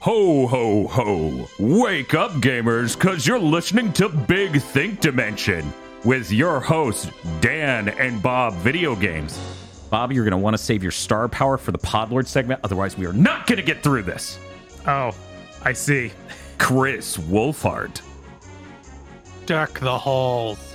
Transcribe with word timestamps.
Ho, 0.00 0.46
ho, 0.46 0.86
ho. 0.86 1.48
Wake 1.58 2.14
up, 2.14 2.30
gamers, 2.32 2.96
because 2.96 3.26
you're 3.26 3.38
listening 3.38 3.92
to 3.94 4.08
Big 4.08 4.60
Think 4.60 5.00
Dimension 5.00 5.70
with 6.04 6.32
your 6.32 6.58
hosts, 6.58 7.10
Dan 7.40 7.88
and 7.90 8.22
Bob 8.22 8.54
Video 8.54 8.96
Games. 8.96 9.38
Bob, 9.90 10.12
you're 10.12 10.24
going 10.24 10.32
to 10.32 10.38
want 10.38 10.54
to 10.54 10.62
save 10.62 10.82
your 10.82 10.92
star 10.92 11.28
power 11.28 11.58
for 11.58 11.72
the 11.72 11.78
Podlord 11.78 12.26
segment, 12.26 12.60
otherwise, 12.64 12.96
we 12.96 13.04
are 13.06 13.12
not 13.12 13.46
going 13.46 13.58
to 13.58 13.62
get 13.62 13.82
through 13.82 14.04
this. 14.04 14.38
Oh, 14.86 15.14
I 15.62 15.72
see. 15.74 16.12
Chris 16.58 17.16
Wolfhard 17.16 18.00
Duck 19.46 19.80
the 19.80 19.98
halls. 19.98 20.74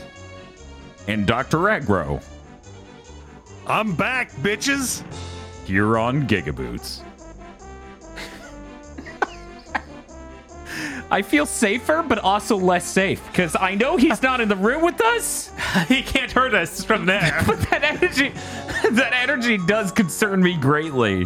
and 1.08 1.26
Dr. 1.26 1.58
Aggro 1.60 2.24
I'm 3.68 3.96
back, 3.96 4.32
bitches. 4.38 5.04
You're 5.66 5.98
on 5.98 6.28
Gigaboots. 6.28 7.02
I 11.12 11.22
feel 11.22 11.46
safer, 11.46 12.04
but 12.08 12.18
also 12.20 12.56
less 12.58 12.86
safe 12.86 13.26
because 13.28 13.56
I 13.56 13.76
know 13.76 13.96
he's 13.96 14.24
not 14.24 14.42
in 14.42 14.50
the 14.50 14.56
room 14.56 14.82
with 14.82 15.00
us. 15.02 15.52
he 15.88 16.02
can't 16.02 16.32
hurt 16.32 16.56
us 16.56 16.84
from 16.84 17.06
there. 17.06 17.44
But 17.48 17.62
that 17.70 17.84
energy, 17.84 18.30
that 18.92 19.14
energy 19.14 19.58
does 19.58 19.92
concern 19.92 20.42
me 20.42 20.58
greatly. 20.58 21.26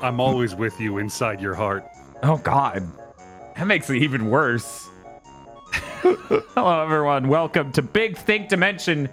I'm 0.00 0.20
always 0.20 0.54
with 0.54 0.80
you 0.80 0.98
inside 0.98 1.40
your 1.40 1.54
heart. 1.54 1.84
Oh 2.22 2.36
God, 2.36 2.86
that 3.56 3.66
makes 3.66 3.90
it 3.90 3.96
even 3.96 4.30
worse. 4.30 4.88
Hello, 6.02 6.82
everyone. 6.82 7.26
Welcome 7.28 7.72
to 7.72 7.82
Big 7.82 8.16
Think 8.16 8.48
Dimension 8.48 9.08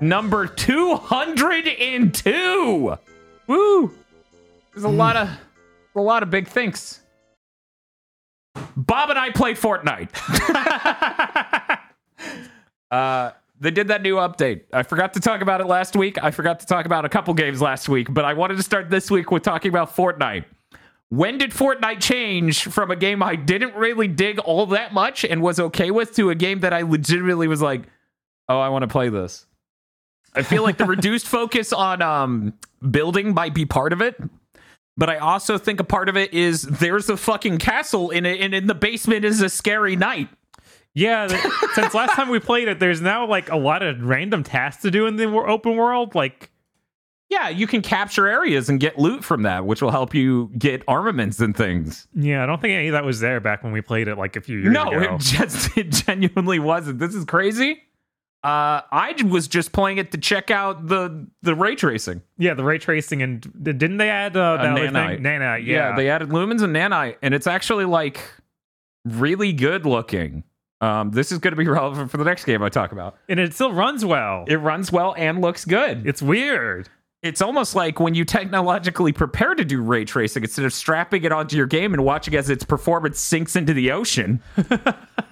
number 0.00 0.46
two 0.46 0.96
hundred 0.96 1.68
and 1.68 2.12
two. 2.14 2.98
Woo! 3.46 3.94
There's 4.72 4.84
a 4.84 4.88
mm. 4.88 4.96
lot 4.96 5.16
of 5.16 5.30
a 5.94 6.00
lot 6.00 6.22
of 6.22 6.30
big 6.30 6.48
thinks. 6.48 7.00
Bob 8.76 9.10
and 9.10 9.18
I 9.18 9.30
played 9.30 9.56
Fortnite. 9.56 10.10
uh, 12.90 13.30
they 13.60 13.70
did 13.70 13.88
that 13.88 14.02
new 14.02 14.16
update. 14.16 14.62
I 14.72 14.82
forgot 14.82 15.14
to 15.14 15.20
talk 15.20 15.40
about 15.40 15.60
it 15.60 15.66
last 15.66 15.96
week. 15.96 16.22
I 16.22 16.30
forgot 16.30 16.60
to 16.60 16.66
talk 16.66 16.86
about 16.86 17.04
a 17.04 17.08
couple 17.08 17.34
games 17.34 17.60
last 17.60 17.88
week, 17.88 18.12
but 18.12 18.24
I 18.24 18.34
wanted 18.34 18.56
to 18.56 18.62
start 18.62 18.90
this 18.90 19.10
week 19.10 19.30
with 19.30 19.42
talking 19.42 19.68
about 19.68 19.94
Fortnite. 19.94 20.44
When 21.08 21.38
did 21.38 21.52
Fortnite 21.52 22.00
change 22.00 22.64
from 22.64 22.90
a 22.90 22.96
game 22.96 23.22
I 23.22 23.36
didn't 23.36 23.74
really 23.76 24.08
dig 24.08 24.38
all 24.40 24.66
that 24.66 24.92
much 24.92 25.24
and 25.24 25.40
was 25.40 25.60
okay 25.60 25.90
with 25.90 26.14
to 26.16 26.30
a 26.30 26.34
game 26.34 26.60
that 26.60 26.72
I 26.72 26.82
legitimately 26.82 27.46
was 27.46 27.62
like, 27.62 27.82
oh, 28.48 28.58
I 28.58 28.68
want 28.68 28.82
to 28.82 28.88
play 28.88 29.10
this? 29.10 29.46
I 30.34 30.42
feel 30.42 30.64
like 30.64 30.76
the 30.76 30.84
reduced 30.86 31.28
focus 31.28 31.72
on 31.72 32.02
um, 32.02 32.54
building 32.90 33.32
might 33.32 33.54
be 33.54 33.64
part 33.64 33.92
of 33.92 34.00
it, 34.00 34.20
but 34.96 35.08
I 35.10 35.16
also 35.18 35.58
think 35.58 35.80
a 35.80 35.84
part 35.84 36.08
of 36.08 36.16
it 36.16 36.32
is 36.34 36.62
there's 36.62 37.08
a 37.08 37.16
fucking 37.16 37.58
castle 37.58 38.10
in 38.10 38.24
it, 38.26 38.40
and 38.40 38.54
in 38.54 38.66
the 38.66 38.74
basement 38.74 39.24
is 39.24 39.40
a 39.40 39.48
scary 39.48 39.96
knight. 39.96 40.28
Yeah, 40.96 41.26
since 41.74 41.92
last 41.92 42.12
time 42.14 42.28
we 42.28 42.38
played 42.38 42.68
it, 42.68 42.78
there's 42.78 43.00
now 43.00 43.26
like 43.26 43.50
a 43.50 43.56
lot 43.56 43.82
of 43.82 44.00
random 44.02 44.44
tasks 44.44 44.82
to 44.82 44.90
do 44.92 45.06
in 45.06 45.16
the 45.16 45.26
open 45.28 45.74
world. 45.76 46.14
Like, 46.14 46.50
Yeah, 47.28 47.48
you 47.48 47.66
can 47.66 47.82
capture 47.82 48.28
areas 48.28 48.68
and 48.68 48.78
get 48.78 48.96
loot 48.96 49.24
from 49.24 49.42
that, 49.42 49.66
which 49.66 49.82
will 49.82 49.90
help 49.90 50.14
you 50.14 50.52
get 50.56 50.84
armaments 50.86 51.40
and 51.40 51.56
things. 51.56 52.06
yeah, 52.14 52.44
I 52.44 52.46
don't 52.46 52.60
think 52.60 52.74
any 52.74 52.86
of 52.88 52.92
that 52.92 53.04
was 53.04 53.18
there 53.18 53.40
back 53.40 53.64
when 53.64 53.72
we 53.72 53.80
played 53.80 54.06
it 54.06 54.16
like 54.16 54.36
a 54.36 54.40
few 54.40 54.58
years 54.58 54.72
No, 54.72 54.86
ago. 54.92 55.16
it 55.16 55.18
just 55.20 55.76
it 55.76 55.90
genuinely 55.90 56.60
wasn't. 56.60 57.00
This 57.00 57.16
is 57.16 57.24
crazy. 57.24 57.82
Uh, 58.44 58.82
I 58.92 59.14
was 59.26 59.48
just 59.48 59.72
playing 59.72 59.96
it 59.96 60.12
to 60.12 60.18
check 60.18 60.50
out 60.50 60.86
the 60.86 61.26
the 61.40 61.54
ray 61.54 61.74
tracing. 61.76 62.20
yeah, 62.36 62.52
the 62.52 62.62
ray 62.62 62.76
tracing 62.76 63.22
and 63.22 63.40
didn't 63.62 63.96
they 63.96 64.10
add 64.10 64.36
uh, 64.36 64.58
that 64.58 64.66
other 64.72 64.88
nanite. 64.88 65.20
Nanite. 65.22 65.64
Yeah, 65.64 65.96
they 65.96 66.10
added 66.10 66.28
lumens 66.28 66.62
and 66.62 66.76
nanite, 66.76 67.16
and 67.22 67.32
it's 67.32 67.46
actually 67.46 67.86
like 67.86 68.20
really 69.06 69.54
good 69.54 69.86
looking. 69.86 70.44
Um, 70.82 71.10
this 71.12 71.32
is 71.32 71.38
going 71.38 71.52
to 71.52 71.56
be 71.56 71.66
relevant 71.80 72.10
for 72.10 72.18
the 72.18 72.24
next 72.24 72.44
game 72.44 72.62
I 72.62 72.68
talk 72.68 72.92
about. 72.92 73.16
and 73.30 73.40
it 73.40 73.54
still 73.54 73.72
runs 73.72 74.04
well. 74.04 74.44
It 74.46 74.56
runs 74.56 74.92
well 74.92 75.14
and 75.16 75.40
looks 75.40 75.64
good. 75.64 76.06
it's 76.06 76.20
weird. 76.20 76.90
It's 77.22 77.40
almost 77.40 77.74
like 77.74 77.98
when 77.98 78.14
you 78.14 78.26
technologically 78.26 79.12
prepare 79.14 79.54
to 79.54 79.64
do 79.64 79.80
ray 79.80 80.04
tracing, 80.04 80.42
instead 80.42 80.66
of 80.66 80.74
strapping 80.74 81.24
it 81.24 81.32
onto 81.32 81.56
your 81.56 81.64
game 81.66 81.94
and 81.94 82.04
watching 82.04 82.34
as 82.34 82.50
its 82.50 82.64
performance 82.64 83.18
sinks 83.18 83.56
into 83.56 83.72
the 83.72 83.92
ocean, 83.92 84.42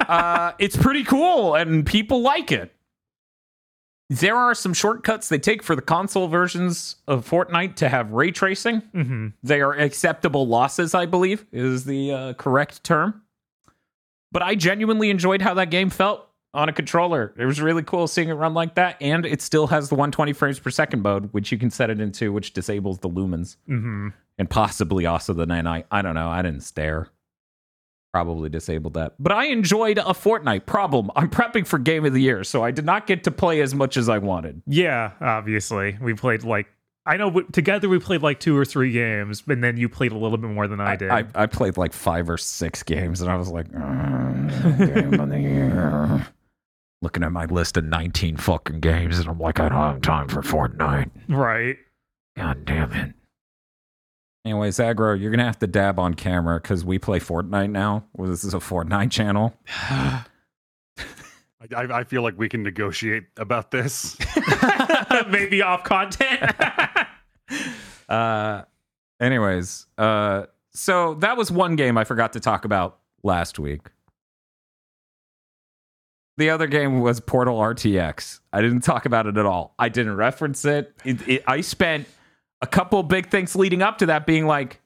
uh, 0.08 0.52
it's 0.58 0.74
pretty 0.78 1.04
cool 1.04 1.54
and 1.54 1.84
people 1.84 2.22
like 2.22 2.50
it. 2.50 2.74
There 4.10 4.36
are 4.36 4.54
some 4.54 4.74
shortcuts 4.74 5.28
they 5.28 5.38
take 5.38 5.62
for 5.62 5.74
the 5.74 5.80
console 5.82 6.28
versions 6.28 6.96
of 7.08 7.26
Fortnite 7.28 7.76
to 7.76 7.88
have 7.88 8.12
ray 8.12 8.30
tracing. 8.30 8.80
hmm 8.92 9.28
They 9.42 9.60
are 9.60 9.72
acceptable 9.72 10.46
losses, 10.46 10.94
I 10.94 11.06
believe, 11.06 11.46
is 11.52 11.84
the 11.84 12.12
uh, 12.12 12.32
correct 12.34 12.84
term. 12.84 13.22
But 14.30 14.42
I 14.42 14.54
genuinely 14.54 15.10
enjoyed 15.10 15.42
how 15.42 15.54
that 15.54 15.70
game 15.70 15.90
felt 15.90 16.26
on 16.54 16.68
a 16.68 16.72
controller. 16.72 17.32
It 17.38 17.46
was 17.46 17.60
really 17.60 17.82
cool 17.82 18.06
seeing 18.06 18.28
it 18.28 18.34
run 18.34 18.52
like 18.54 18.74
that, 18.74 18.96
and 19.00 19.24
it 19.24 19.40
still 19.40 19.66
has 19.68 19.88
the 19.88 19.94
120 19.94 20.32
frames 20.34 20.58
per 20.58 20.70
second 20.70 21.02
mode, 21.02 21.32
which 21.32 21.50
you 21.50 21.56
can 21.58 21.70
set 21.70 21.88
it 21.88 21.98
into, 22.00 22.32
which 22.32 22.52
disables 22.52 22.98
the 22.98 23.08
lumens 23.08 23.56
hmm 23.66 24.08
and 24.38 24.48
possibly 24.48 25.04
also 25.04 25.34
the 25.34 25.46
nanite. 25.46 25.84
I 25.90 26.00
don't 26.00 26.14
know. 26.14 26.28
I 26.28 26.40
didn't 26.40 26.62
stare. 26.62 27.08
Probably 28.12 28.50
disabled 28.50 28.94
that. 28.94 29.14
But 29.18 29.32
I 29.32 29.46
enjoyed 29.46 29.96
a 29.98 30.02
Fortnite. 30.12 30.66
Problem: 30.66 31.10
I'm 31.16 31.30
prepping 31.30 31.66
for 31.66 31.78
Game 31.78 32.04
of 32.04 32.12
the 32.12 32.20
Year, 32.20 32.44
so 32.44 32.62
I 32.62 32.70
did 32.70 32.84
not 32.84 33.06
get 33.06 33.24
to 33.24 33.30
play 33.30 33.60
as 33.62 33.74
much 33.74 33.96
as 33.96 34.08
I 34.08 34.18
wanted. 34.18 34.62
Yeah, 34.66 35.12
obviously 35.20 35.96
we 36.00 36.12
played 36.14 36.44
like 36.44 36.66
I 37.06 37.16
know 37.16 37.30
w- 37.30 37.46
together 37.52 37.88
we 37.88 37.98
played 37.98 38.22
like 38.22 38.38
two 38.38 38.56
or 38.56 38.64
three 38.66 38.92
games, 38.92 39.42
and 39.48 39.64
then 39.64 39.76
you 39.78 39.88
played 39.88 40.12
a 40.12 40.16
little 40.18 40.36
bit 40.38 40.50
more 40.50 40.68
than 40.68 40.80
I 40.80 40.94
did. 40.96 41.10
I, 41.10 41.24
I 41.34 41.46
played 41.46 41.76
like 41.78 41.92
five 41.94 42.28
or 42.28 42.36
six 42.36 42.82
games, 42.82 43.22
and 43.22 43.30
I 43.30 43.36
was 43.36 43.48
like, 43.48 43.68
"Mm, 43.72 44.94
Game 44.94 45.18
of 45.20 45.28
the 45.30 45.40
Year. 45.40 46.28
Looking 47.02 47.24
at 47.24 47.32
my 47.32 47.46
list 47.46 47.76
of 47.76 47.84
19 47.84 48.36
fucking 48.36 48.78
games, 48.78 49.18
and 49.18 49.26
I'm 49.28 49.40
like, 49.40 49.58
I 49.58 49.68
don't 49.68 49.78
have 49.78 50.02
time 50.02 50.28
for 50.28 50.40
Fortnite. 50.42 51.10
right. 51.28 51.76
God 52.36 52.64
damn 52.64 52.92
it. 52.92 53.12
Anyways, 54.44 54.78
Aggro, 54.78 55.18
you're 55.20 55.30
gonna 55.30 55.44
have 55.44 55.60
to 55.60 55.68
dab 55.68 55.98
on 55.98 56.14
camera 56.14 56.60
because 56.60 56.84
we 56.84 56.98
play 56.98 57.20
Fortnite 57.20 57.70
now. 57.70 58.04
Well, 58.12 58.28
this 58.28 58.42
is 58.42 58.54
a 58.54 58.58
Fortnite 58.58 59.10
channel. 59.12 59.54
I, 59.68 60.24
I, 61.76 61.82
I 62.00 62.04
feel 62.04 62.22
like 62.22 62.36
we 62.36 62.48
can 62.48 62.62
negotiate 62.62 63.24
about 63.36 63.70
this. 63.70 64.16
Maybe 65.28 65.62
off 65.62 65.84
content. 65.84 66.50
Uh, 68.08 68.64
anyways, 69.20 69.86
uh, 69.96 70.44
so 70.74 71.14
that 71.14 71.36
was 71.36 71.50
one 71.50 71.76
game 71.76 71.96
I 71.96 72.04
forgot 72.04 72.34
to 72.34 72.40
talk 72.40 72.66
about 72.66 72.98
last 73.22 73.58
week. 73.58 73.80
The 76.36 76.50
other 76.50 76.66
game 76.66 77.00
was 77.00 77.20
Portal 77.20 77.58
RTX. 77.58 78.40
I 78.52 78.60
didn't 78.60 78.82
talk 78.82 79.06
about 79.06 79.26
it 79.26 79.38
at 79.38 79.46
all. 79.46 79.74
I 79.78 79.88
didn't 79.88 80.16
reference 80.16 80.64
it. 80.66 80.94
it, 81.04 81.26
it 81.26 81.44
I 81.46 81.62
spent 81.62 82.06
a 82.62 82.66
couple 82.66 83.02
big 83.02 83.28
things 83.28 83.54
leading 83.54 83.82
up 83.82 83.98
to 83.98 84.06
that 84.06 84.24
being 84.24 84.46
like, 84.46 84.80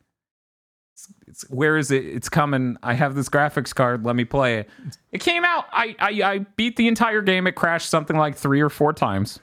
it's, 0.95 1.13
it's, 1.27 1.43
where 1.51 1.77
is 1.77 1.91
it? 1.91 2.05
It's 2.05 2.29
coming. 2.29 2.77
I 2.83 2.95
have 2.95 3.15
this 3.15 3.29
graphics 3.29 3.75
card. 3.75 4.05
Let 4.05 4.17
me 4.17 4.25
play 4.25 4.61
it. 4.61 4.71
It 5.13 5.21
came 5.21 5.45
out. 5.45 5.67
I, 5.71 5.95
I 5.99 6.11
I 6.23 6.39
beat 6.57 6.77
the 6.77 6.89
entire 6.89 7.21
game. 7.23 7.47
It 7.47 7.53
crashed 7.53 7.91
something 7.91 8.17
like 8.17 8.35
three 8.35 8.61
or 8.61 8.71
four 8.71 8.93
times. 8.93 9.39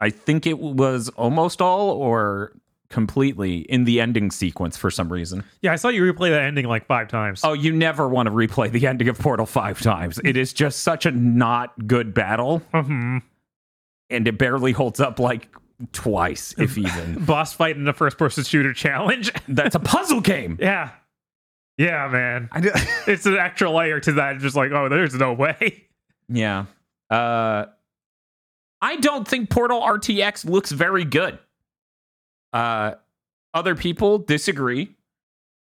I 0.00 0.10
think 0.10 0.46
it 0.46 0.58
was 0.58 1.08
almost 1.10 1.62
all 1.62 1.90
or 1.90 2.52
completely 2.90 3.58
in 3.60 3.84
the 3.84 4.00
ending 4.00 4.30
sequence 4.30 4.76
for 4.76 4.90
some 4.90 5.10
reason. 5.10 5.42
yeah, 5.62 5.72
I 5.72 5.76
saw 5.76 5.88
you 5.88 6.02
replay 6.02 6.30
that 6.30 6.42
ending 6.42 6.66
like 6.66 6.86
five 6.86 7.08
times. 7.08 7.40
Oh, 7.42 7.54
you 7.54 7.72
never 7.72 8.06
want 8.08 8.26
to 8.26 8.32
replay 8.32 8.70
the 8.70 8.86
ending 8.86 9.08
of 9.08 9.18
Portal 9.18 9.46
five 9.46 9.80
times. 9.80 10.20
It 10.22 10.36
is 10.36 10.52
just 10.52 10.80
such 10.80 11.06
a 11.06 11.10
not 11.10 11.88
good 11.88 12.12
battle, 12.12 12.58
hmm 12.72 13.18
and 14.10 14.28
it 14.28 14.36
barely 14.36 14.72
holds 14.72 15.00
up 15.00 15.18
like 15.18 15.48
twice, 15.92 16.54
if 16.58 16.76
even. 16.78 17.24
Boss 17.24 17.52
fight 17.52 17.76
in 17.76 17.84
the 17.84 17.92
first 17.92 18.18
person 18.18 18.44
shooter 18.44 18.72
challenge. 18.72 19.32
That's 19.48 19.74
a 19.74 19.80
puzzle 19.80 20.20
game. 20.20 20.58
yeah. 20.60 20.90
Yeah, 21.76 22.06
man. 22.08 22.48
I 22.52 22.60
did- 22.60 22.72
It's 23.08 23.26
an 23.26 23.36
extra 23.36 23.68
layer 23.70 23.98
to 24.00 24.12
that. 24.12 24.38
Just 24.38 24.54
like, 24.54 24.70
oh, 24.70 24.88
there's 24.88 25.14
no 25.14 25.32
way. 25.32 25.84
yeah. 26.28 26.66
Uh, 27.10 27.66
I 28.80 28.96
don't 28.96 29.26
think 29.26 29.50
Portal 29.50 29.80
RTX 29.80 30.44
looks 30.48 30.70
very 30.72 31.04
good. 31.04 31.38
Uh, 32.52 32.92
other 33.52 33.74
people 33.74 34.18
disagree. 34.18 34.94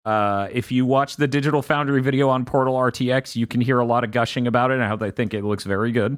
Uh, 0.05 0.47
if 0.51 0.71
you 0.71 0.85
watch 0.85 1.17
the 1.17 1.27
Digital 1.27 1.61
Foundry 1.61 2.01
video 2.01 2.29
on 2.29 2.45
Portal 2.45 2.75
RTX, 2.75 3.35
you 3.35 3.45
can 3.45 3.59
hear 3.59 3.79
a 3.79 3.85
lot 3.85 4.03
of 4.05 4.11
gushing 4.11 4.47
about 4.47 4.71
it 4.71 4.75
and 4.75 4.83
how 4.83 4.95
they 4.95 5.11
think 5.11 5.33
it 5.33 5.43
looks 5.43 5.65
very 5.65 5.91
good. 5.91 6.17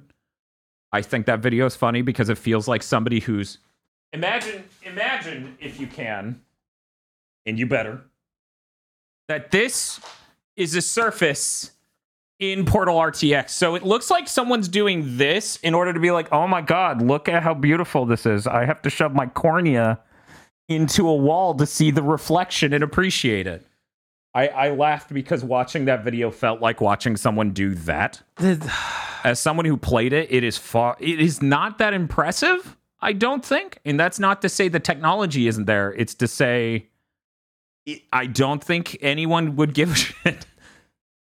I 0.91 1.01
think 1.01 1.25
that 1.25 1.39
video 1.39 1.65
is 1.65 1.75
funny 1.75 2.01
because 2.03 2.29
it 2.29 2.38
feels 2.38 2.68
like 2.68 2.83
somebody 2.83 3.19
who's 3.19 3.57
imagine 4.13 4.63
imagine 4.83 5.57
if 5.59 5.79
you 5.79 5.88
can, 5.88 6.41
and 7.45 7.59
you 7.59 7.65
better 7.65 8.01
that 9.29 9.51
this 9.51 10.01
is 10.57 10.75
a 10.75 10.81
surface 10.81 11.71
in 12.39 12.65
Portal 12.65 12.97
RTX. 12.97 13.51
So 13.51 13.75
it 13.75 13.83
looks 13.83 14.09
like 14.09 14.27
someone's 14.27 14.67
doing 14.67 15.17
this 15.17 15.57
in 15.57 15.73
order 15.73 15.94
to 15.94 16.00
be 16.00 16.11
like, 16.11 16.31
oh 16.33 16.47
my 16.47 16.61
god, 16.61 17.01
look 17.01 17.29
at 17.29 17.44
how 17.44 17.53
beautiful 17.53 18.06
this 18.06 18.25
is. 18.25 18.47
I 18.47 18.65
have 18.65 18.81
to 18.81 18.89
shove 18.89 19.13
my 19.13 19.27
cornea 19.27 20.00
into 20.67 21.07
a 21.07 21.15
wall 21.15 21.53
to 21.56 21.65
see 21.65 21.91
the 21.91 22.03
reflection 22.03 22.73
and 22.73 22.83
appreciate 22.83 23.47
it. 23.47 23.65
I 24.33 24.47
I, 24.47 24.69
laughed 24.69 25.11
because 25.13 25.44
watching 25.44 25.85
that 25.85 26.03
video 26.03 26.29
felt 26.31 26.61
like 26.61 26.81
watching 26.81 27.17
someone 27.17 27.51
do 27.51 27.73
that. 27.75 28.21
As 29.23 29.39
someone 29.39 29.65
who 29.65 29.75
played 29.75 30.13
it, 30.13 30.31
it 30.31 30.44
is 30.44 30.57
far 30.57 30.95
it 31.00 31.19
is 31.19 31.41
not 31.41 31.77
that 31.79 31.94
impressive, 31.94 32.77
I 33.01 33.13
don't 33.13 33.43
think. 33.43 33.79
And 33.85 33.99
that's 33.99 34.19
not 34.19 34.41
to 34.41 34.49
say 34.49 34.67
the 34.67 34.79
technology 34.79 35.47
isn't 35.47 35.65
there. 35.65 35.93
It's 35.93 36.13
to 36.15 36.27
say 36.27 36.87
I 38.11 38.25
don't 38.25 38.63
think 38.63 38.97
anyone 39.01 39.55
would 39.55 39.73
give 39.73 39.91
a 39.91 39.95
shit. 39.95 40.45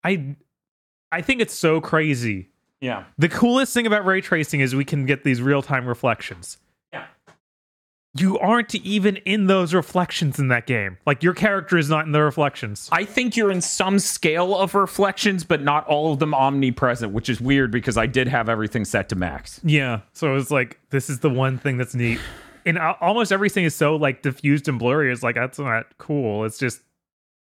I 0.05 0.37
I 1.13 1.23
think 1.23 1.41
it's 1.41 1.55
so 1.55 1.81
crazy. 1.81 2.51
Yeah. 2.81 3.05
The 3.19 3.29
coolest 3.29 3.73
thing 3.73 3.87
about 3.87 4.05
ray 4.05 4.21
tracing 4.21 4.61
is 4.61 4.75
we 4.75 4.85
can 4.85 5.07
get 5.07 5.25
these 5.25 5.41
real 5.41 5.63
time 5.63 5.87
reflections. 5.87 6.59
You 8.19 8.39
aren't 8.39 8.75
even 8.75 9.17
in 9.19 9.47
those 9.47 9.75
reflections 9.75 10.39
in 10.39 10.49
that 10.49 10.67
game. 10.67 10.99
Like 11.07 11.23
your 11.23 11.35
character 11.35 11.77
is 11.77 11.89
not 11.89 12.07
in 12.07 12.13
the 12.13 12.23
reflections. 12.23 12.89
I 12.93 13.05
think 13.05 13.37
you're 13.37 13.51
in 13.51 13.61
some 13.61 13.99
scale 13.99 14.57
of 14.57 14.75
reflections, 14.75 15.45
but 15.45 15.63
not 15.63 15.87
all 15.87 16.13
of 16.13 16.19
them 16.19 16.35
omnipresent, 16.35 17.13
which 17.13 17.29
is 17.29 17.41
weird 17.41 17.71
because 17.71 17.97
I 17.97 18.07
did 18.07 18.29
have 18.29 18.49
everything 18.49 18.85
set 18.85 19.09
to 19.11 19.17
max. 19.17 19.61
Yeah. 19.65 20.01
So 20.13 20.31
it 20.31 20.35
was 20.35 20.51
like 20.51 20.79
this 20.91 21.11
is 21.11 21.21
the 21.21 21.31
one 21.31 21.59
thing 21.59 21.77
that's 21.79 21.95
neat. 21.95 22.21
And 22.65 22.79
al- 22.79 22.99
almost 23.01 23.33
everything 23.33 23.65
is 23.65 23.75
so 23.75 23.97
like 23.97 24.23
diffused 24.23 24.69
and 24.69 24.79
blurry. 24.79 25.13
It's 25.13 25.23
like 25.23 25.35
that's 25.35 25.59
not 25.59 25.87
cool. 25.99 26.45
It's 26.45 26.59
just 26.59 26.81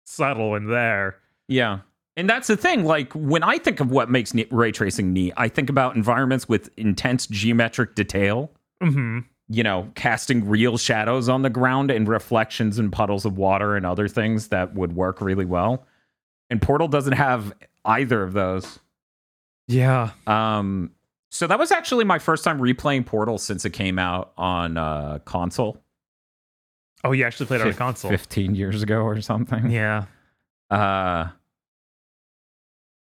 subtle 0.05 0.55
and 0.55 0.71
there. 0.71 1.17
Yeah. 1.49 1.81
And 2.17 2.29
that's 2.29 2.49
the 2.49 2.57
thing. 2.57 2.85
Like, 2.85 3.13
when 3.13 3.45
I 3.45 3.59
think 3.59 3.79
of 3.79 3.93
what 3.93 4.11
makes 4.11 4.35
ne- 4.35 4.49
ray 4.51 4.73
tracing 4.73 5.13
neat, 5.13 5.35
I 5.37 5.47
think 5.47 5.71
about 5.71 5.95
environments 5.95 6.49
with 6.49 6.69
intense 6.77 7.29
geometric 7.29 7.95
detail, 7.95 8.51
hmm 8.83 9.21
you 9.49 9.63
know, 9.63 9.91
casting 9.95 10.47
real 10.49 10.77
shadows 10.77 11.29
on 11.29 11.43
the 11.43 11.51
ground 11.51 11.91
and 11.91 12.07
reflections 12.07 12.79
and 12.79 12.93
puddles 12.93 13.25
of 13.25 13.39
water 13.39 13.77
and 13.77 13.87
other 13.87 14.09
things 14.09 14.49
that 14.49 14.75
would 14.75 14.95
work 14.95 15.21
really 15.21 15.45
well. 15.47 15.87
And 16.51 16.61
Portal 16.61 16.89
doesn't 16.89 17.15
have 17.15 17.53
either 17.85 18.23
of 18.23 18.33
those. 18.35 18.79
Yeah. 19.67 20.11
Um, 20.27 20.93
so 21.31 21.47
that 21.47 21.59
was 21.59 21.71
actually 21.71 22.05
my 22.05 22.19
first 22.19 22.45
time 22.45 22.59
replaying 22.59 23.07
Portal 23.07 23.39
since 23.39 23.65
it 23.65 23.71
came 23.71 23.99
out 23.99 24.33
on 24.37 24.77
uh, 24.77 25.19
console. 25.25 25.83
Oh, 27.05 27.13
you 27.13 27.25
actually 27.25 27.47
played 27.47 27.61
on 27.61 27.69
a 27.69 27.75
console. 27.75 28.11
15 28.11 28.55
years 28.55 28.83
ago 28.83 29.03
or 29.03 29.21
something. 29.21 29.71
Yeah. 29.71 30.07
uh 30.71 31.29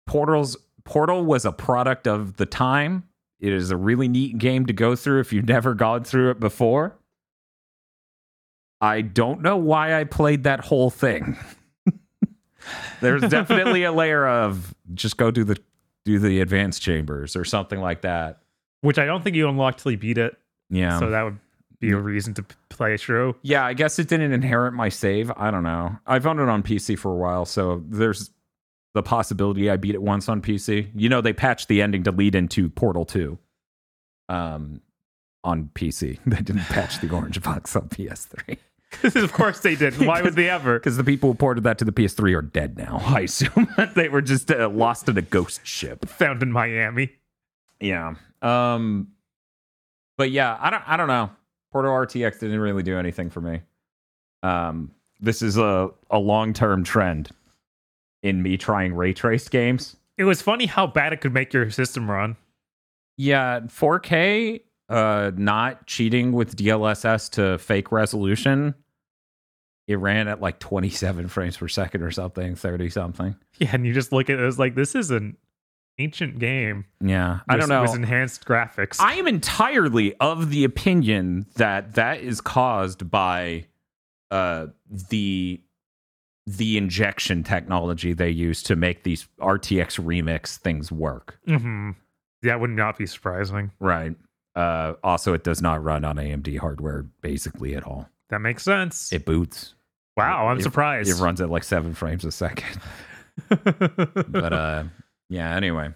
portals 0.05 0.55
portal 0.83 1.25
was 1.25 1.45
a 1.45 1.51
product 1.51 2.07
of 2.07 2.37
the 2.37 2.45
time 2.45 3.03
it 3.39 3.53
is 3.53 3.71
a 3.71 3.77
really 3.77 4.07
neat 4.07 4.37
game 4.37 4.65
to 4.65 4.73
go 4.73 4.95
through 4.95 5.19
if 5.19 5.31
you've 5.33 5.47
never 5.47 5.73
gone 5.73 6.03
through 6.03 6.31
it 6.31 6.39
before 6.39 6.97
i 8.81 9.01
don't 9.01 9.41
know 9.41 9.57
why 9.57 9.99
i 9.99 10.03
played 10.03 10.43
that 10.43 10.59
whole 10.61 10.89
thing 10.89 11.37
there's 13.01 13.21
definitely 13.23 13.83
a 13.83 13.91
layer 13.91 14.27
of 14.27 14.73
just 14.93 15.17
go 15.17 15.31
do 15.31 15.43
the 15.43 15.57
do 16.05 16.19
the 16.19 16.39
advanced 16.41 16.81
chambers 16.81 17.35
or 17.35 17.43
something 17.43 17.79
like 17.81 18.01
that 18.01 18.39
Which 18.81 18.97
I 18.97 19.05
don't 19.05 19.23
think 19.23 19.35
you 19.35 19.49
unlocked 19.49 19.79
till 19.83 19.91
you 19.91 19.97
beat 19.97 20.17
it. 20.17 20.37
yeah 20.69 20.99
So 20.99 21.09
that 21.09 21.23
would 21.23 21.37
be 21.79 21.91
a 21.91 21.97
reason 21.97 22.33
to 22.35 22.45
play 22.69 22.97
through. 22.97 23.35
Yeah, 23.41 23.65
I 23.65 23.73
guess 23.73 23.99
it 23.99 24.07
didn't 24.07 24.31
inherit 24.31 24.73
my 24.73 24.89
save. 24.89 25.31
I 25.35 25.51
don't 25.51 25.63
know. 25.63 25.97
I've 26.07 26.25
owned 26.25 26.39
it 26.39 26.47
on 26.49 26.63
PC 26.63 26.97
for 26.97 27.11
a 27.11 27.15
while, 27.15 27.45
so 27.45 27.83
there's 27.87 28.31
the 28.93 29.03
possibility 29.03 29.69
I 29.69 29.77
beat 29.77 29.95
it 29.95 30.01
once 30.01 30.29
on 30.29 30.41
PC. 30.41 30.89
You 30.95 31.09
know, 31.09 31.21
they 31.21 31.33
patched 31.33 31.67
the 31.67 31.81
ending 31.81 32.03
to 32.03 32.11
lead 32.11 32.35
into 32.35 32.69
Portal 32.69 33.05
2 33.05 33.37
um, 34.29 34.81
on 35.43 35.69
PC. 35.75 36.19
They 36.25 36.41
didn't 36.41 36.63
patch 36.63 36.99
the 36.99 37.09
orange 37.09 37.41
box 37.41 37.75
on 37.75 37.89
PS3 37.89 38.57
of 39.03 39.33
course 39.33 39.59
they 39.59 39.75
did. 39.75 39.97
Why 39.99 40.21
would 40.21 40.35
they 40.35 40.49
ever? 40.49 40.79
because 40.79 40.97
the 40.97 41.03
people 41.03 41.31
who 41.31 41.35
ported 41.35 41.63
that 41.65 41.77
to 41.79 41.85
the 41.85 41.91
PS3 41.91 42.37
are 42.37 42.41
dead 42.41 42.77
now. 42.77 43.01
I 43.05 43.21
assume 43.21 43.67
they 43.95 44.09
were 44.09 44.21
just 44.21 44.49
uh, 44.49 44.69
lost 44.69 45.09
in 45.09 45.17
a 45.17 45.21
ghost 45.21 45.65
ship. 45.65 46.07
Found 46.07 46.41
in 46.41 46.51
Miami. 46.51 47.11
Yeah. 47.79 48.15
Um 48.41 49.09
but 50.17 50.31
yeah, 50.31 50.57
I 50.59 50.69
don't 50.69 50.83
I 50.87 50.97
don't 50.97 51.07
know. 51.07 51.29
Portal 51.71 51.91
RTX 51.91 52.39
didn't 52.39 52.59
really 52.59 52.83
do 52.83 52.97
anything 52.97 53.29
for 53.29 53.41
me. 53.41 53.61
Um 54.41 54.91
this 55.19 55.41
is 55.41 55.57
a 55.57 55.89
a 56.09 56.17
long-term 56.17 56.83
trend 56.83 57.29
in 58.23 58.41
me 58.43 58.57
trying 58.57 58.93
ray 58.93 59.13
traced 59.13 59.51
games. 59.51 59.95
It 60.17 60.23
was 60.23 60.41
funny 60.41 60.65
how 60.65 60.87
bad 60.87 61.13
it 61.13 61.21
could 61.21 61.33
make 61.33 61.53
your 61.53 61.69
system 61.69 62.09
run. 62.09 62.35
Yeah, 63.17 63.61
4K 63.61 64.61
uh 64.89 65.31
not 65.35 65.85
cheating 65.85 66.31
with 66.31 66.55
DLSS 66.55 67.31
to 67.31 67.57
fake 67.57 67.91
resolution. 67.91 68.73
It 69.87 69.95
ran 69.99 70.27
at 70.27 70.41
like 70.41 70.59
27 70.59 71.27
frames 71.29 71.57
per 71.57 71.67
second 71.67 72.01
or 72.03 72.11
something, 72.11 72.55
30 72.55 72.89
something. 72.89 73.35
Yeah, 73.57 73.69
and 73.73 73.85
you 73.85 73.93
just 73.93 74.11
look 74.11 74.29
at 74.29 74.37
it 74.39 74.43
as 74.45 74.59
like 74.59 74.75
this 74.75 74.95
is 74.95 75.11
an 75.11 75.37
ancient 75.97 76.39
game. 76.39 76.85
Yeah, 77.01 77.39
I 77.49 77.55
with- 77.55 77.61
don't 77.61 77.69
know. 77.69 77.81
With 77.83 77.95
enhanced 77.95 78.45
graphics. 78.45 78.97
I 78.99 79.13
am 79.15 79.27
entirely 79.27 80.13
of 80.19 80.49
the 80.51 80.63
opinion 80.63 81.47
that 81.55 81.95
that 81.95 82.19
is 82.21 82.39
caused 82.41 83.09
by 83.09 83.65
uh, 84.29 84.67
the 85.09 85.61
the 86.47 86.77
injection 86.77 87.43
technology 87.43 88.13
they 88.13 88.29
use 88.29 88.63
to 88.63 88.75
make 88.75 89.03
these 89.03 89.27
RTX 89.39 89.99
remix 90.03 90.57
things 90.57 90.91
work. 90.91 91.37
hmm 91.45 91.91
That 92.41 92.59
would 92.61 92.69
not 92.71 92.97
be 92.97 93.05
surprising. 93.05 93.71
Right. 93.79 94.15
Uh, 94.55 94.93
also, 95.03 95.33
it 95.33 95.43
does 95.43 95.61
not 95.61 95.83
run 95.83 96.03
on 96.05 96.15
AMD 96.15 96.57
hardware 96.57 97.05
basically 97.21 97.75
at 97.75 97.83
all. 97.83 98.09
That 98.29 98.39
makes 98.39 98.63
sense. 98.63 99.11
It 99.13 99.25
boots. 99.25 99.75
wow, 100.15 100.47
I'm 100.47 100.57
it- 100.59 100.63
surprised. 100.63 101.09
It 101.09 101.21
runs 101.21 101.41
at 101.41 101.49
like 101.49 101.63
seven 101.63 101.93
frames 101.93 102.23
a 102.25 102.31
second. 102.31 102.79
but 103.49 104.51
uh 104.51 104.83
yeah 105.29 105.55
anyway 105.55 105.89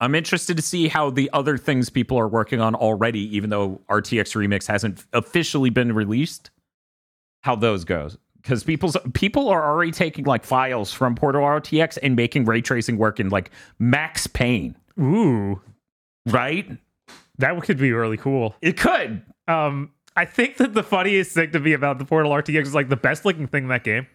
i'm 0.00 0.14
interested 0.14 0.54
to 0.54 0.62
see 0.62 0.86
how 0.86 1.08
the 1.08 1.30
other 1.32 1.56
things 1.56 1.88
people 1.88 2.18
are 2.18 2.28
working 2.28 2.60
on 2.60 2.74
already 2.74 3.20
even 3.34 3.48
though 3.48 3.80
rtx 3.88 4.36
remix 4.36 4.66
hasn't 4.66 5.06
officially 5.14 5.70
been 5.70 5.92
released 5.94 6.50
how 7.40 7.54
those 7.56 7.84
goes 7.86 8.18
because 8.42 8.64
people's 8.64 8.96
people 9.14 9.48
are 9.48 9.64
already 9.64 9.92
taking 9.92 10.24
like 10.24 10.44
files 10.44 10.92
from 10.92 11.14
portal 11.14 11.42
rtx 11.42 11.98
and 12.02 12.16
making 12.16 12.44
ray 12.44 12.60
tracing 12.60 12.98
work 12.98 13.20
in 13.20 13.28
like 13.28 13.50
Max 13.78 14.26
Payne 14.26 14.76
Ooh, 15.00 15.60
right 16.26 16.68
that 17.38 17.60
could 17.62 17.78
be 17.78 17.92
really 17.92 18.16
cool. 18.16 18.54
it 18.60 18.76
could 18.76 19.22
Um, 19.48 19.90
I 20.16 20.24
think 20.24 20.58
that 20.58 20.74
the 20.74 20.82
funniest 20.82 21.32
thing 21.32 21.52
to 21.52 21.60
me 21.60 21.72
about 21.72 21.98
the 21.98 22.04
Portal 22.04 22.32
RTX 22.32 22.62
is 22.62 22.74
like 22.74 22.88
the 22.88 22.96
best 22.96 23.24
looking 23.24 23.46
thing 23.46 23.64
in 23.64 23.68
that 23.70 23.84
game. 23.84 24.06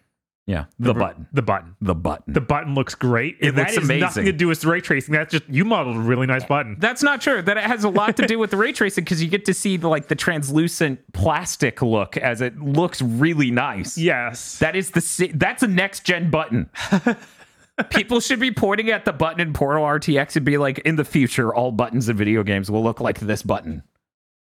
Yeah 0.48 0.64
the 0.80 0.94
button 0.94 1.28
The 1.32 1.42
button. 1.42 1.76
the 1.80 1.94
button 1.94 2.32
The 2.32 2.40
button 2.40 2.74
looks 2.74 2.94
great. 2.96 3.36
It 3.38 3.48
and 3.48 3.58
looks 3.58 3.76
amazing. 3.76 4.00
nothing 4.00 4.24
to 4.24 4.32
do 4.32 4.48
with 4.48 4.64
ray 4.64 4.80
tracing. 4.80 5.12
That's 5.14 5.30
just 5.30 5.44
you 5.48 5.64
modeled 5.64 5.96
a 5.96 6.00
really 6.00 6.26
nice 6.26 6.44
button. 6.44 6.76
That's 6.80 7.02
not 7.02 7.20
true. 7.20 7.42
That 7.42 7.56
it 7.58 7.64
has 7.64 7.84
a 7.84 7.88
lot 7.90 8.16
to 8.16 8.26
do 8.26 8.38
with 8.38 8.50
the 8.50 8.56
ray 8.56 8.72
tracing 8.72 9.04
because 9.04 9.22
you 9.22 9.28
get 9.28 9.44
to 9.44 9.54
see 9.54 9.76
the, 9.76 9.88
like 9.88 10.08
the 10.08 10.14
translucent 10.16 11.00
plastic 11.12 11.82
look 11.82 12.16
as 12.16 12.40
it 12.40 12.58
looks 12.58 13.00
really 13.02 13.50
nice. 13.50 13.96
Yes. 13.98 14.58
That 14.58 14.74
is 14.74 14.90
the 14.90 15.30
that's 15.34 15.62
a 15.62 15.68
next 15.68 16.04
gen 16.04 16.30
button. 16.30 16.70
People 17.90 18.18
should 18.20 18.40
be 18.40 18.50
pointing 18.50 18.90
at 18.90 19.04
the 19.04 19.12
button 19.12 19.40
in 19.40 19.52
Portal 19.52 19.84
RTX 19.84 20.34
and 20.34 20.44
be 20.44 20.58
like, 20.58 20.80
in 20.80 20.96
the 20.96 21.04
future, 21.04 21.54
all 21.54 21.70
buttons 21.70 22.08
in 22.08 22.16
video 22.16 22.42
games 22.42 22.70
will 22.70 22.82
look 22.82 23.00
like 23.00 23.20
this 23.20 23.42
button 23.42 23.84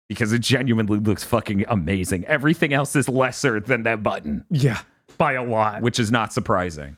because 0.10 0.34
it 0.34 0.39
genuinely 0.42 0.98
looks 1.00 1.24
fucking 1.24 1.63
amazing. 1.68 2.25
Everything 2.25 2.74
else 2.74 2.96
is 2.96 3.08
lesser 3.08 3.60
than 3.60 3.84
that 3.84 4.01
button, 4.01 4.44
yeah. 4.50 4.82
By 5.22 5.34
a 5.34 5.44
lot. 5.44 5.82
which 5.82 6.00
is 6.00 6.12
not 6.12 6.34
surprising. 6.34 6.98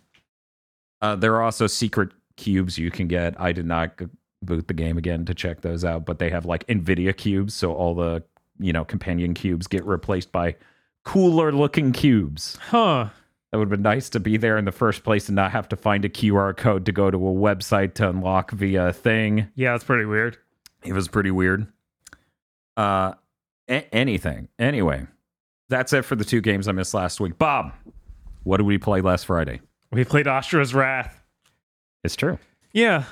Uh, 1.01 1.15
there 1.18 1.36
are 1.36 1.44
also 1.44 1.68
secret 1.68 2.10
cubes 2.38 2.77
you 2.77 2.89
can 2.89 3.08
get. 3.10 3.39
I 3.39 3.51
did 3.51 3.65
not 3.65 4.00
boot 4.42 4.68
the 4.68 4.74
game 4.74 4.98
again 4.98 5.25
to 5.25 5.34
check 5.34 5.62
those 5.62 5.84
out, 5.84 6.06
but 6.06 6.20
they 6.20 6.30
have 6.30 6.46
like 6.46 6.65
Nvidia 6.68 7.15
cubes, 7.15 7.53
so 7.53 7.74
all 7.74 7.94
the 7.94 8.24
you 8.60 8.72
know 8.72 8.86
companion 8.86 9.34
cubes 9.34 9.68
get 9.68 9.84
replaced 9.86 10.32
by 10.32 10.56
cooler 11.03 11.51
looking 11.51 11.92
cubes. 11.92 12.58
Huh. 12.70 13.10
That 13.51 13.58
would 13.60 13.65
have 13.65 13.72
been 13.72 13.82
nice 13.84 14.10
to 14.12 14.20
be 14.20 14.38
there 14.38 14.58
in 14.58 14.65
the 14.65 14.72
first 14.72 15.03
place 15.03 15.27
and 15.27 15.36
not 15.36 15.51
have 15.51 15.68
to 15.70 15.75
find 15.75 16.03
a 16.06 16.10
QR 16.10 16.56
code 16.58 16.86
to 16.88 16.92
go 16.92 17.12
to 17.12 17.18
a 17.18 17.34
website 17.34 17.94
to 17.96 18.10
unlock 18.10 18.51
via 18.51 18.88
a 18.88 18.94
thing. 18.94 19.48
Yeah, 19.56 19.75
it's 19.75 19.84
pretty 19.84 20.06
weird. 20.06 20.38
It 20.84 20.94
was 20.94 21.08
pretty 21.08 21.30
weird. 21.32 21.68
Uh, 22.75 23.13
a- 23.70 23.94
anything. 23.94 24.48
Anyway, 24.58 25.06
that's 25.70 25.94
it 25.94 26.03
for 26.06 26.15
the 26.15 26.25
two 26.25 26.42
games 26.42 26.68
I 26.68 26.72
missed 26.72 26.94
last 26.96 27.20
week. 27.20 27.38
Bob, 27.38 27.74
what 28.43 28.57
did 28.57 28.65
we 28.65 28.77
play 28.77 29.01
last 29.01 29.25
Friday? 29.25 29.62
We 29.91 30.03
played 30.05 30.25
Asura's 30.25 30.73
Wrath. 30.73 31.21
It's 32.03 32.15
true. 32.15 32.39
Yeah. 32.73 33.03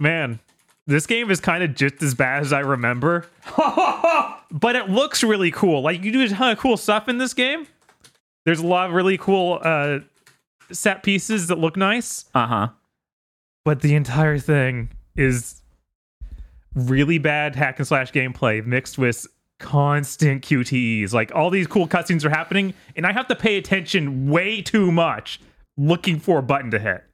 Man, 0.00 0.40
this 0.86 1.06
game 1.06 1.30
is 1.30 1.40
kind 1.40 1.62
of 1.62 1.74
just 1.74 2.02
as 2.02 2.14
bad 2.14 2.42
as 2.42 2.52
I 2.52 2.60
remember, 2.60 3.26
but 4.50 4.74
it 4.76 4.90
looks 4.90 5.22
really 5.22 5.50
cool. 5.50 5.80
Like, 5.82 6.02
you 6.02 6.10
do 6.12 6.22
a 6.22 6.28
ton 6.28 6.50
of 6.52 6.58
cool 6.58 6.76
stuff 6.76 7.08
in 7.08 7.18
this 7.18 7.34
game. 7.34 7.66
There's 8.44 8.58
a 8.58 8.66
lot 8.66 8.88
of 8.88 8.94
really 8.94 9.16
cool 9.18 9.60
uh, 9.62 10.00
set 10.72 11.02
pieces 11.04 11.46
that 11.48 11.58
look 11.58 11.76
nice, 11.76 12.24
Uh 12.34 12.46
huh. 12.46 12.68
but 13.64 13.80
the 13.82 13.94
entire 13.94 14.38
thing 14.38 14.88
is 15.14 15.62
really 16.74 17.18
bad 17.18 17.54
hack 17.54 17.78
and 17.78 17.86
slash 17.86 18.10
gameplay 18.12 18.64
mixed 18.64 18.98
with 18.98 19.26
constant 19.62 20.42
QTEs. 20.44 21.12
Like, 21.14 21.34
all 21.34 21.48
these 21.48 21.66
cool 21.66 21.88
cutscenes 21.88 22.24
are 22.24 22.30
happening, 22.30 22.74
and 22.96 23.06
I 23.06 23.12
have 23.12 23.28
to 23.28 23.34
pay 23.36 23.56
attention 23.56 24.28
way 24.28 24.60
too 24.60 24.92
much 24.92 25.40
looking 25.78 26.18
for 26.20 26.38
a 26.38 26.42
button 26.42 26.70
to 26.72 26.78
hit. 26.78 27.04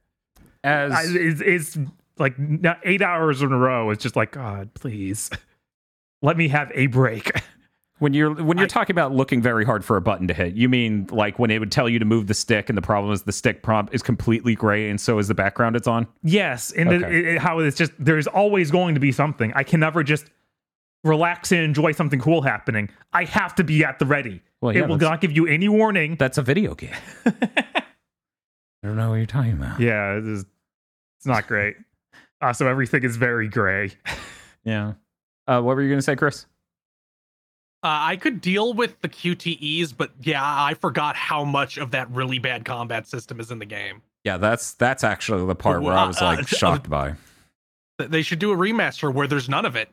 As 0.63 0.91
I, 0.91 1.03
it's, 1.07 1.39
it's 1.41 1.77
like 2.17 2.35
eight 2.83 3.01
hours 3.01 3.41
in 3.41 3.51
a 3.53 3.57
row. 3.57 3.91
It's 3.91 4.03
just 4.03 4.17
like 4.17 4.31
God, 4.31 4.73
please 4.73 5.29
let 6.21 6.35
me 6.35 6.49
have 6.49 6.69
a 6.75 6.87
break. 6.87 7.31
when 7.99 8.13
you're 8.13 8.33
when 8.33 8.57
you're 8.57 8.65
I- 8.65 8.67
talking 8.67 8.93
about 8.93 9.13
looking 9.13 9.41
very 9.41 9.63
hard 9.63 9.85
for 9.85 9.95
a 9.95 10.01
button 10.01 10.27
to 10.27 10.33
hit, 10.33 10.53
you 10.55 10.67
mean 10.67 11.07
like 11.11 11.39
when 11.39 11.49
it 11.49 11.59
would 11.59 11.71
tell 11.71 11.87
you 11.87 11.97
to 11.99 12.03
move 12.05 12.27
the 12.27 12.33
stick, 12.33 12.67
and 12.67 12.77
the 12.77 12.81
problem 12.81 13.13
is 13.13 13.21
the 13.23 13.31
stick 13.31 13.63
prompt 13.63 13.93
is 13.93 14.01
completely 14.03 14.53
gray, 14.53 14.89
and 14.89 14.99
so 14.99 15.17
is 15.17 15.29
the 15.29 15.33
background 15.33 15.77
it's 15.77 15.87
on. 15.87 16.05
yes, 16.23 16.71
and 16.71 16.89
Okay. 16.89 17.35
it- 17.35 17.39
how 17.39 17.59
it's 17.59 17.77
just 17.77 17.93
there's 17.97 18.27
always 18.27 18.69
going 18.69 18.95
to 18.95 18.99
be 18.99 19.13
something. 19.13 19.53
I 19.55 19.63
can 19.63 19.79
never 19.79 20.03
just 20.03 20.25
relax 21.03 21.51
and 21.51 21.61
enjoy 21.61 21.91
something 21.91 22.19
cool 22.19 22.41
happening. 22.41 22.89
I 23.13 23.23
have 23.25 23.55
to 23.55 23.63
be 23.63 23.83
at 23.83 23.99
the 23.99 24.05
ready. 24.05 24.41
Well, 24.61 24.73
yeah, 24.75 24.81
it 24.83 24.89
will 24.89 24.97
not 24.97 25.21
give 25.21 25.31
you 25.31 25.47
any 25.47 25.69
warning. 25.69 26.15
That's 26.17 26.37
a 26.37 26.41
video 26.41 26.75
game. 26.75 26.93
I 27.25 27.83
don't 28.83 28.95
know 28.95 29.09
what 29.09 29.15
you're 29.15 29.25
talking 29.25 29.53
about. 29.53 29.79
yeah, 29.79 30.17
it 30.17 30.25
is, 30.25 30.45
it's 31.17 31.25
not 31.25 31.47
great. 31.47 31.75
Uh, 32.41 32.53
so 32.53 32.65
everything 32.69 33.03
is 33.03 33.17
very 33.17 33.49
gray. 33.49 33.91
Yeah. 34.63 34.93
Uh, 35.45 35.59
what 35.59 35.75
were 35.75 35.81
you 35.81 35.89
gonna 35.89 36.01
say, 36.01 36.15
Chris? 36.15 36.45
Uh, 37.83 37.87
I 37.99 38.15
could 38.15 38.39
deal 38.39 38.73
with 38.73 38.97
the 39.01 39.09
QTEs, 39.09 39.93
but 39.97 40.11
yeah, 40.21 40.39
I 40.41 40.73
forgot 40.75 41.17
how 41.17 41.43
much 41.43 41.77
of 41.77 41.91
that 41.91 42.09
really 42.11 42.39
bad 42.39 42.63
combat 42.63 43.07
system 43.07 43.41
is 43.41 43.51
in 43.51 43.59
the 43.59 43.65
game. 43.65 44.01
Yeah, 44.23 44.37
that's 44.37 44.73
that's 44.75 45.03
actually 45.03 45.45
the 45.47 45.55
part 45.55 45.81
where 45.81 45.93
I 45.93 46.05
was 46.07 46.21
Uh, 46.21 46.27
like 46.27 46.39
uh, 46.39 46.43
shocked 46.43 46.89
by. 46.89 47.15
They 47.97 48.21
should 48.21 48.39
do 48.39 48.53
a 48.53 48.55
remaster 48.55 49.13
where 49.13 49.27
there's 49.27 49.49
none 49.49 49.65
of 49.65 49.75
it. 49.75 49.89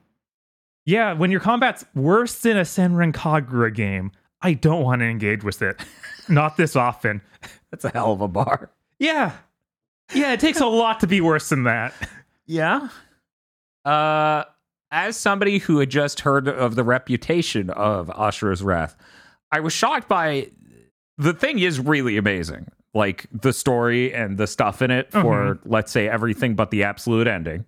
Yeah, 0.87 1.13
when 1.15 1.33
your 1.33 1.41
combat's 1.41 1.85
worse 1.95 2.39
than 2.39 2.57
a 2.57 2.63
Senran 2.63 3.13
Kagura 3.13 3.75
game, 3.75 4.13
I 4.41 4.55
don't 4.55 4.83
want 4.83 5.01
to 5.01 5.07
engage 5.07 5.43
with 5.43 5.61
it. 5.61 5.81
not 6.29 6.57
this 6.57 6.77
often. 6.77 7.21
That's 7.71 7.85
a 7.85 7.91
hell 7.91 8.13
of 8.13 8.21
a 8.21 8.29
bar. 8.29 8.71
Yeah. 8.99 9.33
Yeah, 10.15 10.33
it 10.33 10.41
takes 10.41 10.61
a 10.61 10.67
lot 10.67 11.01
to 11.01 11.07
be 11.09 11.21
worse 11.21 11.49
than 11.49 11.65
that. 11.65 11.93
Yeah. 12.47 12.89
Uh, 13.85 14.45
as 14.93 15.17
somebody 15.17 15.59
who 15.59 15.81
had 15.81 15.91
just 15.91 16.21
heard 16.21 16.49
of 16.49 16.77
the 16.77 16.85
reputation 16.85 17.71
of 17.71 18.07
Ashura's 18.09 18.63
Wrath, 18.63 18.97
I 19.51 19.61
was 19.61 19.73
shocked 19.73 20.09
by 20.09 20.51
the 21.19 21.35
thing 21.35 21.59
is 21.59 21.81
really 21.81 22.17
amazing. 22.17 22.71
Like 22.95 23.27
the 23.33 23.53
story 23.53 24.15
and 24.15 24.39
the 24.39 24.47
stuff 24.47 24.81
in 24.81 24.91
it 24.91 25.13
for 25.13 25.59
let's 25.65 25.93
say 25.93 26.09
everything 26.09 26.55
but 26.55 26.71
the 26.71 26.85
absolute 26.85 27.27
ending. 27.27 27.67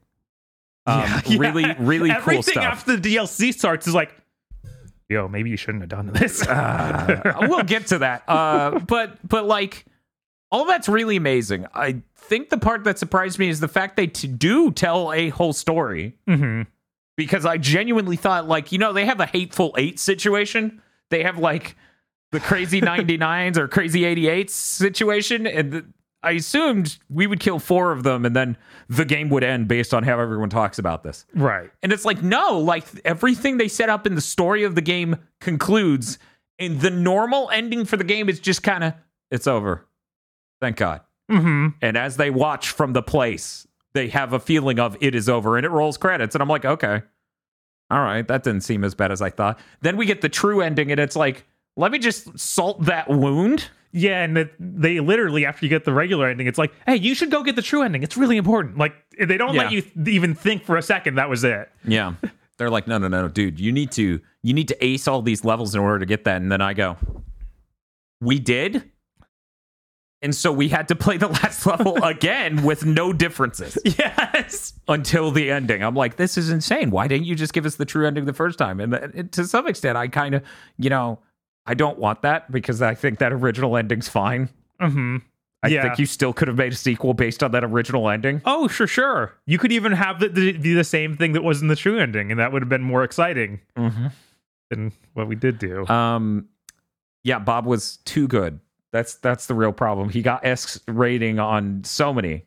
Um, 0.88 1.00
Yeah, 1.00 1.20
really, 1.38 1.62
yeah. 1.62 1.74
really 1.78 2.08
cool 2.10 2.18
Everything 2.18 2.42
stuff. 2.54 2.64
after 2.64 2.96
the 2.96 3.14
DLC 3.16 3.52
starts 3.54 3.86
is 3.86 3.94
like, 3.94 4.12
yo, 5.08 5.28
maybe 5.28 5.50
you 5.50 5.56
shouldn't 5.56 5.82
have 5.82 5.88
done 5.90 6.12
this. 6.12 6.42
Uh, 6.48 7.46
we'll 7.48 7.62
get 7.64 7.86
to 7.88 7.98
that. 7.98 8.22
Uh, 8.28 8.78
but 8.80 9.18
but 9.26 9.44
like 9.46 9.84
all 10.50 10.64
that's 10.66 10.88
really 10.88 11.16
amazing. 11.16 11.66
I 11.74 12.02
think 12.16 12.50
the 12.50 12.58
part 12.58 12.84
that 12.84 12.98
surprised 12.98 13.38
me 13.38 13.48
is 13.48 13.60
the 13.60 13.68
fact 13.68 13.96
they 13.96 14.06
t- 14.06 14.28
do 14.28 14.70
tell 14.70 15.12
a 15.12 15.28
whole 15.30 15.52
story 15.52 16.16
hmm 16.26 16.62
because 17.16 17.44
I 17.44 17.58
genuinely 17.58 18.16
thought 18.16 18.46
like 18.46 18.70
you 18.72 18.78
know 18.78 18.92
they 18.92 19.04
have 19.06 19.20
a 19.20 19.26
hateful 19.26 19.74
eight 19.76 19.98
situation. 19.98 20.80
They 21.10 21.22
have 21.24 21.38
like 21.38 21.74
the 22.32 22.40
crazy 22.40 22.80
99s 22.82 23.56
or 23.56 23.66
crazy 23.68 24.02
88s 24.02 24.50
situation 24.50 25.46
and 25.46 25.72
the, 25.72 25.86
I 26.22 26.32
assumed 26.32 26.98
we 27.08 27.26
would 27.26 27.38
kill 27.38 27.58
four 27.60 27.92
of 27.92 28.02
them 28.02 28.26
and 28.26 28.34
then 28.34 28.56
the 28.88 29.04
game 29.04 29.28
would 29.28 29.44
end 29.44 29.68
based 29.68 29.94
on 29.94 30.02
how 30.02 30.18
everyone 30.18 30.50
talks 30.50 30.78
about 30.78 31.04
this. 31.04 31.24
Right. 31.34 31.70
And 31.82 31.92
it's 31.92 32.04
like, 32.04 32.22
no, 32.22 32.58
like 32.58 32.84
everything 33.04 33.56
they 33.58 33.68
set 33.68 33.88
up 33.88 34.06
in 34.06 34.16
the 34.16 34.20
story 34.20 34.64
of 34.64 34.74
the 34.74 34.80
game 34.80 35.16
concludes, 35.40 36.18
and 36.58 36.80
the 36.80 36.90
normal 36.90 37.48
ending 37.52 37.84
for 37.84 37.96
the 37.96 38.02
game 38.04 38.28
is 38.28 38.40
just 38.40 38.64
kind 38.64 38.82
of, 38.82 38.94
it's 39.30 39.46
over. 39.46 39.86
Thank 40.60 40.76
God. 40.76 41.02
hmm 41.30 41.68
And 41.80 41.96
as 41.96 42.16
they 42.16 42.30
watch 42.30 42.70
from 42.70 42.94
the 42.94 43.02
place, 43.02 43.66
they 43.94 44.08
have 44.08 44.32
a 44.32 44.40
feeling 44.40 44.80
of 44.80 44.96
it 45.00 45.14
is 45.14 45.28
over 45.28 45.56
and 45.56 45.64
it 45.64 45.70
rolls 45.70 45.96
credits. 45.96 46.34
And 46.34 46.42
I'm 46.42 46.48
like, 46.48 46.64
okay. 46.64 47.02
All 47.90 48.02
right. 48.02 48.26
That 48.26 48.42
didn't 48.42 48.62
seem 48.62 48.82
as 48.82 48.94
bad 48.94 49.12
as 49.12 49.22
I 49.22 49.30
thought. 49.30 49.58
Then 49.82 49.96
we 49.96 50.04
get 50.04 50.20
the 50.20 50.28
true 50.28 50.60
ending, 50.62 50.90
and 50.90 51.00
it's 51.00 51.16
like, 51.16 51.46
let 51.76 51.92
me 51.92 51.98
just 52.00 52.36
salt 52.38 52.84
that 52.86 53.08
wound. 53.08 53.70
Yeah, 53.92 54.22
and 54.22 54.50
they 54.60 55.00
literally, 55.00 55.46
after 55.46 55.64
you 55.64 55.70
get 55.70 55.84
the 55.84 55.92
regular 55.94 56.28
ending, 56.28 56.46
it's 56.46 56.58
like, 56.58 56.72
hey, 56.86 56.96
you 56.96 57.14
should 57.14 57.30
go 57.30 57.42
get 57.42 57.56
the 57.56 57.62
true 57.62 57.82
ending. 57.82 58.02
It's 58.02 58.16
really 58.18 58.36
important. 58.36 58.76
Like, 58.76 58.94
they 59.18 59.38
don't 59.38 59.54
let 59.56 59.72
you 59.72 59.80
th- 59.80 60.08
even 60.08 60.34
think 60.34 60.62
for 60.64 60.76
a 60.76 60.82
second 60.82 61.14
that 61.14 61.30
was 61.30 61.42
it. 61.42 61.70
Yeah. 61.86 62.12
They're 62.58 62.70
like, 62.70 62.86
no, 62.86 62.98
no, 62.98 63.08
no, 63.08 63.28
dude, 63.28 63.58
you 63.60 63.72
need 63.72 63.90
to 63.92 64.20
you 64.42 64.52
need 64.52 64.68
to 64.68 64.84
ace 64.84 65.08
all 65.08 65.22
these 65.22 65.44
levels 65.44 65.74
in 65.74 65.80
order 65.80 66.00
to 66.00 66.06
get 66.06 66.24
that. 66.24 66.42
And 66.42 66.50
then 66.52 66.60
I 66.60 66.74
go, 66.74 66.96
we 68.20 68.38
did. 68.38 68.90
And 70.20 70.34
so 70.34 70.50
we 70.52 70.68
had 70.68 70.88
to 70.88 70.96
play 70.96 71.16
the 71.16 71.28
last 71.42 71.64
level 71.64 72.02
again 72.02 72.64
with 72.64 72.84
no 72.84 73.12
differences 73.12 73.78
Yes. 73.84 74.74
until 74.88 75.30
the 75.30 75.50
ending. 75.50 75.82
I'm 75.84 75.94
like, 75.94 76.16
this 76.16 76.36
is 76.36 76.50
insane. 76.50 76.90
Why 76.90 77.06
didn't 77.06 77.26
you 77.26 77.36
just 77.36 77.52
give 77.52 77.64
us 77.64 77.76
the 77.76 77.84
true 77.84 78.06
ending 78.06 78.24
the 78.24 78.32
first 78.32 78.58
time? 78.58 78.80
And, 78.80 78.92
and 78.94 79.32
to 79.32 79.44
some 79.46 79.66
extent, 79.68 79.96
I 79.96 80.08
kind 80.08 80.34
of, 80.34 80.42
you 80.76 80.90
know, 80.90 81.20
I 81.68 81.74
don't 81.74 81.98
want 81.98 82.22
that 82.22 82.50
because 82.50 82.80
I 82.82 82.94
think 82.94 83.18
that 83.18 83.32
original 83.32 83.76
ending's 83.76 84.08
fine. 84.08 84.48
hmm 84.80 85.18
I 85.62 85.68
Yeah. 85.68 85.82
think 85.82 85.98
you 85.98 86.06
still 86.06 86.32
could 86.32 86.46
have 86.48 86.56
made 86.56 86.72
a 86.72 86.76
sequel 86.76 87.14
based 87.14 87.42
on 87.42 87.50
that 87.50 87.64
original 87.64 88.08
ending. 88.08 88.40
Oh, 88.44 88.68
sure, 88.68 88.86
sure. 88.86 89.34
You 89.44 89.58
could 89.58 89.72
even 89.72 89.90
have 89.92 90.20
the, 90.20 90.28
the, 90.28 90.52
be 90.56 90.72
the 90.72 90.84
same 90.84 91.16
thing 91.16 91.32
that 91.32 91.42
was 91.42 91.60
in 91.60 91.66
the 91.68 91.74
true 91.76 91.98
ending, 91.98 92.30
and 92.30 92.38
that 92.38 92.52
would 92.52 92.62
have 92.62 92.68
been 92.68 92.82
more 92.82 93.02
exciting 93.04 93.60
Mm-hmm. 93.76 94.06
than 94.70 94.92
what 95.14 95.26
we 95.28 95.34
did 95.34 95.58
do. 95.58 95.84
Um, 95.88 96.48
yeah, 97.24 97.38
Bob 97.40 97.66
was 97.66 97.96
too 98.04 98.28
good. 98.28 98.60
That's 98.92 99.16
that's 99.16 99.46
the 99.46 99.54
real 99.54 99.72
problem. 99.72 100.08
He 100.10 100.22
got 100.22 100.46
S 100.46 100.80
rating 100.88 101.38
on 101.40 101.82
so 101.84 102.14
many, 102.14 102.44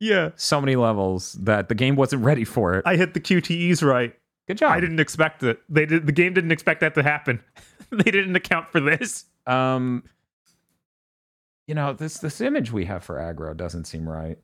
yeah. 0.00 0.30
so 0.36 0.60
many 0.60 0.76
levels 0.76 1.32
that 1.34 1.68
the 1.70 1.74
game 1.74 1.94
wasn't 1.96 2.24
ready 2.24 2.44
for 2.44 2.74
it. 2.74 2.82
I 2.84 2.96
hit 2.96 3.14
the 3.14 3.20
QTEs 3.20 3.82
right. 3.82 4.14
Good 4.48 4.58
job. 4.58 4.72
I 4.72 4.80
didn't 4.80 5.00
expect 5.00 5.42
it. 5.44 5.60
They 5.68 5.86
did. 5.86 6.06
The 6.06 6.12
game 6.12 6.34
didn't 6.34 6.52
expect 6.52 6.80
that 6.80 6.94
to 6.96 7.02
happen. 7.04 7.40
they 8.04 8.10
didn't 8.10 8.36
account 8.36 8.70
for 8.70 8.80
this. 8.80 9.24
Um, 9.46 10.04
you 11.66 11.74
know 11.74 11.92
this 11.92 12.18
this 12.18 12.40
image 12.40 12.72
we 12.72 12.84
have 12.86 13.04
for 13.04 13.16
aggro 13.16 13.56
doesn't 13.56 13.84
seem 13.84 14.08
right. 14.08 14.38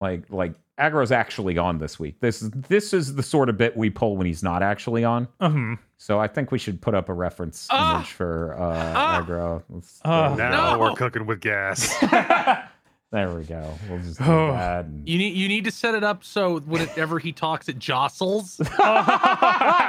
Like 0.00 0.24
like 0.30 0.54
aggro's 0.78 1.10
actually 1.10 1.56
on 1.58 1.78
this 1.78 1.98
week. 1.98 2.20
This 2.20 2.40
this 2.54 2.92
is 2.92 3.14
the 3.14 3.22
sort 3.22 3.48
of 3.48 3.56
bit 3.56 3.76
we 3.76 3.88
pull 3.90 4.16
when 4.16 4.26
he's 4.26 4.42
not 4.42 4.62
actually 4.62 5.04
on. 5.04 5.26
Uh-huh. 5.40 5.76
So 5.98 6.20
I 6.20 6.28
think 6.28 6.50
we 6.52 6.58
should 6.58 6.80
put 6.82 6.94
up 6.94 7.08
a 7.08 7.14
reference 7.14 7.66
Ah! 7.70 7.96
image 7.96 8.10
for 8.12 8.54
uh, 8.60 8.92
Ah! 8.94 9.22
aggro. 9.24 9.62
Let's- 9.70 10.00
Ah. 10.04 10.34
Now 10.36 10.74
No. 10.74 10.78
we're 10.78 10.92
cooking 10.94 11.26
with 11.26 11.40
gas. 11.40 11.94
there 13.12 13.32
we 13.34 13.44
go. 13.44 13.72
We'll 13.88 14.00
just 14.00 14.18
do 14.18 14.24
Oh. 14.24 14.50
that. 14.52 14.84
and- 14.86 15.08
You 15.08 15.16
need 15.16 15.36
you 15.36 15.46
need 15.48 15.64
to 15.64 15.70
set 15.70 15.94
it 15.94 16.02
up 16.04 16.24
so 16.24 16.58
whenever 16.60 17.18
he 17.20 17.30
talks, 17.32 17.68
it 17.68 17.78
jostles. 17.78 18.56
that 18.78 19.86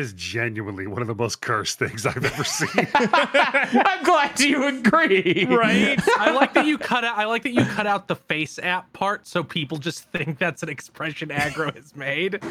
is 0.00 0.12
genuinely 0.14 0.86
one 0.86 1.02
of 1.02 1.08
the 1.08 1.14
most 1.14 1.40
cursed 1.42 1.78
things 1.78 2.06
I've 2.06 2.24
ever 2.24 2.42
seen. 2.42 2.88
I'm 2.94 4.02
glad 4.04 4.40
you 4.40 4.64
agree. 4.66 5.44
Right? 5.44 6.00
I 6.18 6.30
like 6.32 6.54
that 6.54 6.64
you 6.66 6.78
cut 6.78 7.04
out. 7.04 7.18
I 7.18 7.26
like 7.26 7.42
that 7.42 7.52
you 7.52 7.64
cut 7.66 7.86
out 7.86 8.08
the 8.08 8.16
face 8.16 8.58
app 8.58 8.90
part, 8.94 9.26
so 9.26 9.44
people 9.44 9.76
just 9.78 10.04
think 10.10 10.38
that's 10.38 10.62
an 10.62 10.70
expression 10.70 11.28
aggro 11.28 11.74
has 11.74 11.94
made. 11.94 12.42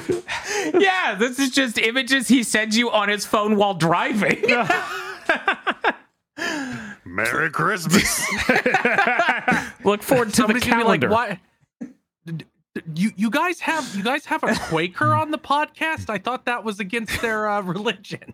Yeah, 0.80 1.16
this 1.16 1.40
is 1.40 1.50
just 1.50 1.80
images 1.80 2.28
he 2.28 2.44
sends 2.44 2.78
you 2.78 2.92
on 2.92 3.10
his 3.10 3.26
phone 3.26 3.56
while 3.56 3.74
driving. 3.74 4.44
Merry 7.16 7.50
Christmas. 7.50 8.22
Look 9.84 10.04
forward 10.04 10.30
to 10.30 10.36
Somebody's 10.36 10.64
the 10.64 10.70
gonna 10.70 10.84
calendar. 10.84 11.10
like, 11.10 11.40
"Why? 11.82 11.88
d- 12.26 12.46
d- 12.76 12.82
You 12.94 13.12
you 13.16 13.30
guys 13.30 13.60
have 13.62 13.96
you 13.96 14.04
guys 14.04 14.26
have 14.26 14.44
a 14.44 14.54
Quaker 14.70 15.14
on 15.14 15.32
the 15.32 15.38
podcast? 15.38 16.10
I 16.10 16.18
thought 16.18 16.46
that 16.46 16.64
was 16.64 16.80
against 16.80 17.22
their 17.22 17.50
uh, 17.50 17.62
religion." 17.62 18.34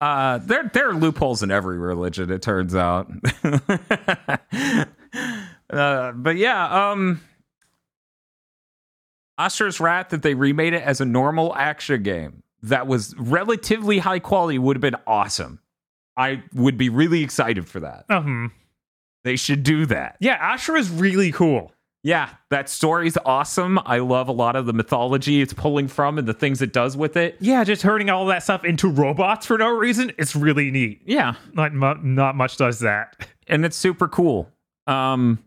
Uh, 0.00 0.38
there 0.38 0.70
there 0.74 0.90
are 0.90 0.94
loopholes 0.94 1.42
in 1.42 1.50
every 1.50 1.78
religion. 1.78 2.30
It 2.30 2.42
turns 2.42 2.74
out. 2.74 3.10
uh, 5.70 6.12
but 6.12 6.36
yeah, 6.36 6.90
um, 6.90 7.20
Asher's 9.38 9.80
Wrath 9.80 10.10
that 10.10 10.22
they 10.22 10.34
remade 10.34 10.74
it 10.74 10.82
as 10.82 11.00
a 11.00 11.04
normal 11.04 11.54
action 11.56 12.02
game 12.02 12.42
that 12.62 12.86
was 12.86 13.14
relatively 13.18 13.98
high 13.98 14.18
quality 14.18 14.58
would 14.58 14.76
have 14.76 14.80
been 14.82 14.96
awesome. 15.06 15.60
I 16.16 16.42
would 16.54 16.76
be 16.78 16.88
really 16.88 17.22
excited 17.22 17.68
for 17.68 17.80
that. 17.80 18.04
uh-huh. 18.08 18.48
They 19.24 19.36
should 19.36 19.62
do 19.62 19.86
that. 19.86 20.16
Yeah, 20.20 20.34
Asher 20.34 20.76
is 20.76 20.90
really 20.90 21.32
cool. 21.32 21.72
Yeah, 22.02 22.28
that 22.50 22.68
story's 22.68 23.16
awesome. 23.24 23.78
I 23.86 23.98
love 23.98 24.28
a 24.28 24.32
lot 24.32 24.54
of 24.56 24.66
the 24.66 24.74
mythology 24.74 25.40
it's 25.40 25.54
pulling 25.54 25.88
from 25.88 26.18
and 26.18 26.28
the 26.28 26.34
things 26.34 26.60
it 26.60 26.74
does 26.74 26.94
with 26.98 27.16
it. 27.16 27.36
Yeah, 27.40 27.64
just 27.64 27.80
turning 27.80 28.10
all 28.10 28.26
that 28.26 28.42
stuff 28.42 28.62
into 28.66 28.88
robots 28.90 29.46
for 29.46 29.56
no 29.56 29.70
reason. 29.70 30.12
It's 30.18 30.36
really 30.36 30.70
neat. 30.70 31.00
Yeah, 31.06 31.36
Not 31.54 31.72
mu- 31.72 31.94
not 32.02 32.36
much 32.36 32.58
does 32.58 32.80
that. 32.80 33.26
and 33.46 33.64
it's 33.64 33.76
super 33.76 34.06
cool. 34.08 34.50
Um 34.86 35.38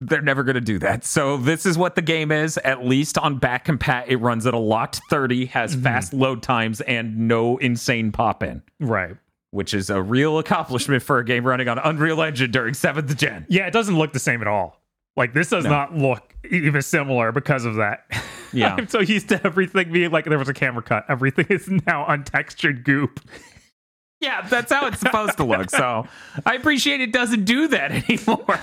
they're 0.00 0.20
never 0.22 0.42
going 0.42 0.54
to 0.56 0.60
do 0.60 0.78
that. 0.80 1.04
So 1.04 1.36
this 1.38 1.64
is 1.64 1.78
what 1.78 1.94
the 1.94 2.02
game 2.02 2.30
is. 2.30 2.58
At 2.58 2.84
least 2.84 3.16
on 3.16 3.38
back 3.38 3.64
compat, 3.66 4.04
it 4.08 4.16
runs 4.16 4.46
at 4.46 4.52
a 4.54 4.58
locked 4.58 5.00
30, 5.08 5.46
has 5.46 5.74
Mhm. 5.76 5.82
fast 5.82 6.12
load 6.14 6.42
times 6.42 6.80
and 6.82 7.16
no 7.28 7.56
insane 7.58 8.12
pop 8.12 8.42
in, 8.42 8.62
Right. 8.78 9.16
which 9.52 9.72
is 9.72 9.88
a 9.88 10.02
real 10.02 10.38
accomplishment 10.38 11.02
for 11.02 11.18
a 11.18 11.24
game 11.24 11.44
running 11.44 11.68
on 11.68 11.78
Unreal 11.78 12.20
Engine 12.22 12.50
during 12.50 12.74
seventh 12.74 13.16
gen. 13.16 13.46
Yeah, 13.48 13.66
it 13.66 13.72
doesn't 13.72 13.96
look 13.96 14.12
the 14.12 14.18
same 14.18 14.42
at 14.42 14.48
all. 14.48 14.82
Like 15.16 15.32
this 15.32 15.48
does 15.48 15.64
No. 15.64 15.70
not 15.70 15.96
look 15.96 16.34
even 16.50 16.82
similar 16.82 17.32
because 17.32 17.64
of 17.64 17.76
that. 17.76 18.04
Yeah. 18.52 18.74
I'm 18.78 18.88
so 18.88 19.00
used 19.00 19.30
to 19.30 19.40
everything 19.46 19.90
being 19.92 20.10
like 20.10 20.26
there 20.26 20.38
was 20.38 20.50
a 20.50 20.54
camera 20.54 20.82
cut. 20.82 21.06
Everything 21.08 21.46
is 21.50 21.68
now 21.70 22.04
untextured 22.06 22.84
goop. 22.84 23.20
Yeah, 24.20 24.42
that's 24.46 24.70
how 24.70 24.86
it's 24.88 25.00
supposed 25.00 25.38
to 25.38 25.44
look. 25.44 25.70
So 25.70 26.06
I 26.44 26.54
appreciate 26.54 27.00
it 27.00 27.12
doesn't 27.12 27.44
do 27.44 27.68
that 27.68 27.92
anymore. 28.10 28.60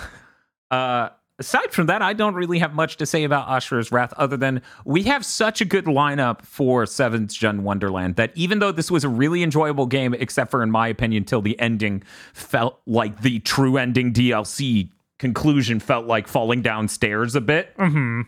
Uh, 0.70 1.10
aside 1.40 1.72
from 1.72 1.88
that, 1.88 2.02
I 2.02 2.14
don't 2.14 2.36
really 2.36 2.60
have 2.60 2.74
much 2.74 2.98
to 2.98 3.06
say 3.06 3.24
about 3.24 3.48
Ashura's 3.48 3.92
Wrath 3.92 4.14
other 4.18 4.38
than 4.38 4.62
we 4.86 5.04
have 5.04 5.26
such 5.26 5.62
a 5.62 5.66
good 5.66 5.86
lineup 5.86 6.44
for 6.44 6.86
Seventh 6.86 7.34
Gen 7.34 7.64
Wonderland 7.64 8.16
that 8.18 8.32
even 8.36 8.60
though 8.60 8.72
this 8.72 8.90
was 8.92 9.04
a 9.04 9.10
really 9.10 9.44
enjoyable 9.44 9.86
game, 9.86 10.14
except 10.14 10.52
for 10.52 10.62
in 10.64 10.72
my 10.72 10.88
opinion, 10.88 11.26
till 11.26 11.42
the 11.42 11.60
ending 11.60 12.04
felt 12.34 12.80
like 12.86 13.22
the 13.22 13.40
true 13.40 13.78
ending 13.78 14.14
DLC 14.14 14.90
conclusion 15.20 15.80
felt 15.80 16.06
like 16.06 16.28
falling 16.28 16.62
downstairs 16.62 17.36
a 17.36 17.42
bit. 17.42 17.74
hmm 17.78 18.22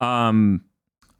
Um, 0.00 0.64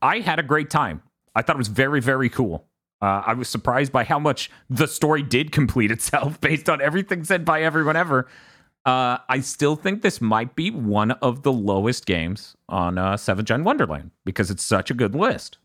I 0.03 0.21
had 0.21 0.39
a 0.39 0.43
great 0.43 0.71
time. 0.71 1.03
I 1.35 1.43
thought 1.43 1.57
it 1.57 1.59
was 1.59 1.69
very, 1.69 2.01
very 2.01 2.29
cool. 2.29 2.67
Uh, 3.03 3.23
I 3.27 3.35
was 3.35 3.49
surprised 3.49 3.93
by 3.93 4.05
how 4.05 4.19
much 4.19 4.51
the 4.69 4.87
story 4.87 5.23
did 5.23 5.53
complete 5.53 5.91
itself 5.91 6.41
based 6.43 6.69
on 6.69 6.81
everything 6.81 7.25
said 7.25 7.45
by 7.45 7.63
everyone 7.63 7.97
ever. 7.97 8.27
Uh, 8.87 9.19
I 9.29 9.41
still 9.41 9.77
think 9.77 10.03
this 10.03 10.21
might 10.21 10.57
be 10.57 10.71
one 10.71 11.11
of 11.11 11.43
the 11.43 11.53
lowest 11.53 12.07
games 12.07 12.57
on 12.69 12.97
uh, 12.97 13.15
7th 13.15 13.45
Gen 13.45 13.63
Wonderland 13.65 14.11
because 14.25 14.51
it's 14.51 14.63
such 14.65 14.91
a 14.91 14.95
good 14.95 15.15
list. 15.15 15.59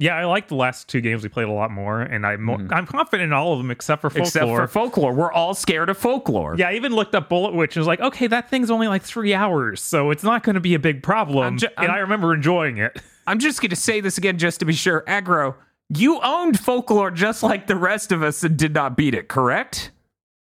Yeah, 0.00 0.14
I 0.14 0.26
like 0.26 0.46
the 0.46 0.54
last 0.54 0.86
two 0.88 1.00
games 1.00 1.24
we 1.24 1.28
played 1.28 1.48
a 1.48 1.52
lot 1.52 1.72
more, 1.72 2.02
and 2.02 2.24
I'm 2.24 2.42
mo- 2.42 2.58
Mhm. 2.58 2.72
I'm 2.72 2.86
confident 2.86 3.24
in 3.26 3.32
all 3.32 3.52
of 3.54 3.58
them 3.58 3.70
except 3.72 4.00
for 4.02 4.10
folklore. 4.10 4.26
Except 4.26 4.46
for 4.46 4.66
folklore. 4.68 5.12
We're 5.12 5.32
all 5.32 5.54
scared 5.54 5.88
of 5.88 5.98
folklore. 5.98 6.54
yeah, 6.56 6.68
I 6.68 6.74
even 6.74 6.92
looked 6.94 7.16
up 7.16 7.28
Bullet 7.28 7.52
Witch 7.54 7.74
and 7.74 7.80
was 7.80 7.88
like, 7.88 7.98
okay, 8.00 8.28
that 8.28 8.48
thing's 8.48 8.70
only 8.70 8.86
like 8.86 9.02
three 9.02 9.34
hours, 9.34 9.80
so 9.82 10.10
it's 10.12 10.22
not 10.22 10.44
going 10.44 10.54
to 10.54 10.60
be 10.60 10.74
a 10.74 10.78
big 10.78 11.02
problem. 11.02 11.58
Ju- 11.58 11.66
and 11.78 11.86
I'm- 11.88 11.96
I 11.96 11.98
remember 11.98 12.32
enjoying 12.32 12.76
it. 12.78 13.00
I'm 13.26 13.40
just 13.40 13.60
going 13.60 13.70
to 13.70 13.76
say 13.76 14.00
this 14.00 14.18
again 14.18 14.38
just 14.38 14.60
to 14.60 14.66
be 14.66 14.72
sure. 14.72 15.02
Aggro, 15.08 15.56
you 15.88 16.20
owned 16.22 16.60
folklore 16.60 17.10
just 17.10 17.42
like 17.42 17.66
the 17.66 17.74
rest 17.76 18.12
of 18.12 18.22
us 18.22 18.44
and 18.44 18.56
did 18.56 18.74
not 18.74 18.96
beat 18.96 19.14
it, 19.14 19.26
correct? 19.28 19.90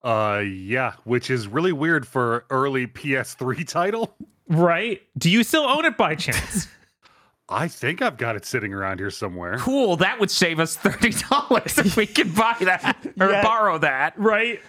Uh, 0.04 0.44
yeah, 0.46 0.94
which 1.06 1.30
is 1.30 1.48
really 1.48 1.72
weird 1.72 2.06
for 2.06 2.46
early 2.50 2.88
PS3 2.88 3.66
title. 3.68 4.16
Right? 4.50 5.02
Do 5.18 5.30
you 5.30 5.44
still 5.44 5.64
own 5.64 5.86
it 5.86 5.96
by 5.98 6.16
chance? 6.16 6.68
I 7.50 7.68
think 7.68 8.02
I've 8.02 8.18
got 8.18 8.36
it 8.36 8.46
sitting 8.46 8.74
around 8.74 9.00
here 9.00 9.12
somewhere. 9.12 9.58
Cool. 9.60 9.98
That 9.98 10.20
would 10.20 10.32
save 10.32 10.60
us 10.60 10.76
$30 10.78 11.86
if 11.86 11.96
we 11.98 12.06
could 12.08 12.34
buy 12.36 12.56
that 12.62 12.98
or 13.20 13.32
Yeah. 13.32 13.44
borrow 13.44 13.78
that. 13.80 14.18
right? 14.18 14.60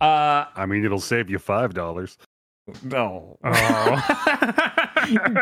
Uh, 0.00 0.44
I 0.54 0.66
mean, 0.66 0.84
it'll 0.84 1.00
save 1.00 1.30
you 1.30 1.38
five 1.38 1.72
dollars. 1.74 2.18
no. 2.82 3.38
Oh. 3.44 4.02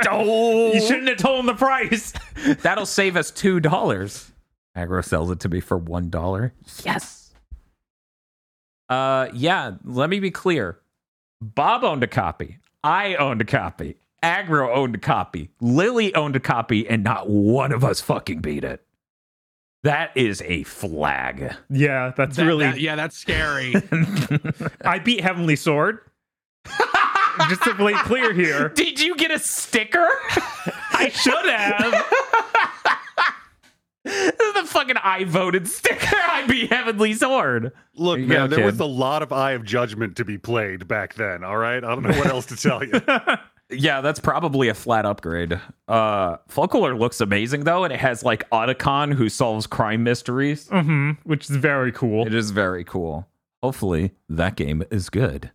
no. 0.05 0.73
you 0.73 0.81
shouldn't 0.81 1.09
have 1.09 1.19
told 1.19 1.41
him 1.41 1.47
the 1.47 1.55
price. 1.55 2.13
That'll 2.63 2.87
save 2.87 3.17
us 3.17 3.31
two 3.31 3.61
dollars. 3.61 4.31
Agro 4.77 5.01
sells 5.03 5.31
it 5.31 5.41
to 5.41 5.49
me 5.49 5.61
for 5.61 5.77
one 5.79 6.09
dollar. 6.11 6.53
Yes. 6.85 7.24
Uh, 8.89 9.29
yeah. 9.33 9.73
Let 9.85 10.11
me 10.11 10.21
be 10.21 10.31
clear. 10.31 10.79
Bob 11.41 11.85
owned 11.85 12.03
a 12.03 12.07
copy. 12.09 12.59
I 12.83 13.15
owned 13.17 13.41
a 13.41 13.45
copy. 13.45 13.97
Agro 14.23 14.73
owned 14.75 14.95
a 14.95 14.99
copy. 14.99 15.51
Lily 15.61 16.15
owned 16.15 16.35
a 16.37 16.41
copy, 16.41 16.89
and 16.89 17.05
not 17.05 17.29
one 17.29 17.73
of 17.73 17.85
us 17.85 18.01
fucking 18.01 18.41
beat 18.41 18.65
it. 18.65 18.83
That 19.83 20.13
is 20.17 20.41
a 20.47 20.63
flag. 20.63 21.55
Yeah, 21.69 22.13
that's 22.17 22.37
That- 22.37 22.47
really. 22.47 22.65
that- 22.65 22.81
yeah, 22.81 22.97
that's 22.97 23.17
scary. 23.19 23.75
I 24.85 24.99
beat 24.99 25.21
Heavenly 25.21 25.57
Sword. 25.57 25.99
Just 27.51 27.63
to 27.65 27.75
be 27.75 27.93
clear 28.05 28.33
here, 28.33 28.69
Did 28.71 29.01
you 29.01 29.17
get 29.17 29.31
a 29.31 29.39
sticker? 29.41 30.09
I 30.93 31.11
should 31.13 31.45
have. 31.45 32.05
This 34.05 34.33
is 34.35 34.55
the 34.55 34.65
fucking 34.67 34.97
I 35.03 35.25
voted 35.25 35.67
sticker. 35.69 36.17
I 36.17 36.47
be 36.47 36.67
Heavenly 36.67 37.15
Sword. 37.15 37.73
Look, 37.95 38.19
man, 38.21 38.51
go, 38.51 38.57
there 38.57 38.67
was 38.67 38.81
a 38.81 38.85
lot 38.85 39.23
of 39.23 39.33
Eye 39.33 39.53
of 39.53 39.65
Judgment 39.65 40.17
to 40.17 40.25
be 40.25 40.39
played 40.39 40.87
back 40.87 41.15
then. 41.15 41.43
All 41.45 41.57
right, 41.57 41.83
I 41.83 41.89
don't 41.89 42.03
know 42.03 42.11
what 42.17 42.27
else 42.27 42.47
to 42.47 42.57
tell 42.57 42.83
you. 42.85 43.01
Yeah, 43.71 44.03
that's 44.03 44.21
probably 44.21 44.69
a 44.69 44.75
flat 44.75 45.07
upgrade. 45.07 45.59
Uh 45.89 46.37
Folklore 46.49 46.95
looks 46.95 47.23
amazing 47.23 47.65
though, 47.65 47.83
and 47.85 47.95
it 47.95 47.99
has 47.99 48.23
like 48.23 48.49
Otacon 48.51 49.15
who 49.15 49.31
solves 49.31 49.67
crime 49.67 50.05
mysteries. 50.05 50.69
hmm 50.69 51.13
which 51.25 51.49
is 51.49 51.57
very 51.57 51.91
cool. 51.91 52.27
It 52.27 52.35
is 52.35 52.51
very 52.51 52.85
cool. 52.85 53.27
Hopefully 53.63 54.13
that 54.29 54.57
game 54.57 54.85
is 54.91 55.09
good. 55.09 55.51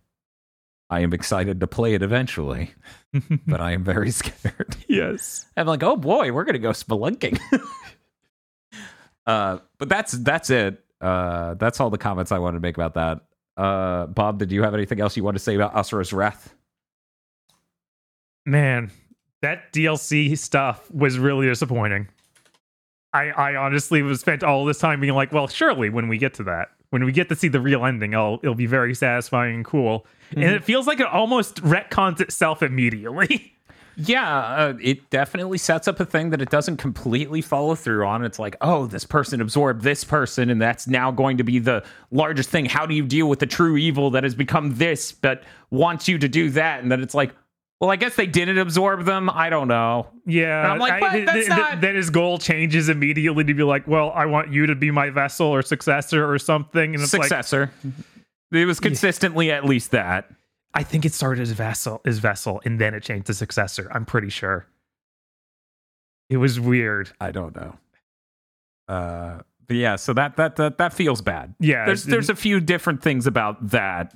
I 0.90 1.00
am 1.00 1.12
excited 1.12 1.60
to 1.60 1.68
play 1.68 1.94
it 1.94 2.02
eventually, 2.02 2.74
but 3.46 3.60
I 3.60 3.70
am 3.72 3.84
very 3.84 4.10
scared. 4.22 4.74
yes. 4.88 5.46
I'm 5.56 5.68
like, 5.68 5.84
oh 5.84 5.96
boy, 5.96 6.32
we're 6.32 6.44
gonna 6.44 6.58
go 6.58 6.70
spelunking. 6.70 7.38
Uh, 9.26 9.58
but 9.78 9.88
that's 9.88 10.12
that's 10.12 10.50
it. 10.50 10.84
Uh, 11.00 11.54
that's 11.54 11.80
all 11.80 11.90
the 11.90 11.98
comments 11.98 12.32
I 12.32 12.38
wanted 12.38 12.58
to 12.58 12.60
make 12.60 12.76
about 12.76 12.94
that. 12.94 13.20
Uh, 13.56 14.06
Bob, 14.06 14.38
did 14.38 14.52
you 14.52 14.62
have 14.62 14.74
anything 14.74 15.00
else 15.00 15.16
you 15.16 15.24
want 15.24 15.36
to 15.36 15.42
say 15.42 15.54
about 15.54 15.74
Asura's 15.74 16.12
Wrath? 16.12 16.54
Man, 18.46 18.90
that 19.42 19.72
DLC 19.72 20.36
stuff 20.36 20.90
was 20.90 21.18
really 21.18 21.46
disappointing. 21.46 22.08
I 23.12 23.30
I 23.30 23.56
honestly 23.56 24.02
was 24.02 24.20
spent 24.20 24.42
all 24.42 24.64
this 24.64 24.78
time 24.78 25.00
being 25.00 25.14
like, 25.14 25.32
well, 25.32 25.48
surely 25.48 25.90
when 25.90 26.08
we 26.08 26.18
get 26.18 26.34
to 26.34 26.44
that, 26.44 26.68
when 26.90 27.04
we 27.04 27.12
get 27.12 27.28
to 27.28 27.36
see 27.36 27.48
the 27.48 27.60
real 27.60 27.84
ending, 27.84 28.14
I'll, 28.14 28.40
it'll 28.42 28.54
be 28.54 28.66
very 28.66 28.94
satisfying 28.94 29.56
and 29.56 29.64
cool. 29.64 30.06
And 30.32 30.44
it 30.44 30.64
feels 30.64 30.86
like 30.86 31.00
it 31.00 31.06
almost 31.06 31.56
retcons 31.62 32.20
itself 32.20 32.62
immediately. 32.62 33.54
Yeah, 33.96 34.38
uh, 34.38 34.74
it 34.80 35.10
definitely 35.10 35.58
sets 35.58 35.86
up 35.88 36.00
a 36.00 36.04
thing 36.04 36.30
that 36.30 36.40
it 36.40 36.50
doesn't 36.50 36.78
completely 36.78 37.40
follow 37.42 37.74
through 37.74 38.06
on. 38.06 38.24
It's 38.24 38.38
like, 38.38 38.56
oh, 38.60 38.86
this 38.86 39.04
person 39.04 39.40
absorbed 39.40 39.82
this 39.82 40.04
person, 40.04 40.50
and 40.50 40.60
that's 40.60 40.86
now 40.86 41.10
going 41.10 41.36
to 41.38 41.44
be 41.44 41.58
the 41.58 41.84
largest 42.10 42.50
thing. 42.50 42.64
How 42.66 42.86
do 42.86 42.94
you 42.94 43.04
deal 43.04 43.28
with 43.28 43.38
the 43.40 43.46
true 43.46 43.76
evil 43.76 44.10
that 44.10 44.24
has 44.24 44.34
become 44.34 44.76
this, 44.76 45.12
but 45.12 45.42
wants 45.70 46.08
you 46.08 46.18
to 46.18 46.28
do 46.28 46.50
that? 46.50 46.82
And 46.82 46.90
then 46.90 47.02
it's 47.02 47.14
like, 47.14 47.34
well, 47.80 47.90
I 47.90 47.96
guess 47.96 48.14
they 48.14 48.26
didn't 48.26 48.58
absorb 48.58 49.06
them. 49.06 49.30
I 49.30 49.48
don't 49.48 49.66
know. 49.68 50.08
Yeah, 50.26 50.64
And 50.64 50.72
I'm 50.72 50.78
like, 50.78 51.00
but 51.00 51.12
th- 51.12 51.28
th- 51.30 51.48
not- 51.48 51.80
then 51.80 51.94
his 51.94 52.10
goal 52.10 52.38
changes 52.38 52.90
immediately 52.90 53.42
to 53.44 53.54
be 53.54 53.62
like, 53.62 53.88
well, 53.88 54.10
I 54.14 54.26
want 54.26 54.52
you 54.52 54.66
to 54.66 54.74
be 54.74 54.90
my 54.90 55.08
vessel 55.08 55.46
or 55.46 55.62
successor 55.62 56.30
or 56.30 56.38
something. 56.38 56.94
And 56.94 57.02
it's 57.02 57.14
like, 57.14 57.22
Successor. 57.22 57.72
it 58.52 58.66
was 58.66 58.80
consistently 58.80 59.50
at 59.50 59.64
least 59.64 59.92
that. 59.92 60.30
I 60.72 60.82
think 60.82 61.04
it 61.04 61.12
started 61.12 61.42
as 61.42 61.50
vessel, 61.50 62.00
as 62.04 62.18
vessel, 62.18 62.60
and 62.64 62.78
then 62.80 62.94
it 62.94 63.02
changed 63.02 63.26
to 63.26 63.34
successor. 63.34 63.90
I'm 63.92 64.04
pretty 64.04 64.30
sure. 64.30 64.66
It 66.28 66.36
was 66.36 66.60
weird. 66.60 67.10
I 67.20 67.32
don't 67.32 67.54
know. 67.56 67.76
Uh, 68.86 69.40
but 69.66 69.76
yeah, 69.76 69.96
so 69.96 70.12
that 70.14 70.36
that 70.36 70.56
that 70.56 70.78
that 70.78 70.92
feels 70.92 71.20
bad. 71.22 71.54
Yeah, 71.58 71.86
there's 71.86 72.04
there's 72.04 72.30
a 72.30 72.36
few 72.36 72.60
different 72.60 73.02
things 73.02 73.26
about 73.26 73.70
that 73.70 74.14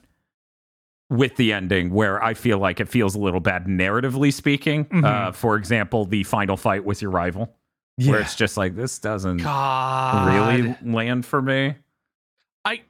with 1.11 1.37
the 1.37 1.53
ending 1.53 1.91
where 1.91 2.23
I 2.23 2.35
feel 2.35 2.59
like 2.59 2.81
it 2.81 2.89
feels 2.89 3.15
a 3.15 3.19
little 3.19 3.41
bad 3.41 3.67
narratively 3.67 4.33
speaking. 4.33 4.85
Mhm. 4.87 5.05
Uh, 5.05 5.33
for 5.33 5.57
example, 5.57 6.07
the 6.07 6.23
final 6.25 6.57
fight 6.57 6.85
with 6.85 7.03
your 7.03 7.11
rival, 7.11 7.55
yeah. 7.99 8.13
where 8.13 8.21
it's 8.21 8.35
just 8.35 8.57
like 8.57 8.75
this 8.75 8.99
doesn't 8.99 9.39
God. 9.39 10.33
really 10.33 10.77
land 10.83 11.27
for 11.27 11.43
me. 11.43 11.77
I 12.65 12.83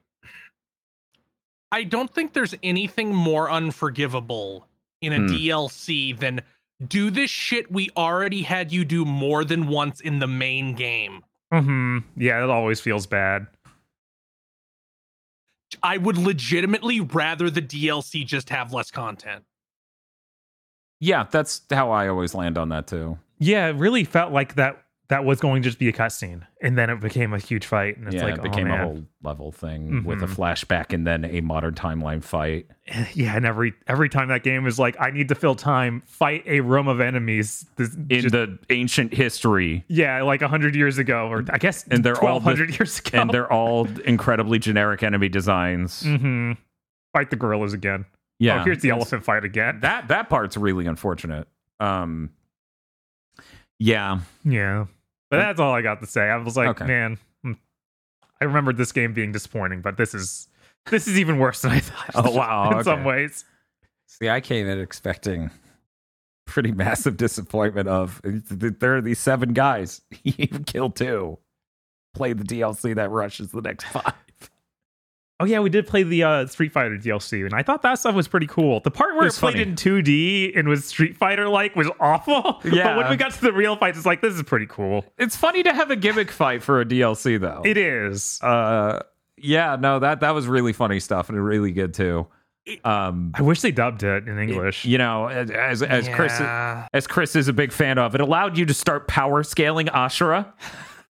I 1.75 1.83
don't 1.83 2.09
think 2.09 2.35
there's 2.35 2.55
anything 2.63 3.13
more 3.13 3.51
unforgivable 3.51 4.69
in 5.01 5.13
a 5.13 5.19
Hmm. 5.19 5.27
DLC 5.27 6.17
than 6.17 6.43
do 6.87 7.11
this 7.11 7.31
shit 7.31 7.69
we 7.69 7.91
already 7.97 8.43
had 8.43 8.71
you 8.71 8.85
do 8.85 9.05
more 9.05 9.45
than 9.45 9.67
once 9.67 10.01
in 10.01 10.21
the 10.21 10.29
main 10.29 10.75
game. 10.75 11.25
hmm 11.53 11.99
Yeah, 12.17 12.45
it 12.45 12.49
always 12.49 12.81
feels 12.81 13.09
bad. 13.09 13.49
I 15.83 15.97
would 15.99 16.17
legitimately 16.17 17.01
rather 17.01 17.51
the 17.51 17.61
DLC 17.61 18.25
just 18.25 18.51
have 18.51 18.73
less 18.73 18.93
content. 18.93 19.45
Yeah, 21.01 21.25
that's 21.29 21.63
how 21.71 21.91
I 21.91 22.07
always 22.07 22.35
land 22.37 22.57
on 22.57 22.69
that 22.69 22.87
too. 22.87 23.19
Yeah, 23.41 23.67
it 23.67 23.73
really 23.77 24.05
felt 24.05 24.33
like 24.33 24.55
that 24.55 24.84
that 25.09 25.25
was 25.25 25.39
going 25.39 25.63
to 25.63 25.69
just 25.69 25.79
be 25.79 25.89
a 25.89 25.93
cutscene, 25.93 26.47
and 26.63 26.79
then 26.79 26.89
it 26.89 26.99
became 27.01 27.35
a 27.35 27.39
huge 27.39 27.67
fight, 27.67 27.99
and 27.99 28.07
it's 28.07 28.17
yeah, 28.17 28.25
like, 28.25 28.37
it 28.37 28.43
became 28.43 28.71
oh, 28.71 28.75
a 28.75 28.79
whole 28.79 29.05
level 29.23 29.53
thing 29.53 30.03
with 30.03 30.23
a 30.23 30.27
Mhm. 30.27 30.35
flashback 30.35 30.95
and 30.95 31.07
then 31.07 31.27
a 31.27 31.43
modern 31.43 31.75
timeline 31.75 32.23
fight. 32.23 32.67
yeah. 33.13 33.37
And 33.37 33.45
every 33.45 33.75
every 33.87 34.09
time 34.09 34.29
that 34.29 34.43
game 34.43 34.67
is 34.67 34.79
like, 34.79 34.97
I 34.99 35.11
need 35.11 35.29
to 35.29 35.35
fill 35.35 35.55
time, 35.57 36.03
fight 36.07 36.43
a 36.47 36.61
room 36.61 36.89
of 36.89 37.01
enemies. 37.01 37.67
This, 37.77 37.95
In 37.95 38.09
just- 38.09 38.33
the 38.33 38.59
ancient 38.71 39.13
history, 39.13 39.85
yeah, 39.89 40.23
like 40.23 40.41
a 40.41 40.49
hundred 40.49 40.75
years 40.75 40.97
ago, 40.97 41.29
or 41.29 41.45
I 41.51 41.59
guess 41.59 41.87
And 41.89 42.03
they're 42.03 42.23
all 42.25 42.41
hundred 42.41 42.71
years 42.79 42.99
ago. 43.01 43.21
and 43.21 43.31
they're 43.31 43.53
all 43.53 43.87
incredibly 44.07 44.59
generic 44.59 45.03
enemy 45.03 45.29
designs. 45.29 46.03
hmm 46.03 46.53
fight 47.13 47.31
the 47.31 47.37
gorillas 47.37 47.73
again. 47.75 48.07
Yeah, 48.41 48.61
oh, 48.61 48.65
here's 48.65 48.81
the 48.81 48.91
elephant 48.91 49.23
fight 49.23 49.45
again. 49.45 49.81
That 49.81 50.09
that 50.09 50.29
part's 50.29 50.57
really 50.57 50.87
unfortunate. 50.87 51.47
Um, 51.79 52.31
yeah, 53.79 54.21
Yeah. 54.45 54.87
But 55.37 55.43
that's 55.43 55.61
all 55.61 55.73
I 55.75 55.83
got 55.83 56.01
to 56.01 56.07
say. 56.07 56.23
I 56.29 56.37
was 56.37 56.57
like, 56.57 56.69
Okay. 56.69 56.87
man, 56.87 57.19
hmm. 57.43 57.53
I 58.41 58.45
remembered 58.45 58.77
this 58.77 58.93
game 58.93 59.13
being 59.13 59.33
disappointing, 59.33 59.81
but 59.83 59.97
this 59.97 60.15
is 60.15 60.49
This 60.91 61.09
is 61.09 61.19
even 61.19 61.39
worse 61.39 61.63
than 61.63 61.73
I 61.73 61.81
thought. 61.81 62.11
Oh, 62.15 62.31
wow, 62.37 62.69
in 62.71 62.75
okay. 62.75 62.83
some 62.83 63.05
ways. 63.05 63.45
See, 64.07 64.29
I 64.29 64.41
came 64.41 64.67
in 64.67 64.79
expecting 64.81 65.51
pretty 66.47 66.73
massive 66.73 67.17
disappointment 67.17 67.89
of 67.89 68.21
there 68.23 68.97
are 68.97 69.01
these 69.01 69.19
seven 69.19 69.53
guys. 69.55 70.01
You 70.23 70.47
kill 70.67 70.91
two. 70.91 71.39
Play 72.15 72.33
the 72.35 72.45
DLC 72.45 72.95
that 72.95 73.11
rushes 73.11 73.51
the 73.51 73.61
next 73.63 73.85
five. 73.85 74.13
Oh 75.41 75.45
yeah, 75.47 75.59
we 75.61 75.69
did 75.69 75.87
play 75.89 76.05
the 76.05 76.23
uh, 76.23 76.47
Street 76.47 76.71
Fighter 76.73 76.97
DLC, 76.97 77.45
and 77.45 77.53
I 77.55 77.63
thought 77.65 77.83
that 77.83 77.99
stuff 77.99 78.15
was 78.15 78.29
pretty 78.29 78.47
cool. 78.47 78.79
The 78.81 78.91
part 78.93 79.17
where 79.17 79.27
It 79.27 79.35
it 79.35 79.39
played 79.39 79.55
funny. 79.55 79.63
in 79.65 79.75
2D 79.75 80.57
and 80.57 80.69
was 80.69 80.85
Street 80.85 81.17
Fighter 81.17 81.49
like 81.49 81.75
was 81.75 81.89
awful. 81.99 82.61
Yeah. 82.65 82.95
but 82.95 82.97
when 82.99 83.11
we 83.11 83.17
got 83.17 83.33
to 83.33 83.41
the 83.41 83.53
real 83.53 83.75
fights, 83.77 83.97
it's 83.97 84.07
like 84.07 84.21
this 84.23 84.35
is 84.35 84.43
pretty 84.45 84.67
cool. 84.67 85.05
It's 85.19 85.35
funny 85.37 85.63
to 85.65 85.73
have 85.73 85.91
a 85.91 85.97
gimmick 85.97 86.31
fight 86.31 86.63
for 86.63 86.81
a 86.81 86.85
DLC 86.85 87.41
though. 87.41 87.63
It 87.65 87.77
is. 87.77 88.41
uh 88.43 89.03
yeah, 89.37 89.77
no, 89.79 89.99
that 89.99 90.21
that 90.21 90.31
was 90.31 90.47
really 90.47 90.73
funny 90.73 91.01
stuff 91.01 91.29
and 91.29 91.45
really 91.45 91.73
good 91.73 91.95
too. 91.95 92.29
Um 92.85 93.33
I 93.35 93.43
wish 93.43 93.61
they 93.61 93.73
dubbed 93.73 94.05
it 94.05 94.29
in 94.29 94.39
English. 94.39 94.85
you 94.85 94.99
know, 94.99 95.27
as 95.27 95.83
as 95.83 96.09
Chris 96.11 96.33
as 96.41 97.07
Chris 97.09 97.35
is 97.35 97.49
a 97.49 97.53
big 97.53 97.73
fan 97.73 97.99
of, 97.99 98.15
it 98.15 98.21
allowed 98.21 98.57
you 98.57 98.65
to 98.67 98.73
start 98.75 99.09
power 99.09 99.43
scaling 99.43 99.89
Ashura. 99.89 100.53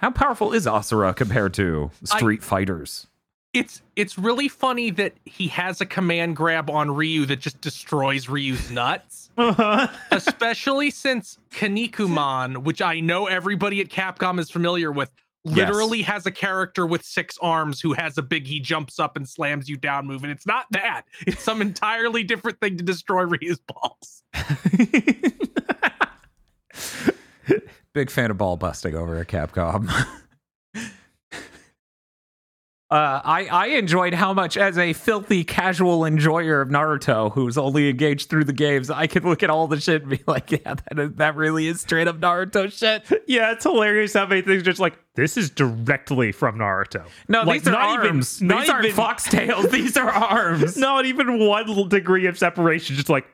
How 0.00 0.10
powerful 0.12 0.52
is 0.52 0.66
Asura 0.66 1.12
compared 1.12 1.54
to 1.54 1.90
Street 2.04 2.42
Fighters? 2.44 3.08
It's 3.52 3.82
it's 3.96 4.16
really 4.16 4.48
funny 4.48 4.90
that 4.90 5.12
he 5.26 5.48
has 5.48 5.82
a 5.82 5.86
command 5.86 6.36
grab 6.36 6.70
on 6.70 6.90
Ryu 6.90 7.26
that 7.26 7.40
just 7.40 7.60
destroys 7.60 8.28
Ryu's 8.28 8.70
nuts. 8.70 9.30
Uh-huh. 9.36 9.88
Especially 10.10 10.90
since 10.90 11.38
Kinnikuman, 11.50 12.64
which 12.64 12.80
I 12.80 13.00
know 13.00 13.26
everybody 13.26 13.80
at 13.80 13.88
Capcom 13.88 14.38
is 14.38 14.50
familiar 14.50 14.90
with, 14.90 15.10
literally 15.44 16.02
has 16.02 16.24
a 16.26 16.30
character 16.30 16.86
with 16.86 17.04
six 17.04 17.36
arms 17.42 17.80
who 17.80 17.92
has 17.92 18.16
a 18.16 18.22
big 18.22 18.46
he 18.46 18.60
jumps 18.60 19.00
up 19.00 19.16
and 19.16 19.28
slams 19.28 19.68
you 19.68 19.76
down 19.76 20.06
move. 20.06 20.22
And 20.22 20.32
it's 20.32 20.46
not 20.46 20.66
that. 20.70 21.02
It's 21.26 21.42
some 21.42 21.60
entirely 21.62 22.24
different 22.24 22.58
thing 22.60 22.78
to 22.78 22.84
destroy 22.84 23.24
Ryu's 23.24 23.60
balls. 23.60 24.22
Big 27.92 28.08
fan 28.08 28.30
of 28.30 28.38
ball 28.38 28.56
busting 28.56 28.94
over 28.94 29.18
at 29.18 29.28
Capcom. 29.28 29.92
Uh, 32.92 33.22
I, 33.24 33.46
I 33.46 33.66
enjoyed 33.68 34.12
how 34.12 34.34
much, 34.34 34.58
as 34.58 34.76
a 34.76 34.92
filthy 34.92 35.44
casual 35.44 36.04
enjoyer 36.04 36.60
of 36.60 36.68
Naruto 36.68 37.32
who's 37.32 37.56
only 37.56 37.88
engaged 37.88 38.28
through 38.28 38.44
the 38.44 38.52
games, 38.52 38.90
I 38.90 39.06
could 39.06 39.24
look 39.24 39.42
at 39.42 39.48
all 39.48 39.66
the 39.66 39.80
shit 39.80 40.02
and 40.02 40.10
be 40.10 40.20
like, 40.26 40.50
yeah, 40.52 40.74
that, 40.74 40.98
is, 40.98 41.12
that 41.14 41.34
really 41.34 41.68
is 41.68 41.80
straight 41.80 42.06
up 42.06 42.18
Naruto 42.20 42.70
shit. 42.70 43.22
yeah, 43.26 43.52
it's 43.52 43.64
hilarious 43.64 44.12
how 44.12 44.26
many 44.26 44.42
things 44.42 44.62
just 44.62 44.78
like 44.78 44.98
this 45.14 45.38
is 45.38 45.48
directly 45.48 46.32
from 46.32 46.58
Naruto. 46.58 47.06
No, 47.28 47.44
Like, 47.44 47.62
these 47.62 47.68
are 47.68 47.72
not 47.72 47.94
even- 47.94 48.06
arms. 48.08 48.42
not 48.42 48.60
these 48.60 48.68
aren't 48.68 48.84
even- 48.84 48.96
foxtails. 49.02 49.70
These 49.70 49.96
are 49.96 50.10
arms. 50.10 50.76
Not 50.76 51.06
even 51.06 51.38
one 51.46 51.66
little 51.66 51.86
degree 51.86 52.26
of 52.26 52.36
separation. 52.38 52.94
Just 52.96 53.08
like 53.08 53.24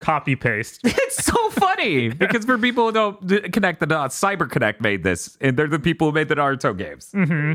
copy 0.00 0.34
paste. 0.34 0.80
It's 0.84 1.26
so 1.26 1.50
funny 1.50 2.08
because 2.08 2.46
for 2.46 2.56
people 2.56 2.86
who 2.86 2.92
don't 2.92 3.52
connect 3.52 3.80
the 3.80 3.86
dots, 3.86 4.18
CyberConnect 4.18 4.80
made 4.80 5.02
this, 5.02 5.36
and 5.42 5.58
they're 5.58 5.68
the 5.68 5.78
people 5.78 6.08
who 6.08 6.12
made 6.14 6.28
the 6.28 6.36
Naruto 6.36 6.74
games. 6.76 7.10
hmm 7.12 7.52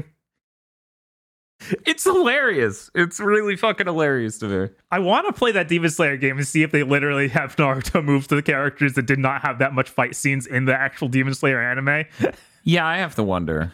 It's 1.85 2.03
hilarious. 2.03 2.89
It's 2.93 3.19
really 3.19 3.55
fucking 3.55 3.87
hilarious 3.87 4.37
to 4.39 4.47
me. 4.47 4.69
I 4.91 4.99
want 4.99 5.27
to 5.27 5.33
play 5.33 5.51
that 5.53 5.67
Demon 5.67 5.89
Slayer 5.89 6.15
game 6.15 6.37
and 6.37 6.47
see 6.47 6.61
if 6.63 6.71
they 6.71 6.83
literally 6.83 7.27
have 7.29 7.55
Naruto 7.55 8.03
moves 8.03 8.27
to 8.27 8.35
the 8.35 8.43
characters 8.43 8.93
that 8.93 9.07
did 9.07 9.19
not 9.19 9.41
have 9.41 9.59
that 9.59 9.73
much 9.73 9.89
fight 9.89 10.15
scenes 10.15 10.45
in 10.45 10.65
the 10.65 10.73
actual 10.75 11.07
Demon 11.07 11.33
Slayer 11.33 11.61
anime. 11.61 12.05
Yeah, 12.63 12.85
I 12.85 12.97
have 12.97 13.15
to 13.15 13.23
wonder. 13.23 13.71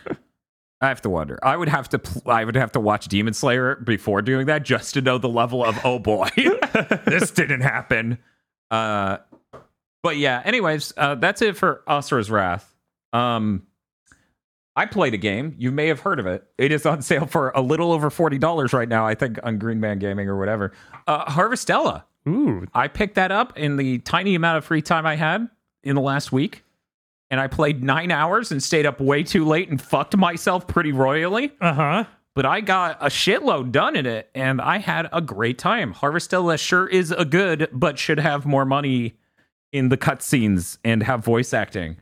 I 0.80 0.88
have 0.88 1.02
to 1.02 1.10
wonder. 1.10 1.40
I 1.42 1.58
would 1.58 1.68
have 1.68 1.90
to. 1.90 1.98
Pl- 2.00 2.30
I 2.32 2.46
would 2.46 2.56
have 2.56 2.74
to 2.74 2.80
watch 2.80 3.08
Demon 3.08 3.34
Slayer 3.34 3.76
before 3.78 4.22
doing 4.22 4.46
that 4.46 4.62
just 4.62 4.94
to 4.94 5.02
know 5.02 5.18
the 5.18 5.30
level 5.30 5.66
of. 5.66 5.80
Oh 5.84 5.98
boy, 5.98 6.30
this 7.08 7.32
didn't 7.32 7.62
happen. 7.62 8.20
Uh, 8.70 9.18
but 10.04 10.18
yeah. 10.18 10.44
Anyways, 10.46 10.94
uh, 10.96 11.16
that's 11.16 11.42
it 11.42 11.58
for 11.58 11.82
Asura's 11.88 12.30
Wrath. 12.30 12.72
Um, 13.14 13.66
I 14.76 14.86
played 14.86 15.14
a 15.14 15.18
game. 15.18 15.56
You 15.58 15.72
may 15.72 15.88
have 15.88 16.00
heard 16.00 16.20
of 16.20 16.26
it. 16.26 16.46
It 16.58 16.72
is 16.72 16.86
on 16.86 17.02
sale 17.02 17.26
for 17.28 17.52
a 17.56 17.62
little 17.62 17.92
over 17.92 18.10
forty 18.10 18.38
dollars 18.38 18.74
right 18.74 18.90
now. 18.90 19.06
I 19.06 19.16
think 19.16 19.40
on 19.44 19.58
Green 19.60 19.80
Man 19.80 20.00
Gaming 20.00 20.28
or 20.28 20.38
whatever. 20.38 20.72
Uh, 21.08 21.26
Harvestella. 21.26 22.04
Ooh, 22.28 22.66
I 22.74 22.88
picked 22.88 23.16
that 23.16 23.32
up 23.32 23.58
in 23.58 23.76
the 23.78 24.00
tiny 24.00 24.34
amount 24.36 24.58
of 24.58 24.66
free 24.66 24.82
time 24.82 25.06
I 25.06 25.16
had 25.16 25.48
in 25.84 25.96
the 25.96 26.02
last 26.02 26.32
week. 26.32 26.64
And 27.30 27.40
I 27.40 27.48
played 27.48 27.84
nine 27.84 28.12
hours 28.12 28.52
and 28.52 28.62
stayed 28.62 28.86
up 28.86 29.02
way 29.02 29.24
too 29.24 29.44
late 29.44 29.68
and 29.70 29.82
fucked 29.82 30.16
myself 30.16 30.68
pretty 30.68 30.92
royally. 30.92 31.52
uh 31.60 31.74
huh. 31.74 32.04
But 32.36 32.46
I 32.46 32.62
got 32.62 32.98
a 33.02 33.08
shitload 33.08 33.72
done 33.72 33.96
in 33.96 34.06
it 34.06 34.30
and 34.34 34.60
I 34.62 34.78
had 34.80 35.08
a 35.12 35.22
great 35.22 35.58
time. 35.60 35.94
Harvestella 35.94 36.58
sure 36.60 36.88
is 36.88 37.12
a 37.12 37.26
good, 37.26 37.70
but 37.72 38.00
should 38.00 38.20
have 38.20 38.46
more 38.46 38.66
money 38.66 39.14
in 39.72 39.90
the 39.90 39.98
cutscenes 39.98 40.78
and 40.84 41.04
have 41.04 41.24
voice 41.24 41.54
acting. 41.54 41.98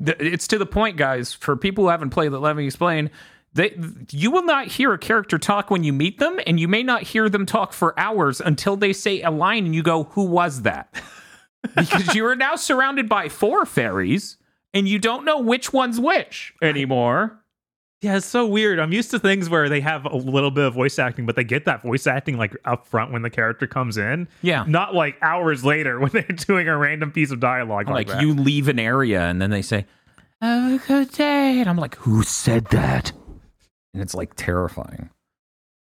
It's 0.00 0.48
to 0.48 0.58
the 0.58 0.66
point, 0.66 0.96
guys, 0.96 1.32
for 1.32 1.56
people 1.56 1.84
who 1.84 1.90
haven't 1.90 2.10
played 2.10 2.32
let 2.32 2.56
me 2.56 2.66
explain. 2.66 3.10
They, 3.54 3.78
you 4.10 4.32
will 4.32 4.42
not 4.42 4.66
hear 4.66 4.92
a 4.92 4.98
character 4.98 5.38
talk 5.38 5.70
when 5.70 5.84
you 5.84 5.92
meet 5.92 6.18
them, 6.18 6.40
and 6.44 6.58
you 6.58 6.66
may 6.66 6.82
not 6.82 7.02
hear 7.02 7.28
them 7.28 7.46
talk 7.46 7.72
for 7.72 7.98
hours 7.98 8.40
until 8.40 8.76
they 8.76 8.92
say 8.92 9.22
a 9.22 9.30
line 9.30 9.64
and 9.64 9.74
you 9.74 9.82
go, 9.82 10.04
Who 10.04 10.24
was 10.24 10.62
that? 10.62 10.92
because 11.76 12.14
you 12.14 12.26
are 12.26 12.36
now 12.36 12.56
surrounded 12.56 13.08
by 13.08 13.28
four 13.28 13.64
fairies 13.64 14.36
and 14.74 14.88
you 14.88 14.98
don't 14.98 15.24
know 15.24 15.38
which 15.38 15.72
one's 15.72 16.00
which 16.00 16.52
anymore. 16.60 17.43
Yeah, 18.04 18.16
it's 18.18 18.26
so 18.26 18.46
weird. 18.46 18.78
I'm 18.78 18.92
used 18.92 19.10
to 19.12 19.18
things 19.18 19.48
where 19.48 19.68
they 19.70 19.80
have 19.80 20.04
a 20.04 20.14
little 20.14 20.50
bit 20.50 20.64
of 20.64 20.74
voice 20.74 20.98
acting, 20.98 21.24
but 21.24 21.36
they 21.36 21.44
get 21.44 21.64
that 21.64 21.82
voice 21.82 22.06
acting 22.06 22.36
like 22.36 22.54
up 22.66 22.86
front 22.86 23.12
when 23.12 23.22
the 23.22 23.30
character 23.30 23.66
comes 23.66 23.96
in. 23.96 24.28
Yeah. 24.42 24.64
Not 24.68 24.94
like 24.94 25.16
hours 25.22 25.64
later 25.64 25.98
when 26.00 26.10
they're 26.12 26.22
doing 26.22 26.68
a 26.68 26.76
random 26.76 27.12
piece 27.12 27.30
of 27.30 27.40
dialogue 27.40 27.86
like, 27.86 28.08
like 28.08 28.08
that. 28.08 28.20
you 28.22 28.34
leave 28.34 28.68
an 28.68 28.78
area 28.78 29.22
and 29.22 29.40
then 29.40 29.50
they 29.50 29.62
say 29.62 29.86
have 30.42 30.72
a 30.82 30.86
good 30.86 31.10
day 31.12 31.58
and 31.60 31.70
i'm 31.70 31.78
like 31.78 31.94
who 31.96 32.22
said 32.22 32.66
that 32.66 33.12
and 33.94 34.02
it's 34.02 34.14
like 34.14 34.34
terrifying 34.34 35.08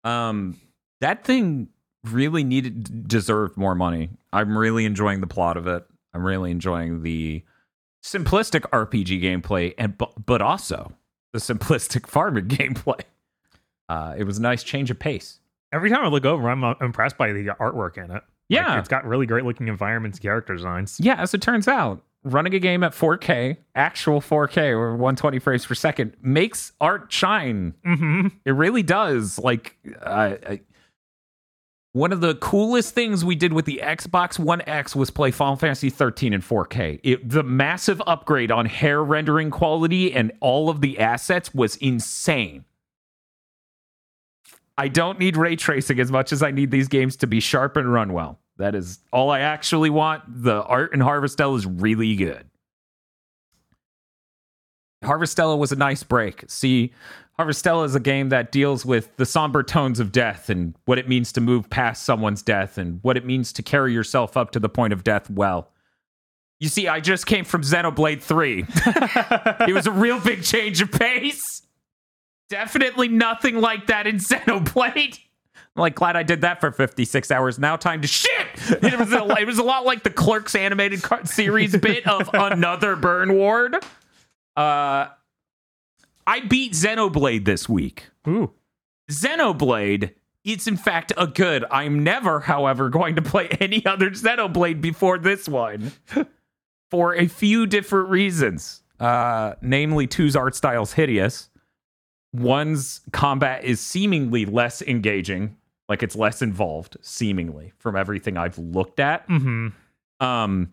um 0.03 0.61
that 1.01 1.25
thing 1.25 1.69
really 2.05 2.45
needed 2.45 3.09
deserved 3.09 3.57
more 3.57 3.75
money 3.75 4.11
i'm 4.35 4.59
really 4.59 4.85
enjoying 4.85 5.23
the 5.23 5.27
plot 5.27 5.57
of 5.57 5.67
it 5.67 5.85
i'm 6.12 6.23
really 6.23 6.51
enjoying 6.51 7.03
the 7.03 7.43
simplistic 8.05 8.61
rpg 8.71 9.23
gameplay 9.23 9.73
and 9.79 9.97
bu- 9.97 10.12
but 10.27 10.43
also 10.43 10.93
the 11.35 11.38
simplistic 11.40 12.07
farming 12.14 12.49
gameplay 12.49 13.01
uh 13.90 14.14
it 14.16 14.25
was 14.25 14.38
a 14.38 14.42
nice 14.42 14.62
change 14.62 14.90
of 14.90 14.99
pace 14.99 15.40
Every 15.73 15.90
time 15.90 16.05
I 16.05 16.09
look 16.09 16.25
over, 16.25 16.49
I'm 16.49 16.62
uh, 16.62 16.75
impressed 16.81 17.18
by 17.18 17.33
the 17.33 17.47
artwork 17.47 17.97
in 17.99 18.05
it. 18.05 18.12
Like, 18.12 18.23
Yeah. 18.49 18.79
it's 18.79 18.87
got 18.87 19.05
really 19.05 19.27
great 19.27 19.44
looking 19.44 19.66
environments, 19.66 20.20
character 20.20 20.55
designs. 20.55 21.01
Yeah, 21.01 21.16
as 21.20 21.35
it 21.35 21.42
turns 21.42 21.66
out, 21.66 22.01
running 22.23 22.55
a 22.55 22.61
game 22.61 22.85
at 22.85 22.92
4K, 22.92 23.57
actual 23.75 24.20
4K 24.20 24.68
or 24.70 24.92
120 24.92 25.40
frames 25.40 25.66
per 25.66 25.75
second, 25.75 26.12
makes 26.23 26.70
art 26.81 27.11
shine. 27.12 27.75
Mm-hmm. 27.85 28.29
It 28.44 28.53
really 28.53 28.85
does. 28.85 29.37
Like, 29.40 29.77
I, 30.07 30.61
one 31.94 32.11
of 32.11 32.20
the 32.20 32.35
coolest 32.35 32.92
things 32.92 33.24
we 33.24 33.37
did 33.37 33.52
with 33.52 33.66
the 33.66 33.80
Xbox 33.80 34.37
One 34.37 34.62
X 34.66 34.96
was 34.96 35.11
play 35.11 35.30
Final 35.30 35.54
Fantasy 35.54 35.90
13 35.90 36.33
in 36.33 36.40
4K. 36.40 36.98
It, 37.04 37.30
the 37.30 37.44
massive 37.44 38.02
upgrade 38.04 38.50
on 38.50 38.66
hair 38.66 39.02
rendering 39.02 39.52
quality 39.52 40.12
and 40.12 40.33
all 40.40 40.68
of 40.68 40.80
the 40.80 40.98
assets 40.98 41.54
was 41.54 41.76
insane. 41.76 42.64
I 44.76 44.88
don't 44.88 45.20
need 45.20 45.37
ray 45.37 45.54
tracing 45.54 46.00
as 46.00 46.11
much 46.11 46.33
as 46.33 46.42
I 46.42 46.50
need 46.50 46.72
these 46.72 46.88
games 46.88 47.14
to 47.18 47.28
be 47.28 47.38
sharp 47.38 47.76
and 47.76 47.92
run 47.92 48.12
well. 48.12 48.40
That 48.57 48.74
is 48.74 48.98
all 49.12 49.30
I 49.30 49.40
actually 49.40 49.90
want. 49.90 50.24
The 50.26 50.64
art 50.64 50.92
in 50.92 50.98
Harvestella 50.98 51.57
is 51.57 51.64
really 51.64 52.16
good. 52.16 52.44
Harvestella 55.04 55.57
was 55.57 55.70
a 55.70 55.76
nice 55.76 56.02
break. 56.02 56.42
See, 56.48 56.92
Harvestella 57.38 57.85
is 57.85 57.94
a 57.94 58.01
game 58.01 58.29
that 58.29 58.53
deals 58.53 58.87
with 58.87 59.16
the 59.16 59.27
somber 59.27 59.62
tones 59.62 59.99
of 59.99 60.12
death 60.12 60.49
and 60.49 60.75
what 60.85 60.99
it 60.99 61.09
means 61.09 61.33
to 61.33 61.40
move 61.40 61.68
past 61.68 62.05
someone's 62.05 62.42
death 62.42 62.79
and 62.79 63.01
what 63.03 63.16
it 63.16 63.25
means 63.25 63.53
to 63.55 63.62
carry 63.62 63.92
yourself 63.92 64.37
up 64.37 64.53
to 64.53 64.61
the 64.61 64.68
point 64.68 64.92
of 64.92 65.03
death 65.03 65.29
well. 65.29 65.70
You 66.61 66.68
see, 66.68 66.87
I 66.87 67.01
just 67.01 67.27
came 67.27 67.44
from 67.44 67.62
Xenoblade 67.62 68.23
3. 68.23 68.64
it 69.68 69.75
was 69.75 69.87
a 69.87 69.90
real 69.90 70.20
big 70.20 70.44
change 70.44 70.81
of 70.81 70.92
pace. 70.92 71.62
Definitely 72.49 73.09
nothing 73.09 73.61
like 73.61 73.88
that 73.88 74.07
in 74.07 74.16
Xenoblade. 74.18 75.18
I'm 75.77 75.81
like 75.81 75.97
glad 75.97 76.14
I 76.14 76.23
did 76.23 76.42
that 76.42 76.61
for 76.61 76.70
56 76.70 77.33
hours. 77.33 77.59
Now 77.59 77.77
time 77.77 78.01
to 78.03 78.09
shit. 78.09 78.31
It 78.83 78.99
was 78.99 79.12
a, 79.12 79.27
it 79.40 79.47
was 79.47 79.59
a 79.59 79.62
lot 79.62 79.85
like 79.85 80.05
the 80.05 80.11
Clerks 80.11 80.55
animated 80.55 81.03
series 81.27 81.77
bit 81.77 82.07
of 82.07 82.31
another 82.33 82.94
Burn 82.97 83.35
Ward. 83.35 83.77
Uh, 84.57 85.09
I 86.27 86.41
beat 86.41 86.73
Xenoblade 86.73 87.45
this 87.45 87.69
week. 87.69 88.09
Ooh. 88.27 88.53
Xenoblade, 89.11 90.15
it's 90.45 90.67
in 90.67 90.77
fact 90.77 91.13
a 91.17 91.27
good. 91.27 91.65
I'm 91.71 92.03
never, 92.03 92.41
however, 92.41 92.89
going 92.89 93.17
to 93.17 93.23
play 93.23 93.49
any 93.61 93.85
other 93.87 94.11
Xenoblade 94.11 94.81
before 94.81 95.19
this 95.19 95.49
one 95.49 95.93
for 96.91 97.15
a 97.15 97.27
few 97.27 97.67
different 97.67 98.09
reasons. 98.09 98.83
Uh, 99.01 99.55
namely, 99.61 100.07
two's 100.07 100.37
art 100.37 100.55
style's 100.55 100.93
hideous. 100.95 101.51
one's 102.33 103.01
combat 103.13 103.65
is 103.65 103.81
seemingly 103.81 104.45
less 104.47 104.81
engaging, 104.83 105.57
like 105.89 106.03
it's 106.03 106.17
less 106.17 106.41
involved, 106.43 106.97
seemingly 107.03 107.73
from 107.79 107.97
everything 107.97 108.37
I've 108.37 108.57
looked 108.59 109.01
at. 109.01 109.25
hmm 109.27 109.69
Um, 110.21 110.73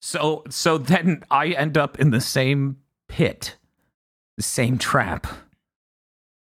so 0.00 0.42
so 0.50 0.78
then 0.78 1.22
I 1.30 1.48
end 1.48 1.78
up 1.78 1.98
in 2.00 2.10
the 2.10 2.20
same 2.20 2.78
pit, 3.08 3.56
the 4.36 4.42
same 4.42 4.78
trap 4.78 5.26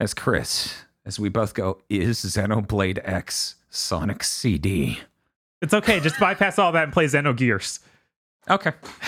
as 0.01 0.15
Chris, 0.15 0.83
as 1.05 1.19
we 1.19 1.29
both 1.29 1.55
go. 1.55 1.79
Is 1.89 2.25
Xenoblade 2.25 3.01
X 3.05 3.57
Sonic 3.71 4.23
CD? 4.25 5.01
It's 5.63 5.75
okay. 5.75 6.01
Just 6.01 6.19
bypass 6.21 6.59
all 6.59 6.73
that 6.73 6.85
and 6.85 6.93
play 6.93 7.07
Xenogears. 7.07 7.81
Okay. 8.51 8.73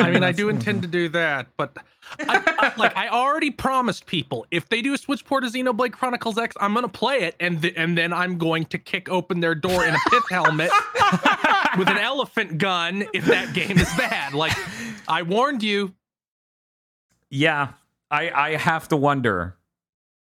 I 0.00 0.10
mean, 0.10 0.24
I 0.24 0.32
do 0.32 0.48
intend 0.48 0.82
to 0.82 0.88
do 0.88 1.08
that, 1.10 1.46
but 1.56 1.76
I, 2.18 2.42
I- 2.58 2.72
like 2.78 2.96
I 2.96 3.08
already 3.08 3.50
promised 3.52 4.06
people, 4.06 4.44
if 4.50 4.68
they 4.68 4.82
do 4.82 4.92
a 4.92 4.98
Switch 4.98 5.24
port 5.24 5.44
of 5.44 5.52
Xenoblade 5.52 5.92
Chronicles 5.92 6.36
X, 6.36 6.56
I'm 6.60 6.74
gonna 6.74 6.88
play 6.88 7.20
it, 7.22 7.36
and 7.38 7.62
th- 7.62 7.74
and 7.76 7.96
then 7.96 8.12
I'm 8.12 8.38
going 8.38 8.64
to 8.66 8.78
kick 8.78 9.08
open 9.08 9.38
their 9.38 9.54
door 9.54 9.84
in 9.84 9.94
a 9.94 9.98
pith 10.10 10.24
helmet 10.30 10.70
with 11.78 11.88
an 11.88 11.98
elephant 11.98 12.58
gun 12.58 13.04
if 13.14 13.24
that 13.26 13.54
game 13.54 13.78
is 13.78 13.88
bad. 13.96 14.34
Like 14.34 14.52
I 15.06 15.22
warned 15.22 15.62
you. 15.62 15.94
Yeah, 17.30 17.68
I 18.12 18.30
I 18.30 18.56
have 18.56 18.86
to 18.88 18.96
wonder. 18.96 19.56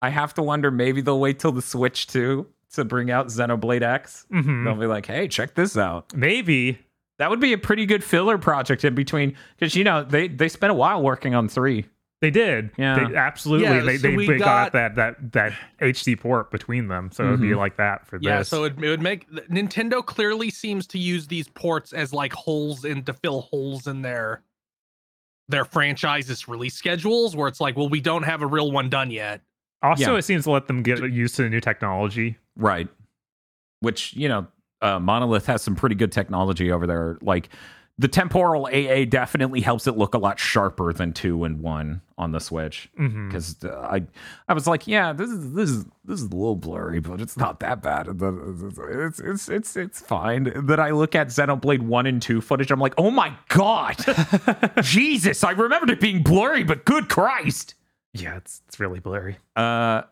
I 0.02 0.10
have 0.10 0.34
to 0.36 0.42
wonder. 0.44 0.72
Maybe 0.72 1.02
they'll 1.02 1.20
wait 1.20 1.40
till 1.40 1.52
the 1.52 1.62
Switch 1.62 2.08
too 2.08 2.48
to 2.74 2.86
bring 2.86 3.12
out 3.12 3.28
Xenoblade 3.28 3.82
X. 3.82 4.26
hmm 4.32 4.64
They'll 4.64 4.76
be 4.76 4.86
like, 4.86 5.06
"Hey, 5.08 5.28
check 5.28 5.56
this 5.56 5.76
out." 5.76 6.14
Maybe. 6.16 6.80
That 7.20 7.30
would 7.30 7.40
be 7.42 7.54
a 7.54 7.58
pretty 7.58 7.86
good 7.86 8.04
filler 8.04 8.38
project 8.40 8.84
in 8.86 8.96
between, 8.96 9.36
because 9.60 9.76
you 9.76 9.84
know 9.84 10.04
they 10.04 10.28
they 10.28 10.48
spent 10.50 10.72
a 10.72 10.74
while 10.74 11.02
working 11.04 11.36
on 11.36 11.50
three. 11.50 11.86
They 12.22 12.30
did. 12.32 12.70
Yeah. 12.78 13.08
They, 13.10 13.16
absolutely. 13.16 13.66
Yeah, 13.68 13.82
they 13.82 13.98
so 13.98 14.08
they, 14.10 14.16
they 14.28 14.38
got, 14.38 14.72
got- 14.72 14.74
that 14.74 14.96
that 14.96 15.32
that 15.34 15.54
HD 15.82 16.20
port 16.20 16.50
between 16.52 16.88
them, 16.88 17.10
so 17.12 17.24
it'd 17.26 17.42
be 17.42 17.48
Mhm. 17.50 17.58
like 17.58 17.78
that 17.78 18.06
for 18.08 18.18
Yeah, 18.22 18.38
this. 18.40 18.52
Yeah, 18.52 18.58
so 18.58 18.64
it, 18.66 18.74
it 18.82 18.90
would 18.90 19.02
make 19.02 19.30
Nintendo 19.50 20.06
clearly 20.06 20.50
seems 20.52 20.86
to 20.88 21.00
use 21.00 21.28
these 21.28 21.48
ports 21.48 21.94
as 21.94 22.14
like 22.14 22.32
holes 22.34 22.86
in 22.86 23.04
to 23.04 23.14
fill 23.14 23.42
holes 23.42 23.86
in 23.88 24.02
their 24.04 24.44
their 25.52 25.66
franchises 25.66 26.48
release 26.48 26.74
schedules, 26.74 27.36
where 27.36 27.48
it's 27.48 27.62
like, 27.62 27.78
well, 27.78 27.90
we 27.90 28.02
don't 28.02 28.24
have 28.24 28.42
a 28.42 28.48
real 28.48 28.72
one 28.72 28.90
done 28.90 29.12
yet. 29.12 29.42
also, 29.84 30.14
yeah. 30.14 30.18
it 30.18 30.24
seems 30.24 30.46
to 30.46 30.52
let 30.52 30.68
them 30.68 30.84
get 30.84 31.00
used 31.12 31.36
to 31.36 31.44
the 31.44 31.50
new 31.50 31.62
technology. 31.62 32.38
Right. 32.56 32.88
Which, 33.82 34.14
you 34.14 34.28
know, 34.28 34.48
uh, 34.82 35.00
Monolith 35.00 35.46
has 35.46 35.62
some 35.62 35.76
pretty 35.76 35.96
good 35.96 36.12
technology 36.12 36.72
over 36.72 36.88
there. 36.88 37.18
Like 37.22 37.50
the 37.98 38.08
temporal 38.08 38.66
AA 38.66 39.06
definitely 39.06 39.62
helps 39.62 39.86
it 39.86 39.98
look 39.98 40.16
a 40.16 40.18
lot 40.18 40.40
sharper 40.40 40.92
than 40.92 41.14
2 41.14 41.44
and 41.44 41.60
1 41.62 42.02
on 42.18 42.32
the 42.32 42.40
Switch 42.40 42.90
hmm 42.98 43.30
cuz 43.32 43.58
I 43.64 44.04
I 44.48 44.54
was 44.54 44.66
like, 44.68 44.88
yeah, 44.88 45.14
this 45.14 45.30
is 45.30 45.54
this 45.54 45.70
is 45.70 45.86
this 46.06 46.20
is 46.22 46.24
a 46.24 46.36
little 46.36 46.56
blurry, 46.56 47.00
but 47.00 47.22
it's 47.22 47.38
not 47.38 47.60
that 47.60 47.82
bad. 47.82 48.08
It's 48.10 49.20
it's 49.20 49.50
it's 49.50 49.76
it's 49.76 50.02
fine. 50.02 50.52
Then 50.66 50.80
I 50.80 50.92
look 50.92 51.16
at 51.16 51.28
Xenoblade 51.28 51.82
1 51.82 52.06
and 52.06 52.22
2 52.22 52.42
footage, 52.42 52.72
I'm 52.72 52.80
like, 52.80 52.94
"Oh 52.98 53.12
my 53.12 53.34
god. 53.50 53.98
Jesus, 54.82 55.44
I 55.44 55.52
remembered 55.52 55.90
it 55.90 56.00
being 56.00 56.24
blurry, 56.24 56.64
but 56.64 56.86
good 56.86 57.10
Christ." 57.10 57.76
Yeah, 58.14 58.36
it's 58.38 58.62
it's 58.68 58.80
really 58.80 59.00
blurry. 59.00 59.38
Uh 59.56 60.04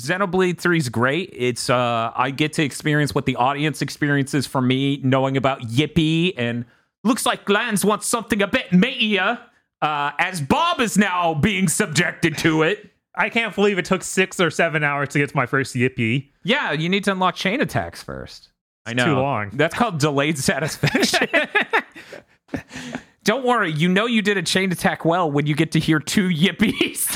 Xenoblade 0.00 0.58
3 0.58 0.78
is 0.78 0.88
great. 0.88 1.30
It's 1.36 1.68
uh 1.68 2.12
I 2.14 2.30
get 2.30 2.52
to 2.54 2.62
experience 2.62 3.14
what 3.14 3.26
the 3.26 3.36
audience 3.36 3.82
experiences 3.82 4.46
for 4.46 4.62
me, 4.62 4.98
knowing 5.02 5.36
about 5.36 5.60
Yippee 5.62 6.32
and 6.36 6.64
looks 7.04 7.24
like 7.26 7.48
Lanz 7.48 7.84
wants 7.84 8.06
something 8.06 8.42
a 8.42 8.46
bit 8.46 8.70
meatier. 8.70 9.40
Uh, 9.82 10.10
as 10.18 10.40
Bob 10.40 10.80
is 10.80 10.98
now 10.98 11.32
being 11.34 11.66
subjected 11.68 12.36
to 12.38 12.62
it. 12.62 12.90
I 13.14 13.28
can't 13.28 13.54
believe 13.54 13.78
it 13.78 13.84
took 13.86 14.02
six 14.04 14.38
or 14.38 14.50
seven 14.50 14.84
hours 14.84 15.08
to 15.10 15.18
get 15.18 15.30
to 15.30 15.36
my 15.36 15.46
first 15.46 15.74
Yippee. 15.74 16.28
Yeah, 16.44 16.72
you 16.72 16.88
need 16.88 17.04
to 17.04 17.12
unlock 17.12 17.34
chain 17.34 17.60
attacks 17.60 18.02
first. 18.02 18.50
I 18.86 18.92
know. 18.94 19.04
too 19.06 19.14
long. 19.14 19.50
That's 19.52 19.74
called 19.74 19.98
delayed 19.98 20.38
satisfaction. 20.38 21.28
Don't 23.24 23.44
worry, 23.44 23.70
you 23.72 23.88
know 23.88 24.06
you 24.06 24.22
did 24.22 24.36
a 24.38 24.42
chain 24.42 24.72
attack 24.72 25.04
well 25.04 25.30
when 25.30 25.46
you 25.46 25.54
get 25.54 25.72
to 25.72 25.78
hear 25.80 25.98
two 25.98 26.28
yippies. 26.28 27.14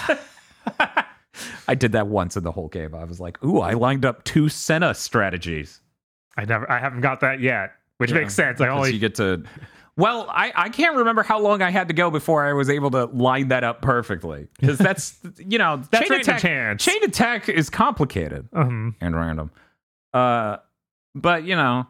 I 1.68 1.74
did 1.74 1.92
that 1.92 2.06
once 2.08 2.36
in 2.36 2.44
the 2.44 2.52
whole 2.52 2.68
game. 2.68 2.94
I 2.94 3.04
was 3.04 3.20
like, 3.20 3.42
ooh, 3.44 3.60
I 3.60 3.72
lined 3.72 4.04
up 4.04 4.24
two 4.24 4.48
Senna 4.48 4.94
strategies. 4.94 5.80
I 6.36 6.44
never, 6.44 6.70
I 6.70 6.78
haven't 6.78 7.00
got 7.00 7.20
that 7.20 7.40
yet, 7.40 7.72
which 7.98 8.10
Yeah, 8.10 8.18
makes 8.20 8.34
sense. 8.34 8.60
I 8.60 8.64
Because 8.66 8.76
only 8.76 8.92
you 8.92 8.98
get 8.98 9.14
to. 9.16 9.42
Well, 9.96 10.26
I, 10.28 10.52
I 10.56 10.68
can't 10.70 10.96
remember 10.96 11.22
how 11.22 11.38
long 11.40 11.62
I 11.62 11.70
had 11.70 11.86
to 11.88 11.94
go 11.94 12.10
before 12.10 12.44
I 12.44 12.52
was 12.52 12.68
able 12.68 12.90
to 12.92 13.04
line 13.04 13.48
that 13.48 13.62
up 13.62 13.80
perfectly. 13.80 14.48
Because 14.58 14.78
that's, 14.88 15.18
you 15.38 15.58
know, 15.58 15.82
That's 15.90 16.08
chain 16.08 16.20
attack, 16.20 16.40
chance. 16.40 16.84
chain 16.84 17.02
attack 17.04 17.48
is 17.48 17.70
complicated 17.70 18.48
um, 18.52 18.96
and 19.00 19.14
random. 19.14 19.50
Uh, 20.12 20.56
but, 21.14 21.44
you 21.44 21.54
know, 21.54 21.86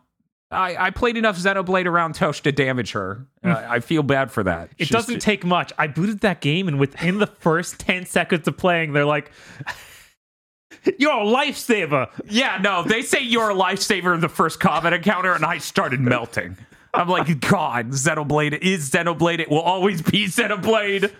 I, 0.51 0.77
I 0.87 0.91
played 0.91 1.17
enough 1.17 1.39
Xenoblade 1.39 1.87
around 1.87 2.15
Tosh 2.15 2.43
to 2.43 2.53
damage 2.53 2.93
her. 2.93 3.27
Uh, 3.43 3.65
I 3.69 3.81
feel 3.81 4.03
bad 4.03 4.31
for 4.31 4.43
that. 4.45 4.71
it 4.79 4.87
She's 4.87 4.91
doesn't 4.91 5.21
take 5.21 5.45
much. 5.45 5.73
I 5.79 5.87
booted 5.87 6.21
that 6.21 6.41
game, 6.41 6.69
and 6.69 6.79
within 6.79 7.19
the 7.19 7.27
first 7.27 7.81
ten 7.81 8.07
seconds 8.07 8.47
of 8.47 8.57
playing, 8.57 8.93
they're 8.93 9.05
like, 9.05 9.33
"You're 10.99 11.13
a 11.13 11.25
lifesaver." 11.25 12.09
Yeah, 12.31 12.59
no, 12.63 12.83
they 12.85 13.03
say 13.03 13.21
you're 13.21 13.51
a 13.51 13.55
lifesaver 13.55 14.15
in 14.15 14.21
the 14.21 14.29
first 14.29 14.61
combat 14.61 14.93
encounter, 14.93 15.33
and 15.33 15.45
I 15.45 15.59
started 15.59 16.01
melting. 16.01 16.57
I'm 16.95 17.09
like, 17.09 17.41
God, 17.41 17.91
Xenoblade 17.91 18.59
is 18.63 18.91
Xenoblade. 18.91 19.41
It 19.41 19.51
will 19.51 19.61
always 19.61 20.01
be 20.03 20.27
Xenoblade. 20.27 21.13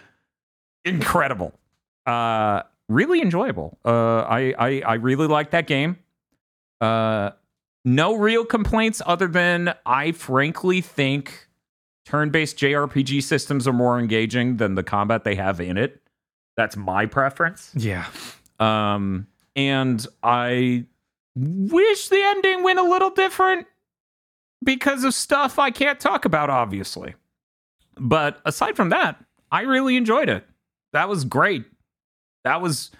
Incredible. 0.85 1.53
Uh, 2.07 2.63
really 2.89 3.21
enjoyable. 3.23 3.79
Uh, 3.85 4.21
I, 4.21 4.55
I, 4.59 4.83
I 4.87 4.95
really 4.95 5.27
like 5.27 5.51
that 5.51 5.67
game. 5.67 5.99
Uh, 6.81 7.31
no 7.85 8.15
real 8.17 8.45
complaints 8.45 9.01
other 9.07 9.27
than 9.27 9.75
I 9.87 10.13
frankly 10.13 10.81
think 10.81 11.49
turn-based 12.07 12.57
JRPG 12.59 13.23
systems 13.23 13.67
are 13.67 13.73
more 13.73 13.99
engaging 13.99 14.59
than 14.59 14.75
the 14.75 14.83
combat 14.83 15.25
they 15.25 15.35
have 15.35 15.61
in 15.61 15.77
it. 15.79 16.03
That's 16.57 16.77
my 16.77 17.07
preference. 17.07 17.73
Yeah, 17.75 18.07
Um, 18.61 19.27
and 19.57 20.07
I 20.23 20.85
wish 21.37 22.09
the 22.09 22.21
ending 22.23 22.63
went 22.63 22.79
a 22.79 22.83
little 22.83 23.11
different 23.11 23.67
because 24.63 25.05
of 25.05 25.15
stuff 25.15 25.59
I 25.59 25.71
can't 25.71 25.99
talk 26.01 26.25
about, 26.25 26.51
obviously. 26.51 27.15
But 27.97 28.41
aside 28.45 28.77
from 28.77 28.89
that, 28.91 29.23
I 29.51 29.63
really 29.63 29.97
enjoyed 29.97 30.29
it. 30.29 30.47
That 30.93 31.09
was 31.09 31.25
great. 31.25 31.65
That 32.45 32.61
was 32.61 32.91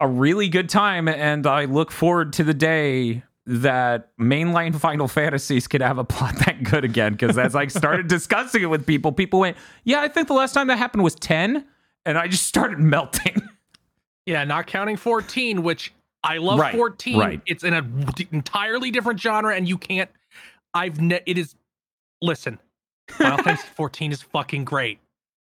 a 0.00 0.08
really 0.08 0.48
good 0.48 0.68
time, 0.68 1.08
and 1.08 1.46
I 1.46 1.66
look 1.66 1.90
forward 1.90 2.32
to 2.34 2.44
the 2.44 2.54
day 2.54 3.22
that 3.46 4.16
mainline 4.18 4.74
Final 4.80 5.08
Fantasies 5.08 5.66
could 5.68 5.82
have 5.82 5.98
a 5.98 6.04
plot 6.04 6.36
that 6.46 6.62
good 6.62 6.84
again. 6.84 7.12
Because 7.12 7.36
as 7.38 7.54
I 7.54 7.66
started 7.66 8.06
discussing 8.08 8.62
it 8.62 8.66
with 8.66 8.86
people, 8.86 9.12
people 9.12 9.40
went, 9.40 9.56
"Yeah, 9.84 10.00
I 10.00 10.08
think 10.08 10.28
the 10.28 10.34
last 10.34 10.52
time 10.52 10.66
that 10.68 10.78
happened 10.78 11.02
was 11.04 11.14
10. 11.16 11.64
and 12.06 12.18
I 12.18 12.28
just 12.28 12.46
started 12.46 12.78
melting. 12.78 13.40
Yeah, 14.26 14.44
not 14.44 14.66
counting 14.66 14.96
14, 14.96 15.62
which 15.62 15.92
I 16.22 16.36
love 16.38 16.58
Right, 16.58 16.74
14. 16.74 17.18
right. 17.18 17.40
It's 17.46 17.64
in 17.64 17.74
an 17.74 18.06
entirely 18.32 18.90
different 18.90 19.20
genre, 19.20 19.54
and 19.54 19.68
you 19.68 19.78
can't. 19.78 20.10
I've 20.74 21.00
ne- 21.00 21.22
it 21.26 21.38
is. 21.38 21.54
Listen, 22.22 22.58
Final 23.10 23.38
Fantasy 23.44 23.66
14 23.74 24.12
is 24.12 24.22
fucking 24.22 24.64
great, 24.64 24.98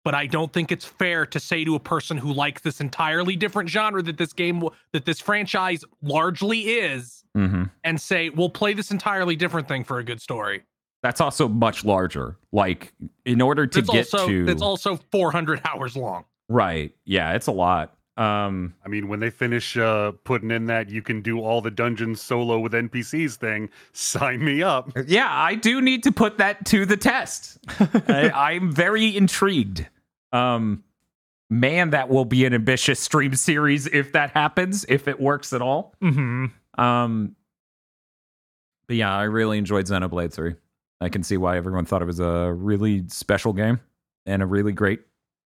but 0.05 0.15
I 0.15 0.27
don't 0.27 0.53
think 0.53 0.71
it's 0.73 0.85
fair 0.85 1.27
to 1.27 1.41
say 1.41 1.65
to 1.65 1.75
a 1.75 1.81
person 1.81 2.17
who 2.17 2.33
likes 2.33 2.63
this 2.63 2.81
entirely 2.81 3.35
different 3.37 3.69
genre 3.69 4.03
that 4.03 4.17
this 4.17 4.33
game, 4.33 4.63
that 4.93 5.05
this 5.05 5.21
franchise 5.21 5.85
largely 6.03 6.61
is, 6.61 7.19
Mm-hmm. 7.35 7.63
and 7.83 7.99
say 7.99 8.29
we'll 8.29 8.51
play 8.51 8.75
this 8.75 8.91
entirely 8.91 9.37
different 9.37 9.67
thing 9.67 9.85
for 9.85 9.99
a 9.99 10.05
good 10.05 10.21
story. 10.21 10.65
That's 11.03 11.19
also 11.19 11.49
much 11.49 11.83
larger. 11.83 12.37
Like 12.53 12.93
in 13.25 13.41
order 13.41 13.67
to 13.67 13.79
It's 13.79 13.89
get 13.89 14.13
also 14.13 14.29
to 14.29 14.49
it's 14.49 14.61
also 14.61 15.01
400 15.11 15.63
hours 15.65 15.97
long. 15.97 16.27
right, 16.51 16.95
yeah, 17.07 17.33
it's 17.33 17.47
a 17.47 17.53
lot. 17.53 17.97
Um, 18.17 18.75
I 18.85 18.89
mean, 18.89 19.09
when 19.09 19.21
they 19.21 19.31
finish 19.31 19.77
uh, 19.77 20.13
putting 20.25 20.51
in 20.51 20.67
that 20.67 20.91
you 20.91 21.01
can 21.01 21.23
do 21.23 21.41
all 21.41 21.63
the 21.63 21.71
dungeons 21.71 22.21
solo 22.21 22.59
with 22.59 22.73
NPCs 22.73 23.37
thing, 23.37 23.71
sign 23.93 24.45
me 24.45 24.63
up. 24.63 24.91
yeah, 25.07 25.29
I 25.31 25.55
do 25.55 25.81
need 25.81 26.03
to 26.05 26.13
put 26.13 26.39
that 26.39 26.67
to 26.67 26.85
the 26.85 26.97
test. 26.99 27.59
I, 28.09 28.31
I'm 28.35 28.71
very 28.71 29.17
intrigued. 29.17 29.87
Um, 30.33 30.85
man, 31.49 31.91
that 31.91 32.09
will 32.11 32.25
be 32.27 32.45
an 32.45 32.53
ambitious 32.55 33.01
stream 33.01 33.35
series 33.35 33.87
if 33.87 34.13
that 34.13 34.31
happens, 34.33 34.85
if 34.89 35.09
it 35.09 35.19
works 35.21 35.53
at 35.55 35.63
all. 35.63 35.95
hmm 36.01 36.47
Um, 36.77 37.35
but 38.89 38.97
yeah, 38.97 39.15
I 39.15 39.23
really 39.25 39.57
enjoyed 39.59 39.87
Xenoblade 39.87 40.33
3. 40.33 40.55
I 41.01 41.09
can 41.09 41.23
see 41.23 41.37
why 41.39 41.57
everyone 41.57 41.85
thought 41.87 42.03
it 42.03 42.07
was 42.07 42.21
a 42.21 42.53
really 42.53 43.05
special 43.09 43.53
game 43.55 43.81
and 44.27 44.43
a 44.43 44.47
really 44.47 44.73
great 44.73 45.01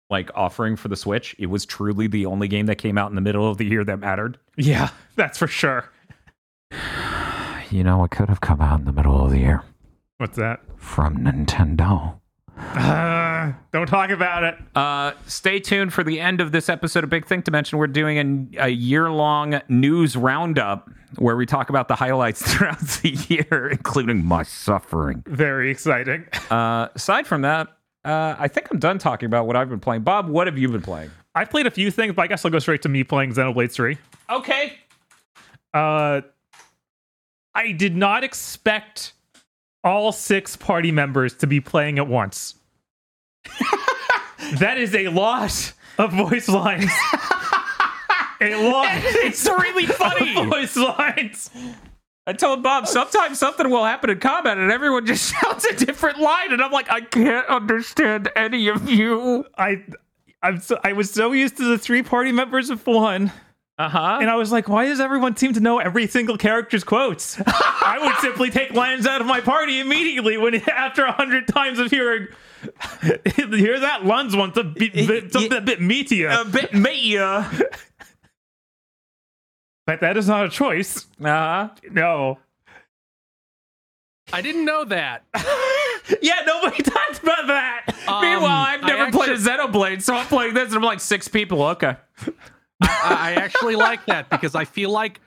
like 0.10 0.30
offering 0.36 0.76
for 0.76 0.88
the 0.88 0.96
Switch. 0.96 1.36
It 1.38 1.48
was 1.48 1.66
truly 1.66 2.08
the 2.08 2.26
only 2.26 2.48
game 2.48 2.66
that 2.68 2.78
came 2.78 2.98
out 2.98 3.10
in 3.10 3.16
the 3.16 3.22
middle 3.22 3.50
of 3.50 3.58
the 3.58 3.66
year 3.66 3.84
that 3.84 3.98
mattered. 4.00 4.38
Yeah, 4.56 4.90
that's 5.16 5.38
for 5.38 5.48
sure. 5.48 5.90
You 7.70 7.84
know, 7.84 8.02
it 8.06 8.12
could 8.12 8.30
have 8.30 8.40
come 8.40 8.62
out 8.62 8.80
in 8.80 8.86
the 8.86 8.94
middle 8.94 9.26
of 9.26 9.30
the 9.32 9.40
year 9.40 9.62
What's 10.20 10.38
that? 10.38 10.62
from 10.78 11.18
Nintendo. 11.18 12.18
Uh, 12.58 13.52
don't 13.74 13.88
talk 13.88 14.10
about 14.10 14.46
it. 14.46 14.56
Uh, 14.74 15.12
stay 15.26 15.60
tuned 15.60 15.92
for 15.94 16.02
the 16.04 16.20
end 16.20 16.40
of 16.40 16.54
this 16.54 16.70
episode 16.70 17.04
of 17.04 17.10
Big 17.10 17.26
Think 17.28 17.44
Dimension. 17.44 17.78
We're 17.78 17.88
doing 17.88 18.50
a, 18.58 18.68
a 18.68 18.70
year 18.70 19.10
long 19.12 19.60
news 19.68 20.16
roundup 20.16 20.90
where 21.18 21.36
we 21.36 21.46
talk 21.46 21.70
about 21.70 21.90
the 21.90 21.96
highlights 21.96 22.42
throughout 22.54 22.80
the 22.80 23.10
year, 23.28 23.68
including 23.70 24.24
my 24.26 24.44
suffering. 24.44 25.24
Very 25.28 25.70
exciting. 25.70 26.26
Uh, 26.50 26.88
aside 26.96 27.28
from 27.28 27.42
that, 27.42 27.68
uh, 28.06 28.36
I 28.38 28.48
think 28.48 28.68
I'm 28.72 28.80
done 28.80 28.98
talking 28.98 29.26
about 29.28 29.48
what 29.48 29.56
I've 29.56 29.70
been 29.70 29.80
playing. 29.80 30.02
Bob, 30.04 30.28
what 30.30 30.48
have 30.48 30.58
you 30.58 30.70
been 30.70 30.82
playing? 30.82 31.12
I've 31.36 31.50
played 31.50 31.68
a 31.68 31.72
few 31.72 31.92
things, 31.92 32.14
but 32.14 32.22
I 32.24 32.28
guess 32.28 32.44
I'll 32.46 32.52
go 32.52 32.60
straight 32.60 32.82
to 32.84 32.90
me 32.90 33.04
playing 33.04 33.34
Xenoblade 33.34 33.72
3. 33.72 33.98
Okay. 34.30 34.74
Uh, 35.74 36.22
I 37.54 37.72
did 37.74 37.96
not 37.96 38.24
expect 38.24 39.14
all 39.84 40.12
six 40.12 40.56
party 40.56 40.92
members 40.92 41.34
to 41.36 41.48
be 41.48 41.60
playing 41.62 42.00
at 42.00 42.08
once. 42.08 42.56
that 44.60 44.78
is 44.78 44.94
a 44.96 45.08
lot 45.10 45.74
of 45.98 46.14
voice 46.14 46.48
lines. 46.48 46.86
a 48.42 48.70
lot 48.70 48.88
It's 48.92 49.46
really 49.46 49.86
funny. 49.88 50.34
voice 50.46 50.76
lines. 50.76 51.50
I 52.28 52.34
told 52.34 52.62
Bob 52.62 52.88
sometimes 52.88 53.40
something 53.40 53.70
will 53.70 53.86
happen 53.86 54.10
in 54.10 54.20
combat 54.20 54.58
and 54.58 54.70
everyone 54.70 55.06
just 55.06 55.34
shouts 55.42 55.66
a 55.66 55.74
different 55.76 56.20
line, 56.20 56.52
and 56.52 56.62
I'm 56.62 56.72
like, 56.72 56.92
I 56.92 57.02
can't 57.02 57.48
understand 57.48 58.30
any 58.36 58.68
of 58.68 58.90
you. 58.90 59.46
I 59.58 59.84
I'm 60.44 60.60
so, 60.60 60.78
I 60.84 60.94
was 60.94 61.10
so 61.10 61.32
used 61.32 61.58
to 61.58 61.64
the 61.64 61.78
three 61.78 62.04
party 62.04 62.32
members 62.32 62.70
of 62.70 62.86
one. 62.86 63.32
Uh 63.80 63.90
huh. 63.90 64.18
And 64.20 64.30
I 64.30 64.36
was 64.36 64.52
like, 64.52 64.68
why 64.68 64.86
does 64.86 65.00
everyone 65.00 65.36
seem 65.38 65.54
to 65.54 65.60
know 65.60 65.78
every 65.78 66.08
single 66.08 66.38
character's 66.38 66.84
quotes? 66.84 67.40
I 67.48 68.00
would 68.02 68.16
simply 68.18 68.50
take 68.50 68.72
lines 68.74 69.06
out 69.06 69.22
of 69.22 69.28
my 69.28 69.40
party 69.40 69.80
immediately 69.80 70.38
when 70.38 70.56
after 70.70 71.06
a 71.06 71.12
hundred 71.12 71.48
times 71.48 71.78
of 71.80 71.92
hearing 71.92 72.28
hear 73.36 73.80
that 73.80 74.04
Lanz 74.04 74.36
wants 74.36 74.58
a 74.58 74.64
bit, 74.64 74.94
bit, 74.94 75.32
something 75.32 75.54
a 75.54 75.62
bit 75.62 75.80
meatier. 75.80 76.42
A 76.42 76.46
bit 76.46 76.72
meatier. 76.72 77.64
But 79.88 80.02
that 80.02 80.16
is 80.18 80.28
not 80.28 80.46
a 80.46 80.50
choice. 80.50 81.08
Uh 81.20 81.26
huh. 81.26 81.70
No. 81.90 82.38
I 84.32 84.42
didn't 84.42 84.66
know 84.66 84.86
that. 84.86 85.24
Yeah, 86.22 86.40
nobody 86.46 86.82
talks 86.84 87.20
about 87.20 87.48
that. 87.48 87.94
Um, 88.08 88.22
Meanwhile, 88.22 88.50
I've 88.66 88.82
never 88.82 89.04
actually- 89.04 89.26
played 89.26 89.32
a 89.32 89.42
Xenoblade, 89.42 90.02
so 90.02 90.16
I'm 90.16 90.26
playing 90.28 90.54
this, 90.54 90.68
and 90.68 90.76
I'm 90.78 90.82
like 90.82 91.02
six 91.02 91.28
people. 91.28 91.62
Okay. 91.62 91.98
I, 92.82 92.88
I 93.02 93.34
actually 93.34 93.76
like 93.76 94.06
that 94.06 94.30
because 94.30 94.56
I 94.56 94.64
feel 94.64 94.90
like 94.90 95.20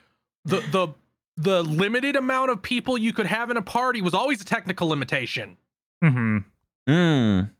the 0.46 0.60
the 0.72 0.88
the 1.36 1.62
limited 1.64 2.16
amount 2.16 2.50
of 2.50 2.62
people 2.62 2.96
you 2.96 3.12
could 3.12 3.26
have 3.26 3.50
in 3.50 3.58
a 3.58 3.62
party 3.62 4.00
was 4.00 4.14
always 4.14 4.40
a 4.40 4.44
technical 4.46 4.88
limitation. 4.88 5.58
hmm 6.02 6.38
Mm. 6.88 7.50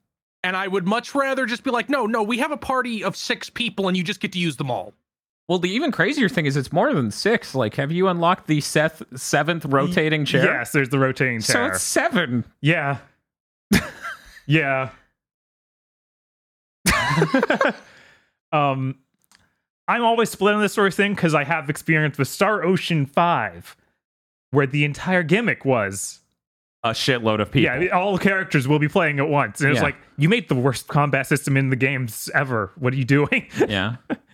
And 0.42 0.56
I 0.56 0.66
would 0.66 0.86
much 0.86 1.14
rather 1.14 1.44
just 1.44 1.62
be 1.62 1.70
like, 1.70 1.90
no, 1.90 2.06
no, 2.06 2.22
we 2.22 2.38
have 2.38 2.52
a 2.52 2.56
party 2.56 3.04
of 3.04 3.16
six 3.16 3.50
people 3.50 3.86
and 3.88 3.98
you 3.98 4.02
just 4.02 4.20
get 4.20 4.32
to 4.32 4.38
use 4.38 4.56
them 4.56 4.70
all. 4.70 4.94
Well, 5.50 5.58
the 5.58 5.68
even 5.68 5.90
crazier 5.90 6.28
thing 6.28 6.46
is 6.46 6.56
it's 6.56 6.72
more 6.72 6.94
than 6.94 7.10
six. 7.10 7.56
Like, 7.56 7.74
have 7.74 7.90
you 7.90 8.06
unlocked 8.06 8.46
the 8.46 8.60
Seth 8.60 9.02
seventh 9.16 9.64
rotating 9.64 10.24
chair? 10.24 10.44
Yes, 10.44 10.70
there's 10.70 10.90
the 10.90 10.98
rotating 11.00 11.40
chair. 11.40 11.54
So 11.54 11.64
it's 11.74 11.82
seven. 11.82 12.44
Yeah. 12.60 12.98
yeah. 14.46 14.90
um 18.52 18.94
I'm 19.88 20.04
always 20.04 20.30
split 20.30 20.54
on 20.54 20.60
this 20.62 20.72
sort 20.72 20.86
of 20.86 20.94
thing 20.94 21.16
because 21.16 21.34
I 21.34 21.42
have 21.42 21.68
experience 21.68 22.16
with 22.16 22.28
Star 22.28 22.62
Ocean 22.62 23.04
5, 23.04 23.76
where 24.52 24.68
the 24.68 24.84
entire 24.84 25.24
gimmick 25.24 25.64
was 25.64 26.20
A 26.84 26.90
shitload 26.90 27.40
of 27.40 27.50
people. 27.50 27.82
yeah, 27.82 27.88
all 27.88 28.18
characters 28.18 28.68
will 28.68 28.78
be 28.78 28.86
playing 28.86 29.18
at 29.18 29.28
once. 29.28 29.60
And 29.60 29.72
it's 29.72 29.82
like, 29.82 29.96
you 30.16 30.28
made 30.28 30.48
the 30.48 30.54
worst 30.54 30.86
combat 30.86 31.26
system 31.26 31.56
in 31.56 31.70
the 31.70 31.76
games 31.76 32.30
ever. 32.34 32.70
What 32.76 32.92
are 32.92 32.96
you 32.96 33.04
doing? 33.04 33.48
yeah. 33.66 33.96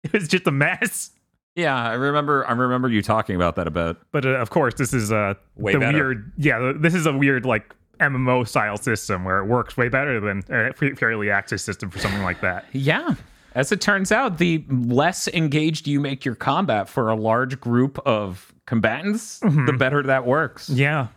it 0.04 0.12
was 0.12 0.28
just 0.28 0.46
a 0.46 0.50
mess. 0.52 1.10
Yeah, 1.56 1.76
I 1.76 1.94
remember. 1.94 2.46
I 2.46 2.52
remember 2.52 2.88
you 2.88 3.02
talking 3.02 3.36
about 3.36 3.56
that 3.56 3.66
a 3.66 3.70
bit. 3.70 3.96
But 4.12 4.24
uh, 4.24 4.30
of 4.30 4.50
course, 4.50 4.74
this 4.74 4.94
is 4.94 5.10
uh, 5.12 5.34
Way 5.56 5.72
the 5.72 5.80
better. 5.80 5.98
weird. 5.98 6.32
Yeah, 6.36 6.72
this 6.76 6.94
is 6.94 7.06
a 7.06 7.12
weird 7.12 7.44
like 7.44 7.74
MMO 7.98 8.46
style 8.46 8.76
system 8.78 9.24
where 9.24 9.38
it 9.38 9.46
works 9.46 9.76
way 9.76 9.88
better 9.88 10.20
than 10.20 10.42
a 10.48 10.72
fairly 10.96 11.30
access 11.30 11.62
system 11.62 11.90
for 11.90 11.98
something 11.98 12.22
like 12.22 12.40
that. 12.40 12.66
Yeah. 12.72 13.14
As 13.54 13.72
it 13.72 13.80
turns 13.80 14.12
out, 14.12 14.38
the 14.38 14.64
less 14.70 15.26
engaged 15.28 15.88
you 15.88 15.98
make 15.98 16.24
your 16.24 16.36
combat 16.36 16.88
for 16.88 17.08
a 17.08 17.16
large 17.16 17.60
group 17.60 17.98
of 18.06 18.54
combatants, 18.66 19.40
the 19.40 19.74
better 19.76 20.04
that 20.04 20.24
works. 20.24 20.70
Yeah. 20.70 21.08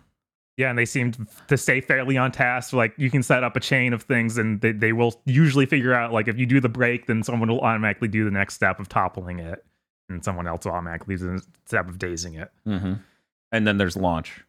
Yeah, 0.57 0.69
and 0.69 0.77
they 0.77 0.85
seem 0.85 1.13
to 1.47 1.57
stay 1.57 1.81
fairly 1.81 2.15
on 2.15 2.31
task. 2.31 2.73
Like 2.73 2.93
you 2.97 3.09
can 3.09 3.23
set 3.23 3.43
up 3.43 3.55
a 3.55 3.59
chain 3.59 3.91
of 3.93 4.03
things, 4.03 4.37
and 4.37 4.61
they, 4.61 4.71
they 4.71 4.93
will 4.93 5.19
usually 5.25 5.65
figure 5.65 5.93
out 5.93 6.13
like 6.13 6.27
if 6.27 6.37
you 6.37 6.45
do 6.45 6.59
the 6.59 6.69
break, 6.69 7.07
then 7.07 7.23
someone 7.23 7.49
will 7.49 7.61
automatically 7.61 8.07
do 8.07 8.23
the 8.23 8.31
next 8.31 8.53
step 8.53 8.79
of 8.79 8.87
toppling 8.87 9.39
it, 9.39 9.65
and 10.09 10.23
someone 10.23 10.45
else 10.47 10.65
will 10.65 10.73
automatically 10.73 11.15
do 11.17 11.37
the 11.37 11.45
step 11.65 11.87
of 11.89 11.97
dazing 11.97 12.35
it. 12.35 12.51
hmm 12.65 12.93
And 13.51 13.65
then 13.65 13.77
there's 13.77 13.97
launch. 13.97 14.43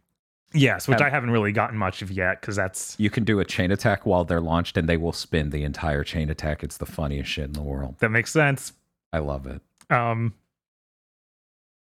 Yes, 0.52 0.86
which 0.86 1.00
Have- 1.00 1.06
I 1.06 1.10
haven't 1.10 1.30
really 1.30 1.50
gotten 1.52 1.76
much 1.78 2.00
of 2.02 2.10
yet 2.10 2.40
because 2.40 2.54
that's 2.54 2.94
You 2.98 3.08
can 3.10 3.24
do 3.24 3.40
a 3.40 3.44
chain 3.44 3.70
attack 3.72 4.04
while 4.04 4.24
they're 4.24 4.42
launched, 4.42 4.76
and 4.76 4.86
they 4.88 4.98
will 4.98 5.12
spin 5.12 5.50
the 5.50 5.64
entire 5.64 6.04
chain 6.04 6.28
attack. 6.28 6.62
It's 6.62 6.76
the 6.76 6.86
funniest 6.86 7.30
shit 7.30 7.44
in 7.46 7.52
the 7.54 7.62
world. 7.62 7.96
that 8.00 8.10
makes 8.10 8.30
sense. 8.30 8.72
I 9.12 9.18
love 9.20 9.46
it. 9.46 9.62
Um, 9.90 10.34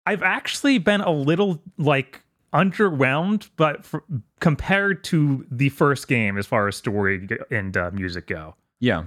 I've 0.06 0.22
actually 0.22 0.78
been 0.78 1.00
a 1.00 1.10
little 1.12 1.62
like 1.78 2.22
underwhelmed, 2.52 3.48
but 3.56 3.84
for, 3.84 4.02
compared 4.40 5.04
to 5.04 5.46
the 5.50 5.68
first 5.68 6.08
game, 6.08 6.36
as 6.38 6.46
far 6.46 6.66
as 6.68 6.76
story 6.76 7.28
and 7.50 7.76
uh, 7.76 7.90
music 7.92 8.26
go, 8.26 8.54
Yeah. 8.80 9.04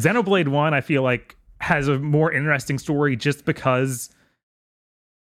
Xenoblade 0.00 0.48
1, 0.48 0.74
I 0.74 0.80
feel 0.80 1.02
like, 1.02 1.36
has 1.60 1.86
a 1.88 1.98
more 1.98 2.30
interesting 2.32 2.78
story 2.78 3.16
just 3.16 3.44
because 3.44 4.10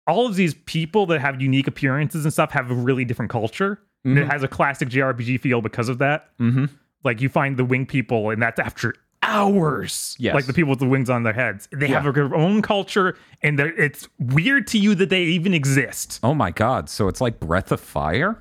all 0.07 0.25
of 0.25 0.35
these 0.35 0.53
people 0.65 1.05
that 1.07 1.19
have 1.21 1.41
unique 1.41 1.67
appearances 1.67 2.25
and 2.25 2.33
stuff 2.33 2.51
have 2.51 2.71
a 2.71 2.73
really 2.73 3.05
different 3.05 3.29
culture. 3.31 3.79
And 4.03 4.17
it 4.17 4.25
Mhm. 4.27 4.31
has 4.31 4.43
a 4.43 4.47
classic 4.47 4.89
JRPG 4.89 5.37
feel 5.39 5.61
because 5.61 5.89
of 5.89 5.97
that. 5.99 6.29
Mm-hmm. 6.39 6.65
Like 7.03 7.21
you 7.21 7.29
find 7.29 7.57
the 7.57 7.65
wing 7.65 7.85
people, 7.85 8.29
and 8.29 8.41
that's 8.41 8.59
after 8.59 8.93
hours. 9.27 10.15
Yes. 10.19 10.33
Like 10.33 10.45
the 10.47 10.53
people 10.53 10.69
with 10.71 10.79
the 10.79 10.87
wings 10.87 11.09
on 11.09 11.23
their 11.23 11.33
heads. 11.33 11.67
They 11.71 11.87
Yeah. 11.89 12.01
have 12.01 12.13
their 12.15 12.33
own 12.33 12.61
culture, 12.61 13.15
and 13.43 13.59
it's 13.59 14.07
weird 14.19 14.65
to 14.67 14.79
you 14.79 14.95
that 14.95 15.09
they 15.09 15.23
even 15.23 15.53
exist. 15.53 16.19
Oh 16.23 16.33
my 16.33 16.49
god! 16.51 16.89
So 16.89 17.07
it's 17.07 17.21
like 17.21 17.39
Breath 17.39 17.71
of 17.71 17.79
Fire 17.79 18.39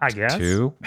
I 0.00 0.10
guess. 0.10 0.36
two. 0.36 0.74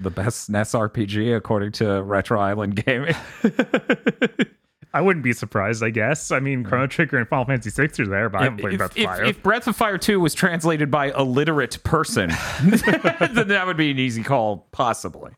the 0.00 0.10
best 0.10 0.50
NES 0.50 0.72
RPG 0.72 1.34
according 1.36 1.72
to 1.72 2.02
Retro 2.02 2.38
Island 2.40 2.84
Gaming. 2.84 3.14
I 4.92 5.00
wouldn't 5.00 5.24
be 5.24 5.32
surprised, 5.32 5.82
I 5.82 5.90
guess. 5.90 6.30
I 6.30 6.38
mean, 6.38 6.62
Chrono 6.62 6.86
Trigger 6.86 7.16
and 7.18 7.26
Final 7.28 7.44
Fantasy 7.46 7.70
VI 7.70 8.02
are 8.04 8.06
there, 8.06 8.28
but 8.28 8.40
I 8.42 8.44
haven't 8.44 8.58
played 8.60 8.74
if, 8.74 8.78
Breath 8.78 8.90
of 8.92 8.96
if- 8.98 9.04
Fire. 9.06 9.24
if 9.24 9.42
Breath 9.42 9.66
of 9.66 9.74
Fire 9.76 9.98
2 9.98 10.20
was 10.20 10.34
translated 10.34 10.88
by 10.88 11.10
a 11.10 11.24
literate 11.24 11.82
person, 11.82 12.28
then 12.62 13.48
that 13.48 13.64
would 13.66 13.76
be 13.76 13.90
an 13.90 13.98
easy 13.98 14.22
call, 14.22 14.68
possibly. 14.70 15.32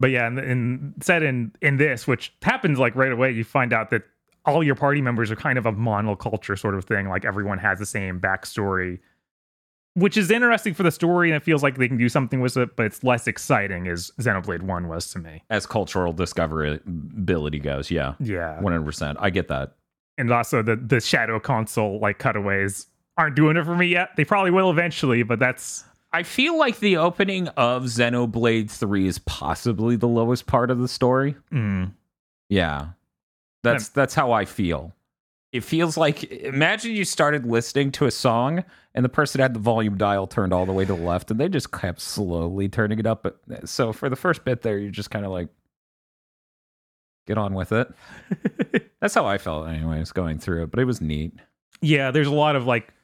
But 0.00 0.10
yeah, 0.10 0.26
and, 0.26 0.38
and 0.38 0.94
said 1.02 1.22
in 1.22 1.52
in 1.60 1.76
this, 1.76 2.06
which 2.06 2.32
happens 2.42 2.78
like 2.78 2.94
right 2.94 3.12
away, 3.12 3.32
you 3.32 3.44
find 3.44 3.72
out 3.72 3.90
that 3.90 4.02
all 4.46 4.62
your 4.62 4.74
party 4.76 5.00
members 5.02 5.30
are 5.30 5.36
kind 5.36 5.58
of 5.58 5.66
a 5.66 5.72
monoculture 5.72 6.58
sort 6.58 6.74
of 6.74 6.84
thing. 6.84 7.08
Like 7.08 7.24
everyone 7.24 7.58
has 7.58 7.78
the 7.80 7.86
same 7.86 8.20
backstory, 8.20 9.00
which 9.94 10.16
is 10.16 10.30
interesting 10.30 10.72
for 10.72 10.84
the 10.84 10.92
story, 10.92 11.28
and 11.30 11.36
it 11.36 11.42
feels 11.42 11.62
like 11.62 11.76
they 11.78 11.88
can 11.88 11.98
do 11.98 12.08
something 12.08 12.40
with 12.40 12.56
it, 12.56 12.76
but 12.76 12.86
it's 12.86 13.02
less 13.02 13.26
exciting 13.26 13.88
as 13.88 14.12
Xenoblade 14.20 14.62
One 14.62 14.86
was 14.88 15.10
to 15.10 15.18
me. 15.18 15.42
As 15.50 15.66
cultural 15.66 16.14
discoverability 16.14 17.62
goes, 17.62 17.90
yeah. 17.90 18.14
Yeah, 18.20 18.58
100%. 18.62 19.16
I 19.18 19.30
get 19.30 19.48
that. 19.48 19.74
and 20.16 20.32
also 20.32 20.62
the 20.62 20.76
the 20.76 21.00
Shadow 21.00 21.40
console 21.40 21.98
like 22.00 22.18
cutaways 22.18 22.86
aren't 23.16 23.34
doing 23.34 23.56
it 23.56 23.64
for 23.64 23.74
me 23.76 23.88
yet. 23.88 24.10
They 24.16 24.24
probably 24.24 24.52
will 24.52 24.70
eventually, 24.70 25.24
but 25.24 25.40
that's 25.40 25.84
I 26.12 26.22
feel 26.22 26.58
like 26.58 26.78
the 26.78 26.96
opening 26.96 27.48
of 27.48 27.84
Xenoblade 27.84 28.70
3 28.70 29.06
is 29.06 29.18
possibly 29.18 29.96
the 29.96 30.08
lowest 30.08 30.46
part 30.46 30.70
of 30.70 30.78
the 30.78 30.88
story. 30.88 31.36
mm, 31.52 31.92
Yeah. 32.48 32.88
That's 33.64 33.88
that's 33.88 34.14
how 34.14 34.32
I 34.32 34.44
feel. 34.44 34.94
It 35.52 35.64
feels 35.64 35.96
like 35.96 36.24
imagine 36.24 36.92
you 36.92 37.04
started 37.04 37.44
listening 37.44 37.90
to 37.92 38.06
a 38.06 38.10
song 38.10 38.64
and 38.94 39.04
the 39.04 39.08
person 39.08 39.40
had 39.40 39.52
the 39.52 39.60
volume 39.60 39.98
dial 39.98 40.26
turned 40.26 40.52
all 40.52 40.64
the 40.64 40.72
way 40.72 40.84
to 40.84 40.94
the 40.94 41.00
left 41.02 41.30
and 41.30 41.40
they 41.40 41.48
just 41.48 41.72
kept 41.72 42.00
slowly 42.00 42.68
turning 42.68 42.98
it 42.98 43.06
up. 43.06 43.22
But 43.24 43.68
so 43.68 43.92
for 43.92 44.08
the 44.08 44.16
first 44.16 44.44
bit 44.44 44.62
there, 44.62 44.78
you're 44.78 44.90
just 44.90 45.10
kind 45.10 45.24
of 45.26 45.32
like 45.32 45.48
get 47.26 47.36
on 47.36 47.52
with 47.54 47.72
it. 47.72 47.92
That's 49.00 49.14
how 49.14 49.26
I 49.26 49.38
felt 49.38 49.68
anyways 49.68 50.12
going 50.12 50.38
through 50.38 50.62
it, 50.64 50.70
but 50.70 50.80
it 50.80 50.84
was 50.84 51.00
neat. 51.00 51.32
yeah. 51.82 52.10
There's 52.10 52.26
a 52.28 52.32
lot 52.32 52.56
of 52.56 52.66
like 52.66 52.94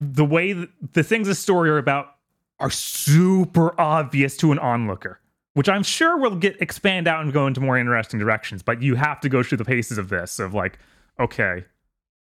the 0.00 0.24
way 0.24 0.54
th- 0.54 0.68
the 0.92 1.02
things 1.02 1.26
the 1.26 1.34
story 1.34 1.70
are 1.70 1.78
about 1.78 2.15
are 2.58 2.70
super 2.70 3.78
obvious 3.80 4.36
to 4.38 4.52
an 4.52 4.58
onlooker, 4.58 5.20
which 5.54 5.68
I'm 5.68 5.82
sure 5.82 6.16
will 6.16 6.36
get 6.36 6.60
expand 6.60 7.06
out 7.06 7.22
and 7.22 7.32
go 7.32 7.46
into 7.46 7.60
more 7.60 7.78
interesting 7.78 8.18
directions. 8.18 8.62
But 8.62 8.82
you 8.82 8.94
have 8.94 9.20
to 9.20 9.28
go 9.28 9.42
through 9.42 9.58
the 9.58 9.64
paces 9.64 9.98
of 9.98 10.08
this 10.08 10.38
of 10.38 10.54
like, 10.54 10.78
okay, 11.20 11.64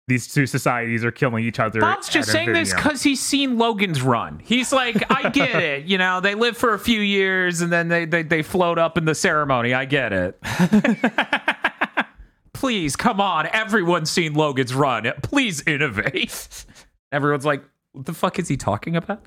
these 0.09 0.33
two 0.33 0.47
societies 0.47 1.05
are 1.05 1.11
killing 1.11 1.45
each 1.45 1.61
other. 1.61 1.81
Bob's 1.81 2.09
just 2.09 2.33
saying 2.33 2.55
this 2.55 2.73
because 2.73 3.03
he's 3.03 3.21
seen 3.21 3.59
Logan's 3.59 4.01
run. 4.01 4.41
He's 4.43 4.73
like, 4.73 5.05
I 5.11 5.29
get 5.29 5.55
it. 5.63 5.85
You 5.85 5.99
know, 5.99 6.21
they 6.21 6.35
live 6.35 6.57
for 6.57 6.73
a 6.73 6.79
few 6.79 7.01
years 7.01 7.61
and 7.61 7.71
then 7.71 7.89
they, 7.89 8.07
they, 8.07 8.23
they 8.23 8.43
float 8.43 8.79
up 8.79 8.97
in 8.97 9.05
the 9.05 9.15
ceremony. 9.15 9.75
I 9.75 9.85
get 9.85 10.15
it. 10.15 10.41
Please, 12.55 12.97
come 12.97 13.21
on. 13.21 13.47
Everyone's 13.53 14.11
seen 14.11 14.33
Logan's 14.33 14.75
run. 14.75 15.13
Please 15.23 15.63
innovate. 15.67 16.65
Everyone's 17.13 17.45
like, 17.45 17.63
what 17.93 18.07
the 18.07 18.15
fuck 18.15 18.39
is 18.39 18.49
he 18.49 18.57
talking 18.57 18.97
about? 18.97 19.25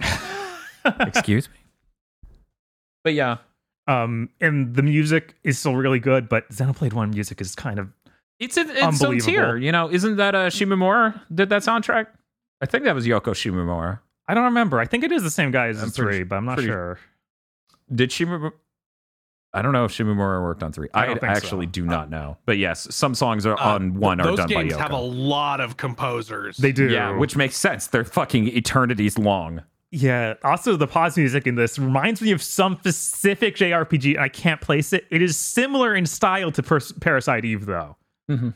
Excuse 0.86 1.49
me. 1.49 1.55
But 3.03 3.15
yeah, 3.15 3.38
um, 3.88 4.29
and 4.39 4.75
the 4.75 4.84
music 4.84 5.34
is 5.43 5.57
still 5.57 5.75
really 5.75 5.97
good, 5.99 6.29
but 6.29 6.47
Xenoblade 6.49 6.93
One 6.93 7.09
music 7.09 7.41
is 7.41 7.55
kind 7.55 7.79
of 7.79 7.89
it's 8.39 8.57
in 8.57 8.69
its 8.69 8.79
own 8.79 8.88
Unbelievable. 8.89 9.25
tier. 9.32 9.57
You 9.57 9.71
know, 9.71 9.89
isn't 9.91 10.17
that 10.17 10.36
uh, 10.36 10.49
Shimomura 10.51 11.19
did 11.34 11.49
that 11.49 11.63
soundtrack? 11.63 12.05
I 12.61 12.67
think 12.67 12.84
that 12.84 12.93
was 12.93 13.07
Yoko 13.07 13.32
Shimomura. 13.34 13.99
I 14.27 14.36
don't 14.36 14.43
remember. 14.43 14.79
I 14.79 14.86
think 14.86 15.03
it 15.03 15.11
is 15.11 15.23
the 15.23 15.32
same 15.32 15.49
guy 15.49 15.67
as 15.69 15.82
I'm 15.82 15.89
three, 15.89 16.05
pretty- 16.05 16.23
but 16.25 16.36
I'm 16.36 16.45
not 16.45 16.57
pretty- 16.57 16.69
sure. 16.69 16.99
Did 17.93 18.11
Shimomura? 18.11 18.51
I 19.53 19.63
don't 19.63 19.73
know 19.73 19.84
if 19.86 19.91
Shimomura 19.91 20.41
worked 20.43 20.61
on 20.61 20.71
three. 20.71 20.88
I 20.93 21.01
I, 21.01 21.05
don't 21.07 21.19
so. 21.19 21.25
actually 21.25 21.65
do 21.65 21.84
not 21.86 22.09
know. 22.11 22.38
But 22.45 22.57
yes, 22.59 22.88
some 22.95 23.15
songs 23.15 23.47
are 23.47 23.59
Uh, 23.59 23.75
on 23.75 23.95
one 23.95 24.21
are 24.21 24.36
done 24.36 24.36
by 24.36 24.43
yoko 24.43 24.47
games 24.47 24.73
Yoko. 24.73 24.77
have 24.79 24.91
a 24.91 24.97
lot 24.97 25.59
of 25.59 25.75
composers. 25.77 26.57
They 26.57 26.71
do. 26.71 26.88
yeah, 26.88 27.17
which 27.17 27.36
makes 27.36 27.57
sense. 27.57 27.88
They're 27.88 28.05
fucking 28.05 28.47
eternities 28.55 29.17
long. 29.17 29.63
Yeah. 29.91 30.35
Also, 30.43 30.77
the 30.77 30.87
pause 30.87 31.17
music 31.17 31.45
in 31.47 31.55
this 31.55 31.77
reminds 31.77 32.21
me 32.21 32.31
of 32.31 32.41
some 32.41 32.77
specific 32.79 33.55
JRPG. 33.57 34.17
I 34.17 34.29
can't 34.29 34.61
place 34.61 34.93
it. 34.93 35.05
It 35.09 35.21
is 35.21 35.35
similar 35.37 35.93
in 35.93 36.05
style 36.05 36.51
to 36.53 36.63
Pers- 36.63 36.93
Parasite 36.93 37.43
Eve, 37.45 37.65
though. 37.65 37.97
Mhm. 38.29 38.53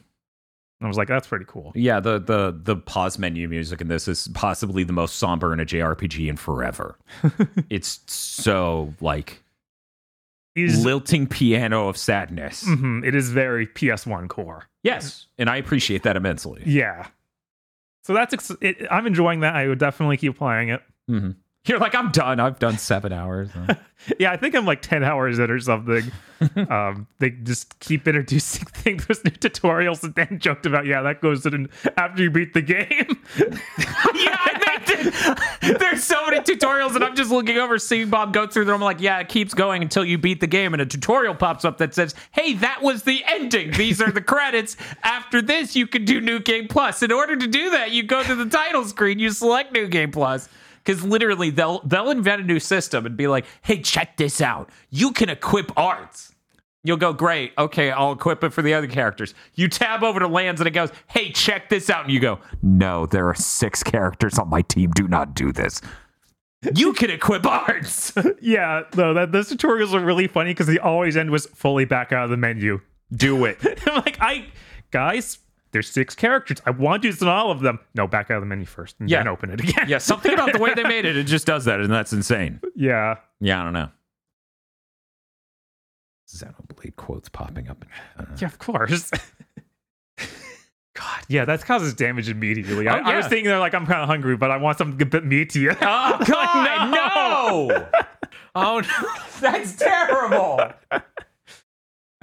I 0.81 0.87
was 0.87 0.97
like, 0.97 1.07
that's 1.07 1.27
pretty 1.27 1.45
cool. 1.47 1.71
Yeah, 1.75 1.99
the 1.99 2.19
the 2.19 2.57
the 2.61 2.75
pause 2.75 3.17
menu 3.17 3.47
music 3.47 3.81
in 3.81 3.87
this 3.87 4.07
is 4.07 4.27
possibly 4.33 4.83
the 4.83 4.93
most 4.93 5.15
somber 5.17 5.51
in 5.53 5.59
a 5.59 5.65
JRPG 5.65 6.27
in 6.29 6.35
forever. 6.37 6.97
it's 7.69 8.01
so 8.07 8.93
like 9.01 9.41
It 10.55 10.65
is, 10.65 10.85
lilting 10.85 11.27
piano 11.27 11.87
of 11.87 11.97
sadness. 11.97 12.63
Mhm, 12.65 13.05
it 13.05 13.15
is 13.15 13.29
very 13.29 13.65
PS1 13.67 14.27
core. 14.29 14.65
Yes, 14.83 15.27
and 15.37 15.49
I 15.49 15.57
appreciate 15.57 16.03
that 16.03 16.15
immensely. 16.17 16.61
Yeah. 16.65 17.07
So 18.03 18.13
that's 18.13 18.33
ex- 18.33 18.51
it, 18.61 18.85
I'm 18.91 19.07
enjoying 19.07 19.39
that. 19.39 19.55
I 19.55 19.67
would 19.67 19.79
definitely 19.79 20.17
keep 20.17 20.37
playing 20.37 20.69
it. 20.69 20.81
Hmm 21.07 21.31
You're 21.67 21.79
like, 21.79 21.95
I'm 21.95 22.11
done. 22.11 22.39
I've 22.39 22.59
done 22.59 22.77
seven 22.77 23.11
hours. 23.13 23.49
Yeah, 24.19 24.31
I 24.31 24.37
think 24.37 24.53
I'm 24.55 24.65
like 24.65 24.83
10 24.83 25.03
hours 25.03 25.39
in 25.39 25.49
or 25.49 25.59
something. 25.59 26.11
um, 26.69 27.07
they 27.17 27.31
just 27.31 27.79
keep 27.79 28.07
introducing 28.07 28.65
things 28.73 29.07
with 29.07 29.23
new 29.23 29.31
tutorials 29.31 30.03
and 30.03 30.13
then 30.13 30.37
joked 30.39 30.65
about, 30.67 30.85
yeah, 30.85 31.01
that 31.01 31.21
goes 31.21 31.43
in 31.45 31.69
after 31.97 32.21
you 32.21 32.29
beat 32.29 32.53
the 32.53 32.61
game. 32.61 33.17
yeah, 33.37 34.37
I 34.37 34.81
think 34.85 35.79
there's 35.79 36.03
so 36.03 36.23
many 36.25 36.41
tutorials, 36.41 36.93
and 36.93 37.03
I'm 37.03 37.15
just 37.15 37.31
looking 37.31 37.57
over, 37.57 37.79
seeing 37.79 38.09
Bob 38.09 38.31
go 38.33 38.45
through 38.45 38.65
them. 38.65 38.75
I'm 38.75 38.81
like, 38.81 39.01
yeah, 39.01 39.17
it 39.19 39.29
keeps 39.29 39.53
going 39.55 39.81
until 39.81 40.05
you 40.05 40.17
beat 40.19 40.39
the 40.39 40.47
game, 40.47 40.73
and 40.73 40.81
a 40.81 40.85
tutorial 40.85 41.33
pops 41.33 41.65
up 41.65 41.77
that 41.79 41.95
says, 41.95 42.13
"Hey, 42.31 42.53
that 42.55 42.83
was 42.83 43.03
the 43.03 43.23
ending. 43.27 43.71
These 43.71 44.01
are 44.01 44.11
the 44.11 44.21
credits. 44.21 44.77
After 45.03 45.41
this, 45.41 45.75
you 45.75 45.87
can 45.87 46.05
do 46.05 46.21
New 46.21 46.39
Game 46.39 46.67
Plus. 46.67 47.01
In 47.01 47.11
order 47.11 47.35
to 47.35 47.47
do 47.47 47.71
that, 47.71 47.91
you 47.91 48.03
go 48.03 48.21
to 48.23 48.35
the 48.35 48.45
title 48.45 48.83
screen, 48.85 49.17
you 49.17 49.31
select 49.31 49.73
New 49.73 49.87
Game 49.87 50.11
Plus." 50.11 50.47
Because 50.85 51.03
literally, 51.03 51.49
they'll 51.49 51.79
they'll 51.79 52.11
invent 52.11 52.41
a 52.41 52.45
new 52.45 52.59
system 52.59 53.05
and 53.05 53.17
be 53.17 53.27
like, 53.27 53.45
"Hey, 53.63 53.81
check 53.81 54.17
this 54.17 54.39
out. 54.39 54.69
You 54.89 55.11
can 55.11 55.29
equip 55.29 55.75
arts." 55.77 56.35
You'll 56.85 56.97
go, 56.97 57.13
great. 57.13 57.51
Okay, 57.57 57.89
I'll 57.89 58.11
equip 58.11 58.43
it 58.43 58.53
for 58.53 58.61
the 58.61 58.75
other 58.75 58.85
characters. 58.85 59.33
You 59.55 59.67
tab 59.67 60.03
over 60.03 60.19
to 60.19 60.27
Lanz 60.27 60.61
and 60.61 60.67
it 60.67 60.71
goes, 60.71 60.91
hey, 61.07 61.31
check 61.31 61.67
this 61.67 61.89
out. 61.89 62.03
And 62.05 62.13
you 62.13 62.19
go, 62.19 62.39
no, 62.61 63.07
there 63.07 63.27
are 63.27 63.33
six 63.33 63.81
characters 63.81 64.37
on 64.37 64.49
my 64.51 64.61
team. 64.61 64.91
Do 64.91 65.07
not 65.07 65.33
do 65.33 65.51
this. 65.51 65.81
You 66.75 66.93
can 66.93 67.09
equip 67.09 67.43
arts. 67.47 68.13
yeah, 68.39 68.83
no, 68.95 69.15
that 69.15 69.31
those 69.31 69.49
tutorials 69.49 69.93
are 69.93 69.99
really 69.99 70.27
funny 70.27 70.51
because 70.51 70.67
they 70.67 70.77
always 70.77 71.17
end 71.17 71.31
with 71.31 71.47
fully 71.55 71.85
back 71.85 72.11
out 72.11 72.25
of 72.25 72.29
the 72.29 72.37
menu. 72.37 72.81
do 73.11 73.45
it. 73.45 73.57
I'm 73.87 73.95
like, 73.95 74.17
I 74.21 74.45
guys, 74.91 75.39
there's 75.75 75.91
six 75.91 76.15
characters. 76.15 76.61
I 76.65 76.69
want 76.71 77.01
to 77.01 77.09
use 77.09 77.21
all 77.21 77.51
of 77.51 77.59
them. 77.59 77.79
No, 77.95 78.07
back 78.07 78.31
out 78.31 78.37
of 78.37 78.41
the 78.41 78.45
menu 78.47 78.65
first 78.65 78.95
and 78.99 79.09
Yeah. 79.09 79.19
then 79.19 79.27
open 79.27 79.49
it 79.51 79.59
again. 79.59 79.85
Yeah, 79.89 79.97
something 79.97 80.33
about 80.33 80.53
the 80.53 80.59
way 80.59 80.73
they 80.73 80.83
made 80.83 81.03
it, 81.03 81.17
it 81.17 81.25
just 81.25 81.45
does 81.45 81.65
that. 81.65 81.81
And 81.81 81.91
that's 81.91 82.13
insane. 82.13 82.61
yeah. 82.75 83.15
Yeah, 83.41 83.59
I 83.59 83.63
don't 83.65 83.73
know. 83.73 83.89
Xenoblade 86.29 86.95
quotes 86.95 87.29
popping 87.29 87.67
up. 87.69 87.83
I 88.17 88.23
don't. 88.23 88.39
Yeah, 88.41 88.47
of 88.47 88.57
course. 88.59 89.11
God, 90.95 91.21
yeah, 91.27 91.43
that 91.43 91.65
causes 91.65 91.93
damage 91.93 92.29
immediately. 92.29 92.87
I, 92.87 92.99
Oh, 92.99 93.03
I 93.03 93.17
was 93.17 93.27
thinking 93.27 93.45
there 93.47 93.59
like 93.59 93.73
I'm 93.73 93.85
kind 93.85 93.99
of 94.01 94.07
hungry, 94.07 94.37
but 94.37 94.49
I 94.49 94.55
want 94.57 94.77
something 94.77 95.01
a 95.01 95.05
bit 95.05 95.25
meaty. 95.25 95.69
Oh, 95.69 95.73
God, 95.81 96.91
no. 96.91 97.87
Oh 98.55 98.79
no. 98.79 99.07
That's 99.41 99.75
terrible. 99.75 100.61
I 100.91 101.01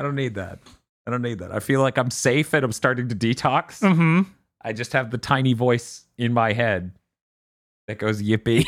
don't 0.03 0.14
need 0.14 0.36
that. 0.36 0.59
I 1.07 1.11
don't 1.11 1.22
need 1.22 1.40
that. 1.40 1.53
I 1.53 1.59
feel 1.61 1.80
like 1.80 1.98
I'm 1.98 2.11
safe 2.11 2.53
and 2.55 2.64
I'm 2.64 2.72
starting 2.72 3.09
to 3.09 3.14
detox. 3.16 3.80
mm-hmm. 3.80 4.22
I 4.64 4.72
just 4.72 4.92
have 4.92 5.11
the 5.11 5.18
tiny 5.18 5.53
voice 5.55 6.05
in 6.18 6.32
my 6.32 6.53
head 6.53 6.92
that 7.88 7.98
goes 7.98 8.22
yippee 8.22 8.64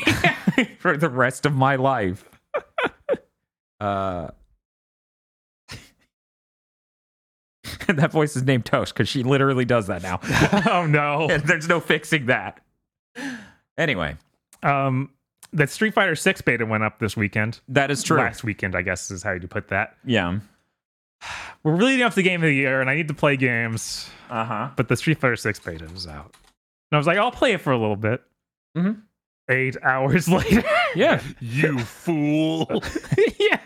for 0.78 0.96
the 0.96 1.08
rest 1.08 1.46
of 1.46 1.54
my 1.54 1.76
life. 1.76 2.24
Uh, 3.80 4.28
that 7.88 8.12
voice 8.12 8.34
is 8.36 8.42
named 8.44 8.64
Toast 8.64 8.94
because 8.94 9.08
she 9.08 9.22
literally 9.22 9.64
does 9.64 9.88
that 9.88 10.02
now. 10.02 10.20
oh 10.70 10.86
no. 10.86 11.28
and 11.28 11.42
there's 11.42 11.68
no 11.68 11.80
fixing 11.80 12.26
that. 12.26 12.60
Anyway, 13.76 14.16
Um, 14.62 15.10
that 15.52 15.68
Street 15.70 15.92
Fighter 15.92 16.14
Six 16.14 16.40
beta 16.40 16.64
went 16.64 16.82
up 16.82 16.98
this 16.98 17.16
weekend. 17.16 17.60
that 17.68 17.90
is 17.90 18.02
true. 18.02 18.16
Last 18.18 18.42
weekend, 18.44 18.74
I 18.74 18.82
guess 18.82 19.10
is 19.10 19.22
how 19.22 19.32
you 19.32 19.46
put 19.48 19.68
that. 19.68 19.96
Yeah. 20.04 20.38
We're 21.62 21.76
really 21.76 22.02
off 22.02 22.14
the 22.14 22.22
game 22.22 22.42
of 22.42 22.48
the 22.48 22.54
year, 22.54 22.80
and 22.80 22.90
I 22.90 22.94
need 22.94 23.08
to 23.08 23.14
play 23.14 23.36
games. 23.36 24.08
Uh 24.30 24.44
huh. 24.44 24.70
But 24.76 24.88
the 24.88 24.96
Street 24.96 25.18
Fighter 25.18 25.36
Six 25.36 25.58
beta 25.58 25.86
is 25.86 26.06
out, 26.06 26.34
and 26.34 26.92
I 26.92 26.96
was 26.98 27.06
like, 27.06 27.18
I'll 27.18 27.30
play 27.30 27.52
it 27.52 27.60
for 27.60 27.72
a 27.72 27.78
little 27.78 27.96
bit. 27.96 28.22
Mm-hmm. 28.76 29.00
Eight 29.50 29.76
hours 29.82 30.28
later. 30.28 30.64
Yeah. 30.94 31.20
You 31.40 31.78
fool. 31.78 32.82
yeah. 33.38 33.60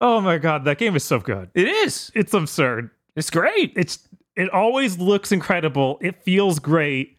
Oh 0.00 0.20
my 0.20 0.38
god, 0.38 0.64
that 0.64 0.78
game 0.78 0.96
is 0.96 1.04
so 1.04 1.18
good. 1.18 1.50
It 1.54 1.68
is. 1.68 2.10
It's 2.14 2.34
absurd. 2.34 2.90
It's 3.14 3.30
great. 3.30 3.72
It's 3.76 4.08
it 4.36 4.50
always 4.50 4.98
looks 4.98 5.32
incredible. 5.32 5.98
It 6.02 6.22
feels 6.22 6.58
great. 6.58 7.16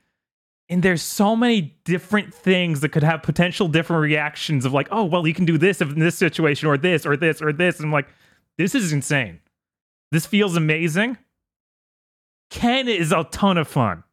And 0.70 0.84
there's 0.84 1.02
so 1.02 1.36
many 1.36 1.78
different 1.86 2.34
things 2.34 2.82
that 2.82 2.90
could 2.90 3.04
have 3.04 3.24
potential 3.24 3.68
different 3.70 4.02
reactions 4.02 4.66
of 4.66 4.74
like, 4.74 4.90
oh, 4.92 5.06
well, 5.06 5.26
you 5.26 5.34
can 5.34 5.46
do 5.46 5.58
this 5.58 5.80
in 5.82 5.98
this 5.98 6.18
situation, 6.18 6.68
or 6.68 6.78
this, 6.78 7.06
or 7.06 7.16
this, 7.16 7.42
or 7.42 7.54
this. 7.54 7.78
And 7.78 7.86
I'm 7.86 7.92
like, 7.92 8.08
this 8.58 8.76
is 8.76 8.92
insane. 8.94 9.40
This 10.12 10.26
feels 10.26 10.56
amazing. 10.56 11.18
Ken 12.50 12.88
is 12.88 13.12
a 13.12 13.24
ton 13.26 13.58
of 13.58 13.68
fun. 13.68 14.04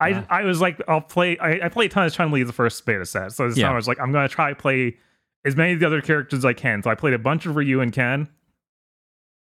I 0.00 0.08
Yeah. 0.10 0.24
I 0.28 0.42
was 0.44 0.60
like, 0.60 0.80
I'll 0.88 1.00
play. 1.00 1.38
I, 1.38 1.66
I 1.66 1.68
played 1.68 1.90
a 1.90 1.94
ton 1.94 2.06
of 2.06 2.12
Chun 2.12 2.30
Li 2.30 2.42
the 2.42 2.52
first 2.52 2.84
beta 2.86 3.04
set, 3.06 3.32
so 3.32 3.48
this 3.48 3.56
Yeah. 3.56 3.64
time 3.66 3.72
I 3.72 3.76
was 3.76 3.88
like, 3.88 4.00
I'm 4.00 4.12
gonna 4.12 4.28
try 4.28 4.52
play 4.54 4.96
as 5.44 5.56
many 5.56 5.72
of 5.74 5.80
the 5.80 5.86
other 5.86 6.00
characters 6.00 6.38
as 6.38 6.44
I 6.44 6.52
can. 6.52 6.82
So 6.82 6.90
I 6.90 6.94
played 6.94 7.14
a 7.14 7.18
bunch 7.18 7.46
of 7.46 7.54
Ryu 7.56 7.80
and 7.80 7.92
Ken. 7.92 8.28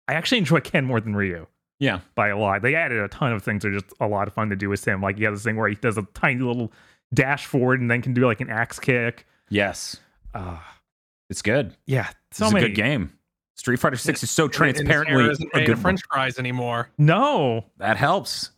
I 0.08 0.14
actually 0.14 0.40
enjoy 0.40 0.60
Ken 0.62 0.86
more 0.86 1.00
than 1.02 1.16
Ryu 1.16 1.46
Yeah. 1.80 2.00
by 2.16 2.30
a 2.30 2.38
lot. 2.38 2.62
They 2.62 2.74
added 2.76 3.00
a 3.00 3.08
ton 3.08 3.32
of 3.34 3.44
things 3.44 3.64
that 3.64 3.70
are 3.70 3.80
just 3.80 3.94
a 4.00 4.08
lot 4.08 4.28
of 4.28 4.34
fun 4.34 4.50
to 4.50 4.56
do 4.56 4.70
with 4.70 4.88
him. 4.88 5.02
Like 5.02 5.18
he 5.18 5.24
has 5.26 5.34
this 5.36 5.44
thing 5.44 5.56
where 5.56 5.68
he 5.70 5.76
does 5.76 5.98
a 5.98 6.04
tiny 6.14 6.40
little 6.42 6.72
dash 7.14 7.46
forward 7.46 7.80
and 7.82 7.90
then 7.92 8.02
can 8.02 8.14
do 8.14 8.26
like 8.26 8.42
an 8.42 8.50
axe 8.50 8.80
kick. 8.80 9.26
Yes. 9.50 9.98
Uh, 10.34 10.60
It's 11.30 11.42
good. 11.42 11.76
yeah, 11.86 12.10
so 12.32 12.46
it's 12.46 12.54
many. 12.54 12.66
a 12.66 12.70
good 12.70 12.76
game. 12.76 13.12
Street 13.60 13.78
Fighter 13.80 13.98
Six 13.98 14.24
is 14.24 14.32
so 14.32 14.46
And 14.46 14.54
his 14.54 14.62
hair 14.62 15.04
transparently 15.04 15.32
isn't 15.32 15.50
a 15.54 15.60
good 15.66 15.70
of 15.72 15.82
French 15.82 16.00
fries 16.12 16.40
anymore. 16.40 16.90
No, 16.98 17.66
That 17.78 17.98
helps. 17.98 18.52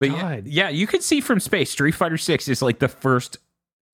But 0.00 0.10
yeah, 0.10 0.20
God. 0.36 0.46
yeah, 0.46 0.68
you 0.68 0.86
can 0.86 1.00
see 1.00 1.20
from 1.20 1.40
space, 1.40 1.70
Street 1.70 1.92
Fighter 1.94 2.18
Six 2.18 2.46
is 2.48 2.60
like 2.60 2.78
the 2.78 2.88
first 2.88 3.38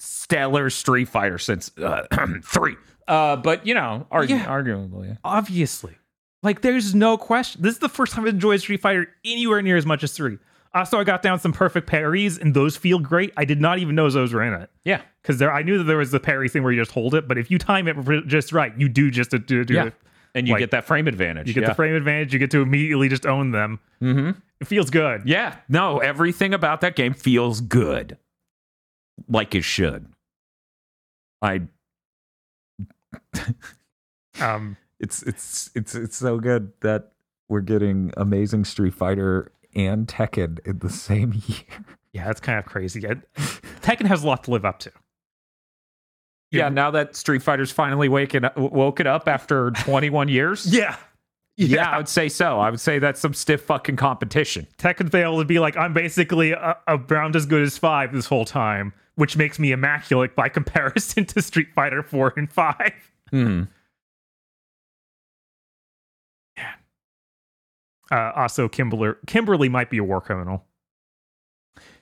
stellar 0.00 0.70
Street 0.70 1.08
Fighter 1.08 1.38
since 1.38 1.70
uh, 1.78 2.06
three. 2.44 2.76
Uh, 3.06 3.36
but 3.36 3.66
you 3.66 3.74
know, 3.74 4.06
argu- 4.10 4.30
Yeah. 4.30 4.46
arguably, 4.46 5.16
obviously. 5.24 5.94
Like 6.42 6.62
there's 6.62 6.94
no 6.94 7.16
question. 7.16 7.62
This 7.62 7.74
is 7.74 7.78
the 7.80 7.88
first 7.88 8.12
time 8.12 8.24
I've 8.24 8.34
enjoyed 8.34 8.60
Street 8.60 8.80
Fighter 8.80 9.08
anywhere 9.24 9.60
near 9.62 9.76
as 9.76 9.86
much 9.86 10.02
as 10.02 10.12
three. 10.12 10.38
Also, 10.74 10.98
I 10.98 11.04
got 11.04 11.22
down 11.22 11.38
some 11.40 11.52
perfect 11.52 11.86
parries, 11.86 12.38
and 12.38 12.52
those 12.54 12.76
feel 12.76 12.98
great. 12.98 13.32
I 13.36 13.44
did 13.44 13.60
not 13.60 13.78
even 13.78 13.94
know 13.94 14.08
those 14.10 14.32
were 14.34 14.42
in 14.42 14.52
it 14.52 14.70
yeah, 14.84 15.00
because 15.22 15.38
there. 15.38 15.52
I 15.52 15.62
knew 15.62 15.78
that 15.78 15.84
there 15.84 15.96
was 15.96 16.10
the 16.10 16.20
parry 16.20 16.48
thing 16.48 16.62
where 16.62 16.72
you 16.72 16.80
just 16.80 16.92
hold 16.92 17.14
it, 17.14 17.26
but 17.26 17.38
if 17.38 17.50
you 17.50 17.58
time 17.58 17.88
it 17.88 18.26
just 18.26 18.52
right, 18.52 18.72
you 18.78 18.88
do 18.88 19.10
just 19.10 19.30
do, 19.30 19.38
do 19.64 19.74
Yeah. 19.74 19.84
it. 19.86 19.94
and 20.34 20.46
you 20.46 20.52
Like, 20.54 20.60
get 20.60 20.70
that 20.72 20.84
frame 20.84 21.08
advantage. 21.08 21.48
You 21.48 21.54
get 21.54 21.62
yeah. 21.62 21.68
the 21.70 21.74
frame 21.74 21.94
advantage. 21.94 22.32
You 22.32 22.38
get 22.38 22.50
to 22.50 22.60
immediately 22.60 23.08
just 23.08 23.24
own 23.26 23.50
them. 23.50 23.80
Mm-hmm. 24.02 24.38
It 24.60 24.66
feels 24.66 24.90
good. 24.90 25.22
Yeah, 25.24 25.56
no, 25.68 25.98
everything 25.98 26.52
about 26.52 26.80
that 26.82 26.96
game 26.96 27.14
feels 27.14 27.60
good, 27.62 28.18
like 29.28 29.54
it 29.54 29.62
should. 29.64 30.06
I, 31.40 31.62
Um, 34.40 34.76
it's 35.00 35.22
it's 35.22 35.70
it's 35.74 35.94
it's 35.94 36.16
so 36.16 36.38
good 36.38 36.72
that 36.80 37.12
we're 37.48 37.60
getting 37.60 38.12
amazing 38.16 38.64
Street 38.64 38.94
Fighter 38.94 39.50
and 39.78 40.06
Tekken 40.06 40.58
in 40.66 40.80
the 40.80 40.90
same 40.90 41.32
year. 41.46 41.84
Yeah, 42.12 42.26
that's 42.26 42.40
kind 42.40 42.58
of 42.58 42.66
crazy. 42.66 43.00
Yeah, 43.00 43.14
Tekken 43.80 44.06
has 44.06 44.24
a 44.24 44.26
lot 44.26 44.44
to 44.44 44.50
live 44.50 44.64
up 44.64 44.80
to. 44.80 44.92
Yeah, 46.50 46.70
now 46.70 46.90
that 46.92 47.14
Street 47.14 47.42
Fighter's 47.42 47.70
finally 47.70 48.08
waking 48.08 48.44
up, 48.44 48.56
woken 48.56 49.06
up 49.06 49.28
after 49.28 49.70
21 49.82 50.28
years. 50.28 50.66
Yeah. 50.66 50.96
Yeah, 51.56 51.90
I 51.90 51.96
would 51.96 52.08
say 52.08 52.28
so. 52.28 52.60
I 52.60 52.70
would 52.70 52.78
say 52.78 53.00
that's 53.00 53.20
some 53.20 53.34
stiff 53.34 53.62
fucking 53.62 53.96
competition. 53.96 54.68
Tekken 54.78 55.10
failed 55.10 55.40
to 55.40 55.44
be 55.44 55.58
like, 55.58 55.76
I'm 55.76 55.92
basically 55.92 56.52
a, 56.52 56.76
around 56.86 57.34
as 57.34 57.46
good 57.46 57.62
as 57.62 57.76
five 57.76 58.12
this 58.12 58.26
whole 58.26 58.44
time, 58.44 58.92
which 59.16 59.36
makes 59.36 59.58
me 59.58 59.72
immaculate 59.72 60.36
by 60.36 60.48
comparison 60.48 61.24
to 61.26 61.42
Street 61.42 61.68
Fighter 61.74 62.02
4 62.04 62.34
and 62.36 62.50
5. 62.50 62.92
Hmm. 63.30 63.62
Uh, 68.11 68.32
also, 68.36 68.68
Kimberly, 68.68 69.12
Kimberly 69.26 69.68
might 69.68 69.90
be 69.90 69.98
a 69.98 70.04
war 70.04 70.20
criminal. 70.20 70.64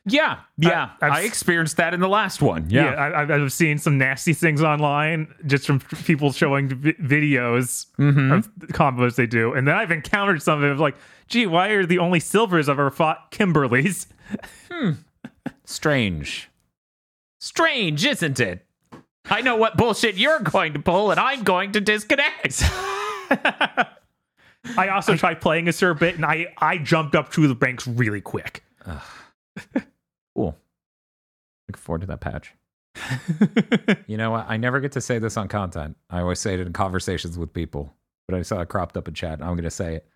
Yeah, 0.09 0.39
yeah. 0.57 0.91
I 1.03 1.21
s- 1.21 1.27
experienced 1.27 1.77
that 1.79 1.93
in 1.93 1.99
the 1.99 2.09
last 2.09 2.41
one. 2.41 2.71
Yeah. 2.71 2.91
I, 2.95 3.23
I've, 3.23 3.31
I've 3.31 3.53
seen 3.53 3.77
some 3.79 3.99
nasty 3.99 4.33
things 4.35 4.63
online 4.63 5.35
just 5.47 5.67
from 5.67 5.81
people 6.05 6.31
showing 6.31 6.69
vi- 6.69 6.93
videos 6.93 7.87
Mhm. 7.99 8.33
of 8.39 8.49
the 8.57 8.69
combos 8.69 9.17
they 9.17 9.27
do. 9.27 9.53
And 9.53 9.67
then 9.67 9.75
I've 9.75 9.91
encountered 9.91 10.41
some 10.43 10.63
of 10.63 10.71
it. 10.79 10.81
Like, 10.81 10.95
gee, 11.27 11.47
why 11.47 11.71
are 11.71 11.85
the 11.85 11.99
only 11.99 12.21
silvers 12.21 12.69
I've 12.69 12.79
ever 12.79 12.91
fought 12.93 13.33
Kimberly's? 13.33 14.07
Hmm. 14.71 14.91
Strange. 15.65 16.49
Strange, 17.41 18.07
isn't 18.07 18.39
it? 18.39 18.65
I 19.29 19.41
know 19.41 19.57
what 19.57 19.77
bullshit 19.77 20.15
you're 20.17 20.39
going 20.39 20.73
to 20.75 20.79
pull, 20.79 21.11
and 21.11 21.19
I'm 21.19 21.43
going 21.43 21.73
to 21.73 21.81
disconnect. 21.81 22.63
I 24.77 24.89
also 24.89 25.17
tried 25.17 25.41
playing 25.41 25.69
a 25.69 25.73
Sir 25.73 25.95
bit 25.95 26.15
and 26.17 26.25
I, 26.25 26.55
I 26.59 26.79
jumped 26.79 27.15
up 27.15 27.33
through 27.33 27.49
the 27.49 27.55
ranks 27.55 27.87
really 27.87 28.21
quick. 28.21 28.63
Cool. 30.35 30.57
Looking 31.69 31.81
forward 31.81 32.01
to 32.03 32.07
that 32.09 32.21
patch. 32.21 32.53
You 34.07 34.17
know 34.17 34.31
what? 34.31 34.47
I 34.49 34.57
never 34.57 34.79
get 34.81 34.93
to 34.93 35.01
say 35.01 35.19
this 35.19 35.37
on 35.37 35.49
content. 35.49 35.97
I 36.11 36.21
always 36.21 36.39
say 36.39 36.55
it 36.55 36.61
in 36.61 36.73
conversations 36.73 37.37
with 37.37 37.53
people, 37.53 37.93
but 38.29 38.37
I 38.37 38.43
saw 38.43 38.61
it 38.61 38.69
cropped 38.69 38.97
up 38.97 39.09
in 39.09 39.15
chat. 39.15 39.35
and 39.35 39.43
I'm 39.43 39.55
going 39.55 39.65
to 39.65 39.71
say 39.71 39.97
it. 39.97 40.07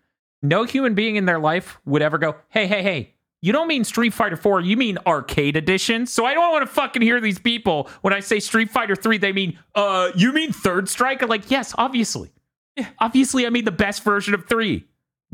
No 0.41 0.63
human 0.63 0.95
being 0.95 1.17
in 1.17 1.25
their 1.25 1.39
life 1.39 1.77
would 1.85 2.01
ever 2.01 2.17
go, 2.17 2.35
hey, 2.49 2.67
hey, 2.67 2.81
hey, 2.81 3.13
you 3.41 3.51
don't 3.51 3.67
mean 3.67 3.83
Street 3.83 4.13
Fighter 4.13 4.37
4, 4.37 4.61
you 4.61 4.77
mean 4.77 4.97
arcade 5.05 5.55
edition. 5.57 6.05
So 6.05 6.25
I 6.25 6.33
don't 6.33 6.51
want 6.51 6.65
to 6.67 6.73
fucking 6.73 7.01
hear 7.01 7.19
these 7.19 7.37
people 7.37 7.89
when 8.01 8.13
I 8.13 8.21
say 8.21 8.39
Street 8.39 8.69
Fighter 8.69 8.95
3, 8.95 9.17
they 9.17 9.33
mean, 9.33 9.59
uh, 9.75 10.11
you 10.15 10.31
mean 10.31 10.53
Third 10.53 10.87
Strike? 10.87 11.21
I'm 11.21 11.29
like, 11.29 11.51
yes, 11.51 11.75
obviously. 11.77 12.31
Yeah, 12.77 12.87
obviously, 12.99 13.45
I 13.45 13.49
mean 13.49 13.65
the 13.65 13.71
best 13.71 14.03
version 14.03 14.33
of 14.33 14.47
3. 14.47 14.85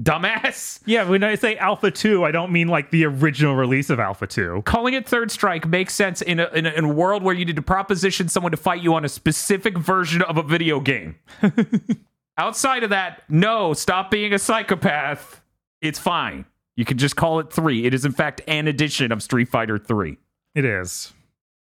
Dumbass. 0.01 0.79
Yeah, 0.85 1.09
when 1.09 1.23
I 1.23 1.35
say 1.35 1.57
Alpha 1.57 1.89
2, 1.89 2.23
I 2.23 2.31
don't 2.31 2.51
mean 2.51 2.67
like 2.67 2.91
the 2.91 3.05
original 3.05 3.55
release 3.55 3.89
of 3.89 3.99
Alpha 3.99 4.27
2. 4.27 4.61
calling 4.65 4.93
it 4.93 5.07
third 5.07 5.31
strike 5.31 5.67
makes 5.67 5.93
sense 5.93 6.21
in 6.21 6.39
a, 6.39 6.47
in 6.53 6.67
a, 6.67 6.69
in 6.69 6.85
a 6.85 6.93
world 6.93 7.23
where 7.23 7.33
you 7.33 7.45
need 7.45 7.55
to 7.55 7.61
proposition 7.63 8.27
someone 8.27 8.51
to 8.51 8.57
fight 8.57 8.81
you 8.81 8.93
on 8.93 9.03
a 9.05 9.09
specific 9.09 9.77
version 9.77 10.21
of 10.21 10.37
a 10.37 10.43
video 10.43 10.79
game. 10.79 11.15
Outside 12.37 12.83
of 12.83 12.91
that, 12.91 13.23
no, 13.27 13.73
stop 13.73 14.11
being 14.11 14.33
a 14.33 14.39
psychopath. 14.39 15.41
It's 15.81 15.97
fine. 15.97 16.45
You 16.75 16.85
can 16.85 16.99
just 16.99 17.15
call 17.15 17.39
it 17.39 17.51
three. 17.51 17.85
It 17.85 17.95
is, 17.95 18.05
in 18.05 18.11
fact, 18.11 18.41
an 18.47 18.67
edition 18.67 19.11
of 19.11 19.23
Street 19.23 19.49
Fighter 19.49 19.79
3. 19.79 20.15
It 20.53 20.63
is. 20.63 21.11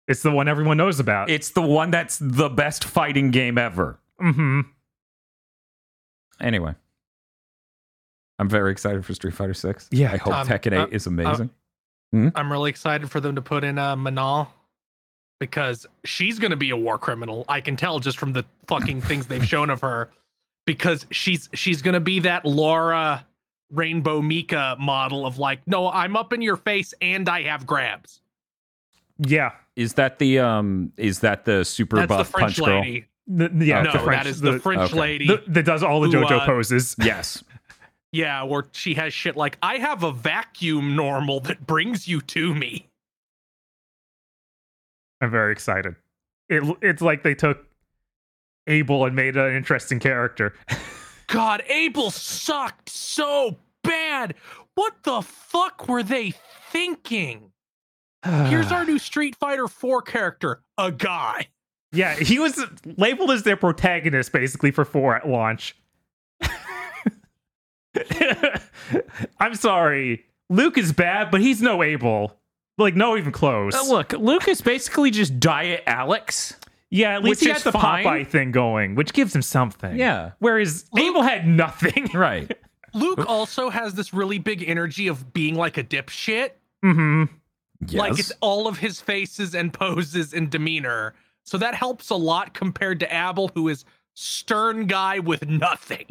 It's 0.07 0.21
the 0.21 0.31
one 0.31 0.47
everyone 0.47 0.77
knows 0.77 0.99
about. 0.99 1.31
It's 1.31 1.49
the 1.49 1.61
one 1.63 1.89
that's 1.89 2.19
the 2.19 2.49
best 2.49 2.83
fighting 2.83 3.31
game 3.31 3.57
ever. 3.57 3.99
mm-hmm. 4.21 4.61
Anyway, 6.41 6.73
I'm 8.39 8.49
very 8.49 8.71
excited 8.71 9.05
for 9.05 9.13
Street 9.13 9.33
Fighter 9.33 9.53
6. 9.53 9.89
Yeah. 9.91 10.11
I 10.11 10.17
hope 10.17 10.33
Um, 10.33 10.47
Tekken 10.47 10.73
8 10.73 10.77
uh, 10.77 10.87
is 10.91 11.07
amazing. 11.07 11.49
I'm 12.13 12.51
really 12.51 12.69
excited 12.69 13.11
for 13.11 13.19
them 13.19 13.35
to 13.35 13.41
put 13.41 13.63
in 13.63 13.77
uh, 13.77 13.95
Manon 13.95 14.47
because 15.39 15.85
she's 16.05 16.39
going 16.39 16.51
to 16.51 16.57
be 16.57 16.69
a 16.69 16.77
war 16.77 16.97
criminal. 16.97 17.43
I 17.49 17.61
can 17.61 17.75
tell 17.75 17.99
just 17.99 18.17
from 18.17 18.33
the 18.33 18.45
fucking 18.67 19.01
things 19.01 19.27
they've 19.27 19.45
shown 19.55 19.69
of 19.69 19.81
her 19.81 20.09
because 20.65 21.05
she's 21.11 21.49
she's 21.53 21.81
going 21.81 21.93
to 21.95 21.99
be 21.99 22.19
that 22.21 22.45
Laura 22.45 23.25
Rainbow 23.71 24.21
Mika 24.21 24.77
model 24.79 25.25
of 25.25 25.37
like, 25.37 25.59
no, 25.67 25.89
I'm 25.91 26.15
up 26.15 26.31
in 26.31 26.41
your 26.41 26.55
face 26.55 26.93
and 27.01 27.27
I 27.27 27.43
have 27.43 27.65
grabs. 27.65 28.21
Yeah. 29.19 29.51
is 29.75 29.95
that 29.95 30.19
the 30.19 30.39
um 30.39 30.93
is 30.95 31.19
that 31.19 31.45
the 31.45 31.65
super 31.65 31.97
That's 31.97 32.09
the 32.09 32.17
buff 32.17 32.29
French 32.29 32.57
punch 32.57 32.67
girl? 32.67 32.83
The- 33.27 33.49
lady. 33.49 33.65
yeah, 33.65 33.81
no, 33.81 33.91
the 33.91 33.99
French, 33.99 34.23
that 34.23 34.29
is 34.29 34.41
the, 34.41 34.59
French 34.59 34.91
okay. 34.91 34.99
lady. 34.99 35.29
that 35.47 35.63
does 35.63 35.83
all 35.83 36.01
the 36.01 36.09
who, 36.09 36.23
JoJo 36.23 36.41
uh, 36.41 36.45
poses. 36.45 36.95
Yes. 37.03 37.43
yeah, 38.11 38.43
where 38.43 38.67
she 38.71 38.93
has 38.95 39.13
shit 39.13 39.35
like, 39.35 39.57
I 39.61 39.77
have 39.77 40.03
a 40.03 40.11
vacuum 40.11 40.95
normal 40.95 41.41
that 41.41 41.67
brings 41.67 42.07
you 42.07 42.21
to 42.21 42.55
me. 42.55 42.87
I'm 45.21 45.31
very 45.31 45.51
excited. 45.51 45.95
It, 46.49 46.63
it's 46.81 47.01
like 47.01 47.23
they 47.23 47.35
took 47.35 47.65
Abel 48.67 49.05
and 49.05 49.15
made 49.15 49.35
an 49.35 49.55
interesting 49.55 49.99
character. 49.99 50.53
God, 51.27 51.63
Abel 51.67 52.11
sucked 52.11 52.89
so 52.89 53.57
bad. 53.83 54.35
What 54.75 55.03
the 55.03 55.21
fuck 55.21 55.87
were 55.87 56.03
they 56.03 56.33
thinking? 56.71 57.51
Here's 58.23 58.71
our 58.71 58.85
new 58.85 58.99
Street 58.99 59.35
Fighter 59.35 59.67
4 59.67 60.01
character, 60.03 60.61
a 60.77 60.91
guy. 60.91 61.47
Yeah, 61.97 62.13
he 62.15 62.37
was 62.37 62.63
labeled 62.97 63.31
as 63.31 63.41
their 63.41 63.57
protagonist 63.57 64.31
basically 64.31 64.69
for 64.69 64.85
four 64.85 65.15
at 65.15 65.27
launch. 65.27 65.75
I'm 69.39 69.55
sorry. 69.55 70.25
Luke 70.49 70.77
is 70.77 70.93
bad, 70.93 71.31
but 71.31 71.41
he's 71.41 71.61
no 71.61 71.81
Abel. 71.81 72.37
Like, 72.77 72.95
no, 72.95 73.17
even 73.17 73.31
close. 73.31 73.73
Uh, 73.73 73.91
look, 73.91 74.13
Luke 74.13 74.47
is 74.47 74.61
basically 74.61 75.09
just 75.09 75.39
Diet 75.39 75.83
Alex. 75.87 76.55
yeah, 76.91 77.15
at 77.15 77.23
least 77.23 77.41
which 77.41 77.47
he 77.47 77.51
has 77.51 77.63
the 77.63 77.71
fine. 77.71 78.05
Popeye 78.05 78.27
thing 78.27 78.51
going, 78.51 78.93
which 78.93 79.13
gives 79.13 79.35
him 79.35 79.41
something. 79.41 79.97
Yeah. 79.97 80.31
Whereas 80.37 80.85
Abel 80.95 81.23
had 81.23 81.47
nothing. 81.47 82.09
Right. 82.13 82.55
Luke 82.93 83.25
also 83.27 83.69
has 83.69 83.95
this 83.95 84.13
really 84.13 84.39
big 84.39 84.63
energy 84.67 85.07
of 85.07 85.33
being 85.33 85.55
like 85.55 85.77
a 85.77 85.83
dipshit. 85.83 86.51
Mm-hmm. 86.85 87.23
Like 87.97 88.17
it's 88.17 88.31
all 88.39 88.67
of 88.67 88.77
his 88.77 89.01
faces 89.01 89.53
and 89.55 89.73
poses 89.73 90.33
and 90.33 90.49
demeanor. 90.49 91.13
So 91.47 91.57
that 91.59 91.73
helps 91.75 92.09
a 92.09 92.15
lot 92.15 92.53
compared 92.53 92.99
to 92.99 93.05
Abel, 93.07 93.49
who 93.55 93.69
is 93.69 93.85
stern 94.15 94.85
guy 94.85 95.19
with 95.19 95.47
nothing. 95.47 96.05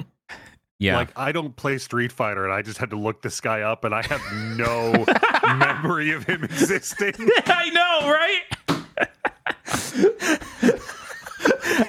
yeah. 0.78 0.96
Like 0.96 1.10
I 1.14 1.30
don't 1.30 1.54
play 1.54 1.76
Street 1.76 2.10
Fighter, 2.10 2.44
and 2.44 2.54
I 2.54 2.62
just 2.62 2.78
had 2.78 2.88
to 2.88 2.96
look 2.96 3.20
this 3.20 3.38
guy 3.42 3.60
up, 3.60 3.84
and 3.84 3.94
I 3.94 4.00
have 4.06 4.22
no 4.56 5.04
memory 5.58 6.12
of 6.12 6.24
him 6.24 6.42
existing. 6.42 7.12
I 7.46 7.68
know, 7.68 8.10
right? 8.10 8.42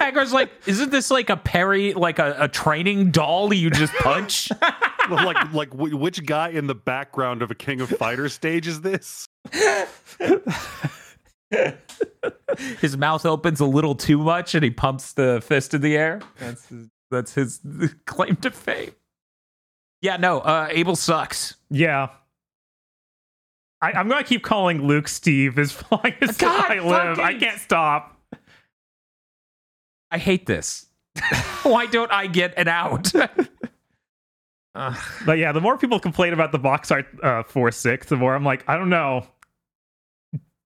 Aggar's 0.02 0.34
like, 0.34 0.52
isn't 0.66 0.92
this 0.92 1.10
like 1.10 1.30
a 1.30 1.38
parry, 1.38 1.94
like 1.94 2.20
a, 2.20 2.36
a 2.38 2.48
training 2.50 3.12
doll 3.12 3.54
you 3.54 3.70
just 3.70 3.94
punch? 3.94 4.50
like, 5.10 5.54
like 5.54 5.70
wh- 5.72 5.98
which 5.98 6.26
guy 6.26 6.50
in 6.50 6.68
the 6.68 6.76
background 6.76 7.42
of 7.42 7.50
a 7.50 7.56
King 7.56 7.80
of 7.80 7.90
Fighters 7.90 8.34
stage 8.34 8.68
is 8.68 8.82
this? 8.82 9.30
his 12.82 12.98
mouth 12.98 13.26
opens 13.26 13.60
a 13.60 13.66
little 13.66 13.96
too 13.96 14.18
much 14.18 14.56
and 14.56 14.64
he 14.64 14.70
pumps 14.70 15.14
the 15.14 15.42
fist 15.46 15.74
in 15.74 15.82
the 15.82 15.96
air. 15.96 16.22
That's 16.40 16.68
his, 16.68 16.88
that's 17.12 17.34
his 17.34 17.62
claim 18.06 18.36
to 18.38 18.52
fame. 18.52 18.92
Yeah, 20.02 20.18
no, 20.18 20.40
uh, 20.40 20.68
Abel 20.70 20.96
sucks. 20.96 21.56
Yeah. 21.70 22.10
I, 23.82 23.92
I'm 23.92 24.08
gonna 24.08 24.24
keep 24.24 24.44
calling 24.44 24.84
Luke 24.84 25.08
Steve 25.08 25.60
as 25.60 25.84
long 25.92 26.14
as 26.22 26.38
God 26.38 26.72
I 26.72 26.80
live. 26.80 27.20
I 27.20 27.38
can't 27.38 27.60
stop. 27.60 28.20
I 30.10 30.18
hate 30.18 30.46
this. 30.46 30.88
Why 31.64 31.86
don't 31.86 32.12
I 32.12 32.28
get 32.28 32.54
an 32.58 32.68
out? 32.68 33.12
But 35.26 35.40
yeah, 35.40 35.52
the 35.52 35.62
more 35.62 35.78
people 35.78 36.00
complain 36.00 36.34
about 36.34 36.52
the 36.52 36.60
box 36.60 36.92
art 36.92 37.08
uh, 37.24 37.44
for 37.44 37.72
six, 37.72 38.08
the 38.08 38.16
more 38.16 38.36
I'm 38.36 38.44
like, 38.44 38.64
I 38.68 38.78
don't 38.78 38.90
know. 38.90 39.26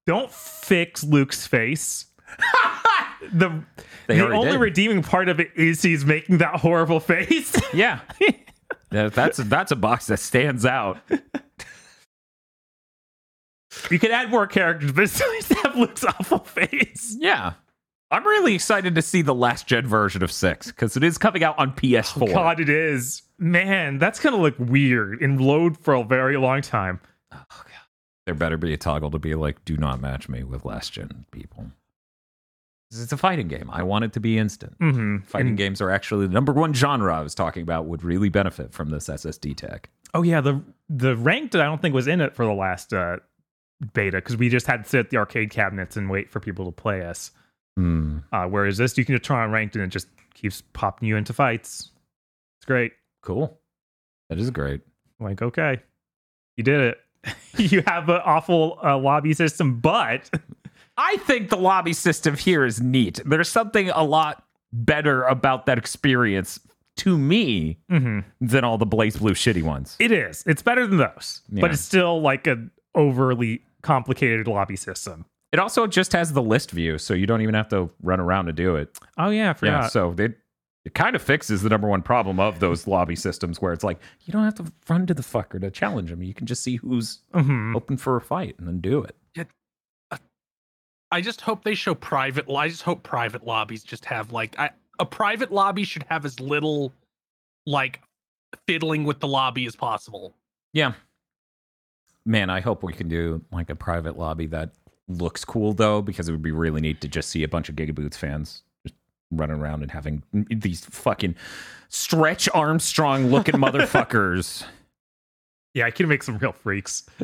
Don't 0.07 0.31
fix 0.31 1.03
Luke's 1.03 1.45
face. 1.47 2.05
the 3.33 3.63
They 4.07 4.17
the 4.17 4.29
only 4.31 4.51
did. 4.51 4.59
redeeming 4.59 5.03
part 5.03 5.29
of 5.29 5.39
it 5.39 5.51
is 5.55 5.81
he's 5.81 6.05
making 6.05 6.39
that 6.39 6.55
horrible 6.55 6.99
face. 6.99 7.55
yeah. 7.73 7.99
That's 8.89 9.39
a, 9.39 9.43
that's 9.43 9.71
a 9.71 9.75
box 9.75 10.07
that 10.07 10.17
stands 10.19 10.65
out. 10.65 10.97
you 13.89 13.99
could 13.99 14.11
add 14.11 14.29
more 14.29 14.47
characters, 14.47 14.91
but 14.91 15.09
still 15.11 15.31
just 15.33 15.53
have 15.63 15.75
Luke's 15.77 16.03
awful 16.03 16.39
face. 16.39 17.15
Yeah. 17.19 17.53
I'm 18.09 18.25
really 18.27 18.53
excited 18.55 18.95
to 18.95 19.01
see 19.01 19.21
the 19.21 19.33
last 19.35 19.67
gen 19.67 19.87
version 19.87 20.21
of 20.21 20.31
6 20.33 20.67
because 20.67 20.97
it 20.97 21.03
is 21.03 21.17
coming 21.17 21.43
out 21.45 21.57
on 21.57 21.71
PS4. 21.71 22.33
God, 22.33 22.59
it 22.59 22.67
is. 22.67 23.21
Man, 23.39 23.97
that's 23.99 24.19
gonna 24.19 24.35
look 24.37 24.55
weird 24.59 25.21
and 25.21 25.39
load 25.39 25.77
for 25.77 25.93
a 25.93 26.03
very 26.03 26.35
long 26.37 26.61
time. 26.61 26.99
Oh, 27.33 27.37
There 28.31 28.37
better 28.37 28.55
be 28.55 28.73
a 28.73 28.77
toggle 28.77 29.11
to 29.11 29.19
be 29.19 29.35
like, 29.35 29.65
do 29.65 29.75
not 29.75 29.99
match 29.99 30.29
me 30.29 30.45
with 30.45 30.63
last 30.63 30.93
gen 30.93 31.25
people. 31.31 31.65
It's 32.89 33.11
a 33.11 33.17
fighting 33.17 33.49
game. 33.49 33.69
I 33.69 33.83
want 33.83 34.05
it 34.05 34.13
to 34.13 34.21
be 34.21 34.37
instant. 34.37 34.79
Mm-hmm. 34.79 35.25
Fighting 35.25 35.57
games 35.57 35.81
are 35.81 35.91
actually 35.91 36.27
the 36.27 36.33
number 36.33 36.53
one 36.53 36.73
genre 36.73 37.13
I 37.13 37.19
was 37.19 37.35
talking 37.35 37.61
about 37.61 37.87
would 37.87 38.05
really 38.05 38.29
benefit 38.29 38.71
from 38.71 38.89
this 38.89 39.09
SSD 39.09 39.57
tech. 39.57 39.89
Oh 40.13 40.21
yeah, 40.21 40.39
the 40.39 40.61
the 40.87 41.17
ranked 41.17 41.55
I 41.55 41.65
don't 41.65 41.81
think 41.81 41.93
was 41.93 42.07
in 42.07 42.21
it 42.21 42.33
for 42.33 42.45
the 42.45 42.53
last 42.53 42.93
uh, 42.93 43.17
beta 43.93 44.19
because 44.19 44.37
we 44.37 44.47
just 44.47 44.65
had 44.65 44.85
to 44.85 44.89
sit 44.89 44.99
at 45.01 45.09
the 45.09 45.17
arcade 45.17 45.49
cabinets 45.49 45.97
and 45.97 46.09
wait 46.09 46.31
for 46.31 46.39
people 46.39 46.63
to 46.63 46.71
play 46.71 47.01
us. 47.01 47.31
Hmm. 47.75 48.19
Uh, 48.31 48.45
whereas 48.45 48.77
this, 48.77 48.97
you 48.97 49.03
can 49.03 49.15
just 49.15 49.25
turn 49.25 49.39
on 49.39 49.51
ranked 49.51 49.75
and 49.75 49.83
it 49.83 49.89
just 49.89 50.07
keeps 50.33 50.63
popping 50.71 51.09
you 51.09 51.17
into 51.17 51.33
fights. 51.33 51.91
It's 52.59 52.65
great. 52.65 52.93
Cool. 53.23 53.59
That 54.29 54.39
is 54.39 54.49
great. 54.51 54.79
Like, 55.19 55.41
okay, 55.41 55.81
you 56.55 56.63
did 56.63 56.79
it. 56.79 56.97
you 57.57 57.83
have 57.87 58.09
an 58.09 58.21
awful 58.25 58.79
uh, 58.83 58.97
lobby 58.97 59.33
system, 59.33 59.79
but 59.79 60.29
I 60.97 61.17
think 61.17 61.49
the 61.49 61.57
lobby 61.57 61.93
system 61.93 62.35
here 62.35 62.65
is 62.65 62.81
neat. 62.81 63.19
There's 63.25 63.49
something 63.49 63.89
a 63.89 64.03
lot 64.03 64.43
better 64.73 65.23
about 65.23 65.65
that 65.65 65.77
experience 65.77 66.59
to 66.97 67.17
me 67.17 67.77
Mhm. 67.89 68.23
than 68.39 68.63
all 68.63 68.77
the 68.77 68.85
BlazBlue 68.85 69.31
shitty 69.31 69.63
ones. 69.63 69.95
it 69.99 70.11
is. 70.11 70.43
It's 70.45 70.61
better 70.61 70.85
than 70.87 70.97
those, 70.97 71.41
Yeah. 71.51 71.61
but 71.61 71.71
it's 71.71 71.81
still 71.81 72.21
like 72.21 72.47
an 72.47 72.71
overly 72.95 73.61
complicated 73.81 74.47
lobby 74.47 74.75
system. 74.75 75.25
It 75.51 75.59
also 75.59 75.87
just 75.87 76.13
has 76.13 76.33
the 76.33 76.41
list 76.41 76.71
view, 76.71 76.97
so 76.97 77.13
you 77.13 77.25
don't 77.27 77.41
even 77.41 77.55
have 77.55 77.67
to 77.69 77.89
run 78.01 78.19
around 78.19 78.45
to 78.45 78.53
do 78.53 78.75
it. 78.75 78.97
Oh 79.17 79.29
yeah, 79.29 79.53
I 79.61 79.65
Yeah, 79.65 79.87
so 79.87 80.13
they 80.13 80.29
it 80.85 80.93
kind 80.95 81.15
of 81.15 81.21
fixes 81.21 81.61
the 81.61 81.69
number 81.69 81.87
one 81.87 82.01
problem 82.01 82.39
of 82.39 82.59
those 82.59 82.87
lobby 82.87 83.15
systems 83.15 83.61
where 83.61 83.71
it's 83.73 83.83
like 83.83 83.99
you 84.25 84.31
don't 84.33 84.43
have 84.43 84.55
to 84.55 84.65
run 84.89 85.05
to 85.07 85.13
the 85.13 85.21
fucker 85.21 85.61
to 85.61 85.69
challenge 85.69 86.11
him. 86.11 86.23
You 86.23 86.33
can 86.33 86.47
just 86.47 86.63
see 86.63 86.77
who's 86.77 87.19
Mhm. 87.33 87.75
open 87.75 87.97
for 87.97 88.15
a 88.15 88.21
fight 88.21 88.55
and 88.57 88.67
then 88.67 88.79
do 88.81 89.03
it. 89.03 89.15
Yeah. 89.35 89.43
I 91.11 91.19
just 91.21 91.41
hope 91.41 91.63
they 91.63 91.75
show 91.75 91.93
private. 91.93 92.49
I 92.49 92.69
just 92.69 92.83
hope 92.83 93.03
private 93.03 93.45
lobbies 93.45 93.83
just 93.83 94.05
have 94.05 94.31
like 94.31 94.57
I, 94.57 94.69
a 94.99 95.05
private 95.05 95.51
lobby 95.51 95.83
should 95.83 96.03
have 96.09 96.25
as 96.25 96.39
little 96.39 96.93
like 97.67 98.01
fiddling 98.67 99.03
with 99.03 99.19
the 99.19 99.27
lobby 99.27 99.65
as 99.65 99.75
possible. 99.75 100.33
Yeah. 100.73 100.93
Man, 102.25 102.49
I 102.49 102.59
hope 102.61 102.81
we 102.81 102.93
can 102.93 103.09
do 103.09 103.43
like 103.51 103.69
a 103.69 103.75
private 103.75 104.17
lobby 104.17 104.47
that 104.47 104.71
looks 105.07 105.43
cool 105.43 105.73
though, 105.73 106.01
because 106.01 106.29
it 106.29 106.31
would 106.31 106.41
be 106.41 106.51
really 106.51 106.79
neat 106.81 107.01
to 107.01 107.07
just 107.07 107.29
see 107.29 107.43
a 107.43 107.47
bunch 107.47 107.67
of 107.69 107.75
Gigaboots 107.75 108.15
fans 108.15 108.63
running 109.31 109.59
around 109.59 109.81
and 109.81 109.91
having 109.91 110.23
these 110.33 110.85
fucking 110.85 111.35
stretch 111.89 112.49
Armstrong 112.53 113.27
looking 113.27 113.55
motherfuckers. 113.61 114.65
Yeah, 115.73 115.85
I 115.85 115.91
can 115.91 116.07
make 116.07 116.23
some 116.23 116.37
real 116.37 116.51
freaks. 116.51 117.05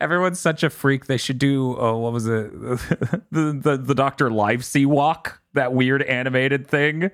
Everyone's 0.00 0.38
such 0.38 0.62
a 0.62 0.70
freak. 0.70 1.06
They 1.06 1.16
should 1.16 1.38
do 1.38 1.76
oh, 1.78 1.98
what 1.98 2.12
was 2.12 2.26
it? 2.26 2.52
the 3.30 3.58
the 3.60 3.80
the 3.82 3.94
Doctor 3.94 4.30
Livesey 4.30 4.86
walk, 4.86 5.40
that 5.54 5.72
weird 5.72 6.02
animated 6.02 6.66
thing 6.66 7.10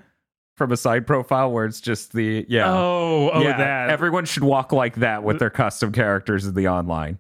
from 0.57 0.73
a 0.73 0.77
side 0.77 1.07
profile 1.07 1.51
where 1.53 1.65
it's 1.65 1.81
just 1.81 2.13
the 2.13 2.45
yeah. 2.49 2.69
Oh, 2.69 3.31
oh, 3.33 3.43
yeah, 3.43 3.57
that. 3.57 3.91
everyone 3.91 4.25
should 4.25 4.43
walk 4.43 4.73
like 4.73 4.97
that 4.97 5.23
with 5.23 5.39
their 5.39 5.51
custom 5.51 5.93
characters 5.93 6.45
in 6.45 6.55
the 6.55 6.69
online. 6.69 7.19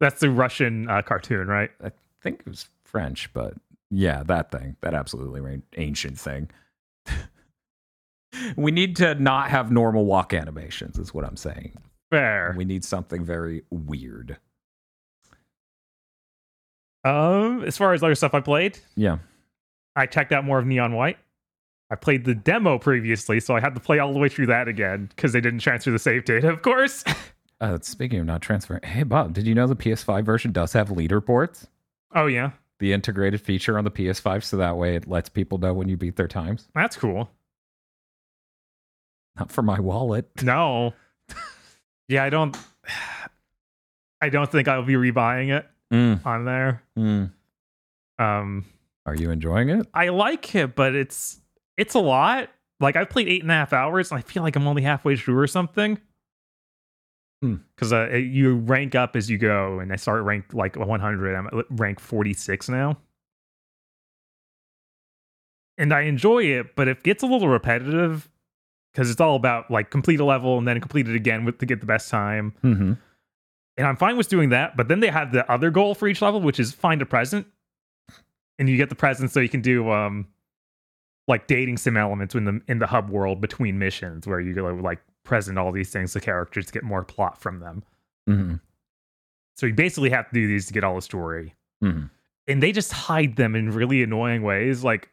That's 0.00 0.20
the 0.20 0.30
Russian 0.30 0.90
uh, 0.90 1.00
cartoon, 1.02 1.46
right? 1.46 1.70
I 1.82 1.92
think 2.20 2.40
it 2.40 2.48
was 2.48 2.66
French, 2.84 3.32
but 3.32 3.54
yeah, 3.94 4.22
that 4.24 4.50
thing, 4.50 4.76
that 4.80 4.94
absolutely 4.94 5.60
ancient 5.76 6.18
thing. 6.18 6.50
we 8.56 8.70
need 8.72 8.96
to 8.96 9.14
not 9.16 9.50
have 9.50 9.70
normal 9.70 10.04
walk 10.06 10.32
animations, 10.32 10.98
is 10.98 11.12
what 11.14 11.24
I'm 11.24 11.36
saying. 11.36 11.76
Fair. 12.10 12.54
We 12.56 12.64
need 12.64 12.84
something 12.84 13.24
very 13.24 13.62
weird. 13.70 14.38
Um, 17.04 17.64
as 17.64 17.76
far 17.76 17.92
as 17.92 18.02
other 18.02 18.14
stuff 18.14 18.34
I 18.34 18.40
played, 18.40 18.78
Yeah. 18.96 19.18
I 19.94 20.06
checked 20.06 20.32
out 20.32 20.44
more 20.44 20.58
of 20.58 20.64
Neon 20.66 20.94
White. 20.94 21.18
I 21.90 21.96
played 21.96 22.24
the 22.24 22.34
demo 22.34 22.78
previously, 22.78 23.40
so 23.40 23.54
I 23.54 23.60
had 23.60 23.74
to 23.74 23.80
play 23.80 23.98
all 23.98 24.14
the 24.14 24.18
way 24.18 24.30
through 24.30 24.46
that 24.46 24.66
again 24.68 25.06
because 25.14 25.34
they 25.34 25.40
didn't 25.42 25.58
transfer 25.58 25.90
the 25.90 25.98
save 25.98 26.24
data, 26.24 26.48
of 26.48 26.62
course. 26.62 27.04
Uh, 27.60 27.78
speaking 27.80 28.18
of 28.18 28.26
not 28.26 28.42
transferring, 28.42 28.80
hey 28.82 29.04
Bob, 29.04 29.32
did 29.34 29.46
you 29.46 29.54
know 29.54 29.68
the 29.68 29.76
PS5 29.76 30.24
version 30.24 30.50
does 30.50 30.72
have 30.72 30.88
leaderboards? 30.88 31.68
oh 32.12 32.26
yeah, 32.26 32.50
The 32.82 32.92
integrated 32.92 33.40
feature 33.40 33.78
on 33.78 33.84
the 33.84 33.92
PS5, 33.92 34.42
so 34.42 34.56
that 34.56 34.76
way 34.76 34.96
it 34.96 35.06
lets 35.06 35.28
people 35.28 35.56
know 35.58 35.72
when 35.72 35.88
you 35.88 35.96
beat 35.96 36.16
their 36.16 36.26
times. 36.26 36.66
that's 36.74 36.96
cool. 36.96 37.30
Not 39.38 39.52
for 39.52 39.62
my 39.62 39.78
wallet. 39.78 40.28
No, 40.42 40.92
yeah, 42.08 42.24
I 42.24 42.28
don't. 42.30 42.56
I 44.20 44.30
don't 44.30 44.50
think 44.50 44.66
I'll 44.66 44.82
be 44.82 44.94
rebuying 44.94 45.56
it 45.56 45.64
Mm, 45.92 46.26
on 46.26 46.44
there. 46.44 46.82
mm. 46.98 47.30
Um, 48.18 48.64
Are 49.06 49.14
you 49.14 49.30
enjoying 49.30 49.68
it? 49.70 49.86
I 49.94 50.08
like 50.08 50.52
it, 50.56 50.74
but 50.74 50.96
it's 50.96 51.40
it's 51.76 51.94
a 51.94 52.00
lot. 52.00 52.48
Like 52.80 52.96
I've 52.96 53.10
played 53.10 53.28
eight 53.28 53.42
and 53.42 53.50
a 53.52 53.54
half 53.54 53.72
hours, 53.72 54.10
and 54.10 54.18
I 54.18 54.22
feel 54.22 54.42
like 54.42 54.56
I'm 54.56 54.66
only 54.66 54.82
halfway 54.82 55.14
through 55.16 55.38
or 55.38 55.46
something. 55.46 55.98
Hmm. 57.42 57.56
Because 57.74 57.92
uh, 57.92 58.08
you 58.14 58.54
rank 58.54 58.94
up 58.94 59.16
as 59.16 59.28
you 59.28 59.36
go, 59.36 59.80
and 59.80 59.92
I 59.92 59.96
start 59.96 60.22
rank 60.22 60.54
like 60.54 60.76
100. 60.76 61.34
I'm 61.34 61.46
at 61.48 61.64
rank 61.70 61.98
46 61.98 62.68
now, 62.68 62.96
and 65.76 65.92
I 65.92 66.02
enjoy 66.02 66.44
it, 66.44 66.76
but 66.76 66.86
it 66.86 67.02
gets 67.02 67.24
a 67.24 67.26
little 67.26 67.48
repetitive 67.48 68.30
because 68.92 69.10
it's 69.10 69.20
all 69.20 69.34
about 69.34 69.70
like 69.70 69.90
complete 69.90 70.20
a 70.20 70.24
level 70.24 70.56
and 70.56 70.68
then 70.68 70.80
complete 70.80 71.08
it 71.08 71.16
again 71.16 71.44
with 71.44 71.58
to 71.58 71.66
get 71.66 71.80
the 71.80 71.86
best 71.86 72.10
time. 72.10 72.54
Mm-hmm. 72.62 72.92
And 73.78 73.86
I'm 73.86 73.96
fine 73.96 74.16
with 74.16 74.28
doing 74.28 74.50
that, 74.50 74.76
but 74.76 74.86
then 74.86 75.00
they 75.00 75.08
have 75.08 75.32
the 75.32 75.50
other 75.50 75.70
goal 75.70 75.96
for 75.96 76.06
each 76.06 76.22
level, 76.22 76.40
which 76.40 76.60
is 76.60 76.72
find 76.72 77.02
a 77.02 77.06
present. 77.06 77.46
And 78.58 78.68
you 78.68 78.76
get 78.76 78.90
the 78.90 78.94
present 78.94 79.32
so 79.32 79.40
you 79.40 79.48
can 79.48 79.62
do 79.62 79.90
um 79.90 80.28
like 81.26 81.48
dating 81.48 81.78
sim 81.78 81.96
elements 81.96 82.34
in 82.34 82.44
the 82.44 82.60
in 82.68 82.78
the 82.78 82.86
hub 82.86 83.10
world 83.10 83.40
between 83.40 83.78
missions 83.78 84.26
where 84.26 84.40
you 84.40 84.54
go 84.54 84.66
like 84.74 85.00
present 85.24 85.58
all 85.58 85.72
these 85.72 85.90
things 85.90 86.12
the 86.12 86.20
characters 86.20 86.70
get 86.70 86.82
more 86.82 87.04
plot 87.04 87.40
from 87.40 87.60
them. 87.60 87.82
Mm-hmm. 88.28 88.54
So 89.56 89.66
you 89.66 89.74
basically 89.74 90.10
have 90.10 90.28
to 90.28 90.34
do 90.34 90.46
these 90.46 90.66
to 90.66 90.72
get 90.72 90.84
all 90.84 90.94
the 90.96 91.02
story. 91.02 91.54
Mhm. 91.82 92.10
And 92.48 92.62
they 92.62 92.72
just 92.72 92.92
hide 92.92 93.36
them 93.36 93.54
in 93.54 93.70
really 93.70 94.02
annoying 94.02 94.42
ways. 94.42 94.82
Like 94.82 95.08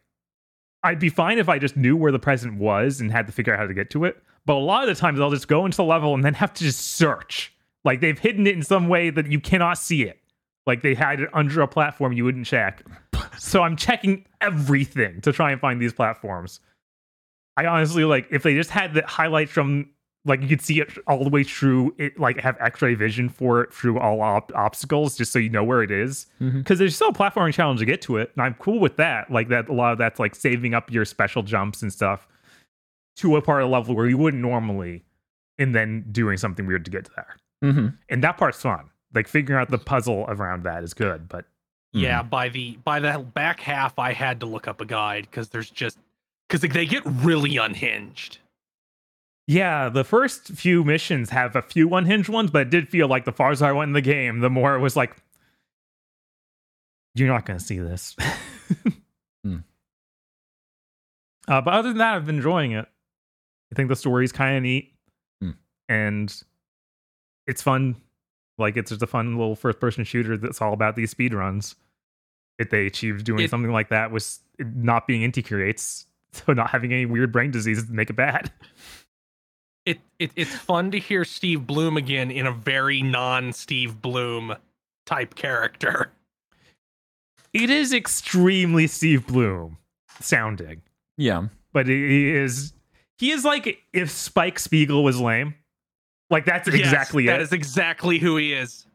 I'd 0.83 0.99
be 0.99 1.09
fine 1.09 1.37
if 1.37 1.49
I 1.49 1.59
just 1.59 1.75
knew 1.75 1.95
where 1.95 2.11
the 2.11 2.19
present 2.19 2.57
was 2.57 3.01
and 3.01 3.11
had 3.11 3.27
to 3.27 3.33
figure 3.33 3.53
out 3.53 3.59
how 3.59 3.67
to 3.67 3.73
get 3.73 3.89
to 3.91 4.05
it. 4.05 4.21
But 4.45 4.53
a 4.55 4.59
lot 4.59 4.87
of 4.87 4.89
the 4.89 4.99
times 4.99 5.19
I'll 5.19 5.29
just 5.29 5.47
go 5.47 5.65
into 5.65 5.77
the 5.77 5.83
level 5.83 6.13
and 6.13 6.23
then 6.23 6.33
have 6.35 6.53
to 6.53 6.63
just 6.63 6.79
search. 6.79 7.53
Like 7.83 7.99
they've 7.99 8.17
hidden 8.17 8.47
it 8.47 8.55
in 8.55 8.63
some 8.63 8.87
way 8.87 9.09
that 9.09 9.27
you 9.27 9.39
cannot 9.39 9.77
see 9.77 10.03
it. 10.03 10.19
Like 10.65 10.81
they 10.81 10.95
had 10.95 11.19
it 11.19 11.29
under 11.33 11.61
a 11.61 11.67
platform 11.67 12.13
you 12.13 12.23
wouldn't 12.25 12.45
check. 12.45 12.83
So 13.37 13.61
I'm 13.63 13.75
checking 13.77 14.25
everything 14.41 15.21
to 15.21 15.31
try 15.31 15.51
and 15.51 15.61
find 15.61 15.81
these 15.81 15.93
platforms. 15.93 16.59
I 17.55 17.65
honestly 17.67 18.03
like 18.05 18.27
if 18.31 18.43
they 18.43 18.53
just 18.55 18.69
had 18.69 18.93
the 18.93 19.05
highlights 19.05 19.51
from 19.51 19.89
like 20.25 20.41
you 20.41 20.47
could 20.47 20.61
see 20.61 20.81
it 20.81 20.89
all 21.07 21.23
the 21.23 21.29
way 21.29 21.43
through 21.43 21.95
it 21.97 22.19
like 22.19 22.39
have 22.39 22.57
x-ray 22.59 22.93
vision 22.93 23.29
for 23.29 23.61
it 23.61 23.73
through 23.73 23.97
all 23.97 24.21
op- 24.21 24.51
obstacles 24.53 25.17
just 25.17 25.31
so 25.31 25.39
you 25.39 25.49
know 25.49 25.63
where 25.63 25.81
it 25.81 25.91
is. 25.91 26.27
Because 26.39 26.77
there's 26.79 26.95
still 26.95 27.09
a 27.09 27.13
platforming 27.13 27.53
challenge 27.53 27.79
to 27.79 27.85
get 27.85 28.01
to 28.03 28.17
it 28.17 28.31
and 28.35 28.43
i'm 28.43 28.53
cool 28.55 28.79
with 28.79 28.97
that 28.97 29.31
like 29.31 29.47
that 29.49 29.69
a 29.69 29.73
lot 29.73 29.91
of 29.93 29.97
that's 29.97 30.19
like 30.19 30.35
saving 30.35 30.73
up 30.73 30.91
your 30.91 31.05
special 31.05 31.41
jumps 31.41 31.81
and 31.81 31.91
stuff 31.93 32.27
to 33.17 33.35
a 33.37 33.41
part 33.41 33.61
of 33.61 33.69
the 33.69 33.73
level 33.73 33.95
where 33.95 34.07
you 34.07 34.17
wouldn't 34.17 34.41
normally 34.41 35.03
and 35.57 35.73
then 35.73 36.05
doing 36.11 36.37
something 36.37 36.65
weird 36.67 36.85
to 36.85 36.91
get 36.91 37.05
to 37.05 37.11
there. 37.15 37.35
Mm-hmm. 37.63 37.87
and 38.09 38.23
that 38.23 38.37
part's 38.37 38.61
fun. 38.61 38.89
Like 39.13 39.27
figuring 39.27 39.59
out 39.61 39.69
the 39.69 39.77
puzzle 39.77 40.25
around 40.27 40.63
that 40.63 40.83
is 40.83 40.93
good 40.93 41.27
but 41.29 41.45
Yeah, 41.91 42.21
by 42.23 42.49
the 42.49 42.77
by 42.83 42.99
the 42.99 43.19
back 43.19 43.59
half, 43.61 43.97
I 43.97 44.13
had 44.13 44.39
to 44.41 44.45
look 44.45 44.67
up 44.67 44.79
a 44.81 44.85
guide 44.85 45.23
because 45.31 45.49
there's 45.49 45.69
just 45.71 45.97
because 46.47 46.61
they 46.61 46.85
get 46.85 47.03
really 47.05 47.57
unhinged. 47.57 48.37
Yeah, 49.49 49.89
the 49.89 50.03
first 50.03 50.49
few 50.49 50.83
missions 50.83 51.31
have 51.31 51.55
a 51.55 51.63
few 51.63 51.91
unhinged 51.95 52.29
ones, 52.29 52.51
but 52.51 52.61
it 52.61 52.69
did 52.69 52.87
feel 52.87 53.07
like 53.07 53.25
the 53.25 53.31
farther 53.31 53.65
I 53.65 53.71
went 53.71 53.89
in 53.89 53.93
the 53.93 54.01
game, 54.01 54.41
the 54.41 54.49
more 54.49 54.75
it 54.75 54.79
was 54.79 54.95
like, 54.95 55.15
you're 57.15 57.27
not 57.27 57.47
going 57.47 57.57
to 57.57 57.65
see 57.65 57.79
this. 57.79 58.15
Hmm. 59.43 59.59
uh, 61.47 61.61
but 61.61 61.73
other 61.73 61.87
than 61.89 61.97
that, 61.99 62.13
I've 62.15 62.25
been 62.25 62.35
enjoying 62.35 62.73
it. 62.73 62.85
I 63.71 63.75
think 63.75 63.87
the 63.89 63.95
story's 63.95 64.31
kind 64.33 64.57
of 64.57 64.63
neat, 64.63 64.93
Hmm. 65.41 65.51
and 65.87 66.43
it's 67.47 67.61
fun. 67.63 67.95
Like 68.59 68.77
it's 68.77 68.89
just 68.89 69.01
a 69.01 69.07
fun 69.07 69.37
little 69.37 69.55
first-person 69.55 70.03
shooter 70.03 70.37
that's 70.37 70.61
all 70.61 70.73
about 70.73 70.95
these 70.95 71.09
speed 71.09 71.33
runs. 71.33 71.75
If 72.59 72.69
they 72.69 72.85
achieved 72.85 73.23
doing 73.23 73.45
It- 73.45 73.49
something 73.49 73.71
like 73.71 73.89
that 73.89 74.11
was 74.11 74.41
not 74.59 75.07
being 75.07 75.23
anti-curates, 75.23 76.05
so 76.33 76.53
not 76.53 76.69
having 76.69 76.91
any 76.93 77.05
weird 77.07 77.31
brain 77.31 77.49
diseases 77.49 77.85
to 77.87 77.93
make 77.93 78.09
it 78.11 78.15
bad. 78.17 78.51
It, 79.89 79.99
it 80.19 80.31
it's 80.35 80.55
fun 80.55 80.91
to 80.91 80.99
hear 80.99 81.25
Steve 81.25 81.65
Blum 81.65 81.97
again 81.97 82.29
in 82.31 82.45
a 82.45 82.51
very 82.51 83.01
non 83.01 83.53
Steve 83.53 84.01
Blum 84.01 84.55
type 85.05 85.35
character. 85.35 86.11
it 87.53 87.69
is 87.69 87.93
extremely 87.93 88.85
Steve 88.87 89.25
Blum 89.27 89.77
sounding, 90.19 90.81
Yeah. 91.17 91.47
but 91.73 91.87
he 91.87 92.29
is 92.35 92.73
he 93.17 93.31
is 93.31 93.43
like 93.43 93.79
if 93.93 94.09
Spike 94.11 94.59
Spiegel 94.59 95.03
was 95.03 95.19
lame. 95.19 95.55
Like 96.29 96.45
that's 96.45 96.67
Yes, 96.67 96.75
exactly 96.79 97.25
That 97.25 97.39
it. 97.39 97.43
is 97.43 97.53
exactly 97.53 98.19
who 98.19 98.37
he 98.37 98.53
is. 98.53 98.85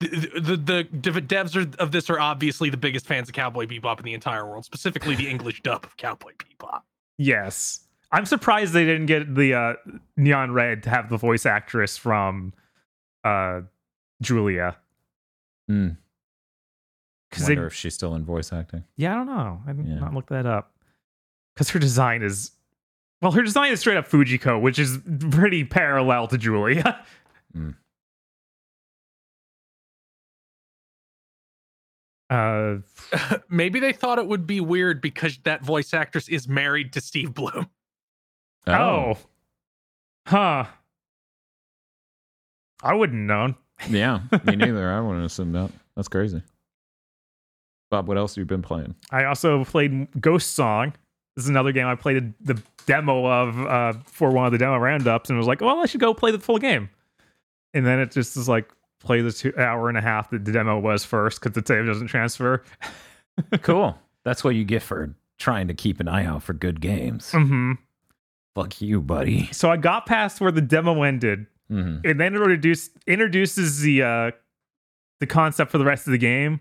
The, 0.00 0.08
the, 0.08 0.56
the, 0.56 1.10
the 1.12 1.20
devs 1.22 1.54
are, 1.54 1.80
of 1.80 1.92
this 1.92 2.10
are 2.10 2.18
obviously 2.18 2.70
the 2.70 2.76
biggest 2.76 3.06
fans 3.06 3.28
of 3.28 3.36
Cowboy 3.36 3.66
Bebop 3.66 4.00
in 4.00 4.04
the 4.04 4.14
entire 4.14 4.44
world, 4.44 4.64
specifically 4.64 5.14
the 5.14 5.28
English 5.30 5.62
dub 5.62 5.84
of 5.84 5.96
Cowboy 5.96 6.32
Bebop. 6.38 6.80
yes. 7.18 7.81
I'm 8.12 8.26
surprised 8.26 8.72
they 8.74 8.84
didn't 8.84 9.06
get 9.06 9.34
the 9.34 9.54
uh, 9.54 9.74
Neon 10.16 10.52
Red 10.52 10.82
to 10.82 10.90
have 10.90 11.08
the 11.08 11.16
voice 11.16 11.46
actress 11.46 11.96
from 11.96 12.52
uh, 13.24 13.62
Julia. 14.20 14.76
Hmm. 15.68 15.88
Because 17.30 17.44
Wonder 17.48 17.66
if 17.66 17.74
she's 17.74 17.94
still 17.94 18.14
in 18.14 18.24
voice 18.26 18.52
acting. 18.52 18.84
yeah, 18.96 19.12
I 19.14 19.16
don't 19.16 19.26
know. 19.26 19.62
I 19.66 19.72
did 19.72 19.86
Yeah. 19.88 19.94
not 20.00 20.12
look 20.12 20.28
that 20.28 20.44
up. 20.44 20.74
Because 21.54 21.70
her 21.70 21.78
design 21.78 22.22
is, 22.22 22.50
well, 23.22 23.32
her 23.32 23.42
design 23.42 23.72
is 23.72 23.80
straight 23.80 23.96
up 23.96 24.06
Fujiko, 24.08 24.60
which 24.60 24.78
is 24.78 24.98
pretty 25.30 25.64
parallel 25.64 26.28
to 26.28 26.38
Julia. 26.38 27.04
Mm. 27.54 27.74
Uh, 32.30 32.76
Maybe 33.50 33.78
they 33.80 33.92
thought 33.92 34.18
it 34.18 34.26
would 34.26 34.46
be 34.46 34.60
weird 34.60 35.02
because 35.02 35.38
that 35.44 35.62
voice 35.62 35.92
actress 35.92 36.28
is 36.30 36.48
married 36.48 36.92
to 36.94 37.00
Steve 37.02 37.34
Blum. 37.34 37.68
Oh. 38.66 39.16
Huh. 40.26 40.64
I 42.82 42.94
wouldn't 42.94 43.20
known. 43.22 43.56
yeah. 43.88 44.20
Me 44.44 44.56
neither. 44.56 44.90
I 44.90 45.00
wouldn't 45.00 45.24
assume 45.24 45.52
that. 45.52 45.70
That's 45.96 46.08
crazy. 46.08 46.42
Bob, 47.90 48.08
what 48.08 48.16
else 48.16 48.34
have 48.34 48.40
you 48.42 48.46
been 48.46 48.62
playing? 48.62 48.94
I 49.10 49.24
also 49.24 49.64
played 49.64 50.08
Ghost 50.20 50.54
Song. 50.54 50.94
This 51.36 51.44
is 51.44 51.48
another 51.50 51.72
game 51.72 51.86
I 51.86 51.94
played 51.94 52.34
the 52.40 52.60
demo 52.86 53.26
of 53.26 53.60
uh, 53.60 53.92
for 54.06 54.30
one 54.30 54.46
of 54.46 54.52
the 54.52 54.58
demo 54.58 54.78
roundups 54.78 55.28
and 55.30 55.38
was 55.38 55.46
like, 55.46 55.60
well, 55.60 55.80
I 55.80 55.86
should 55.86 56.00
go 56.00 56.14
play 56.14 56.30
the 56.30 56.38
full 56.38 56.58
game. 56.58 56.88
And 57.74 57.86
then 57.86 57.98
it 58.00 58.10
just 58.10 58.36
is 58.36 58.48
like, 58.48 58.70
play 59.00 59.20
the 59.20 59.32
two 59.32 59.52
hour 59.58 59.88
and 59.88 59.98
a 59.98 60.00
half 60.00 60.30
that 60.30 60.44
the 60.44 60.52
demo 60.52 60.78
was 60.78 61.04
first 61.04 61.40
because 61.40 61.54
the 61.54 61.66
save 61.66 61.86
doesn't 61.86 62.06
transfer. 62.08 62.62
Cool. 63.62 63.98
That's 64.24 64.44
what 64.44 64.54
you 64.54 64.64
get 64.64 64.82
for 64.82 65.14
trying 65.38 65.66
to 65.68 65.74
keep 65.74 66.00
an 66.00 66.06
eye 66.06 66.26
out 66.26 66.42
for 66.42 66.52
good 66.52 66.82
games. 66.82 67.32
hmm 67.32 67.72
Fuck 68.54 68.80
you, 68.82 69.00
buddy. 69.00 69.48
So 69.52 69.70
I 69.70 69.76
got 69.76 70.06
past 70.06 70.40
where 70.40 70.52
the 70.52 70.60
demo 70.60 71.02
ended 71.02 71.46
hmm 71.68 71.98
and 72.04 72.20
then 72.20 72.34
it 72.34 72.40
introduce, 72.42 72.90
introduces 73.06 73.80
the 73.80 74.02
uh, 74.02 74.30
the 75.20 75.26
concept 75.26 75.70
for 75.70 75.78
the 75.78 75.84
rest 75.84 76.06
of 76.06 76.12
the 76.12 76.18
game. 76.18 76.60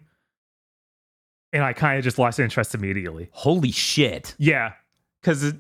And 1.54 1.64
I 1.64 1.74
kind 1.74 1.98
of 1.98 2.04
just 2.04 2.18
lost 2.18 2.40
interest 2.40 2.74
immediately. 2.74 3.30
Holy 3.34 3.72
shit. 3.72 4.36
Yeah, 4.38 4.72
because 5.22 5.54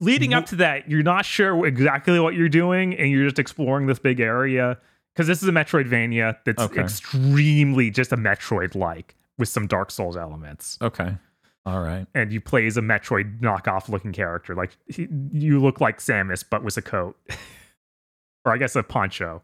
leading 0.00 0.34
up 0.34 0.44
to 0.46 0.56
that, 0.56 0.90
you're 0.90 1.02
not 1.02 1.24
sure 1.24 1.64
exactly 1.66 2.20
what 2.20 2.34
you're 2.34 2.50
doing, 2.50 2.94
and 2.94 3.10
you're 3.10 3.24
just 3.24 3.38
exploring 3.38 3.86
this 3.86 3.98
big 3.98 4.20
area. 4.20 4.76
Because 5.14 5.26
this 5.26 5.42
is 5.42 5.48
a 5.48 5.52
Metroidvania 5.52 6.36
that's 6.44 6.62
Okay. 6.62 6.80
extremely 6.82 7.90
just 7.90 8.12
a 8.12 8.16
Metroid 8.16 8.74
like 8.74 9.16
with 9.38 9.48
some 9.48 9.66
Dark 9.66 9.90
Souls 9.90 10.16
elements, 10.18 10.78
Okay. 10.82 11.16
All 11.68 11.80
right. 11.80 12.06
and 12.14 12.32
you 12.32 12.40
play 12.40 12.66
as 12.66 12.76
a 12.76 12.80
Metroid 12.80 13.40
knockoff 13.40 13.88
looking 13.88 14.12
character. 14.12 14.54
Like 14.54 14.76
he, 14.86 15.06
you 15.32 15.60
look 15.60 15.80
like 15.80 15.98
Samus, 15.98 16.44
but 16.48 16.64
with 16.64 16.76
a 16.76 16.82
coat, 16.82 17.16
or 18.44 18.52
I 18.52 18.56
guess 18.58 18.74
a 18.76 18.82
poncho. 18.82 19.42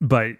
But 0.00 0.32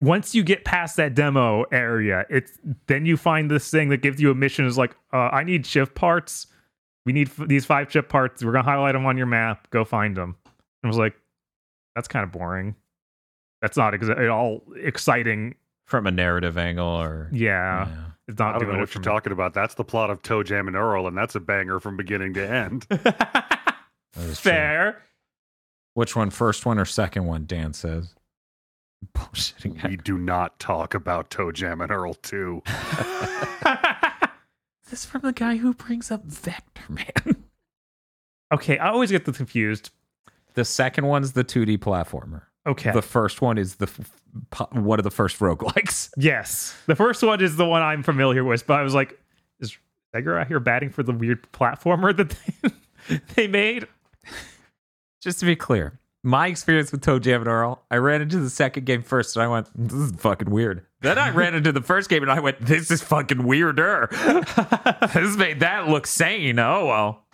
once 0.00 0.34
you 0.34 0.42
get 0.42 0.64
past 0.64 0.96
that 0.96 1.14
demo 1.14 1.64
area 1.72 2.24
it's 2.30 2.52
then 2.86 3.04
you 3.04 3.16
find 3.16 3.50
this 3.50 3.68
thing 3.68 3.88
that 3.88 3.96
gives 4.00 4.20
you 4.20 4.30
a 4.30 4.34
mission 4.34 4.64
is 4.64 4.78
like 4.78 4.94
uh, 5.12 5.28
i 5.32 5.42
need 5.42 5.66
shift 5.66 5.92
parts 5.96 6.46
we 7.04 7.12
need 7.12 7.26
f- 7.28 7.48
these 7.48 7.64
five 7.66 7.88
chip 7.88 8.08
parts 8.08 8.44
we're 8.44 8.52
gonna 8.52 8.62
highlight 8.62 8.92
them 8.92 9.04
on 9.06 9.16
your 9.16 9.26
map 9.26 9.68
go 9.70 9.84
find 9.84 10.16
them 10.16 10.36
i 10.84 10.86
was 10.86 10.96
like 10.96 11.14
that's 11.96 12.06
kind 12.06 12.22
of 12.22 12.30
boring 12.30 12.76
that's 13.60 13.76
not 13.76 13.92
exa- 13.92 14.16
at 14.22 14.28
all 14.28 14.62
exciting 14.76 15.56
From 15.88 16.06
a 16.06 16.10
narrative 16.10 16.58
angle 16.58 16.86
or. 16.86 17.28
yeah, 17.32 17.88
it's 18.28 18.38
not 18.38 18.48
I 18.48 18.52
don't 18.52 18.60
doing 18.60 18.72
know 18.72 18.78
it 18.78 18.80
what 18.82 18.94
you're 18.94 19.00
me. 19.00 19.04
talking 19.06 19.32
about. 19.32 19.54
That's 19.54 19.74
the 19.74 19.84
plot 19.84 20.10
of 20.10 20.22
ToeJam 20.22 20.66
and 20.66 20.76
Earl, 20.76 21.06
and 21.06 21.16
that's 21.16 21.34
a 21.34 21.40
banger 21.40 21.80
from 21.80 21.96
beginning 21.96 22.34
to 22.34 22.46
end. 22.48 22.86
That 24.14 24.24
is 24.24 24.40
true. 24.40 24.50
fair 24.52 25.02
Which 25.94 26.16
one, 26.16 26.30
first 26.30 26.66
one 26.66 26.78
or 26.78 26.84
second 26.84 27.26
one? 27.26 27.44
Dan 27.46 27.72
says. 27.72 28.14
Bullshitting. 29.14 29.88
we 29.88 29.96
do 29.96 30.18
not 30.18 30.58
talk 30.58 30.94
about 30.94 31.30
ToeJam 31.30 31.82
and 31.82 31.92
Earl 31.92 32.14
2. 32.14 32.62
this 34.90 35.04
from 35.04 35.22
the 35.22 35.32
guy 35.32 35.56
who 35.56 35.74
brings 35.74 36.10
up 36.10 36.26
Vectorman. 36.26 37.36
okay 38.52 38.78
i 38.78 38.88
always 38.88 39.10
get 39.10 39.24
this 39.24 39.36
confused 39.36 39.90
the 40.54 40.64
second 40.64 41.06
one's 41.06 41.32
the 41.32 41.44
2D 41.44 41.78
platformer. 41.78 42.42
Okay 42.68 42.92
The 42.92 43.02
first 43.02 43.40
one 43.40 43.58
is 43.58 43.76
the 43.76 43.86
f- 43.86 44.72
one 44.72 45.00
of 45.00 45.04
the 45.04 45.10
first 45.10 45.38
roguelikes. 45.40 46.10
Yes. 46.18 46.76
The 46.86 46.94
first 46.94 47.22
one 47.22 47.40
is 47.42 47.56
the 47.56 47.64
one 47.66 47.82
I'm 47.82 48.02
familiar 48.02 48.44
with, 48.44 48.66
but 48.66 48.78
I 48.78 48.82
was 48.82 48.94
like, 48.94 49.18
is 49.60 49.76
Edgar 50.14 50.38
out 50.38 50.48
here 50.48 50.60
batting 50.60 50.90
for 50.90 51.02
the 51.02 51.12
weird 51.12 51.50
platformer 51.52 52.14
that 52.16 52.30
they, 53.10 53.20
they 53.34 53.46
made? 53.46 53.86
Just 55.20 55.40
to 55.40 55.46
be 55.46 55.56
clear, 55.56 55.98
my 56.22 56.46
experience 56.48 56.92
with 56.92 57.00
ToeJam 57.00 57.36
and 57.36 57.48
Earl, 57.48 57.82
I 57.90 57.96
ran 57.96 58.20
into 58.20 58.38
the 58.38 58.50
second 58.50 58.84
game 58.86 59.02
first 59.02 59.34
and 59.36 59.42
I 59.42 59.48
went, 59.48 59.68
this 59.74 59.92
is 59.92 60.12
fucking 60.20 60.50
weird. 60.50 60.84
Then 61.00 61.18
I 61.18 61.30
ran 61.30 61.54
into 61.54 61.72
the 61.72 61.80
first 61.80 62.10
game 62.10 62.22
and 62.22 62.30
I 62.30 62.40
went, 62.40 62.60
this 62.60 62.90
is 62.90 63.02
fucking 63.02 63.44
weirder. 63.46 64.08
this 65.14 65.36
made 65.36 65.60
that 65.60 65.88
look 65.88 66.06
sane. 66.06 66.58
Oh, 66.58 66.86
well. 66.86 67.24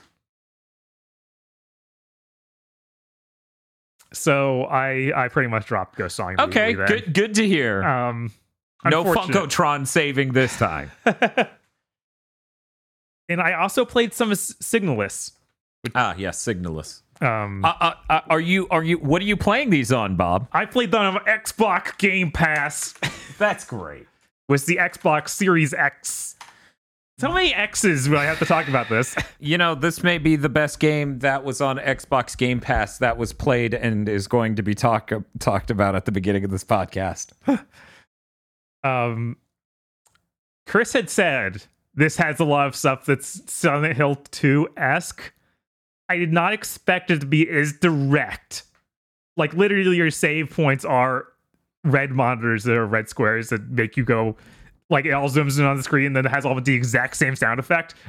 So 4.15 4.65
I 4.65 5.13
I 5.15 5.29
pretty 5.29 5.49
much 5.49 5.67
dropped 5.67 5.97
Ghost 5.97 6.17
Song. 6.17 6.37
Okay, 6.39 6.73
good 6.73 7.13
good 7.13 7.35
to 7.35 7.47
hear. 7.47 7.83
Um, 7.83 8.33
no. 8.85 9.05
Funkotron 9.05 9.87
saving 9.87 10.33
this 10.33 10.57
time. 10.59 10.91
and 13.29 13.41
I 13.41 13.55
also 13.55 13.85
played 13.85 14.13
some 14.13 14.31
Signalis. 14.31 15.33
ah, 15.95 16.15
yes, 16.17 16.43
Signalis. 16.43 17.01
Um, 17.21 17.65
Uh, 17.65 17.73
uh, 17.81 17.95
uh, 18.11 18.21
are 18.29 18.41
you 18.41 18.69
are 18.71 18.83
you 18.83 18.99
what 18.99 19.23
are 19.23 19.25
you 19.25 19.37
playing 19.37 19.71
these 19.71 19.93
on, 19.93 20.17
Bob? 20.17 20.49
I 20.53 20.67
played 20.67 20.91
them 20.91 21.17
on 21.17 21.25
Xbox 21.25 21.97
Game 21.99 22.31
Pass. 22.31 22.95
That's 23.39 23.65
great. 23.65 24.07
was 24.49 24.67
the 24.67 24.77
Xbox 24.77 25.31
Series 25.31 25.73
X. 25.73 26.37
So 27.19 27.33
many 27.33 27.55
X's 27.55 28.09
when 28.09 28.19
I 28.19 28.25
have 28.25 28.41
to 28.41 28.45
talk 28.45 28.69
about 28.69 28.89
this. 28.89 29.15
You 29.41 29.59
know, 29.59 29.75
this 29.75 30.03
may 30.03 30.17
be 30.17 30.37
the 30.37 30.49
best 30.49 30.81
game 30.81 31.19
that 31.19 31.45
was 31.45 31.61
on 31.61 31.77
Xbox 31.77 32.35
Game 32.35 32.61
Pass 32.61 32.97
that 32.97 33.19
was 33.19 33.35
played 33.35 33.75
and 33.75 34.09
is 34.09 34.27
going 34.27 34.55
to 34.55 34.63
be 34.63 34.75
talk, 34.75 35.13
talked 35.39 35.71
about 35.71 35.95
at 35.95 36.07
the 36.07 36.13
beginning 36.13 36.45
of 36.47 36.51
this 36.51 36.65
podcast. 36.65 37.33
um 38.85 39.37
Chris 40.67 40.95
had 40.95 41.11
said 41.11 41.63
this 41.95 42.17
has 42.17 42.41
a 42.41 42.45
lot 42.45 42.67
of 42.69 42.75
stuff 42.75 43.05
that's 43.05 43.53
Silent 43.53 43.99
Hill 43.99 44.15
2 44.15 44.69
esque. 44.79 45.35
I 46.09 46.17
did 46.17 46.33
not 46.33 46.55
expect 46.55 47.11
it 47.11 47.21
to 47.21 47.27
be 47.27 47.47
as 47.51 47.75
direct. 47.75 48.63
Like 49.37 49.53
literally 49.53 49.99
your 49.99 50.11
save 50.11 50.49
points 50.49 50.87
are 50.87 51.27
red 51.85 52.13
monitors 52.13 52.65
that 52.65 52.77
are 52.77 52.87
red 52.87 53.11
squares 53.11 53.51
that 53.51 53.69
make 53.69 53.99
you 53.99 54.05
go 54.05 54.37
like 54.95 55.05
it 55.05 55.11
all 55.11 55.29
zooms 55.29 55.59
in 55.59 55.65
on 55.65 55.77
the 55.77 55.83
screen 55.83 56.07
and 56.07 56.17
then 56.17 56.25
it 56.25 56.31
has 56.31 56.47
all 56.47 56.59
the 56.59 56.75
exact 56.75 57.17
same 57.17 57.37
sound 57.37 57.61
effect. 57.61 57.95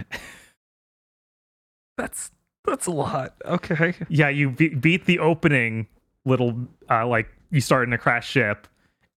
That's 1.98 2.32
that's 2.66 2.88
a 2.88 2.92
lot. 2.92 3.36
Okay. 3.46 3.94
Yeah, 4.10 4.28
you 4.28 4.50
be- 4.50 4.76
beat 4.76 5.06
the 5.06 5.20
opening 5.20 5.88
little 6.26 6.68
uh 6.90 7.08
like 7.08 7.30
you 7.52 7.62
start 7.62 7.88
in 7.88 7.94
a 7.94 7.98
crash 7.98 8.30
ship 8.30 8.68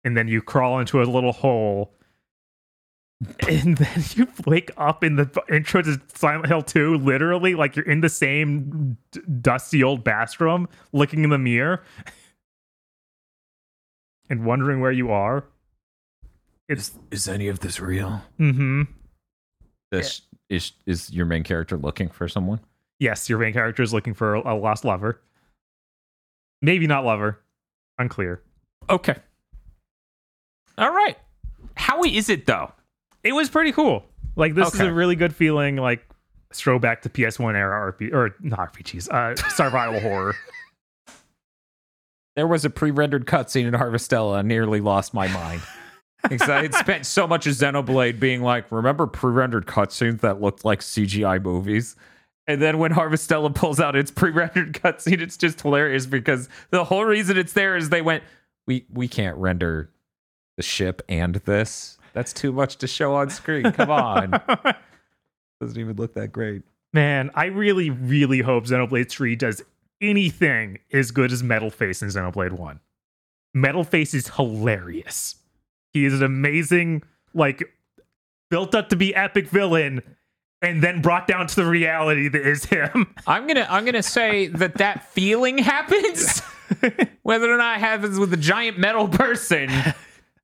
and 0.05 0.15
then 0.15 0.27
you 0.27 0.41
crawl 0.41 0.79
into 0.79 1.01
a 1.01 1.03
little 1.03 1.33
hole 1.33 1.91
and 3.49 3.75
then 3.77 4.03
you 4.15 4.27
wake 4.45 4.71
up 4.77 5.03
in 5.03 5.15
the 5.17 5.29
intro 5.51 5.81
to 5.81 5.99
Silent 6.13 6.47
Hill 6.47 6.61
2 6.61 6.97
literally 6.99 7.55
like 7.55 7.75
you're 7.75 7.85
in 7.85 8.01
the 8.01 8.09
same 8.09 8.97
d- 9.11 9.21
dusty 9.41 9.83
old 9.83 10.03
bathroom 10.03 10.69
looking 10.93 11.23
in 11.23 11.31
the 11.31 11.37
mirror 11.37 11.83
and 14.29 14.45
wondering 14.45 14.79
where 14.79 14.91
you 14.91 15.11
are. 15.11 15.43
It's 16.69 16.91
Is 17.11 17.27
any 17.27 17.47
of 17.47 17.59
this 17.59 17.79
real? 17.79 18.21
Mm-hmm. 18.39 18.83
This 19.91 20.21
is 20.49 20.71
is 20.85 21.11
your 21.11 21.25
main 21.25 21.43
character 21.43 21.75
looking 21.75 22.09
for 22.09 22.27
someone? 22.27 22.59
Yes, 22.99 23.27
your 23.27 23.39
main 23.39 23.53
character 23.53 23.81
is 23.81 23.91
looking 23.91 24.13
for 24.13 24.35
a, 24.35 24.53
a 24.53 24.55
lost 24.55 24.85
lover. 24.85 25.19
Maybe 26.61 26.85
not 26.85 27.03
lover. 27.05 27.39
Unclear. 27.97 28.43
Okay. 28.89 29.15
All 30.77 30.93
right. 30.93 31.17
How 31.75 32.03
is 32.03 32.29
it 32.29 32.45
though? 32.45 32.71
it 33.23 33.33
was 33.33 33.49
pretty 33.49 33.71
cool. 33.71 34.05
Like 34.35 34.55
this 34.55 34.73
is 34.73 34.79
a 34.79 34.93
really 34.93 35.15
good 35.15 35.35
feeling, 35.35 35.75
like 35.75 36.07
throwback 36.53 37.01
to 37.01 37.09
PS1 37.09 37.55
era 37.55 37.91
RP 37.91 38.13
or 38.13 38.35
not 38.39 38.73
RPGs, 38.73 39.09
uh, 39.09 39.35
survival 39.49 39.99
horror. 40.01 40.35
There 42.35 42.47
was 42.47 42.63
a 42.63 42.69
pre-rendered 42.69 43.25
cutscene 43.25 43.65
in 43.65 43.73
Harvestella. 43.73 44.37
I 44.37 44.41
nearly 44.43 44.79
lost 44.79 45.13
my 45.13 45.27
mind. 45.27 45.61
Because 46.23 46.49
I 46.49 46.61
had 46.63 46.73
spent 46.73 47.05
so 47.05 47.27
much 47.27 47.47
of 47.47 47.53
Xenoblade 47.53 48.19
being 48.19 48.41
like, 48.41 48.71
remember 48.71 49.07
pre-rendered 49.07 49.65
cutscenes 49.67 50.19
that 50.21 50.41
looked 50.41 50.65
like 50.65 50.81
CGI 50.81 51.41
movies? 51.41 51.95
And 52.45 52.61
then 52.61 52.79
when 52.79 52.91
Harvestella 52.91 53.53
pulls 53.53 53.79
out 53.79 53.95
its 53.95 54.11
pre-rendered 54.11 54.73
cutscene, 54.83 55.21
it's 55.21 55.37
just 55.37 55.61
hilarious 55.61 56.05
because 56.05 56.49
the 56.71 56.83
whole 56.83 57.05
reason 57.05 57.37
it's 57.37 57.53
there 57.53 57.77
is 57.77 57.89
they 57.89 58.01
went, 58.01 58.23
we 58.67 58.85
we 58.91 59.07
can't 59.07 59.37
render 59.37 59.89
the 60.57 60.63
ship 60.63 61.01
and 61.07 61.35
this. 61.35 61.97
That's 62.13 62.33
too 62.33 62.51
much 62.51 62.77
to 62.77 62.87
show 62.87 63.15
on 63.15 63.29
screen. 63.29 63.71
Come 63.71 63.91
on. 63.91 64.31
Doesn't 65.61 65.79
even 65.79 65.95
look 65.95 66.15
that 66.15 66.31
great. 66.31 66.63
Man, 66.91 67.29
I 67.35 67.45
really, 67.45 67.89
really 67.89 68.41
hope 68.41 68.65
Xenoblade 68.65 69.09
3 69.09 69.35
does 69.35 69.61
anything 70.01 70.79
as 70.91 71.11
good 71.11 71.31
as 71.31 71.43
Metal 71.43 71.69
Face 71.69 72.01
in 72.01 72.09
Xenoblade 72.09 72.53
1. 72.53 72.79
Metal 73.53 73.83
Face 73.83 74.13
is 74.13 74.27
hilarious. 74.29 75.35
He 75.93 76.05
is 76.05 76.13
an 76.13 76.23
amazing, 76.23 77.03
like, 77.33 77.63
built 78.49 78.75
up 78.75 78.89
to 78.89 78.95
be 78.95 79.13
epic 79.15 79.47
villain, 79.47 80.01
and 80.61 80.83
then 80.83 81.01
brought 81.01 81.27
down 81.27 81.47
to 81.47 81.55
the 81.55 81.65
reality 81.65 82.27
that 82.27 82.45
is 82.45 82.65
him. 82.65 83.13
I'm 83.27 83.47
gonna 83.47 83.67
I'm 83.69 83.85
gonna 83.85 84.03
say 84.03 84.47
that 84.47 84.75
that 84.75 85.09
feeling 85.11 85.57
happens. 85.57 86.41
Whether 87.23 87.51
or 87.51 87.57
not 87.57 87.77
it 87.77 87.79
happens 87.81 88.19
with 88.19 88.33
a 88.33 88.37
giant 88.37 88.77
metal 88.77 89.07
person 89.07 89.69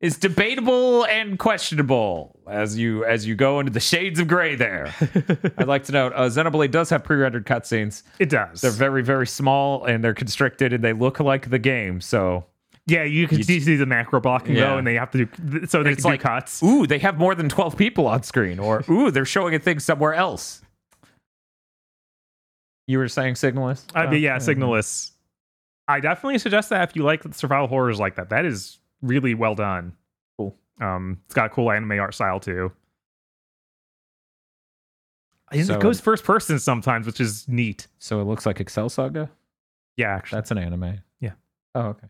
is 0.01 0.17
debatable 0.17 1.05
and 1.05 1.37
questionable 1.37 2.39
as 2.49 2.77
you 2.77 3.03
as 3.05 3.25
you 3.25 3.35
go 3.35 3.59
into 3.59 3.71
the 3.71 3.79
shades 3.79 4.19
of 4.19 4.27
gray. 4.27 4.55
There, 4.55 4.93
I'd 5.57 5.67
like 5.67 5.83
to 5.85 5.91
note 5.91 6.13
uh, 6.13 6.21
Xenoblade 6.21 6.71
does 6.71 6.89
have 6.89 7.03
pre-rendered 7.03 7.45
cutscenes. 7.45 8.03
It 8.19 8.29
does. 8.29 8.61
They're 8.61 8.71
very 8.71 9.03
very 9.03 9.27
small 9.27 9.85
and 9.85 10.03
they're 10.03 10.13
constricted 10.13 10.73
and 10.73 10.83
they 10.83 10.93
look 10.93 11.19
like 11.19 11.49
the 11.49 11.59
game. 11.59 12.01
So 12.01 12.45
yeah, 12.87 13.03
you 13.03 13.27
can 13.27 13.37
You- 13.39 13.43
see 13.43 13.75
the 13.75 13.85
macro 13.85 14.19
blocking 14.19 14.55
Yeah. 14.55 14.69
though, 14.69 14.77
and 14.77 14.85
they 14.87 14.95
have 14.95 15.11
to 15.11 15.25
do 15.25 15.65
so 15.65 15.81
they 15.83 15.91
It's 15.91 16.03
can 16.03 16.11
like- 16.11 16.19
do 16.21 16.27
cuts. 16.27 16.61
ooh, 16.63 16.85
they 16.87 16.99
have 16.99 17.17
more 17.17 17.33
than 17.35 17.49
twelve 17.49 17.75
people 17.77 18.07
on 18.07 18.23
screen, 18.23 18.59
or 18.59 18.83
ooh, 18.89 19.11
they're 19.11 19.25
showing 19.25 19.55
a 19.55 19.59
thing 19.59 19.79
somewhere 19.79 20.13
else. 20.13 20.61
You 22.87 22.99
were 22.99 23.07
saying 23.07 23.33
Signalis? 23.33 23.83
I 23.95 24.05
mean, 24.07 24.21
yeah, 24.21 24.35
Oh, 24.35 24.37
Signalis. 24.39 25.11
I 25.87 25.99
definitely 25.99 26.37
suggest 26.37 26.69
that 26.69 26.87
if 26.87 26.95
you 26.95 27.03
like 27.03 27.23
survival 27.33 27.67
horrors 27.67 27.99
like 27.99 28.15
that, 28.15 28.29
that 28.29 28.45
is 28.45 28.79
really 29.01 29.33
well 29.33 29.55
done. 29.55 29.93
Cool. 30.37 30.55
Um, 30.79 31.19
it's 31.25 31.33
got 31.33 31.47
a 31.47 31.49
cool 31.49 31.71
anime 31.71 31.93
art 31.99 32.13
style 32.13 32.39
too. 32.39 32.71
So- 35.63 35.75
it 35.75 35.79
goes 35.81 36.01
first 36.01 36.23
person 36.23 36.59
sometimes, 36.59 37.05
which 37.05 37.19
is 37.21 37.47
neat. 37.47 37.87
So 37.99 38.19
it 38.19 38.25
looks 38.25 38.45
like 38.45 38.59
Excel 38.59 38.89
Saga. 38.89 39.29
Yeah, 39.95 40.13
actually, 40.15 40.37
That's 40.37 40.51
an 40.51 40.57
anime. 40.57 40.99
Yeah. 41.19 41.31
Oh, 41.75 41.81
okay. 41.89 42.07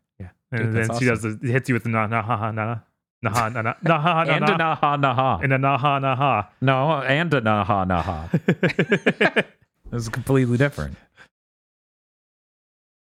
Dude, 0.58 0.66
And 0.68 0.76
that's 0.76 0.88
then 0.90 1.00
she 1.00 1.06
does 1.06 1.22
the 1.22 1.40
hits 1.52 1.70
you 1.70 1.76
with 1.76 1.84
the 1.84 1.90
na 1.90 2.08
na 2.08 2.22
ha 2.22 2.38
ha 2.38 2.52
na 2.52 2.80
na 3.22 3.30
ha 3.30 3.50
na 3.50 3.62
na 3.62 3.74
na 3.82 4.00
ha 4.02 4.22
and 4.22 4.44
a 4.44 4.58
na 4.58 4.76
naha 4.76 5.00
naha. 5.00 5.44
and 5.44 5.54
a 5.54 5.58
na 5.58 5.78
ha 5.78 6.00
na 6.00 6.16
ha. 6.16 6.50
No, 6.62 6.92
and 7.02 7.34
a 7.34 7.42
naha 7.42 7.86
naha. 7.88 9.46
Is 9.94 10.10
completely 10.10 10.58
different. 10.58 10.98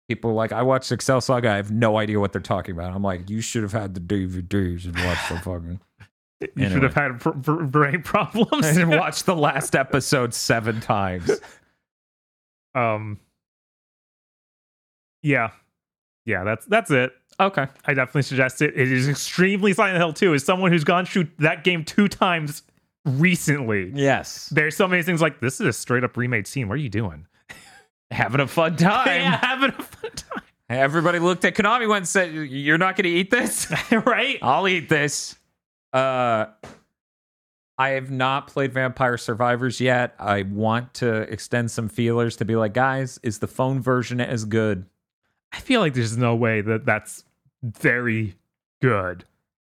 People 0.09 0.31
are 0.31 0.33
like, 0.33 0.51
I 0.51 0.61
watched 0.63 0.91
Excel 0.91 1.21
Saga. 1.21 1.49
I 1.49 1.55
have 1.55 1.71
no 1.71 1.97
idea 1.97 2.19
what 2.19 2.33
they're 2.33 2.41
talking 2.41 2.75
about. 2.75 2.93
I'm 2.93 3.01
like, 3.01 3.29
you 3.29 3.39
should 3.41 3.63
have 3.63 3.71
had 3.71 3.93
the 3.93 4.01
DVDs 4.01 4.83
and 4.85 4.95
watched 4.95 5.29
the 5.29 5.39
fucking. 5.39 5.79
You 6.41 6.47
Anyway. 6.57 6.73
should 6.73 6.83
have 6.83 6.93
had 6.93 7.19
br- 7.19 7.29
br- 7.31 7.63
brain 7.63 8.01
problems. 8.03 8.65
and 8.77 8.89
watched 8.89 9.25
the 9.25 9.35
last 9.35 9.75
episode 9.77 10.33
seven 10.33 10.81
times. 10.81 11.31
um, 12.75 13.17
yeah, 15.21 15.51
yeah. 16.25 16.43
That's 16.43 16.65
that's 16.65 16.91
it. 16.91 17.13
Okay. 17.43 17.67
I 17.85 17.93
definitely 17.93 18.21
suggest 18.23 18.61
it. 18.61 18.73
It 18.75 18.91
is 18.91 19.07
extremely 19.09 19.73
Silent 19.73 19.97
Hill 19.97 20.13
2. 20.13 20.33
As 20.33 20.43
someone 20.43 20.71
who's 20.71 20.83
gone 20.83 21.05
through 21.05 21.27
that 21.39 21.63
game 21.63 21.83
two 21.85 22.07
times 22.07 22.63
recently, 23.05 23.91
Yes. 23.93 24.49
there's 24.49 24.75
so 24.75 24.87
many 24.87 25.03
things 25.03 25.21
like 25.21 25.39
this 25.39 25.59
is 25.59 25.67
a 25.67 25.73
straight 25.73 26.03
up 26.03 26.15
remade 26.17 26.47
scene. 26.47 26.67
What 26.67 26.75
are 26.75 26.77
you 26.77 26.89
doing? 26.89 27.25
Having 28.11 28.41
a 28.41 28.47
fun 28.47 28.75
time. 28.75 29.07
Yeah, 29.21 29.37
having 29.41 29.69
a 29.71 29.83
fun 29.83 30.11
time, 30.11 30.43
Everybody 30.69 31.19
looked 31.19 31.43
at 31.45 31.55
Konami 31.55 31.87
once 31.87 32.15
and 32.15 32.33
said, 32.33 32.49
You're 32.49 32.77
not 32.77 32.95
going 32.95 33.03
to 33.03 33.09
eat 33.09 33.29
this? 33.31 33.71
right? 33.91 34.39
I'll 34.41 34.67
eat 34.67 34.87
this. 34.89 35.35
Uh, 35.91 36.45
I 37.77 37.89
have 37.89 38.09
not 38.11 38.47
played 38.47 38.71
Vampire 38.73 39.17
Survivors 39.17 39.81
yet. 39.81 40.15
I 40.19 40.43
want 40.43 40.93
to 40.95 41.21
extend 41.23 41.71
some 41.71 41.89
feelers 41.89 42.35
to 42.37 42.45
be 42.45 42.55
like, 42.55 42.73
guys, 42.73 43.19
is 43.23 43.39
the 43.39 43.47
phone 43.47 43.81
version 43.81 44.21
as 44.21 44.45
good? 44.45 44.85
I 45.51 45.59
feel 45.59 45.81
like 45.81 45.93
there's 45.93 46.15
no 46.17 46.35
way 46.35 46.61
that 46.61 46.85
that's 46.85 47.23
very 47.63 48.35
good. 48.81 49.25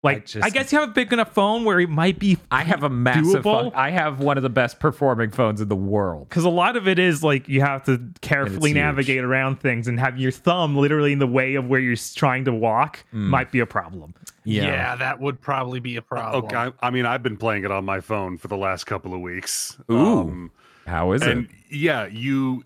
Like, 0.02 0.18
I, 0.18 0.20
just- 0.20 0.54
guess 0.54 0.72
you 0.72 0.80
have 0.80 0.90
a 0.90 0.92
big 0.94 1.12
enough 1.12 1.34
phone 1.34 1.66
where 1.66 1.78
it 1.78 1.90
might 1.90 2.20
be. 2.20 2.38
I 2.50 2.64
have 2.64 2.84
a 2.84 2.90
massive. 2.90 3.44
Phone- 3.44 3.74
I 3.76 3.90
have 3.90 4.22
one 4.22 4.38
of 4.38 4.44
the 4.44 4.50
best 4.50 4.80
performing 4.80 5.32
phones 5.32 5.60
in 5.60 5.68
the 5.68 5.76
world. 5.76 6.30
Because 6.30 6.46
a 6.46 6.50
lot 6.50 6.78
of 6.78 6.88
it 6.88 7.00
is 7.00 7.22
like 7.22 7.50
you 7.50 7.60
have 7.60 7.84
to 7.88 8.00
carefully 8.22 8.70
huge. 8.70 8.78
navigate 8.78 9.26
around 9.26 9.60
things 9.60 9.90
and 9.90 10.00
have 10.00 10.18
your 10.18 10.32
thumb 10.32 10.78
literally 10.78 11.12
in 11.12 11.20
the 11.20 11.28
way 11.28 11.56
of 11.56 11.68
where 11.68 11.82
you're 11.82 11.98
trying 12.16 12.46
to 12.46 12.54
walk 12.54 13.04
Mm. 13.14 13.28
might 13.28 13.52
be 13.52 13.60
a 13.60 13.66
problem. 13.66 14.14
Yeah. 14.46 14.96
that 14.96 15.20
would 15.20 15.42
probably 15.42 15.82
be 15.82 15.98
a 15.98 16.02
problem. 16.02 16.46
Okay, 16.46 16.56
I, 16.56 16.72
I 16.82 16.92
mean, 16.92 17.06
I've 17.06 17.22
been 17.22 17.36
playing 17.36 17.66
it 17.66 17.72
on 17.72 17.84
my 17.84 18.00
phone 18.00 18.38
for 18.38 18.48
the 18.48 18.58
last 18.58 18.86
couple 18.86 19.14
of 19.14 19.20
weeks. 19.20 19.78
Ooh. 19.92 19.98
Um, 20.00 20.52
How 20.88 21.12
is 21.12 21.24
and 21.24 21.46
it? 21.70 21.76
yeah, 21.76 22.06
you 22.08 22.64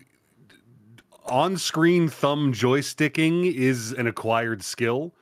on-screen 1.24 2.08
thumb 2.08 2.52
joysticking 2.52 3.52
is 3.54 3.92
an 3.92 4.06
acquired 4.06 4.62
skill, 4.62 5.14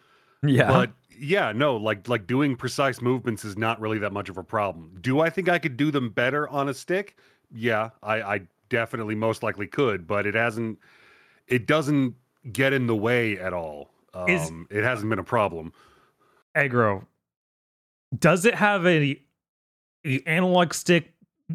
Yeah. 0.42 0.68
but 0.68 0.90
yeah, 1.18 1.52
no, 1.52 1.76
like 1.76 2.08
like 2.08 2.26
doing 2.26 2.56
precise 2.56 3.00
movements 3.00 3.44
is 3.44 3.56
not 3.56 3.80
really 3.80 3.98
that 3.98 4.12
much 4.12 4.28
of 4.28 4.38
a 4.38 4.42
problem. 4.42 4.98
Do 5.00 5.20
I 5.20 5.30
think 5.30 5.48
I 5.48 5.58
could 5.58 5.76
do 5.76 5.90
them 5.90 6.10
better 6.10 6.48
on 6.48 6.68
a 6.68 6.74
stick? 6.74 7.16
Yeah, 7.54 7.90
I, 8.02 8.22
I 8.22 8.40
definitely 8.68 9.14
most 9.14 9.42
likely 9.42 9.66
could, 9.66 10.06
but 10.06 10.26
it 10.26 10.34
hasn't. 10.34 10.78
It 11.46 11.66
doesn't 11.66 12.14
get 12.52 12.72
in 12.72 12.86
the 12.86 12.96
way 12.96 13.38
at 13.38 13.52
all. 13.52 13.90
Um, 14.14 14.28
Is- 14.28 14.50
it 14.70 14.82
hasn't 14.82 15.10
been 15.10 15.18
a 15.18 15.24
problem. 15.24 15.72
Agro, 16.54 17.06
does 18.18 18.44
it 18.44 18.54
have 18.54 18.84
a, 18.86 19.20
a 20.04 20.20
analog 20.26 20.74
stick 20.74 21.12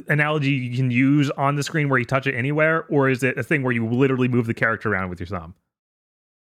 analogy 0.07 0.51
you 0.51 0.75
can 0.77 0.91
use 0.91 1.29
on 1.31 1.55
the 1.55 1.63
screen 1.63 1.89
where 1.89 1.99
you 1.99 2.05
touch 2.05 2.27
it 2.27 2.35
anywhere, 2.35 2.85
or 2.89 3.09
is 3.09 3.23
it 3.23 3.37
a 3.37 3.43
thing 3.43 3.63
where 3.63 3.73
you 3.73 3.87
literally 3.87 4.27
move 4.27 4.45
the 4.47 4.53
character 4.53 4.91
around 4.91 5.09
with 5.09 5.19
your 5.19 5.27
thumb? 5.27 5.55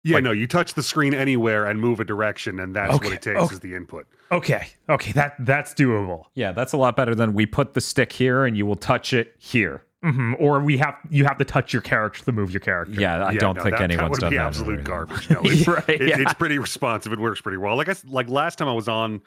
Yeah, 0.05 0.17
Like- 0.17 0.25
no, 0.25 0.31
you 0.33 0.47
touch 0.47 0.75
the 0.75 0.83
screen 0.83 1.13
anywhere 1.13 1.67
and 1.67 1.81
move 1.81 1.99
a 2.01 2.05
direction, 2.05 2.61
and 2.61 2.75
that's 2.75 2.95
Okay, 2.95 3.09
what 3.09 3.15
it 3.15 3.23
takes 3.23 3.41
okay. 3.41 3.55
as 3.55 3.61
the 3.61 3.75
input. 3.75 4.07
Okay, 4.31 4.69
okay, 4.89 5.13
that 5.13 5.35
that's 5.41 5.75
doable. 5.75 6.25
yeah, 6.35 6.53
that's 6.53 6.73
a 6.73 6.77
lot 6.77 6.95
better 6.97 7.15
than 7.15 7.33
we 7.35 7.47
put 7.47 7.75
the 7.75 7.81
stick 7.81 8.13
here 8.13 8.45
and 8.45 8.57
you 8.57 8.65
will 8.67 8.77
touch 8.77 9.13
it 9.13 9.35
here. 9.39 9.83
hmm 10.03 10.35
Or 10.39 10.61
we 10.61 10.77
have 10.79 10.95
you 11.11 11.25
have 11.25 11.39
to 11.39 11.45
touch 11.45 11.73
your 11.73 11.83
character 11.83 12.25
to 12.25 12.31
move 12.33 12.53
your 12.53 12.61
character. 12.61 12.93
Yeah, 13.01 13.25
I 13.25 13.33
Yeah, 13.33 13.39
don't 13.41 13.57
no, 13.57 13.63
think 13.65 13.77
that, 13.77 13.83
anyone's 13.91 14.03
that 14.05 14.11
would 14.11 14.21
done 14.21 14.31
be 14.31 14.37
that. 14.37 14.47
absolute 14.47 14.69
already. 14.69 14.83
garbage. 14.85 15.31
No, 15.31 15.41
it's, 15.43 15.67
right. 15.89 15.89
it- 15.89 16.09
yeah. 16.09 16.17
it's 16.21 16.35
pretty 16.35 16.59
responsive. 16.59 17.13
It 17.13 17.19
works 17.19 17.41
pretty 17.41 17.59
well. 17.59 17.77
Like 17.77 17.89
I 17.89 17.93
s- 17.93 18.05
like 18.05 18.29
last 18.29 18.59
time 18.59 18.69
I 18.69 18.73
was 18.75 18.87
on, 18.89 19.21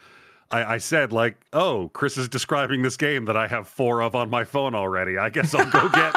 I, 0.51 0.75
I 0.75 0.77
said 0.77 1.11
like, 1.13 1.37
"Oh, 1.53 1.89
Chris 1.93 2.17
is 2.17 2.27
describing 2.29 2.81
this 2.81 2.97
game 2.97 3.25
that 3.25 3.37
I 3.37 3.47
have 3.47 3.67
four 3.67 4.01
of 4.01 4.15
on 4.15 4.29
my 4.29 4.43
phone 4.43 4.75
already. 4.75 5.17
I 5.17 5.29
guess 5.29 5.53
I'll 5.53 5.69
go 5.69 5.89
get 5.89 6.13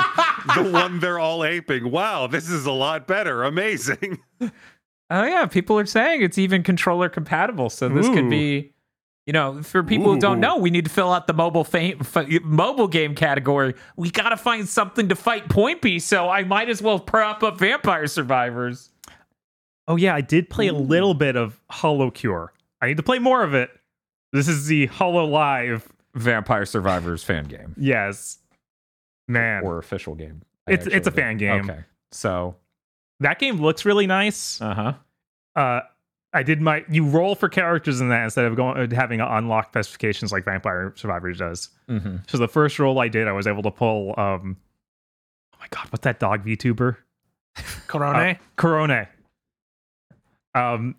the 0.57 0.71
one 0.73 1.01
they're 1.01 1.19
all 1.19 1.45
aping. 1.45 1.91
Wow, 1.91 2.27
this 2.27 2.49
is 2.51 2.67
a 2.67 2.73
lot 2.73 3.07
better. 3.07 3.45
Amazing." 3.45 4.19
Oh 5.11 5.23
yeah, 5.23 5.47
people 5.47 5.79
are 5.79 5.87
saying 5.87 6.23
it's 6.23 6.39
even 6.39 6.63
controller 6.63 7.09
compatible. 7.09 7.71
So 7.71 7.89
this 7.89 8.09
could 8.09 8.31
be, 8.31 8.73
you 9.27 9.33
know, 9.33 9.63
for 9.63 9.83
people 9.83 10.15
who 10.15 10.19
don't 10.19 10.41
know, 10.41 10.57
we 10.57 10.71
need 10.71 10.87
to 10.87 10.91
fill 10.91 11.13
out 11.13 11.27
the 11.27 11.35
mobile 11.35 11.63
fame, 11.63 11.99
f- 12.01 12.43
mobile 12.43 12.89
game 12.89 13.15
category. 13.15 13.75
We 13.97 14.11
got 14.11 14.31
to 14.31 14.37
find 14.37 14.67
something 14.69 15.09
to 15.11 15.15
fight 15.15 15.49
Point 15.51 15.83
B. 15.83 15.99
So 15.99 16.29
I 16.31 16.43
might 16.45 16.69
as 16.71 16.81
well 16.81 16.99
prop 16.99 17.43
up 17.43 17.59
Vampire 17.59 18.07
Survivors. 18.07 18.91
Oh 19.87 19.97
yeah, 19.97 20.15
I 20.15 20.23
did 20.23 20.49
play 20.49 20.69
a 20.69 20.73
little 20.73 21.15
bit 21.15 21.37
of 21.37 21.61
HoloCure. 21.71 22.49
I 22.81 22.87
need 22.89 22.97
to 22.97 23.03
play 23.03 23.19
more 23.19 23.43
of 23.45 23.53
it. 23.55 23.71
This 24.35 24.49
is 24.49 24.67
the 24.67 24.89
Hololive. 24.89 25.83
Vampire 26.15 26.67
Survivors 26.67 27.25
fan 27.25 27.45
game 27.45 27.75
Yes, 27.79 28.39
man, 29.27 29.63
or 29.65 29.79
official 29.79 30.15
game. 30.15 30.43
It's- 30.69 30.87
it's 30.87 30.95
a 31.07 31.11
actually. 31.11 31.23
fan 31.23 31.37
game. 31.39 31.71
Okay, 31.71 31.81
so 32.13 32.57
that 33.21 33.39
game 33.39 33.57
looks 33.57 33.85
really 33.85 34.07
nice. 34.07 34.61
uh 34.61 34.75
huh. 34.75 34.93
uh 35.61 35.81
I 36.33 36.43
did 36.43 36.61
my 36.61 36.85
you 36.89 37.07
roll 37.07 37.35
for 37.37 37.49
characters 37.49 38.01
in 38.01 38.09
that 38.09 38.25
instead 38.25 38.45
of 38.45 38.57
going 38.57 38.77
uh, 38.93 38.95
having 38.95 39.21
unlocked 39.21 39.71
specifications 39.73 40.33
like 40.33 40.45
Vampire 40.45 40.93
Survivors 40.97 41.39
does. 41.39 41.69
Mm-hmm. 41.89 42.17
So 42.29 42.39
the 42.39 42.49
first 42.49 42.79
roll 42.81 42.99
I 42.99 43.07
did, 43.09 43.29
I 43.29 43.33
was 43.33 43.47
able 43.47 43.63
to 43.63 43.71
pull 43.71 44.15
um 44.19 44.57
oh 45.55 45.57
my 45.61 45.67
god, 45.71 45.87
what's 45.91 46.03
that 46.05 46.19
dog 46.19 46.45
VTuber? 46.45 46.97
Korone? 47.87 48.39
Korone. 48.59 49.07
Um 50.55 50.97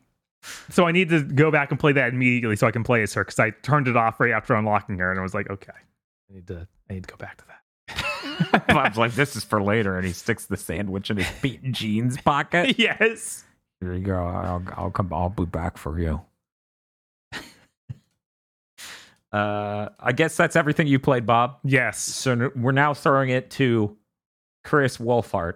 so 0.70 0.86
I 0.86 0.91
need 0.91 1.10
to 1.10 1.24
go 1.24 1.52
back 1.52 1.72
and 1.72 1.80
play 1.80 1.91
that 1.93 2.14
immediately 2.14 2.56
so 2.56 2.68
I 2.68 2.72
can 2.72 2.84
play 2.84 3.02
as 3.04 3.14
her 3.14 3.24
because 3.24 3.39
I 3.39 3.52
turned 3.52 3.88
it 3.88 3.98
off 3.98 4.20
right 4.20 4.32
after 4.32 4.54
unlocking 4.56 4.98
her 5.00 5.12
and 5.12 5.20
I 5.20 5.24
was 5.24 5.34
like, 5.34 5.50
okay, 5.50 5.74
I 6.30 6.34
need 6.34 6.48
to 6.48 6.68
I 6.89 6.93
need 6.93 7.04
to 7.04 7.10
go 7.10 7.18
back 7.18 7.38
to 7.38 7.46
that. 7.48 7.56
Bob's 8.68 8.98
like, 8.98 9.14
this 9.14 9.36
is 9.36 9.43
for 9.43 9.62
later, 9.62 9.98
and 9.98 10.06
he 10.06 10.14
sticks 10.14 10.46
the 10.46 10.58
sandwich 10.58 11.10
in 11.10 11.18
his 11.18 11.28
beaten 11.41 11.74
jeans 11.74 12.18
pocket. 12.22 12.78
yes. 12.80 13.43
Here 13.82 13.93
you 13.93 14.06
go. 14.06 14.18
I'll, 14.18 14.64
I'll 14.76 14.91
come. 14.91 15.14
I'll 15.14 15.30
be 15.30 15.46
back 15.46 15.78
for 15.78 16.00
you. 16.00 16.22
uh, 19.32 19.89
I 20.00 20.12
guess 20.14 20.38
that's 20.38 20.56
everything 20.56 20.88
you 20.88 21.00
played, 21.00 21.26
Bob. 21.26 21.58
Yes. 21.64 22.00
So 22.00 22.52
we're 22.56 22.72
now 22.72 22.93
throwing 22.93 23.30
it 23.30 23.50
to 23.52 23.98
Chris 24.64 24.98
Wolfhart. 24.98 25.56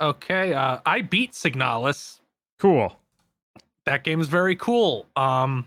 Okay, 0.00 0.54
uh, 0.54 0.78
I 0.86 1.02
beat 1.02 1.32
Signalis. 1.32 2.20
Cool. 2.58 2.96
That 3.90 4.04
game's 4.04 4.28
very 4.28 4.54
cool. 4.54 5.08
Um, 5.16 5.66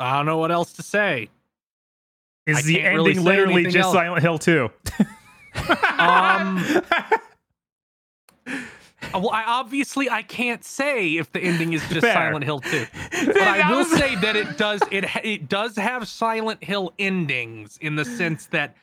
I 0.00 0.16
don't 0.16 0.24
know 0.24 0.38
what 0.38 0.50
else 0.50 0.72
to 0.72 0.82
say. 0.82 1.28
Is 2.46 2.56
I 2.56 2.62
the 2.62 2.80
ending 2.80 2.96
really 2.96 3.14
literally 3.18 3.64
just 3.64 3.76
else. 3.76 3.92
Silent 3.92 4.22
Hill 4.22 4.38
2? 4.38 4.70
Um, 5.98 6.64
well, 9.12 9.28
I 9.28 9.44
obviously 9.46 10.08
I 10.08 10.22
can't 10.22 10.64
say 10.64 11.18
if 11.18 11.30
the 11.30 11.40
ending 11.40 11.74
is 11.74 11.86
just 11.88 12.00
Fair. 12.00 12.14
Silent 12.14 12.44
Hill 12.46 12.60
2. 12.60 12.86
But 13.26 13.36
I 13.36 13.70
will 13.70 13.84
say 13.84 14.14
that 14.14 14.36
it 14.36 14.56
does 14.56 14.80
it 14.90 15.04
it 15.22 15.46
does 15.46 15.76
have 15.76 16.08
Silent 16.08 16.64
Hill 16.64 16.94
endings 16.98 17.76
in 17.82 17.96
the 17.96 18.06
sense 18.06 18.46
that 18.46 18.78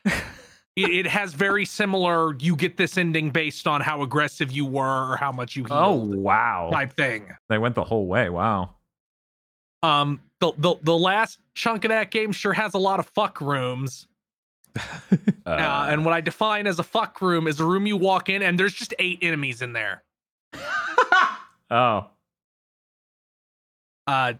it, 0.77 0.89
it 1.05 1.07
has 1.07 1.33
very 1.33 1.65
similar. 1.65 2.35
You 2.39 2.55
get 2.55 2.77
this 2.77 2.97
ending 2.97 3.31
based 3.31 3.67
on 3.67 3.81
how 3.81 4.01
aggressive 4.03 4.51
you 4.51 4.65
were 4.65 5.11
or 5.13 5.17
how 5.17 5.31
much 5.31 5.55
you 5.55 5.65
Oh 5.69 5.93
wow, 5.95 6.69
type 6.71 6.93
thing. 6.93 7.27
they 7.49 7.57
went 7.57 7.75
the 7.75 7.83
whole 7.83 8.05
way. 8.07 8.29
Wow. 8.29 8.75
Um, 9.83 10.21
the, 10.39 10.53
the 10.57 10.75
the 10.83 10.97
last 10.97 11.39
chunk 11.55 11.83
of 11.85 11.89
that 11.89 12.09
game 12.11 12.31
sure 12.31 12.53
has 12.53 12.73
a 12.73 12.77
lot 12.79 12.99
of 12.99 13.07
fuck 13.07 13.41
rooms. 13.41 14.07
Uh, 15.45 15.49
Uh, 15.51 15.87
and 15.89 16.03
what 16.03 16.13
I 16.13 16.19
define 16.19 16.67
as 16.67 16.77
a 16.77 16.83
fuck 16.83 17.21
room 17.21 17.47
is 17.47 17.61
a 17.61 17.65
room 17.65 17.87
you 17.87 17.95
walk 17.95 18.27
in 18.27 18.41
and 18.43 18.59
there's 18.59 18.73
just 18.73 18.93
eight 18.99 19.19
enemies 19.21 19.61
in 19.61 19.71
there. 19.71 20.03
oh, 21.71 22.07
Uh, 24.05 24.33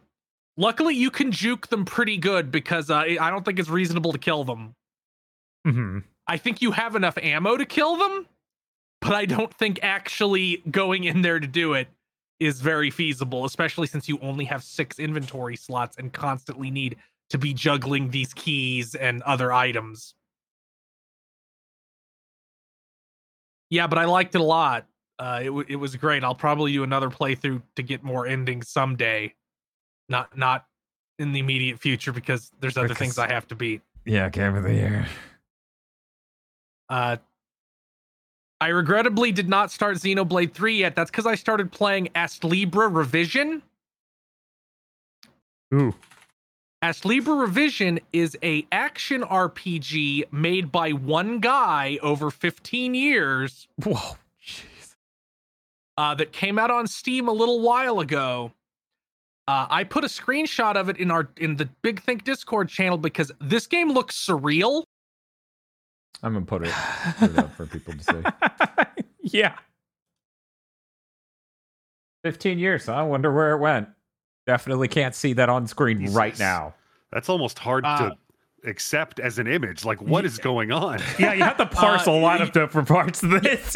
luckily 0.57 0.95
you 0.95 1.09
can 1.11 1.31
juke 1.31 1.67
them 1.67 1.85
pretty 1.85 2.17
good 2.17 2.51
because 2.51 2.89
uh, 2.89 2.97
I 3.19 3.29
don't 3.29 3.45
think 3.45 3.57
it's 3.57 3.69
reasonable 3.69 4.11
to 4.11 4.17
kill 4.17 4.43
them. 4.43 4.75
Mhm. 5.65 6.03
I 6.27 6.37
think 6.37 6.61
you 6.61 6.71
have 6.71 6.95
enough 6.95 7.17
ammo 7.17 7.57
to 7.57 7.65
kill 7.65 7.95
them, 7.97 8.27
but 9.01 9.13
I 9.13 9.25
don't 9.25 9.53
think 9.53 9.79
actually 9.81 10.63
going 10.69 11.05
in 11.05 11.21
there 11.21 11.39
to 11.39 11.47
do 11.47 11.73
it 11.73 11.87
is 12.39 12.61
very 12.61 12.91
feasible, 12.91 13.45
especially 13.45 13.87
since 13.87 14.07
you 14.07 14.19
only 14.21 14.45
have 14.45 14.63
six 14.63 14.99
inventory 14.99 15.55
slots 15.55 15.97
and 15.97 16.11
constantly 16.13 16.69
need 16.69 16.97
to 17.29 17.37
be 17.37 17.53
juggling 17.53 18.11
these 18.11 18.33
keys 18.33 18.93
and 18.95 19.21
other 19.23 19.51
items. 19.51 20.13
Yeah, 23.69 23.87
but 23.87 23.97
I 23.97 24.05
liked 24.05 24.35
it 24.35 24.41
a 24.41 24.43
lot. 24.43 24.85
Uh, 25.19 25.39
it 25.41 25.47
w- 25.47 25.65
it 25.67 25.75
was 25.75 25.95
great. 25.95 26.23
I'll 26.23 26.35
probably 26.35 26.71
do 26.71 26.83
another 26.83 27.09
playthrough 27.09 27.61
to 27.75 27.83
get 27.83 28.03
more 28.03 28.27
endings 28.27 28.69
someday. 28.69 29.33
Not 30.09 30.37
not 30.37 30.65
in 31.19 31.33
the 31.33 31.39
immediate 31.39 31.79
future 31.79 32.11
because 32.13 32.51
there's 32.59 32.77
other 32.77 32.93
things 32.93 33.17
I 33.17 33.27
have 33.27 33.47
to 33.47 33.55
beat. 33.55 33.81
yeah, 34.05 34.29
game 34.29 34.55
of 34.55 34.63
the 34.63 34.73
year. 34.73 35.07
Uh, 36.89 37.17
I 38.59 38.69
regrettably 38.69 39.31
did 39.31 39.49
not 39.49 39.71
start 39.71 39.97
Xenoblade 39.97 40.53
3 40.53 40.77
yet. 40.77 40.95
That's 40.95 41.11
because 41.11 41.25
I 41.27 41.35
started 41.35 41.71
playing 41.71 42.09
Astlibra 42.15 42.87
Revision. 42.87 43.61
Ooh. 45.73 45.93
Astlibra 46.81 47.35
Revision 47.35 47.99
is 48.13 48.37
a 48.43 48.65
action 48.71 49.21
RPG 49.21 50.31
made 50.31 50.71
by 50.71 50.91
one 50.91 51.39
guy 51.39 51.97
over 52.01 52.29
15 52.29 52.93
years 52.93 53.67
Whoa, 53.83 54.15
jeez. 54.41 54.95
uh, 55.97 56.13
that 56.15 56.31
came 56.31 56.59
out 56.59 56.69
on 56.69 56.87
Steam 56.87 57.27
a 57.27 57.31
little 57.31 57.61
while 57.61 57.99
ago. 57.99 58.51
Uh, 59.47 59.65
I 59.69 59.85
put 59.85 60.03
a 60.03 60.07
screenshot 60.07 60.75
of 60.75 60.89
it 60.89 60.97
in 60.97 61.09
our 61.09 61.29
in 61.37 61.55
the 61.55 61.69
Big 61.81 62.01
Think 62.01 62.23
Discord 62.23 62.69
channel 62.69 62.97
because 62.97 63.31
this 63.39 63.65
game 63.65 63.91
looks 63.91 64.15
surreal. 64.15 64.83
I'm 66.23 66.33
gonna 66.33 66.45
put 66.45 66.63
it, 66.65 66.73
put 67.19 67.31
it 67.31 67.37
up 67.37 67.53
for 67.53 67.65
people 67.65 67.93
to 67.93 68.03
see. 68.03 68.21
yeah. 69.37 69.55
15 72.23 72.59
years. 72.59 72.89
I 72.89 73.01
wonder 73.03 73.31
where 73.33 73.53
it 73.53 73.59
went. 73.59 73.87
Definitely 74.45 74.87
can't 74.87 75.13
see 75.15 75.33
that 75.33 75.49
on 75.49 75.67
screen 75.67 76.11
right 76.13 76.37
now. 76.39 76.73
That's 77.11 77.29
almost 77.29 77.59
hard 77.59 77.85
Uh, 77.85 78.09
to 78.09 78.69
accept 78.69 79.19
as 79.19 79.39
an 79.39 79.47
image. 79.47 79.85
Like, 79.85 80.01
what 80.01 80.25
is 80.25 80.37
going 80.37 80.71
on? 80.71 80.99
Yeah, 81.19 81.33
you 81.33 81.43
have 81.43 81.57
to 81.57 81.65
parse 81.71 82.07
Uh, 82.07 82.11
a 82.11 82.13
lot 82.19 82.39
y- 82.39 82.45
of 82.45 82.51
different 82.51 82.87
parts 82.87 83.23
of 83.23 83.29
this. 83.29 83.75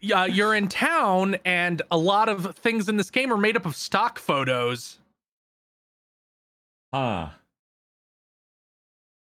Yeah, 0.00 0.24
you're 0.26 0.54
in 0.54 0.68
town, 0.68 1.36
and 1.44 1.80
a 1.90 1.96
lot 1.98 2.28
of 2.28 2.56
things 2.56 2.88
in 2.88 2.96
this 2.96 3.10
game 3.10 3.32
are 3.32 3.36
made 3.36 3.56
up 3.56 3.66
of 3.66 3.76
stock 3.76 4.18
photos. 4.18 4.98
Huh. 6.94 7.28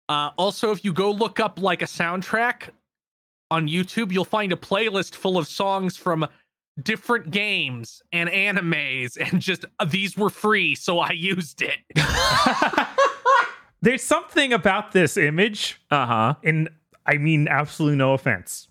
Uh, 0.08 0.30
also, 0.38 0.70
if 0.70 0.84
you 0.84 0.92
go 0.92 1.10
look 1.10 1.40
up 1.40 1.60
like 1.60 1.82
a 1.82 1.86
soundtrack 1.86 2.68
on 3.50 3.66
YouTube, 3.68 4.12
you'll 4.12 4.24
find 4.24 4.52
a 4.52 4.56
playlist 4.56 5.14
full 5.14 5.36
of 5.38 5.46
songs 5.48 5.96
from 5.96 6.26
different 6.82 7.30
games 7.30 8.02
and 8.12 8.28
animes, 8.30 9.16
and 9.20 9.40
just 9.40 9.64
uh, 9.78 9.84
these 9.84 10.16
were 10.16 10.30
free, 10.30 10.74
so 10.74 10.98
I 11.00 11.10
used 11.12 11.62
it. 11.62 11.78
There's 13.82 14.02
something 14.02 14.52
about 14.52 14.92
this 14.92 15.16
image, 15.16 15.80
Uh 15.90 16.06
huh. 16.06 16.34
and 16.42 16.68
I 17.04 17.18
mean 17.18 17.46
absolutely 17.48 17.96
no 17.98 18.14
offense. 18.14 18.68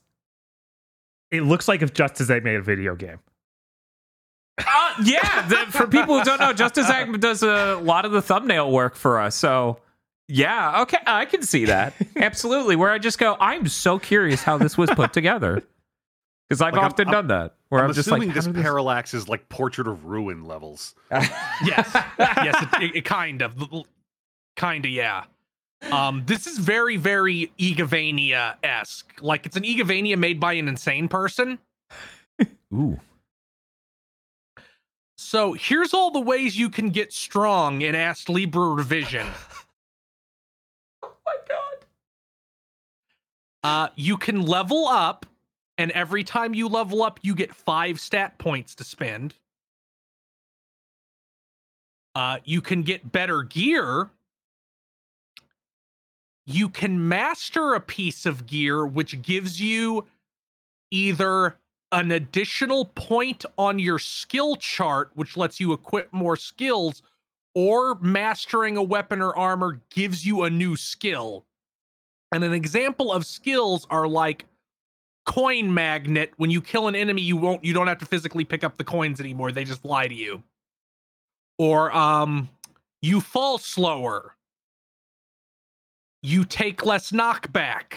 It 1.32 1.42
looks 1.42 1.68
like 1.68 1.82
if 1.82 1.94
Justice 1.94 2.30
Egg 2.30 2.44
made 2.44 2.56
a 2.56 2.62
video 2.62 2.96
game. 2.96 3.20
Uh, 4.58 4.94
yeah, 5.04 5.46
the, 5.48 5.56
for 5.70 5.86
people 5.88 6.18
who 6.18 6.24
don't 6.24 6.40
know, 6.40 6.54
Justice 6.54 6.90
Egg 6.90 7.20
does 7.20 7.44
a 7.44 7.76
lot 7.84 8.06
of 8.06 8.14
the 8.14 8.22
thumbnail 8.22 8.72
work 8.72 8.96
for 8.96 9.20
us. 9.20 9.36
So, 9.36 9.80
yeah, 10.28 10.82
okay, 10.84 10.98
I 11.06 11.26
can 11.26 11.44
see 11.44 11.66
that 11.66 11.94
absolutely. 12.16 12.76
Where 12.76 12.92
I 12.92 12.98
just 12.98 13.18
go, 13.20 13.38
I'm 13.40 13.68
so 13.68 14.00
curious 14.00 14.42
how 14.44 14.58
this 14.58 14.78
was 14.78 14.90
put 14.92 15.14
together 15.14 15.64
because 16.50 16.62
I've 16.62 16.74
Like, 16.74 16.84
often 16.84 17.08
I'm- 17.08 17.14
done 17.14 17.28
that. 17.28 17.54
Where 17.70 17.82
I'm, 17.82 17.90
I'm 17.90 17.96
just 17.96 18.08
assuming 18.08 18.30
like, 18.30 18.36
this 18.36 18.48
parallax 18.48 19.14
is 19.16 19.28
like 19.28 19.50
Portrait 19.50 19.88
of 19.88 20.06
Ruin 20.06 20.46
levels. 20.46 20.94
yes, 21.12 21.90
yes, 22.20 22.66
it, 22.80 22.98
it, 22.98 23.06
kind 23.06 23.42
of, 23.42 23.56
kind 24.56 24.86
of, 24.86 24.92
yeah. 24.92 25.24
Um, 25.92 26.24
this 26.26 26.46
is 26.48 26.58
very, 26.60 26.96
very 26.96 27.52
Igavania 27.60 28.56
esque. 28.64 29.14
Like 29.20 29.46
it's 29.48 29.58
an 29.58 29.64
Igavania 29.64 30.16
made 30.18 30.40
by 30.40 30.54
an 30.54 30.68
insane 30.68 31.08
person. 31.08 31.58
Ooh, 32.74 33.00
So 35.18 35.54
here's 35.54 35.94
all 35.94 36.12
the 36.12 36.20
ways 36.22 36.58
you 36.58 36.70
can 36.70 36.90
get 36.92 37.12
strong 37.14 37.82
in 37.82 37.96
Astlibra 37.96 38.76
Revision. 38.76 39.28
oh 41.04 41.12
my 41.26 41.36
god. 41.50 41.86
Uh, 43.66 43.88
you 43.96 44.16
can 44.16 44.46
level 44.46 44.88
up, 44.88 45.26
and 45.80 45.90
every 45.94 46.24
time 46.24 46.54
you 46.54 46.68
level 46.68 47.02
up, 47.02 47.20
you 47.24 47.34
get 47.34 47.52
five 47.52 48.00
stat 48.00 48.38
points 48.38 48.76
to 48.76 48.84
spend. 48.84 49.34
Uh, 52.14 52.38
you 52.46 52.62
can 52.62 52.84
get 52.84 53.12
better 53.12 53.42
gear. 53.42 54.12
You 56.46 56.70
can 56.70 57.08
master 57.08 57.74
a 57.74 57.80
piece 57.80 58.28
of 58.28 58.46
gear, 58.46 58.86
which 58.86 59.20
gives 59.24 59.60
you 59.60 60.06
either 60.92 61.58
an 61.92 62.12
additional 62.12 62.86
point 62.94 63.46
on 63.58 63.80
your 63.80 63.98
skill 63.98 64.58
chart, 64.58 65.10
which 65.16 65.36
lets 65.36 65.60
you 65.60 65.74
equip 65.74 66.14
more 66.14 66.36
skills, 66.36 67.02
or 67.56 67.96
mastering 67.96 68.78
a 68.78 68.84
weapon 68.84 69.24
or 69.24 69.36
armor 69.36 69.82
gives 69.90 70.24
you 70.24 70.44
a 70.44 70.52
new 70.52 70.76
skill. 70.76 71.46
And 72.32 72.44
an 72.44 72.54
example 72.54 73.12
of 73.14 73.26
skills 73.26 73.88
are 73.90 74.08
like 74.08 74.46
coin 75.26 75.74
magnet. 75.74 76.34
When 76.38 76.52
you 76.52 76.62
kill 76.62 76.88
an 76.88 76.96
enemy, 76.96 77.22
you 77.22 77.38
won't 77.38 77.64
you 77.64 77.74
don't 77.74 77.88
have 77.88 78.00
to 78.00 78.06
physically 78.06 78.46
pick 78.46 78.64
up 78.64 78.78
the 78.78 78.84
coins 78.84 79.20
anymore. 79.20 79.52
They 79.52 79.64
just 79.64 79.82
fly 79.82 80.08
to 80.08 80.14
you. 80.14 80.44
Or 81.58 81.92
um 81.96 82.50
you 83.02 83.22
fall 83.22 83.58
slower. 83.58 84.36
You 86.22 86.46
take 86.46 86.86
less 86.86 87.12
knockback. 87.12 87.94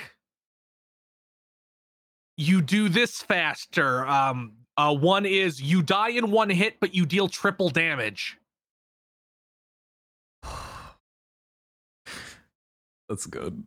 You 2.36 2.62
do 2.62 2.88
this 2.88 3.22
faster. 3.22 4.06
Um 4.06 4.52
uh 4.76 4.94
one 4.94 5.26
is 5.26 5.60
you 5.60 5.82
die 5.82 6.10
in 6.10 6.30
one 6.30 6.50
hit, 6.50 6.80
but 6.80 6.94
you 6.94 7.06
deal 7.06 7.28
triple 7.28 7.70
damage. 7.70 8.38
That's 13.08 13.26
good. 13.26 13.64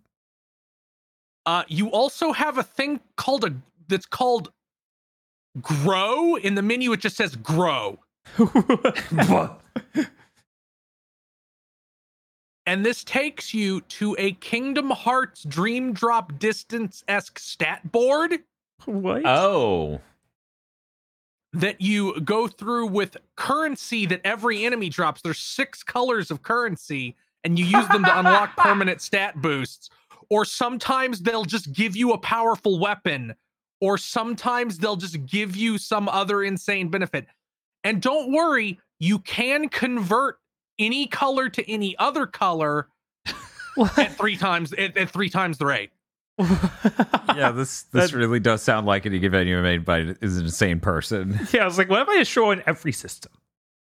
Uh, 1.45 1.63
you 1.67 1.89
also 1.89 2.31
have 2.31 2.57
a 2.57 2.63
thing 2.63 2.99
called 3.15 3.45
a 3.45 3.53
that's 3.87 4.05
called 4.05 4.51
grow. 5.61 6.35
In 6.35 6.55
the 6.55 6.61
menu, 6.61 6.91
it 6.93 6.99
just 6.99 7.17
says 7.17 7.35
grow, 7.35 7.99
and 12.65 12.85
this 12.85 13.03
takes 13.03 13.53
you 13.53 13.81
to 13.81 14.15
a 14.19 14.33
Kingdom 14.33 14.91
Hearts 14.91 15.43
Dream 15.43 15.93
Drop 15.93 16.37
Distance 16.37 17.03
esque 17.07 17.39
stat 17.39 17.91
board 17.91 18.39
what? 18.85 19.25
Oh, 19.25 20.01
that 21.53 21.81
you 21.81 22.19
go 22.21 22.47
through 22.47 22.87
with 22.87 23.17
currency 23.35 24.05
that 24.05 24.21
every 24.23 24.65
enemy 24.65 24.89
drops. 24.89 25.21
There's 25.21 25.39
six 25.39 25.83
colors 25.83 26.31
of 26.31 26.43
currency, 26.43 27.15
and 27.43 27.59
you 27.59 27.65
use 27.65 27.87
them 27.89 28.05
to 28.05 28.19
unlock 28.19 28.55
permanent 28.57 29.01
stat 29.01 29.41
boosts. 29.41 29.89
Or 30.31 30.45
sometimes 30.45 31.21
they'll 31.21 31.43
just 31.45 31.73
give 31.73 31.95
you 31.95 32.13
a 32.13 32.17
powerful 32.17 32.79
weapon, 32.79 33.35
or 33.81 33.97
sometimes 33.97 34.77
they'll 34.77 34.95
just 34.95 35.25
give 35.25 35.57
you 35.57 35.77
some 35.77 36.07
other 36.07 36.41
insane 36.41 36.87
benefit. 36.87 37.27
And 37.83 38.01
don't 38.01 38.31
worry, 38.31 38.79
you 38.97 39.19
can 39.19 39.67
convert 39.67 40.37
any 40.79 41.05
color 41.05 41.49
to 41.49 41.69
any 41.69 41.97
other 41.99 42.25
color 42.25 42.87
at 43.97 44.13
three 44.17 44.37
times 44.37 44.71
at, 44.73 44.95
at 44.95 45.09
three 45.09 45.29
times 45.29 45.57
the 45.57 45.65
rate. 45.65 45.91
yeah, 46.39 47.51
this 47.51 47.83
this 47.83 48.11
That- 48.11 48.13
really 48.13 48.39
does 48.39 48.63
sound 48.63 48.87
like 48.87 49.05
an 49.05 49.19
game 49.19 49.31
made 49.61 49.83
by 49.83 50.15
is 50.21 50.37
an 50.37 50.45
insane 50.45 50.79
person. 50.79 51.37
yeah, 51.51 51.63
I 51.63 51.65
was 51.65 51.77
like, 51.77 51.89
what 51.89 52.01
if 52.01 52.07
I 52.07 52.19
just 52.19 52.31
show 52.31 52.51
in 52.51 52.63
every 52.65 52.93
system? 52.93 53.33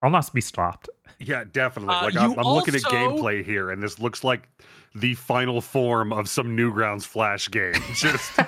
I'll 0.04 0.10
not 0.10 0.32
be 0.34 0.40
stopped. 0.42 0.90
Yeah, 1.18 1.44
definitely. 1.50 1.94
Uh, 1.94 2.02
like 2.04 2.16
I'm, 2.16 2.38
I'm 2.38 2.46
looking 2.46 2.74
at 2.74 2.82
gameplay 2.82 3.42
here, 3.44 3.70
and 3.70 3.82
this 3.82 3.98
looks 3.98 4.22
like 4.22 4.48
the 4.94 5.14
final 5.14 5.60
form 5.60 6.12
of 6.12 6.28
some 6.28 6.56
Newgrounds 6.56 7.04
Flash 7.04 7.50
game. 7.50 7.74
Just 7.94 8.38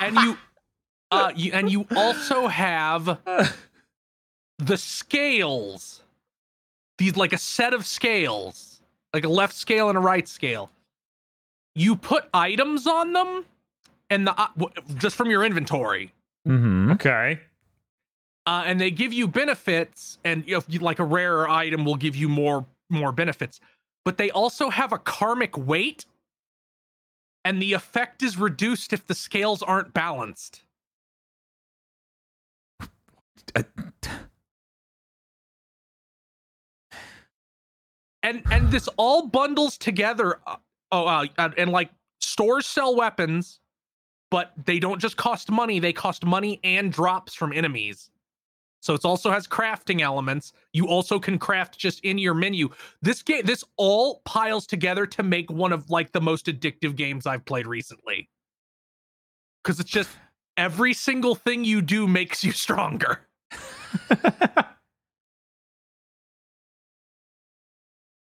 and 0.00 0.16
you 0.16 0.38
uh 1.10 1.32
you, 1.36 1.52
and 1.52 1.70
you 1.70 1.86
also 1.94 2.46
have 2.48 3.18
the 4.58 4.76
scales 4.76 6.02
these 6.98 7.16
like 7.16 7.32
a 7.32 7.38
set 7.38 7.74
of 7.74 7.84
scales 7.86 8.80
like 9.12 9.24
a 9.24 9.28
left 9.28 9.54
scale 9.54 9.88
and 9.88 9.98
a 9.98 10.00
right 10.00 10.28
scale 10.28 10.70
you 11.74 11.96
put 11.96 12.24
items 12.34 12.86
on 12.86 13.12
them 13.12 13.44
and 14.10 14.26
the 14.26 14.40
uh, 14.40 14.48
w- 14.58 14.72
just 14.96 15.16
from 15.16 15.30
your 15.30 15.44
inventory 15.44 16.12
Mm-hmm. 16.48 16.92
Okay. 16.92 17.40
Uh, 18.50 18.64
and 18.66 18.80
they 18.80 18.90
give 18.90 19.12
you 19.12 19.28
benefits 19.28 20.18
and 20.24 20.42
you 20.44 20.60
like 20.80 20.98
a 20.98 21.04
rarer 21.04 21.48
item 21.48 21.84
will 21.84 21.94
give 21.94 22.16
you 22.16 22.28
more 22.28 22.66
more 22.88 23.12
benefits. 23.12 23.60
But 24.04 24.18
they 24.18 24.32
also 24.32 24.70
have 24.70 24.92
a 24.92 24.98
karmic 24.98 25.56
weight 25.56 26.04
and 27.44 27.62
the 27.62 27.74
effect 27.74 28.24
is 28.24 28.36
reduced 28.36 28.92
if 28.92 29.06
the 29.06 29.14
scales 29.14 29.62
aren't 29.62 29.94
balanced. 29.94 30.64
And 38.24 38.42
and 38.50 38.72
this 38.72 38.88
all 38.96 39.28
bundles 39.28 39.78
together 39.78 40.40
uh, 40.44 40.56
oh 40.90 41.06
uh, 41.06 41.50
and 41.56 41.70
like 41.70 41.90
stores 42.18 42.66
sell 42.66 42.96
weapons 42.96 43.60
but 44.28 44.52
they 44.64 44.80
don't 44.80 45.00
just 45.00 45.16
cost 45.16 45.52
money 45.52 45.78
they 45.78 45.92
cost 45.92 46.24
money 46.24 46.58
and 46.64 46.92
drops 46.92 47.32
from 47.32 47.52
enemies 47.52 48.10
so 48.80 48.94
it 48.94 49.04
also 49.04 49.30
has 49.30 49.46
crafting 49.46 50.00
elements. 50.00 50.52
You 50.72 50.88
also 50.88 51.18
can 51.18 51.38
craft 51.38 51.78
just 51.78 52.00
in 52.04 52.18
your 52.18 52.34
menu. 52.34 52.70
This 53.02 53.22
game 53.22 53.44
this 53.44 53.62
all 53.76 54.22
piles 54.24 54.66
together 54.66 55.06
to 55.06 55.22
make 55.22 55.50
one 55.50 55.72
of 55.72 55.90
like 55.90 56.12
the 56.12 56.20
most 56.20 56.46
addictive 56.46 56.96
games 56.96 57.26
i've 57.26 57.44
played 57.44 57.66
recently. 57.66 58.28
Because 59.62 59.80
it's 59.80 59.90
just 59.90 60.10
every 60.56 60.94
single 60.94 61.34
thing 61.34 61.64
you 61.64 61.82
do 61.82 62.06
makes 62.08 62.42
you 62.42 62.52
stronger 62.52 63.20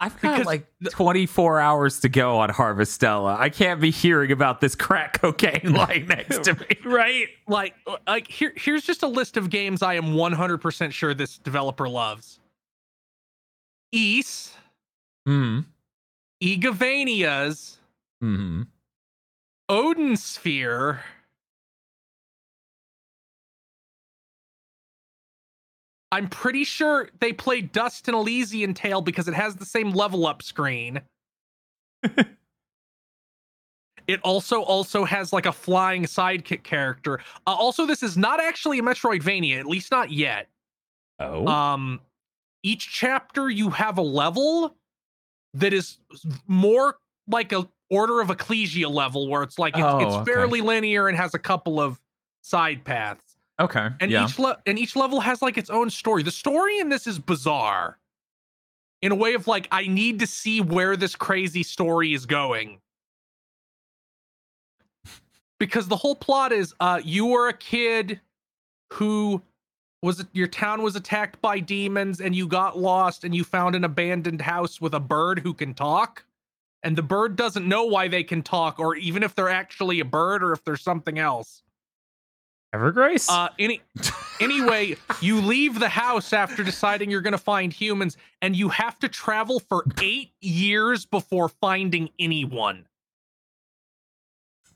I've 0.01 0.21
got 0.21 0.33
Because 0.35 0.47
like 0.47 0.67
the- 0.81 0.91
24 0.91 1.59
hours 1.61 2.01
to 2.01 2.09
go 2.09 2.39
on 2.39 2.51
Harvestella. 2.51 3.37
I 3.37 3.49
can't 3.49 3.81
be 3.81 3.91
hearing 3.91 4.31
about 4.31 4.61
this 4.61 4.75
crack 4.77 5.21
cocaine 5.21 5.73
lying 5.73 6.07
next 6.09 6.45
to 6.45 6.55
me. 6.55 6.67
right. 6.85 7.27
like 7.49 7.75
like 8.07 8.29
here 8.29 8.53
here's 8.57 8.85
just 8.85 9.03
a 9.03 9.09
list 9.09 9.37
of 9.37 9.51
games 9.51 9.83
I 9.83 9.95
am 9.95 10.15
100% 10.15 10.93
sure 10.93 11.15
this 11.15 11.39
developer 11.39 11.89
loves. 11.89 12.39
East, 13.93 14.53
Mm. 15.27 15.65
Hmm. 15.65 16.47
Igavanias, 16.47 17.77
Mm-hmm. 18.23 18.63
Odin 19.69 20.17
Sphere, 20.17 21.01
I'm 26.11 26.29
pretty 26.29 26.65
sure 26.65 27.09
they 27.21 27.33
played 27.33 27.73
Dust 27.73 28.09
and 28.09 28.17
Elysian 28.17 28.75
Tail 28.75 29.03
because 29.03 29.29
it 29.29 29.35
has 29.35 29.57
the 29.57 29.67
same 29.67 29.91
level 29.91 30.27
up 30.27 30.43
screen. 30.43 31.01
it 34.07 34.21
also 34.23 34.63
also 34.63 35.05
has 35.05 35.33
like 35.33 35.47
a 35.47 35.53
flying 35.53 36.05
sidekick 36.05 36.63
character. 36.63 37.21
Uh, 37.47 37.51
also, 37.51 37.85
this 37.85 38.03
is 38.03 38.17
not 38.17 38.41
actually 38.41 38.79
a 38.79 38.83
Metroidvania, 38.83 39.59
at 39.59 39.67
least 39.67 39.91
not 39.91 40.11
yet. 40.11 40.49
Oh. 41.21 41.47
Um, 41.47 42.01
each 42.63 42.91
chapter 42.91 43.51
you 43.51 43.71
have 43.71 43.99
a 43.99 44.03
level 44.03 44.75
that 45.55 45.73
is 45.73 45.99
more 46.47 46.97
like 47.29 47.53
a 47.53 47.69
Order 47.91 48.21
of 48.21 48.31
Ecclesia 48.31 48.89
level, 48.89 49.29
where 49.29 49.43
it's 49.43 49.59
like 49.59 49.75
it's, 49.75 49.83
Oh, 49.83 49.99
it's 49.99 50.15
okay. 50.15 50.33
fairly 50.33 50.61
linear 50.61 51.09
and 51.09 51.17
has 51.17 51.33
a 51.33 51.39
couple 51.39 51.81
of 51.81 51.99
side 52.43 52.85
paths, 52.85 53.28
okay. 53.61 53.89
and 54.01 54.11
yeah. 54.11 54.25
each 54.25 54.39
le- 54.39 54.59
and 54.67 54.79
each 54.79 54.97
level 54.97 55.21
has 55.21 55.43
like 55.43 55.59
its 55.59 55.71
own 55.71 55.91
story. 55.91 56.23
The 56.23 56.31
story 56.31 56.79
in 56.79 56.89
this 56.89 57.07
is 57.07 57.19
bizarre, 57.19 57.99
in 59.03 59.13
a 59.13 59.15
way 59.15 59.35
of 59.35 59.47
like 59.47 59.69
I 59.71 59.87
need 59.87 60.19
to 60.21 60.27
see 60.27 60.61
where 60.61 60.97
this 60.97 61.15
crazy 61.15 61.63
story 61.63 62.13
is 62.13 62.27
going. 62.27 62.81
Because 65.59 65.89
the 65.89 65.97
whole 65.97 66.17
plot 66.17 66.53
is 66.53 66.75
uh 66.81 67.01
you 67.05 67.27
were 67.27 67.49
a 67.49 67.57
kid 67.57 68.21
who 68.93 69.43
was 70.03 70.25
your 70.33 70.47
town 70.47 70.83
was 70.83 70.97
attacked 70.97 71.41
by 71.43 71.59
demons 71.59 72.21
and 72.21 72.35
you 72.35 72.47
got 72.47 72.79
lost 72.79 73.25
and 73.25 73.35
you 73.35 73.45
found 73.45 73.75
an 73.75 73.85
abandoned 73.85 74.41
house 74.41 74.81
with 74.81 74.95
a 74.95 75.01
bird 75.01 75.41
who 75.41 75.53
can 75.53 75.75
talk 75.75 76.25
and 76.83 76.97
the 76.97 77.03
bird 77.03 77.35
doesn't 77.35 77.67
know 77.67 77.85
why 77.85 78.07
they 78.07 78.23
can 78.23 78.43
talk 78.43 78.79
or 78.79 78.95
even 78.95 79.23
if 79.23 79.35
they're 79.35 79.49
actually 79.49 79.99
a 79.99 80.05
bird 80.05 80.43
or 80.43 80.53
if 80.53 80.63
they're 80.65 80.77
something 80.77 81.19
else 81.19 81.63
Evergrace? 82.75 83.29
uh 83.31 83.49
any 83.59 83.81
anyway 84.41 84.95
you 85.23 85.41
leave 85.41 85.81
the 85.81 85.89
house 85.89 86.33
after 86.33 86.63
deciding 86.63 87.11
you're 87.11 87.23
going 87.23 87.33
to 87.33 87.39
find 87.39 87.73
humans 87.73 88.17
and 88.43 88.55
you 88.55 88.69
have 88.69 88.99
to 88.99 89.09
travel 89.09 89.59
for 89.59 89.85
8 90.01 90.31
years 90.41 91.07
before 91.07 91.49
finding 91.49 92.11
anyone 92.19 92.85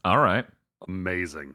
All 0.05 0.18
right. 0.18 0.47
amazing. 0.88 1.55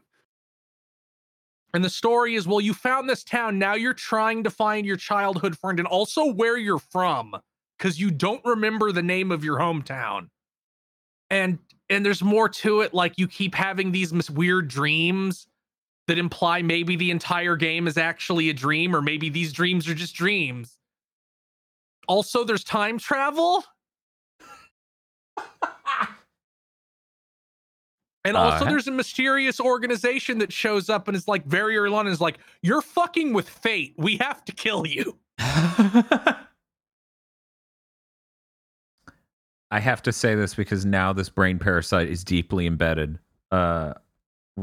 And 1.74 1.84
the 1.84 1.90
story 1.90 2.34
is 2.34 2.46
well, 2.46 2.62
you 2.62 2.72
found 2.72 3.10
this 3.10 3.22
town. 3.24 3.58
Now 3.58 3.74
you're 3.74 3.92
trying 3.92 4.42
to 4.44 4.50
find 4.50 4.86
your 4.86 4.96
childhood 4.96 5.58
friend 5.58 5.78
and 5.78 5.86
also 5.86 6.24
where 6.32 6.56
you're 6.56 6.78
from 6.78 7.34
because 7.76 8.00
you 8.00 8.10
don't 8.10 8.42
remember 8.44 8.90
the 8.92 9.02
name 9.02 9.30
of 9.30 9.44
your 9.44 9.58
hometown. 9.58 10.28
And 11.30 11.58
and 11.90 12.06
there's 12.06 12.22
more 12.22 12.48
to 12.48 12.80
it. 12.80 12.94
Like 12.94 13.18
you 13.18 13.28
keep 13.28 13.54
having 13.54 13.92
these 13.92 14.14
mis- 14.14 14.30
weird 14.30 14.68
dreams 14.68 15.46
that 16.08 16.18
imply 16.18 16.62
maybe 16.62 16.96
the 16.96 17.10
entire 17.10 17.54
game 17.54 17.86
is 17.86 17.96
actually 17.96 18.50
a 18.50 18.54
dream, 18.54 18.96
or 18.96 19.00
maybe 19.00 19.28
these 19.28 19.52
dreams 19.52 19.88
are 19.88 19.94
just 19.94 20.14
dreams. 20.14 20.76
Also, 22.08 22.44
there's 22.44 22.64
time 22.64 22.98
travel. 22.98 23.62
And 28.24 28.36
also, 28.36 28.66
Uh, 28.66 28.68
there's 28.68 28.88
a 28.88 28.90
mysterious 28.90 29.60
organization 29.60 30.38
that 30.38 30.52
shows 30.52 30.90
up 30.90 31.08
and 31.08 31.16
is 31.16 31.28
like 31.28 31.46
very 31.46 31.78
early 31.78 31.94
on 31.94 32.06
and 32.06 32.12
is 32.12 32.20
like, 32.20 32.38
You're 32.62 32.82
fucking 32.82 33.32
with 33.32 33.48
fate. 33.48 33.94
We 33.96 34.16
have 34.16 34.44
to 34.46 34.52
kill 34.52 34.86
you. 34.86 35.16
I 35.38 36.44
have 39.80 40.02
to 40.02 40.12
say 40.12 40.34
this 40.34 40.54
because 40.54 40.84
now 40.84 41.12
this 41.12 41.28
brain 41.28 41.58
parasite 41.58 42.08
is 42.08 42.24
deeply 42.24 42.66
embedded. 42.66 43.18
Uh, 43.50 43.94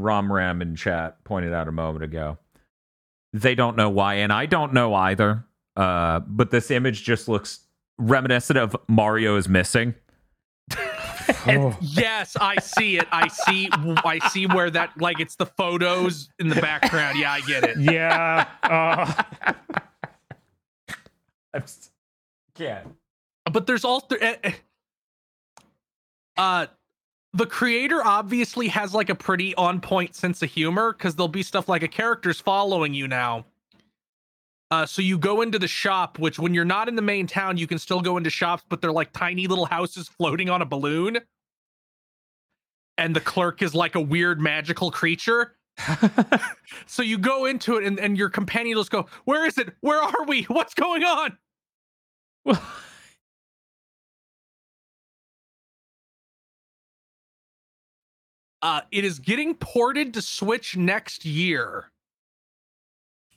Rom 0.02 0.32
Ram 0.32 0.62
in 0.62 0.76
chat 0.76 1.22
pointed 1.24 1.52
out 1.52 1.68
a 1.68 1.72
moment 1.72 2.04
ago. 2.04 2.38
They 3.32 3.54
don't 3.54 3.76
know 3.76 3.90
why, 3.90 4.14
and 4.14 4.32
I 4.32 4.46
don't 4.46 4.72
know 4.72 4.94
either. 4.94 5.44
Uh, 5.76 6.20
but 6.20 6.50
this 6.50 6.70
image 6.70 7.04
just 7.04 7.28
looks 7.28 7.60
reminiscent 7.98 8.58
of 8.58 8.76
Mario 8.88 9.36
is 9.36 9.48
missing. 9.48 9.94
Oh. 11.48 11.76
Yes, 11.80 12.36
I 12.40 12.56
see 12.60 12.98
it. 12.98 13.06
I 13.10 13.28
see 13.28 13.68
I 13.72 14.18
see 14.30 14.46
where 14.46 14.70
that 14.70 15.00
like 15.00 15.20
it's 15.20 15.36
the 15.36 15.46
photos 15.46 16.28
in 16.38 16.48
the 16.48 16.60
background. 16.60 17.18
Yeah, 17.18 17.32
I 17.32 17.40
get 17.40 17.64
it. 17.64 17.78
yeah. 17.78 18.46
Uh, 18.62 19.22
I 21.54 21.58
just 21.58 21.90
can't. 22.54 22.94
But 23.50 23.66
there's 23.66 23.84
also 23.84 24.16
uh, 24.16 24.50
uh 26.36 26.66
the 27.36 27.46
creator 27.46 28.02
obviously 28.02 28.68
has 28.68 28.94
like 28.94 29.10
a 29.10 29.14
pretty 29.14 29.54
on 29.56 29.80
point 29.80 30.14
sense 30.14 30.42
of 30.42 30.50
humor 30.50 30.92
because 30.92 31.14
there'll 31.14 31.28
be 31.28 31.42
stuff 31.42 31.68
like 31.68 31.82
a 31.82 31.88
character's 31.88 32.40
following 32.40 32.94
you 32.94 33.06
now. 33.06 33.44
Uh, 34.70 34.86
so 34.86 35.02
you 35.02 35.18
go 35.18 35.42
into 35.42 35.58
the 35.58 35.68
shop, 35.68 36.18
which 36.18 36.38
when 36.38 36.54
you're 36.54 36.64
not 36.64 36.88
in 36.88 36.96
the 36.96 37.02
main 37.02 37.26
town, 37.26 37.56
you 37.56 37.66
can 37.66 37.78
still 37.78 38.00
go 38.00 38.16
into 38.16 38.30
shops, 38.30 38.64
but 38.68 38.80
they're 38.80 38.90
like 38.90 39.12
tiny 39.12 39.46
little 39.46 39.66
houses 39.66 40.08
floating 40.08 40.48
on 40.48 40.62
a 40.62 40.64
balloon. 40.64 41.18
And 42.98 43.14
the 43.14 43.20
clerk 43.20 43.62
is 43.62 43.74
like 43.74 43.94
a 43.94 44.00
weird 44.00 44.40
magical 44.40 44.90
creature. 44.90 45.56
So 46.86 47.02
you 47.02 47.18
go 47.18 47.44
into 47.44 47.76
it, 47.76 47.84
and, 47.84 47.98
and 48.00 48.16
your 48.16 48.28
companion 48.28 48.76
just 48.76 48.90
go, 48.90 49.06
Where 49.24 49.46
is 49.46 49.58
it? 49.58 49.74
Where 49.80 50.02
are 50.02 50.24
we? 50.26 50.42
What's 50.44 50.74
going 50.74 51.04
on? 51.04 51.38
Uh, 58.66 58.80
it 58.90 59.04
is 59.04 59.20
getting 59.20 59.54
ported 59.54 60.12
to 60.12 60.20
Switch 60.20 60.76
next 60.76 61.24
year. 61.24 61.92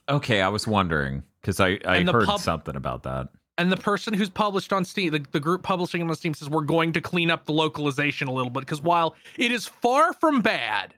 okay, 0.09 0.41
I 0.41 0.47
was 0.47 0.65
wondering 0.65 1.21
because 1.39 1.59
I, 1.59 1.77
I 1.85 2.01
heard 2.01 2.25
pub- 2.25 2.39
something 2.39 2.75
about 2.75 3.03
that. 3.03 3.29
and 3.59 3.71
the 3.71 3.77
person 3.77 4.15
who's 4.15 4.31
published 4.31 4.73
on 4.73 4.83
Steam, 4.83 5.11
the, 5.11 5.23
the 5.31 5.39
group 5.39 5.61
publishing 5.61 6.01
on 6.01 6.15
Steam 6.15 6.33
says 6.33 6.49
we're 6.49 6.63
going 6.63 6.93
to 6.93 6.99
clean 6.99 7.29
up 7.29 7.45
the 7.45 7.51
localization 7.53 8.27
a 8.27 8.31
little 8.33 8.49
bit 8.49 8.61
because 8.61 8.81
while 8.81 9.15
it 9.37 9.51
is 9.51 9.67
far 9.67 10.13
from 10.13 10.41
bad, 10.41 10.95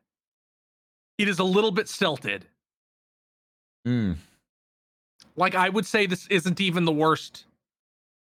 it 1.18 1.28
is 1.28 1.40
a 1.40 1.44
little 1.44 1.72
bit 1.72 1.90
stilted. 1.90 2.46
Mm. 3.86 4.16
Like 5.36 5.56
I 5.56 5.68
would 5.68 5.86
say 5.86 6.06
this 6.06 6.26
isn't 6.28 6.62
even 6.62 6.86
the 6.86 6.94
worst 6.94 7.48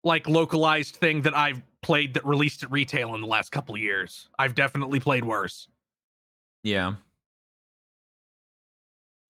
like 0.05 0.27
localized 0.27 0.97
thing 0.97 1.21
that 1.21 1.37
I've 1.37 1.61
played 1.83 2.15
that 2.15 2.25
released 2.25 2.63
at 2.63 2.71
retail 2.71 3.15
in 3.15 3.21
the 3.21 3.27
last 3.27 3.53
couple 3.53 3.75
of 3.75 3.81
years. 3.83 4.31
I've 4.39 4.55
definitely 4.55 5.01
played 5.01 5.27
worse. 5.27 5.69
Yeah. 6.69 6.95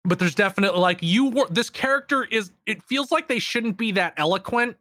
But 0.04 0.18
there's 0.18 0.34
definitely 0.34 0.80
like 0.80 0.98
you 1.02 1.30
were 1.30 1.46
this 1.50 1.68
character 1.70 2.24
is 2.24 2.50
it 2.66 2.82
feels 2.82 3.10
like 3.12 3.28
they 3.28 3.38
shouldn't 3.38 3.76
be 3.76 3.92
that 3.92 4.14
eloquent. 4.16 4.76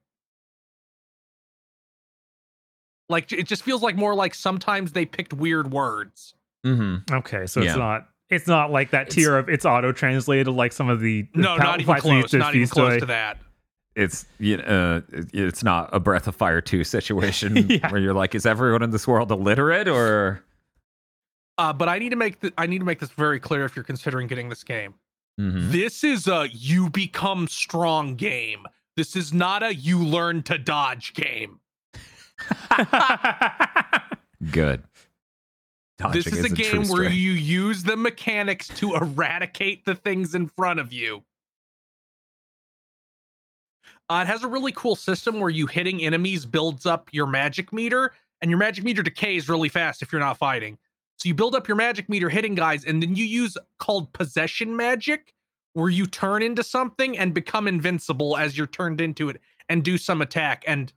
Like 3.10 3.32
it 3.32 3.48
just 3.48 3.64
feels 3.64 3.82
like 3.82 3.96
more 3.96 4.14
like 4.16 4.34
sometimes 4.36 4.92
they 4.92 5.06
picked 5.06 5.34
weird 5.34 5.72
words. 5.72 6.36
Mm-hmm. 6.66 7.14
Okay, 7.16 7.46
so 7.48 7.62
Yeah. 7.62 7.70
it's 7.70 7.78
not 7.78 8.08
it's 8.30 8.48
not 8.48 8.72
like 8.72 8.92
that 8.92 9.08
It's- 9.08 9.16
tier 9.16 9.38
of 9.38 9.50
it's 9.50 9.66
auto 9.66 9.92
translated 9.92 10.48
like 10.54 10.72
some 10.72 10.90
of 10.90 11.00
the 11.00 11.28
No, 11.34 11.58
the 11.58 11.64
not 11.64 11.82
even 11.82 11.96
close. 11.96 12.34
Not 12.34 12.56
even 12.56 12.68
close 12.68 12.94
toy. 12.94 13.00
to 13.00 13.06
that. 13.08 13.40
It's 13.96 14.26
you 14.40 14.58
know, 14.58 14.64
uh, 14.64 15.02
it's 15.34 15.64
not 15.64 15.90
a 15.92 16.00
Breath 16.00 16.28
of 16.28 16.36
Fire 16.36 16.62
two 16.62 16.84
situation 16.84 17.58
Yeah. 17.70 17.90
where 17.92 18.00
you're 18.00 18.14
like, 18.14 18.36
is 18.36 18.46
everyone 18.46 18.84
in 18.84 18.92
this 18.92 19.08
world 19.08 19.32
illiterate 19.32 19.88
or? 19.88 20.44
Uh, 21.60 21.74
but 21.74 21.90
I 21.90 22.00
need 22.00 22.12
to 22.12 22.16
make 22.16 22.40
th- 22.40 22.54
I 22.58 22.66
need 22.68 22.80
to 22.80 22.86
make 22.86 23.00
this 23.00 23.10
very 23.12 23.38
clear 23.38 23.66
if 23.66 23.76
you're 23.76 23.84
considering 23.84 24.28
getting 24.28 24.48
this 24.48 24.64
game. 24.64 24.94
Mhm. 25.38 25.72
This 25.72 26.06
is 26.06 26.26
a 26.26 26.48
you 26.54 26.90
become 26.90 27.50
strong 27.50 28.16
game. 28.16 28.66
This 28.96 29.18
is 29.18 29.34
not 29.34 29.62
a 29.62 29.76
you 29.76 30.00
learn 30.04 30.42
to 30.44 30.58
dodge 30.58 31.14
game. 31.14 31.60
Good. 34.52 34.84
this 36.14 36.28
is 36.28 36.46
a 36.46 36.50
game 36.50 36.88
where 36.88 37.04
strength. 37.04 37.16
you 37.16 37.32
use 37.32 37.84
the 37.84 37.98
mechanics 37.98 38.70
to 38.70 38.96
eradicate 38.96 39.84
the 39.84 39.96
things 39.96 40.36
in 40.36 40.48
front 40.48 40.80
of 40.80 40.94
you. 40.94 41.26
Uh, 44.10 44.22
it 44.24 44.28
has 44.28 44.44
a 44.44 44.48
really 44.48 44.72
cool 44.72 44.96
system 44.96 45.42
where 45.42 45.50
you 45.50 45.68
hitting 45.68 46.02
enemies 46.02 46.46
builds 46.46 46.86
up 46.86 47.10
your 47.12 47.28
magic 47.28 47.74
meter, 47.74 48.14
and 48.42 48.50
your 48.50 48.58
magic 48.58 48.86
meter 48.86 49.04
decays 49.04 49.50
really 49.50 49.68
fast 49.68 50.02
if 50.02 50.14
you're 50.14 50.22
not 50.22 50.38
fighting. 50.38 50.78
So 51.20 51.28
you 51.28 51.36
build 51.36 51.54
up 51.54 51.68
your 51.68 51.76
magic 51.76 52.08
meter 52.08 52.30
hitting 52.30 52.56
guys, 52.56 52.86
and 52.86 53.04
then 53.04 53.16
you 53.16 53.26
use 53.26 53.58
called 53.78 54.14
possession 54.14 54.76
magic, 54.76 55.34
where 55.74 55.90
you 55.90 56.08
turn 56.08 56.42
into 56.42 56.64
something 56.64 57.18
and 57.18 57.34
become 57.34 57.68
invincible 57.68 58.38
as 58.38 58.58
you're 58.58 58.68
turned 58.68 59.02
into 59.02 59.30
it 59.30 59.42
and 59.68 59.84
do 59.84 59.98
some 59.98 60.22
attack. 60.22 60.64
And 60.66 60.94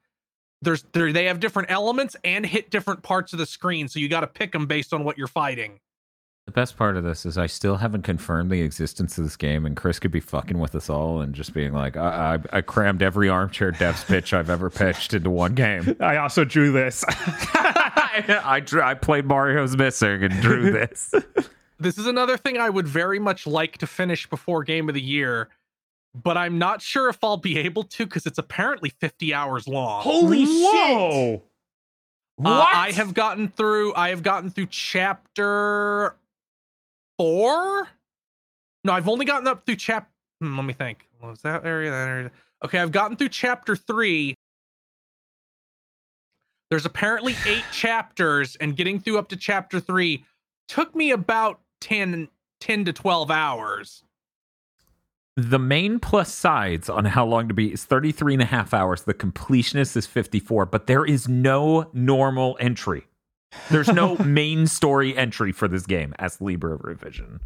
there's 0.62 0.84
there 0.92 1.12
they 1.12 1.24
have 1.24 1.40
different 1.40 1.70
elements 1.70 2.16
and 2.22 2.46
hit 2.46 2.70
different 2.70 3.02
parts 3.02 3.32
of 3.32 3.40
the 3.40 3.46
screen, 3.46 3.88
so 3.88 3.98
you 3.98 4.08
got 4.08 4.20
to 4.20 4.28
pick 4.28 4.52
them 4.52 4.66
based 4.66 4.92
on 4.92 5.02
what 5.02 5.18
you're 5.18 5.26
fighting. 5.26 5.80
The 6.46 6.52
best 6.52 6.76
part 6.76 6.96
of 6.96 7.04
this 7.04 7.24
is 7.24 7.38
I 7.38 7.46
still 7.46 7.76
haven't 7.76 8.02
confirmed 8.02 8.50
the 8.50 8.62
existence 8.62 9.16
of 9.16 9.22
this 9.22 9.36
game, 9.36 9.64
and 9.64 9.76
Chris 9.76 10.00
could 10.00 10.10
be 10.10 10.18
fucking 10.18 10.58
with 10.58 10.74
us 10.74 10.90
all 10.90 11.20
and 11.20 11.32
just 11.34 11.54
being 11.54 11.72
like, 11.72 11.96
I, 11.96 12.40
I, 12.52 12.58
I 12.58 12.60
crammed 12.62 13.00
every 13.00 13.28
armchair 13.28 13.70
devs 13.70 14.04
pitch 14.04 14.34
I've 14.34 14.50
ever 14.50 14.68
pitched 14.68 15.14
into 15.14 15.30
one 15.30 15.54
game. 15.54 15.96
I 16.00 16.16
also 16.16 16.44
drew 16.44 16.72
this. 16.72 17.04
I, 17.08 18.60
drew, 18.64 18.82
I 18.82 18.94
played 18.94 19.24
Mario's 19.24 19.76
Missing 19.76 20.24
and 20.24 20.40
drew 20.40 20.72
this. 20.72 21.14
This 21.78 21.96
is 21.96 22.06
another 22.06 22.36
thing 22.36 22.58
I 22.58 22.70
would 22.70 22.88
very 22.88 23.20
much 23.20 23.46
like 23.46 23.78
to 23.78 23.86
finish 23.86 24.28
before 24.28 24.64
game 24.64 24.88
of 24.88 24.96
the 24.96 25.00
year, 25.00 25.48
but 26.12 26.36
I'm 26.36 26.58
not 26.58 26.82
sure 26.82 27.08
if 27.08 27.22
I'll 27.22 27.36
be 27.36 27.58
able 27.58 27.84
to 27.84 28.04
because 28.04 28.26
it's 28.26 28.38
apparently 28.38 28.90
50 29.00 29.32
hours 29.32 29.68
long. 29.68 30.02
Holy 30.02 30.44
Whoa! 30.44 31.30
Shit! 31.32 31.42
Uh, 32.44 32.66
I 32.72 32.90
have 32.92 33.14
gotten 33.14 33.48
through. 33.48 33.94
I 33.94 34.08
have 34.08 34.22
gotten 34.22 34.50
through 34.50 34.66
chapter 34.66 36.16
four. 37.22 37.88
No, 38.82 38.92
I've 38.92 39.08
only 39.08 39.24
gotten 39.24 39.46
up 39.46 39.64
through 39.64 39.76
chap. 39.76 40.10
hmm, 40.40 40.56
let 40.56 40.64
me 40.64 40.72
think. 40.72 41.06
Was 41.22 41.40
that 41.42 41.64
area? 41.64 41.90
That 41.90 42.08
area? 42.08 42.30
Okay, 42.64 42.80
I've 42.80 42.90
gotten 42.90 43.16
through 43.16 43.28
chapter 43.28 43.76
three. 43.76 44.34
There's 46.68 46.84
apparently 46.84 47.36
eight 47.46 47.64
chapters, 47.70 48.56
and 48.56 48.76
getting 48.76 48.98
through 48.98 49.18
up 49.18 49.28
to 49.28 49.36
chapter 49.36 49.78
three 49.78 50.24
took 50.66 50.96
me 50.96 51.12
about 51.12 51.60
10, 51.80 52.28
10 52.60 52.84
to 52.86 52.92
12 52.92 53.30
hours. 53.30 54.02
The 55.36 55.60
main 55.60 56.00
plus 56.00 56.34
sides 56.34 56.90
on 56.90 57.04
how 57.04 57.24
long 57.24 57.46
to 57.48 57.54
beat 57.54 57.72
is 57.72 57.84
33 57.84 58.34
and 58.34 58.42
a 58.42 58.46
half 58.46 58.74
hours. 58.74 59.02
The 59.02 59.14
completionist 59.14 59.96
is 59.96 60.06
54, 60.06 60.66
but 60.66 60.88
there 60.88 61.04
is 61.04 61.28
no 61.28 61.88
normal 61.92 62.56
entry. 62.58 63.06
There's 63.70 63.88
no 63.88 64.16
main 64.18 64.66
story 64.66 65.16
entry 65.16 65.52
for 65.52 65.68
this 65.68 65.86
game 65.86 66.14
Astlibra 66.18 66.76
Revision. 66.76 67.40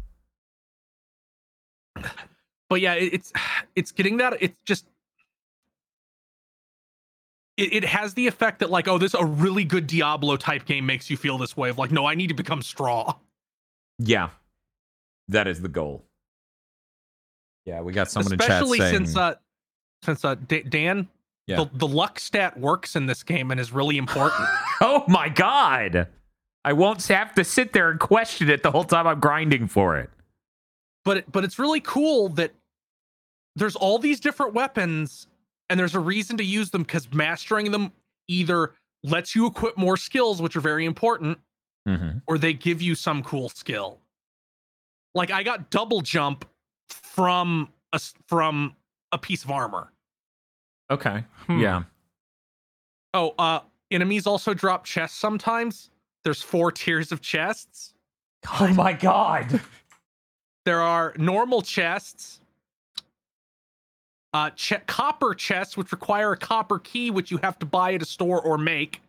but 2.69 2.81
yeah, 2.81 2.93
it, 2.93 3.13
it's 3.13 3.33
it's 3.75 3.91
getting 3.91 4.17
that. 4.17 4.37
It's 4.41 4.61
just 4.63 4.85
it, 7.57 7.73
it 7.73 7.85
has 7.85 8.13
the 8.13 8.27
effect 8.27 8.59
that 8.59 8.69
like, 8.69 8.87
oh, 8.87 8.97
this 8.97 9.13
a 9.13 9.25
really 9.25 9.63
good 9.63 9.87
Diablo 9.87 10.37
type 10.37 10.65
game 10.65 10.85
makes 10.85 11.09
you 11.09 11.17
feel 11.17 11.37
this 11.37 11.57
way 11.57 11.69
of 11.69 11.77
like, 11.77 11.91
no, 11.91 12.05
I 12.05 12.15
need 12.15 12.27
to 12.27 12.33
become 12.35 12.61
straw. 12.61 13.15
Yeah, 13.99 14.29
that 15.27 15.47
is 15.47 15.61
the 15.61 15.69
goal. 15.69 16.05
Yeah, 17.65 17.81
we 17.81 17.91
got 17.91 18.09
someone 18.09 18.31
in 18.31 18.39
chat 18.39 18.49
Especially 18.49 18.79
saying, 18.79 18.93
since 18.93 19.17
uh 19.17 19.35
since 20.03 20.23
uh 20.23 20.35
D- 20.35 20.63
Dan, 20.63 21.07
Yeah. 21.47 21.63
the, 21.63 21.69
the 21.73 21.87
luck 21.87 22.19
stat 22.19 22.59
works 22.59 22.95
in 22.95 23.05
this 23.05 23.23
game 23.23 23.51
and 23.51 23.59
is 23.59 23.71
really 23.71 23.97
important. 23.97 24.47
"Oh 24.81 25.03
my 25.07 25.29
god, 25.29 26.07
I 26.65 26.73
won't 26.73 27.05
have 27.07 27.33
to 27.35 27.43
sit 27.43 27.71
there 27.73 27.89
and 27.89 27.99
question 27.99 28.49
it 28.49 28.63
the 28.63 28.71
whole 28.71 28.83
time 28.83 29.07
I'm 29.07 29.19
grinding 29.19 29.67
for 29.67 29.97
it." 29.97 30.09
but 31.05 31.17
it, 31.17 31.31
but 31.31 31.45
it's 31.45 31.57
really 31.57 31.79
cool 31.79 32.27
that 32.29 32.51
there's 33.55 33.77
all 33.77 33.97
these 33.97 34.19
different 34.19 34.53
weapons 34.53 35.27
and 35.69 35.79
there's 35.79 35.95
a 35.95 35.99
reason 36.01 36.35
to 36.37 36.43
use 36.43 36.69
them 36.69 36.83
because 36.83 37.11
mastering 37.13 37.71
them 37.71 37.93
either 38.27 38.73
lets 39.03 39.33
you 39.33 39.45
equip 39.47 39.77
more 39.77 39.95
skills, 39.95 40.41
which 40.41 40.55
are 40.57 40.61
very 40.61 40.83
important, 40.85 41.37
Mm-hmm. 41.87 42.17
or 42.27 42.37
they 42.37 42.51
give 42.51 42.81
you 42.81 42.93
some 42.95 43.23
cool 43.23 43.47
skill. 43.47 43.99
Like 45.15 45.31
I 45.31 45.43
got 45.43 45.69
double 45.69 46.01
jump 46.01 46.43
from 46.89 47.69
a 47.93 47.99
from 48.27 48.75
a 49.13 49.17
piece 49.17 49.45
of 49.45 49.51
armor. 49.51 49.93
Okay, 50.89 51.23
Hmm. 51.47 51.59
yeah. 51.59 51.83
Oh, 53.13 53.33
uh 53.37 53.59
enemies 53.91 54.27
also 54.27 54.53
drop 54.53 54.85
chests 54.85 55.17
sometimes. 55.17 55.89
There's 56.23 56.41
four 56.41 56.71
tiers 56.73 57.11
of 57.11 57.21
chests. 57.21 57.93
Oh 58.59 58.73
my 58.73 58.93
god. 58.93 59.59
There 60.65 60.81
are 60.81 61.13
normal 61.17 61.61
chests, 61.61 62.41
uh, 64.33 64.49
che- 64.51 64.81
copper 64.85 65.33
chests, 65.33 65.77
which 65.77 65.91
require 65.93 66.33
a 66.33 66.37
copper 66.37 66.79
key, 66.79 67.09
which 67.09 67.31
you 67.31 67.37
have 67.37 67.57
to 67.59 67.65
buy 67.65 67.93
at 67.93 68.01
a 68.01 68.05
store 68.05 68.41
or 68.41 68.57
make, 68.57 69.01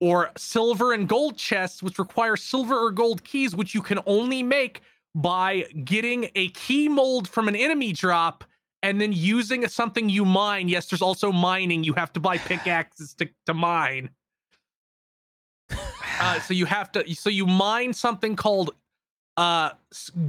or 0.00 0.30
silver 0.38 0.92
and 0.94 1.06
gold 1.08 1.36
chests, 1.36 1.82
which 1.82 1.98
require 1.98 2.36
silver 2.36 2.74
or 2.74 2.90
gold 2.90 3.22
keys, 3.24 3.54
which 3.54 3.74
you 3.74 3.82
can 3.82 3.98
only 4.06 4.42
make 4.42 4.80
by 5.14 5.60
getting 5.84 6.30
a 6.34 6.48
key 6.50 6.88
mold 6.88 7.28
from 7.28 7.46
an 7.48 7.54
enemy 7.54 7.92
drop 7.92 8.44
and 8.82 9.00
then 9.00 9.12
using 9.12 9.66
something 9.68 10.08
you 10.08 10.24
mine. 10.24 10.68
Yes, 10.68 10.86
there's 10.86 11.02
also 11.02 11.32
mining. 11.32 11.84
You 11.84 11.92
have 11.94 12.12
to 12.14 12.20
buy 12.20 12.38
pickaxes 12.38 13.14
to, 13.14 13.28
to 13.46 13.54
mine. 13.54 14.10
Uh, 15.70 16.40
so 16.46 16.54
you 16.54 16.66
have 16.66 16.92
to, 16.92 17.14
so 17.14 17.30
you 17.30 17.46
mine 17.46 17.92
something 17.92 18.36
called 18.36 18.74
uh 19.38 19.70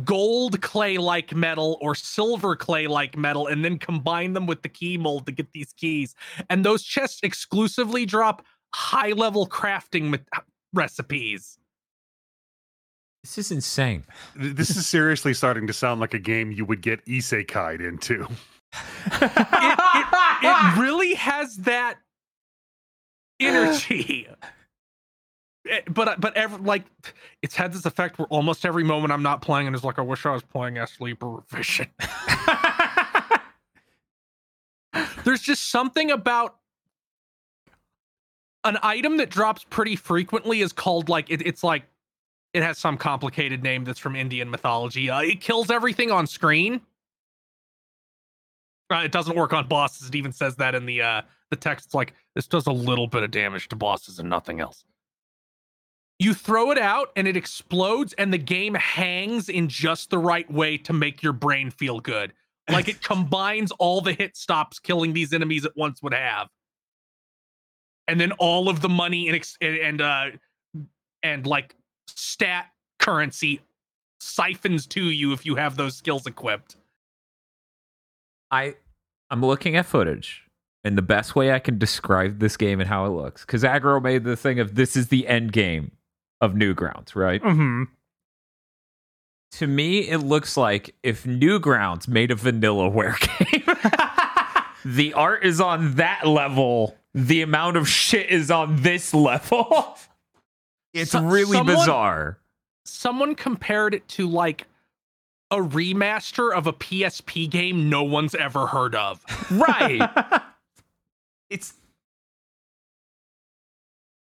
gold 0.06 0.62
clay 0.62 0.98
like 0.98 1.36
metal 1.36 1.78
or 1.82 1.94
silver 1.94 2.56
clay 2.56 2.88
like 2.88 3.18
metal 3.18 3.48
and 3.48 3.64
then 3.64 3.78
combine 3.78 4.32
them 4.32 4.48
with 4.48 4.62
the 4.62 4.70
key 4.70 4.98
mold 4.98 5.26
to 5.26 5.32
get 5.34 5.52
these 5.52 5.74
keys 5.74 6.16
and 6.50 6.64
those 6.64 6.84
chests 6.84 7.20
exclusively 7.22 8.06
drop 8.06 8.46
high 8.74 9.12
level 9.12 9.46
crafting 9.46 10.18
recipes 10.72 11.58
This 13.24 13.38
is 13.38 13.52
insane. 13.52 14.04
This 14.36 14.72
is 14.72 14.88
seriously 14.88 15.34
starting 15.34 15.68
to 15.68 15.74
sound 15.74 16.02
like 16.02 16.14
a 16.14 16.20
game 16.20 16.52
you 16.52 16.66
would 16.66 16.82
get 16.82 17.06
isekai'd 17.06 17.82
into. 17.82 18.28
it 19.22 20.78
really 20.78 21.14
has 21.14 21.56
that 21.58 21.98
energy 23.40 24.28
Eh, 25.70 25.80
but 25.90 26.20
but 26.20 26.36
every 26.36 26.60
like 26.60 26.84
it's 27.42 27.56
had 27.56 27.72
this 27.72 27.86
effect 27.86 28.20
where 28.20 28.28
almost 28.28 28.66
every 28.66 28.84
moment 28.84 29.14
i'm 29.14 29.24
not 29.24 29.42
playing 29.42 29.66
and 29.66 29.74
it's 29.74 29.86
like 29.86 29.98
i 29.98 30.02
wish 30.02 30.26
i 30.26 30.32
was 30.32 30.42
playing 30.42 30.76
Astlibra 30.78 31.42
Revision 31.52 31.88
there's 35.24 35.42
just 35.42 35.72
something 35.72 36.12
about 36.12 36.58
an 38.66 38.78
item 38.84 39.16
that 39.18 39.30
drops 39.30 39.66
pretty 39.70 39.96
frequently 39.96 40.60
is 40.60 40.74
called 40.74 41.08
like 41.08 41.30
it, 41.30 41.42
it's 41.48 41.64
like 41.64 41.84
it 42.54 42.64
has 42.64 42.78
some 42.78 42.98
complicated 42.98 43.64
name 43.64 43.84
that's 43.84 44.00
from 44.00 44.16
indian 44.16 44.50
mythology 44.50 45.10
uh, 45.10 45.22
it 45.22 45.42
kills 45.42 45.70
everything 45.72 46.12
on 46.12 46.28
screen 46.28 46.82
Uh, 48.92 49.02
it 49.06 49.12
doesn't 49.12 49.36
work 49.36 49.54
on 49.54 49.68
bosses. 49.68 50.10
It 50.10 50.16
even 50.16 50.32
says 50.32 50.56
that 50.58 50.76
in 50.76 50.86
the 50.86 51.02
uh 51.02 51.22
the 51.50 51.56
text. 51.56 51.86
It's 51.88 51.96
like 51.96 52.14
this 52.36 52.48
does 52.48 52.68
a 52.68 52.72
little 52.72 53.08
bit 53.08 53.24
of 53.24 53.32
damage 53.32 53.68
to 53.70 53.76
bosses 53.76 54.20
and 54.20 54.30
nothing 54.30 54.60
else. 54.60 54.84
You 56.20 56.34
throw 56.34 56.70
it 56.72 56.78
out 56.78 57.10
and 57.16 57.28
it 57.28 57.36
explodes, 57.36 58.14
and 58.14 58.32
the 58.32 58.38
game 58.38 58.76
hangs 58.76 59.50
in 59.50 59.68
just 59.68 60.10
the 60.12 60.20
right 60.20 60.50
way 60.52 60.78
to 60.80 60.94
make 60.94 61.24
your 61.24 61.34
brain 61.34 61.72
feel 61.72 62.00
good. 62.00 62.34
Like 62.70 62.88
it 62.88 63.02
combines 63.12 63.72
all 63.80 64.00
the 64.02 64.14
hit 64.14 64.38
stops 64.38 64.80
killing 64.80 65.14
these 65.14 65.34
enemies 65.34 65.66
at 65.66 65.72
once 65.76 66.02
would 66.04 66.14
have, 66.14 66.48
and 68.08 68.20
then 68.22 68.32
all 68.34 68.70
of 68.70 68.82
the 68.82 68.90
money 68.90 69.28
and 69.28 69.36
ex- 69.36 69.58
and 69.60 69.78
and, 69.78 70.02
uh 70.02 70.26
and 71.24 71.48
like 71.48 71.76
stat 72.08 72.68
currency 73.00 73.62
siphons 74.20 74.88
to 74.88 75.04
you 75.04 75.34
if 75.34 75.46
you 75.46 75.56
have 75.56 75.76
those 75.76 75.96
skills 75.96 76.26
equipped. 76.26 76.76
I 78.52 78.76
I'm 79.30 79.44
looking 79.44 79.76
at 79.76 79.86
footage, 79.86 80.44
and 80.84 80.98
the 80.98 81.02
best 81.02 81.36
way 81.36 81.52
I 81.52 81.60
can 81.60 81.78
describe 81.78 82.40
this 82.40 82.56
game 82.56 82.80
and 82.80 82.88
how 82.88 83.06
it 83.06 83.10
looks, 83.10 83.42
because 83.46 83.64
Aggro 83.64 84.02
made 84.02 84.24
the 84.24 84.36
thing 84.36 84.60
of 84.60 84.76
this 84.76 84.96
is 84.96 85.08
the 85.08 85.28
end 85.28 85.52
game 85.52 85.92
of 86.40 86.54
Newgrounds, 86.54 87.16
right? 87.16 87.42
hmm 87.42 87.84
To 89.54 89.68
me, 89.68 90.10
it 90.10 90.20
looks 90.20 90.56
like 90.56 90.94
if 91.04 91.24
Newgrounds 91.24 92.08
made 92.08 92.32
a 92.32 92.36
vanillaware 92.36 93.18
game. 93.52 93.76
the 94.94 95.14
art 95.14 95.44
is 95.44 95.60
on 95.62 95.96
that 95.96 96.28
level. 96.28 96.96
The 97.16 97.42
amount 97.42 97.78
of 97.78 97.88
shit 97.88 98.30
is 98.30 98.52
on 98.52 98.82
this 98.82 99.14
level. 99.14 99.98
It's 100.94 101.12
So- 101.12 101.24
really 101.24 101.58
someone- 101.58 101.76
bizarre. 101.76 102.38
Someone 102.86 103.34
compared 103.36 103.94
it 103.94 104.06
to 104.10 104.28
like 104.30 104.68
a 105.52 105.58
remaster 105.58 106.54
of 106.54 106.68
a 106.68 106.74
PSP 106.74 107.50
game 107.50 107.90
no 107.90 108.04
one's 108.04 108.36
ever 108.36 108.68
heard 108.68 108.94
of. 108.96 109.24
Right. 109.52 110.02
it's 111.50 111.74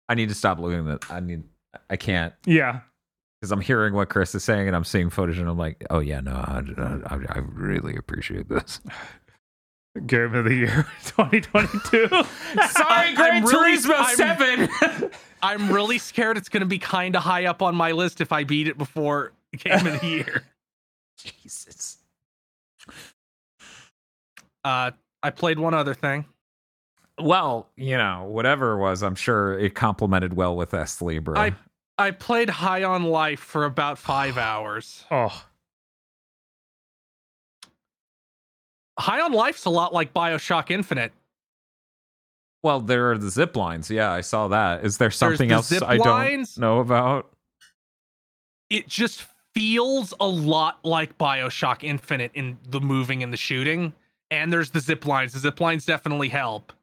I 0.09 0.15
need 0.15 0.29
to 0.29 0.35
stop 0.35 0.59
looking 0.59 0.89
at 0.89 1.09
I 1.11 1.19
need 1.19 1.43
I 1.89 1.97
can't 1.97 2.33
yeah. 2.45 2.79
because 3.39 3.51
I'm 3.51 3.61
hearing 3.61 3.93
what 3.93 4.09
Chris 4.09 4.33
is 4.33 4.43
saying 4.43 4.67
and 4.67 4.75
I'm 4.75 4.85
seeing 4.85 5.09
footage 5.09 5.37
and 5.37 5.47
I'm 5.49 5.57
like, 5.57 5.85
oh 5.89 5.99
yeah, 5.99 6.21
no, 6.21 6.31
I, 6.31 6.61
I, 7.07 7.19
I 7.29 7.37
really 7.39 7.95
appreciate 7.95 8.47
this. 8.49 8.79
Game 10.05 10.35
of 10.35 10.45
the 10.45 10.53
year 10.53 10.87
2022. 11.05 12.07
Sorry, 12.09 12.23
I'm 12.89 13.15
Gran 13.15 13.43
really- 13.43 13.77
Turismo 13.77 13.93
I'm- 13.95 14.15
Seven. 14.15 15.11
I'm 15.41 15.71
really 15.71 15.97
scared 15.99 16.35
it's 16.37 16.49
going 16.49 16.61
to 16.61 16.67
be 16.67 16.79
kind 16.79 17.15
of 17.15 17.21
high 17.23 17.45
up 17.45 17.61
on 17.61 17.75
my 17.75 17.91
list 17.91 18.21
if 18.21 18.31
I 18.31 18.43
beat 18.43 18.67
it 18.67 18.77
before 18.77 19.33
Game 19.55 19.85
of 19.85 20.01
the 20.01 20.07
Year. 20.07 20.43
Jesus. 21.17 21.97
Uh, 24.63 24.91
I 25.23 25.29
played 25.29 25.59
one 25.59 25.73
other 25.73 25.93
thing. 25.93 26.25
Well, 27.19 27.67
you 27.75 27.97
know, 27.97 28.25
whatever 28.29 28.73
it 28.73 28.77
was, 28.79 29.01
I'm 29.03 29.15
sure 29.15 29.57
it 29.57 29.73
complemented 29.75 30.33
well 30.35 30.55
with 30.55 30.73
Astlibra. 30.73 31.37
I- 31.39 31.55
I 31.99 32.11
played 32.11 32.47
High 32.49 32.83
on 32.83 33.05
Life 33.05 33.39
for 33.39 33.65
about 33.65 33.97
five 33.97 34.37
hours. 34.37 35.03
oh, 35.09 35.43
High 38.99 39.21
on 39.21 39.31
Life's 39.31 39.65
a 39.65 39.69
lot 39.69 39.93
like 39.93 40.13
Bioshock 40.13 40.71
Infinite. 40.71 41.11
well, 42.63 42.79
there 42.79 43.11
are 43.11 43.17
the 43.17 43.29
zip 43.29 43.55
lines. 43.55 43.89
Yeah, 43.89 44.11
I 44.11 44.21
saw 44.21 44.47
that. 44.49 44.83
Is 44.83 44.97
there 44.97 45.11
something 45.11 45.49
the 45.49 45.55
else 45.55 45.67
zip 45.67 45.83
I 45.83 45.97
don't 45.97 46.57
know 46.57 46.79
about? 46.79 47.31
It 48.69 48.87
just 48.87 49.25
feels 49.53 50.13
a 50.19 50.27
lot 50.27 50.79
like 50.83 51.17
Bioshock 51.17 51.83
Infinite 51.83 52.31
in 52.33 52.57
the 52.69 52.81
moving 52.81 53.23
and 53.23 53.31
the 53.31 53.37
shooting. 53.37 53.93
And 54.29 54.51
there's 54.51 54.71
the 54.71 54.79
zip 54.79 55.05
lines. 55.05 55.33
The 55.33 55.39
zip 55.39 55.61
lines 55.61 55.85
definitely 55.85 56.29
help. 56.29 56.73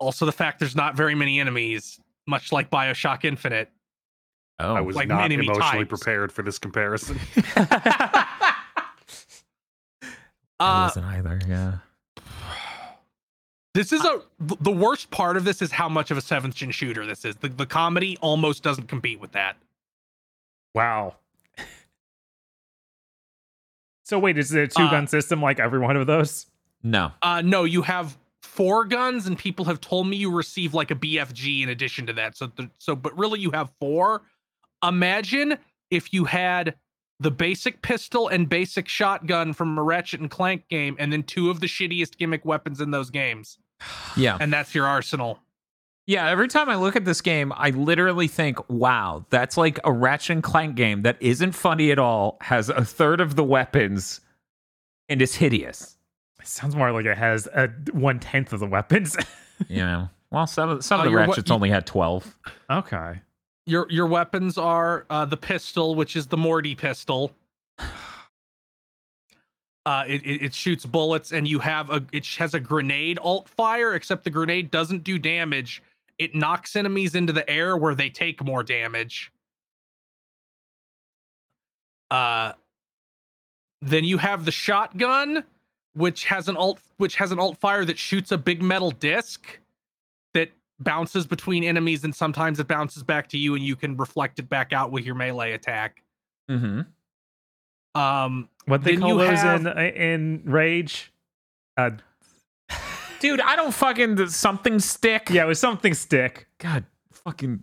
Also, 0.00 0.26
the 0.26 0.32
fact 0.32 0.58
there's 0.58 0.76
not 0.76 0.96
very 0.96 1.14
many 1.14 1.40
enemies, 1.40 1.98
much 2.26 2.52
like 2.52 2.68
Bioshock 2.70 3.24
Infinite. 3.24 3.70
Oh, 4.60 4.74
I 4.74 4.80
was 4.80 4.94
like 4.96 5.08
not 5.08 5.32
emotionally 5.32 5.60
types. 5.60 5.88
prepared 5.88 6.30
for 6.30 6.42
this 6.42 6.58
comparison. 6.58 7.18
I 10.60 10.82
Uh, 10.82 10.86
wasn't 10.86 11.06
either. 11.06 11.40
Yeah. 11.46 11.78
This 13.74 13.92
is 13.92 14.04
a 14.04 14.22
the 14.40 14.70
worst 14.70 15.10
part 15.10 15.36
of 15.36 15.44
this 15.44 15.60
is 15.60 15.72
how 15.72 15.88
much 15.88 16.10
of 16.12 16.16
a 16.16 16.20
seventh 16.20 16.54
gen 16.54 16.70
shooter 16.70 17.04
this 17.04 17.24
is. 17.24 17.34
The, 17.36 17.48
the 17.48 17.66
comedy 17.66 18.16
almost 18.20 18.62
doesn't 18.62 18.86
compete 18.86 19.18
with 19.20 19.32
that. 19.32 19.56
wow. 20.74 21.16
So 24.06 24.18
wait, 24.18 24.36
is 24.36 24.52
it 24.52 24.62
a 24.62 24.68
two 24.68 24.88
gun 24.90 25.04
Uh, 25.04 25.06
system 25.06 25.40
like 25.40 25.58
every 25.58 25.78
one 25.78 25.96
of 25.96 26.06
those? 26.06 26.46
No. 26.82 27.12
Uh 27.22 27.40
no, 27.42 27.64
you 27.64 27.82
have 27.82 28.16
four 28.42 28.84
guns 28.84 29.26
and 29.26 29.38
people 29.38 29.64
have 29.64 29.80
told 29.80 30.06
me 30.06 30.16
you 30.18 30.30
receive 30.30 30.74
like 30.74 30.90
a 30.90 30.94
BFG 30.94 31.62
in 31.62 31.70
addition 31.70 32.06
to 32.06 32.12
that. 32.12 32.36
So 32.36 32.48
the, 32.48 32.70
so 32.78 32.94
but 32.94 33.16
really 33.16 33.40
you 33.40 33.50
have 33.52 33.70
four. 33.80 34.22
Imagine 34.86 35.56
if 35.90 36.12
you 36.12 36.26
had 36.26 36.74
the 37.20 37.30
basic 37.30 37.80
pistol 37.82 38.28
and 38.28 38.48
basic 38.48 38.88
shotgun 38.88 39.52
from 39.52 39.78
a 39.78 39.82
Ratchet 39.82 40.20
and 40.20 40.30
Clank 40.30 40.68
game 40.68 40.96
and 40.98 41.12
then 41.12 41.22
two 41.22 41.48
of 41.50 41.60
the 41.60 41.66
shittiest 41.66 42.16
gimmick 42.18 42.44
weapons 42.44 42.80
in 42.80 42.90
those 42.90 43.10
games. 43.10 43.58
Yeah. 44.16 44.38
And 44.40 44.52
that's 44.52 44.74
your 44.74 44.86
arsenal. 44.86 45.38
Yeah, 46.06 46.28
every 46.28 46.48
time 46.48 46.68
I 46.68 46.76
look 46.76 46.96
at 46.96 47.04
this 47.06 47.20
game, 47.22 47.52
I 47.56 47.70
literally 47.70 48.28
think, 48.28 48.58
wow, 48.68 49.24
that's 49.30 49.56
like 49.56 49.78
a 49.84 49.92
Ratchet 49.92 50.30
and 50.30 50.42
Clank 50.42 50.74
game 50.76 51.02
that 51.02 51.16
isn't 51.20 51.52
funny 51.52 51.90
at 51.90 51.98
all, 51.98 52.36
has 52.42 52.68
a 52.68 52.84
third 52.84 53.20
of 53.22 53.36
the 53.36 53.42
weapons, 53.44 54.20
and 55.08 55.22
is 55.22 55.34
hideous. 55.36 55.96
It 56.40 56.46
sounds 56.46 56.76
more 56.76 56.92
like 56.92 57.06
it 57.06 57.16
has 57.16 57.46
a 57.54 57.68
one 57.92 58.20
tenth 58.20 58.52
of 58.52 58.60
the 58.60 58.66
weapons. 58.66 59.16
You 59.68 59.78
know? 59.78 60.10
Well, 60.30 60.46
some 60.48 60.68
of 60.68 60.84
some 60.84 60.98
Oh, 60.98 61.02
of 61.02 61.04
the 61.06 61.10
you're 61.12 61.20
what- 61.20 61.28
Ratchets 61.28 61.48
you- 61.48 61.54
only 61.54 61.70
had 61.70 61.86
twelve. 61.86 62.36
okay. 62.68 63.20
Your 63.66 63.86
your 63.90 64.06
weapons 64.06 64.58
are 64.58 65.06
uh, 65.08 65.24
the 65.24 65.36
pistol, 65.36 65.94
which 65.94 66.16
is 66.16 66.26
the 66.26 66.36
Morty 66.36 66.74
pistol. 66.74 67.32
Uh, 69.86 70.02
it, 70.08 70.24
it 70.24 70.42
it 70.42 70.54
shoots 70.54 70.86
bullets, 70.86 71.30
and 71.30 71.46
you 71.46 71.58
have 71.58 71.90
a 71.90 72.02
it 72.10 72.26
has 72.26 72.54
a 72.54 72.58
grenade 72.58 73.18
alt 73.18 73.46
fire. 73.50 73.92
Except 73.92 74.24
the 74.24 74.30
grenade 74.30 74.70
doesn't 74.70 75.04
do 75.04 75.18
damage. 75.18 75.82
It 76.18 76.34
knocks 76.34 76.74
enemies 76.74 77.14
into 77.14 77.34
the 77.34 77.46
air 77.50 77.76
where 77.76 77.94
they 77.94 78.08
take 78.08 78.42
more 78.42 78.62
damage. 78.62 79.30
Uh, 82.10 82.52
then 83.82 84.04
you 84.04 84.16
have 84.16 84.46
the 84.46 84.50
shotgun, 84.50 85.44
which 85.92 86.24
has 86.24 86.48
an 86.48 86.56
alt 86.56 86.80
which 86.96 87.16
has 87.16 87.30
an 87.30 87.38
alt 87.38 87.58
fire 87.58 87.84
that 87.84 87.98
shoots 87.98 88.32
a 88.32 88.38
big 88.38 88.62
metal 88.62 88.90
disc 88.90 89.58
bounces 90.80 91.26
between 91.26 91.64
enemies 91.64 92.04
and 92.04 92.14
sometimes 92.14 92.58
it 92.60 92.66
bounces 92.68 93.02
back 93.02 93.28
to 93.28 93.38
you 93.38 93.54
and 93.54 93.64
you 93.64 93.76
can 93.76 93.96
reflect 93.96 94.38
it 94.38 94.48
back 94.48 94.72
out 94.72 94.90
with 94.90 95.04
your 95.04 95.14
melee 95.14 95.52
attack. 95.52 96.02
Mm-hmm. 96.50 96.80
Um 98.00 98.48
What 98.66 98.82
they 98.82 98.92
Then 98.92 99.00
call 99.00 99.16
those 99.16 99.38
have- 99.40 99.66
in 99.66 99.78
in 99.78 100.42
Rage? 100.44 101.12
Uh, 101.76 101.90
Dude, 103.20 103.40
I 103.40 103.56
don't 103.56 103.72
fucking 103.72 104.28
something 104.28 104.78
stick. 104.78 105.30
yeah, 105.30 105.44
it 105.44 105.46
was 105.48 105.58
something 105.58 105.94
stick. 105.94 106.46
God, 106.58 106.84
fucking. 107.12 107.62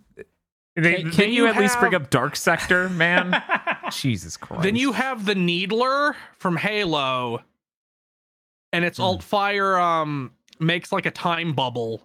They, 0.74 1.02
Can, 1.02 1.10
can 1.12 1.28
you, 1.28 1.44
you 1.44 1.46
at 1.48 1.56
least 1.56 1.78
bring 1.78 1.94
up 1.94 2.08
Dark 2.10 2.34
Sector, 2.34 2.88
man? 2.88 3.40
Jesus 3.92 4.36
Christ. 4.38 4.62
then 4.62 4.74
you 4.74 4.92
have 4.92 5.24
the 5.26 5.34
needler 5.34 6.16
from 6.38 6.56
Halo 6.56 7.42
and 8.72 8.84
its 8.84 8.96
Hmm. 8.96 9.04
alt 9.04 9.22
fire 9.22 9.78
um 9.78 10.32
makes 10.58 10.90
like 10.92 11.04
a 11.06 11.10
time 11.10 11.52
bubble 11.52 12.02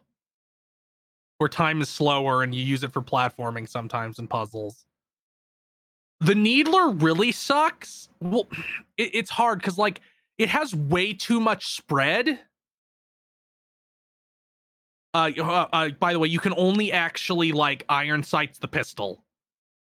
where 1.37 1.49
time 1.49 1.81
is 1.81 1.89
slower 1.89 2.43
and 2.43 2.53
you 2.53 2.63
use 2.63 2.83
it 2.83 2.91
for 2.91 3.01
platforming 3.01 3.67
sometimes 3.67 4.19
and 4.19 4.29
puzzles. 4.29 4.85
The 6.19 6.35
needler 6.35 6.89
really 6.89 7.31
sucks. 7.31 8.09
Well, 8.19 8.47
it, 8.97 9.11
it's 9.13 9.29
hard 9.29 9.59
because 9.59 9.77
like 9.77 10.01
it 10.37 10.49
has 10.49 10.75
way 10.75 11.13
too 11.13 11.39
much 11.39 11.75
spread. 11.75 12.39
Uh, 15.13 15.31
uh, 15.39 15.67
uh, 15.73 15.89
by 15.99 16.13
the 16.13 16.19
way, 16.19 16.27
you 16.27 16.39
can 16.39 16.53
only 16.57 16.91
actually 16.91 17.51
like 17.51 17.83
iron 17.89 18.21
sights 18.21 18.59
the 18.59 18.67
pistol. 18.67 19.23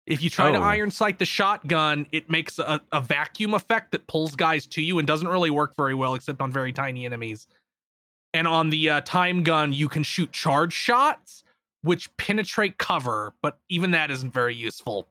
If 0.06 0.22
you 0.22 0.28
try 0.28 0.50
to 0.52 0.58
Oh. 0.58 0.62
iron 0.62 0.90
sight 0.90 1.18
the 1.18 1.24
shotgun, 1.24 2.06
it 2.12 2.28
makes 2.28 2.58
a, 2.58 2.80
a 2.92 3.00
vacuum 3.00 3.54
effect 3.54 3.92
that 3.92 4.06
pulls 4.06 4.36
guys 4.36 4.66
to 4.66 4.82
you 4.82 4.98
and 4.98 5.08
doesn't 5.08 5.28
really 5.28 5.48
work 5.50 5.74
very 5.76 5.94
well 5.94 6.14
except 6.14 6.42
on 6.42 6.52
very 6.52 6.74
tiny 6.74 7.06
enemies. 7.06 7.46
And 8.34 8.48
on 8.48 8.68
the 8.68 8.90
uh, 8.90 9.00
time 9.02 9.44
gun, 9.44 9.72
you 9.72 9.88
can 9.88 10.02
shoot 10.02 10.32
charge 10.32 10.72
shots, 10.72 11.44
which 11.82 12.14
penetrate 12.16 12.78
cover, 12.78 13.32
but 13.40 13.58
even 13.70 13.92
that 13.92 14.10
isn't 14.10 14.34
very 14.34 14.56
useful. 14.56 15.06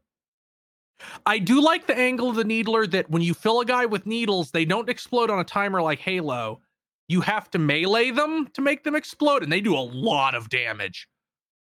I 1.26 1.40
do 1.40 1.62
like 1.62 1.88
the 1.88 1.98
angle 1.98 2.30
of 2.30 2.36
the 2.36 2.44
needler 2.44 2.86
that 2.88 3.10
when 3.10 3.22
you 3.22 3.34
fill 3.34 3.62
a 3.62 3.66
guy 3.66 3.86
with 3.86 4.06
needles, 4.06 4.52
they 4.52 4.66
don't 4.66 4.90
explode 4.90 5.30
on 5.30 5.40
a 5.40 5.44
timer 5.46 5.82
like 5.82 6.00
Halo. 6.00 6.60
You 7.08 7.22
have 7.22 7.50
to 7.52 7.60
melee 7.60 8.12
them 8.12 8.48
to 8.54 8.62
make 8.62 8.84
them 8.84 8.96
explode, 8.96 9.42
and 9.42 9.52
they 9.52 9.62
do 9.62 9.76
a 9.76 9.80
lot 9.80 10.36
of 10.36 10.50
damage. 10.50 11.08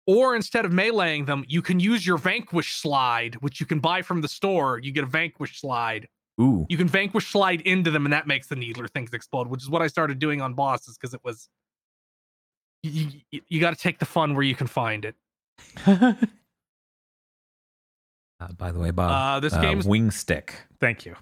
Or 0.06 0.34
instead 0.34 0.64
of 0.64 0.72
meleeing 0.72 1.26
them, 1.26 1.44
you 1.48 1.62
can 1.62 1.80
use 1.80 2.06
your 2.06 2.18
Vanquish 2.18 2.74
slide, 2.74 3.36
which 3.36 3.60
you 3.60 3.66
can 3.66 3.78
buy 3.78 4.02
from 4.02 4.20
the 4.20 4.28
store. 4.28 4.78
You 4.78 4.90
get 4.90 5.04
a 5.04 5.08
Vanquish 5.08 5.60
slide. 5.60 6.08
Ooh. 6.40 6.66
You 6.68 6.76
can 6.76 6.88
vanquish 6.88 7.30
slide 7.30 7.60
into 7.62 7.90
them, 7.90 8.06
and 8.06 8.12
that 8.12 8.26
makes 8.26 8.46
the 8.46 8.56
needler 8.56 8.88
things 8.88 9.12
explode, 9.12 9.48
which 9.48 9.62
is 9.62 9.68
what 9.70 9.82
I 9.82 9.86
started 9.86 10.18
doing 10.18 10.40
on 10.40 10.54
bosses 10.54 10.96
because 10.96 11.14
it 11.14 11.20
was. 11.24 11.48
You, 12.82 13.08
you, 13.30 13.40
you 13.48 13.60
got 13.60 13.70
to 13.70 13.76
take 13.80 13.98
the 14.00 14.06
fun 14.06 14.34
where 14.34 14.42
you 14.42 14.54
can 14.56 14.66
find 14.66 15.04
it. 15.04 15.14
Uh, 18.40 18.48
by 18.58 18.72
the 18.72 18.78
way, 18.80 18.90
Bob, 18.90 19.10
Uh, 19.36 19.40
this 19.40 19.52
uh, 19.52 19.60
game's 19.60 19.86
wing 19.86 20.10
stick. 20.10 20.54
Thank 20.80 21.06
you. 21.06 21.14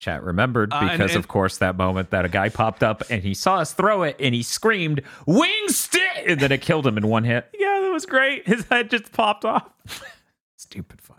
Chat 0.00 0.22
remembered 0.22 0.72
Uh, 0.72 0.76
and- 0.76 0.90
because, 0.92 1.10
and- 1.12 1.18
of 1.18 1.26
course, 1.26 1.58
that 1.58 1.76
moment 1.76 2.10
that 2.10 2.24
a 2.24 2.28
guy 2.28 2.48
popped 2.48 2.82
up 2.84 3.02
and 3.10 3.22
he 3.24 3.34
saw 3.34 3.56
us 3.56 3.72
throw 3.72 4.02
it 4.04 4.14
and 4.20 4.34
he 4.34 4.42
screamed, 4.44 5.02
"Wing 5.26 5.68
stick!" 5.68 6.02
and 6.26 6.38
then 6.38 6.52
it 6.52 6.60
killed 6.62 6.86
him 6.86 6.96
in 6.96 7.08
one 7.08 7.24
hit. 7.24 7.48
Yeah, 7.58 7.80
that 7.82 7.90
was 7.92 8.06
great. 8.06 8.46
His 8.46 8.64
head 8.66 8.88
just 8.90 9.10
popped 9.12 9.44
off. 9.44 9.68
Stupid 10.56 11.00
fucking 11.00 11.15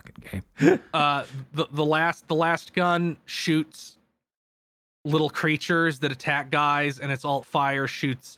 uh 0.94 1.24
the, 1.54 1.68
the 1.72 1.86
last 1.86 2.28
the 2.28 2.36
last 2.36 2.74
gun 2.74 3.18
shoots 3.26 3.98
little 5.06 5.30
creatures 5.30 6.00
that 6.00 6.12
attack 6.12 6.52
guys 6.52 7.00
and 7.00 7.12
its 7.12 7.26
alt 7.26 7.46
fire 7.46 7.88
shoots 7.88 8.38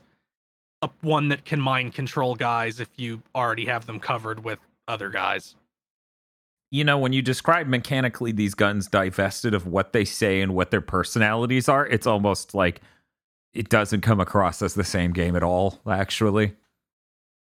up 0.82 0.94
one 1.02 1.30
that 1.30 1.46
can 1.46 1.60
mind 1.60 1.94
control 1.94 2.36
guys 2.36 2.80
if 2.80 2.90
you 2.98 3.22
already 3.36 3.66
have 3.66 3.86
them 3.86 4.00
covered 4.00 4.44
with 4.44 4.60
other 4.88 5.10
guys 5.10 5.56
You 6.72 6.84
know, 6.84 7.00
when 7.00 7.14
you 7.14 7.22
describe 7.24 7.68
mechanically 7.68 8.32
these 8.32 8.54
guns 8.54 8.88
divested 8.88 9.54
of 9.56 9.66
what 9.66 9.94
they 9.94 10.06
say 10.06 10.42
and 10.42 10.54
what 10.54 10.70
their 10.72 10.82
personalities 10.82 11.68
are, 11.68 11.88
it's 11.88 12.06
almost 12.06 12.54
like 12.54 12.82
it 13.54 13.70
doesn't 13.70 14.02
come 14.02 14.20
across 14.20 14.62
as 14.62 14.76
the 14.76 14.84
same 14.84 15.12
game 15.12 15.36
at 15.36 15.44
all, 15.44 15.80
actually. 15.90 16.56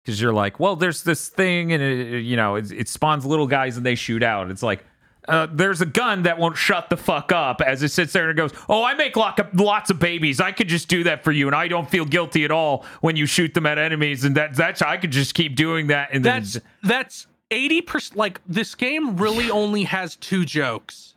Because 0.06 0.20
you're 0.20 0.32
like, 0.32 0.60
well, 0.60 0.76
there's 0.76 1.02
this 1.02 1.28
thing, 1.28 1.72
and 1.72 1.82
it, 1.82 2.20
you 2.20 2.36
know, 2.36 2.54
it, 2.54 2.70
it 2.70 2.88
spawns 2.88 3.26
little 3.26 3.48
guys 3.48 3.76
and 3.76 3.84
they 3.84 3.96
shoot 3.96 4.22
out. 4.22 4.50
It's 4.52 4.62
like, 4.62 4.84
uh, 5.26 5.48
there's 5.50 5.80
a 5.80 5.86
gun 5.86 6.22
that 6.22 6.38
won't 6.38 6.56
shut 6.56 6.88
the 6.88 6.96
fuck 6.96 7.32
up 7.32 7.60
as 7.60 7.82
it 7.82 7.90
sits 7.90 8.12
there 8.12 8.28
and 8.28 8.36
goes, 8.36 8.52
Oh, 8.68 8.84
I 8.84 8.94
make 8.94 9.16
lock 9.16 9.40
up 9.40 9.50
lots 9.54 9.90
of 9.90 9.98
babies. 9.98 10.40
I 10.40 10.52
could 10.52 10.68
just 10.68 10.86
do 10.86 11.02
that 11.02 11.24
for 11.24 11.32
you, 11.32 11.48
and 11.48 11.56
I 11.56 11.66
don't 11.66 11.90
feel 11.90 12.04
guilty 12.04 12.44
at 12.44 12.52
all 12.52 12.84
when 13.00 13.16
you 13.16 13.26
shoot 13.26 13.52
them 13.52 13.66
at 13.66 13.78
enemies, 13.78 14.24
and 14.24 14.36
that 14.36 14.54
that's 14.54 14.80
I 14.80 14.96
could 14.96 15.10
just 15.10 15.34
keep 15.34 15.56
doing 15.56 15.88
that. 15.88 16.10
And 16.12 16.24
then 16.24 16.42
that's 16.42 16.60
that's 16.84 17.26
80% 17.50 18.14
like 18.14 18.40
this 18.46 18.76
game 18.76 19.16
really 19.16 19.50
only 19.62 19.84
has 19.84 20.16
two 20.16 20.44
jokes 20.44 21.14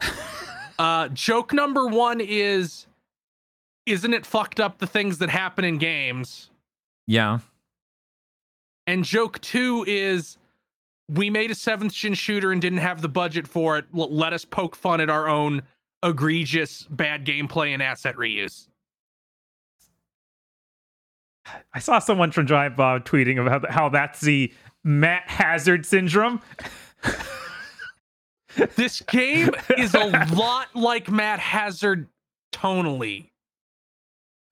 uh 0.78 1.08
joke 1.08 1.52
number 1.52 1.86
one 1.86 2.20
is 2.20 2.86
isn't 3.86 4.12
it 4.12 4.26
fucked 4.26 4.58
up 4.58 4.78
the 4.78 4.86
things 4.86 5.18
that 5.18 5.30
happen 5.30 5.64
in 5.64 5.78
games 5.78 6.50
yeah, 7.06 7.40
And 8.86 9.04
joke 9.04 9.40
two 9.40 9.84
is 9.88 10.36
we 11.08 11.30
made 11.30 11.50
a 11.50 11.54
seventh 11.54 11.92
gen 11.94 12.14
shooter 12.14 12.52
and 12.52 12.60
didn't 12.60 12.78
have 12.78 13.00
the 13.02 13.08
budget 13.08 13.46
for 13.48 13.78
it. 13.78 13.86
L- 13.96 14.14
Let 14.14 14.32
us 14.32 14.44
poke 14.44 14.76
fun 14.76 15.00
at 15.00 15.08
our 15.10 15.28
own 15.28 15.62
egregious 16.02 16.82
bad 16.90 17.24
gameplay 17.24 17.68
and 17.72 17.82
asset 17.82 18.14
reuse. 18.16 18.68
I 21.74 21.78
saw 21.78 21.98
someone 21.98 22.30
from 22.30 22.46
Giant 22.46 22.76
Bomb 22.76 23.02
tweeting 23.02 23.40
about 23.40 23.70
how 23.70 23.88
that's 23.90 24.20
the 24.20 24.52
Matt 24.82 25.28
Hazard 25.28 25.86
syndrome. 25.86 26.40
This 28.76 29.00
game 29.00 29.50
is 29.78 29.94
a 29.96 30.04
lot 30.32 30.68
like 30.76 31.10
Matt 31.10 31.40
Hazard 31.40 32.06
tonally. 32.52 33.30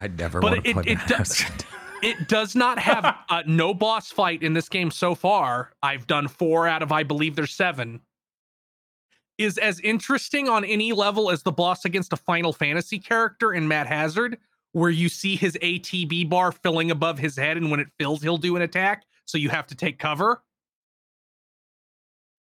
I'd 0.00 0.18
never 0.18 0.40
But 0.40 0.50
want 0.50 0.64
to 0.64 0.70
it- 0.70 0.74
play 0.74 0.82
it 0.88 0.98
Matt 0.98 1.06
does- 1.08 1.40
Hazard. 1.40 1.64
It 2.02 2.28
does 2.28 2.56
not 2.56 2.78
have 2.78 3.16
uh, 3.28 3.42
no 3.46 3.72
boss 3.72 4.10
fight 4.10 4.42
in 4.42 4.52
this 4.52 4.68
game 4.68 4.90
so 4.90 5.14
far. 5.14 5.72
I've 5.82 6.06
done 6.06 6.28
four 6.28 6.66
out 6.66 6.82
of, 6.82 6.92
I 6.92 7.04
believe 7.04 7.36
there's 7.36 7.54
seven. 7.54 8.00
Is 9.38 9.56
as 9.56 9.80
interesting 9.80 10.48
on 10.48 10.64
any 10.64 10.92
level 10.92 11.30
as 11.30 11.42
the 11.42 11.52
boss 11.52 11.84
against 11.84 12.12
a 12.12 12.16
Final 12.16 12.52
Fantasy 12.52 12.98
character 12.98 13.54
in 13.54 13.66
Matt 13.66 13.86
Hazard, 13.86 14.38
where 14.72 14.90
you 14.90 15.08
see 15.08 15.36
his 15.36 15.54
ATB 15.62 16.28
bar 16.28 16.52
filling 16.52 16.90
above 16.90 17.18
his 17.18 17.36
head, 17.36 17.56
and 17.56 17.70
when 17.70 17.80
it 17.80 17.88
fills, 17.98 18.22
he'll 18.22 18.36
do 18.36 18.56
an 18.56 18.62
attack. 18.62 19.04
So 19.24 19.38
you 19.38 19.48
have 19.48 19.66
to 19.68 19.74
take 19.74 19.98
cover. 19.98 20.42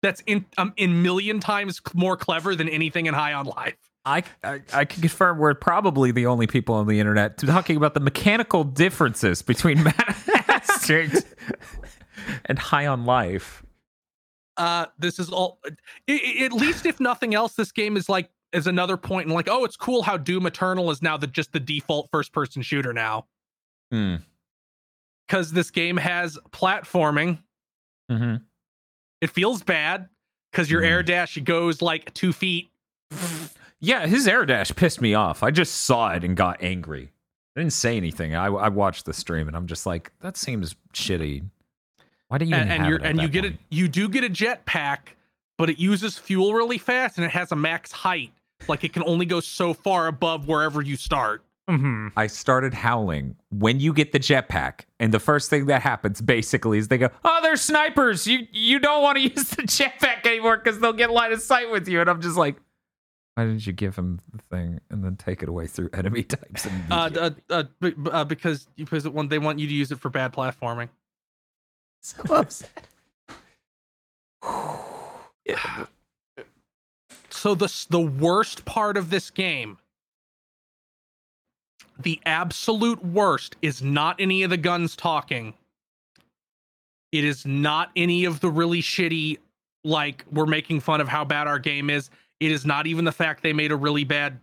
That's 0.01 0.21
in 0.25 0.45
um, 0.57 0.73
in 0.77 1.01
million 1.01 1.39
times 1.39 1.79
more 1.93 2.17
clever 2.17 2.55
than 2.55 2.67
anything 2.67 3.05
in 3.05 3.13
High 3.13 3.33
on 3.33 3.45
Life. 3.45 3.90
I, 4.05 4.23
I 4.43 4.61
I 4.73 4.85
can 4.85 5.01
confirm 5.01 5.37
we're 5.37 5.53
probably 5.53 6.11
the 6.11 6.25
only 6.25 6.47
people 6.47 6.73
on 6.75 6.87
the 6.87 6.99
internet 6.99 7.37
talking 7.37 7.77
about 7.77 7.93
the 7.93 7.99
mechanical 7.99 8.63
differences 8.63 9.41
between 9.43 9.77
Hazard 10.47 11.23
and 12.45 12.57
High 12.57 12.87
on 12.87 13.05
Life. 13.05 13.63
uh 14.57 14.87
this 14.97 15.19
is 15.19 15.29
all 15.29 15.59
i- 15.65 15.71
i- 16.09 16.43
at 16.45 16.51
least 16.51 16.85
if 16.85 16.99
nothing 16.99 17.33
else 17.35 17.53
this 17.53 17.71
game 17.71 17.95
is 17.95 18.09
like 18.09 18.29
is 18.53 18.67
another 18.67 18.97
point 18.97 19.27
and 19.27 19.33
like 19.35 19.47
oh 19.49 19.63
it's 19.63 19.77
cool 19.77 20.01
how 20.03 20.17
doom 20.17 20.45
eternal 20.45 20.89
is 20.91 21.01
now 21.01 21.15
the 21.15 21.27
just 21.27 21.51
the 21.53 21.59
default 21.59 22.09
first 22.11 22.33
person 22.33 22.61
shooter 22.61 22.91
now 22.93 23.25
Hmm. 23.91 24.15
because 25.27 25.51
this 25.51 25.69
game 25.71 25.97
has 25.97 26.37
platforming 26.51 27.37
hmm 28.09 28.35
it 29.21 29.29
feels 29.29 29.61
bad 29.63 30.09
because 30.51 30.71
your 30.71 30.81
Mhm. 30.81 30.87
air 30.87 31.03
dash 31.03 31.37
goes 31.43 31.81
like 31.83 32.11
two 32.15 32.33
feet 32.33 32.71
Yeah, 33.81 34.07
his 34.07 34.27
air 34.27 34.45
dash 34.45 34.73
pissed 34.75 35.01
me 35.01 35.13
off. 35.13 35.43
I 35.43 35.51
just 35.51 35.73
saw 35.75 36.11
it 36.13 36.23
and 36.23 36.37
got 36.37 36.61
angry. 36.63 37.11
I 37.55 37.59
didn't 37.59 37.73
say 37.73 37.97
anything. 37.97 38.35
I, 38.35 38.45
I 38.45 38.69
watched 38.69 39.05
the 39.05 39.13
stream 39.13 39.47
and 39.47 39.57
I'm 39.57 39.67
just 39.67 39.85
like, 39.85 40.11
that 40.21 40.37
seems 40.37 40.75
shitty. 40.93 41.43
Why 42.29 42.37
do 42.37 42.45
you 42.45 42.55
and, 42.55 42.61
even 42.61 42.71
and 42.71 42.81
have 42.83 42.89
you're 42.89 42.99
it 42.99 43.03
at 43.03 43.09
and 43.09 43.21
you 43.21 43.27
get 43.27 43.43
point? 43.43 43.55
it 43.55 43.75
you 43.75 43.87
do 43.89 44.07
get 44.07 44.23
a 44.23 44.29
jet 44.29 44.65
pack, 44.65 45.17
but 45.57 45.69
it 45.69 45.79
uses 45.79 46.17
fuel 46.17 46.53
really 46.53 46.77
fast 46.77 47.17
and 47.17 47.25
it 47.25 47.31
has 47.31 47.51
a 47.51 47.55
max 47.55 47.91
height 47.91 48.31
like 48.67 48.83
it 48.83 48.93
can 48.93 49.03
only 49.05 49.25
go 49.25 49.39
so 49.39 49.73
far 49.73 50.07
above 50.07 50.47
wherever 50.47 50.81
you 50.81 50.95
start 50.95 51.43
hmm 51.67 52.09
I 52.17 52.27
started 52.27 52.73
howling 52.73 53.35
when 53.49 53.79
you 53.79 53.93
get 53.93 54.11
the 54.11 54.19
jetpack, 54.19 54.81
and 54.99 55.13
the 55.13 55.19
first 55.19 55.49
thing 55.49 55.67
that 55.67 55.81
happens 55.81 56.19
basically 56.21 56.79
is 56.79 56.87
they 56.89 56.97
go, 56.97 57.09
"Oh, 57.23 57.39
they're 57.41 57.55
snipers. 57.55 58.27
You 58.27 58.47
you 58.51 58.79
don't 58.79 59.01
want 59.01 59.17
to 59.17 59.21
use 59.35 59.49
the 59.51 59.61
jetpack 59.63 60.25
anymore 60.25 60.57
because 60.57 60.79
they'll 60.79 60.91
get 60.91 61.11
line 61.11 61.31
of 61.31 61.41
sight 61.41 61.71
with 61.71 61.87
you." 61.87 62.01
And 62.01 62.09
I'm 62.09 62.19
just 62.21 62.35
like, 62.35 62.57
"Why 63.35 63.45
didn't 63.45 63.65
you 63.65 63.73
give 63.73 63.95
him 63.95 64.19
the 64.33 64.39
thing 64.49 64.79
and 64.89 65.03
then 65.03 65.15
take 65.15 65.41
it 65.43 65.49
away 65.49 65.67
through 65.67 65.89
enemy 65.93 66.23
types?" 66.23 66.67
uh, 66.89 67.09
uh, 67.15 67.29
uh, 67.49 67.63
b- 67.79 67.91
b- 67.91 68.11
uh 68.11 68.23
because 68.23 68.67
because 68.75 69.05
it 69.05 69.13
want, 69.13 69.29
they 69.29 69.39
want 69.39 69.59
you 69.59 69.67
to 69.67 69.73
use 69.73 69.91
it 69.91 69.99
for 69.99 70.09
bad 70.09 70.33
platforming 70.33 70.89
so 72.01 72.35
upset. 72.35 72.87
Yeah. 75.43 75.87
So 77.31 77.55
the 77.55 77.85
the 77.89 77.99
worst 77.99 78.63
part 78.63 78.95
of 78.95 79.09
this 79.09 79.31
game, 79.31 79.79
the 81.97 82.21
absolute 82.27 83.03
worst, 83.03 83.55
is 83.63 83.81
not 83.81 84.17
any 84.19 84.43
of 84.43 84.51
the 84.51 84.57
guns 84.57 84.95
talking. 84.95 85.55
It 87.11 87.25
is 87.25 87.43
not 87.43 87.89
any 87.95 88.25
of 88.25 88.39
the 88.39 88.51
really 88.51 88.83
shitty, 88.83 89.39
like 89.83 90.23
we're 90.31 90.45
making 90.45 90.81
fun 90.81 91.01
of 91.01 91.07
how 91.07 91.25
bad 91.25 91.47
our 91.47 91.59
game 91.59 91.89
is. 91.89 92.11
It 92.41 92.51
is 92.51 92.65
not 92.65 92.87
even 92.87 93.05
the 93.05 93.11
fact 93.11 93.43
they 93.43 93.53
made 93.53 93.71
a 93.71 93.77
really 93.77 94.03
bad 94.03 94.41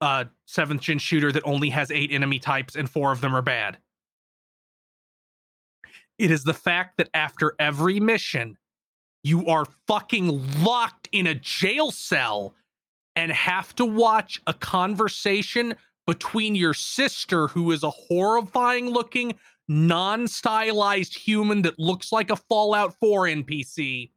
uh 0.00 0.24
seventh 0.46 0.80
gen 0.82 0.98
shooter 0.98 1.30
that 1.32 1.42
only 1.44 1.68
has 1.70 1.90
eight 1.90 2.12
enemy 2.12 2.38
types 2.38 2.76
and 2.76 2.88
four 2.88 3.12
of 3.12 3.20
them 3.20 3.34
are 3.34 3.42
bad. 3.42 3.76
It 6.18 6.30
is 6.30 6.44
the 6.44 6.54
fact 6.54 6.96
that 6.96 7.10
after 7.12 7.54
every 7.58 7.98
mission, 7.98 8.56
you 9.24 9.46
are 9.48 9.66
fucking 9.88 10.62
locked 10.62 11.08
in 11.10 11.26
a 11.26 11.34
jail 11.34 11.90
cell 11.90 12.54
and 13.16 13.32
have 13.32 13.74
to 13.76 13.84
watch 13.84 14.40
a 14.46 14.54
conversation 14.54 15.74
between 16.06 16.54
your 16.54 16.74
sister, 16.74 17.48
who 17.48 17.72
is 17.72 17.82
a 17.82 17.90
horrifying 17.90 18.90
looking, 18.90 19.34
non 19.66 20.28
stylized 20.28 21.16
human 21.16 21.62
that 21.62 21.78
looks 21.78 22.12
like 22.12 22.30
a 22.30 22.36
Fallout 22.36 22.94
4 23.00 23.24
NPC, 23.26 24.10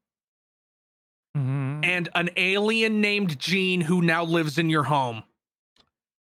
hmm 1.38 1.68
and 1.84 2.10
an 2.16 2.30
alien 2.38 3.02
named 3.02 3.40
Gene 3.40 3.82
who 3.82 4.02
now 4.02 4.24
lives 4.24 4.58
in 4.58 4.70
your 4.70 4.84
home. 4.84 5.24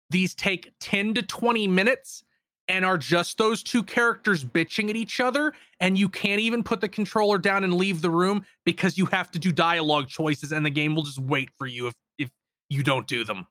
These 0.10 0.36
take 0.36 0.72
10 0.80 1.15
to 1.15 1.22
20 1.22 1.68
minutes 1.68 2.23
and 2.69 2.86
are 2.86 2.98
just 2.98 3.38
those 3.38 3.64
two 3.64 3.84
characters 3.84 4.45
bitching 4.45 4.90
at 4.90 4.95
each 4.95 5.19
other. 5.19 5.53
And 5.80 5.98
you 5.98 6.07
can't 6.07 6.40
even 6.40 6.64
put 6.64 6.81
the 6.81 6.88
controller 6.88 7.40
down 7.40 7.64
and 7.64 7.73
leave 7.73 8.02
the 8.02 8.11
room 8.11 8.45
because 8.64 8.98
you 8.98 9.07
have 9.07 9.31
to 9.31 9.40
do 9.40 9.52
dialogue 9.52 10.07
choices, 10.07 10.52
and 10.52 10.65
the 10.65 10.69
game 10.69 10.95
will 10.95 11.03
just 11.03 11.19
wait 11.19 11.49
for 11.57 11.65
you 11.65 11.88
if, 11.88 11.94
if 12.18 12.30
you 12.69 12.84
don't 12.84 13.07
do 13.07 13.23
them. 13.23 13.48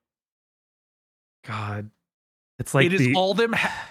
God, 1.44 1.90
it's 2.58 2.74
like 2.74 2.86
it 2.86 2.92
is 2.92 3.00
the 3.00 3.14
all 3.14 3.34
them. 3.34 3.52
Ha- 3.52 3.88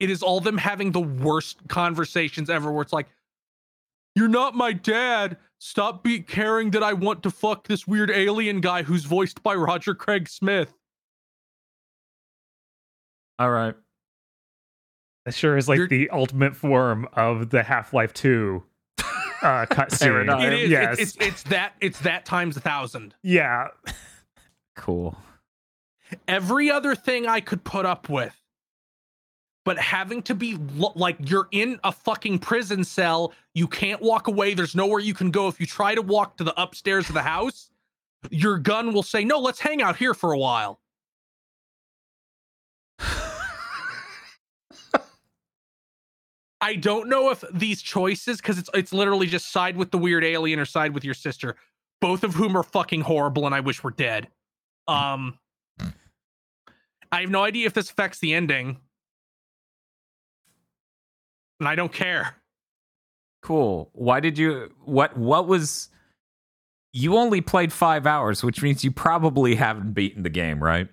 it 0.00 0.10
is 0.10 0.22
all 0.22 0.40
them 0.40 0.58
having 0.58 0.92
the 0.92 1.00
worst 1.00 1.58
conversations 1.68 2.50
ever. 2.50 2.70
Where 2.72 2.82
it's 2.82 2.92
like, 2.92 3.08
"You're 4.18 4.28
not 4.28 4.54
my 4.56 4.72
dad. 4.72 5.36
Stop 5.58 6.02
be 6.02 6.20
caring 6.20 6.70
that 6.72 6.82
I 6.82 6.92
want 6.92 7.22
to 7.22 7.30
fuck 7.30 7.68
this 7.68 7.86
weird 7.86 8.10
alien 8.10 8.60
guy 8.60 8.82
who's 8.82 9.04
voiced 9.04 9.42
by 9.42 9.54
Roger 9.54 9.94
Craig 9.94 10.28
Smith." 10.28 10.74
All 13.38 13.50
right. 13.50 13.74
That 15.24 15.34
sure 15.34 15.56
is 15.56 15.68
like 15.68 15.76
You're- 15.76 15.88
the 15.88 16.10
ultimate 16.10 16.56
form 16.56 17.08
of 17.12 17.50
the 17.50 17.62
Half 17.62 17.92
Life 17.92 18.12
Two 18.14 18.64
uh, 18.98 19.02
cutscene. 19.70 20.42
It 20.44 20.52
is. 20.52 20.70
Yes. 20.70 20.98
It's, 20.98 21.16
it's 21.16 21.26
it's 21.26 21.42
that. 21.44 21.74
It's 21.80 22.00
that 22.00 22.24
times 22.24 22.56
a 22.56 22.60
thousand. 22.60 23.14
yeah. 23.22 23.68
Cool. 24.76 25.16
Every 26.28 26.70
other 26.70 26.94
thing 26.94 27.26
I 27.26 27.40
could 27.40 27.64
put 27.64 27.84
up 27.84 28.08
with. 28.08 28.34
But 29.68 29.78
having 29.78 30.22
to 30.22 30.34
be 30.34 30.56
lo- 30.76 30.94
like 30.96 31.18
you're 31.28 31.48
in 31.50 31.78
a 31.84 31.92
fucking 31.92 32.38
prison 32.38 32.82
cell, 32.82 33.34
you 33.52 33.68
can't 33.68 34.00
walk 34.00 34.26
away. 34.26 34.54
There's 34.54 34.74
nowhere 34.74 34.98
you 34.98 35.12
can 35.12 35.30
go. 35.30 35.46
If 35.46 35.60
you 35.60 35.66
try 35.66 35.94
to 35.94 36.00
walk 36.00 36.38
to 36.38 36.44
the 36.44 36.58
upstairs 36.58 37.10
of 37.10 37.14
the 37.14 37.20
house, 37.20 37.68
your 38.30 38.56
gun 38.56 38.94
will 38.94 39.02
say, 39.02 39.24
"No, 39.24 39.38
let's 39.38 39.60
hang 39.60 39.82
out 39.82 39.96
here 39.96 40.14
for 40.14 40.32
a 40.32 40.38
while." 40.38 40.80
I 46.62 46.74
don't 46.80 47.10
know 47.10 47.30
if 47.30 47.44
these 47.52 47.82
choices, 47.82 48.38
because 48.38 48.58
it's 48.58 48.70
it's 48.72 48.94
literally 48.94 49.26
just 49.26 49.52
side 49.52 49.76
with 49.76 49.90
the 49.90 49.98
weird 49.98 50.24
alien 50.24 50.58
or 50.58 50.64
side 50.64 50.94
with 50.94 51.04
your 51.04 51.12
sister, 51.12 51.56
both 52.00 52.24
of 52.24 52.32
whom 52.32 52.56
are 52.56 52.62
fucking 52.62 53.02
horrible, 53.02 53.44
and 53.44 53.54
I 53.54 53.60
wish 53.60 53.82
were 53.82 53.90
dead. 53.90 54.28
Um, 54.86 55.38
I 57.12 57.20
have 57.20 57.28
no 57.28 57.44
idea 57.44 57.66
if 57.66 57.74
this 57.74 57.90
affects 57.90 58.18
the 58.18 58.32
ending, 58.32 58.78
and 61.60 61.68
I 61.68 61.74
don't 61.74 61.92
care. 61.92 62.36
Cool. 63.42 63.90
Why 63.92 64.20
did 64.20 64.38
you 64.38 64.70
what 64.84 65.16
what 65.16 65.46
was 65.46 65.88
you 66.92 67.16
only 67.16 67.40
played 67.40 67.72
5 67.72 68.06
hours, 68.06 68.42
which 68.42 68.62
means 68.62 68.82
you 68.82 68.90
probably 68.90 69.54
haven't 69.54 69.92
beaten 69.92 70.22
the 70.22 70.30
game, 70.30 70.62
right? 70.62 70.88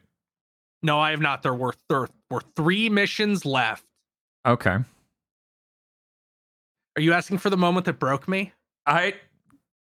No, 0.84 1.00
I 1.00 1.12
have 1.12 1.22
not. 1.22 1.42
There 1.42 1.56
were 1.56 1.74
there 1.90 2.08
were 2.30 2.42
three 2.56 2.90
missions 2.90 3.46
left. 3.46 3.84
Okay. 4.46 4.78
Are 6.96 7.02
you 7.02 7.14
asking 7.14 7.40
for 7.40 7.50
the 7.50 7.58
moment 7.58 7.86
that 7.88 8.00
broke 8.00 8.28
me? 8.28 8.54
I 8.86 9.16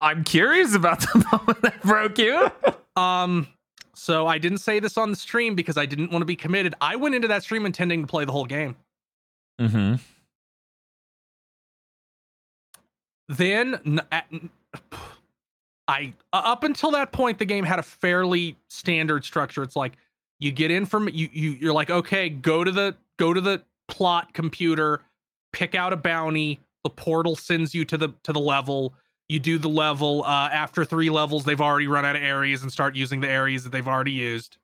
I'm 0.00 0.24
curious 0.24 0.74
about 0.74 1.00
the 1.00 1.24
moment 1.32 1.62
that 1.62 1.80
broke 1.82 2.18
you. 2.18 2.50
Um, 2.96 3.48
so 3.94 4.26
I 4.26 4.38
didn't 4.38 4.58
say 4.58 4.80
this 4.80 4.98
on 4.98 5.10
the 5.10 5.16
stream 5.16 5.54
because 5.54 5.78
I 5.78 5.86
didn't 5.86 6.10
want 6.10 6.22
to 6.22 6.26
be 6.26 6.36
committed. 6.36 6.74
I 6.80 6.96
went 6.96 7.14
into 7.14 7.28
that 7.28 7.42
stream 7.42 7.64
intending 7.64 8.02
to 8.02 8.06
play 8.06 8.24
the 8.24 8.32
whole 8.32 8.44
game. 8.44 8.76
mm-hmm. 9.60 9.94
Then 13.28 14.00
I 15.88 16.12
up 16.32 16.64
until 16.64 16.90
that 16.92 17.12
point 17.12 17.38
the 17.38 17.44
game 17.44 17.64
had 17.64 17.78
a 17.78 17.82
fairly 17.82 18.56
standard 18.68 19.24
structure. 19.24 19.62
It's 19.62 19.76
like 19.76 19.94
you 20.38 20.52
get 20.52 20.70
in 20.70 20.86
from 20.86 21.08
you 21.08 21.28
you 21.32 21.50
you're 21.52 21.72
like 21.72 21.90
okay, 21.90 22.28
go 22.28 22.64
to 22.64 22.70
the 22.70 22.96
go 23.18 23.32
to 23.34 23.40
the 23.40 23.62
plot 23.88 24.32
computer, 24.32 25.02
pick 25.52 25.74
out 25.74 25.92
a 25.92 25.96
bounty, 25.96 26.60
the 26.84 26.90
portal 26.90 27.36
sends 27.36 27.74
you 27.74 27.84
to 27.86 27.98
the 27.98 28.08
to 28.24 28.32
the 28.32 28.40
level. 28.40 28.94
You 29.28 29.40
do 29.40 29.58
the 29.58 29.68
level 29.68 30.24
uh 30.24 30.48
after 30.52 30.84
3 30.84 31.10
levels 31.10 31.44
they've 31.44 31.60
already 31.60 31.86
run 31.88 32.04
out 32.04 32.16
of 32.16 32.22
areas 32.22 32.62
and 32.62 32.70
start 32.72 32.94
using 32.96 33.20
the 33.20 33.28
areas 33.28 33.64
that 33.64 33.70
they've 33.70 33.88
already 33.88 34.12
used. 34.12 34.58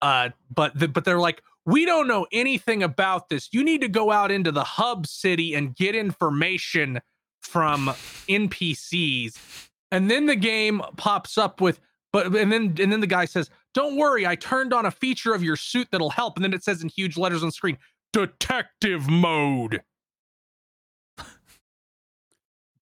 Uh 0.00 0.30
but 0.54 0.78
the, 0.78 0.88
but 0.88 1.04
they're 1.04 1.18
like 1.18 1.42
we 1.68 1.84
don't 1.84 2.08
know 2.08 2.26
anything 2.32 2.82
about 2.82 3.28
this. 3.28 3.50
You 3.52 3.62
need 3.62 3.82
to 3.82 3.88
go 3.88 4.10
out 4.10 4.30
into 4.30 4.50
the 4.50 4.64
hub 4.64 5.06
city 5.06 5.52
and 5.54 5.76
get 5.76 5.94
information 5.94 7.00
from 7.42 7.88
NPCs. 8.26 9.68
And 9.92 10.10
then 10.10 10.24
the 10.24 10.34
game 10.34 10.80
pops 10.96 11.36
up 11.36 11.60
with 11.60 11.78
but 12.10 12.34
and 12.34 12.50
then 12.50 12.74
and 12.80 12.90
then 12.90 13.00
the 13.00 13.06
guy 13.06 13.26
says, 13.26 13.50
"Don't 13.74 13.96
worry, 13.96 14.26
I 14.26 14.34
turned 14.34 14.72
on 14.72 14.86
a 14.86 14.90
feature 14.90 15.34
of 15.34 15.42
your 15.42 15.56
suit 15.56 15.88
that'll 15.92 16.08
help." 16.08 16.36
And 16.36 16.44
then 16.44 16.54
it 16.54 16.64
says 16.64 16.82
in 16.82 16.88
huge 16.88 17.18
letters 17.18 17.42
on 17.42 17.50
screen, 17.50 17.76
"Detective 18.14 19.06
mode." 19.06 19.82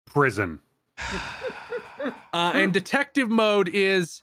Prison. 0.06 0.60
Uh, 2.32 2.52
and 2.54 2.72
detective 2.72 3.30
mode 3.30 3.68
is 3.72 4.22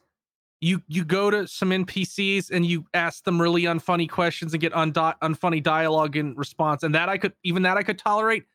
you 0.63 0.81
you 0.87 1.03
go 1.03 1.29
to 1.29 1.45
some 1.47 1.69
NPCs 1.71 2.49
and 2.49 2.65
you 2.65 2.85
ask 2.93 3.23
them 3.25 3.41
really 3.41 3.63
unfunny 3.63 4.09
questions 4.09 4.53
and 4.53 4.61
get 4.61 4.71
undo- 4.73 5.13
unfunny 5.21 5.61
dialogue 5.61 6.15
in 6.15 6.35
response, 6.35 6.83
and 6.83 6.95
that 6.95 7.09
I 7.09 7.17
could 7.17 7.33
even 7.43 7.63
that 7.63 7.77
I 7.77 7.83
could 7.83 7.99
tolerate. 7.99 8.45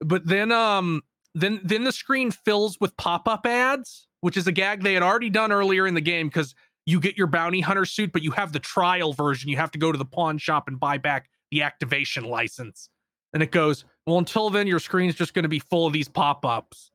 But 0.00 0.26
then 0.26 0.52
um 0.52 1.02
then 1.34 1.60
then 1.64 1.84
the 1.84 1.92
screen 1.92 2.30
fills 2.30 2.78
with 2.80 2.94
pop 2.98 3.26
up 3.26 3.46
ads, 3.46 4.06
which 4.20 4.36
is 4.36 4.46
a 4.46 4.52
gag 4.52 4.82
they 4.82 4.92
had 4.92 5.02
already 5.02 5.30
done 5.30 5.52
earlier 5.52 5.86
in 5.86 5.94
the 5.94 6.02
game 6.02 6.28
because 6.28 6.54
you 6.84 7.00
get 7.00 7.16
your 7.16 7.26
bounty 7.26 7.62
hunter 7.62 7.86
suit, 7.86 8.12
but 8.12 8.22
you 8.22 8.30
have 8.32 8.52
the 8.52 8.60
trial 8.60 9.14
version. 9.14 9.48
You 9.48 9.56
have 9.56 9.70
to 9.70 9.78
go 9.78 9.90
to 9.90 9.96
the 9.96 10.04
pawn 10.04 10.36
shop 10.36 10.68
and 10.68 10.78
buy 10.78 10.98
back 10.98 11.30
the 11.50 11.62
activation 11.62 12.24
license. 12.24 12.90
And 13.32 13.42
it 13.42 13.50
goes, 13.50 13.86
well, 14.06 14.18
until 14.18 14.50
then, 14.50 14.66
your 14.66 14.78
screen's 14.78 15.14
just 15.14 15.32
going 15.32 15.44
to 15.44 15.48
be 15.48 15.58
full 15.58 15.86
of 15.86 15.94
these 15.94 16.08
pop 16.08 16.44
ups. 16.44 16.90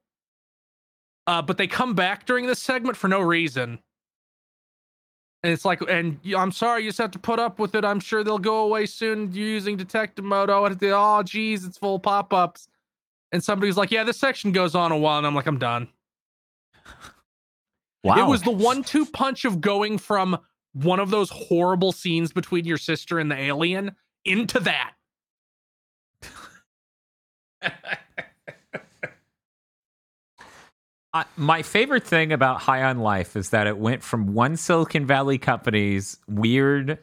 Uh, 1.26 1.42
but 1.42 1.58
they 1.58 1.66
come 1.66 1.96
back 1.96 2.28
during 2.28 2.46
this 2.46 2.60
segment 2.60 2.96
for 2.96 3.08
no 3.08 3.20
reason. 3.20 3.80
And 5.44 5.54
it's 5.54 5.64
like, 5.64 5.82
and 5.90 6.20
I'm 6.36 6.52
sorry, 6.52 6.84
you 6.84 6.90
just 6.90 6.98
have 6.98 7.12
to 7.12 7.20
put 7.20 7.40
up 7.40 7.60
with 7.60 7.74
it. 7.76 7.86
I'm 7.86 8.00
sure 8.02 8.24
they'll 8.24 8.38
go 8.40 8.64
away 8.64 8.86
soon 8.86 9.32
using 9.34 9.78
detective 9.78 10.26
mode. 10.26 10.50
Oh, 10.50 10.66
it- 10.66 10.78
oh, 10.84 11.24
geez, 11.24 11.64
it's 11.64 11.78
full 11.78 11.98
pop 12.00 12.34
ups. 12.34 12.68
And 13.32 13.42
somebody's 13.44 13.78
like, 13.78 13.92
yeah, 13.92 14.04
this 14.04 14.18
section 14.18 14.52
goes 14.52 14.76
on 14.76 14.92
a 14.92 14.98
while. 14.98 15.18
And 15.20 15.28
I'm 15.28 15.36
like, 15.36 15.48
I'm 15.48 15.60
done. 15.60 15.88
Wow. 18.04 18.18
It 18.18 18.30
was 18.30 18.42
the 18.42 18.52
one 18.52 18.84
two 18.84 19.06
punch 19.06 19.46
of 19.46 19.62
going 19.62 19.98
from 19.98 20.38
one 20.74 21.00
of 21.00 21.10
those 21.10 21.30
horrible 21.30 21.92
scenes 21.92 22.32
between 22.32 22.66
your 22.66 22.78
sister 22.78 23.20
and 23.20 23.30
the 23.32 23.36
alien 23.38 23.96
into 24.26 24.60
that. 24.62 24.94
I, 31.14 31.26
my 31.38 31.62
favorite 31.64 32.06
thing 32.06 32.32
about 32.32 32.62
High 32.62 32.84
on 32.84 33.00
Life 33.00 33.36
is 33.36 33.50
that 33.50 33.66
it 33.68 33.78
went 33.78 34.04
from 34.04 34.34
one 34.34 34.56
Silicon 34.58 35.06
Valley 35.06 35.38
company's 35.38 36.18
weird 36.28 37.00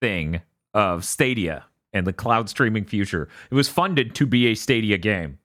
thing 0.00 0.42
of 0.74 1.04
Stadia 1.04 1.64
and 1.92 2.06
the 2.06 2.12
cloud 2.12 2.48
streaming 2.48 2.84
future. 2.84 3.28
It 3.50 3.54
was 3.54 3.68
funded 3.68 4.14
to 4.16 4.26
be 4.26 4.48
a 4.48 4.54
Stadia 4.54 4.98
game 4.98 5.38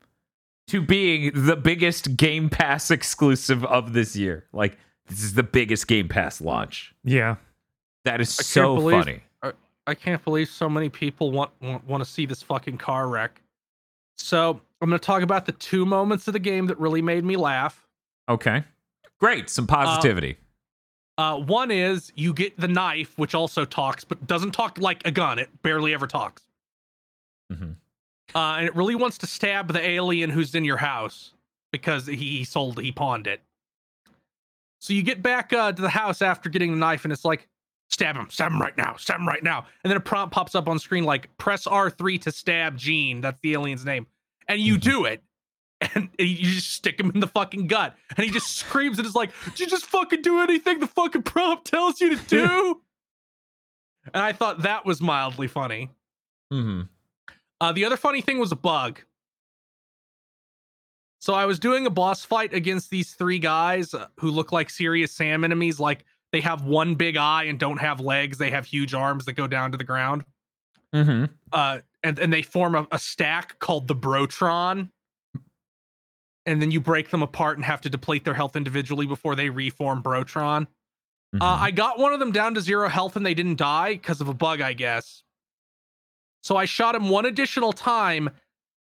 to 0.68 0.82
being 0.82 1.32
the 1.34 1.56
biggest 1.56 2.18
Game 2.18 2.50
Pass 2.50 2.90
exclusive 2.90 3.64
of 3.66 3.94
this 3.94 4.16
year. 4.16 4.46
Like 4.52 4.78
this 5.08 5.22
is 5.24 5.36
the 5.36 5.44
biggest 5.44 5.88
Game 5.88 6.08
Pass 6.08 6.42
launch. 6.42 6.94
Yeah. 7.04 7.36
That 8.06 8.20
is 8.20 8.40
I 8.40 8.44
so 8.44 8.76
believe- 8.76 9.04
funny. 9.04 9.22
I 9.88 9.96
can't 9.96 10.24
believe 10.24 10.48
so 10.48 10.70
many 10.70 10.90
people 10.90 11.32
want 11.32 11.52
want, 11.60 11.86
want 11.88 12.04
to 12.04 12.10
see 12.10 12.28
this 12.28 12.42
fucking 12.44 12.78
car 12.78 13.08
wreck. 13.08 13.42
So 14.20 14.62
I'm 14.80 14.90
going 14.90 15.00
to 15.00 15.06
talk 15.06 15.24
about 15.24 15.46
the 15.48 15.52
two 15.54 15.86
moments 15.88 16.28
of 16.28 16.34
the 16.34 16.40
game 16.40 16.68
that 16.68 16.80
really 16.80 17.02
made 17.02 17.26
me 17.26 17.36
laugh. 17.36 17.88
Okay. 18.32 18.64
Great. 19.20 19.50
Some 19.50 19.68
positivity. 19.68 20.38
Uh, 21.18 21.38
one 21.38 21.70
is 21.70 22.12
you 22.16 22.34
get 22.34 22.58
the 22.60 22.68
knife, 22.68 23.18
which 23.18 23.36
also 23.36 23.66
talks, 23.66 24.04
but 24.04 24.26
doesn't 24.26 24.52
talk 24.52 24.78
like 24.80 25.06
a 25.06 25.12
gun. 25.12 25.38
It 25.38 25.50
barely 25.62 25.94
ever 25.94 26.08
talks. 26.08 26.44
Mhm. 27.52 27.76
Uh, 28.34 28.56
and 28.58 28.66
it 28.66 28.76
really 28.76 28.96
wants 28.96 29.18
to 29.20 29.28
stab 29.28 29.72
the 29.74 29.86
alien 29.86 30.30
who's 30.30 30.56
in 30.56 30.64
your 30.66 30.78
house 30.78 31.34
because 31.72 32.08
he 32.08 32.44
sold, 32.44 32.80
he 32.82 32.92
pawned 32.92 33.28
it. 33.28 33.42
So 34.80 34.94
you 34.94 35.04
get 35.04 35.22
back 35.22 35.54
uh, 35.54 35.72
to 35.74 35.82
the 35.82 35.90
house 35.90 36.22
after 36.22 36.50
getting 36.50 36.72
the 36.72 36.78
knife, 36.78 37.04
and 37.04 37.12
it's 37.14 37.26
like, 37.26 37.48
stab 37.90 38.16
him, 38.16 38.30
stab 38.32 38.52
him 38.52 38.62
right 38.62 38.76
now, 38.78 38.96
stab 38.96 39.20
him 39.20 39.28
right 39.28 39.44
now. 39.44 39.68
And 39.84 39.92
then 39.92 39.98
a 39.98 40.02
prompt 40.02 40.34
pops 40.34 40.56
up 40.56 40.68
on 40.68 40.80
screen 40.80 41.04
like, 41.04 41.36
press 41.38 41.68
R3 41.68 42.20
to 42.22 42.32
stab 42.32 42.78
Gene. 42.78 43.22
That's 43.22 43.40
the 43.42 43.54
alien's 43.54 43.86
name. 43.86 44.08
And 44.48 44.60
you 44.62 44.76
Mhm. 44.78 44.82
do 44.82 45.06
it. 45.06 45.22
And 45.96 46.10
you 46.20 46.36
just 46.52 46.72
stick 46.74 47.00
him 47.00 47.10
in 47.12 47.20
the 47.22 47.28
fucking 47.28 47.66
gut. 47.68 47.96
And 48.16 48.24
he 48.24 48.32
just 48.32 48.56
screams 48.58 49.00
and 49.00 49.08
is 49.08 49.16
like, 49.16 49.32
Did 49.46 49.60
you 49.62 49.68
just 49.68 49.86
fucking 49.88 50.22
do 50.22 50.40
anything 50.40 50.80
the 50.80 50.86
fucking 50.88 51.24
prompt 51.24 51.66
tells 51.66 52.00
you 52.00 52.16
to 52.16 52.24
do? 52.28 52.82
and 54.14 54.24
I 54.24 54.32
thought 54.32 54.62
that 54.64 54.86
was 54.86 55.02
mildly 55.02 55.48
funny. 55.48 55.90
Mhm. 56.54 56.88
Uh, 57.60 57.72
the 57.72 57.86
other 57.86 57.98
funny 57.98 58.22
thing 58.22 58.38
was 58.40 58.52
a 58.52 58.56
bug. 58.56 59.02
So 61.20 61.34
I 61.36 61.46
was 61.46 61.60
doing 61.60 61.86
a 61.86 61.90
boss 61.92 62.26
fight 62.26 62.54
against 62.54 62.90
these 62.90 63.14
three 63.14 63.38
guys 63.40 63.94
uh, 63.94 64.08
who 64.20 64.32
look 64.32 64.52
like 64.52 64.70
serious 64.72 65.12
Sam 65.12 65.44
enemies. 65.44 65.80
Like 65.80 66.04
they 66.32 66.42
have 66.42 66.64
one 66.66 66.96
big 66.96 67.18
eye 67.18 67.44
and 67.44 67.60
don't 67.60 67.78
have 67.80 68.00
legs. 68.00 68.38
They 68.40 68.50
have 68.50 68.66
huge 68.66 68.94
arms 68.96 69.26
that 69.26 69.34
go 69.34 69.46
down 69.48 69.72
to 69.72 69.78
the 69.78 69.84
ground. 69.84 70.26
Mhm. 70.94 71.30
Uh, 71.52 71.80
and 72.04 72.18
and 72.20 72.34
they 72.34 72.42
form 72.42 72.74
a, 72.76 72.88
a 72.92 72.98
stack 73.00 73.60
called 73.60 73.88
the 73.88 73.96
Brotron. 73.96 74.90
And 76.46 76.62
then 76.62 76.72
you 76.72 76.80
break 76.82 77.10
them 77.10 77.22
apart 77.22 77.58
and 77.58 77.66
have 77.66 77.82
to 77.82 77.90
deplete 77.90 78.26
their 78.26 78.34
health 78.34 78.56
individually 78.56 79.06
before 79.06 79.36
they 79.36 79.50
reform 79.50 80.02
Brotron. 80.02 80.68
Uh, 81.40 81.58
Mhm. 81.58 81.62
I 81.62 81.72
got 81.72 81.98
one 81.98 82.14
of 82.14 82.20
them 82.20 82.32
down 82.32 82.56
to 82.56 82.62
zero 82.62 82.90
health 82.90 83.16
and 83.16 83.26
they 83.26 83.34
didn't 83.34 83.58
die 83.58 83.94
because 83.94 84.20
of 84.22 84.28
a 84.28 84.34
bug, 84.34 84.60
I 84.60 84.74
guess. 84.74 85.24
So 86.44 86.58
I 86.58 86.66
shot 86.66 86.96
him 86.96 87.08
one 87.10 87.26
additional 87.26 87.72
time, 87.72 88.32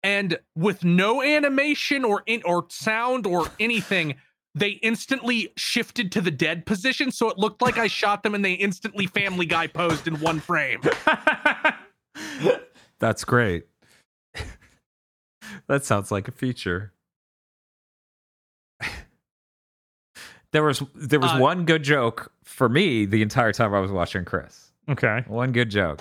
and 0.02 0.38
with 0.56 0.84
no 0.84 1.22
animation 1.22 2.04
or 2.04 2.22
in, 2.26 2.42
or 2.44 2.66
sound 2.68 3.26
or 3.26 3.46
anything, 3.60 4.16
they 4.54 4.70
instantly 4.70 5.52
shifted 5.56 6.10
to 6.12 6.20
the 6.20 6.30
dead 6.30 6.66
position. 6.66 7.10
So 7.12 7.30
it 7.30 7.38
looked 7.38 7.62
like 7.62 7.78
I 7.78 7.86
shot 7.86 8.22
them 8.22 8.34
and 8.34 8.44
they 8.44 8.54
instantly 8.54 9.06
Family 9.06 9.46
Guy 9.46 9.66
posed 9.68 10.08
in 10.08 10.18
one 10.20 10.40
frame. 10.40 10.80
That's 12.98 13.24
great. 13.24 13.66
that 15.68 15.84
sounds 15.84 16.10
like 16.10 16.26
a 16.28 16.32
feature. 16.32 16.92
There 20.56 20.62
was 20.62 20.82
there 20.94 21.20
was 21.20 21.32
Uh, 21.32 21.38
one 21.38 21.66
good 21.66 21.82
joke 21.82 22.32
for 22.44 22.66
me 22.66 23.04
the 23.04 23.20
entire 23.20 23.52
time 23.52 23.74
I 23.74 23.78
was 23.78 23.90
watching 23.90 24.24
Chris. 24.24 24.70
Okay. 24.88 25.22
One 25.26 25.52
good 25.52 25.68
joke. 25.68 26.00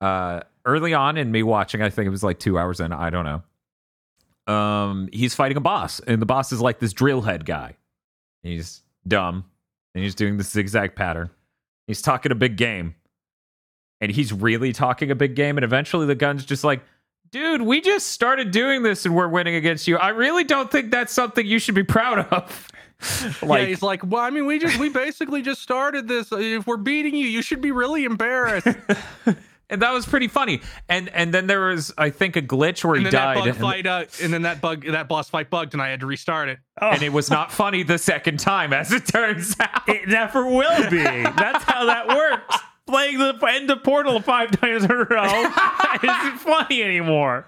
Uh, 0.00 0.40
early 0.64 0.94
on 0.94 1.18
in 1.18 1.30
me 1.30 1.42
watching, 1.42 1.82
I 1.82 1.90
think 1.90 2.06
it 2.06 2.10
was 2.10 2.22
like 2.22 2.38
two 2.38 2.58
hours 2.58 2.80
in. 2.80 2.92
I 2.92 3.10
don't 3.10 3.26
know. 3.26 4.52
Um, 4.54 5.10
he's 5.12 5.34
fighting 5.34 5.58
a 5.58 5.60
boss, 5.60 6.00
and 6.00 6.22
the 6.22 6.24
boss 6.24 6.50
is 6.50 6.62
like 6.62 6.78
this 6.78 6.94
drill 6.94 7.20
head 7.20 7.44
guy. 7.44 7.76
He's 8.42 8.80
dumb, 9.06 9.44
and 9.94 10.02
he's 10.02 10.14
doing 10.14 10.38
the 10.38 10.44
zigzag 10.44 10.94
pattern. 10.96 11.28
He's 11.86 12.00
talking 12.00 12.32
a 12.32 12.34
big 12.34 12.56
game, 12.56 12.94
and 14.00 14.10
he's 14.10 14.32
really 14.32 14.72
talking 14.72 15.10
a 15.10 15.14
big 15.14 15.34
game. 15.34 15.58
And 15.58 15.64
eventually, 15.64 16.06
the 16.06 16.14
gun's 16.14 16.46
just 16.46 16.64
like, 16.64 16.82
"Dude, 17.30 17.60
we 17.60 17.82
just 17.82 18.06
started 18.12 18.50
doing 18.50 18.82
this, 18.82 19.04
and 19.04 19.14
we're 19.14 19.28
winning 19.28 19.56
against 19.56 19.86
you. 19.86 19.98
I 19.98 20.08
really 20.08 20.44
don't 20.44 20.70
think 20.70 20.90
that's 20.90 21.12
something 21.12 21.46
you 21.46 21.58
should 21.58 21.74
be 21.74 21.84
proud 21.84 22.20
of." 22.30 22.68
yeah, 23.42 23.58
he's 23.66 23.82
like, 23.82 24.02
well, 24.04 24.22
I 24.22 24.30
mean, 24.30 24.46
we 24.46 24.58
just 24.58 24.78
we 24.78 24.88
basically 24.88 25.42
just 25.42 25.60
started 25.62 26.08
this. 26.08 26.28
If 26.32 26.66
we're 26.66 26.76
beating 26.76 27.14
you, 27.14 27.26
you 27.26 27.42
should 27.42 27.60
be 27.60 27.70
really 27.70 28.04
embarrassed. 28.04 28.66
and 29.70 29.82
that 29.82 29.92
was 29.92 30.06
pretty 30.06 30.28
funny. 30.28 30.60
And 30.88 31.08
and 31.10 31.32
then 31.34 31.46
there 31.46 31.66
was, 31.66 31.92
I 31.98 32.10
think, 32.10 32.36
a 32.36 32.42
glitch 32.42 32.84
where 32.84 32.94
and 32.94 33.04
he 33.06 33.10
then 33.10 33.20
died. 33.20 33.46
and- 33.46 33.56
fight, 33.56 33.86
uh, 33.86 34.04
and 34.22 34.32
then 34.32 34.42
that 34.42 34.60
bug, 34.60 34.86
that 34.86 35.08
boss 35.08 35.28
fight 35.28 35.50
bugged, 35.50 35.74
and 35.74 35.82
I 35.82 35.88
had 35.88 36.00
to 36.00 36.06
restart 36.06 36.48
it. 36.48 36.58
and 36.80 37.02
it 37.02 37.12
was 37.12 37.30
not 37.30 37.52
funny 37.52 37.82
the 37.82 37.98
second 37.98 38.38
time, 38.40 38.72
as 38.72 38.92
it 38.92 39.06
turns 39.06 39.56
out. 39.60 39.88
It 39.88 40.08
never 40.08 40.46
will 40.46 40.90
be. 40.90 41.02
That's 41.02 41.64
how 41.64 41.84
that 41.86 42.08
works. 42.08 42.56
Playing 42.86 43.16
the 43.18 43.34
end 43.48 43.70
of 43.70 43.82
Portal 43.82 44.20
five 44.20 44.50
times 44.60 44.84
in 44.84 44.90
a 44.90 44.96
row 45.04 45.24
isn't 46.02 46.38
funny 46.38 46.82
anymore. 46.82 47.46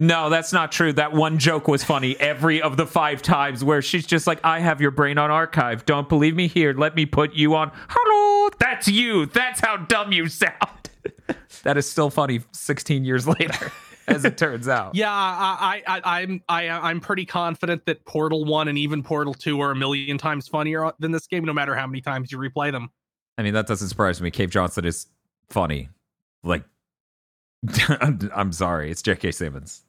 No, 0.00 0.30
that's 0.30 0.50
not 0.50 0.72
true. 0.72 0.94
That 0.94 1.12
one 1.12 1.38
joke 1.38 1.68
was 1.68 1.84
funny 1.84 2.18
every 2.18 2.62
of 2.62 2.78
the 2.78 2.86
five 2.86 3.20
times 3.20 3.62
where 3.62 3.82
she's 3.82 4.06
just 4.06 4.26
like, 4.26 4.40
I 4.42 4.60
have 4.60 4.80
your 4.80 4.90
brain 4.90 5.18
on 5.18 5.30
archive. 5.30 5.84
Don't 5.84 6.08
believe 6.08 6.34
me? 6.34 6.48
Here, 6.48 6.72
let 6.72 6.96
me 6.96 7.04
put 7.04 7.34
you 7.34 7.54
on. 7.54 7.70
Hello, 7.88 8.48
that's 8.58 8.88
you. 8.88 9.26
That's 9.26 9.60
how 9.60 9.76
dumb 9.76 10.10
you 10.10 10.28
sound. 10.28 10.90
that 11.64 11.76
is 11.76 11.88
still 11.88 12.08
funny 12.08 12.40
16 12.52 13.04
years 13.04 13.28
later, 13.28 13.70
as 14.08 14.24
it 14.24 14.38
turns 14.38 14.68
out. 14.68 14.94
Yeah, 14.94 15.12
I, 15.12 15.82
I, 15.86 15.98
I, 15.98 16.20
I'm, 16.22 16.42
I, 16.48 16.68
I'm 16.70 17.00
pretty 17.00 17.26
confident 17.26 17.84
that 17.84 18.02
Portal 18.06 18.46
One 18.46 18.68
and 18.68 18.78
even 18.78 19.02
Portal 19.02 19.34
Two 19.34 19.60
are 19.60 19.70
a 19.70 19.76
million 19.76 20.16
times 20.16 20.48
funnier 20.48 20.92
than 20.98 21.12
this 21.12 21.26
game, 21.26 21.44
no 21.44 21.52
matter 21.52 21.74
how 21.74 21.86
many 21.86 22.00
times 22.00 22.32
you 22.32 22.38
replay 22.38 22.72
them. 22.72 22.90
I 23.36 23.42
mean, 23.42 23.52
that 23.52 23.66
doesn't 23.66 23.88
surprise 23.88 24.20
me. 24.22 24.30
Cave 24.30 24.50
Johnson 24.50 24.86
is 24.86 25.08
funny. 25.50 25.90
Like, 26.42 26.64
I'm 28.34 28.52
sorry. 28.52 28.90
It's 28.90 29.02
J.K. 29.02 29.32
Simmons. 29.32 29.84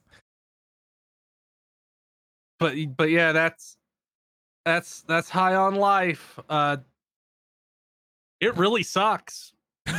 But, 2.62 2.96
but 2.96 3.10
yeah, 3.10 3.32
that's, 3.32 3.76
that's, 4.64 5.02
that's 5.02 5.28
high 5.28 5.54
on 5.54 5.74
life. 5.74 6.38
Uh, 6.48 6.78
it 8.40 8.56
really 8.56 8.82
sucks. 8.82 9.52
Put 9.86 9.96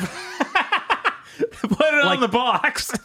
it 1.71 2.05
Like- 2.05 2.15
on 2.15 2.19
the 2.21 2.27
box. 2.27 2.91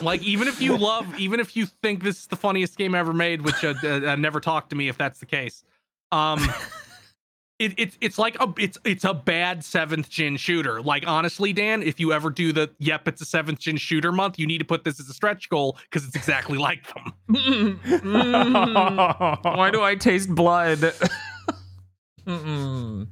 Like 0.00 0.22
even 0.22 0.48
if 0.48 0.60
you 0.60 0.76
love, 0.76 1.06
even 1.18 1.38
if 1.38 1.56
you 1.56 1.66
think 1.66 2.02
this 2.02 2.18
is 2.20 2.26
the 2.26 2.34
funniest 2.36 2.76
game 2.76 2.92
ever 2.94 3.12
made, 3.12 3.42
which 3.42 3.62
uh, 3.64 3.74
uh, 3.84 3.88
uh, 3.88 4.16
never 4.16 4.40
talk 4.40 4.68
to 4.70 4.76
me 4.76 4.88
if 4.88 4.98
that's 4.98 5.20
the 5.20 5.26
case. 5.26 5.62
Um, 6.10 6.40
it, 7.58 7.74
it's 7.76 7.98
it's 8.00 8.18
like 8.18 8.36
a 8.40 8.52
it's 8.58 8.78
it's 8.84 9.04
a 9.04 9.14
bad 9.14 9.64
seventh 9.64 10.08
gen 10.08 10.36
shooter. 10.36 10.82
Like 10.82 11.04
honestly, 11.06 11.52
Dan, 11.52 11.82
if 11.82 12.00
you 12.00 12.12
ever 12.12 12.30
do 12.30 12.52
the 12.52 12.70
yep, 12.78 13.06
it's 13.06 13.20
a 13.20 13.24
seventh 13.24 13.60
gen 13.60 13.76
shooter 13.76 14.12
month, 14.12 14.38
you 14.38 14.46
need 14.46 14.58
to 14.58 14.64
put 14.64 14.84
this 14.84 14.98
as 14.98 15.08
a 15.08 15.14
stretch 15.14 15.48
goal 15.48 15.78
because 15.90 16.06
it's 16.06 16.16
exactly 16.16 16.58
like 16.68 16.82
them. 16.94 17.12
Mm. 17.92 19.56
Why 19.56 19.70
do 19.70 19.82
I 19.82 19.94
taste 19.94 20.28
blood? 20.34 20.92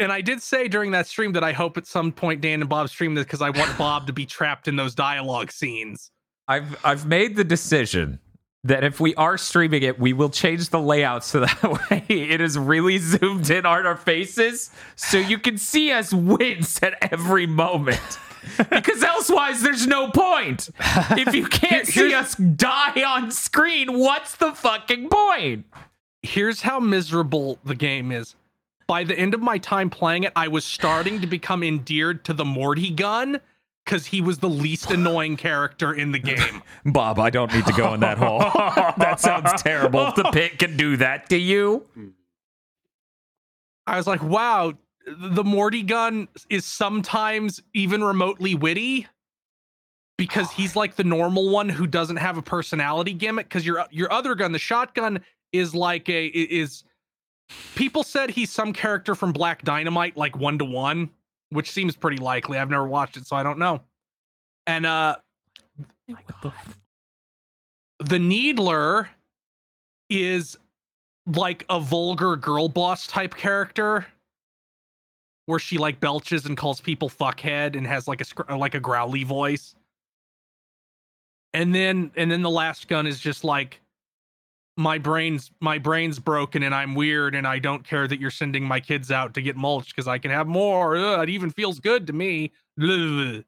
And 0.00 0.12
I 0.12 0.20
did 0.20 0.40
say 0.40 0.68
during 0.68 0.92
that 0.92 1.06
stream 1.08 1.32
that 1.32 1.42
I 1.42 1.52
hope 1.52 1.76
at 1.76 1.86
some 1.86 2.12
point 2.12 2.40
Dan 2.40 2.60
and 2.60 2.68
Bob 2.68 2.88
stream 2.88 3.14
this 3.14 3.24
because 3.24 3.42
I 3.42 3.50
want 3.50 3.76
Bob 3.76 4.06
to 4.06 4.12
be 4.12 4.24
trapped 4.24 4.68
in 4.68 4.76
those 4.76 4.94
dialogue 4.94 5.50
scenes. 5.50 6.10
I've 6.46 6.78
I've 6.84 7.06
made 7.06 7.36
the 7.36 7.44
decision 7.44 8.20
that 8.64 8.84
if 8.84 9.00
we 9.00 9.14
are 9.14 9.38
streaming 9.38 9.82
it, 9.82 9.98
we 9.98 10.12
will 10.12 10.30
change 10.30 10.70
the 10.70 10.80
layout 10.80 11.24
so 11.24 11.40
that 11.46 11.62
way 11.62 12.04
it 12.08 12.40
is 12.40 12.58
really 12.58 12.98
zoomed 12.98 13.48
in 13.50 13.64
on 13.64 13.86
our 13.86 13.96
faces, 13.96 14.70
so 14.96 15.18
you 15.18 15.38
can 15.38 15.58
see 15.58 15.92
us 15.92 16.12
wince 16.12 16.82
at 16.82 16.94
every 17.12 17.46
moment. 17.46 18.00
Because 18.70 19.02
elsewise, 19.02 19.60
there's 19.60 19.86
no 19.86 20.10
point. 20.10 20.70
If 21.10 21.34
you 21.34 21.44
can't 21.44 21.86
see 21.86 22.14
us 22.14 22.34
die 22.34 23.02
on 23.02 23.30
screen, 23.30 23.98
what's 23.98 24.36
the 24.36 24.52
fucking 24.54 25.10
point? 25.10 25.66
here's 26.22 26.62
how 26.62 26.80
miserable 26.80 27.58
the 27.64 27.74
game 27.74 28.12
is. 28.12 28.34
By 28.86 29.04
the 29.04 29.18
end 29.18 29.34
of 29.34 29.40
my 29.40 29.58
time 29.58 29.90
playing 29.90 30.24
it, 30.24 30.32
I 30.34 30.48
was 30.48 30.64
starting 30.64 31.20
to 31.20 31.26
become 31.26 31.62
endeared 31.62 32.24
to 32.24 32.32
the 32.32 32.44
Morty 32.44 32.90
gun 32.90 33.40
because 33.88 34.04
he 34.04 34.20
was 34.20 34.36
the 34.36 34.50
least 34.50 34.90
annoying 34.90 35.34
character 35.34 35.94
in 35.94 36.12
the 36.12 36.18
game. 36.18 36.62
Bob, 36.84 37.18
I 37.18 37.30
don't 37.30 37.50
need 37.54 37.64
to 37.64 37.72
go 37.72 37.94
in 37.94 38.00
that 38.00 38.18
hole. 38.18 38.40
that 38.98 39.18
sounds 39.18 39.62
terrible. 39.62 40.08
If 40.08 40.14
the 40.14 40.24
pit 40.24 40.58
can 40.58 40.76
do 40.76 40.98
that 40.98 41.30
to 41.30 41.38
you. 41.38 41.86
I 43.86 43.96
was 43.96 44.06
like, 44.06 44.22
wow, 44.22 44.74
the 45.06 45.42
Morty 45.42 45.82
gun 45.82 46.28
is 46.50 46.66
sometimes 46.66 47.62
even 47.72 48.04
remotely 48.04 48.54
witty 48.54 49.06
because 50.18 50.50
he's 50.50 50.76
like 50.76 50.96
the 50.96 51.04
normal 51.04 51.48
one 51.48 51.70
who 51.70 51.86
doesn't 51.86 52.16
have 52.16 52.36
a 52.36 52.42
personality 52.42 53.14
gimmick. 53.14 53.48
Because 53.48 53.64
your 53.64 53.86
your 53.90 54.12
other 54.12 54.34
gun, 54.34 54.52
the 54.52 54.58
shotgun, 54.58 55.20
is 55.52 55.74
like 55.74 56.10
a 56.10 56.26
is. 56.26 56.84
People 57.74 58.02
said 58.02 58.28
he's 58.28 58.50
some 58.50 58.74
character 58.74 59.14
from 59.14 59.32
Black 59.32 59.62
Dynamite, 59.62 60.18
like 60.18 60.36
one 60.36 60.58
to 60.58 60.66
one, 60.66 61.08
which 61.50 61.70
seems 61.70 61.96
pretty 61.96 62.18
likely. 62.18 62.58
I've 62.58 62.70
never 62.70 62.86
watched 62.86 63.16
it, 63.16 63.26
so 63.26 63.36
I 63.36 63.42
don't 63.42 63.58
know. 63.58 63.80
And 64.66 64.84
uh, 64.84 65.16
the 68.00 68.18
Needler 68.18 69.08
is 70.10 70.56
like 71.26 71.64
a 71.68 71.80
vulgar 71.80 72.36
girl 72.36 72.68
boss 72.68 73.06
type 73.06 73.34
character 73.34 74.06
where 75.46 75.58
she 75.58 75.78
like 75.78 76.00
belches 76.00 76.44
and 76.46 76.56
calls 76.56 76.80
people 76.80 77.08
fuckhead 77.08 77.76
and 77.76 77.86
has 77.86 78.06
like 78.06 78.20
a 78.20 78.56
like 78.56 78.74
a 78.74 78.80
growly 78.80 79.24
voice. 79.24 79.74
And 81.54 81.74
then 81.74 82.10
and 82.16 82.30
then 82.30 82.42
the 82.42 82.50
last 82.50 82.88
gun 82.88 83.06
is 83.06 83.18
just 83.18 83.44
like 83.44 83.80
my 84.78 84.96
brain's 84.96 85.50
my 85.60 85.76
brain's 85.76 86.18
broken 86.20 86.62
and 86.62 86.74
I'm 86.74 86.94
weird 86.94 87.34
and 87.34 87.46
I 87.46 87.58
don't 87.58 87.84
care 87.84 88.06
that 88.06 88.20
you're 88.20 88.30
sending 88.30 88.64
my 88.64 88.78
kids 88.80 89.10
out 89.10 89.34
to 89.34 89.42
get 89.42 89.56
mulched 89.56 89.94
because 89.94 90.06
I 90.06 90.18
can 90.18 90.30
have 90.30 90.46
more. 90.46 90.96
Ugh, 90.96 91.24
it 91.24 91.28
even 91.30 91.50
feels 91.50 91.80
good 91.80 92.06
to 92.06 92.12
me. 92.12 92.52
Ugh. 92.80 93.44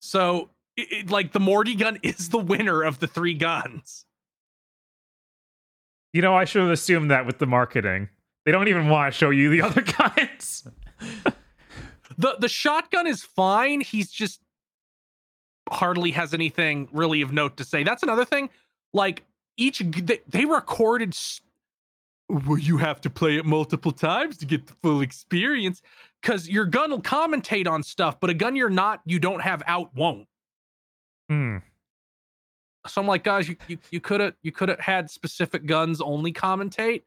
So 0.00 0.50
it, 0.76 0.92
it- 0.92 1.10
like 1.10 1.32
the 1.32 1.40
Morty 1.40 1.74
gun 1.74 1.98
is 2.02 2.28
the 2.28 2.38
winner 2.38 2.82
of 2.82 3.00
the 3.00 3.08
three 3.08 3.34
guns. 3.34 4.04
You 6.12 6.22
know, 6.22 6.34
I 6.34 6.44
should 6.44 6.62
have 6.62 6.70
assumed 6.70 7.10
that 7.10 7.26
with 7.26 7.38
the 7.38 7.46
marketing. 7.46 8.08
They 8.44 8.52
don't 8.52 8.68
even 8.68 8.88
want 8.88 9.12
to 9.12 9.18
show 9.18 9.30
you 9.30 9.50
the 9.50 9.62
other 9.66 9.82
guns. 9.82 10.66
the 12.16 12.36
the 12.38 12.48
shotgun 12.48 13.06
is 13.08 13.22
fine. 13.24 13.80
He's 13.80 14.10
just 14.10 14.40
hardly 15.68 16.10
has 16.12 16.32
anything 16.32 16.88
really 16.92 17.22
of 17.22 17.32
note 17.32 17.56
to 17.56 17.64
say. 17.64 17.82
That's 17.82 18.02
another 18.02 18.24
thing. 18.24 18.50
Like 18.92 19.24
each 19.60 19.78
they, 19.78 20.20
they 20.28 20.44
recorded. 20.44 21.16
Well, 22.28 22.58
you 22.58 22.78
have 22.78 23.00
to 23.02 23.10
play 23.10 23.36
it 23.36 23.44
multiple 23.44 23.92
times 23.92 24.36
to 24.38 24.46
get 24.46 24.66
the 24.66 24.74
full 24.82 25.00
experience. 25.02 25.82
Because 26.22 26.48
your 26.48 26.66
gun 26.66 26.90
will 26.90 27.00
commentate 27.00 27.66
on 27.66 27.82
stuff, 27.82 28.20
but 28.20 28.28
a 28.28 28.34
gun 28.34 28.54
you're 28.54 28.68
not, 28.68 29.00
you 29.06 29.18
don't 29.18 29.40
have 29.40 29.62
out 29.66 29.94
won't. 29.94 30.26
Hmm. 31.30 31.58
So 32.86 33.00
I'm 33.00 33.06
like, 33.06 33.24
guys, 33.24 33.48
you 33.48 33.56
you 33.68 33.78
you 33.90 34.00
could 34.00 34.20
have 34.20 34.34
you 34.42 34.52
could 34.52 34.68
have 34.68 34.80
had 34.80 35.10
specific 35.10 35.66
guns 35.66 36.00
only 36.00 36.32
commentate 36.32 37.02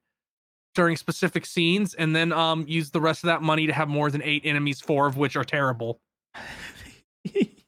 during 0.75 0.95
specific 0.95 1.45
scenes, 1.45 1.93
and 1.95 2.15
then 2.15 2.31
um 2.31 2.65
use 2.67 2.91
the 2.91 3.01
rest 3.01 3.23
of 3.23 3.27
that 3.27 3.41
money 3.41 3.67
to 3.67 3.73
have 3.73 3.87
more 3.87 4.09
than 4.11 4.21
eight 4.23 4.43
enemies, 4.45 4.81
four 4.81 5.07
of 5.07 5.17
which 5.17 5.35
are 5.35 5.43
terrible. 5.43 5.99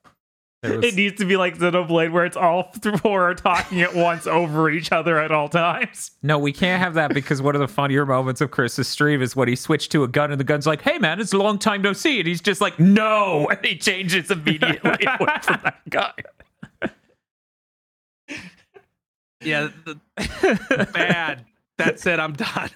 There 0.68 0.78
was- 0.78 0.86
It 0.86 0.96
needs 0.96 1.18
to 1.20 1.26
be 1.26 1.38
like 1.38 1.58
Xenoblade, 1.58 2.12
where 2.12 2.26
it's 2.26 2.38
all 2.38 2.72
four 3.02 3.30
are 3.30 3.36
talking 3.36 3.82
at 3.82 3.94
once 3.96 4.26
over 4.28 4.70
each 4.70 4.92
other 4.92 5.20
at 5.20 5.32
all 5.32 5.50
times. 5.50 6.12
No, 6.24 6.40
we 6.40 6.52
can't 6.52 6.82
have 6.82 6.94
that 6.96 7.14
because 7.14 7.42
one 7.42 7.56
of 7.56 7.60
the 7.62 7.68
funnier 7.68 8.06
moments 8.06 8.42
of 8.42 8.52
Chris's 8.52 8.88
stream 8.88 9.22
is 9.22 9.36
when 9.36 9.48
he 9.48 9.56
switched 9.56 9.92
to 9.92 10.04
a 10.04 10.08
gun 10.08 10.32
and 10.32 10.40
the 10.40 10.44
gun's 10.46 10.66
like, 10.68 10.82
"Hey 10.82 10.98
man, 10.98 11.20
it's 11.20 11.34
a 11.34 11.38
long 11.38 11.60
time 11.60 11.82
no 11.82 11.94
see," 11.94 12.20
and 12.20 12.28
he's 12.28 12.42
just 12.42 12.62
like, 12.62 12.80
"No," 12.80 13.48
and 13.52 13.66
he 13.66 13.78
changes 13.78 14.32
immediately 14.32 15.06
away 15.06 15.34
from 15.42 15.60
that 15.64 15.80
guy. 15.90 16.14
Yeah, 19.42 19.70
the, 19.86 20.00
bad. 20.94 21.46
That's 21.78 22.06
it. 22.06 22.20
I'm 22.20 22.34
done. 22.34 22.70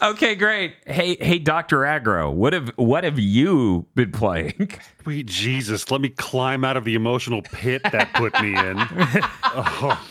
Okay, 0.00 0.34
great. 0.36 0.74
Hey, 0.86 1.16
hey, 1.20 1.38
Doctor 1.38 1.78
Aggro, 1.80 2.32
what 2.32 2.52
have 2.52 2.68
what 2.76 3.02
have 3.04 3.18
you 3.18 3.86
been 3.94 4.12
playing? 4.12 4.70
Sweet 5.02 5.26
Jesus, 5.26 5.90
let 5.90 6.00
me 6.00 6.08
climb 6.10 6.64
out 6.64 6.76
of 6.76 6.84
the 6.84 6.94
emotional 6.94 7.42
pit 7.42 7.82
that 7.90 8.12
put 8.14 8.40
me 8.40 8.56
in. 8.56 8.76
oh. 9.44 10.06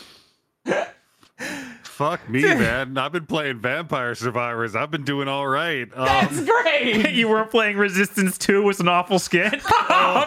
Fuck 1.83 2.27
me, 2.27 2.41
man. 2.55 2.97
I've 2.97 3.11
been 3.11 3.25
playing 3.27 3.59
Vampire 3.59 4.15
Survivors. 4.15 4.75
I've 4.75 4.89
been 4.91 5.03
doing 5.03 5.27
all 5.27 5.47
right. 5.47 5.87
That's 5.95 6.37
Um, 6.39 6.45
great. 6.45 7.11
you 7.13 7.29
weren't 7.29 7.51
playing 7.51 7.77
Resistance 7.77 8.37
2 8.39 8.63
with 8.63 8.79
an 8.79 8.87
awful 8.87 9.19
skin? 9.19 9.61
oh 9.63 10.25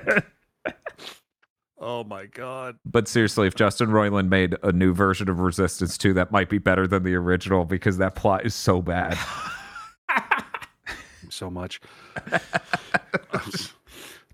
no. 0.00 0.20
Oh 1.84 2.02
my 2.02 2.26
god. 2.26 2.76
But 2.84 3.06
seriously, 3.06 3.46
if 3.46 3.54
Justin 3.54 3.90
Roiland 3.90 4.28
made 4.28 4.56
a 4.62 4.72
new 4.72 4.92
version 4.92 5.28
of 5.28 5.38
Resistance 5.38 5.96
2, 5.98 6.14
that 6.14 6.32
might 6.32 6.48
be 6.48 6.58
better 6.58 6.86
than 6.86 7.04
the 7.04 7.14
original 7.14 7.64
because 7.64 7.98
that 7.98 8.14
plot 8.16 8.44
is 8.44 8.54
so 8.54 8.82
bad. 8.82 9.16
So 11.30 11.50
much. 11.50 11.80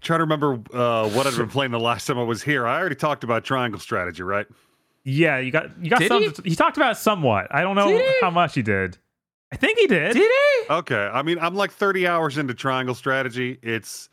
Trying 0.01 0.19
to 0.19 0.25
remember 0.25 0.55
uh, 0.75 1.09
what 1.11 1.27
I'd 1.27 1.37
been 1.37 1.49
playing 1.49 1.73
the 1.73 1.81
last 1.81 2.07
time 2.07 2.19
I 2.19 2.23
was 2.23 2.43
here. 2.43 2.67
I 2.67 2.79
already 2.79 2.95
talked 2.95 3.25
about 3.25 3.45
triangle 3.45 3.81
strategy, 3.81 4.23
right? 4.23 4.47
yeah, 5.05 5.39
you 5.39 5.51
got 5.51 5.83
you 5.83 5.89
got 5.91 6.01
Did 6.01 6.09
some 6.09 6.23
he? 6.23 6.51
he? 6.51 6.55
talked 6.57 6.77
about 6.77 6.93
it 6.93 6.97
somewhat. 6.97 7.47
I 7.51 7.63
don't 7.63 7.77
know 7.77 8.03
how 8.21 8.31
much 8.31 8.55
he 8.55 8.63
did. 8.63 8.99
I 9.53 9.57
think 9.57 9.79
he 9.79 9.87
did. 9.87 10.13
Did 10.13 10.31
he? 10.31 10.73
Okay. 10.73 11.11
I 11.13 11.23
mean, 11.23 11.39
I'm 11.39 11.55
like 11.55 11.73
30 11.73 12.07
hours 12.07 12.39
into 12.39 12.55
triangle 12.55 12.95
strategy. 12.95 13.59
It's 13.63 14.09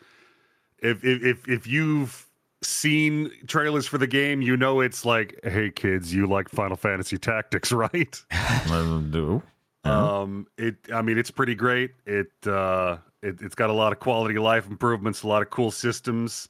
if 0.79 1.03
if 1.03 1.23
if, 1.23 1.47
if 1.47 1.67
you've 1.67 2.26
seen 2.61 3.31
trailers 3.47 3.87
for 3.87 3.97
the 3.97 4.07
game, 4.07 4.41
you 4.41 4.57
know 4.57 4.79
it's 4.79 5.05
like, 5.05 5.39
hey 5.43 5.69
kids, 5.69 6.13
you 6.13 6.27
like 6.27 6.49
Final 6.49 6.77
Fantasy 6.77 7.17
Tactics, 7.17 7.71
right? 7.71 8.21
I 8.31 9.01
do. 9.09 9.41
Um, 9.83 10.47
it. 10.57 10.75
I 10.93 11.01
mean, 11.01 11.17
it's 11.17 11.31
pretty 11.31 11.55
great. 11.55 11.91
It. 12.05 12.31
Uh, 12.45 12.97
it. 13.21 13.41
It's 13.41 13.55
got 13.55 13.69
a 13.69 13.73
lot 13.73 13.93
of 13.93 13.99
quality 13.99 14.35
of 14.35 14.43
life 14.43 14.67
improvements, 14.67 15.23
a 15.23 15.27
lot 15.27 15.41
of 15.41 15.49
cool 15.49 15.71
systems. 15.71 16.49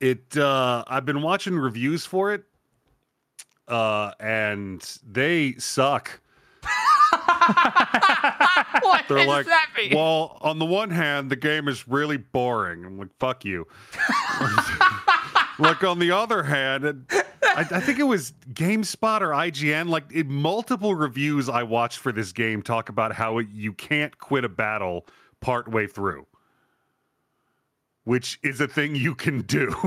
It. 0.00 0.36
Uh, 0.36 0.84
I've 0.86 1.06
been 1.06 1.22
watching 1.22 1.56
reviews 1.56 2.04
for 2.04 2.32
it, 2.34 2.44
uh, 3.68 4.12
and 4.20 4.82
they 5.06 5.54
suck. 5.54 6.20
what 8.82 9.04
They're 9.08 9.18
does 9.18 9.26
like, 9.26 9.46
that 9.46 9.70
mean? 9.76 9.92
well, 9.94 10.38
on 10.42 10.58
the 10.58 10.66
one 10.66 10.90
hand, 10.90 11.30
the 11.30 11.36
game 11.36 11.68
is 11.68 11.88
really 11.88 12.18
boring. 12.18 12.84
I'm 12.84 12.98
like, 12.98 13.08
fuck 13.18 13.44
you. 13.44 13.66
like 15.60 15.84
on 15.84 15.98
the 15.98 16.10
other 16.10 16.42
hand, 16.42 17.06
I, 17.42 17.66
I 17.70 17.80
think 17.80 17.98
it 17.98 18.04
was 18.04 18.32
GameSpot 18.52 19.20
or 19.20 19.28
IGN. 19.28 19.88
Like 19.88 20.10
in 20.12 20.32
multiple 20.32 20.94
reviews 20.94 21.48
I 21.48 21.62
watched 21.62 21.98
for 21.98 22.12
this 22.12 22.32
game 22.32 22.62
talk 22.62 22.88
about 22.88 23.12
how 23.12 23.38
it, 23.38 23.48
you 23.52 23.72
can't 23.72 24.18
quit 24.18 24.44
a 24.44 24.48
battle 24.48 25.06
partway 25.40 25.86
through, 25.86 26.26
which 28.04 28.38
is 28.42 28.60
a 28.60 28.68
thing 28.68 28.94
you 28.96 29.14
can 29.14 29.42
do. 29.42 29.68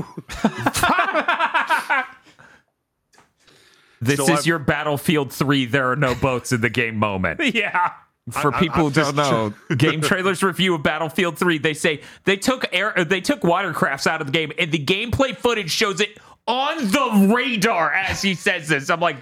this 4.00 4.16
so 4.16 4.24
is 4.24 4.30
I've- 4.30 4.48
your 4.48 4.58
Battlefield 4.58 5.32
3 5.32 5.66
there 5.66 5.90
are 5.90 5.96
no 5.96 6.14
boats 6.14 6.52
in 6.52 6.60
the 6.60 6.70
game 6.70 6.96
moment. 6.96 7.40
Yeah. 7.54 7.92
For 8.30 8.54
I- 8.54 8.56
I- 8.56 8.60
people 8.60 8.90
who 8.90 9.00
I'm 9.00 9.14
don't 9.14 9.16
know, 9.16 9.54
game 9.76 10.00
trailers 10.00 10.42
review 10.42 10.74
of 10.74 10.82
Battlefield 10.82 11.38
3, 11.38 11.58
they 11.58 11.74
say 11.74 12.00
they 12.24 12.36
took 12.36 12.64
air 12.72 12.98
uh, 12.98 13.04
they 13.04 13.20
took 13.20 13.40
watercrafts 13.42 14.06
out 14.06 14.20
of 14.20 14.28
the 14.28 14.32
game 14.32 14.50
and 14.58 14.72
the 14.72 14.82
gameplay 14.82 15.36
footage 15.36 15.70
shows 15.70 16.00
it 16.00 16.18
on 16.46 16.78
the 16.78 17.34
radar 17.34 17.92
as 17.92 18.22
he 18.22 18.34
says 18.34 18.68
this. 18.68 18.88
I'm 18.88 19.00
like, 19.00 19.16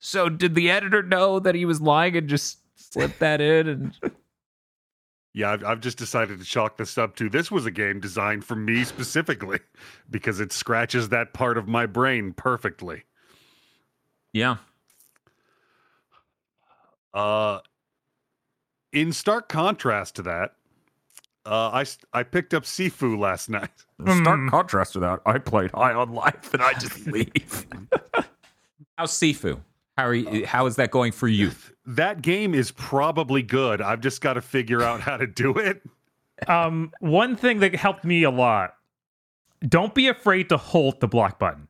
so 0.00 0.28
did 0.28 0.54
the 0.54 0.70
editor 0.70 1.02
know 1.02 1.38
that 1.40 1.54
he 1.54 1.64
was 1.64 1.80
lying 1.80 2.16
and 2.16 2.28
just 2.28 2.58
slip 2.74 3.18
that 3.18 3.40
in 3.40 3.68
and 3.68 3.96
yeah, 5.34 5.52
I've, 5.52 5.64
I've 5.64 5.80
just 5.80 5.98
decided 5.98 6.40
to 6.40 6.44
chalk 6.44 6.78
this 6.78 6.98
up 6.98 7.14
to 7.16 7.28
this 7.28 7.48
was 7.48 7.64
a 7.64 7.70
game 7.70 8.00
designed 8.00 8.44
for 8.44 8.56
me 8.56 8.82
specifically 8.82 9.60
because 10.10 10.40
it 10.40 10.52
scratches 10.52 11.10
that 11.10 11.32
part 11.32 11.58
of 11.58 11.68
my 11.68 11.86
brain 11.86 12.32
perfectly. 12.32 13.04
Yeah. 14.32 14.56
Uh, 17.14 17.60
in 18.92 19.12
stark 19.12 19.48
contrast 19.48 20.16
to 20.16 20.22
that, 20.22 20.52
uh, 21.46 21.70
I 21.70 21.80
s- 21.82 21.98
I 22.12 22.22
picked 22.22 22.52
up 22.54 22.64
Sifu 22.64 23.18
last 23.18 23.48
night. 23.48 23.70
In 23.98 24.06
stark 24.22 24.40
Hmm. 24.40 24.48
contrast 24.48 24.92
to 24.94 25.00
that, 25.00 25.20
I 25.26 25.38
played 25.38 25.70
High 25.72 25.92
on 25.94 26.12
Life 26.12 26.52
and 26.54 26.62
I 26.62 26.72
just 26.74 27.06
leave. 27.06 27.66
How's 28.96 29.12
Sifu? 29.12 29.60
How 29.96 30.04
are 30.06 30.14
you, 30.14 30.46
how 30.46 30.66
is 30.66 30.76
that 30.76 30.90
going 30.92 31.10
for 31.12 31.26
you? 31.26 31.50
That 31.86 32.22
game 32.22 32.54
is 32.54 32.70
probably 32.70 33.42
good. 33.42 33.80
I've 33.80 34.00
just 34.00 34.20
got 34.20 34.34
to 34.34 34.40
figure 34.40 34.82
out 34.82 35.00
how 35.00 35.16
to 35.16 35.26
do 35.26 35.52
it. 35.58 35.82
Um, 36.46 36.92
one 37.00 37.34
thing 37.34 37.58
that 37.60 37.74
helped 37.74 38.04
me 38.04 38.22
a 38.22 38.30
lot: 38.30 38.74
don't 39.66 39.94
be 39.94 40.06
afraid 40.06 40.48
to 40.50 40.56
hold 40.56 41.00
the 41.00 41.08
block 41.08 41.38
button. 41.40 41.66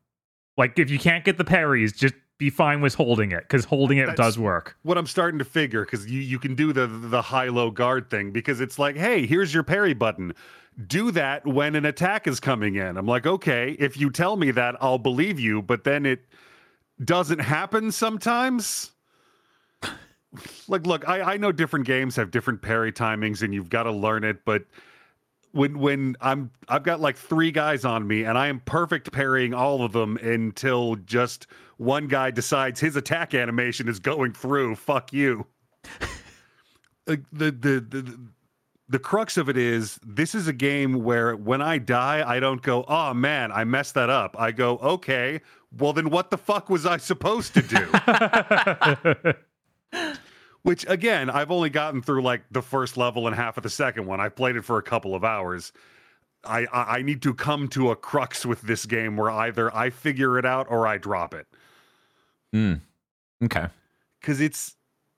Like 0.59 0.79
if 0.79 0.91
you 0.91 0.99
can't 0.99 1.25
get 1.25 1.39
the 1.39 1.45
parries, 1.45 1.93
just 1.95 2.15
be 2.39 2.51
fine 2.51 2.81
with 2.81 2.95
holding 2.95 3.33
it 3.33 3.41
because 3.43 3.65
holding 3.65 3.99
it 3.99 4.07
That's- 4.07 4.17
does 4.17 4.39
work. 4.39 4.77
What 4.83 4.97
I'm 4.97 5.07
starting 5.07 5.39
to 5.41 5.45
figure 5.45 5.85
because 5.85 6.09
you 6.11 6.21
you 6.21 6.39
can 6.39 6.55
do 6.55 6.73
the 6.73 6.87
the 6.87 7.21
high 7.21 7.49
low 7.49 7.71
guard 7.71 8.09
thing 8.11 8.31
because 8.31 8.61
it's 8.61 8.79
like, 8.79 8.97
hey, 8.97 9.27
here's 9.27 9.53
your 9.53 9.65
parry 9.65 9.95
button. 9.95 10.33
Do 10.87 11.11
that 11.11 11.45
when 11.45 11.75
an 11.75 11.85
attack 11.85 12.29
is 12.29 12.39
coming 12.39 12.77
in. 12.77 12.97
I'm 12.97 13.07
like, 13.07 13.27
okay, 13.27 13.73
if 13.81 13.97
you 13.97 14.11
tell 14.11 14.37
me 14.37 14.53
that, 14.53 14.77
I'll 14.81 14.99
believe 14.99 15.41
you. 15.41 15.61
But 15.61 15.83
then 15.83 16.07
it 16.07 16.25
doesn't 17.05 17.41
happen 17.41 17.91
sometimes. 17.91 18.93
like, 20.69 20.87
look, 20.87 21.09
I, 21.09 21.35
I 21.35 21.37
know 21.37 21.51
different 21.51 21.87
games 21.87 22.15
have 22.17 22.31
different 22.31 22.63
parry 22.63 22.93
timings, 22.93 23.43
and 23.43 23.53
you've 23.53 23.71
got 23.71 23.85
to 23.85 23.93
learn 23.93 24.23
it. 24.23 24.45
But 24.45 24.65
when 25.53 25.79
when 25.79 26.17
I'm 26.21 26.51
I've 26.69 26.85
got 26.85 27.01
like 27.01 27.17
three 27.17 27.51
guys 27.51 27.85
on 27.85 28.07
me, 28.07 28.23
and 28.25 28.39
I 28.39 28.47
am 28.49 28.61
perfect 28.61 29.11
parrying 29.11 29.55
all 29.55 29.83
of 29.83 29.93
them 29.93 30.17
until 30.19 30.95
just 30.97 31.49
one 31.79 32.09
guy 32.09 32.31
decides 32.31 32.81
his 32.81 32.97
attack 32.97 33.35
animation 33.35 33.89
is 33.89 33.99
going 33.99 34.33
through. 34.35 34.77
Fuck 34.77 35.13
you. 35.13 35.47
Like, 37.07 37.23
the, 37.33 37.51
the 37.51 37.81
the 37.81 38.19
the 38.87 38.99
crux 38.99 39.39
of 39.39 39.49
it 39.49 39.57
is 39.57 39.99
this 40.05 40.35
is 40.35 40.47
a 40.47 40.53
game 40.53 41.05
where 41.05 41.35
when 41.37 41.63
I 41.63 41.79
die, 41.79 42.23
I 42.27 42.39
don't 42.39 42.61
go, 42.61 42.85
oh 42.87 43.15
man, 43.15 43.51
I 43.51 43.65
messed 43.65 43.95
that 43.95 44.11
up. 44.11 44.37
I 44.39 44.53
go, 44.53 44.77
okay, 44.77 45.41
well 45.73 45.95
then 45.95 46.11
what 46.11 46.31
the 46.31 46.37
fuck 46.37 46.69
was 46.69 46.85
I 46.85 46.99
supposed 46.99 47.55
to 47.55 47.63
do? 47.63 49.35
Which 50.63 50.85
again, 50.87 51.31
I've 51.31 51.51
only 51.51 51.71
gotten 51.71 52.03
through 52.03 52.23
like 52.23 52.43
the 52.51 52.61
first 52.61 52.99
level 52.99 53.27
and 53.27 53.35
half 53.35 53.57
of 53.57 53.63
the 53.63 53.71
second 53.71 54.05
one. 54.05 54.21
I 54.21 54.29
played 54.29 54.57
it 54.57 54.65
for 54.67 54.77
a 54.77 54.83
couple 54.83 55.15
of 55.15 55.25
hours. 55.25 55.73
I, 56.45 56.67
I 56.73 56.99
I 56.99 57.03
need 57.03 57.23
to 57.23 57.33
come 57.33 57.69
to 57.69 57.91
a 57.91 57.97
crux 57.97 58.45
with 58.45 58.61
this 58.61 58.85
game 58.85 59.17
where 59.17 59.31
either 59.31 59.75
I 59.75 59.89
figure 59.89 60.39
it 60.39 60.45
out 60.45 60.67
or 60.69 60.87
I 60.87 60.99
drop 60.99 61.33
it 61.33 61.47
Mm. 62.55 62.81
Okay. 63.45 63.67
because 64.21 64.41
it's 64.41 64.75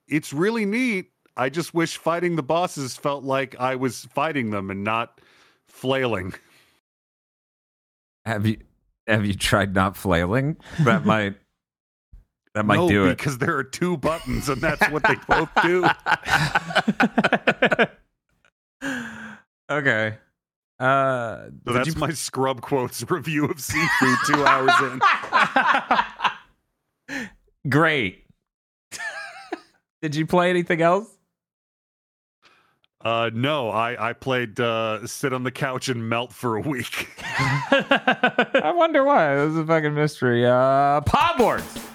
it's 0.07 0.33
really 0.33 0.65
neat. 0.65 1.11
I 1.37 1.49
just 1.49 1.73
wish 1.73 1.97
fighting 1.97 2.35
the 2.35 2.43
bosses 2.43 2.97
felt 2.97 3.23
like 3.23 3.55
I 3.59 3.75
was 3.75 4.05
fighting 4.13 4.49
them 4.49 4.69
and 4.69 4.83
not 4.83 5.21
flailing. 5.67 6.33
Have 8.25 8.45
you 8.45 8.57
have 9.07 9.25
you 9.25 9.33
tried 9.33 9.73
not 9.73 9.95
flailing? 9.97 10.57
That 10.83 11.05
might 11.07 11.35
that 12.53 12.65
might 12.65 12.75
no, 12.75 12.89
do 12.89 13.05
it. 13.07 13.17
because 13.17 13.37
there 13.37 13.55
are 13.55 13.63
two 13.63 13.95
buttons 13.97 14.49
and 14.49 14.61
that's 14.61 14.89
what 14.91 15.03
they 15.03 15.15
both 15.27 15.49
do. 15.63 15.85
okay. 19.71 20.17
Uh, 20.79 21.45
So 21.67 21.73
that's 21.73 21.87
you- 21.87 21.95
my 21.95 22.09
scrub 22.11 22.61
quotes 22.61 23.09
review 23.09 23.45
of 23.45 23.57
Sifu 23.57 24.15
two 24.27 24.43
hours 24.45 24.71
in. 24.91 24.99
Great. 27.67 28.25
did 30.01 30.15
you 30.15 30.25
play 30.25 30.49
anything 30.49 30.81
else? 30.81 31.07
Uh, 33.03 33.31
no, 33.33 33.69
I 33.69 34.09
I 34.09 34.13
played 34.13 34.59
uh, 34.59 35.05
sit 35.07 35.33
on 35.33 35.43
the 35.43 35.51
couch 35.51 35.89
and 35.89 36.07
melt 36.07 36.31
for 36.31 36.57
a 36.57 36.61
week. 36.61 37.09
I 37.23 38.73
wonder 38.75 39.03
why. 39.03 39.35
This 39.35 39.51
is 39.51 39.57
a 39.57 39.65
fucking 39.65 39.95
mystery. 39.95 40.45
Uh, 40.45 41.01
Podlords. 41.01 41.87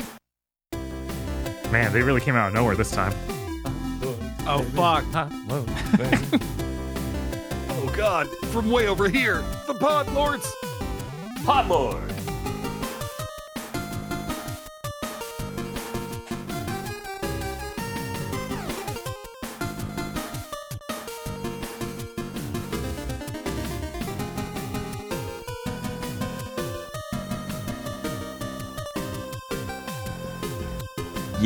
Man, 1.71 1.93
they 1.93 2.03
really 2.03 2.21
came 2.21 2.35
out 2.35 2.49
of 2.49 2.55
nowhere 2.55 2.75
this 2.75 2.91
time. 2.91 3.13
Oh 4.49 4.63
fuck. 4.75 5.05
oh 7.71 7.93
God, 7.97 8.29
from 8.47 8.71
way 8.71 8.87
over 8.87 9.09
here, 9.09 9.45
the 9.67 9.75
pod 9.75 10.09
lords. 10.13 10.53
Podlords. 11.41 12.26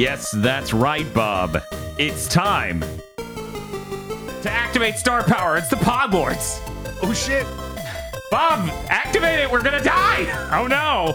Yes, 0.01 0.31
that's 0.39 0.73
right, 0.73 1.13
Bob. 1.13 1.59
It's 1.99 2.27
time 2.27 2.81
to 3.19 4.51
activate 4.51 4.95
star 4.97 5.23
power. 5.23 5.59
It's 5.59 5.69
the 5.69 5.77
Podlords. 5.77 6.59
Oh 7.03 7.13
shit! 7.13 7.45
Bob, 8.31 8.71
activate 8.89 9.41
it. 9.41 9.51
We're 9.51 9.61
gonna 9.63 9.83
die. 9.85 10.25
Oh 10.59 10.67
no! 10.67 11.15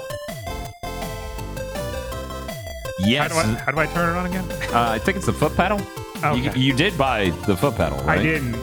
How 3.01 3.07
Yes, 3.09 3.31
do 3.31 3.37
I, 3.39 3.43
how 3.55 3.71
do 3.71 3.79
I 3.79 3.87
turn 3.87 4.15
it 4.15 4.19
on 4.19 4.25
again? 4.27 4.45
uh, 4.71 4.89
I 4.91 4.99
think 4.99 5.17
it's 5.17 5.25
the 5.25 5.33
foot 5.33 5.55
pedal. 5.55 5.79
You, 6.35 6.49
Okay. 6.49 6.59
you 6.59 6.73
did 6.73 6.95
buy 6.95 7.31
the 7.47 7.57
foot 7.57 7.75
pedal, 7.77 7.97
right? 8.03 8.19
I 8.19 8.23
didn't. 8.23 8.53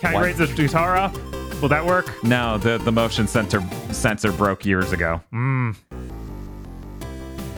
Can 0.00 0.10
I 0.10 0.14
What? 0.14 0.24
raise 0.24 0.36
the 0.36 0.46
guitar 0.48 0.96
up? 0.96 1.14
Will 1.62 1.68
that 1.70 1.84
work? 1.86 2.22
No, 2.22 2.58
the 2.58 2.76
the 2.76 2.92
motion 2.92 3.26
sensor 3.26 3.62
sensor 3.90 4.32
broke 4.32 4.66
years 4.66 4.92
ago. 4.92 5.22
Mm. 5.32 5.76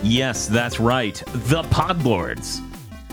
Yes, 0.02 0.46
that's 0.46 0.80
right. 0.80 1.22
The 1.26 1.62
Podlords. 1.64 2.66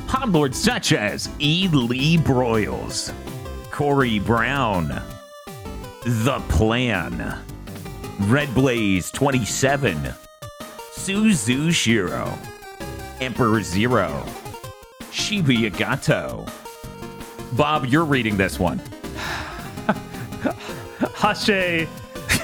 Podlords 0.07 0.55
such 0.55 0.93
as 0.93 1.29
E. 1.37 1.67
Lee 1.67 2.17
Broyles, 2.17 3.11
Corey 3.71 4.19
Brown, 4.19 4.87
The 6.05 6.41
Plan, 6.47 7.37
Red 8.21 8.53
Blaze 8.55 9.11
27, 9.11 9.97
Suzu 10.93 11.73
Shiro, 11.73 12.33
Emperor 13.19 13.61
Zero, 13.61 14.25
Shiba 15.11 15.51
Yagato. 15.51 16.49
Bob, 17.57 17.85
you're 17.85 18.05
reading 18.05 18.37
this 18.37 18.57
one. 18.57 18.79
Hashe, 21.17 21.85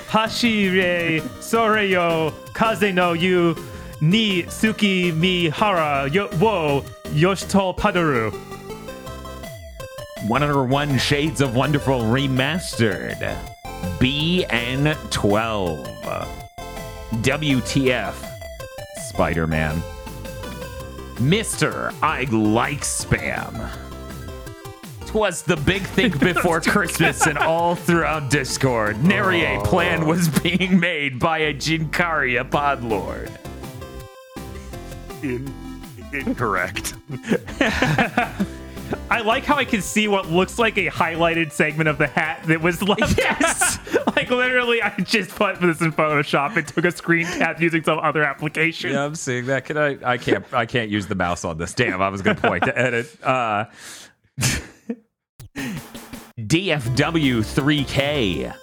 Hashire, 0.10 1.22
Soreyo, 1.40 2.34
Kaze 2.54 2.94
no 2.94 3.14
Yu, 3.14 3.56
Ni 4.04 4.44
Suki 4.44 5.16
Mi 5.16 5.48
Hara, 5.48 6.10
yo, 6.12 6.28
Wo, 6.38 6.84
Yoshito 7.06 7.74
Padaru. 7.78 8.34
101 10.28 10.98
Shades 10.98 11.40
of 11.40 11.56
Wonderful 11.56 12.02
Remastered. 12.02 13.16
BN12. 14.00 14.98
WTF. 17.22 18.14
Spider 19.08 19.48
Man. 19.48 19.82
Mr. 21.16 21.96
I 22.04 22.26
Like 22.26 22.82
Spam. 22.82 23.72
Twas 25.06 25.44
the 25.44 25.56
big 25.56 25.82
think 25.84 26.20
before 26.34 26.60
Christmas 26.60 27.26
and 27.26 27.38
all 27.38 27.76
throughout 27.76 28.30
Discord. 28.30 29.02
Nary 29.02 29.46
a 29.46 29.62
plan 29.62 30.04
oh. 30.04 30.08
was 30.08 30.28
being 30.42 30.78
made 30.78 31.20
by 31.20 31.38
a 31.38 31.54
Jinkaria 31.54 32.44
podlord. 32.44 33.32
In, 35.24 35.54
incorrect. 36.12 36.96
I 39.10 39.22
like 39.22 39.46
how 39.46 39.56
I 39.56 39.66
can 39.66 39.82
see 39.82 40.08
what 40.08 40.30
looks 40.30 40.60
like 40.60 40.78
a 40.78 40.88
highlighted 40.88 41.52
segment 41.52 41.88
of 41.88 41.98
the 41.98 42.08
hat 42.08 42.44
that 42.48 42.62
was 42.62 42.82
left. 42.82 43.18
Yes! 43.18 43.80
like 44.16 44.30
literally, 44.30 44.82
I 44.82 44.90
just 45.00 45.30
put 45.32 45.60
this 45.62 45.82
in 45.82 45.92
Photoshop 45.94 46.58
and 46.58 46.68
took 46.68 46.86
a 46.86 46.92
screen 46.92 47.26
cap 47.26 47.62
using 47.62 47.84
some 47.84 48.00
other 48.00 48.24
application. 48.24 48.92
Yeah, 48.92 49.06
I'm 49.06 49.16
seeing 49.16 49.46
that. 49.48 49.66
Can 49.66 49.78
I? 49.78 49.98
I 50.04 50.18
can't. 50.18 50.46
I 50.54 50.66
can't 50.66 50.90
use 50.90 51.08
the 51.08 51.16
mouse 51.16 51.46
on 51.46 51.58
this. 51.58 51.74
Damn, 51.74 52.02
I 52.02 52.10
was 52.10 52.22
gonna 52.22 52.40
point 52.40 52.64
to 52.66 52.78
edit. 52.78 53.18
Uh, 53.24 53.66
DFW 56.38 57.44
3K 57.44 58.54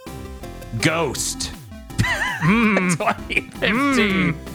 Ghost 0.82 1.52
2015. 2.42 4.49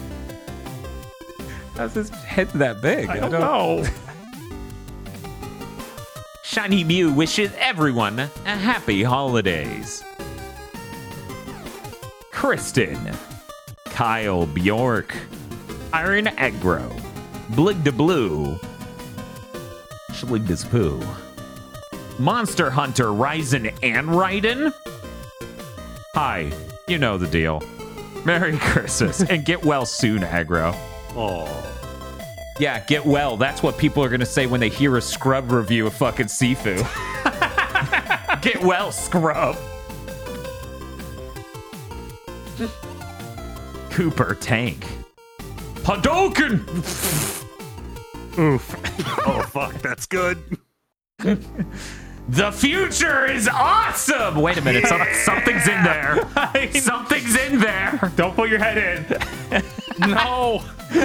How's 1.76 1.92
his 1.92 2.08
head 2.08 2.48
that 2.50 2.80
big? 2.80 3.10
I 3.10 3.18
don't 3.18 3.32
know. 3.32 3.84
Shiny 6.42 6.84
Mew 6.84 7.12
wishes 7.12 7.52
everyone 7.58 8.18
a 8.18 8.56
happy 8.56 9.02
holidays. 9.02 10.02
Kristen, 12.30 12.98
Kyle 13.86 14.46
Bjork, 14.46 15.14
Iron 15.92 16.26
Aggro, 16.26 16.98
Blig 17.54 17.84
de 17.84 17.92
Blue, 17.92 18.58
Schlig 20.12 20.70
Poo, 20.70 21.02
Monster 22.18 22.70
Hunter 22.70 23.08
Ryzen 23.08 23.66
and 23.82 24.08
Raiden. 24.08 24.72
Hi, 26.14 26.50
you 26.88 26.96
know 26.96 27.18
the 27.18 27.26
deal. 27.26 27.62
Merry 28.24 28.56
Christmas 28.56 29.20
and 29.20 29.44
get 29.44 29.62
well 29.62 29.84
soon, 29.84 30.22
Aggro. 30.22 30.74
Oh, 31.18 31.72
Yeah, 32.58 32.78
get 32.80 33.04
well. 33.04 33.36
That's 33.36 33.62
what 33.62 33.78
people 33.78 34.02
are 34.04 34.08
gonna 34.08 34.26
say 34.26 34.46
when 34.46 34.60
they 34.60 34.68
hear 34.68 34.96
a 34.96 35.02
scrub 35.02 35.50
review 35.50 35.86
of 35.86 35.94
fucking 35.94 36.26
Sifu. 36.26 36.76
get 38.42 38.60
well, 38.62 38.92
scrub. 38.92 39.56
Cooper 43.90 44.34
Tank. 44.34 44.84
Hadouken! 45.84 46.66
Oof. 48.38 48.76
oh 49.26 49.42
fuck, 49.50 49.74
that's 49.80 50.04
good. 50.06 50.38
The 52.28 52.50
future 52.52 53.24
is 53.30 53.48
awesome! 53.48 54.36
Wait 54.42 54.58
a 54.58 54.60
minute, 54.62 54.86
some- 54.86 55.06
something's 55.24 55.66
in 55.68 55.82
there. 55.84 56.18
Something's 56.72 57.36
in 57.36 57.60
there. 57.60 58.12
don't 58.16 58.34
put 58.34 58.50
your 58.50 58.58
head 58.58 58.76
in. 58.78 59.62
No. 59.98 60.62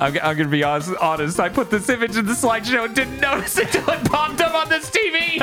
I'm, 0.00 0.18
I'm 0.22 0.36
gonna 0.36 0.48
be 0.48 0.62
honest, 0.62 0.94
honest. 1.00 1.40
I 1.40 1.48
put 1.48 1.70
this 1.70 1.88
image 1.88 2.16
in 2.16 2.26
the 2.26 2.32
slideshow 2.32 2.86
and 2.86 2.94
didn't 2.94 3.20
notice 3.20 3.58
it 3.58 3.74
until 3.74 3.94
it 3.94 4.04
popped 4.04 4.40
up 4.40 4.54
on 4.54 4.68
this 4.68 4.90
TV. 4.90 5.40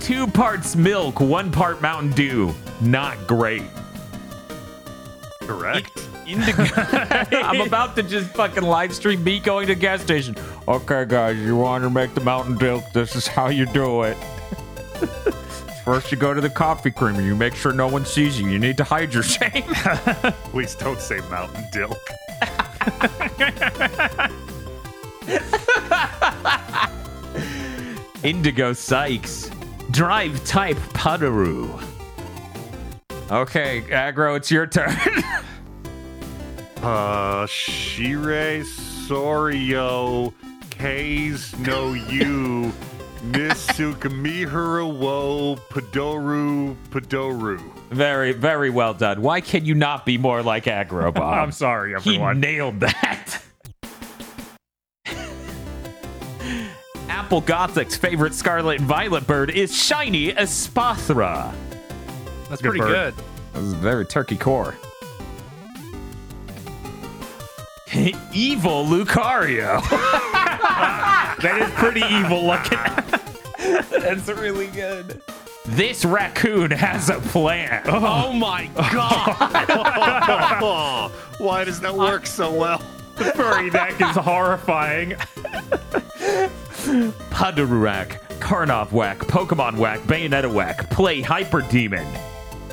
Two 0.00 0.26
parts 0.26 0.74
milk, 0.76 1.20
one 1.20 1.50
part 1.50 1.82
Mountain 1.82 2.12
Dew. 2.12 2.54
Not 2.80 3.26
great. 3.26 3.62
Correct. 5.42 6.08
Indigo. 6.26 6.64
I'm 6.76 7.60
about 7.62 7.96
to 7.96 8.02
just 8.02 8.30
fucking 8.30 8.62
live 8.62 8.94
stream 8.94 9.24
me 9.24 9.40
going 9.40 9.66
to 9.68 9.74
gas 9.74 10.02
station. 10.02 10.36
Okay, 10.66 11.04
guys, 11.06 11.38
you 11.38 11.56
want 11.56 11.84
to 11.84 11.90
make 11.90 12.14
the 12.14 12.20
Mountain 12.20 12.56
Dew? 12.58 12.82
This 12.92 13.16
is 13.16 13.26
how 13.26 13.48
you 13.48 13.66
do 13.66 14.02
it. 14.02 14.16
First, 15.84 16.10
you 16.12 16.18
go 16.18 16.34
to 16.34 16.40
the 16.40 16.50
coffee 16.50 16.90
creamer. 16.90 17.22
You 17.22 17.34
make 17.34 17.54
sure 17.54 17.72
no 17.72 17.88
one 17.88 18.04
sees 18.04 18.38
you. 18.38 18.48
You 18.48 18.58
need 18.58 18.76
to 18.76 18.84
hide 18.84 19.14
your 19.14 19.22
shame. 19.22 19.62
Please 20.52 20.74
don't 20.74 21.00
say 21.00 21.20
Mountain 21.30 21.64
Dilk. 21.72 21.96
Indigo 28.24 28.72
Sykes. 28.72 29.50
Drive 29.90 30.44
type 30.44 30.76
Putaru. 30.92 31.82
Okay, 33.30 33.82
Aggro, 33.88 34.36
it's 34.36 34.50
your 34.50 34.66
turn. 34.66 34.94
Uh, 36.82 37.46
Shire 37.46 38.62
Sorio 38.62 40.32
K's 40.70 41.58
no 41.58 41.92
you 41.92 42.72
Misukamihara 43.22 44.86
wo 44.96 45.56
Padoru 45.70 46.76
Padoru. 46.90 47.60
very, 47.90 48.32
very 48.32 48.70
well 48.70 48.94
done. 48.94 49.20
Why 49.22 49.40
can 49.40 49.64
you 49.64 49.74
not 49.74 50.06
be 50.06 50.18
more 50.18 50.42
like 50.42 50.64
Aggro, 50.64 51.12
Bob? 51.14 51.34
I'm 51.34 51.52
sorry, 51.52 51.94
everyone. 51.94 52.40
He 52.42 52.48
everyone. 52.48 52.74
nailed 52.74 52.80
that. 52.80 53.42
Apple 57.08 57.42
Gothic's 57.42 57.96
favorite 57.96 58.34
Scarlet 58.34 58.78
and 58.78 58.88
Violet 58.88 59.26
bird 59.26 59.50
is 59.50 59.74
Shiny 59.76 60.32
Espathra. 60.32 61.52
That's 62.48 62.62
Good 62.62 62.68
pretty 62.70 62.78
bird. 62.80 63.14
good. 63.14 63.24
This 63.54 63.62
is 63.64 63.74
very 63.74 64.06
turkey 64.06 64.36
core. 64.36 64.74
Evil 68.32 68.84
Lucario. 68.84 69.80
that 71.40 71.58
is 71.60 71.70
pretty 71.72 72.02
evil 72.02 72.46
looking. 72.46 72.78
That's 74.00 74.28
really 74.28 74.66
good. 74.68 75.20
This 75.64 76.04
raccoon 76.04 76.70
has 76.70 77.08
a 77.10 77.20
plan. 77.20 77.82
Oh, 77.86 78.26
oh 78.28 78.32
my 78.32 78.70
god. 78.76 79.36
Oh, 80.60 81.12
why 81.38 81.64
does 81.64 81.80
that 81.80 81.94
work 81.94 82.26
so 82.26 82.52
well? 82.52 82.82
the 83.18 83.24
furry 83.32 83.70
neck 83.70 84.00
is 84.00 84.16
horrifying. 84.16 85.10
Pudaruak, 87.30 88.20
Karnov 88.38 88.92
Whack, 88.92 89.18
Pokemon 89.18 89.76
Whack, 89.76 90.00
Bayonetta 90.00 90.52
Whack, 90.52 90.88
Play 90.90 91.20
Hyper 91.20 91.62
Demon, 91.62 92.06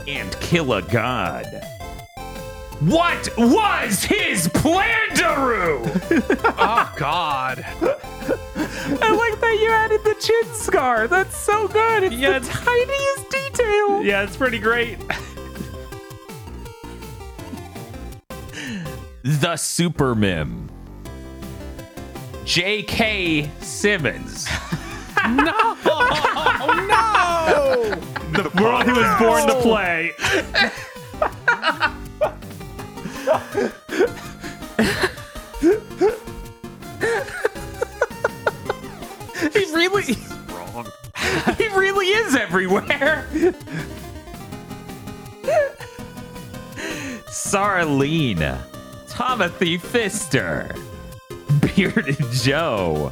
and 0.08 0.32
Kill 0.40 0.74
a 0.74 0.82
God. 0.84 1.75
What 2.86 3.30
was 3.36 4.04
his 4.04 4.48
plan, 4.50 5.16
Daru? 5.16 5.82
oh 6.60 6.94
god. 6.98 7.66
I 7.68 9.12
like 9.12 9.42
that 9.42 9.58
you 9.60 9.72
added 9.72 10.04
the 10.04 10.14
chin 10.20 10.54
scar. 10.54 11.08
That's 11.08 11.36
so 11.36 11.68
good. 11.68 12.04
It's 12.04 12.16
Yeah, 12.16 12.38
the 12.38 12.48
tiniest 12.48 13.30
detail. 13.32 14.04
Yeah, 14.04 14.22
it's 14.22 14.38
pretty 14.38 14.60
great. 14.60 15.00
The 19.24 19.56
Super 19.58 20.14
Mim. 20.14 20.70
J.K. 22.46 23.50
Simmons. 23.62 24.48
No. 25.28 25.32
no. 25.34 25.86
the, 28.34 28.52
world 28.62 28.84
he 28.86 28.92
was 28.92 29.20
born 29.20 29.48
to 29.48 29.56
play. 29.64 30.12
He 39.54 39.66
really, 39.74 40.18
wrong. 40.50 40.88
he 41.58 41.68
really 41.70 42.08
is 42.08 42.36
everywhere. 42.36 43.26
Sarlene, 47.28 48.58
Timothy 49.08 49.78
Fister, 49.78 50.76
Bearded 51.62 52.18
Joe, 52.32 53.12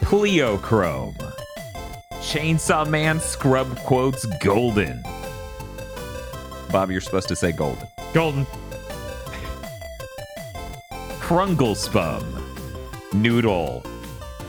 Pleochrome, 0.00 1.16
Chainsaw 2.12 2.88
Man 2.88 3.20
Scrub 3.20 3.76
Quotes 3.80 4.24
Golden. 4.42 5.02
Bob, 6.70 6.90
you're 6.90 7.00
supposed 7.00 7.28
to 7.28 7.36
say 7.36 7.52
golden. 7.52 7.86
Golden. 8.12 8.46
Krunglespum, 11.20 12.24
Noodle. 13.12 13.82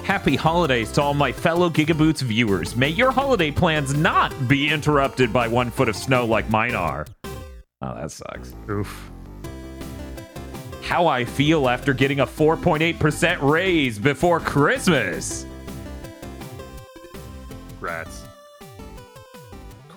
Happy 0.03 0.35
holidays 0.35 0.91
to 0.93 1.01
all 1.01 1.13
my 1.13 1.31
fellow 1.31 1.69
Gigaboots 1.69 2.21
viewers. 2.21 2.75
May 2.75 2.89
your 2.89 3.11
holiday 3.11 3.51
plans 3.51 3.93
not 3.93 4.47
be 4.47 4.69
interrupted 4.69 5.33
by 5.33 5.47
one 5.47 5.69
foot 5.71 5.89
of 5.89 5.95
snow 5.95 6.25
like 6.25 6.49
mine 6.49 6.75
are. 6.75 7.05
Oh, 7.81 7.95
that 7.95 8.11
sucks. 8.11 8.53
Oof. 8.69 9.11
How 10.81 11.07
I 11.07 11.25
feel 11.25 11.67
after 11.67 11.93
getting 11.93 12.21
a 12.21 12.25
4.8% 12.25 13.41
raise 13.41 13.99
before 13.99 14.39
Christmas. 14.39 15.45
Rats. 17.81 18.26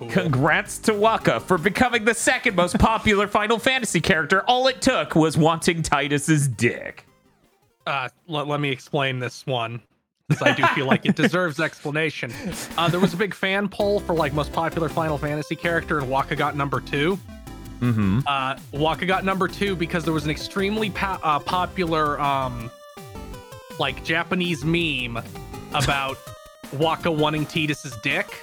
Cool. 0.01 0.09
Congrats 0.09 0.79
to 0.79 0.93
Wakka 0.93 1.43
for 1.43 1.59
becoming 1.59 2.07
the 2.07 2.15
second 2.15 2.57
most 2.57 2.79
popular 2.79 3.29
Final 3.29 3.59
Fantasy 3.59 4.01
character. 4.01 4.43
All 4.47 4.67
it 4.67 4.81
took 4.81 5.15
was 5.15 5.37
wanting 5.37 5.83
Tidus's 5.83 6.49
dick. 6.49 7.05
uh, 7.87 8.09
let, 8.27 8.47
let 8.47 8.61
me 8.61 8.71
explain 8.71 9.19
this 9.19 9.47
one 9.47 9.83
because 10.27 10.43
I 10.43 10.55
do 10.55 10.65
feel 10.69 10.87
like 10.87 11.05
it 11.05 11.17
deserves 11.17 11.61
explanation. 11.61 12.33
Uh, 12.79 12.89
there 12.89 12.99
was 13.01 13.13
a 13.13 13.17
big 13.19 13.35
fan 13.35 13.69
poll 13.69 14.01
for 14.01 14.15
like 14.15 14.33
most 14.33 14.53
popular 14.55 14.89
Final 14.89 15.19
Fantasy 15.19 15.55
character, 15.55 15.99
and 15.99 16.09
Wakka 16.09 16.35
got 16.37 16.57
number 16.57 16.81
two. 16.81 17.19
Mm-hmm. 17.81 18.21
Uh, 18.27 18.55
Wakka 18.73 19.07
got 19.07 19.25
number 19.25 19.49
two 19.49 19.77
because 19.77 20.05
there 20.05 20.15
was 20.15 20.25
an 20.25 20.31
extremely 20.31 20.89
pa- 20.91 21.21
uh, 21.23 21.39
popular, 21.41 22.19
um, 22.21 22.71
like 23.79 24.03
Japanese 24.03 24.65
meme 24.65 25.23
about 25.75 26.17
Wakka 26.77 27.15
wanting 27.15 27.45
Tidus's 27.45 27.97
dick. 28.03 28.43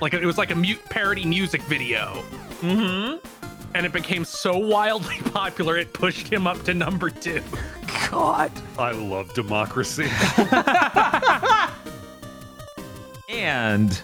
Like 0.00 0.14
it 0.14 0.24
was 0.24 0.38
like 0.38 0.50
a 0.50 0.54
mute 0.54 0.80
parody 0.90 1.24
music 1.24 1.62
video, 1.62 2.22
Mm-hmm. 2.60 3.16
and 3.74 3.86
it 3.86 3.92
became 3.92 4.24
so 4.24 4.56
wildly 4.58 5.18
popular 5.32 5.76
it 5.76 5.92
pushed 5.92 6.32
him 6.32 6.46
up 6.46 6.62
to 6.64 6.74
number 6.74 7.10
two. 7.10 7.42
God. 8.10 8.50
I 8.78 8.92
love 8.92 9.32
democracy. 9.34 10.04
and 13.28 14.00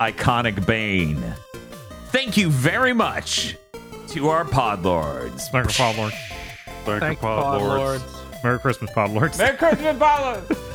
iconic 0.00 0.66
Bane. 0.66 1.22
Thank 2.08 2.36
you 2.36 2.50
very 2.50 2.92
much 2.92 3.56
to 4.08 4.28
our 4.28 4.44
podlords. 4.44 5.52
Merry 5.52 5.66
Pod 5.68 5.96
Lord. 5.96 6.12
Thank, 6.84 7.00
Thank 7.00 7.22
you, 7.22 7.28
you, 7.28 7.34
Pod 7.34 7.42
Pod 7.44 7.62
Lords. 7.62 8.02
Lords. 8.04 8.44
Merry 8.44 8.58
Christmas, 8.58 8.90
Pod 8.92 9.10
Lords. 9.10 9.38
Merry 9.38 9.56
Christmas, 9.56 9.96
podlords! 9.96 10.68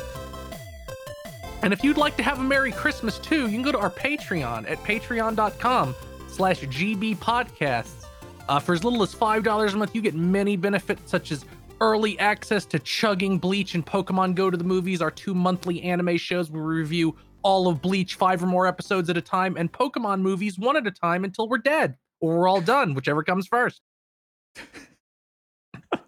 And 1.62 1.72
if 1.72 1.82
you'd 1.82 1.96
like 1.96 2.16
to 2.16 2.22
have 2.22 2.38
a 2.38 2.42
Merry 2.42 2.72
Christmas 2.72 3.18
too, 3.18 3.42
you 3.42 3.52
can 3.52 3.62
go 3.62 3.72
to 3.72 3.78
our 3.78 3.90
Patreon 3.90 4.70
at 4.70 4.78
patreon.com 4.84 5.94
slash 6.28 6.60
GB 6.60 7.16
podcasts. 7.18 8.06
Uh, 8.48 8.58
for 8.58 8.72
as 8.72 8.84
little 8.84 9.02
as 9.02 9.14
$5 9.14 9.72
a 9.72 9.76
month, 9.76 9.94
you 9.94 10.00
get 10.00 10.14
many 10.14 10.56
benefits 10.56 11.10
such 11.10 11.32
as 11.32 11.44
early 11.80 12.18
access 12.18 12.64
to 12.66 12.78
Chugging, 12.78 13.38
Bleach, 13.38 13.74
and 13.74 13.84
Pokemon 13.84 14.34
Go 14.34 14.50
to 14.50 14.56
the 14.56 14.64
Movies, 14.64 15.02
our 15.02 15.10
two 15.10 15.34
monthly 15.34 15.82
anime 15.82 16.16
shows 16.16 16.50
where 16.50 16.62
we 16.62 16.74
review 16.76 17.14
all 17.42 17.68
of 17.68 17.82
Bleach 17.82 18.14
five 18.14 18.42
or 18.42 18.46
more 18.46 18.66
episodes 18.66 19.10
at 19.10 19.16
a 19.16 19.20
time, 19.20 19.56
and 19.56 19.72
Pokemon 19.72 20.20
movies 20.20 20.58
one 20.58 20.76
at 20.76 20.86
a 20.86 20.90
time 20.90 21.24
until 21.24 21.48
we're 21.48 21.58
dead 21.58 21.96
or 22.20 22.38
we're 22.38 22.48
all 22.48 22.60
done, 22.60 22.94
whichever 22.94 23.22
comes 23.22 23.46
first. 23.46 23.80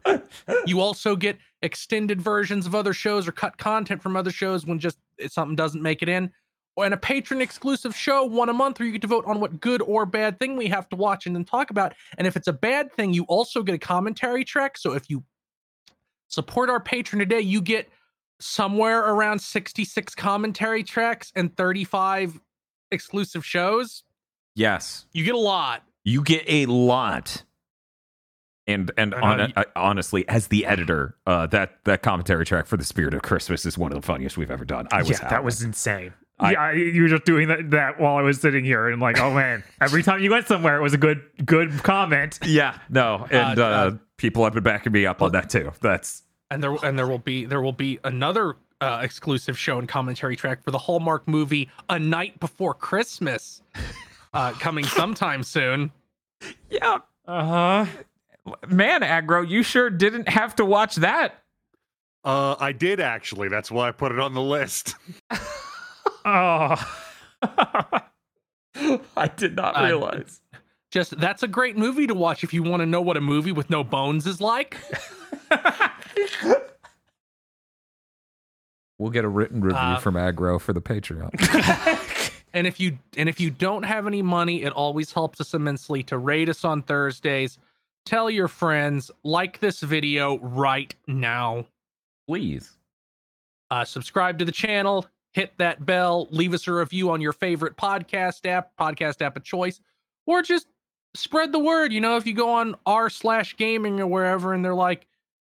you 0.67 0.81
also 0.81 1.15
get 1.15 1.39
extended 1.63 2.21
versions 2.21 2.67
of 2.67 2.75
other 2.75 2.93
shows 2.93 3.29
or 3.29 3.33
cut 3.33 3.59
content 3.59 4.03
from 4.03 4.17
other 4.17 4.31
shows 4.31 4.65
when 4.67 4.79
just 4.79 4.99
something 5.29 5.57
doesn't 5.57 5.83
make 5.83 6.03
it 6.03 6.09
in. 6.09 6.31
And 6.79 6.95
a 6.95 6.97
patron 6.97 7.43
exclusive 7.43 7.95
show 7.95 8.25
one 8.25 8.49
a 8.49 8.55
month 8.55 8.79
where 8.79 8.87
you 8.87 8.93
get 8.93 9.03
to 9.03 9.07
vote 9.09 9.27
on 9.27 9.39
what 9.41 9.61
good 9.61 9.83
or 9.83 10.07
bad 10.07 10.39
thing 10.39 10.57
we 10.57 10.69
have 10.69 10.89
to 10.91 10.97
watch 10.97 11.27
and 11.27 11.37
then 11.37 11.45
talk 11.45 11.71
about. 11.71 11.93
And 12.17 12.27
if 12.27 12.37
it's 12.37 12.49
a 12.49 12.53
bad 12.55 12.91
thing, 12.93 13.13
you 13.13 13.25
also 13.25 13.63
get 13.63 13.75
a 13.75 13.79
commentary 13.79 14.45
track. 14.45 14.79
So 14.79 14.95
if 14.95 15.11
you 15.11 15.23
support 16.29 16.71
our 16.71 16.83
Patreon 16.83 17.19
today, 17.19 17.41
you 17.41 17.61
get 17.61 17.91
somewhere 18.39 19.01
around 19.01 19.41
66 19.41 20.15
commentary 20.15 20.83
tracks 20.83 21.31
and 21.37 21.55
35 21.55 22.41
exclusive 22.91 23.45
shows. 23.45 24.03
Yes, 24.55 25.05
You 25.13 25.25
get 25.25 25.35
a 25.35 25.39
lot. 25.39 25.83
you 26.05 26.23
get 26.23 26.45
a 26.49 26.65
lot. 26.67 27.45
And 28.71 28.91
and 28.97 29.13
Uh, 29.15 29.19
hon- 29.21 29.39
y- 29.39 29.53
uh, 29.57 29.65
honestly, 29.77 30.29
as 30.29 30.49
the 30.49 30.65
editor, 30.67 31.17
uh, 31.27 31.47
that 31.49 31.79
that 31.85 32.03
commentary 32.03 32.45
track 32.47 32.67
for 32.67 32.77
the 32.77 32.85
Spirit 32.85 33.15
of 33.15 33.23
Christmas 33.23 33.67
is 33.67 33.77
one 33.77 33.93
of 33.93 34.01
the 34.01 34.07
funniest 34.07 34.37
we've 34.37 34.51
ever 34.51 34.65
done. 34.65 34.87
I 34.93 34.99
was 35.03 35.11
yeah, 35.21 35.29
that 35.29 35.45
was 35.45 35.63
insane. 35.63 36.13
I- 36.39 36.53
yeah, 36.53 36.73
you 36.73 37.03
were 37.03 37.09
just 37.09 37.25
doing 37.27 37.49
that, 37.49 37.71
that 37.73 38.01
while 38.01 38.17
I 38.17 38.23
was 38.23 38.41
sitting 38.41 38.65
here, 38.65 38.89
and 38.89 39.01
like, 39.03 39.19
oh 39.21 39.35
man, 39.35 39.63
every 39.83 40.03
time 40.03 40.21
you 40.21 40.31
went 40.31 40.47
somewhere, 40.47 40.77
it 40.79 40.83
was 40.83 40.95
a 40.95 40.99
good 40.99 41.23
good 41.45 41.83
comment. 41.83 42.39
yeah 42.45 42.79
no, 42.89 43.27
and 43.31 43.59
uh, 43.59 43.65
uh, 43.65 43.91
people 44.17 44.45
have 44.45 44.55
been 44.55 44.63
backing 44.63 44.93
me 44.93 45.05
up 45.05 45.21
on 45.21 45.33
that 45.33 45.51
too. 45.51 45.73
That's 45.83 46.23
and 46.51 46.63
there 46.63 46.77
and 46.83 46.99
there 46.99 47.07
will 47.07 47.19
be 47.19 47.45
there 47.45 47.61
will 47.61 47.73
be 47.73 47.99
another 48.05 48.57
uh, 48.81 49.01
exclusive 49.03 49.59
show 49.59 49.79
and 49.79 49.87
commentary 49.87 50.35
track 50.35 50.63
for 50.65 50.71
the 50.71 50.79
Hallmark 50.79 51.29
movie 51.29 51.69
A 51.91 51.99
Night 51.99 52.41
Before 52.41 52.73
Christmas, 52.73 53.61
uh, 54.33 54.53
coming 54.53 54.87
sometime 54.87 55.43
soon. 55.43 55.91
yeah, 56.71 56.99
Uh 57.29 57.45
huh. 57.85 57.87
Man, 58.69 59.03
aggro, 59.03 59.49
you 59.49 59.63
sure 59.63 59.91
didn't 59.91 60.29
have 60.29 60.55
to 60.57 60.65
watch 60.65 60.97
that. 60.97 61.35
Uh, 62.25 62.55
I 62.59 62.73
did 62.73 63.01
actually. 63.01 63.49
That's 63.49 63.71
why 63.71 63.89
I 63.89 63.93
put 63.93 64.13
it 64.13 64.19
on 64.19 64.35
the 64.35 64.43
list. 64.43 64.95
Oh. 66.25 66.77
I 69.17 69.29
did 69.37 69.57
not 69.57 69.77
Uh, 69.77 69.85
realize. 69.87 70.41
Just 70.91 71.19
that's 71.19 71.43
a 71.43 71.49
great 71.49 71.77
movie 71.79 72.07
to 72.07 72.15
watch 72.15 72.43
if 72.45 72.53
you 72.53 72.63
want 72.63 72.81
to 72.81 72.87
know 72.87 73.01
what 73.01 73.17
a 73.17 73.21
movie 73.21 73.53
with 73.53 73.71
no 73.71 73.83
bones 73.85 74.27
is 74.27 74.41
like. 74.41 74.77
We'll 78.99 79.11
get 79.11 79.25
a 79.25 79.29
written 79.29 79.63
review 79.63 79.79
Uh, 79.79 79.99
from 79.99 80.15
aggro 80.17 80.61
for 80.61 80.75
the 80.75 80.83
Patreon. 80.83 81.31
And 82.53 82.67
if 82.67 82.79
you 82.79 82.99
and 83.17 83.29
if 83.31 83.41
you 83.41 83.49
don't 83.51 83.85
have 83.85 84.07
any 84.07 84.21
money, 84.21 84.63
it 84.63 84.73
always 84.75 85.11
helps 85.13 85.41
us 85.41 85.55
immensely 85.55 86.03
to 86.05 86.19
rate 86.19 86.49
us 86.51 86.65
on 86.67 86.83
Thursdays. 86.83 87.59
Tell 88.07 88.31
your 88.31 88.49
friends, 88.49 89.11
like 89.25 89.61
this 89.61 89.81
video 89.81 90.39
right 90.41 90.95
now. 91.07 91.67
Please. 92.29 92.77
uh, 93.71 93.85
subscribe 93.85 94.39
to 94.39 94.45
the 94.45 94.53
channel, 94.53 95.07
hit 95.33 95.53
that 95.59 95.85
bell, 95.87 96.29
leave 96.31 96.55
us 96.55 96.67
a 96.69 96.73
review 96.73 97.11
on 97.11 97.21
your 97.21 97.33
favorite 97.33 97.77
podcast 97.77 98.47
app, 98.47 98.73
podcast 98.79 99.23
app 99.23 99.37
of 99.37 99.45
choice, 99.45 99.81
or 100.27 100.43
just 100.43 100.67
spread 101.15 101.53
the 101.53 101.59
word. 101.59 101.93
You 101.93 102.01
know, 102.01 102.17
if 102.17 102.27
you 102.27 102.35
go 102.35 102.51
on 102.51 102.75
r 102.87 103.11
slash 103.11 103.57
gaming 103.57 104.01
or 104.01 104.07
wherever, 104.07 104.55
and 104.55 104.65
they're 104.65 104.75
like, 104.75 105.07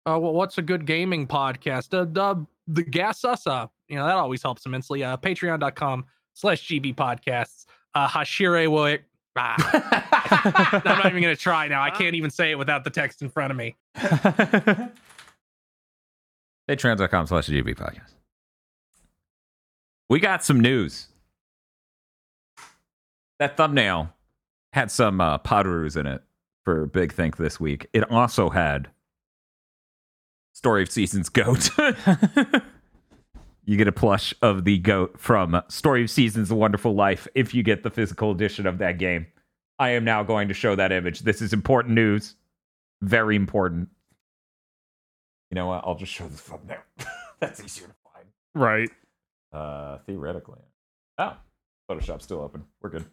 uh, 0.07 0.19
well, 0.19 0.33
what's 0.33 0.59
a 0.59 0.62
good 0.62 0.87
gaming 0.87 1.27
podcast? 1.27 1.95
Uh, 1.95 2.07
the 2.07 2.47
the 2.69 2.83
gas 2.83 3.25
us 3.25 3.47
up. 3.47 3.73
You 3.89 3.97
know, 3.97 4.07
that 4.07 4.16
always 4.16 4.43
helps 4.43 4.66
immensely. 4.66 5.05
Uh, 5.05 5.16
Patreon.com 5.16 6.07
slash 6.35 6.66
GB 6.69 6.95
podcasts. 6.97 7.66
Uh, 7.95 8.09
Hashire 8.09 8.69
will. 8.70 8.99
Ah. 9.39 10.81
I'm 10.85 10.98
not 10.98 11.06
even 11.06 11.23
gonna 11.23 11.36
try 11.36 11.69
now. 11.69 11.82
I 11.82 11.90
can't 11.90 12.15
even 12.15 12.31
say 12.31 12.51
it 12.51 12.59
without 12.59 12.85
the 12.85 12.90
text 12.90 13.23
in 13.23 13.28
front 13.28 13.51
of 13.51 13.56
me. 13.56 13.77
Patreon.com 16.69 17.27
slash 17.27 17.47
GB 17.48 17.77
podcast. 17.77 18.15
We 20.10 20.20
got 20.20 20.44
some 20.44 20.60
news. 20.60 21.09
That 23.39 23.56
thumbnail 23.56 24.12
had 24.73 24.90
some 24.90 25.20
uh, 25.20 25.39
Podaroos 25.39 25.97
in 25.97 26.06
it 26.06 26.23
for 26.65 26.86
Big 26.86 27.12
Think 27.12 27.36
this 27.36 27.59
week. 27.60 27.86
It 27.93 28.10
also 28.10 28.51
had 28.51 28.89
Story 30.52 30.82
of 30.82 30.90
Seasons 30.90 31.28
Goat. 31.28 31.70
you 33.69 33.77
get 33.77 33.86
a 33.86 33.93
plush 33.93 34.32
of 34.40 34.65
the 34.65 34.78
goat 34.78 35.20
from 35.20 35.61
Story 35.69 36.03
of 36.03 36.09
Seasons: 36.09 36.51
A 36.51 36.55
Wonderful 36.55 36.95
Life 36.95 37.28
if 37.35 37.53
you 37.53 37.62
get 37.62 37.82
the 37.82 37.90
physical 37.90 38.31
edition 38.31 38.66
of 38.66 38.78
that 38.78 38.97
game. 38.97 39.27
I 39.78 39.90
am 39.90 40.05
now 40.05 40.23
going 40.23 40.49
to 40.49 40.55
show 40.55 40.74
that 40.74 40.90
image. 40.90 41.20
This 41.20 41.43
is 41.43 41.53
important 41.53 41.95
news. 41.95 42.35
Very 43.03 43.36
important. 43.36 43.90
You 45.51 45.57
know 45.57 45.66
what? 45.66 45.85
I'll 45.86 45.97
just 45.97 46.11
show 46.11 46.27
the 46.27 46.36
thumbnail. 46.39 46.78
That's 47.40 47.62
easier 47.62 47.89
to 47.89 47.95
find. 48.11 48.27
right. 48.55 48.90
Uh, 49.53 49.99
theoretically. 50.07 50.61
Oh, 51.19 51.36
Photoshop's 51.90 52.24
still 52.24 52.40
open. 52.40 52.65
We're 52.81 52.89
good. 52.90 53.05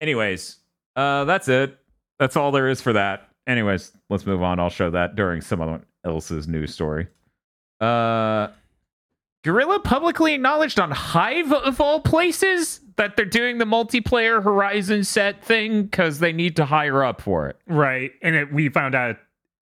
Anyways, 0.00 0.56
uh, 0.96 1.24
that's 1.24 1.48
it. 1.48 1.76
That's 2.18 2.36
all 2.36 2.52
there 2.52 2.68
is 2.68 2.80
for 2.80 2.92
that. 2.92 3.28
Anyways, 3.46 3.92
let's 4.08 4.24
move 4.26 4.42
on. 4.42 4.60
I'll 4.60 4.68
show 4.70 4.90
that 4.90 5.16
during 5.16 5.40
someone 5.40 5.84
else's 6.04 6.46
news 6.48 6.72
story. 6.72 7.08
Uh, 7.80 8.48
Guerrilla 9.44 9.80
publicly 9.80 10.34
acknowledged 10.34 10.80
on 10.80 10.90
Hive 10.90 11.52
of 11.52 11.80
all 11.80 12.00
places 12.00 12.80
that 12.96 13.16
they're 13.16 13.24
doing 13.24 13.58
the 13.58 13.64
multiplayer 13.64 14.42
Horizon 14.42 15.04
set 15.04 15.42
thing 15.44 15.84
because 15.84 16.18
they 16.18 16.32
need 16.32 16.56
to 16.56 16.64
hire 16.64 17.04
up 17.04 17.20
for 17.20 17.48
it. 17.48 17.56
Right. 17.68 18.10
And 18.22 18.34
it, 18.34 18.52
we 18.52 18.68
found 18.68 18.94
out 18.96 19.16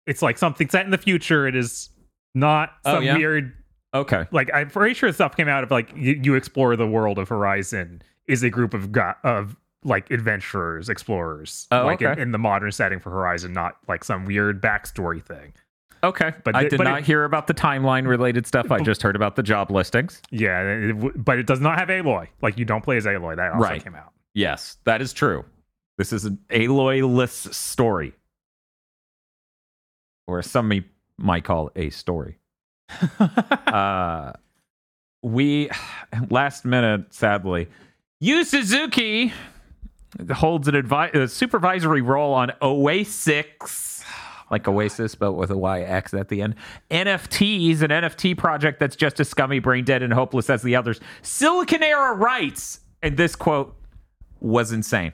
it's 0.07 0.21
like 0.21 0.37
something 0.37 0.69
set 0.69 0.85
in 0.85 0.91
the 0.91 0.97
future. 0.97 1.45
It 1.47 1.55
is 1.55 1.89
not 2.33 2.71
Oh, 2.85 2.95
some 2.95 3.03
yeah? 3.03 3.17
weird 3.17 3.53
Okay. 3.93 4.25
like 4.31 4.49
I'm 4.53 4.69
pretty 4.69 4.93
sure 4.93 5.11
stuff 5.13 5.35
came 5.37 5.47
out 5.47 5.63
of 5.63 5.71
like 5.71 5.91
you, 5.95 6.19
you 6.21 6.35
explore 6.35 6.75
the 6.75 6.87
world 6.87 7.17
of 7.19 7.27
Horizon 7.29 8.01
is 8.27 8.43
a 8.43 8.49
group 8.49 8.73
of 8.73 8.91
go- 8.91 9.13
of 9.23 9.55
like 9.83 10.09
adventurers, 10.11 10.89
explorers, 10.89 11.67
Oh, 11.71 11.85
like 11.85 12.01
in, 12.01 12.17
in 12.19 12.31
the 12.31 12.37
modern 12.39 12.71
setting 12.71 12.99
for 12.99 13.09
Horizon, 13.11 13.53
not 13.53 13.77
like 13.87 14.03
some 14.03 14.25
weird 14.25 14.61
backstory 14.61 15.21
thing. 15.23 15.53
Okay. 16.03 16.33
But 16.43 16.55
I 16.55 16.63
did 16.67 16.77
but 16.77 16.83
not 16.83 16.99
it- 16.99 17.05
hear 17.05 17.23
about 17.23 17.47
the 17.47 17.53
timeline 17.53 18.07
related 18.07 18.45
stuff. 18.45 18.71
I 18.71 18.79
just 18.79 19.01
heard 19.01 19.15
about 19.15 19.35
the 19.35 19.43
job 19.43 19.71
listings. 19.71 20.21
Yeah, 20.31 20.61
it 20.61 21.23
but 21.25 21.39
it 21.39 21.47
does 21.47 21.59
not 21.61 21.79
have 21.79 21.87
Aloy. 21.89 22.27
Like 22.41 22.57
you 22.57 22.65
don't 22.65 22.83
play 22.83 22.97
as 22.97 23.05
Aloy. 23.05 23.35
That 23.35 23.53
also 23.53 23.63
Right. 23.67 23.83
came 23.83 23.95
out. 23.95 24.11
Yes, 24.33 24.77
that 24.83 25.01
is 25.01 25.13
true. 25.13 25.45
This 25.97 26.11
is 26.13 26.25
an 26.25 26.37
Aloy-less 26.49 27.55
story. 27.55 28.13
Or 30.27 30.41
some 30.41 30.67
may, 30.67 30.83
might 31.17 31.43
call 31.43 31.71
a 31.75 31.89
story. 31.89 32.37
uh, 33.67 34.33
we, 35.23 35.69
last 36.29 36.65
minute, 36.65 37.13
sadly, 37.13 37.67
Yu 38.19 38.43
Suzuki 38.43 39.31
holds 40.33 40.67
an 40.67 40.75
advi- 40.75 41.13
a 41.13 41.27
supervisory 41.27 42.01
role 42.01 42.33
on 42.33 42.51
Oasis, 42.61 44.03
like 44.51 44.67
Oasis, 44.67 45.15
but 45.15 45.33
with 45.33 45.51
a 45.51 45.55
YX 45.55 46.19
at 46.19 46.29
the 46.29 46.41
end. 46.41 46.55
NFTs, 46.91 47.81
an 47.81 47.89
NFT 47.89 48.37
project 48.37 48.79
that's 48.79 48.95
just 48.95 49.19
as 49.19 49.29
scummy, 49.29 49.59
brain 49.59 49.83
dead, 49.83 50.03
and 50.03 50.13
hopeless 50.13 50.49
as 50.49 50.61
the 50.61 50.75
others. 50.75 50.99
Siliconera 51.21 52.17
writes, 52.17 52.79
and 53.01 53.17
this 53.17 53.35
quote 53.35 53.75
was 54.39 54.71
insane. 54.71 55.13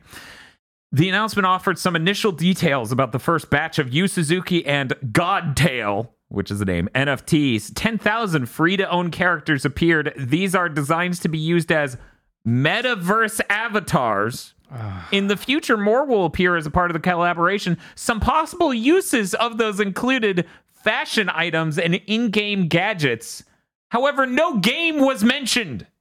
The 0.91 1.07
announcement 1.07 1.45
offered 1.45 1.79
some 1.79 1.95
initial 1.95 2.33
details 2.33 2.91
about 2.91 3.13
the 3.13 3.19
first 3.19 3.49
batch 3.49 3.79
of 3.79 3.93
Yu 3.93 4.07
Suzuki 4.07 4.65
and 4.65 4.89
Godtail, 5.11 6.09
which 6.27 6.51
is 6.51 6.59
the 6.59 6.65
name, 6.65 6.89
NFTs. 6.93 7.71
10,000 7.73 8.45
free 8.47 8.75
to 8.75 8.89
own 8.89 9.09
characters 9.09 9.63
appeared. 9.63 10.13
These 10.17 10.53
are 10.53 10.67
designs 10.67 11.19
to 11.19 11.29
be 11.29 11.37
used 11.37 11.71
as 11.71 11.97
metaverse 12.45 13.39
avatars. 13.49 14.53
In 15.11 15.27
the 15.27 15.38
future, 15.38 15.77
more 15.77 16.06
will 16.06 16.26
appear 16.26 16.56
as 16.56 16.65
a 16.65 16.72
part 16.72 16.91
of 16.91 16.93
the 16.93 16.99
collaboration. 16.99 17.77
Some 17.95 18.19
possible 18.19 18.73
uses 18.73 19.34
of 19.35 19.57
those 19.57 19.80
included 19.80 20.48
fashion 20.84 21.30
items 21.30 21.77
and 21.77 21.95
in 22.07 22.30
game 22.30 22.68
gadgets. 22.68 23.43
However, 23.89 24.26
no 24.26 24.57
game 24.57 24.99
was 24.99 25.23
mentioned. 25.23 25.85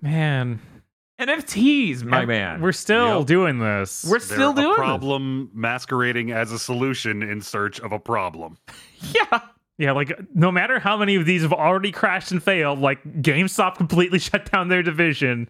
Man, 0.00 0.60
NFTs, 1.20 2.04
my 2.04 2.24
man. 2.26 2.60
we're 2.60 2.72
still 2.72 3.18
Yep. 3.20 3.26
doing 3.26 3.58
this. 3.58 4.04
We're 4.04 4.18
They're 4.18 4.36
still 4.36 4.52
doing 4.52 4.66
a 4.66 4.68
doing 4.68 4.76
problem 4.76 5.50
masquerading 5.54 6.30
as 6.30 6.52
a 6.52 6.58
solution 6.58 7.22
in 7.22 7.40
search 7.40 7.80
of 7.80 7.92
a 7.92 7.98
problem. 7.98 8.58
Yeah. 9.12 9.40
yeah, 9.78 9.92
like 9.92 10.10
no 10.34 10.50
matter 10.50 10.78
how 10.78 10.96
many 10.96 11.16
of 11.16 11.26
these 11.26 11.42
have 11.42 11.52
already 11.52 11.92
crashed 11.92 12.32
and 12.32 12.42
failed, 12.42 12.78
like 12.78 13.02
GameStop 13.22 13.76
completely 13.76 14.18
shut 14.28 14.50
down 14.50 14.68
their 14.68 14.82
division. 14.82 15.48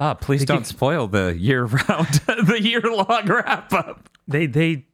Ah, 0.00 0.14
please 0.14 0.40
They 0.40 0.46
don't 0.46 0.58
give- 0.58 0.66
spoil 0.66 1.06
the 1.06 1.36
year 1.38 1.64
round, 1.64 2.08
the 2.26 2.58
year 2.60 2.80
long 2.80 3.26
wrap 3.26 3.72
up. 3.72 4.08
They 4.26 4.46
they 4.46 4.86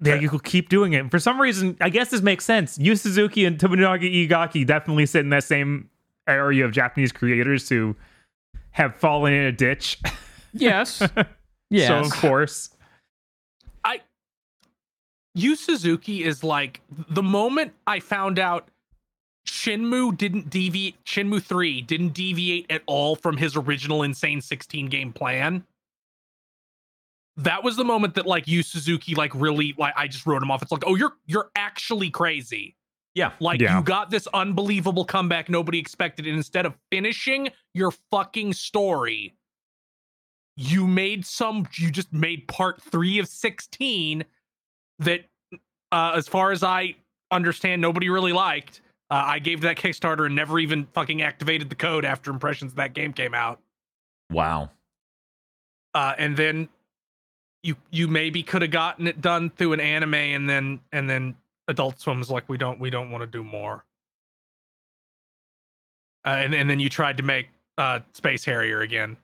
they 0.00 0.18
you 0.20 0.30
could 0.30 0.44
keep 0.44 0.68
doing 0.70 0.94
it. 0.94 1.00
And 1.00 1.10
for 1.10 1.18
some 1.18 1.40
reason, 1.40 1.76
I 1.80 1.90
guess 1.90 2.10
this 2.10 2.22
makes 2.22 2.44
sense. 2.44 2.78
Yu 2.78 2.96
Suzuki 2.96 3.44
and 3.44 3.58
Tomonobu 3.58 4.28
Itagaki 4.28 4.66
definitely 4.66 5.06
sit 5.06 5.20
in 5.20 5.30
that 5.30 5.44
same 5.44 5.90
area 6.26 6.64
of 6.64 6.72
Japanese 6.72 7.12
creators 7.12 7.68
who 7.68 7.94
have 8.70 8.96
fallen 8.96 9.32
in 9.32 9.44
a 9.44 9.52
ditch. 9.52 10.00
Yes. 10.52 11.00
yes. 11.70 11.88
So 11.88 11.98
yes. 12.00 12.06
of 12.06 12.12
course. 12.12 12.70
I 13.84 14.00
Yu 15.34 15.54
Suzuki 15.54 16.24
is 16.24 16.42
like 16.42 16.80
the 17.10 17.22
moment 17.22 17.72
I 17.86 18.00
found 18.00 18.38
out 18.38 18.68
Shenmue 19.46 20.16
didn't 20.16 20.50
deviate 20.50 21.02
Shenmue 21.04 21.42
3 21.42 21.80
didn't 21.82 22.10
deviate 22.10 22.66
at 22.70 22.82
all 22.86 23.16
from 23.16 23.36
his 23.36 23.56
original 23.56 24.02
Insane 24.02 24.40
16 24.40 24.88
game 24.88 25.12
plan. 25.12 25.64
That 27.36 27.64
was 27.64 27.76
the 27.76 27.84
moment 27.84 28.14
that 28.14 28.26
like 28.26 28.46
Yu 28.46 28.62
Suzuki 28.62 29.14
like 29.14 29.32
really 29.34 29.74
like 29.78 29.94
I 29.96 30.08
just 30.08 30.26
wrote 30.26 30.42
him 30.42 30.50
off. 30.50 30.62
It's 30.62 30.72
like, 30.72 30.84
oh, 30.86 30.94
you're 30.94 31.14
you're 31.26 31.50
actually 31.56 32.10
crazy. 32.10 32.76
yeah. 33.14 33.32
Like 33.40 33.60
Yeah. 33.60 33.78
you 33.78 33.84
got 33.84 34.10
this 34.10 34.26
unbelievable 34.34 35.04
comeback 35.04 35.48
nobody 35.48 35.78
expected, 35.78 36.26
and 36.26 36.36
instead 36.36 36.66
of 36.66 36.74
finishing 36.90 37.48
your 37.72 37.92
fucking 38.10 38.52
story, 38.52 39.34
you 40.56 40.86
made 40.86 41.24
some. 41.24 41.66
You 41.76 41.90
just 41.90 42.12
made 42.12 42.46
part 42.46 42.82
three 42.82 43.18
of 43.18 43.26
sixteen 43.26 44.24
that, 44.98 45.24
uh, 45.92 46.12
as 46.14 46.28
far 46.28 46.52
as 46.52 46.62
I 46.62 46.94
understand, 47.30 47.80
nobody 47.80 48.10
really 48.10 48.32
liked. 48.34 48.82
Uh, 49.10 49.24
I 49.26 49.38
gave 49.40 49.62
that 49.62 49.76
Kickstarter 49.76 50.26
and 50.26 50.36
never 50.36 50.58
even 50.58 50.86
fucking 50.92 51.20
activated 51.22 51.68
the 51.68 51.74
code 51.74 52.04
after 52.04 52.30
impressions 52.30 52.72
of 52.72 52.76
that 52.76 52.94
game 52.94 53.12
came 53.12 53.34
out. 53.34 53.60
Wow. 54.30 54.70
Uh, 55.94 56.14
and 56.16 56.36
then 56.36 56.68
you 57.62 57.76
you 57.90 58.06
maybe 58.06 58.42
could 58.42 58.62
have 58.62 58.70
gotten 58.70 59.06
it 59.08 59.20
done 59.20 59.50
through 59.50 59.72
an 59.72 59.80
anime, 59.80 60.14
and 60.14 60.48
then 60.48 60.80
and 60.92 61.10
then 61.10 61.34
Adult 61.66 62.00
Swim 62.00 62.18
was 62.18 62.30
like, 62.30 62.48
we 62.48 62.56
don't 62.56 62.78
we 62.78 62.90
don't 62.90 63.10
want 63.10 63.22
to 63.22 63.26
do 63.26 63.42
more. 63.42 63.84
Uh, 66.24 66.30
and 66.30 66.54
and 66.54 66.70
then 66.70 66.78
you 66.78 66.88
tried 66.88 67.16
to 67.16 67.24
make 67.24 67.48
uh, 67.78 68.00
Space 68.12 68.44
Harrier 68.44 68.80
again. 68.80 69.16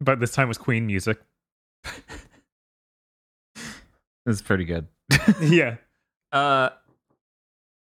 But 0.00 0.20
this 0.20 0.32
time 0.32 0.48
was 0.48 0.58
Queen 0.58 0.86
music. 0.86 1.18
This 4.24 4.36
is 4.36 4.42
pretty 4.42 4.64
good. 4.64 4.86
yeah. 5.40 5.76
Uh 6.30 6.70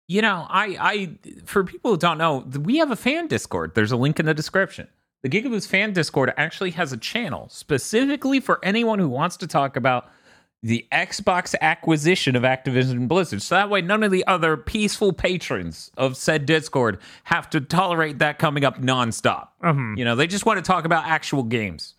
you 0.08 0.22
know, 0.22 0.46
I 0.50 0.78
I 0.80 1.42
for 1.46 1.64
people 1.64 1.92
who 1.92 1.98
don't 1.98 2.18
know, 2.18 2.46
we 2.62 2.78
have 2.78 2.92
a 2.92 2.96
fan 2.96 3.28
Discord. 3.28 3.74
There's 3.76 3.92
a 3.92 3.98
link 3.98 4.20
in 4.20 4.26
the 4.26 4.34
description. 4.34 4.88
The 5.24 5.30
Gigaboots 5.30 5.68
fan 5.68 5.94
Discord 5.94 6.34
actually 6.38 6.72
has 6.72 6.94
a 6.94 6.98
channel 6.98 7.48
specifically 7.50 8.40
for 8.40 8.60
anyone 8.64 9.00
who 9.00 9.10
wants 9.10 9.38
to 9.38 9.48
talk 9.48 9.76
about 9.76 10.10
the 10.62 10.86
Xbox 10.92 11.54
acquisition 11.62 12.36
of 12.36 12.44
Activision 12.44 13.08
Blizzard. 13.08 13.42
So 13.42 13.56
that 13.56 13.70
way 13.70 13.82
none 13.82 14.04
of 14.04 14.12
the 14.12 14.26
other 14.28 14.56
peaceful 14.58 15.14
patrons 15.14 15.92
of 15.98 16.16
said 16.18 16.46
Discord 16.46 17.00
have 17.26 17.50
to 17.52 17.62
tolerate 17.62 18.20
that 18.20 18.40
coming 18.40 18.64
up 18.66 18.80
nonstop. 18.82 19.50
Um, 19.62 19.96
You 19.98 20.06
know, 20.06 20.16
they 20.16 20.28
just 20.28 20.46
want 20.46 20.58
to 20.58 20.64
talk 20.64 20.86
about 20.86 21.06
actual 21.06 21.44
games. 21.44 21.96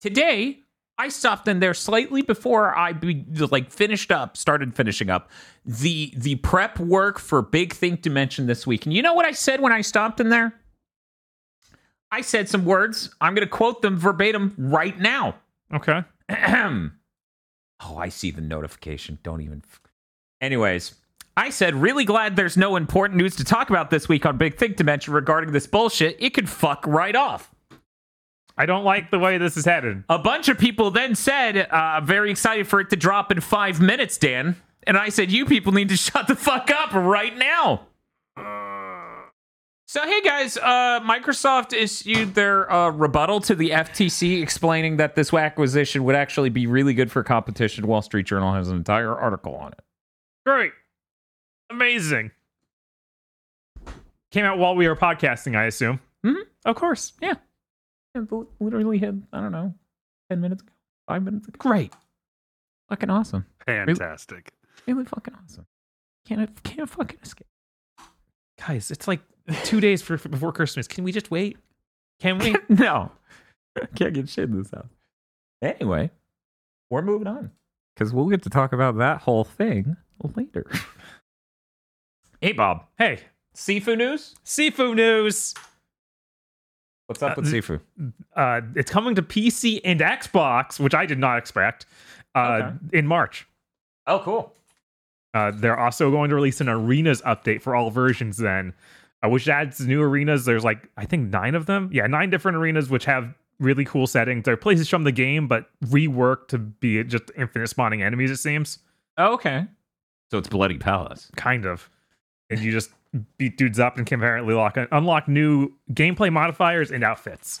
Today, 0.00 0.59
I 1.00 1.08
stopped 1.08 1.48
in 1.48 1.60
there 1.60 1.72
slightly 1.72 2.20
before 2.20 2.76
I 2.76 2.92
be, 2.92 3.24
like 3.50 3.70
finished 3.70 4.12
up, 4.12 4.36
started 4.36 4.76
finishing 4.76 5.08
up 5.08 5.30
the 5.64 6.12
the 6.14 6.34
prep 6.36 6.78
work 6.78 7.18
for 7.18 7.40
Big 7.40 7.72
Think 7.72 8.02
Dimension 8.02 8.46
this 8.46 8.66
week. 8.66 8.84
And 8.84 8.92
you 8.92 9.00
know 9.00 9.14
what 9.14 9.24
I 9.24 9.32
said 9.32 9.62
when 9.62 9.72
I 9.72 9.80
stopped 9.80 10.20
in 10.20 10.28
there? 10.28 10.52
I 12.12 12.20
said 12.20 12.50
some 12.50 12.66
words. 12.66 13.14
I'm 13.18 13.34
going 13.34 13.46
to 13.46 13.50
quote 13.50 13.80
them 13.80 13.96
verbatim 13.96 14.54
right 14.58 14.98
now. 14.98 15.36
Okay. 15.72 16.04
Oh, 17.82 17.96
I 17.96 18.10
see 18.10 18.30
the 18.30 18.42
notification. 18.42 19.16
Don't 19.22 19.40
even. 19.40 19.62
Anyways, 20.42 20.96
I 21.34 21.48
said, 21.48 21.74
really 21.74 22.04
glad 22.04 22.36
there's 22.36 22.58
no 22.58 22.76
important 22.76 23.16
news 23.16 23.36
to 23.36 23.44
talk 23.44 23.70
about 23.70 23.88
this 23.88 24.06
week 24.06 24.26
on 24.26 24.36
Big 24.36 24.58
Think 24.58 24.76
Dimension 24.76 25.14
regarding 25.14 25.52
this 25.52 25.66
bullshit. 25.66 26.14
It 26.20 26.34
could 26.34 26.50
fuck 26.50 26.86
right 26.86 27.16
off. 27.16 27.50
I 28.60 28.66
don't 28.66 28.84
like 28.84 29.10
the 29.10 29.18
way 29.18 29.38
this 29.38 29.56
is 29.56 29.64
headed. 29.64 30.04
A 30.10 30.18
bunch 30.18 30.50
of 30.50 30.58
people 30.58 30.90
then 30.90 31.14
said, 31.14 31.56
uh, 31.56 32.02
very 32.04 32.30
excited 32.30 32.68
for 32.68 32.78
it 32.78 32.90
to 32.90 32.96
drop 32.96 33.32
in 33.32 33.40
five 33.40 33.80
minutes, 33.80 34.18
Dan. 34.18 34.54
And 34.86 34.98
I 34.98 35.08
said, 35.08 35.32
you 35.32 35.46
people 35.46 35.72
need 35.72 35.88
to 35.88 35.96
shut 35.96 36.28
the 36.28 36.36
fuck 36.36 36.70
up 36.70 36.92
right 36.92 37.34
now. 37.38 37.86
So, 39.88 40.02
hey 40.04 40.20
guys, 40.20 40.58
uh, 40.58 41.00
Microsoft 41.00 41.72
issued 41.72 42.34
their 42.34 42.70
uh, 42.70 42.90
rebuttal 42.90 43.40
to 43.40 43.54
the 43.54 43.70
FTC 43.70 44.42
explaining 44.42 44.98
that 44.98 45.14
this 45.14 45.32
acquisition 45.32 46.04
would 46.04 46.14
actually 46.14 46.50
be 46.50 46.66
really 46.66 46.92
good 46.92 47.10
for 47.10 47.22
competition. 47.24 47.86
Wall 47.86 48.02
Street 48.02 48.26
Journal 48.26 48.52
has 48.52 48.68
an 48.68 48.76
entire 48.76 49.16
article 49.18 49.54
on 49.54 49.72
it. 49.72 49.80
Great. 50.44 50.72
Amazing. 51.70 52.30
Came 54.32 54.44
out 54.44 54.58
while 54.58 54.76
we 54.76 54.86
were 54.86 54.96
podcasting, 54.96 55.56
I 55.56 55.64
assume. 55.64 55.98
Mhm. 56.26 56.42
Of 56.66 56.76
course. 56.76 57.14
Yeah, 57.22 57.34
literally 58.14 58.98
had, 58.98 59.22
I 59.32 59.40
don't 59.40 59.52
know, 59.52 59.74
10 60.30 60.40
minutes 60.40 60.62
ago, 60.62 60.72
five 61.08 61.22
minutes 61.22 61.48
ago. 61.48 61.56
Great. 61.58 61.92
Fucking 62.88 63.10
awesome. 63.10 63.46
Fantastic. 63.66 64.52
Really 64.86 65.04
fucking 65.04 65.34
awesome. 65.44 65.66
Can't, 66.26 66.62
can't 66.62 66.88
fucking 66.88 67.18
escape. 67.22 67.46
Guys, 68.58 68.90
it's 68.90 69.08
like 69.08 69.20
two 69.64 69.80
days 69.80 70.02
for, 70.02 70.16
before 70.16 70.52
Christmas. 70.52 70.86
Can 70.86 71.04
we 71.04 71.12
just 71.12 71.30
wait? 71.30 71.56
Can 72.20 72.38
we? 72.38 72.54
no, 72.68 73.10
can't 73.94 74.12
get 74.12 74.28
shit 74.28 74.50
in 74.50 74.58
this 74.58 74.70
house. 74.70 74.86
Anyway, 75.62 76.10
we're 76.90 77.02
moving 77.02 77.26
on 77.26 77.50
because 77.94 78.12
we'll 78.12 78.28
get 78.28 78.42
to 78.42 78.50
talk 78.50 78.72
about 78.72 78.98
that 78.98 79.22
whole 79.22 79.44
thing 79.44 79.96
later. 80.36 80.66
hey, 82.40 82.52
Bob. 82.52 82.84
hey, 82.98 83.20
Sifu 83.54 83.96
news? 83.96 84.34
Sifu 84.44 84.94
news. 84.94 85.54
What's 87.10 87.24
up 87.24 87.32
Uh, 87.36 87.40
with 87.40 87.50
th- 87.50 87.64
Sifu? 87.64 87.80
Uh, 88.36 88.60
it's 88.76 88.88
coming 88.88 89.16
to 89.16 89.22
PC 89.22 89.80
and 89.84 89.98
Xbox, 89.98 90.78
which 90.78 90.94
I 90.94 91.06
did 91.06 91.18
not 91.18 91.38
expect. 91.38 91.84
Uh, 92.36 92.70
in 92.92 93.04
March. 93.08 93.48
Oh, 94.06 94.20
cool. 94.20 94.54
Uh, 95.34 95.50
they're 95.52 95.76
also 95.76 96.12
going 96.12 96.28
to 96.30 96.36
release 96.36 96.60
an 96.60 96.68
arenas 96.68 97.20
update 97.22 97.62
for 97.62 97.74
all 97.74 97.90
versions 97.90 98.36
then, 98.36 98.72
uh, 99.24 99.28
which 99.28 99.48
adds 99.48 99.80
new 99.80 100.00
arenas. 100.00 100.44
There's 100.44 100.62
like, 100.62 100.88
I 100.96 101.04
think 101.04 101.30
nine 101.32 101.56
of 101.56 101.66
them. 101.66 101.90
Yeah, 101.92 102.06
nine 102.06 102.30
different 102.30 102.56
arenas, 102.58 102.88
which 102.90 103.06
have 103.06 103.34
really 103.58 103.84
cool 103.84 104.06
settings. 104.06 104.44
They're 104.44 104.56
places 104.56 104.88
from 104.88 105.02
the 105.02 105.10
game, 105.10 105.48
but 105.48 105.68
reworked 105.86 106.46
to 106.48 106.58
be 106.58 107.02
just 107.02 107.24
infinite 107.36 107.66
spawning 107.66 108.02
enemies, 108.04 108.30
it 108.30 108.36
seems. 108.36 108.78
Oh, 109.18 109.34
okay. 109.34 109.66
So 110.30 110.38
it's 110.38 110.46
Bloody 110.48 110.78
Palace. 110.78 111.28
Kind 111.34 111.66
of. 111.66 111.90
And 112.50 112.60
you 112.60 112.70
just 112.70 112.90
beat 113.38 113.56
dudes 113.56 113.80
up 113.80 113.96
and 113.96 114.06
can 114.06 114.20
apparently 114.20 114.54
lock, 114.54 114.76
unlock 114.92 115.28
new 115.28 115.72
gameplay 115.92 116.32
modifiers 116.32 116.90
and 116.90 117.02
outfits. 117.02 117.60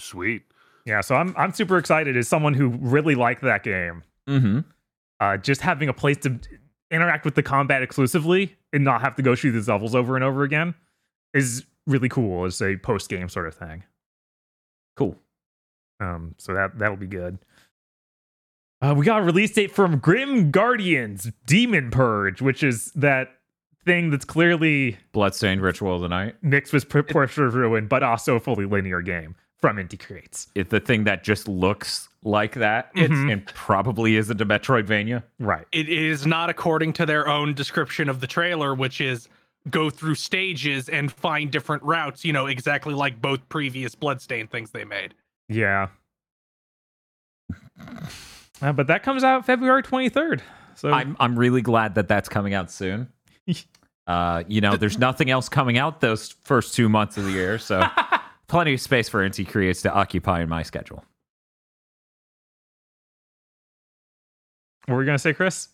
Sweet. 0.00 0.42
Yeah, 0.84 1.02
so 1.02 1.14
I'm 1.16 1.34
I'm 1.36 1.52
super 1.52 1.76
excited 1.76 2.16
as 2.16 2.28
someone 2.28 2.54
who 2.54 2.68
really 2.68 3.14
liked 3.14 3.42
that 3.42 3.62
game. 3.62 4.02
Mm-hmm. 4.26 4.60
uh, 5.20 5.36
just 5.38 5.62
having 5.62 5.88
a 5.88 5.94
place 5.94 6.18
to 6.18 6.38
interact 6.90 7.24
with 7.24 7.34
the 7.34 7.42
combat 7.42 7.82
exclusively 7.82 8.56
and 8.72 8.84
not 8.84 9.00
have 9.00 9.16
to 9.16 9.22
go 9.22 9.34
through 9.34 9.52
these 9.52 9.68
levels 9.68 9.94
over 9.94 10.16
and 10.16 10.24
over 10.24 10.42
again 10.42 10.74
is 11.32 11.64
really 11.86 12.08
cool 12.08 12.44
as 12.44 12.60
a 12.60 12.76
post 12.76 13.08
game 13.08 13.28
sort 13.28 13.46
of 13.46 13.54
thing. 13.54 13.84
Cool. 14.96 15.16
Um, 16.00 16.34
so 16.38 16.54
that 16.54 16.78
that'll 16.78 16.96
be 16.96 17.06
good. 17.06 17.38
Uh, 18.80 18.94
we 18.96 19.04
got 19.04 19.20
a 19.20 19.22
release 19.22 19.52
date 19.52 19.72
from 19.72 19.98
Grim 19.98 20.50
Guardians 20.50 21.32
Demon 21.46 21.90
Purge, 21.90 22.40
which 22.40 22.62
is 22.62 22.92
that 22.92 23.30
thing 23.88 24.10
that's 24.10 24.24
clearly 24.24 24.98
Bloodstained 25.12 25.62
Ritual 25.62 25.96
of 25.96 26.02
the 26.02 26.08
Night. 26.08 26.34
mixed 26.42 26.72
with 26.72 26.88
P- 26.88 27.02
Portrait 27.02 27.46
of 27.46 27.54
Ruin, 27.54 27.86
but 27.88 28.02
also 28.02 28.36
a 28.36 28.40
fully 28.40 28.66
linear 28.66 29.00
game 29.00 29.34
from 29.56 29.76
Inti 29.78 29.98
Creates. 29.98 30.46
It's 30.54 30.70
the 30.70 30.78
thing 30.80 31.04
that 31.04 31.24
just 31.24 31.48
looks 31.48 32.08
like 32.22 32.54
that. 32.56 32.90
It's 32.94 33.12
Mhm. 33.12 33.32
and 33.32 33.46
probably 33.46 34.16
isn't 34.16 34.40
a 34.40 34.44
Metroidvania. 34.46 35.22
Right. 35.38 35.64
It 35.72 35.88
is 35.88 36.26
not 36.26 36.50
according 36.50 36.92
to 36.94 37.06
their 37.06 37.26
own 37.26 37.54
description 37.54 38.08
of 38.08 38.20
the 38.20 38.26
trailer, 38.26 38.74
which 38.74 39.00
is 39.00 39.28
go 39.70 39.88
through 39.90 40.14
stages 40.16 40.88
and 40.88 41.10
find 41.10 41.50
different 41.50 41.82
routes, 41.82 42.24
you 42.24 42.32
know, 42.32 42.46
exactly 42.46 42.92
like 42.94 43.20
both 43.22 43.48
previous 43.48 43.94
Bloodstained 43.94 44.50
things 44.50 44.70
they 44.70 44.84
made. 44.84 45.14
Yeah. 45.48 45.88
Uh, 48.60 48.72
but 48.72 48.88
that 48.88 49.04
comes 49.04 49.22
out 49.22 49.46
February 49.46 49.84
23rd. 49.84 50.40
So 50.74 50.90
I'm 50.90 51.16
I'm 51.20 51.38
really 51.38 51.62
glad 51.62 51.94
that 51.94 52.08
that's 52.08 52.28
coming 52.28 52.54
out 52.54 52.72
soon. 52.72 53.06
Uh, 54.08 54.42
you 54.48 54.60
know, 54.60 54.74
there's 54.76 54.98
nothing 54.98 55.30
else 55.30 55.48
coming 55.48 55.78
out 55.78 56.00
those 56.00 56.30
first 56.42 56.74
two 56.74 56.88
months 56.88 57.16
of 57.16 57.24
the 57.24 57.30
year, 57.30 57.58
so 57.58 57.86
plenty 58.48 58.74
of 58.74 58.80
space 58.80 59.08
for 59.08 59.20
Inti 59.20 59.46
Creates 59.46 59.82
to 59.82 59.92
occupy 59.92 60.42
in 60.42 60.48
my 60.48 60.62
schedule. 60.62 61.04
what 64.88 64.94
were 64.94 65.00
we 65.00 65.04
going 65.04 65.16
to 65.16 65.22
say, 65.22 65.34
Chris? 65.34 65.68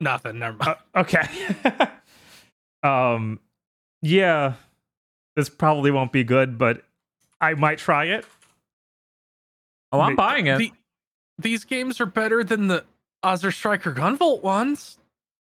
Nothing. 0.00 0.38
Never 0.38 0.56
mind. 0.56 0.76
Uh, 0.94 1.00
okay. 1.00 1.28
um, 2.82 3.38
yeah, 4.00 4.54
this 5.36 5.50
probably 5.50 5.90
won't 5.90 6.12
be 6.12 6.24
good, 6.24 6.56
but 6.56 6.82
I 7.42 7.52
might 7.52 7.76
try 7.76 8.06
it. 8.06 8.24
Oh, 9.92 10.00
I'm 10.00 10.12
Wait, 10.12 10.16
buying 10.16 10.46
it. 10.46 10.58
The- 10.58 10.72
these 11.38 11.64
games 11.64 12.00
are 12.00 12.06
better 12.06 12.42
than 12.42 12.68
the 12.68 12.84
Azure 13.22 13.52
Striker 13.52 13.92
Gunvolt 13.92 14.42
ones. 14.42 14.96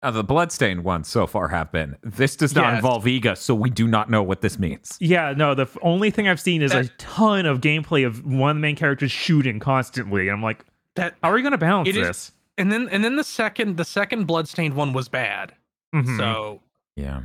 Uh, 0.04 0.10
the 0.10 0.24
Bloodstained 0.24 0.84
ones 0.84 1.08
so 1.08 1.28
far 1.28 1.50
have 1.50 1.72
been. 1.72 1.96
This 2.02 2.36
does 2.36 2.56
not 2.56 2.66
Yes. 2.66 2.76
involve 2.78 3.04
Iga, 3.06 3.38
so 3.38 3.54
we 3.54 3.70
do 3.70 3.88
not 3.88 4.10
know 4.10 4.24
what 4.24 4.42
this 4.42 4.58
means. 4.58 4.98
Yeah, 5.00 5.34
no, 5.38 5.54
the 5.54 5.64
f- 5.64 5.78
only 5.84 6.10
thing 6.10 6.28
I've 6.28 6.40
seen 6.40 6.64
is 6.64 6.74
a 6.74 6.86
ton 6.98 7.46
of 7.46 7.62
gameplay 7.62 8.04
of 8.06 8.26
one 8.26 8.50
of 8.52 8.56
the 8.58 8.62
main 8.62 8.76
characters 8.76 9.12
shooting 9.12 9.60
constantly. 9.60 10.22
And 10.28 10.32
I'm 10.32 10.42
like, 10.42 10.66
That 10.96 11.16
how 11.22 11.30
are 11.30 11.38
you 11.38 11.44
going 11.44 11.52
to 11.52 11.58
balance 11.60 11.88
It 11.88 11.98
is- 11.98 12.08
this? 12.08 12.32
and 12.58 12.72
then 12.72 12.90
and 12.90 13.04
then 13.04 13.16
the 13.16 13.24
second 13.24 13.78
the 13.78 13.86
second 13.86 14.26
Bloodstained 14.26 14.74
one 14.76 14.92
was 14.92 15.08
bad. 15.08 15.54
Mhm. 15.96 16.18
So 16.18 16.62
Yeah. 16.96 17.22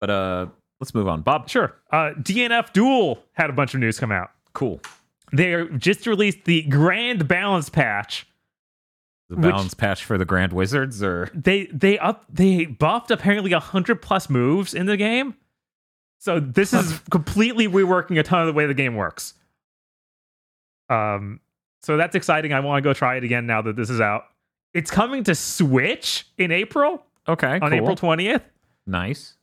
But 0.00 0.10
uh 0.10 0.46
let's 0.80 0.94
move 0.94 1.08
on. 1.08 1.22
Bob. 1.22 1.48
Sure. 1.48 1.74
Uh, 1.92 2.10
DNF 2.20 2.72
Duel 2.72 3.22
had 3.32 3.48
a 3.48 3.52
bunch 3.52 3.74
of 3.74 3.80
news 3.80 3.98
come 3.98 4.12
out. 4.12 4.30
Cool. 4.52 4.80
They 5.32 5.64
just 5.78 6.06
released 6.06 6.44
the 6.44 6.62
Grand 6.62 7.26
Balance 7.28 7.68
patch. 7.70 8.26
The 9.28 9.36
Which- 9.36 9.76
patch 9.76 10.04
for 10.04 10.16
the 10.18 10.24
Grand 10.24 10.52
Wizards 10.52 11.02
or 11.02 11.28
They 11.34 11.66
they 11.66 11.98
up 11.98 12.24
they 12.32 12.66
buffed 12.66 13.10
apparently 13.10 13.50
hundred 13.52 14.00
plus 14.02 14.30
moves 14.30 14.72
in 14.74 14.86
the 14.86 14.96
game. 14.96 15.34
So 16.18 16.38
this 16.40 16.72
is 16.72 16.98
completely 17.10 17.66
reworking 17.68 18.18
a 18.18 18.22
ton 18.22 18.40
of 18.40 18.46
the 18.46 18.52
way 18.52 18.66
the 18.66 18.74
game 18.74 18.94
works. 18.94 19.34
Um, 20.88 21.40
so 21.82 21.96
that's 21.96 22.14
exciting. 22.16 22.52
I 22.52 22.60
want 22.60 22.82
to 22.82 22.88
go 22.88 22.92
try 22.92 23.16
it 23.16 23.24
again 23.24 23.46
now 23.46 23.62
that 23.62 23.76
this 23.76 23.90
is 23.90 24.00
out. 24.00 24.24
It's 24.74 24.90
coming 24.90 25.24
to 25.24 25.34
Switch 25.34 26.26
in 26.38 26.52
April 26.52 27.04
Okay. 27.28 27.54
on 27.54 27.70
cool. 27.70 27.72
April 27.74 27.96
twentieth. 27.96 28.42
Nice. 28.86 29.34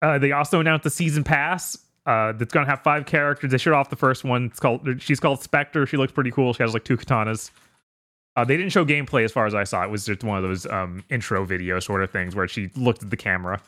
Uh, 0.00 0.18
they 0.18 0.30
also 0.32 0.60
announced 0.60 0.84
the 0.84 0.90
season 0.90 1.24
pass. 1.24 1.76
Uh, 2.06 2.32
that's 2.32 2.52
gonna 2.54 2.66
have 2.66 2.82
five 2.82 3.04
characters. 3.06 3.50
They 3.50 3.58
showed 3.58 3.74
off 3.74 3.90
the 3.90 3.96
first 3.96 4.24
one. 4.24 4.44
It's 4.46 4.60
called. 4.60 4.88
She's 5.02 5.20
called 5.20 5.42
Spectre. 5.42 5.86
She 5.86 5.96
looks 5.96 6.12
pretty 6.12 6.30
cool. 6.30 6.52
She 6.52 6.62
has 6.62 6.72
like 6.72 6.84
two 6.84 6.96
katanas. 6.96 7.50
Uh, 8.38 8.44
they 8.44 8.56
didn't 8.56 8.70
show 8.70 8.84
gameplay 8.84 9.24
as 9.24 9.32
far 9.32 9.46
as 9.46 9.54
I 9.54 9.64
saw. 9.64 9.82
It 9.82 9.90
was 9.90 10.06
just 10.06 10.22
one 10.22 10.36
of 10.36 10.44
those 10.44 10.64
um, 10.66 11.02
intro 11.10 11.44
video 11.44 11.80
sort 11.80 12.04
of 12.04 12.10
things 12.12 12.36
where 12.36 12.46
she 12.46 12.70
looked 12.76 13.02
at 13.02 13.10
the 13.10 13.16
camera. 13.16 13.60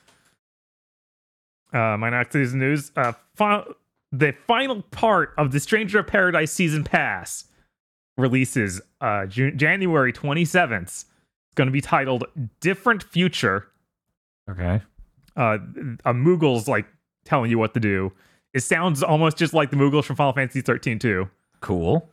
Uh, 1.72 1.96
my 1.96 2.08
next 2.08 2.36
is 2.36 2.54
news. 2.54 2.92
Uh, 2.96 3.12
fi- 3.34 3.64
the 4.12 4.32
final 4.46 4.82
part 4.92 5.34
of 5.36 5.50
the 5.50 5.58
Stranger 5.58 5.98
of 5.98 6.06
Paradise 6.06 6.52
season 6.52 6.84
pass 6.84 7.46
releases 8.16 8.80
uh, 9.00 9.26
January 9.26 10.12
twenty 10.12 10.44
seventh. 10.44 10.88
It's 10.88 11.54
going 11.56 11.66
to 11.66 11.72
be 11.72 11.80
titled 11.80 12.26
"Different 12.60 13.02
Future." 13.02 13.66
Okay. 14.48 14.82
uh 15.36 15.58
a 16.04 16.14
Moogle's 16.14 16.68
like 16.68 16.86
telling 17.24 17.50
you 17.50 17.58
what 17.58 17.74
to 17.74 17.80
do. 17.80 18.12
It 18.54 18.60
sounds 18.60 19.02
almost 19.02 19.36
just 19.36 19.52
like 19.52 19.70
the 19.70 19.76
Moogles 19.76 20.04
from 20.04 20.14
Final 20.14 20.32
Fantasy 20.32 20.60
13 20.60 21.00
too. 21.00 21.28
Cool. 21.60 22.08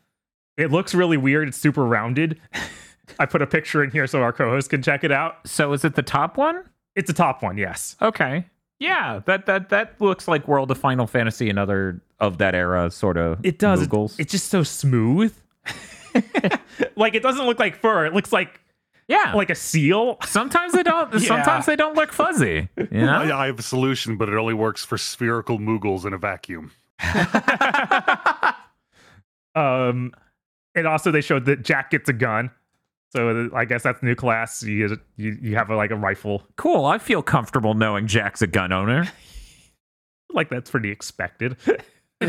It 0.58 0.72
looks 0.72 0.94
really 0.94 1.18
weird. 1.18 1.48
It's 1.48 1.58
super 1.58 1.86
rounded. 1.86 2.40
I 3.20 3.26
put 3.26 3.42
a 3.42 3.48
picture 3.48 3.84
in 3.84 3.92
here 3.92 4.06
so 4.08 4.22
our 4.22 4.34
co-host 4.34 4.70
can 4.70 4.82
check 4.82 5.04
it 5.04 5.12
out. 5.12 5.48
So 5.48 5.74
is 5.74 5.86
it 5.86 5.96
the 5.96 6.04
top 6.04 6.38
one? 6.38 6.64
It's 6.96 7.10
a 7.10 7.14
top 7.14 7.42
one, 7.42 7.58
yes. 7.58 7.96
Okay. 8.02 8.46
Yeah, 8.80 9.22
that 9.26 9.46
that 9.48 9.70
that 9.70 10.00
looks 10.00 10.28
like 10.28 10.48
World 10.48 10.70
of 10.70 10.78
Final 10.78 11.08
Fantasy 11.08 11.50
and 11.50 11.58
other 11.58 12.02
of 12.20 12.38
that 12.40 12.54
era 12.54 12.92
sort 12.92 13.18
of 13.18 13.40
It 13.44 13.60
does. 13.60 13.82
It- 13.82 13.90
Moogles. 13.90 14.20
it's 14.20 14.32
just 14.32 14.50
so 14.50 14.64
smooth. 14.64 15.34
like 16.96 17.16
it 17.16 17.24
doesn't 17.24 17.46
look 17.46 17.60
like 17.60 17.76
fur. 17.76 18.06
It 18.06 18.14
looks 18.14 18.32
like 18.32 18.60
yeah. 19.08 19.34
like 19.36 19.50
a 19.50 19.56
seal. 19.56 20.18
sometimes 20.26 20.74
they 20.74 20.84
don't 20.84 21.20
sometimes 21.22 21.66
they 21.66 21.76
don't 21.76 21.96
look 21.96 22.12
fuzzy. 22.12 22.70
You 22.78 22.88
know? 22.92 23.14
I, 23.22 23.44
I 23.44 23.46
have 23.48 23.60
a 23.60 23.64
solution, 23.64 24.18
but 24.18 24.30
it 24.30 24.36
only 24.36 24.54
works 24.54 24.84
for 24.84 24.98
spherical 24.98 25.60
Moogles 25.60 26.06
in 26.06 26.14
a 26.14 26.18
vacuum. 26.18 26.72
Um, 29.56 30.12
and 30.78 30.88
also 30.88 31.12
they 31.12 31.20
showed 31.22 31.44
that 31.45 31.64
Jack 31.64 31.91
gets 31.91 32.08
a 32.08 32.14
gun. 32.14 32.49
So 33.10 33.49
I 33.54 33.66
guess 33.66 33.84
that's 33.84 34.02
new 34.04 34.16
class. 34.16 34.64
You 34.64 34.98
you, 35.18 35.38
you 35.41 35.56
have 35.56 35.70
a, 35.70 35.76
like 35.76 35.91
a 35.91 35.95
rifle. 35.95 36.44
cool. 36.56 36.86
I 36.86 36.98
feel 36.98 37.22
comfortable 37.22 37.74
knowing 37.74 38.08
Jack's 38.08 38.41
a 38.41 38.48
gun 38.48 38.72
owner. 38.72 39.12
Like 40.30 40.49
that's 40.49 40.70
pretty 40.70 40.91
expected. 40.91 41.56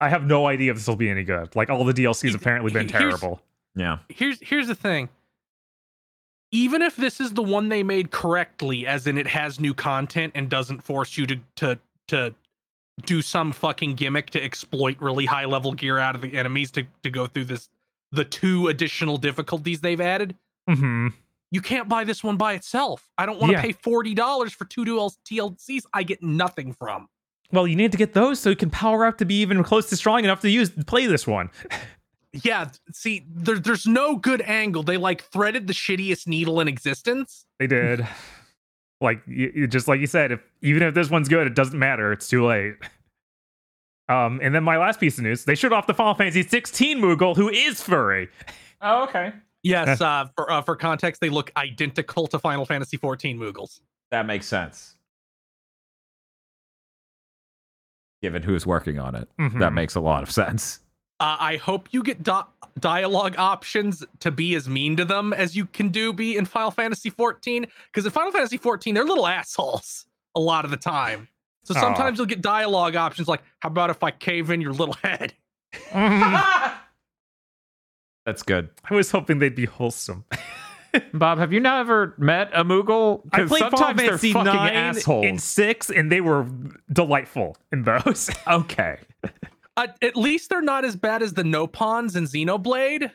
I 0.00 0.08
have 0.08 0.24
no 0.24 0.46
idea 0.46 0.70
if 0.72 0.78
this 0.78 0.86
will 0.86 0.96
be 0.96 1.10
any 1.10 1.24
good. 1.24 1.54
Like 1.56 1.70
all 1.70 1.84
the 1.84 1.92
DLC's 1.92 2.34
apparently 2.34 2.72
been 2.72 2.88
Here's- 2.88 3.02
terrible. 3.02 3.40
Yeah. 3.74 3.98
here's 4.08 4.38
here's 4.40 4.66
the 4.66 4.74
thing. 4.74 5.08
Even 6.50 6.80
if 6.82 6.96
this 6.96 7.20
is 7.20 7.34
the 7.34 7.42
one 7.42 7.68
they 7.68 7.82
made 7.82 8.10
correctly, 8.10 8.86
as 8.86 9.06
in 9.06 9.18
it 9.18 9.26
has 9.28 9.60
new 9.60 9.74
content 9.74 10.32
and 10.34 10.48
doesn't 10.48 10.82
force 10.82 11.16
you 11.18 11.26
to 11.26 11.36
to 11.56 11.78
to 12.08 12.34
do 13.06 13.22
some 13.22 13.52
fucking 13.52 13.94
gimmick 13.94 14.30
to 14.30 14.42
exploit 14.42 14.96
really 15.00 15.26
high 15.26 15.44
level 15.44 15.72
gear 15.72 15.98
out 15.98 16.14
of 16.14 16.20
the 16.20 16.36
enemies 16.36 16.70
to, 16.72 16.84
to 17.02 17.10
go 17.10 17.26
through 17.26 17.44
this 17.44 17.68
the 18.12 18.24
two 18.24 18.68
additional 18.68 19.16
difficulties 19.18 19.80
they've 19.80 20.00
added, 20.00 20.34
hmm 20.68 21.08
you 21.50 21.62
can't 21.62 21.88
buy 21.88 22.04
this 22.04 22.22
one 22.22 22.36
by 22.36 22.52
itself. 22.52 23.08
I 23.16 23.24
don't 23.24 23.38
want 23.40 23.50
to 23.50 23.56
Yeah. 23.56 23.62
pay 23.62 23.72
forty 23.72 24.12
dollars 24.14 24.52
for 24.52 24.64
two 24.66 24.84
dual 24.84 25.14
DLCs 25.30 25.82
I 25.94 26.02
get 26.02 26.22
nothing 26.22 26.72
from. 26.74 27.08
Well, 27.52 27.66
you 27.66 27.74
need 27.76 27.92
to 27.92 27.98
get 27.98 28.12
those 28.12 28.38
so 28.38 28.50
you 28.50 28.56
can 28.56 28.68
power 28.68 29.06
up 29.06 29.16
to 29.18 29.24
be 29.24 29.40
even 29.40 29.62
close 29.64 29.88
to 29.88 29.96
strong 29.96 30.24
enough 30.24 30.40
to 30.40 30.50
use 30.50 30.68
play 30.70 31.06
this 31.06 31.26
one. 31.26 31.50
Yeah, 32.44 32.68
see, 32.92 33.24
there, 33.26 33.58
there's 33.58 33.86
no 33.86 34.14
good 34.14 34.42
angle. 34.42 34.82
They 34.82 34.98
like 34.98 35.22
threaded 35.24 35.66
the 35.66 35.72
shittiest 35.72 36.26
needle 36.26 36.60
in 36.60 36.68
existence. 36.68 37.46
They 37.58 37.66
did. 37.66 38.06
like 39.00 39.22
you, 39.26 39.52
you- 39.54 39.66
just 39.66 39.88
like 39.88 40.00
you 40.00 40.06
said, 40.06 40.32
if 40.32 40.40
even 40.62 40.82
if 40.82 40.94
this 40.94 41.10
one's 41.10 41.28
good, 41.28 41.46
it 41.46 41.54
doesn't 41.54 41.78
matter. 41.78 42.12
It's 42.12 42.28
too 42.28 42.44
late. 42.46 42.74
Um, 44.10 44.40
and 44.42 44.54
then 44.54 44.64
my 44.64 44.78
last 44.78 45.00
piece 45.00 45.18
of 45.18 45.24
news: 45.24 45.44
they 45.44 45.54
showed 45.54 45.74
off 45.74 45.86
the 45.86 45.92
Final 45.92 46.14
Fantasy 46.14 46.42
16 46.42 46.98
Moogle, 46.98 47.36
who 47.36 47.50
is 47.50 47.82
furry. 47.82 48.30
Oh, 48.80 49.02
okay. 49.04 49.34
Yes, 49.62 50.00
uh, 50.00 50.28
for 50.34 50.50
uh, 50.50 50.62
for 50.62 50.76
context, 50.76 51.20
they 51.20 51.28
look 51.28 51.52
identical 51.58 52.26
to 52.28 52.38
Final 52.38 52.64
Fantasy 52.64 52.96
14 52.96 53.38
Moogles. 53.38 53.80
That 54.10 54.24
makes 54.24 54.46
sense. 54.46 54.94
Given 58.22 58.42
who's 58.42 58.66
working 58.66 58.98
on 58.98 59.14
it, 59.14 59.28
Mhm. 59.38 59.58
that 59.60 59.74
makes 59.74 59.94
a 59.94 60.00
lot 60.00 60.22
of 60.22 60.30
sense. 60.30 60.80
Uh, 61.20 61.36
I 61.40 61.56
hope 61.56 61.88
you 61.90 62.02
get 62.02 62.22
di- 62.22 62.44
dialogue 62.78 63.34
options 63.38 64.04
to 64.20 64.30
be 64.30 64.54
as 64.54 64.68
mean 64.68 64.96
to 64.96 65.04
them 65.04 65.32
as 65.32 65.56
you 65.56 65.66
can 65.66 65.88
do 65.88 66.12
be 66.12 66.36
in 66.36 66.44
Final 66.44 66.70
Fantasy 66.70 67.10
14. 67.10 67.66
Because 67.86 68.04
in 68.04 68.12
Final 68.12 68.30
Fantasy 68.30 68.56
14, 68.56 68.94
they're 68.94 69.04
little 69.04 69.26
assholes 69.26 70.06
a 70.36 70.40
lot 70.40 70.64
of 70.64 70.70
the 70.70 70.76
time. 70.76 71.26
So 71.64 71.74
Aw. 71.74 71.80
sometimes 71.80 72.18
you'll 72.18 72.26
get 72.28 72.40
dialogue 72.40 72.94
options 72.96 73.26
like, 73.28 73.42
"How 73.60 73.68
about 73.68 73.90
if 73.90 74.02
I 74.02 74.10
cave 74.12 74.50
in 74.50 74.60
your 74.60 74.72
little 74.72 74.94
head?" 75.02 75.34
Mhm. 75.90 76.72
That's 78.24 78.42
good. 78.42 78.68
I 78.88 78.94
was 78.94 79.10
hoping 79.10 79.38
they'd 79.38 79.54
be 79.54 79.64
wholesome. 79.64 80.24
Bob, 81.14 81.38
have 81.38 81.52
you 81.52 81.60
never 81.60 82.14
met 82.18 82.50
a 82.54 82.64
Moogle? 82.64 83.22
I 83.32 83.44
played 83.44 83.60
Final 83.60 83.78
sometimes 83.78 83.98
they're 83.98 84.08
Fantasy 84.08 84.32
fucking 84.32 84.52
9 84.52 84.72
assholes. 84.74 85.26
and 85.26 85.40
6, 85.40 85.90
and 85.90 86.12
they 86.12 86.20
were 86.20 86.46
delightful 86.92 87.56
in 87.72 87.82
those. 87.84 88.30
okay. 88.46 88.98
Uh, 89.78 89.86
at 90.02 90.16
least 90.16 90.50
they're 90.50 90.60
not 90.60 90.84
as 90.84 90.96
bad 90.96 91.22
as 91.22 91.32
the 91.34 91.42
Nopons 91.44 92.16
in 92.16 92.24
Xenoblade, 92.24 93.10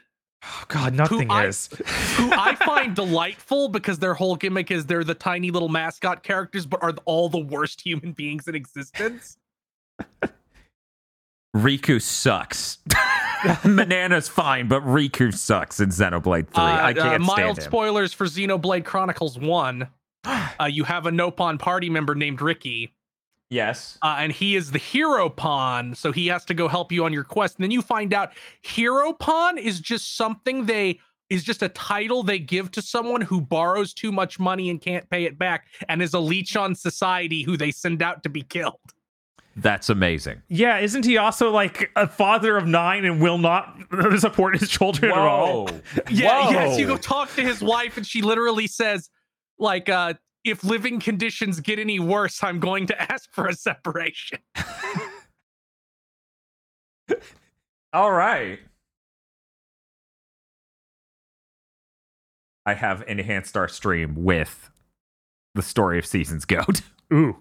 oh, 0.46 0.64
God, 0.70 0.94
nothing 0.94 1.30
I- 1.30 1.48
is. 1.48 1.68
who 2.16 2.32
I 2.32 2.56
find 2.56 2.96
delightful 3.04 3.68
because 3.68 4.00
their 4.00 4.14
whole 4.14 4.36
gimmick 4.38 4.72
is 4.72 4.86
they're 4.86 5.04
the 5.04 5.14
tiny 5.14 5.52
little 5.52 5.70
mascot 5.70 6.24
characters, 6.24 6.66
but 6.66 6.82
are 6.82 6.94
all 7.06 7.28
the 7.30 7.40
worst 7.44 7.82
human 7.82 8.14
beings 8.14 8.48
in 8.48 8.56
existence. 8.56 9.38
Riku 11.56 12.02
sucks. 12.02 12.80
Manana's 13.66 14.28
fine, 14.28 14.68
but 14.68 14.82
Riku 14.84 15.34
sucks 15.34 15.80
in 15.80 15.90
Xenoblade 15.90 16.48
3. 16.48 16.64
I 16.64 16.92
Uh, 16.92 16.94
can't 16.94 17.24
uh, 17.24 17.26
mild 17.26 17.58
him. 17.58 17.64
spoilers 17.64 18.14
for 18.14 18.26
Xenoblade 18.26 18.86
Chronicles 18.86 19.38
1. 19.38 19.88
Uh, 20.60 20.66
you 20.66 20.86
have 20.86 21.06
a 21.06 21.12
Nopon 21.12 21.60
party 21.60 21.90
member 21.90 22.16
named 22.16 22.40
Riki, 22.42 22.94
yes. 23.50 23.98
uh, 24.02 24.18
and 24.20 24.32
he 24.32 24.56
is 24.56 24.72
the 24.72 24.80
Heropon, 24.80 25.96
so 25.96 26.12
he 26.12 26.28
has 26.28 26.46
to 26.46 26.54
go 26.54 26.68
help 26.68 26.92
you 26.92 27.06
on 27.06 27.14
your 27.14 27.24
quest. 27.24 27.58
And 27.58 27.64
then 27.64 27.72
you 27.72 27.82
find 27.82 28.14
out 28.14 28.32
Heropon 28.66 29.58
is 29.58 29.80
just 29.80 30.18
something 30.18 30.66
they 30.66 31.00
is 31.30 31.44
just 31.44 31.64
a 31.64 31.70
title 31.70 32.22
they 32.22 32.38
give 32.38 32.70
to 32.72 32.82
someone 32.82 33.22
who 33.22 33.42
borrows 33.42 33.94
too 33.94 34.12
much 34.12 34.40
money 34.40 34.70
and 34.70 34.80
can't 34.80 35.10
pay 35.10 35.24
it 35.24 35.38
back, 35.38 35.68
and 35.90 36.02
is 36.02 36.14
a 36.14 36.20
leech 36.20 36.56
on 36.56 36.76
society 36.76 37.44
who 37.44 37.58
they 37.58 37.72
send 37.72 38.02
out 38.02 38.24
to 38.24 38.30
be 38.30 38.42
killed. 38.42 38.80
That's 39.56 39.90
amazing. 39.90 40.42
Yeah, 40.48 40.80
isn't 40.80 41.06
he 41.06 41.18
also 41.18 41.52
like 41.52 41.92
a 41.96 42.08
father 42.08 42.58
of 42.58 42.68
nine 42.68 43.06
and 43.06 43.22
will 43.22 43.38
not 43.38 43.78
support 44.18 44.60
his 44.60 44.70
children 44.70 45.12
at 45.12 45.18
all? 45.18 45.70
Yeah, 46.10 46.46
Whoa. 46.46 46.52
yes, 46.52 46.80
you 46.80 46.88
go 46.88 46.98
talk 46.98 47.34
to 47.36 47.42
his 47.42 47.62
wife, 47.62 47.98
and 47.98 48.06
she 48.06 48.22
literally 48.22 48.68
says, 48.68 49.10
like, 49.60 49.90
uh, 49.90 50.16
if 50.44 50.64
living 50.64 51.00
conditions 51.00 51.60
get 51.60 51.80
any 51.80 52.00
worse, 52.00 52.44
I'm 52.44 52.60
going 52.60 52.88
to 52.88 53.02
ask 53.12 53.32
for 53.34 53.48
a 53.48 53.54
separation. 53.56 54.40
All 57.94 58.12
right. 58.12 58.60
I 62.66 62.74
have 62.74 63.04
enhanced 63.08 63.58
our 63.58 63.68
stream 63.68 64.24
with 64.24 64.70
the 65.54 65.62
story 65.62 66.00
of 66.00 66.06
Seasons 66.06 66.46
Goat. 66.46 66.82
Ooh, 67.14 67.38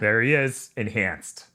there 0.00 0.22
he 0.22 0.34
is. 0.34 0.70
enhanced. 0.76 1.46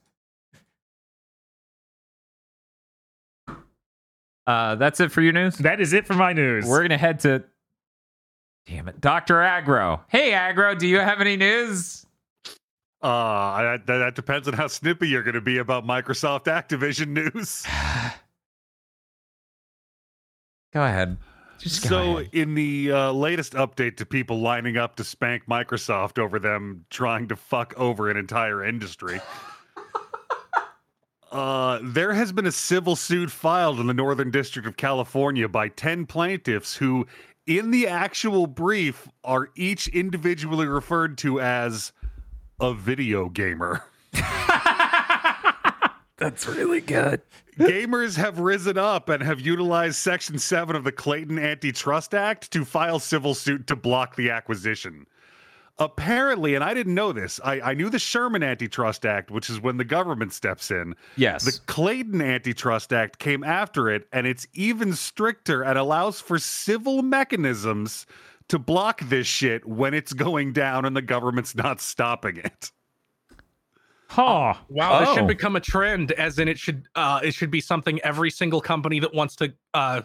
Uh, 4.45 4.75
that's 4.75 4.99
it 4.99 5.09
for 5.11 5.21
your 5.21 5.31
news. 5.31 5.55
That 5.57 5.79
is 5.79 5.93
it 5.93 6.05
for 6.05 6.13
my 6.15 6.33
news. 6.33 6.65
We're 6.65 6.81
gonna 6.81 6.97
head 6.97 7.21
to. 7.21 7.43
Damn 8.65 8.87
it, 8.87 9.01
Doctor 9.01 9.35
Aggro. 9.35 10.01
Hey, 10.07 10.31
Aggro, 10.31 10.77
do 10.77 10.87
you 10.87 10.99
have 10.99 11.19
any 11.19 11.35
news? 11.35 12.05
Uh, 13.01 13.61
that, 13.61 13.85
that 13.85 14.15
depends 14.15 14.47
on 14.47 14.53
how 14.53 14.67
snippy 14.67 15.09
you're 15.09 15.23
going 15.23 15.35
to 15.35 15.41
be 15.41 15.57
about 15.57 15.85
Microsoft 15.85 16.45
Activision 16.45 17.09
news. 17.09 17.65
Go 20.73 20.83
ahead. 20.83 21.17
Just 21.59 21.83
so, 21.83 22.17
ahead. 22.17 22.29
in 22.31 22.55
the 22.55 22.91
uh, 22.91 23.11
latest 23.11 23.53
update 23.53 23.97
to 23.97 24.05
people 24.05 24.39
lining 24.39 24.77
up 24.77 24.95
to 24.95 25.03
spank 25.03 25.45
Microsoft 25.47 26.17
over 26.17 26.39
them 26.39 26.85
trying 26.89 27.27
to 27.27 27.35
fuck 27.35 27.73
over 27.77 28.09
an 28.09 28.15
entire 28.15 28.63
industry, 28.63 29.19
uh, 31.31 31.79
there 31.83 32.13
has 32.13 32.31
been 32.31 32.45
a 32.45 32.51
civil 32.51 32.95
suit 32.95 33.29
filed 33.29 33.81
in 33.81 33.87
the 33.87 33.93
Northern 33.93 34.31
District 34.31 34.67
of 34.67 34.77
California 34.77 35.49
by 35.49 35.67
10 35.67 36.05
plaintiffs 36.05 36.75
who, 36.75 37.05
in 37.45 37.71
the 37.71 37.87
actual 37.87 38.47
brief, 38.47 39.07
are 39.23 39.49
each 39.55 39.87
individually 39.89 40.67
referred 40.67 41.17
to 41.19 41.39
as 41.39 41.91
a 42.59 42.73
video 42.73 43.29
gamer. 43.29 43.83
That's 46.17 46.47
really 46.47 46.81
good. 46.81 47.21
Gamers 47.57 48.15
have 48.17 48.39
risen 48.39 48.77
up 48.77 49.09
and 49.09 49.21
have 49.21 49.41
utilized 49.41 49.97
Section 49.97 50.39
7 50.39 50.75
of 50.75 50.83
the 50.83 50.91
Clayton 50.91 51.37
Antitrust 51.37 52.13
Act 52.15 52.51
to 52.51 52.65
file 52.65 52.99
civil 52.99 53.33
suit 53.33 53.67
to 53.67 53.75
block 53.75 54.15
the 54.15 54.31
acquisition. 54.31 55.05
Apparently, 55.79 56.53
and 56.53 56.63
I 56.63 56.73
didn't 56.75 56.93
know 56.93 57.11
this, 57.11 57.39
I, 57.43 57.59
I 57.61 57.73
knew 57.73 57.89
the 57.89 57.97
Sherman 57.97 58.43
Antitrust 58.43 59.05
Act, 59.07 59.31
which 59.31 59.49
is 59.49 59.59
when 59.59 59.77
the 59.77 59.83
government 59.83 60.31
steps 60.31 60.69
in. 60.69 60.93
Yes. 61.15 61.43
The 61.45 61.59
Clayton 61.65 62.21
Antitrust 62.21 62.93
Act 62.93 63.17
came 63.17 63.43
after 63.43 63.89
it, 63.89 64.07
and 64.11 64.27
it's 64.27 64.45
even 64.53 64.93
stricter 64.93 65.63
and 65.63 65.77
allows 65.79 66.19
for 66.21 66.37
civil 66.37 67.01
mechanisms 67.01 68.05
to 68.49 68.59
block 68.59 69.01
this 69.09 69.25
shit 69.25 69.65
when 69.67 69.95
it's 69.95 70.13
going 70.13 70.53
down 70.53 70.85
and 70.85 70.95
the 70.95 71.01
government's 71.01 71.55
not 71.55 71.81
stopping 71.81 72.37
it. 72.37 72.71
huh. 74.09 74.53
Wow, 74.69 74.99
this 74.99 75.09
Oh. 75.09 75.15
should 75.15 75.27
become 75.27 75.55
a 75.55 75.59
trend, 75.59 76.11
as 76.11 76.37
in 76.37 76.47
it 76.47 76.59
should 76.59 76.85
uh 76.93 77.19
it 77.23 77.33
should 77.33 77.49
be 77.49 77.61
something 77.61 77.99
every 78.01 78.29
single 78.29 78.61
company 78.61 78.99
that 78.99 79.13
wants 79.13 79.35
to 79.37 79.53
uh 79.73 80.01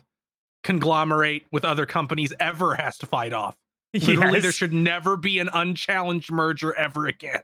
conglomerate 0.63 1.45
with 1.53 1.65
other 1.65 1.85
companies 1.85 2.33
ever 2.41 2.75
has 2.75 2.97
to 2.99 3.07
fight 3.07 3.33
off. 3.35 3.55
Literally, 3.99 4.41
there 4.41 4.53
should 4.53 4.73
never 4.73 5.17
be 5.17 5.39
an 5.39 5.49
unchallenged 5.53 6.31
merger 6.31 6.75
ever 6.75 7.07
again. 7.07 7.43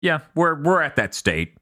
yeah, 0.00 0.20
we're 0.34 0.60
we're 0.62 0.82
at 0.82 0.96
that 0.96 1.14
state. 1.14 1.56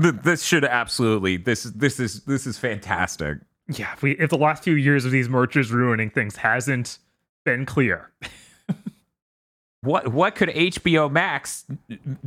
Th- 0.00 0.14
This 0.22 0.42
should 0.42 0.64
absolutely 0.64 1.36
this 1.36 1.62
this 1.64 1.98
is 2.00 2.24
this 2.24 2.46
is 2.46 2.58
fantastic. 2.58 3.38
Yeah, 3.68 3.92
if, 3.94 4.02
we, 4.02 4.12
if 4.12 4.30
the 4.30 4.38
last 4.38 4.62
few 4.62 4.74
years 4.74 5.04
of 5.04 5.10
these 5.10 5.28
mergers 5.28 5.72
ruining 5.72 6.10
things 6.10 6.36
hasn't 6.36 6.98
been 7.44 7.66
clear. 7.66 8.12
What 9.86 10.08
what 10.08 10.34
could 10.34 10.48
HBO 10.50 11.10
Max? 11.10 11.64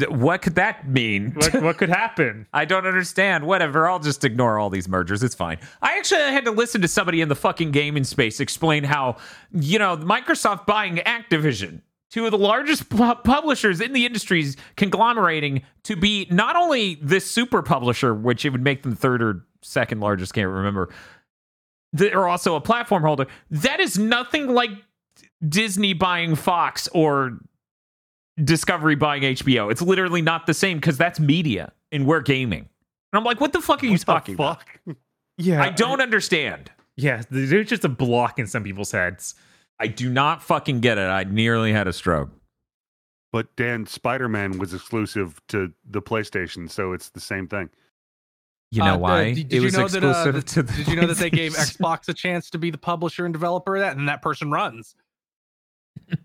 What 0.08 0.42
could 0.42 0.56
that 0.56 0.88
mean? 0.88 1.34
What, 1.34 1.62
what 1.62 1.78
could 1.78 1.90
happen? 2.04 2.48
I 2.54 2.66
don't 2.66 2.88
understand. 2.88 3.46
Whatever. 3.46 3.88
I'll 3.88 4.00
just 4.00 4.24
ignore 4.24 4.58
all 4.58 4.70
these 4.70 4.88
mergers. 4.88 5.22
It's 5.22 5.36
fine. 5.36 5.60
I 5.82 5.98
actually 5.98 6.22
had 6.22 6.46
to 6.46 6.52
listen 6.52 6.82
to 6.82 6.88
somebody 6.88 7.22
in 7.22 7.30
the 7.30 7.36
fucking 7.36 7.72
gaming 7.72 8.06
space 8.06 8.40
explain 8.40 8.86
how, 8.86 9.18
you 9.52 9.78
know, 9.78 9.98
Microsoft 9.98 10.66
buying 10.66 10.98
Activision, 10.98 11.82
two 12.10 12.26
of 12.26 12.32
the 12.32 12.38
largest 12.38 12.90
pu- 12.90 13.16
publishers 13.16 13.82
in 13.82 13.94
the 13.94 14.06
industries, 14.06 14.56
conglomerating 14.78 15.62
to 15.84 15.96
be 15.96 16.28
not 16.32 16.56
only 16.56 16.96
this 17.02 17.30
super 17.30 17.62
publisher, 17.62 18.14
which 18.16 18.46
it 18.46 18.52
would 18.52 18.64
make 18.64 18.84
them 18.84 18.96
third 18.96 19.22
or 19.22 19.46
second 19.62 20.00
largest, 20.00 20.34
can't 20.34 20.48
remember. 20.48 20.90
They're 21.92 22.28
also 22.28 22.56
a 22.56 22.62
platform 22.62 23.04
holder. 23.04 23.28
That 23.52 23.80
is 23.80 23.98
nothing 23.98 24.48
like 24.48 24.70
Disney 25.48 25.94
buying 25.94 26.36
Fox 26.36 26.88
or 26.94 27.40
Discovery 28.44 28.96
buying 28.96 29.24
HBO. 29.24 29.72
It's 29.72 29.82
literally 29.82 30.22
not 30.22 30.46
the 30.48 30.54
same 30.54 30.78
because 30.78 30.98
that's 30.98 31.20
media 31.20 31.72
and 31.92 32.06
we're 32.06 32.22
gaming. 32.22 32.62
And 33.12 33.18
I'm 33.20 33.24
like, 33.24 33.42
what 33.42 33.54
the 33.54 33.62
fuck 33.62 33.82
are 33.84 33.86
you 33.88 33.94
What 33.94 34.00
the 34.02 34.06
talking 34.06 34.36
about? 34.36 34.64
Yeah, 35.42 35.64
I 35.64 35.70
don't 35.70 36.02
understand. 36.02 36.70
Yeah, 36.98 37.22
there's 37.32 37.70
just 37.70 37.86
a 37.86 37.90
block 37.90 38.40
in 38.40 38.46
some 38.48 38.62
people's 38.62 38.92
heads. 38.92 39.36
I 39.80 39.88
do 39.88 40.10
not 40.10 40.44
fucking 40.44 40.82
get 40.82 40.98
it. 40.98 41.06
I 41.08 41.24
nearly 41.24 41.72
had 41.72 41.88
a 41.88 41.94
stroke. 41.94 42.30
But 43.32 43.56
Dan, 43.56 43.86
Spider 43.86 44.28
Man 44.28 44.58
was 44.60 44.74
exclusive 44.74 45.40
to 45.48 45.72
the 45.90 46.02
PlayStation, 46.02 46.70
so 46.70 46.92
it's 46.92 47.10
the 47.12 47.22
same 47.22 47.48
thing. 47.48 47.70
You 48.72 48.84
know 48.84 48.96
Uh, 48.96 48.98
why? 48.98 49.34
Did, 49.34 49.48
did 49.48 49.54
it 49.54 49.56
you 49.56 49.62
was 49.64 49.74
know 49.78 49.88
that? 49.88 50.04
Uh, 50.04 50.32
the- 50.32 50.42
to 50.42 50.64
the 50.64 50.74
did 50.74 50.88
you 50.90 50.96
know 50.98 51.08
that 51.08 51.18
they 51.18 51.30
gave 51.30 51.54
Xbox 51.54 52.10
a 52.10 52.14
chance 52.14 52.50
to 52.50 52.58
be 52.58 52.70
the 52.70 52.78
publisher 52.78 53.24
and 53.24 53.32
developer 53.34 53.78
of 53.78 53.82
that, 53.82 53.96
and 53.96 54.10
that 54.10 54.22
person 54.22 54.52
runs? 54.52 54.94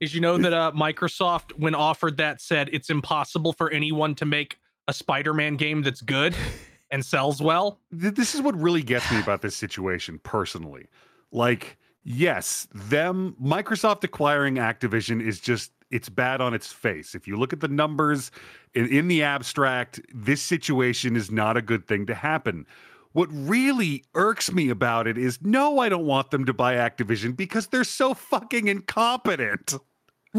did 0.00 0.14
you 0.14 0.20
know 0.20 0.38
that 0.38 0.52
uh, 0.52 0.72
Microsoft, 0.74 1.52
when 1.58 1.74
offered 1.74 2.16
that, 2.18 2.40
said 2.40 2.70
it's 2.72 2.90
impossible 2.90 3.52
for 3.52 3.70
anyone 3.70 4.14
to 4.16 4.24
make 4.24 4.58
a 4.86 4.92
Spider-Man 4.92 5.56
game 5.56 5.82
that's 5.82 6.00
good? 6.00 6.34
and 6.90 7.04
sells 7.04 7.40
well. 7.40 7.80
this 7.90 8.34
is 8.34 8.40
what 8.40 8.58
really 8.58 8.82
gets 8.82 9.10
me 9.10 9.20
about 9.20 9.42
this 9.42 9.56
situation 9.56 10.20
personally. 10.22 10.86
Like, 11.32 11.78
yes, 12.04 12.66
them 12.74 13.36
Microsoft 13.42 14.04
acquiring 14.04 14.54
Activision 14.56 15.22
is 15.22 15.40
just 15.40 15.72
it's 15.90 16.08
bad 16.08 16.40
on 16.40 16.52
its 16.52 16.70
face. 16.70 17.14
If 17.14 17.26
you 17.26 17.36
look 17.36 17.52
at 17.52 17.60
the 17.60 17.68
numbers 17.68 18.30
in, 18.74 18.88
in 18.88 19.08
the 19.08 19.22
abstract, 19.22 20.00
this 20.12 20.42
situation 20.42 21.16
is 21.16 21.30
not 21.30 21.56
a 21.56 21.62
good 21.62 21.88
thing 21.88 22.06
to 22.06 22.14
happen. 22.14 22.66
What 23.12 23.28
really 23.32 24.04
irks 24.14 24.52
me 24.52 24.68
about 24.68 25.06
it 25.06 25.16
is 25.16 25.40
no, 25.40 25.78
I 25.78 25.88
don't 25.88 26.04
want 26.04 26.30
them 26.30 26.44
to 26.44 26.52
buy 26.52 26.74
Activision 26.74 27.34
because 27.34 27.68
they're 27.68 27.84
so 27.84 28.12
fucking 28.12 28.68
incompetent. 28.68 29.74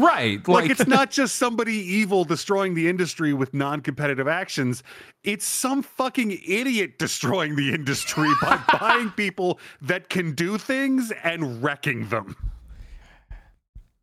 Right. 0.00 0.46
Like, 0.46 0.70
it's 0.70 0.86
not 0.86 1.10
just 1.10 1.36
somebody 1.36 1.74
evil 1.74 2.24
destroying 2.24 2.74
the 2.74 2.88
industry 2.88 3.32
with 3.32 3.52
non-competitive 3.52 4.28
actions. 4.28 4.82
It's 5.24 5.44
some 5.44 5.82
fucking 5.82 6.40
idiot 6.46 6.98
destroying 6.98 7.56
the 7.56 7.74
industry 7.74 8.30
by 8.42 8.60
buying 8.80 9.10
people 9.10 9.58
that 9.82 10.08
can 10.08 10.32
do 10.34 10.58
things 10.58 11.12
and 11.22 11.62
wrecking 11.62 12.08
them. 12.08 12.36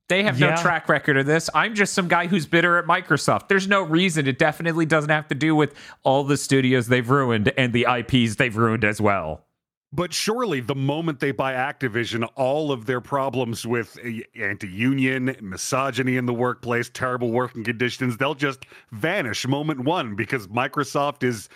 They 0.10 0.24
have 0.24 0.40
no 0.40 0.56
track 0.56 0.88
record 0.88 1.18
of 1.18 1.26
this. 1.26 1.50
I'm 1.54 1.76
just 1.76 1.94
some 1.94 2.08
guy 2.08 2.28
who's 2.28 2.46
bitter 2.46 2.78
at 2.78 2.86
Microsoft. 2.86 3.50
There's 3.50 3.68
no 3.68 3.82
reason. 3.82 4.26
It 4.26 4.40
definitely 4.40 4.86
doesn't 4.86 5.10
have 5.10 5.28
to 5.28 5.36
do 5.36 5.54
with 5.54 5.74
all 6.04 6.24
the 6.24 6.38
studios 6.38 6.88
they've 6.88 7.10
ruined 7.10 7.52
and 7.58 7.74
the 7.74 7.86
IPs 7.90 8.38
they've 8.38 8.56
ruined 8.56 8.86
as 8.86 9.02
well. 9.02 9.47
But 9.94 10.14
surely 10.14 10.60
the 10.60 10.76
moment 10.76 11.22
they 11.22 11.32
buy 11.32 11.54
Activision, 11.54 12.28
all 12.36 12.74
of 12.74 12.86
their 12.86 13.00
problems 13.00 13.66
with 13.66 13.98
uh, 14.06 14.10
anti-union, 14.38 15.38
misogyny 15.42 16.18
in 16.18 16.26
the 16.26 16.34
workplace, 16.34 16.90
terrible 16.94 17.32
working 17.32 17.64
conditions, 17.64 18.18
they'll 18.18 18.36
just 18.36 18.66
vanish 18.92 19.48
moment 19.48 19.82
one 19.82 20.16
because 20.16 20.48
Microsoft 20.48 21.24
is 21.24 21.48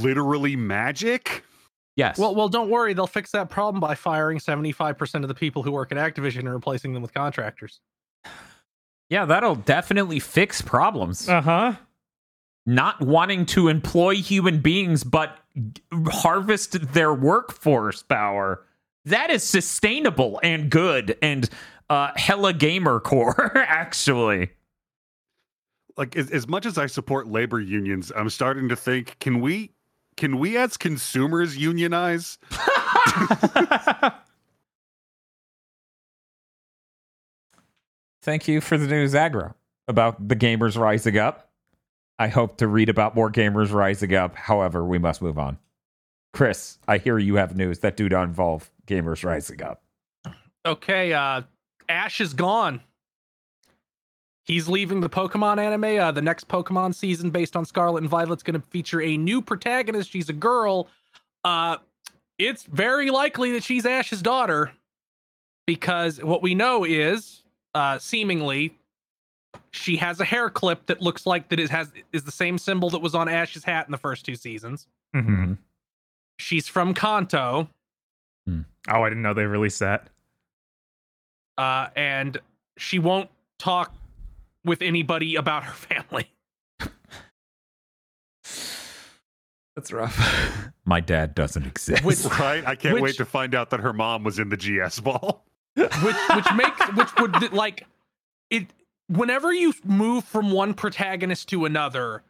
literally 0.00 0.56
magic. 0.56 1.44
Yes. 1.94 2.18
Well, 2.18 2.34
well, 2.34 2.48
don't 2.48 2.70
worry. 2.70 2.94
They'll 2.94 3.06
fix 3.06 3.30
that 3.32 3.48
problem 3.50 3.80
by 3.80 3.94
firing 3.94 4.38
75% 4.38 5.22
of 5.22 5.28
the 5.28 5.34
people 5.34 5.62
who 5.62 5.72
work 5.72 5.92
at 5.92 5.98
Activision 5.98 6.40
and 6.40 6.52
replacing 6.52 6.92
them 6.94 7.02
with 7.02 7.14
contractors. 7.14 7.80
yeah, 9.08 9.24
that'll 9.24 9.56
definitely 9.56 10.18
fix 10.20 10.62
problems. 10.62 11.28
Uh 11.28 11.40
huh. 11.40 11.74
Not 12.66 13.00
wanting 13.00 13.46
to 13.46 13.68
employ 13.68 14.16
human 14.16 14.60
beings, 14.60 15.02
but 15.02 15.36
g- 15.36 15.40
harvest 16.08 16.92
their 16.92 17.12
workforce 17.14 18.02
power. 18.02 18.64
That 19.04 19.30
is 19.30 19.42
sustainable 19.42 20.40
and 20.42 20.70
good 20.70 21.16
and 21.22 21.48
uh, 21.90 22.10
hella 22.16 22.52
gamer 22.52 23.00
core, 23.00 23.52
actually. 23.66 24.50
like 25.96 26.16
as, 26.16 26.30
as 26.30 26.46
much 26.46 26.66
as 26.66 26.78
I 26.78 26.86
support 26.86 27.26
labor 27.28 27.60
unions, 27.60 28.12
I'm 28.14 28.30
starting 28.30 28.68
to 28.68 28.76
think, 28.76 29.18
can 29.20 29.40
we 29.40 29.72
can 30.16 30.38
we 30.38 30.56
as 30.56 30.76
consumers 30.76 31.56
unionize? 31.56 32.38
Thank 38.22 38.48
you 38.48 38.60
for 38.60 38.76
the 38.76 38.86
news, 38.88 39.14
Aggro, 39.14 39.54
about 39.86 40.28
the 40.28 40.36
gamers 40.36 40.76
rising 40.76 41.16
up. 41.16 41.47
I 42.18 42.28
hope 42.28 42.56
to 42.58 42.66
read 42.66 42.88
about 42.88 43.14
more 43.14 43.30
gamers 43.30 43.72
rising 43.72 44.14
up. 44.14 44.34
However, 44.34 44.84
we 44.84 44.98
must 44.98 45.22
move 45.22 45.38
on. 45.38 45.58
Chris, 46.32 46.78
I 46.86 46.98
hear 46.98 47.18
you 47.18 47.36
have 47.36 47.56
news 47.56 47.78
that 47.80 47.96
do 47.96 48.08
not 48.08 48.24
involve 48.24 48.70
gamers 48.86 49.24
rising 49.24 49.62
up. 49.62 49.82
Okay, 50.66 51.12
uh, 51.12 51.42
Ash 51.88 52.20
is 52.20 52.34
gone. 52.34 52.80
He's 54.44 54.66
leaving 54.66 55.00
the 55.00 55.10
Pokemon 55.10 55.58
anime. 55.58 56.00
Uh, 56.00 56.10
the 56.10 56.22
next 56.22 56.48
Pokemon 56.48 56.94
season, 56.94 57.30
based 57.30 57.54
on 57.54 57.64
Scarlet 57.64 58.02
and 58.02 58.08
Violet's 58.08 58.42
going 58.42 58.60
to 58.60 58.66
feature 58.68 59.00
a 59.02 59.16
new 59.16 59.42
protagonist. 59.42 60.10
She's 60.10 60.28
a 60.28 60.34
girl. 60.34 60.88
Uh, 61.44 61.76
it's 62.38 62.62
very 62.62 63.10
likely 63.10 63.52
that 63.52 63.62
she's 63.62 63.84
Ash's 63.84 64.22
daughter, 64.22 64.72
because 65.66 66.22
what 66.22 66.42
we 66.42 66.54
know 66.54 66.84
is, 66.84 67.42
uh, 67.74 67.98
seemingly, 67.98 68.77
she 69.70 69.96
has 69.96 70.20
a 70.20 70.24
hair 70.24 70.48
clip 70.50 70.86
that 70.86 71.00
looks 71.02 71.26
like 71.26 71.48
that 71.50 71.60
it 71.60 71.70
has 71.70 71.90
is 72.12 72.24
the 72.24 72.30
same 72.32 72.58
symbol 72.58 72.90
that 72.90 73.00
was 73.00 73.14
on 73.14 73.28
Ash's 73.28 73.64
hat 73.64 73.86
in 73.86 73.92
the 73.92 73.98
first 73.98 74.24
two 74.26 74.34
seasons. 74.36 74.86
hmm 75.14 75.54
She's 76.38 76.68
from 76.68 76.94
Kanto. 76.94 77.68
Oh, 78.48 79.02
I 79.02 79.08
didn't 79.08 79.22
know 79.22 79.34
they 79.34 79.44
released 79.44 79.80
that. 79.80 80.08
uh, 81.58 81.88
and 81.96 82.38
she 82.78 82.98
won't 82.98 83.28
talk 83.58 83.92
with 84.64 84.80
anybody 84.82 85.34
about 85.36 85.64
her 85.64 85.72
family. 85.74 86.30
That's 89.76 89.92
rough. 89.92 90.18
My 90.84 91.00
dad 91.00 91.34
doesn't 91.34 91.66
exist. 91.66 92.04
Which- 92.04 92.24
Right? 92.24 92.66
I 92.66 92.74
can't 92.74 93.00
wait 93.00 93.16
to 93.16 93.24
find 93.24 93.54
out 93.54 93.70
that 93.70 93.80
her 93.80 93.92
mom 93.92 94.24
was 94.24 94.38
in 94.38 94.48
the 94.48 94.56
GS 94.56 95.00
ball. 95.00 95.44
which 95.76 95.92
which 96.02 96.46
makes 96.56 96.92
which 96.94 97.08
would 97.20 97.52
like 97.52 97.86
it 98.50 98.66
whenever 99.08 99.52
you 99.52 99.72
move 99.84 100.24
from 100.24 100.50
one 100.50 100.74
protagonist 100.74 101.48
to 101.48 101.64
another 101.64 102.22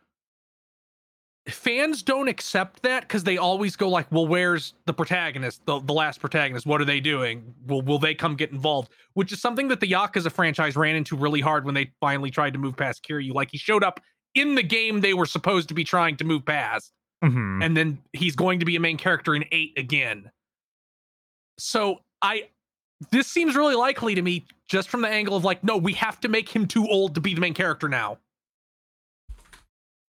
fans 1.48 2.02
don't 2.02 2.28
accept 2.28 2.82
that 2.82 3.02
because 3.02 3.24
they 3.24 3.38
always 3.38 3.74
go 3.76 3.88
like 3.88 4.10
well 4.12 4.26
where's 4.26 4.74
the 4.86 4.92
protagonist? 4.92 5.64
The, 5.66 5.80
the 5.80 5.92
last 5.92 6.20
protagonist. 6.20 6.66
What 6.66 6.80
are 6.80 6.84
they 6.84 7.00
doing? 7.00 7.54
Will 7.66 7.82
will 7.82 7.98
they 7.98 8.14
come 8.14 8.36
get 8.36 8.50
involved? 8.52 8.90
Which 9.14 9.32
is 9.32 9.40
something 9.40 9.68
that 9.68 9.80
the 9.80 9.90
yakuza 9.90 10.30
franchise 10.30 10.76
ran 10.76 10.96
into 10.96 11.16
really 11.16 11.40
hard 11.40 11.64
when 11.64 11.74
they 11.74 11.90
finally 12.00 12.30
tried 12.30 12.52
to 12.52 12.58
move 12.58 12.76
past 12.76 13.04
kiryu. 13.08 13.32
Like 13.32 13.50
he 13.50 13.58
showed 13.58 13.82
up 13.82 14.00
in 14.34 14.54
the 14.54 14.62
game 14.62 15.00
they 15.00 15.14
were 15.14 15.26
supposed 15.26 15.68
to 15.68 15.74
be 15.74 15.84
trying 15.84 16.16
to 16.16 16.24
move 16.24 16.44
past 16.44 16.92
hmm 17.22 17.62
and 17.62 17.76
then 17.76 17.98
he's 18.12 18.36
going 18.36 18.60
to 18.60 18.64
be 18.64 18.76
a 18.76 18.80
main 18.80 18.96
character 18.96 19.34
in 19.34 19.44
eight 19.50 19.72
again. 19.76 20.30
So 21.58 22.00
I 22.22 22.48
this 23.10 23.26
seems 23.26 23.56
really 23.56 23.74
likely 23.74 24.14
to 24.14 24.22
me 24.22 24.46
just 24.68 24.88
from 24.88 25.02
the 25.02 25.08
angle 25.08 25.36
of 25.36 25.44
like, 25.44 25.62
no, 25.62 25.76
we 25.76 25.92
have 25.94 26.20
to 26.20 26.28
make 26.28 26.48
him 26.48 26.66
too 26.66 26.86
old 26.88 27.14
to 27.14 27.20
be 27.20 27.34
the 27.34 27.40
main 27.40 27.54
character 27.54 27.88
now. 27.88 28.18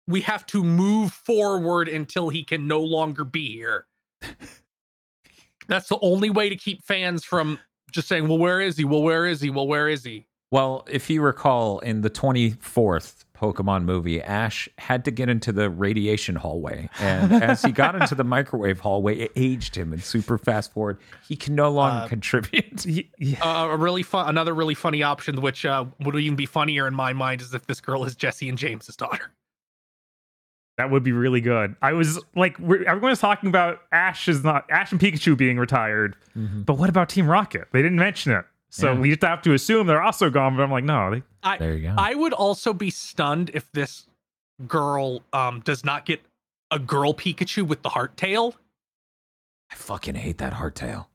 We 0.08 0.22
have 0.22 0.46
to 0.48 0.64
move 0.64 1.14
forward 1.14 1.88
until 1.88 2.30
he 2.30 2.44
can 2.44 2.68
no 2.68 2.82
longer 2.82 3.24
be 3.24 3.54
here. 3.54 3.86
That's 5.68 5.88
the 5.88 6.00
only 6.02 6.30
way 6.30 6.50
to 6.50 6.56
keep 6.56 6.84
fans 6.84 7.24
from 7.24 7.60
just 7.92 8.08
saying, 8.08 8.28
well, 8.28 8.38
where 8.38 8.60
is 8.60 8.78
he? 8.78 8.84
Well, 8.84 9.04
where 9.04 9.26
is 9.26 9.42
he? 9.42 9.50
Well, 9.50 9.68
where 9.68 9.88
is 9.88 10.04
he? 10.04 10.26
Well, 10.52 10.86
if 10.90 11.10
you 11.10 11.22
recall, 11.22 11.80
in 11.80 12.02
the 12.02 12.10
24th 12.10 13.24
Pokemon 13.42 13.84
movie, 13.86 14.22
Ash 14.22 14.70
had 14.78 15.04
to 15.06 15.12
get 15.12 15.28
into 15.30 15.52
the 15.52 15.70
radiation 15.70 16.36
hallway. 16.36 16.90
And 17.00 17.34
as 17.44 17.64
he 17.64 17.72
got 17.72 17.96
into 17.96 18.14
the 18.14 18.24
microwave 18.24 18.80
hallway, 18.82 19.18
it 19.18 19.32
aged 19.36 19.76
him. 19.76 19.92
And 19.94 20.04
super 20.04 20.38
fast 20.38 20.72
forward, 20.74 21.00
he 21.28 21.36
can 21.36 21.56
no 21.56 21.72
longer 21.72 22.06
Uh, 22.06 22.08
contribute. 22.08 22.86
Yeah. 23.18 23.44
Uh, 23.44 23.68
a 23.70 23.78
really 23.78 24.04
fun, 24.04 24.30
another 24.30 24.54
really 24.54 24.76
funny 24.76 25.02
option, 25.04 25.42
which 25.42 25.66
uh, 25.66 25.86
would 26.02 26.16
even 26.16 26.36
be 26.36 26.46
funnier 26.46 26.88
in 26.88 26.94
my 26.94 27.14
mind, 27.14 27.42
is 27.42 27.54
if 27.54 27.66
this 27.66 27.82
girl 27.82 28.04
is 28.06 28.16
Jesse 28.16 28.48
and 28.50 28.58
James's 28.58 28.96
daughter. 28.96 29.32
That 30.78 30.90
would 30.90 31.04
be 31.04 31.12
really 31.12 31.42
good. 31.42 31.76
I 31.82 31.94
was 31.94 32.20
like, 32.36 32.58
we're, 32.60 32.84
everyone 32.84 33.10
was 33.12 33.20
talking 33.20 33.50
about 33.50 33.80
Ash 33.92 34.28
is 34.28 34.44
not 34.44 34.66
Ash 34.72 34.92
and 34.92 35.00
Pikachu 35.02 35.38
being 35.38 35.58
retired, 35.58 36.16
Mhm. 36.38 36.66
but 36.66 36.76
what 36.78 36.90
about 36.90 37.10
Team 37.10 37.28
Rocket? 37.28 37.68
They 37.72 37.82
didn't 37.82 37.98
mention 38.00 38.32
it, 38.32 38.46
so 38.72 38.94
Yeah. 38.94 39.00
we 39.00 39.10
just 39.10 39.22
have 39.22 39.44
to 39.44 39.54
assume 39.54 39.86
they're 39.86 40.02
also 40.02 40.30
gone. 40.32 40.58
But 40.58 40.64
I'm 40.64 40.72
like, 40.72 40.84
no, 40.84 41.12
they, 41.12 41.22
I, 41.44 41.58
There 41.60 41.76
you 41.76 41.90
go. 41.90 41.96
I 41.98 42.16
would 42.16 42.34
also 42.34 42.74
be 42.74 42.90
stunned 42.90 43.52
if 43.54 43.72
this 43.72 44.08
girl 44.68 45.22
um 45.34 45.60
does 45.62 45.84
not 45.86 46.06
get 46.06 46.22
a 46.72 46.80
girl 46.80 47.14
Pikachu 47.14 47.64
with 47.68 47.82
the 47.84 47.90
heart 47.90 48.18
tail. 48.18 48.56
I 49.72 49.76
fucking 49.76 50.16
hate 50.16 50.38
that 50.40 50.54
heart 50.54 50.76
tail. 50.76 51.10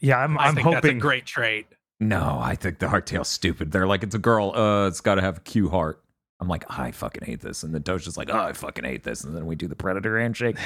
yeah, 0.00 0.18
I'm, 0.18 0.38
I 0.38 0.46
I'm 0.46 0.54
think 0.54 0.64
that's 0.70 0.84
a 0.84 0.88
hoping. 0.88 0.98
great 0.98 1.26
trait. 1.26 1.66
No, 2.00 2.38
I 2.40 2.54
think 2.54 2.78
the 2.78 2.86
hardtail's 2.86 3.28
stupid. 3.28 3.72
They're 3.72 3.86
like, 3.86 4.02
it's 4.04 4.14
a 4.14 4.18
girl. 4.20 4.52
Uh, 4.54 4.86
it's 4.86 5.00
got 5.00 5.16
to 5.16 5.20
have 5.22 5.38
a 5.38 5.40
Q 5.40 5.68
heart. 5.68 6.00
I'm 6.40 6.46
like, 6.46 6.64
I 6.70 6.92
fucking 6.92 7.24
hate 7.24 7.40
this. 7.40 7.64
And 7.64 7.74
then 7.74 7.82
Dosha's 7.82 8.16
like, 8.16 8.30
oh, 8.32 8.38
I 8.38 8.52
fucking 8.52 8.84
hate 8.84 9.02
this. 9.02 9.24
And 9.24 9.36
then 9.36 9.46
we 9.46 9.56
do 9.56 9.66
the 9.66 9.74
predator 9.74 10.20
handshake 10.20 10.56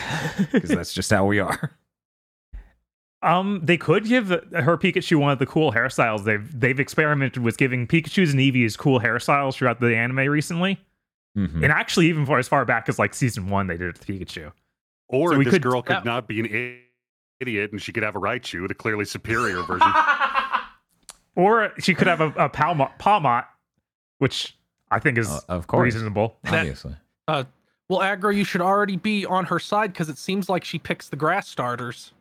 because 0.52 0.68
that's 0.70 0.92
just 0.92 1.10
how 1.10 1.24
we 1.24 1.38
are. 1.38 1.72
Um, 3.22 3.60
they 3.62 3.76
could 3.76 4.04
give 4.06 4.28
the- 4.28 4.62
her 4.62 4.76
Pikachu 4.76 5.16
one 5.16 5.32
of 5.32 5.38
the 5.38 5.46
cool 5.46 5.72
hairstyles. 5.72 6.24
They've 6.24 6.48
they've 6.60 6.80
experimented 6.80 7.42
with 7.42 7.56
giving 7.56 7.86
Pikachu's 7.86 8.32
and 8.32 8.40
Eevee's 8.40 8.76
cool 8.76 8.98
hairstyles 9.00 9.54
throughout 9.54 9.78
the 9.80 9.96
anime 9.96 10.28
recently, 10.28 10.80
Mhm. 11.36 11.62
and 11.62 11.66
actually 11.72 12.08
even 12.08 12.26
for 12.26 12.38
as 12.38 12.48
far 12.48 12.64
back 12.64 12.88
as 12.88 12.98
like 12.98 13.14
season 13.14 13.48
one, 13.48 13.68
they 13.68 13.76
did 13.76 13.88
it 13.88 13.98
with 13.98 14.06
Pikachu. 14.06 14.52
Or 15.08 15.32
So 15.32 15.38
we 15.38 15.44
this 15.44 15.52
could- 15.54 15.62
girl 15.62 15.82
could 15.82 15.96
Yeah. 15.96 16.02
not 16.04 16.26
be 16.26 16.40
an 16.40 16.80
idiot 17.40 17.70
and 17.72 17.80
she 17.80 17.92
could 17.92 18.02
have 18.02 18.16
a 18.16 18.20
Raichu, 18.20 18.66
the 18.66 18.74
clearly 18.74 19.04
superior 19.04 19.62
version. 19.62 19.92
Or 21.34 21.72
she 21.78 21.94
could 21.94 22.08
have 22.08 22.20
a, 22.20 22.26
a 22.36 22.50
Pawmot, 22.50 22.98
Pawmot, 22.98 23.46
which 24.18 24.54
I 24.90 24.98
think 24.98 25.16
is 25.16 25.30
Uh, 25.30 25.40
of 25.48 25.66
course. 25.66 25.84
reasonable. 25.84 26.36
Obviously. 26.44 26.94
Well, 27.26 27.46
Aggro, 28.00 28.34
you 28.34 28.44
should 28.44 28.60
already 28.60 28.96
be 28.96 29.24
on 29.24 29.46
her 29.46 29.58
side 29.58 29.92
because 29.94 30.08
it 30.10 30.18
seems 30.18 30.48
like 30.50 30.62
she 30.64 30.78
picks 30.78 31.08
the 31.08 31.16
grass 31.16 31.48
starters. 31.48 32.12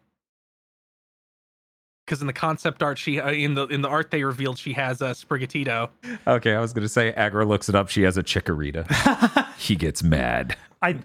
Because 2.12 2.20
in 2.20 2.28
the 2.28 2.34
concept 2.34 2.84
art, 2.84 2.98
she 2.98 3.22
uh, 3.22 3.32
in 3.32 3.54
the 3.54 3.68
in 3.68 3.82
the 3.82 3.88
art 3.88 4.12
they 4.12 4.22
revealed 4.26 4.58
she 4.60 4.74
has 4.74 5.00
a 5.02 5.12
Sprigatito. 5.12 5.88
Okay, 6.28 6.54
I 6.54 6.60
was 6.60 6.74
going 6.74 6.84
to 6.84 6.90
say, 6.90 7.14
Aggro 7.16 7.48
looks 7.48 7.70
it 7.70 7.76
up. 7.76 7.88
She 7.88 8.02
has 8.02 8.18
a 8.18 8.22
chikorita. 8.24 9.48
he 9.58 9.78
gets 9.78 10.04
mad. 10.04 10.58
I 10.82 10.98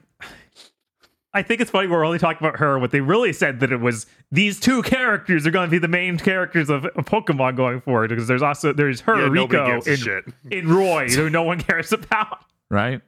I 1.32 1.42
think 1.42 1.60
it's 1.60 1.70
funny 1.70 1.86
we're 1.86 2.04
only 2.04 2.18
talking 2.18 2.44
about 2.44 2.58
her. 2.58 2.76
What 2.80 2.90
they 2.90 3.00
really 3.00 3.32
said 3.32 3.60
that 3.60 3.70
it 3.70 3.76
was 3.76 4.06
these 4.32 4.58
two 4.58 4.82
characters 4.82 5.46
are 5.46 5.52
going 5.52 5.68
to 5.68 5.70
be 5.70 5.78
the 5.78 5.86
main 5.86 6.18
characters 6.18 6.68
of, 6.68 6.86
of 6.86 7.04
Pokemon 7.04 7.54
going 7.54 7.80
forward 7.80 8.08
because 8.10 8.26
there's 8.26 8.42
also 8.42 8.72
there's 8.72 9.00
her 9.02 9.14
Yeah, 9.14 9.28
nobody 9.28 9.58
Liko 9.58 9.74
gives 9.74 9.86
a 9.86 9.90
and, 9.92 9.98
shit. 10.00 10.24
and 10.50 10.68
Roy 10.68 11.08
who 11.08 11.30
no 11.30 11.44
one 11.44 11.60
cares 11.60 11.92
about. 11.92 12.40
right? 12.68 13.00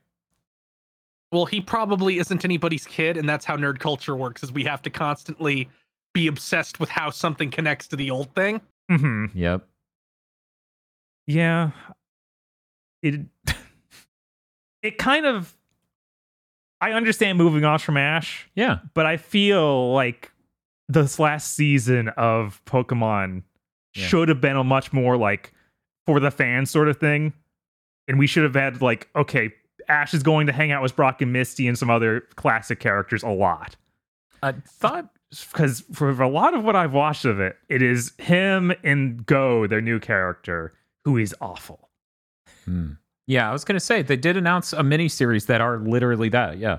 Well, 1.32 1.46
he 1.46 1.60
probably 1.60 2.20
isn't 2.20 2.44
anybody's 2.44 2.86
kid, 2.86 3.16
and 3.16 3.28
that's 3.28 3.44
how 3.44 3.56
nerd 3.56 3.80
culture 3.80 4.14
works. 4.14 4.44
Is 4.44 4.52
we 4.52 4.62
have 4.62 4.82
to 4.82 4.90
constantly 4.90 5.68
be 6.18 6.26
obsessed 6.26 6.80
with 6.80 6.88
how 6.88 7.10
something 7.10 7.48
connects 7.48 7.86
to 7.88 7.94
the 7.96 8.10
old 8.10 8.34
thing. 8.34 8.60
hmm 8.90 9.26
Yep. 9.34 9.64
Yeah. 11.28 11.70
It 13.02 13.20
it 14.82 14.98
kind 14.98 15.26
of 15.26 15.54
I 16.80 16.92
understand 16.92 17.38
moving 17.38 17.64
on 17.64 17.78
from 17.78 17.96
Ash, 17.96 18.48
Yeah. 18.54 18.78
but 18.94 19.04
I 19.06 19.16
feel 19.16 19.92
like 19.92 20.32
this 20.88 21.18
last 21.18 21.54
season 21.54 22.08
of 22.10 22.60
Pokemon 22.64 23.42
Yeah. 23.94 24.06
should 24.06 24.28
have 24.28 24.40
been 24.40 24.56
a 24.56 24.64
much 24.64 24.92
more 24.92 25.16
like 25.16 25.52
for 26.06 26.18
the 26.20 26.30
fans 26.30 26.70
sort 26.70 26.88
of 26.88 26.98
thing. 26.98 27.32
And 28.08 28.18
we 28.18 28.26
should 28.26 28.42
have 28.44 28.54
had 28.54 28.80
like, 28.82 29.08
okay, 29.14 29.52
Ash 29.88 30.14
is 30.14 30.22
going 30.22 30.46
to 30.48 30.52
hang 30.52 30.72
out 30.72 30.82
with 30.82 30.96
Brock 30.96 31.20
and 31.22 31.32
Misty 31.32 31.68
and 31.68 31.76
some 31.78 31.90
other 31.90 32.22
classic 32.36 32.80
characters 32.80 33.22
a 33.22 33.28
lot. 33.28 33.76
I 34.42 34.52
thought 34.52 35.10
Because 35.52 35.84
for 35.92 36.08
a 36.10 36.28
lot 36.28 36.54
of 36.54 36.64
what 36.64 36.74
I've 36.76 36.92
watched 36.94 37.24
of 37.24 37.38
it, 37.40 37.56
it 37.68 37.82
is 37.82 38.12
him 38.18 38.72
and 38.82 39.24
Go, 39.26 39.66
their 39.66 39.80
new 39.82 39.98
character, 40.00 40.72
who 41.04 41.16
is 41.18 41.34
awful. 41.40 41.90
Hmm. 42.64 42.92
Yeah, 43.26 43.48
I 43.48 43.52
was 43.52 43.64
gonna 43.64 43.80
say 43.80 44.00
they 44.02 44.16
did 44.16 44.36
announce 44.38 44.72
a 44.72 44.82
mini 44.82 45.08
series 45.08 45.46
that 45.46 45.60
are 45.60 45.78
literally 45.78 46.30
that. 46.30 46.58
Yeah. 46.58 46.78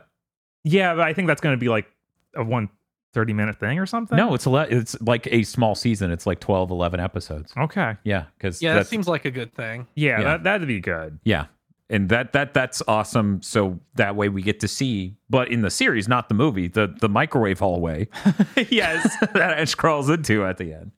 Yeah, 0.64 0.96
but 0.96 1.04
I 1.08 1.14
think 1.14 1.28
that's 1.28 1.42
going 1.42 1.54
to 1.54 1.60
be 1.60 1.70
like 1.70 1.88
a 2.36 2.44
one 2.44 2.70
30 3.14 3.34
minute 3.34 3.60
thing 3.60 3.80
or 3.80 3.86
something. 3.86 4.18
No, 4.18 4.34
it's 4.34 4.46
a 4.46 4.50
le- 4.50 4.68
it's 4.70 5.00
like 5.02 5.26
a 5.32 5.44
small 5.44 5.74
season. 5.74 6.12
It's 6.12 6.28
like 6.28 6.40
12, 6.42 6.70
11 6.70 7.00
episodes. 7.00 7.54
Okay. 7.58 7.96
Yeah, 8.04 8.26
because 8.38 8.62
Yeah, 8.62 8.74
that 8.76 8.88
seems 8.88 9.08
like 9.08 9.26
a 9.26 9.32
good 9.32 9.54
thing. 9.54 9.88
Yeah, 9.96 10.20
Yeah. 10.20 10.24
That, 10.24 10.44
that'd 10.44 10.68
be 10.68 10.80
good. 10.82 11.20
yeah, 11.24 11.46
and 11.90 12.10
that 12.10 12.34
that 12.34 12.54
that's 12.54 12.82
awesome. 12.88 13.42
So 13.42 13.80
that 13.96 14.16
way 14.16 14.30
we 14.30 14.42
get 14.42 14.60
to 14.62 14.68
see, 14.68 15.16
but 15.30 15.50
in 15.52 15.62
the 15.62 15.70
series, 15.72 16.08
not 16.08 16.30
the 16.30 16.36
movie, 16.36 16.68
the 16.68 16.94
the 17.00 17.10
microwave 17.10 17.60
hallway 17.60 18.08
yes. 18.70 19.16
that 19.34 19.58
Ash 19.60 19.76
crawls 19.76 20.10
into 20.10 20.46
at 20.46 20.58
the 20.58 20.74
end. 20.74 20.92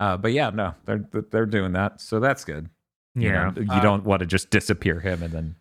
Uh, 0.00 0.16
but 0.16 0.32
yeah, 0.32 0.50
no, 0.50 0.74
they're 0.84 1.04
they're 1.30 1.46
doing 1.46 1.72
that, 1.72 2.00
so 2.00 2.20
that's 2.20 2.44
good. 2.44 2.68
You 3.14 3.30
Yeah. 3.30 3.50
know, 3.50 3.62
you 3.62 3.66
Uh, 3.72 3.80
don't 3.80 4.04
want 4.04 4.20
to 4.20 4.26
just 4.26 4.50
disappear 4.50 5.00
him 5.00 5.22
and 5.22 5.32
then 5.32 5.54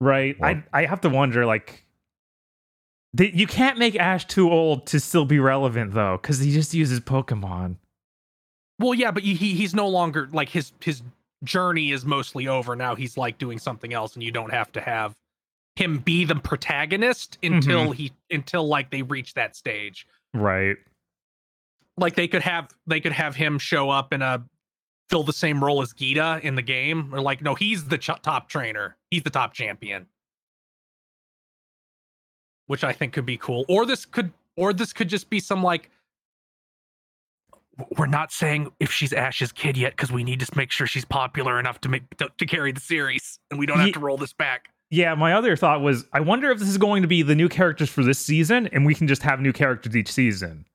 Right. 0.00 0.38
Well- 0.40 0.50
I 0.72 0.82
I 0.82 0.86
have 0.86 1.02
to 1.02 1.08
wonder 1.10 1.44
like 1.46 1.84
they, 3.12 3.30
you 3.32 3.46
can't 3.46 3.76
make 3.78 3.96
Ash 3.96 4.24
too 4.24 4.50
old 4.50 4.86
to 4.88 5.00
still 5.00 5.24
be 5.24 5.38
relevant 5.40 5.92
though 5.94 6.16
cuz 6.18 6.38
he 6.40 6.52
just 6.52 6.72
uses 6.74 7.00
Pokemon. 7.00 7.76
Well, 8.78 8.94
yeah, 8.94 9.10
but 9.10 9.22
he 9.24 9.34
he- 9.34 9.54
he's 9.54 9.74
no 9.74 9.88
longer 9.88 10.28
like 10.32 10.48
his 10.48 10.72
his 10.80 11.02
journey 11.44 11.92
is 11.92 12.04
mostly 12.04 12.48
over 12.48 12.76
now. 12.76 12.94
He's 12.94 13.16
like 13.16 13.38
doing 13.38 13.58
something 13.58 13.92
else, 13.92 14.14
and 14.14 14.22
you 14.22 14.30
don't 14.30 14.52
have 14.52 14.72
to 14.72 14.80
have 14.80 15.14
him 15.76 15.98
be 15.98 16.24
the 16.24 16.34
protagonist 16.34 17.38
until 17.42 17.84
mm-hmm. 17.84 17.92
he 17.92 18.12
until 18.30 18.66
like 18.66 18.90
they 18.90 19.02
reach 19.02 19.34
that 19.34 19.56
stage. 19.56 20.06
Right. 20.34 20.76
Like 21.96 22.14
they 22.16 22.28
could 22.28 22.42
have 22.42 22.70
they 22.86 23.00
could 23.00 23.12
have 23.12 23.36
him 23.36 23.58
show 23.58 23.90
up 23.90 24.12
in 24.12 24.22
a 24.22 24.44
fill 25.08 25.22
the 25.24 25.32
same 25.32 25.62
role 25.62 25.82
as 25.82 25.92
Geeta 25.92 26.40
in 26.40 26.54
the 26.54 26.62
game, 26.62 27.14
or 27.14 27.20
like 27.20 27.42
no, 27.42 27.54
he's 27.54 27.84
the 27.84 27.98
ch- 27.98 28.22
top 28.22 28.48
trainer, 28.48 28.96
he's 29.10 29.22
the 29.22 29.30
top 29.30 29.54
champion, 29.54 30.06
which 32.66 32.84
I 32.84 32.92
think 32.92 33.12
could 33.12 33.26
be 33.26 33.36
cool. 33.36 33.64
Or 33.68 33.86
this 33.86 34.04
could 34.04 34.32
or 34.56 34.72
this 34.72 34.92
could 34.92 35.08
just 35.08 35.30
be 35.30 35.40
some 35.40 35.62
like 35.62 35.90
we're 37.96 38.06
not 38.06 38.32
saying 38.32 38.70
if 38.80 38.90
she's 38.90 39.12
Ash's 39.12 39.52
kid 39.52 39.76
yet 39.76 39.92
because 39.92 40.10
we 40.12 40.24
need 40.24 40.40
to 40.40 40.46
make 40.56 40.70
sure 40.70 40.86
she's 40.86 41.04
popular 41.04 41.58
enough 41.60 41.80
to 41.82 41.88
make 41.88 42.16
to, 42.18 42.28
to 42.38 42.46
carry 42.46 42.72
the 42.72 42.80
series, 42.80 43.38
and 43.50 43.58
we 43.58 43.66
don't 43.66 43.78
Ye- 43.78 43.84
have 43.86 43.94
to 43.94 44.00
roll 44.00 44.16
this 44.16 44.32
back. 44.32 44.68
Yeah, 44.90 45.14
my 45.14 45.34
other 45.34 45.54
thought 45.56 45.80
was 45.82 46.04
I 46.12 46.20
wonder 46.20 46.50
if 46.50 46.58
this 46.58 46.68
is 46.68 46.78
going 46.78 47.02
to 47.02 47.08
be 47.08 47.22
the 47.22 47.34
new 47.36 47.48
characters 47.48 47.88
for 47.88 48.02
this 48.02 48.18
season 48.18 48.66
and 48.68 48.84
we 48.84 48.94
can 48.94 49.06
just 49.06 49.22
have 49.22 49.40
new 49.40 49.52
characters 49.52 49.94
each 49.96 50.10
season. 50.10 50.66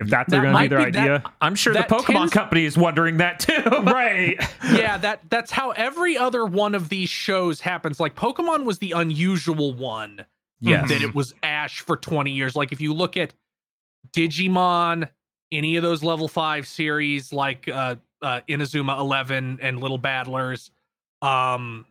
If 0.00 0.08
that's 0.08 0.30
That 0.30 0.40
going 0.40 0.54
to 0.54 0.60
be 0.62 0.68
their 0.68 0.86
be- 0.86 0.90
that- 0.92 0.98
idea. 1.02 1.22
I'm 1.42 1.54
sure 1.54 1.74
the 1.74 1.80
Pokemon 1.80 2.06
tends- 2.06 2.32
company 2.32 2.64
is 2.64 2.78
wondering 2.78 3.18
that 3.18 3.38
too. 3.40 3.62
right. 3.82 4.40
yeah, 4.72 4.96
that 4.96 5.20
that's 5.28 5.50
how 5.50 5.72
every 5.72 6.16
other 6.16 6.46
one 6.46 6.74
of 6.74 6.88
these 6.88 7.10
shows 7.10 7.60
happens. 7.60 8.00
Like 8.00 8.14
Pokemon 8.16 8.64
was 8.64 8.78
the 8.78 8.92
unusual 8.92 9.74
one 9.74 10.24
Yes. 10.62 10.88
that 10.88 11.02
it 11.02 11.14
was 11.14 11.34
Ash 11.42 11.80
for 11.80 11.98
20 11.98 12.30
years. 12.30 12.56
Like 12.56 12.72
if 12.72 12.80
you 12.80 12.94
look 12.94 13.18
at 13.18 13.34
Digimon, 14.14 15.08
any 15.52 15.76
of 15.76 15.82
those 15.82 16.02
level 16.02 16.28
5 16.28 16.66
series 16.66 17.32
like 17.32 17.68
uh 17.68 17.96
uh 18.22 18.40
Inazuma 18.48 18.98
11 18.98 19.58
and 19.62 19.80
Little 19.80 19.98
Battlers, 19.98 20.70
um 21.22 21.86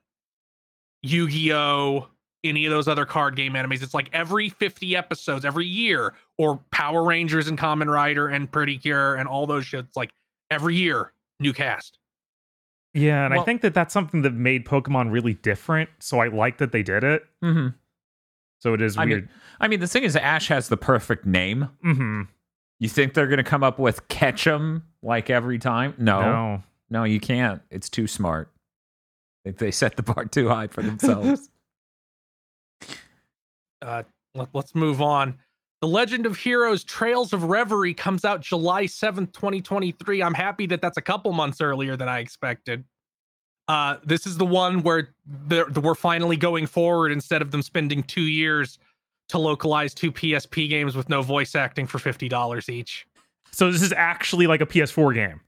Yu-Gi-Oh, 1.03 2.07
any 2.43 2.65
of 2.65 2.71
those 2.71 2.87
other 2.87 3.05
card 3.05 3.35
game 3.35 3.53
animes, 3.53 3.81
it's 3.81 3.93
like 3.93 4.09
every 4.13 4.49
50 4.49 4.95
episodes 4.95 5.45
every 5.45 5.65
year 5.65 6.13
or 6.37 6.57
Power 6.71 7.03
Rangers 7.03 7.47
and 7.47 7.57
Kamen 7.57 7.87
Rider 7.87 8.27
and 8.27 8.51
Pretty 8.51 8.77
Cure 8.77 9.15
and 9.15 9.27
all 9.27 9.47
those 9.47 9.65
shits 9.65 9.95
like 9.95 10.11
every 10.51 10.75
year 10.75 11.13
new 11.39 11.53
cast. 11.53 11.97
Yeah, 12.93 13.25
and 13.25 13.33
I 13.33 13.43
think 13.43 13.61
that 13.61 13.73
that's 13.75 13.93
something 13.93 14.23
that 14.23 14.33
made 14.33 14.65
Pokemon 14.65 15.11
really 15.11 15.35
different, 15.35 15.89
so 15.99 16.19
I 16.19 16.27
like 16.27 16.57
that 16.57 16.71
they 16.71 16.81
did 16.81 17.03
it. 17.03 17.23
hmm 17.41 17.67
So 18.61 18.73
it 18.73 18.81
is 18.81 18.97
I 18.97 19.01
mean- 19.05 19.09
weird. 19.09 19.29
I 19.61 19.67
mean, 19.67 19.79
the 19.79 19.87
thing 19.87 20.03
is, 20.03 20.15
Ash 20.15 20.47
has 20.47 20.69
the 20.69 20.77
perfect 20.77 21.25
name. 21.25 21.69
mhm. 21.85 22.27
You 22.79 22.87
think 22.89 23.13
they're 23.13 23.27
going 23.27 23.37
to 23.37 23.43
come 23.43 23.63
up 23.63 23.77
with 23.79 24.07
Ketchum 24.07 24.83
like 25.01 25.29
every 25.29 25.59
time? 25.59 25.93
No, 25.97 26.21
no, 26.21 26.63
No. 26.89 27.03
you 27.03 27.19
can't. 27.19 27.61
It's 27.69 27.89
too 27.89 28.07
smart. 28.07 28.51
They- 29.43 29.51
They 29.51 29.71
set 29.71 29.95
the 29.97 30.03
bar 30.03 30.25
too 30.25 30.47
high 30.49 30.67
for 30.67 30.81
themselves. 30.81 31.49
uh 33.81 34.03
let, 34.35 34.47
us 34.53 34.75
move 34.75 35.01
on 35.01 35.37
the 35.81 35.87
legend 35.87 36.25
of 36.25 36.37
heroes 36.37 36.83
trails 36.83 37.31
of 37.33 37.45
reverie 37.45 37.93
comes 37.93 38.25
out 38.25 38.41
july 38.41 38.83
7th 38.85 39.31
2023 39.33 40.21
i'm 40.21 40.33
happy 40.33 40.65
that 40.65 40.81
that's 40.81 40.97
a 40.97 41.01
couple 41.01 41.31
months 41.31 41.61
earlier 41.61 41.95
than 41.95 42.09
i 42.09 42.19
expected 42.19 42.83
uh 43.69 43.95
this 44.03 44.25
is 44.27 44.37
the 44.37 44.45
one 44.45 44.81
where 44.83 45.13
they're, 45.25 45.67
we're 45.81 45.95
finally 45.95 46.35
going 46.35 46.67
forward 46.67 47.11
instead 47.11 47.41
of 47.41 47.51
them 47.51 47.61
spending 47.61 48.03
two 48.03 48.23
years 48.23 48.79
to 49.29 49.37
localize 49.39 49.93
two 49.93 50.11
psp 50.11 50.69
games 50.69 50.95
with 50.95 51.09
no 51.09 51.21
voice 51.21 51.55
acting 51.55 51.87
for 51.87 51.97
$50 51.97 52.69
each 52.69 53.07
So 53.51 53.71
this 53.71 53.81
is 53.81 53.93
actually 53.93 54.47
like 54.47 54.61
a 54.61 54.65
PS4 54.65 55.13
game. 55.13 55.39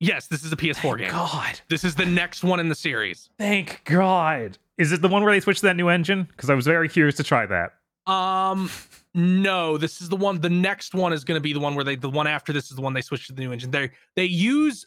yes 0.00 0.26
this 0.26 0.44
is 0.44 0.52
a 0.52 0.56
ps4 0.56 0.98
game 0.98 1.10
God. 1.10 1.60
this 1.68 1.84
is 1.84 1.94
the 1.94 2.06
next 2.06 2.42
one 2.44 2.60
in 2.60 2.68
the 2.68 2.74
series 2.74 3.28
Thank 3.38 3.82
God. 3.84 4.58
Is 4.78 4.92
it 4.92 5.02
the 5.02 5.08
one 5.08 5.22
where 5.24 5.32
they 5.32 5.40
switched 5.40 5.60
to 5.60 5.66
that 5.66 5.76
new 5.76 5.88
engine? 5.88 6.22
Because 6.24 6.50
I 6.50 6.54
was 6.54 6.64
very 6.64 6.88
curious 6.88 7.16
to 7.16 7.24
try 7.24 7.46
that. 7.46 7.72
Um, 8.10 8.70
no, 9.12 9.76
this 9.76 10.00
is 10.00 10.08
the 10.08 10.14
one. 10.16 10.40
The 10.40 10.48
next 10.48 10.94
one 10.94 11.12
is 11.12 11.24
going 11.24 11.36
to 11.36 11.42
be 11.42 11.52
the 11.52 11.58
one 11.58 11.74
where 11.74 11.84
they. 11.84 11.96
The 11.96 12.08
one 12.08 12.28
after 12.28 12.52
this 12.52 12.70
is 12.70 12.76
the 12.76 12.80
one 12.82 12.92
they 12.94 13.00
switch 13.02 13.26
to 13.26 13.32
the 13.32 13.40
new 13.40 13.52
engine. 13.52 13.72
They 13.72 13.90
they 14.14 14.24
use 14.24 14.86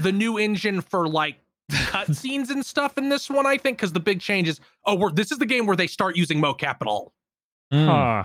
the 0.00 0.10
new 0.12 0.38
engine 0.38 0.80
for 0.80 1.06
like 1.06 1.36
cutscenes 1.70 2.48
and 2.50 2.64
stuff 2.64 2.96
in 2.96 3.10
this 3.10 3.28
one. 3.28 3.44
I 3.46 3.58
think 3.58 3.76
because 3.76 3.92
the 3.92 4.00
big 4.00 4.20
change 4.20 4.48
is 4.48 4.60
oh, 4.86 4.94
we're 4.94 5.12
this 5.12 5.30
is 5.30 5.36
the 5.38 5.46
game 5.46 5.66
where 5.66 5.76
they 5.76 5.86
start 5.86 6.16
using 6.16 6.40
mocap 6.40 6.76
at 6.80 6.86
all. 6.86 7.12
Mm. 7.72 7.86
Huh. 7.86 8.24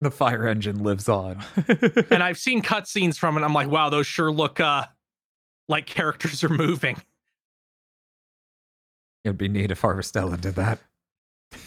The 0.00 0.10
fire 0.10 0.46
engine 0.46 0.82
lives 0.82 1.08
on. 1.08 1.42
And 2.10 2.22
I've 2.22 2.38
seen 2.38 2.62
cutscenes 2.62 3.16
from 3.18 3.36
it. 3.36 3.42
I'm 3.42 3.52
like, 3.54 3.68
wow, 3.68 3.88
those 3.90 4.06
sure 4.06 4.30
look 4.30 4.60
uh 4.60 4.84
like 5.68 5.86
characters 5.86 6.44
are 6.44 6.48
moving. 6.48 6.96
It'd 9.24 9.38
be 9.38 9.48
neat 9.48 9.70
if 9.70 9.82
Harvestella 9.82 10.40
did 10.40 10.54
that. 10.54 10.78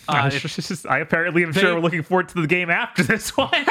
I, 0.07 0.26
Uh, 0.26 0.27
if- 0.27 0.41
just- 0.43 0.85
I 0.88 0.99
apparently 0.99 1.43
am 1.43 1.52
they- 1.52 1.61
sure 1.61 1.76
we're 1.76 1.81
looking 1.81 2.03
forward 2.03 2.30
to 2.30 2.41
the 2.41 2.48
game 2.48 2.69
after 2.69 3.03
this 3.03 3.35
one. 3.35 3.49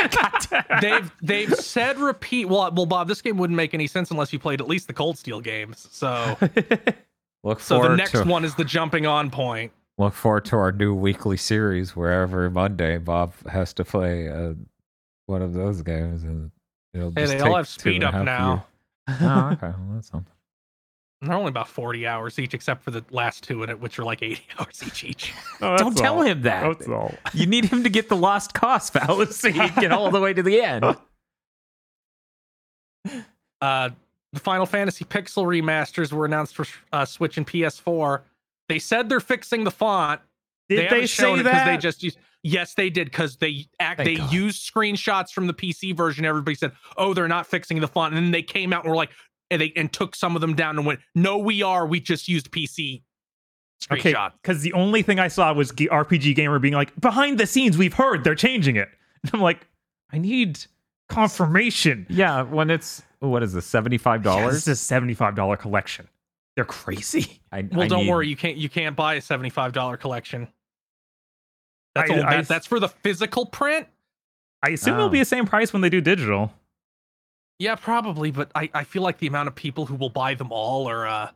they've 0.81 1.10
they've 1.22 1.55
said 1.55 1.98
repeat. 1.98 2.47
Well, 2.47 2.70
well, 2.72 2.86
Bob, 2.86 3.09
this 3.09 3.22
game 3.22 3.36
wouldn't 3.39 3.56
make 3.56 3.74
any 3.74 3.86
sense 3.86 4.10
unless 4.10 4.32
you 4.32 4.39
played 4.39 4.60
at 4.60 4.68
least 4.68 4.86
the 4.86 4.93
Cold 4.93 5.16
Steel 5.18 5.40
games. 5.40 5.89
So 5.90 6.36
Look 7.43 7.60
so 7.60 7.82
the 7.82 7.97
next 7.97 8.12
to 8.12 8.24
one 8.24 8.44
is 8.44 8.55
the 8.56 8.64
jumping 8.64 9.06
on 9.06 9.31
point. 9.31 9.72
Look 10.01 10.14
forward 10.14 10.44
to 10.47 10.56
our 10.56 10.72
new 10.72 10.94
weekly 10.94 11.36
series 11.36 11.94
where 11.94 12.22
every 12.22 12.51
Monday 12.51 12.98
Bob 12.98 13.32
has 13.48 13.72
to 13.74 13.85
play 13.85 14.28
uh, 14.28 14.55
one 15.27 15.43
of 15.43 15.55
those 15.55 15.82
games, 15.82 16.24
and 16.24 16.51
it'll 16.93 17.12
Hey, 17.14 17.27
they 17.27 17.40
all 17.40 17.56
have 17.56 17.68
speed 17.68 18.02
up 18.02 18.24
now. 18.24 18.66
oh, 19.09 19.51
okay, 19.52 19.68
well, 19.68 19.89
that's 19.94 20.09
something. 20.09 20.32
They're 21.22 21.35
only 21.35 21.51
about 21.51 21.68
40 21.68 22.06
hours 22.06 22.39
each, 22.39 22.55
except 22.55 22.82
for 22.82 22.93
the 22.93 23.05
last 23.10 23.44
two 23.44 23.62
in 23.62 23.68
it, 23.68 23.78
which 23.78 23.98
are 23.98 24.05
like 24.05 24.22
80 24.22 24.43
hours 24.59 24.82
each 24.85 25.05
each. 25.05 25.35
Oh, 25.60 25.77
Don't 25.77 25.97
tell 25.97 26.16
all. 26.16 26.22
him 26.22 26.43
that. 26.43 26.78
That's 26.78 26.89
all. 26.89 27.14
You 27.35 27.47
need 27.47 27.66
him 27.66 27.82
to 27.85 27.90
get 27.90 28.09
the 28.09 28.16
lost 28.16 28.55
cost 28.55 28.94
fallacy 28.94 29.52
and 29.60 29.74
get 29.77 29.93
all 29.93 30.10
the 30.10 30.20
way 30.20 30.32
to 30.32 30.43
the 30.43 30.62
end. 30.62 30.97
Uh, 33.60 33.90
the 34.32 34.40
Final 34.40 34.64
Fantasy 34.64 35.05
Pixel 35.05 35.44
remasters 35.44 36.10
were 36.12 36.24
announced 36.24 36.55
for 36.55 36.64
uh, 36.93 37.05
Switch 37.05 37.36
and 37.36 37.47
PS4. 37.47 38.22
They 38.71 38.79
said 38.79 39.09
they're 39.11 39.21
fixing 39.21 39.65
the 39.65 39.71
font. 39.71 40.21
Did 40.71 40.91
they 40.91 41.01
they, 41.01 41.07
say 41.07 41.33
it 41.33 41.35
'cause 41.37 41.45
that? 41.45 41.65
they 41.67 41.77
just 41.77 42.03
used, 42.03 42.19
Yes, 42.43 42.73
they 42.75 42.89
did 42.89 43.11
because 43.11 43.37
they 43.37 43.67
act. 43.81 43.99
Thank 43.99 44.07
they 44.09 44.15
God. 44.17 44.33
used 44.33 44.73
screenshots 44.73 45.31
from 45.31 45.47
the 45.47 45.53
PC 45.53 45.95
version. 45.95 46.25
Everybody 46.25 46.55
said, 46.55 46.73
"Oh, 46.97 47.13
they're 47.13 47.29
not 47.29 47.47
fixing 47.47 47.81
the 47.81 47.89
font," 47.89 48.15
and 48.15 48.25
then 48.25 48.31
they 48.31 48.43
came 48.43 48.73
out 48.73 48.85
and 48.85 48.91
were 48.91 48.97
like, 48.97 49.11
and 49.51 49.61
they 49.61 49.73
and 49.77 49.93
took 49.93 50.15
some 50.17 50.35
of 50.37 50.41
them 50.41 50.55
down 50.55 50.79
and 50.79 50.87
went, 50.87 51.01
"No, 51.15 51.37
we 51.37 51.63
are. 51.63 51.87
We 51.87 52.01
just 52.01 52.29
used 52.29 52.51
PC 52.51 53.03
Okay, 53.93 54.13
screenshot." 54.15 54.33
because 54.41 54.63
the 54.63 54.73
only 54.73 55.03
thing 55.03 55.19
I 55.19 55.29
saw 55.29 55.53
was 55.53 55.71
G- 55.73 55.89
RPG 55.89 56.35
Gamer 56.35 56.59
being 56.61 56.73
like, 56.73 56.99
behind 56.99 57.39
the 57.39 57.47
scenes, 57.47 57.77
we've 57.77 57.93
heard 57.95 58.25
they're 58.25 58.35
changing 58.35 58.77
it. 58.77 58.89
And 59.25 59.35
I'm 59.35 59.43
like, 59.43 59.67
I 60.11 60.17
need 60.17 60.61
confirmation. 61.11 62.07
Yeah, 62.09 62.43
when 62.43 62.71
it's 62.71 63.03
what 63.19 63.43
is 63.43 63.53
this 63.53 63.67
seventy 63.67 63.99
five 63.99 64.23
dollars? 64.23 64.55
this 64.55 64.63
is 64.63 64.69
a 64.69 64.77
seventy-five 64.77 65.35
dollar 65.35 65.57
collection. 65.59 66.09
They're 66.56 66.64
crazy. 66.64 67.40
I, 67.52 67.62
Well, 67.70 67.82
I 67.82 67.89
don't 67.89 68.05
need- 68.05 68.10
worry, 68.10 68.28
you 68.28 68.36
can't 68.36 68.56
you 68.56 68.68
can't 68.68 68.97
buy 68.97 69.14
a 69.14 69.20
seventy 69.20 69.51
five 69.51 69.72
dollar 69.72 69.97
collection. 69.97 70.48
That's 71.94 72.10
I- 72.10 72.14
all, 72.14 72.24
I- 72.24 72.36
that, 72.36 72.48
that's 72.48 72.66
for 72.66 72.78
the 72.81 72.89
physical 72.89 73.47
print. 73.47 73.86
I 74.62 74.70
assume 74.70 74.94
Oh. 74.94 74.98
it'll 74.98 75.09
be 75.09 75.18
the 75.20 75.24
same 75.24 75.47
price 75.47 75.72
when 75.72 75.81
they 75.82 75.89
do 75.89 76.01
digital. 76.01 76.52
Yeah, 77.59 77.74
probably, 77.77 78.31
but 78.31 78.51
I, 78.55 78.70
I 78.74 78.85
feel 78.85 79.02
like 79.02 79.18
the 79.18 79.27
amount 79.27 79.48
of 79.48 79.55
people 79.55 79.86
who 79.86 79.94
will 79.94 80.10
buy 80.10 80.35
them 80.35 80.51
all 80.52 80.89
are 80.89 81.06
uh 81.06 81.31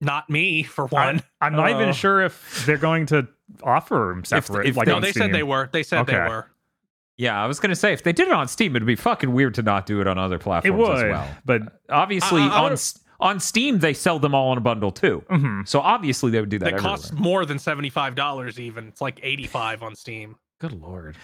not 0.00 0.28
me 0.28 0.62
for 0.64 0.86
one. 0.86 1.22
I, 1.40 1.46
am 1.46 1.52
not 1.54 1.70
Uh, 1.72 1.80
even 1.80 1.92
sure 1.92 2.22
if 2.22 2.64
they're 2.66 2.76
going 2.76 3.06
to 3.06 3.28
offer 3.62 4.12
them 4.14 4.24
separate. 4.24 4.66
if 4.66 4.76
like 4.76 4.86
they- 4.86 4.90
no, 4.92 4.96
on 4.96 5.02
they 5.02 5.12
said 5.12 5.32
they 5.32 5.42
were. 5.44 5.68
They 5.72 5.82
said 5.84 6.06
they 6.06 6.14
were. 6.16 6.48
Yeah, 7.18 7.40
I 7.40 7.46
was 7.46 7.60
gonna 7.60 7.76
say 7.76 7.92
if 7.92 8.02
they 8.02 8.12
did 8.12 8.26
it 8.26 8.32
on 8.34 8.48
Steam, 8.48 8.74
it'd 8.74 8.86
be 8.86 8.96
fucking 8.96 9.32
weird 9.32 9.54
to 9.54 9.62
not 9.62 9.86
do 9.86 10.00
it 10.00 10.06
on 10.08 10.18
other 10.18 10.36
It 10.36 10.40
platforms 10.40 10.76
would, 10.78 10.96
as 11.06 11.10
well. 11.12 11.28
but 11.44 11.80
Obviously, 11.88 12.40
I- 12.42 12.48
I 12.48 12.56
on 12.58 12.62
would- 12.64 12.72
S- 12.72 12.98
on 13.22 13.40
Steam 13.40 13.78
they 13.78 13.94
sell 13.94 14.18
them 14.18 14.34
all 14.34 14.52
in 14.52 14.58
a 14.58 14.60
bundle 14.60 14.90
too. 14.92 15.24
mhm. 15.30 15.66
So 15.66 15.80
obviously 15.80 16.30
they 16.30 16.40
would 16.40 16.50
do 16.50 16.58
that. 16.58 16.72
That 16.72 16.80
costs 16.80 17.06
everywhere. 17.06 17.22
more 17.22 17.46
than 17.46 17.58
seventy 17.58 17.88
five 17.90 18.14
dollars. 18.14 18.60
Even 18.60 18.88
it's 18.88 19.00
like 19.00 19.18
eighty 19.22 19.46
five 19.46 19.82
on 19.82 19.94
Steam. 19.94 20.36
Good 20.60 20.72
lord. 20.72 21.16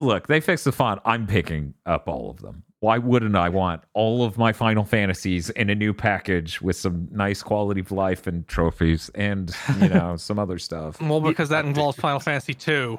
Look, 0.00 0.26
they 0.26 0.40
fixed 0.40 0.64
the 0.64 0.72
font. 0.72 1.00
I'm 1.04 1.26
picking 1.26 1.74
up 1.86 2.08
all 2.08 2.30
of 2.30 2.40
them. 2.40 2.62
Why 2.80 2.98
wouldn't 2.98 3.36
I 3.36 3.48
want 3.48 3.82
all 3.94 4.24
of 4.24 4.36
my 4.36 4.52
Final 4.52 4.84
Fantasies 4.84 5.48
in 5.50 5.70
a 5.70 5.74
new 5.74 5.94
package 5.94 6.60
with 6.60 6.76
some 6.76 7.08
nice 7.10 7.42
quality 7.42 7.80
of 7.80 7.90
life 7.90 8.26
and 8.26 8.46
trophies 8.46 9.10
and 9.14 9.54
you 9.80 9.88
know 9.94 10.16
some 10.16 10.38
other 10.38 10.58
stuff? 10.58 11.00
Well, 11.00 11.20
because 11.20 11.48
that 11.48 11.64
involves 11.64 11.96
Final 11.98 12.20
Fantasy 12.20 12.52
two. 12.54 12.98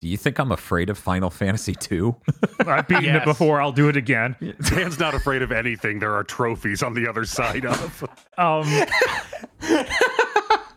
Do 0.00 0.08
you 0.08 0.16
think 0.16 0.38
I'm 0.38 0.50
afraid 0.50 0.88
of 0.88 0.96
Final 0.96 1.28
Fantasy 1.28 1.74
2? 1.74 2.16
I've 2.66 2.88
beaten 2.88 3.04
Yes. 3.04 3.22
it 3.22 3.24
before. 3.26 3.60
I'll 3.60 3.72
do 3.72 3.88
it 3.90 3.96
again. 3.98 4.34
Dan's 4.70 4.98
not 4.98 5.14
afraid 5.14 5.42
of 5.42 5.52
anything. 5.52 5.98
There 5.98 6.14
are 6.14 6.24
trophies 6.24 6.82
on 6.82 6.94
the 6.94 7.06
other 7.06 7.26
side 7.26 7.66
of. 7.66 8.04
Um, 8.38 8.64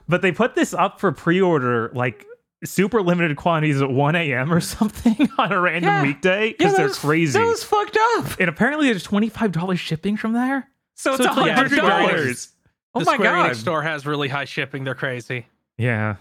but 0.10 0.22
they 0.22 0.32
put 0.34 0.56
this 0.56 0.74
up 0.74 1.00
for 1.00 1.12
pre-order 1.14 1.90
like 1.94 2.26
super 2.66 3.02
limited 3.02 3.38
quantities 3.38 3.82
at 3.82 3.90
1 3.90 4.16
a.m. 4.16 4.52
or 4.52 4.60
something 4.60 5.30
on 5.38 5.52
a 5.54 5.60
random 5.62 5.90
Yeah. 5.90 6.02
weekday 6.04 6.52
because 6.58 6.76
they're 6.76 6.90
crazy. 6.90 7.40
That 7.40 7.46
was 7.46 7.64
fucked 7.64 7.98
up. 8.18 8.40
and 8.40 8.50
apparently 8.50 8.88
there's 8.88 9.08
$25 9.08 9.78
shipping 9.80 10.18
from 10.18 10.34
there. 10.34 10.70
So 10.96 11.14
it's 11.14 11.24
So 11.24 11.30
it's 11.30 11.38
like 11.38 11.52
$100. 11.56 11.80
$100. 11.80 12.52
Oh 12.96 13.00
the 13.00 13.06
my 13.06 13.14
Square 13.16 13.32
god. 13.32 13.52
Enix 13.52 13.56
store 13.56 13.82
has 13.84 14.06
really 14.06 14.28
high 14.28 14.46
shipping. 14.46 14.84
They're 14.84 14.94
crazy. 14.96 15.46
Yeah. 15.78 16.18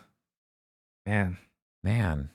Man. 1.04 1.36
Man. 1.82 2.30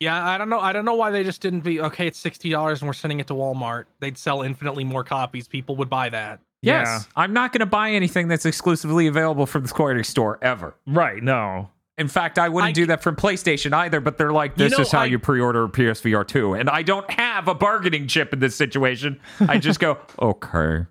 Yeah, 0.00 0.26
I 0.26 0.36
don't 0.38 0.48
know. 0.48 0.58
I 0.60 0.72
don't 0.72 0.84
know 0.84 0.94
why 0.94 1.10
they 1.10 1.22
just 1.24 1.40
didn't 1.40 1.60
be 1.60 1.80
okay. 1.80 2.06
It's 2.08 2.18
sixty 2.18 2.50
dollars 2.50 2.80
and 2.82 2.88
we're 2.88 2.92
sending 2.94 3.20
it 3.20 3.26
to 3.28 3.34
Walmart. 3.34 3.84
They'd 4.00 4.18
sell 4.18 4.42
infinitely 4.42 4.84
more 4.84 5.04
copies. 5.04 5.46
People 5.48 5.76
would 5.76 5.88
buy 5.90 6.08
that. 6.08 6.40
Yes. 6.62 6.86
Yeah. 6.86 7.00
I'm 7.16 7.32
not 7.32 7.52
going 7.52 7.60
to 7.60 7.66
buy 7.66 7.90
anything 7.90 8.28
that's 8.28 8.46
exclusively 8.46 9.06
available 9.08 9.46
from 9.46 9.62
the 9.62 9.68
Square 9.68 9.96
Enix 9.96 10.06
store 10.06 10.38
ever. 10.42 10.74
Right. 10.86 11.22
No. 11.22 11.70
In 11.98 12.08
fact, 12.08 12.38
I 12.38 12.48
wouldn't 12.48 12.70
I- 12.70 12.72
do 12.72 12.86
that 12.86 13.02
from 13.02 13.16
PlayStation 13.16 13.72
either, 13.72 14.00
but 14.00 14.16
they're 14.16 14.32
like, 14.32 14.52
You 14.56 14.64
this 14.68 14.72
know, 14.78 14.82
is 14.82 14.90
how 14.92 15.00
I- 15.00 15.04
you 15.06 15.18
pre 15.18 15.40
order 15.40 15.66
PSVR 15.68 16.26
2. 16.26 16.54
And 16.54 16.70
I 16.70 16.82
don't 16.82 17.08
have 17.10 17.48
a 17.48 17.54
bargaining 17.54 18.06
chip 18.08 18.32
in 18.32 18.38
this 18.38 18.54
situation. 18.56 19.20
I 19.40 19.58
just 19.58 19.78
go, 19.80 19.98
okay. 20.22 20.86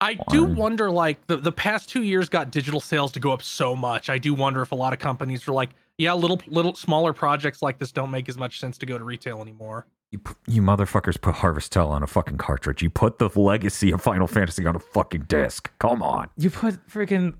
I 0.00 0.18
do 0.28 0.44
wonder, 0.44 0.90
like 0.90 1.26
the, 1.26 1.38
the 1.38 1.52
past 1.52 1.88
two 1.88 2.02
years 2.02 2.28
got 2.28 2.50
digital 2.50 2.80
sales 2.80 3.10
to 3.12 3.20
go 3.20 3.32
up 3.32 3.42
so 3.42 3.74
much. 3.74 4.10
I 4.10 4.18
do 4.18 4.34
wonder 4.34 4.60
if 4.60 4.70
a 4.72 4.74
lot 4.74 4.92
of 4.92 4.98
companies 4.98 5.48
are 5.48 5.52
like, 5.52 5.70
yeah, 5.98 6.12
little 6.14 6.40
little 6.46 6.74
smaller 6.74 7.12
projects 7.12 7.62
like 7.62 7.78
this 7.78 7.92
don't 7.92 8.10
make 8.10 8.28
as 8.28 8.36
much 8.36 8.60
sense 8.60 8.78
to 8.78 8.86
go 8.86 8.98
to 8.98 9.04
retail 9.04 9.40
anymore. 9.40 9.86
You, 10.12 10.20
you 10.46 10.62
motherfuckers 10.62 11.20
put 11.20 11.36
Harvestel 11.36 11.88
on 11.88 12.02
a 12.02 12.06
fucking 12.06 12.38
cartridge. 12.38 12.80
You 12.80 12.90
put 12.90 13.18
the 13.18 13.28
legacy 13.34 13.90
of 13.92 14.00
Final 14.00 14.28
Fantasy 14.28 14.64
on 14.64 14.76
a 14.76 14.78
fucking 14.78 15.22
disc. 15.22 15.70
Come 15.80 16.00
on. 16.00 16.28
You 16.36 16.48
put 16.50 16.86
freaking 16.86 17.34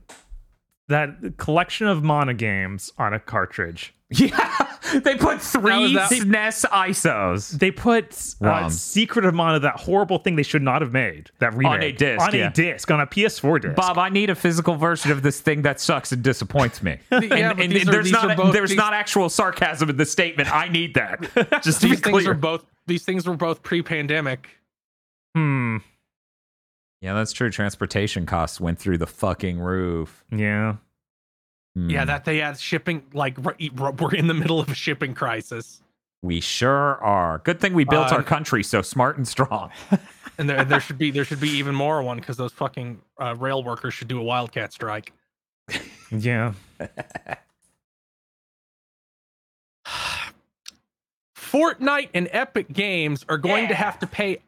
that 0.89 1.37
collection 1.37 1.87
of 1.87 2.03
Mana 2.03 2.35
games 2.35 2.93
on 2.99 3.13
a 3.15 3.21
cartridge. 3.21 3.93
Yeah. 4.09 4.69
They 5.03 5.17
put 5.17 5.43
three 5.43 5.95
that- 5.95 6.13
SNES 6.13 6.65
ISOs. 6.71 7.59
They 7.59 7.73
put 7.73 8.05
uh, 8.41 8.47
ROMs. 8.47 8.71
Secret 8.71 9.25
of 9.25 9.35
Mana, 9.35 9.59
that 9.59 9.81
horrible 9.81 10.19
thing 10.19 10.37
they 10.37 10.45
should 10.45 10.63
not 10.63 10.81
have 10.81 10.93
made. 10.93 11.33
That 11.41 11.55
remake 11.55 11.97
a 11.97 11.99
disc, 11.99 12.25
on 12.25 12.33
yeah. 12.33 12.47
a 12.47 12.53
disc 12.53 12.89
on 12.93 13.01
a 13.01 13.07
PS4 13.09 13.63
disc. 13.63 13.75
Bob, 13.75 13.99
I 13.99 14.09
need 14.11 14.31
a 14.31 14.37
physical 14.37 14.77
version 14.77 15.11
of 15.11 15.23
this 15.23 15.41
thing 15.41 15.63
that 15.63 15.81
sucks 15.81 16.13
and 16.13 16.23
disappoints 16.23 16.85
me. 16.85 16.99
Yeah, 17.11 17.51
and 17.51 17.57
but 17.59 17.67
and 17.67 17.89
are- 17.89 17.91
there's 17.91 18.13
not 18.13 18.37
both- 18.37 18.53
there's 18.53 18.71
these- 18.71 18.77
not 18.77 18.93
actual 18.95 19.29
sarcasm 19.29 19.91
in 19.91 19.97
the 19.97 20.07
statement. 20.07 20.55
I 20.55 20.69
need 20.69 20.95
that. 20.95 21.63
Just 21.65 21.81
to 21.81 21.87
be 21.89 21.97
These 21.97 22.01
things 22.05 22.23
clear. 22.23 22.31
are 22.31 22.35
both 22.35 22.65
these 22.87 23.05
things 23.05 23.27
were 23.27 23.35
both 23.37 23.65
pre-pandemic. 23.65 24.49
Hmm. 25.35 25.79
Yeah, 27.01 27.15
that's 27.15 27.33
true. 27.33 27.51
Transportation 27.51 28.27
costs 28.27 28.61
went 28.61 28.79
through 28.79 28.99
the 28.99 29.07
fucking 29.07 29.59
roof. 29.61 30.25
Yeah. 30.31 30.77
Hmm. 31.75 31.91
Yeah, 31.91 32.05
that 32.07 32.25
they 32.25 32.39
had 32.39 32.59
shipping 32.59 33.03
like 33.13 33.37
r- 33.45 33.57
r- 33.79 33.93
we're 33.93 34.15
in 34.15 34.27
the 34.29 34.35
middle 34.35 34.59
of 34.61 34.69
a 34.71 34.75
shipping 34.75 35.13
crisis, 35.15 35.83
we 36.23 36.41
sure 36.41 36.97
are. 37.05 37.39
Good 37.39 37.61
thing 37.61 37.75
we 37.75 37.85
built 37.85 38.11
Uh, 38.13 38.17
our 38.17 38.23
country 38.23 38.63
so 38.65 38.81
smart 38.83 39.17
and 39.19 39.29
strong. 39.29 39.71
and 40.39 40.49
there 40.49 40.65
there 40.65 40.81
should 40.81 40.97
be 40.99 41.11
there 41.11 41.25
should 41.25 41.41
be 41.41 41.51
even 41.59 41.75
more 41.75 42.03
one 42.03 42.17
because 42.17 42.37
those 42.39 42.53
fucking 42.53 43.01
uh, 43.21 43.35
rail 43.37 43.63
workers 43.63 43.93
should 43.95 44.09
do 44.09 44.19
a 44.19 44.25
wildcat 44.25 44.73
strike. 44.73 45.13
Yeah. 46.11 46.55
Fortnite 51.37 52.09
and 52.15 52.29
Epic 52.33 52.73
Games 52.73 53.25
are 53.29 53.39
going 53.39 53.69
to 53.69 53.75
have 53.75 53.99
to 54.01 54.07
pay 54.07 54.39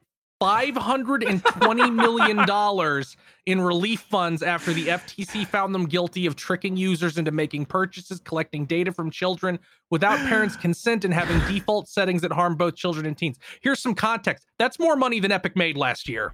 $520 0.40 1.94
million 1.94 3.04
in 3.46 3.60
relief 3.60 4.00
funds 4.00 4.42
after 4.42 4.72
the 4.72 4.88
FTC 4.88 5.46
found 5.46 5.74
them 5.74 5.86
guilty 5.86 6.26
of 6.26 6.36
tricking 6.36 6.76
users 6.76 7.18
into 7.18 7.30
making 7.30 7.66
purchases, 7.66 8.20
collecting 8.20 8.66
data 8.66 8.92
from 8.92 9.10
children 9.10 9.58
without 9.90 10.18
parents' 10.28 10.56
consent, 10.60 11.04
and 11.04 11.12
having 11.12 11.38
default 11.52 11.88
settings 11.88 12.22
that 12.22 12.32
harm 12.32 12.56
both 12.56 12.76
children 12.76 13.06
and 13.06 13.16
teens. 13.16 13.38
Here's 13.62 13.80
some 13.80 13.94
context 13.94 14.46
that's 14.58 14.78
more 14.78 14.96
money 14.96 15.18
than 15.20 15.32
Epic 15.32 15.56
made 15.56 15.76
last 15.76 16.08
year. 16.08 16.32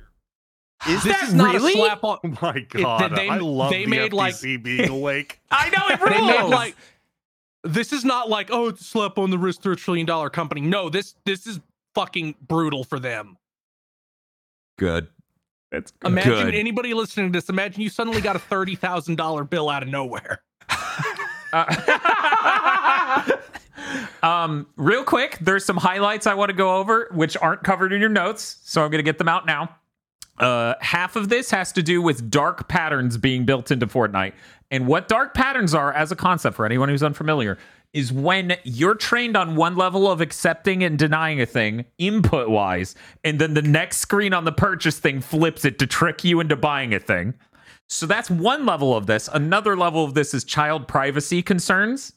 Is 0.88 1.02
this 1.02 1.14
that 1.16 1.28
is 1.28 1.34
not 1.34 1.54
really? 1.54 1.72
a 1.72 1.76
slap 1.76 2.04
on. 2.04 2.18
Oh 2.24 2.28
my 2.42 2.60
god! 2.60 3.16
they- 3.16 3.28
I 3.28 3.38
love 3.38 3.70
they 3.70 3.84
the 3.84 3.90
made, 3.90 4.12
like- 4.12 4.34
being 4.40 4.88
awake. 4.88 5.40
I 5.50 5.70
know 5.70 5.82
it 5.88 6.00
They 6.10 6.20
made 6.20 6.50
like 6.50 6.76
this 7.62 7.92
is 7.94 8.04
not 8.04 8.28
like 8.28 8.50
oh 8.52 8.68
it's 8.68 8.82
a 8.82 8.84
slap 8.84 9.16
on 9.18 9.30
the 9.30 9.38
wrist 9.38 9.62
to 9.62 9.70
a 9.70 9.76
trillion 9.76 10.04
dollar 10.04 10.28
company. 10.28 10.60
No, 10.60 10.90
this 10.90 11.14
this 11.24 11.46
is 11.46 11.60
fucking 11.94 12.34
brutal 12.46 12.84
for 12.84 12.98
them. 12.98 13.38
Good. 14.76 15.08
That's 15.70 15.90
good. 15.90 16.12
Imagine 16.12 16.46
Good. 16.46 16.54
anybody 16.54 16.94
listening 16.94 17.32
to 17.32 17.36
this. 17.36 17.48
Imagine 17.48 17.82
you 17.82 17.88
suddenly 17.88 18.20
got 18.20 18.36
a 18.36 18.38
thirty 18.38 18.76
thousand 18.76 19.16
dollar 19.16 19.44
bill 19.44 19.68
out 19.68 19.82
of 19.82 19.88
nowhere. 19.88 20.42
Uh, 21.52 23.32
um, 24.22 24.66
real 24.76 25.04
quick, 25.04 25.38
there's 25.40 25.64
some 25.64 25.76
highlights 25.76 26.26
I 26.26 26.34
want 26.34 26.50
to 26.50 26.56
go 26.56 26.76
over, 26.76 27.08
which 27.12 27.36
aren't 27.36 27.62
covered 27.62 27.92
in 27.92 28.00
your 28.00 28.10
notes, 28.10 28.58
so 28.64 28.84
I'm 28.84 28.90
going 28.90 28.98
to 28.98 29.04
get 29.04 29.18
them 29.18 29.28
out 29.28 29.46
now. 29.46 29.76
Uh, 30.38 30.74
half 30.80 31.14
of 31.16 31.28
this 31.28 31.50
has 31.50 31.72
to 31.72 31.82
do 31.82 32.02
with 32.02 32.28
dark 32.28 32.68
patterns 32.68 33.16
being 33.16 33.44
built 33.44 33.70
into 33.70 33.86
Fortnite. 33.86 34.32
And 34.70 34.88
what 34.88 35.06
dark 35.06 35.34
patterns 35.34 35.74
are, 35.74 35.92
as 35.92 36.10
a 36.10 36.16
concept 36.16 36.56
for 36.56 36.66
anyone 36.66 36.88
who's 36.88 37.04
unfamiliar, 37.04 37.56
is 37.94 38.12
when 38.12 38.56
you're 38.64 38.96
trained 38.96 39.36
on 39.36 39.56
one 39.56 39.76
level 39.76 40.10
of 40.10 40.20
accepting 40.20 40.82
and 40.82 40.98
denying 40.98 41.40
a 41.40 41.46
thing, 41.46 41.84
input 41.96 42.50
wise, 42.50 42.94
and 43.22 43.40
then 43.40 43.54
the 43.54 43.62
next 43.62 43.98
screen 43.98 44.34
on 44.34 44.44
the 44.44 44.52
purchase 44.52 44.98
thing 44.98 45.20
flips 45.20 45.64
it 45.64 45.78
to 45.78 45.86
trick 45.86 46.24
you 46.24 46.40
into 46.40 46.56
buying 46.56 46.92
a 46.92 46.98
thing. 46.98 47.34
So 47.88 48.06
that's 48.06 48.28
one 48.28 48.66
level 48.66 48.96
of 48.96 49.06
this. 49.06 49.28
Another 49.32 49.76
level 49.76 50.04
of 50.04 50.14
this 50.14 50.34
is 50.34 50.42
child 50.42 50.88
privacy 50.88 51.40
concerns 51.40 52.12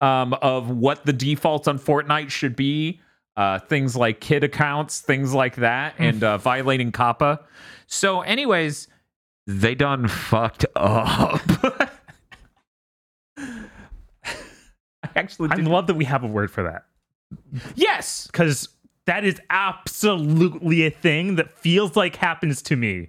um, 0.00 0.34
of 0.34 0.70
what 0.70 1.04
the 1.04 1.12
defaults 1.12 1.66
on 1.66 1.78
Fortnite 1.78 2.30
should 2.30 2.54
be. 2.54 3.00
Uh, 3.36 3.58
things 3.58 3.94
like 3.94 4.20
kid 4.20 4.44
accounts, 4.44 5.00
things 5.00 5.34
like 5.34 5.56
that, 5.56 5.94
and 5.98 6.24
uh, 6.24 6.38
violating 6.38 6.90
COPPA. 6.90 7.40
So, 7.86 8.22
anyways, 8.22 8.88
they 9.46 9.74
done 9.74 10.08
fucked 10.08 10.64
up. 10.74 11.42
I 15.16 15.20
actually 15.20 15.48
I 15.50 15.56
love 15.56 15.86
that 15.88 15.94
we 15.94 16.04
have 16.04 16.22
a 16.22 16.28
word 16.28 16.50
for 16.50 16.62
that 16.64 16.84
yes. 17.74 18.26
because 18.26 18.68
that 19.06 19.24
is 19.24 19.40
absolutely 19.50 20.86
a 20.86 20.90
thing 20.90 21.36
that 21.36 21.56
feels 21.58 21.96
like 21.96 22.16
happens 22.16 22.62
to 22.62 22.76
me 22.76 23.08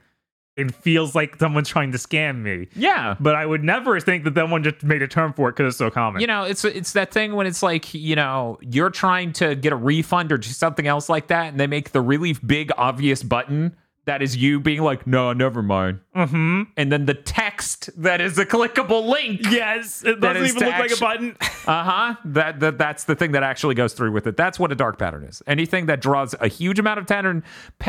it 0.58 0.74
feels 0.74 1.14
like 1.14 1.36
someone's 1.36 1.70
trying 1.70 1.92
to 1.92 2.00
scam 2.00 2.42
me. 2.42 2.68
Yeah. 2.76 3.16
But 3.20 3.36
I 3.36 3.46
would 3.46 3.64
never 3.64 4.00
think 4.00 4.24
that 4.24 4.34
someone 4.34 4.64
just 4.64 4.84
made 4.84 5.04
a 5.04 5.08
term 5.08 5.32
for 5.32 5.50
it 5.50 5.56
because 5.56 5.74
it's 5.74 5.78
so 5.78 5.92
common. 5.92 6.20
You 6.20 6.26
know, 6.26 6.44
it's 6.44 6.66
it's 6.66 6.94
that 6.94 7.12
thing 7.12 7.36
when 7.36 7.46
it's 7.46 7.62
like, 7.62 7.94
you 7.94 8.16
know, 8.16 8.58
you're 8.62 8.90
trying 8.90 9.34
to 9.34 9.56
get 9.56 9.72
a 9.72 9.76
refund 9.76 10.32
or 10.32 10.38
do 10.40 10.50
something 10.50 10.88
else 10.88 11.10
like 11.10 11.28
that, 11.28 11.50
and 11.50 11.60
they 11.60 11.68
make 11.68 11.92
the 11.92 12.02
really 12.02 12.34
big 12.34 12.72
obvious 12.76 13.22
button 13.22 13.76
that 14.08 14.22
is 14.22 14.36
you 14.36 14.60
being 14.60 14.82
like, 14.82 15.06
no, 15.06 15.32
never 15.34 15.62
mind. 15.62 16.00
mm-hmm. 16.16 16.64
And 16.76 16.92
then 16.92 17.06
the 17.06 17.14
text 17.14 17.90
that 18.02 18.20
is 18.20 18.38
a 18.40 18.46
clickable 18.46 19.08
link. 19.08 19.42
Yes, 19.44 20.04
it 20.04 20.20
doesn't 20.20 20.44
even 20.46 20.64
look 20.68 20.80
like 20.80 20.92
a 20.92 20.98
button. 21.00 21.38
Uh-huh. 21.68 22.16
That, 22.24 22.62
that 22.62 22.78
that's 22.78 23.04
the 23.04 23.14
thing 23.16 23.34
that 23.34 23.44
actually 23.44 23.76
goes 23.76 23.92
through 23.94 24.14
with 24.14 24.26
it. 24.26 24.38
That's 24.38 24.58
what 24.58 24.72
a 24.72 24.76
dark 24.76 24.98
pattern 24.98 25.26
is. 25.26 25.44
Anything 25.48 25.88
that 25.88 26.00
draws 26.00 26.34
a 26.40 26.48
huge 26.48 26.80
amount 26.80 27.00
of 27.00 27.08
pattern, 27.08 27.44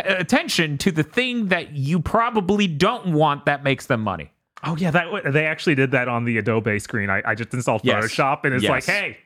attention 0.05 0.79
to 0.79 0.91
the 0.91 1.05
thing 1.05 1.47
that 1.47 1.75
you 1.75 2.01
probably 2.01 2.67
don't 2.67 3.13
want 3.13 3.45
that 3.47 3.63
makes 3.63 3.87
them 3.87 4.01
money. 4.01 4.33
Oh 4.65 4.77
yeah, 4.77 4.91
that 4.91 5.33
they 5.33 5.47
actually 5.47 5.77
did 5.77 5.93
that 5.93 6.09
on 6.09 6.25
the 6.25 6.39
Adobe 6.39 6.81
screen. 6.81 7.09
I, 7.09 7.23
I 7.25 7.37
just 7.37 7.55
installed 7.55 7.83
Yes. 7.85 8.05
Photoshop, 8.07 8.41
and 8.43 8.53
it's 8.55 8.65
Yes. 8.65 8.71
like, 8.71 8.85
hey, 8.85 9.19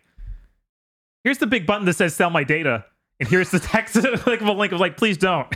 here's 1.25 1.39
the 1.39 1.47
big 1.47 1.67
button 1.67 1.87
that 1.87 1.95
says 1.95 2.15
"Sell 2.15 2.29
my 2.29 2.45
data," 2.45 2.85
and 3.19 3.27
here's 3.29 3.51
the 3.51 3.59
text 3.73 3.95
clickable 3.97 4.57
link 4.59 4.73
of 4.73 4.81
like, 4.81 4.99
please 4.99 5.17
don't. 5.17 5.49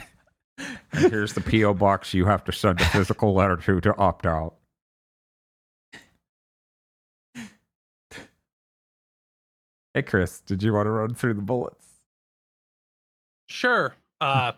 And 0.59 1.13
here's 1.13 1.35
the 1.35 1.41
PO 1.41 1.75
box 1.75 2.15
you 2.15 2.25
have 2.25 2.45
to 2.45 2.53
send 2.53 2.81
a 2.81 2.85
physical 2.87 3.35
letter 3.35 3.57
to 3.57 3.81
to 3.81 3.97
opt 3.97 4.27
out. 4.27 4.55
Hey 9.95 10.03
Chris, 10.03 10.41
did 10.41 10.63
you 10.63 10.75
want 10.75 10.87
to 10.87 10.91
run 10.91 11.15
through 11.15 11.35
the 11.35 11.43
bullets? 11.43 11.87
Sure. 13.49 13.95
Uh, 14.21 14.53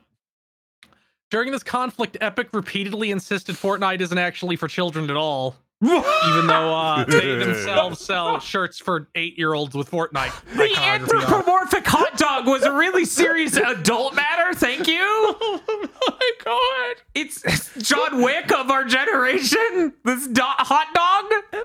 during 1.30 1.52
this 1.52 1.62
conflict, 1.62 2.16
Epic 2.20 2.48
repeatedly 2.52 3.10
insisted 3.10 3.54
Fortnite 3.54 4.00
isn't 4.00 4.18
actually 4.18 4.56
for 4.56 4.66
children 4.66 5.10
at 5.10 5.16
all, 5.16 5.54
even 5.82 6.46
though 6.48 6.74
uh, 6.74 7.04
they 7.08 7.36
themselves 7.36 8.00
sell 8.00 8.40
shirts 8.40 8.78
for 8.78 9.08
eight-year-olds 9.14 9.76
with 9.76 9.90
Fortnite 9.90 10.32
The 10.56 10.74
anthropomorphic 10.76 11.86
hot 11.86 12.16
dog 12.18 12.46
was 12.46 12.64
a 12.64 12.72
really 12.72 13.04
serious 13.04 13.56
adult 13.56 14.14
matter. 14.14 14.54
Thank 14.54 14.88
you. 14.88 14.98
oh 15.00 15.88
my 16.08 16.30
god! 16.44 17.02
It's 17.14 17.44
it's 17.44 17.88
John 17.88 18.22
Wick 18.22 18.52
of 18.52 18.70
our 18.70 18.84
generation. 18.84 19.94
This 20.04 20.26
do- 20.26 20.42
hot 20.42 20.88
dog. 20.94 21.64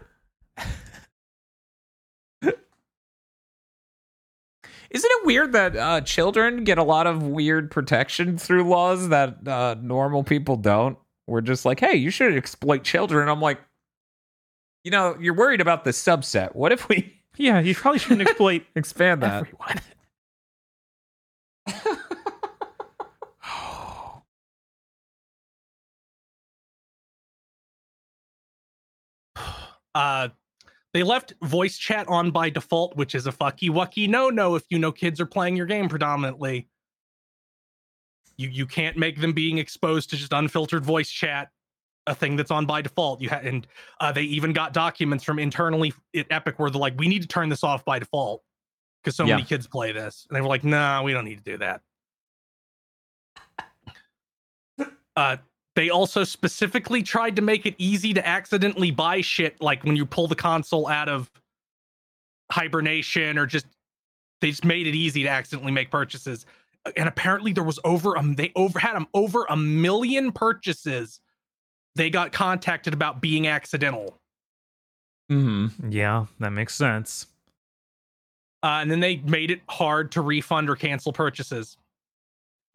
Isn't 4.92 5.10
it 5.12 5.26
weird 5.26 5.54
that 5.54 5.76
uh, 5.76 6.02
children 6.02 6.64
get 6.64 6.78
a 6.78 6.84
lot 6.84 7.08
of 7.08 7.24
weird 7.24 7.72
protection 7.72 8.38
through 8.38 8.70
laws 8.70 9.10
that 9.10 9.48
uh, 9.48 9.76
normal 9.82 10.24
people 10.24 10.56
don't? 10.56 11.00
We're 11.26 11.42
just 11.42 11.66
like, 11.66 11.80
hey, 11.80 11.96
you 11.96 12.12
should 12.12 12.38
exploit 12.38 12.84
children. 12.84 13.28
I'm 13.28 13.42
like, 13.42 13.60
you 14.84 14.92
know, 14.92 15.18
you're 15.20 15.34
worried 15.34 15.62
about 15.62 15.84
the 15.84 15.92
subset. 15.92 16.56
What 16.56 16.72
if 16.72 16.88
we 16.90 17.14
Yeah, 17.38 17.60
you 17.60 17.74
probably 17.74 18.00
shouldn't 18.00 18.22
exploit 18.28 18.64
expand 18.76 19.24
that? 19.24 19.46
everyone. 19.46 19.80
Uh, 29.96 30.28
they 30.94 31.04
left 31.04 31.34
voice 31.44 31.78
chat 31.78 32.08
on 32.08 32.32
by 32.32 32.50
default, 32.50 32.96
which 32.96 33.14
is 33.14 33.28
a 33.28 33.32
fucky 33.32 33.70
wucky 33.70 34.10
no 34.10 34.30
no 34.30 34.56
if 34.56 34.64
you 34.70 34.80
know 34.80 34.92
kids 34.92 35.20
are 35.22 35.26
playing 35.28 35.56
your 35.56 35.68
game 35.68 35.88
predominantly. 35.88 36.68
You 38.38 38.50
you 38.50 38.66
can't 38.66 38.98
make 38.98 39.22
them 39.22 39.34
being 39.34 39.60
exposed 39.60 40.10
to 40.10 40.16
just 40.18 40.34
unfiltered 40.34 40.84
voice 40.84 41.12
chat 41.12 41.50
a 42.08 42.16
thing 42.16 42.36
that's 42.36 42.52
on 42.52 42.66
by 42.66 42.82
default. 42.82 43.22
You 43.22 43.30
had, 43.30 43.46
and 43.46 43.68
uh, 44.00 44.12
they 44.12 44.24
even 44.24 44.54
got 44.54 44.74
documents 44.74 45.24
from 45.24 45.40
internally 45.40 45.94
at 46.16 46.26
Epic 46.30 46.60
where 46.60 46.70
they're 46.70 46.80
like, 46.80 46.98
we 46.98 47.08
need 47.08 47.22
to 47.22 47.28
turn 47.28 47.50
this 47.50 47.64
off 47.64 47.86
by 47.86 48.00
default 48.00 48.44
because 49.02 49.16
so 49.16 49.26
Yeah. 49.26 49.36
many 49.36 49.44
kids 49.46 49.68
play 49.68 49.92
this, 49.92 50.26
and 50.30 50.36
they 50.36 50.42
were 50.42 50.48
like, 50.48 50.64
nah, 50.64 51.02
we 51.04 51.14
don't 51.14 51.26
need 51.26 51.38
to 51.38 51.44
do 51.44 51.58
that. 51.58 51.82
Uh, 55.16 55.38
they 55.76 55.92
also 55.92 56.24
specifically 56.24 57.04
tried 57.04 57.36
to 57.36 57.42
make 57.44 57.68
it 57.68 57.76
easy 57.78 58.16
to 58.16 58.28
accidentally 58.28 58.90
buy 58.90 59.22
shit, 59.22 59.62
like 59.62 59.84
when 59.84 59.96
you 59.96 60.08
pull 60.08 60.28
the 60.28 60.36
console 60.36 60.88
out 60.88 61.08
of 61.08 61.30
hibernation, 62.52 63.38
or 63.38 63.46
just 63.46 63.68
they 64.42 64.50
just 64.50 64.66
made 64.66 64.88
it 64.88 64.96
easy 64.96 65.22
to 65.22 65.30
accidentally 65.30 65.72
make 65.72 65.92
purchases. 65.92 66.48
And 66.98 67.08
apparently, 67.08 67.54
there 67.54 67.64
was 67.64 67.80
over 67.84 68.18
um 68.18 68.34
they 68.34 68.52
over 68.56 68.80
had 68.80 68.96
them 68.96 69.08
over 69.14 69.46
a 69.50 69.56
million 69.56 70.32
purchases. 70.32 71.20
They 71.96 72.10
got 72.10 72.32
contacted 72.32 72.94
about 72.94 73.22
being 73.22 73.48
accidental, 73.48 74.20
Mm-hmm. 75.32 75.90
Yeah, 75.92 76.26
that 76.40 76.50
makes 76.52 76.76
sense. 76.76 77.28
uh, 78.62 78.80
and 78.82 78.92
then 78.92 79.00
they 79.00 79.18
made 79.18 79.52
it 79.52 79.62
hard 79.70 80.12
to 80.14 80.22
refund 80.22 80.70
or 80.70 80.76
cancel 80.76 81.14
purchases, 81.14 81.78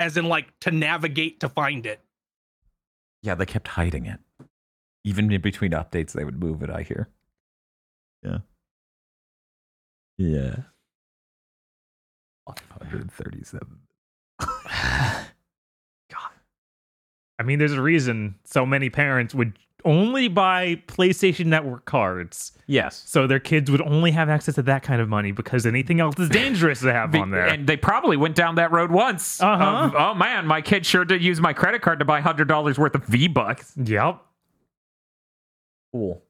as 0.01 0.17
in 0.17 0.25
like 0.27 0.59
to 0.61 0.71
navigate 0.71 1.41
to 1.41 1.49
find 1.49 1.85
it. 1.87 2.01
Yeah, 3.23 3.35
they 3.35 3.45
kept 3.47 3.69
hiding 3.69 4.07
it. 4.07 4.21
Even 5.05 5.31
in 5.31 5.41
between 5.41 5.73
updates, 5.73 6.13
they 6.13 6.25
would 6.25 6.41
move 6.41 6.63
it, 6.63 6.71
I 6.71 6.83
hear. 6.83 7.09
Yeah. 8.23 8.39
Yeah. 10.17 10.57
537. 12.47 13.79
I 17.39 17.43
mean, 17.45 17.59
there's 17.59 17.73
a 17.73 17.83
reason 17.83 18.35
so 18.45 18.67
many 18.67 18.91
parents 18.91 19.35
would 19.35 19.59
only 19.85 20.27
buy 20.27 20.83
PlayStation 20.89 21.47
Network 21.47 21.85
cards, 21.85 22.51
Yes. 22.67 23.05
so 23.07 23.29
their 23.29 23.39
kids 23.39 23.71
would 23.71 23.81
only 23.83 24.11
have 24.11 24.29
access 24.29 24.57
to 24.57 24.63
that 24.63 24.83
kind 24.83 25.01
of 25.01 25.09
money 25.09 25.31
because 25.31 25.65
anything 25.67 26.01
else 26.01 26.19
is 26.19 26.29
dangerous 26.29 26.81
to 26.81 26.93
have 26.93 27.13
Be- 27.13 27.21
on 27.21 27.31
there. 27.31 27.47
And 27.47 27.67
they 27.67 27.77
probably 27.77 28.17
went 28.17 28.35
down 28.35 28.57
that 28.57 28.73
road 28.73 28.91
once. 28.91 29.41
Uh-huh. 29.41 29.65
of, 29.87 29.95
oh 29.95 30.15
man, 30.15 30.47
my 30.47 30.61
kid 30.61 30.85
sure 30.85 31.05
did 31.05 31.23
use 31.23 31.41
my 31.41 31.53
credit 31.53 31.81
card 31.81 32.01
to 32.01 32.05
buy 32.05 32.21
hundred 32.21 32.49
dollars 32.49 32.77
worth 32.77 32.97
of 32.97 33.05
V 33.05 33.29
Bucks. 33.29 33.73
yep. 33.77 34.21
Cool. 35.93 36.23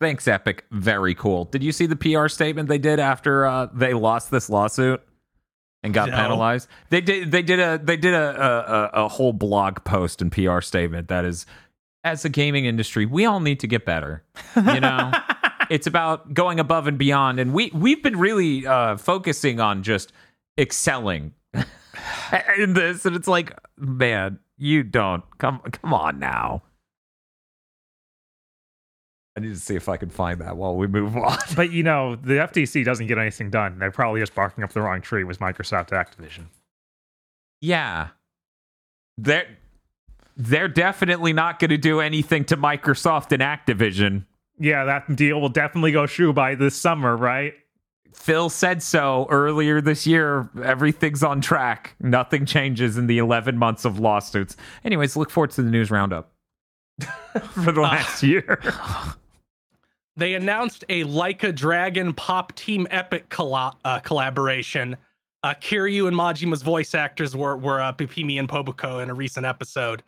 Thanks, 0.00 0.28
Epic. 0.28 0.64
Very 0.70 1.14
cool. 1.14 1.44
Did 1.46 1.62
you 1.62 1.72
see 1.72 1.86
the 1.86 1.96
PR 1.96 2.28
statement 2.28 2.68
they 2.68 2.78
did 2.78 3.00
after 3.00 3.46
uh, 3.46 3.66
they 3.72 3.94
lost 3.94 4.30
this 4.30 4.48
lawsuit 4.50 5.02
and 5.82 5.94
got 5.94 6.10
No. 6.10 6.16
penalized? 6.16 6.68
They 6.90 7.00
did. 7.00 7.30
They 7.30 7.42
did 7.42 7.60
a. 7.60 7.78
They 7.82 7.96
did 7.96 8.14
a, 8.14 8.90
a 8.94 9.04
a 9.04 9.08
whole 9.08 9.32
blog 9.32 9.84
post 9.84 10.20
and 10.22 10.30
PR 10.32 10.60
statement 10.60 11.08
that 11.08 11.24
is, 11.24 11.46
as 12.04 12.24
a 12.24 12.28
gaming 12.28 12.64
industry, 12.64 13.06
we 13.06 13.24
all 13.24 13.40
need 13.40 13.60
to 13.60 13.66
get 13.66 13.84
better. 13.84 14.22
You 14.56 14.80
know. 14.80 15.12
it's 15.70 15.86
about 15.86 16.32
going 16.32 16.58
above 16.58 16.86
and 16.86 16.96
beyond 16.96 17.38
and 17.38 17.52
we 17.52 17.70
we've 17.74 18.02
been 18.02 18.18
really 18.18 18.66
uh 18.66 18.96
focusing 18.96 19.60
on 19.60 19.82
just 19.82 20.12
excelling 20.58 21.34
in 22.58 22.72
this 22.72 23.04
and 23.04 23.14
it's 23.14 23.28
like 23.28 23.52
man 23.76 24.38
you 24.56 24.82
don't 24.82 25.22
come 25.36 25.60
come 25.70 25.92
on 25.92 26.18
now 26.18 26.62
i 29.38 29.40
need 29.40 29.54
to 29.54 29.60
see 29.60 29.74
if 29.76 29.88
i 29.88 29.96
can 29.96 30.10
find 30.10 30.40
that 30.40 30.56
while 30.56 30.76
we 30.76 30.86
move 30.86 31.16
on 31.28 31.38
But 31.56 31.70
you 31.72 31.82
know, 31.82 32.16
the 32.16 32.34
FTC 32.34 32.84
doesn't 32.84 33.06
get 33.06 33.18
anything 33.18 33.50
done. 33.50 33.78
They're 33.78 33.90
probably 33.90 34.20
just 34.20 34.34
barking 34.34 34.64
up 34.64 34.72
the 34.72 34.80
wrong 34.82 35.00
tree 35.00 35.24
with 35.24 35.38
Microsoft 35.38 35.90
Activision. 35.90 36.46
yeah 37.60 38.08
they're 39.16 39.48
they're 40.36 40.68
definitely 40.68 41.32
not 41.32 41.58
going 41.58 41.70
to 41.70 41.76
do 41.78 42.00
anything 42.00 42.44
to 42.44 42.56
microsoft 42.56 43.32
and 43.32 43.42
activision 43.42 44.24
Yeah, 44.60 44.84
that 44.84 45.16
deal 45.16 45.40
will 45.40 45.48
definitely 45.48 45.92
go 45.92 46.06
through 46.06 46.32
by 46.34 46.54
this 46.54 46.76
summer, 46.76 47.16
right? 47.16 47.54
Phil 48.14 48.48
said 48.48 48.82
so 48.82 49.26
earlier 49.30 49.80
this 49.80 50.06
year. 50.06 50.48
Everything's 50.64 51.22
on 51.22 51.40
track. 51.40 51.94
Nothing 52.00 52.46
changes 52.46 52.96
in 52.96 53.06
the 53.06 53.18
11 53.18 53.56
months 53.58 53.84
of 53.84 53.98
lawsuits. 54.00 54.56
Anyways, 54.84 55.16
look 55.16 55.30
forward 55.30 55.50
to 55.52 55.62
the 55.62 55.70
news 55.70 55.90
roundup 55.90 56.32
for 57.52 57.70
the 57.72 57.80
ah. 57.80 57.90
last 57.90 58.22
year. 58.22 58.60
they 60.18 60.34
announced 60.34 60.84
a 60.88 61.04
Like 61.04 61.44
a 61.44 61.52
Dragon 61.52 62.12
Pop 62.12 62.52
Team 62.56 62.86
Epic 62.90 63.28
colla- 63.28 63.76
uh, 63.84 64.00
collaboration. 64.00 64.96
Uh, 65.44 65.54
Kiryu 65.54 66.08
and 66.08 66.16
Majima's 66.16 66.62
voice 66.62 66.94
actors 66.94 67.36
were 67.36 67.56
were 67.56 67.80
uh, 67.80 67.92
Pipimi 67.92 68.38
and 68.38 68.48
Popuko 68.48 69.02
in 69.02 69.10
a 69.10 69.14
recent 69.14 69.46
episode. 69.46 70.02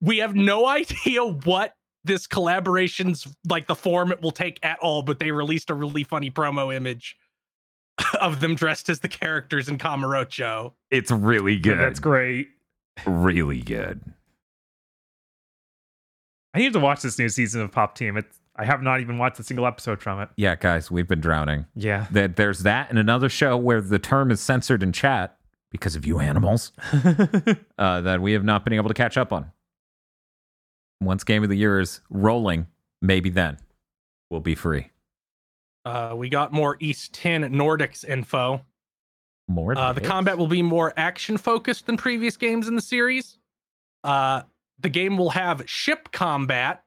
We 0.00 0.18
have 0.18 0.36
no 0.36 0.66
idea 0.68 1.24
what 1.24 1.74
this 2.04 2.26
collaboration's 2.26 3.26
like 3.48 3.66
the 3.66 3.74
form 3.74 4.12
it 4.12 4.22
will 4.22 4.30
take 4.30 4.60
at 4.62 4.78
all, 4.78 5.02
but 5.02 5.18
they 5.18 5.32
released 5.32 5.68
a 5.68 5.74
really 5.74 6.04
funny 6.04 6.30
promo 6.30 6.74
image 6.74 7.16
of 8.20 8.40
them 8.40 8.54
dressed 8.54 8.88
as 8.88 9.00
the 9.00 9.08
characters 9.08 9.68
in 9.68 9.78
Kamurocho. 9.78 10.72
It's 10.92 11.10
really 11.10 11.58
good. 11.58 11.78
That's 11.78 11.98
great. 11.98 12.50
Really 13.04 13.62
good. 13.62 14.00
I 16.54 16.58
need 16.58 16.72
to 16.74 16.78
watch 16.78 17.02
this 17.02 17.18
new 17.18 17.28
season 17.28 17.62
of 17.62 17.72
Pop 17.72 17.96
Team. 17.96 18.16
It's, 18.16 18.38
I 18.56 18.64
have 18.64 18.82
not 18.82 19.00
even 19.00 19.18
watched 19.18 19.38
a 19.40 19.42
single 19.42 19.66
episode 19.66 20.00
from 20.00 20.20
it. 20.20 20.28
Yeah, 20.36 20.54
guys, 20.54 20.90
we've 20.90 21.08
been 21.08 21.20
drowning. 21.20 21.66
Yeah. 21.74 22.06
That 22.12 22.36
there's 22.36 22.60
that 22.60 22.88
and 22.90 22.98
another 22.98 23.28
show 23.28 23.56
where 23.56 23.80
the 23.80 23.98
term 23.98 24.30
is 24.30 24.40
censored 24.40 24.82
in 24.82 24.92
chat 24.92 25.36
because 25.70 25.96
of 25.96 26.06
you 26.06 26.20
animals 26.20 26.70
uh, 27.78 28.00
that 28.00 28.20
we 28.20 28.32
have 28.32 28.44
not 28.44 28.64
been 28.64 28.72
able 28.74 28.88
to 28.88 28.94
catch 28.94 29.16
up 29.16 29.32
on. 29.32 29.50
Once 31.00 31.24
Game 31.24 31.42
of 31.42 31.48
the 31.48 31.56
Year 31.56 31.80
is 31.80 32.00
rolling, 32.10 32.68
maybe 33.02 33.28
then 33.28 33.58
we'll 34.30 34.40
be 34.40 34.54
free. 34.54 34.90
Uh, 35.84 36.14
we 36.16 36.28
got 36.28 36.52
more 36.52 36.76
Ys 36.80 37.08
10 37.08 37.52
Nordics 37.52 38.04
info. 38.08 38.64
More. 39.48 39.76
Uh, 39.76 39.92
the 39.92 40.00
hits? 40.00 40.08
combat 40.08 40.38
will 40.38 40.46
be 40.46 40.62
more 40.62 40.94
action 40.96 41.36
focused 41.36 41.86
than 41.86 41.96
previous 41.96 42.36
games 42.36 42.68
in 42.68 42.76
the 42.76 42.80
series. 42.80 43.38
Uh, 44.04 44.42
the 44.78 44.88
game 44.88 45.16
will 45.16 45.30
have 45.30 45.68
ship 45.68 46.10
combat. 46.12 46.83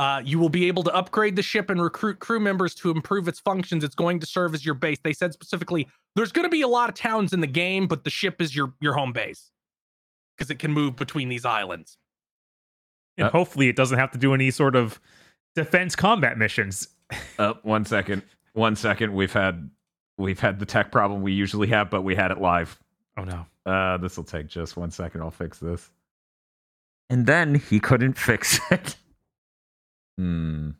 Uh, 0.00 0.22
you 0.24 0.38
will 0.38 0.48
be 0.48 0.66
able 0.66 0.82
to 0.82 0.94
upgrade 0.94 1.36
the 1.36 1.42
ship 1.42 1.68
and 1.68 1.82
recruit 1.82 2.20
crew 2.20 2.40
members 2.40 2.74
to 2.74 2.90
improve 2.90 3.28
its 3.28 3.38
functions. 3.38 3.84
It's 3.84 3.94
going 3.94 4.18
to 4.20 4.24
serve 4.26 4.54
as 4.54 4.64
your 4.64 4.74
base. 4.74 4.96
They 5.04 5.12
said 5.12 5.34
specifically 5.34 5.86
there's 6.16 6.32
going 6.32 6.44
to 6.44 6.48
be 6.50 6.62
a 6.62 6.68
lot 6.68 6.88
of 6.88 6.94
towns 6.94 7.34
in 7.34 7.40
the 7.40 7.46
game, 7.46 7.86
but 7.86 8.04
the 8.04 8.08
ship 8.08 8.40
is 8.40 8.56
your 8.56 8.72
your 8.80 8.94
home 8.94 9.12
base 9.12 9.50
because 10.34 10.50
it 10.50 10.58
can 10.58 10.72
move 10.72 10.96
between 10.96 11.28
these 11.28 11.44
islands. 11.44 11.98
And 13.18 13.26
Uh, 13.26 13.30
hopefully 13.30 13.68
it 13.68 13.76
doesn't 13.76 13.98
have 13.98 14.10
to 14.12 14.18
do 14.18 14.32
any 14.32 14.50
sort 14.50 14.74
of 14.74 14.98
defense 15.54 15.94
combat 15.94 16.38
missions. 16.38 16.88
Uh, 17.38 17.52
one 17.62 17.84
second. 17.84 18.22
One 18.54 18.76
second. 18.76 19.12
We've 19.12 19.34
had 19.34 19.68
we've 20.16 20.40
had 20.40 20.60
the 20.60 20.66
tech 20.66 20.90
problem 20.90 21.20
we 21.20 21.32
usually 21.32 21.68
have, 21.68 21.90
but 21.90 22.00
we 22.00 22.14
had 22.14 22.30
it 22.30 22.40
live. 22.40 22.78
Oh 23.18 23.24
no. 23.24 23.44
Uh, 23.66 23.98
this 23.98 24.16
will 24.16 24.24
take 24.24 24.46
just 24.46 24.78
one 24.78 24.90
second. 24.90 25.20
I'll 25.20 25.30
fix 25.30 25.58
this. 25.58 25.90
And 27.10 27.26
then 27.26 27.56
he 27.56 27.80
couldn't 27.80 28.14
fix 28.14 28.58
it. 28.70 28.96
Hmm. 30.20 30.70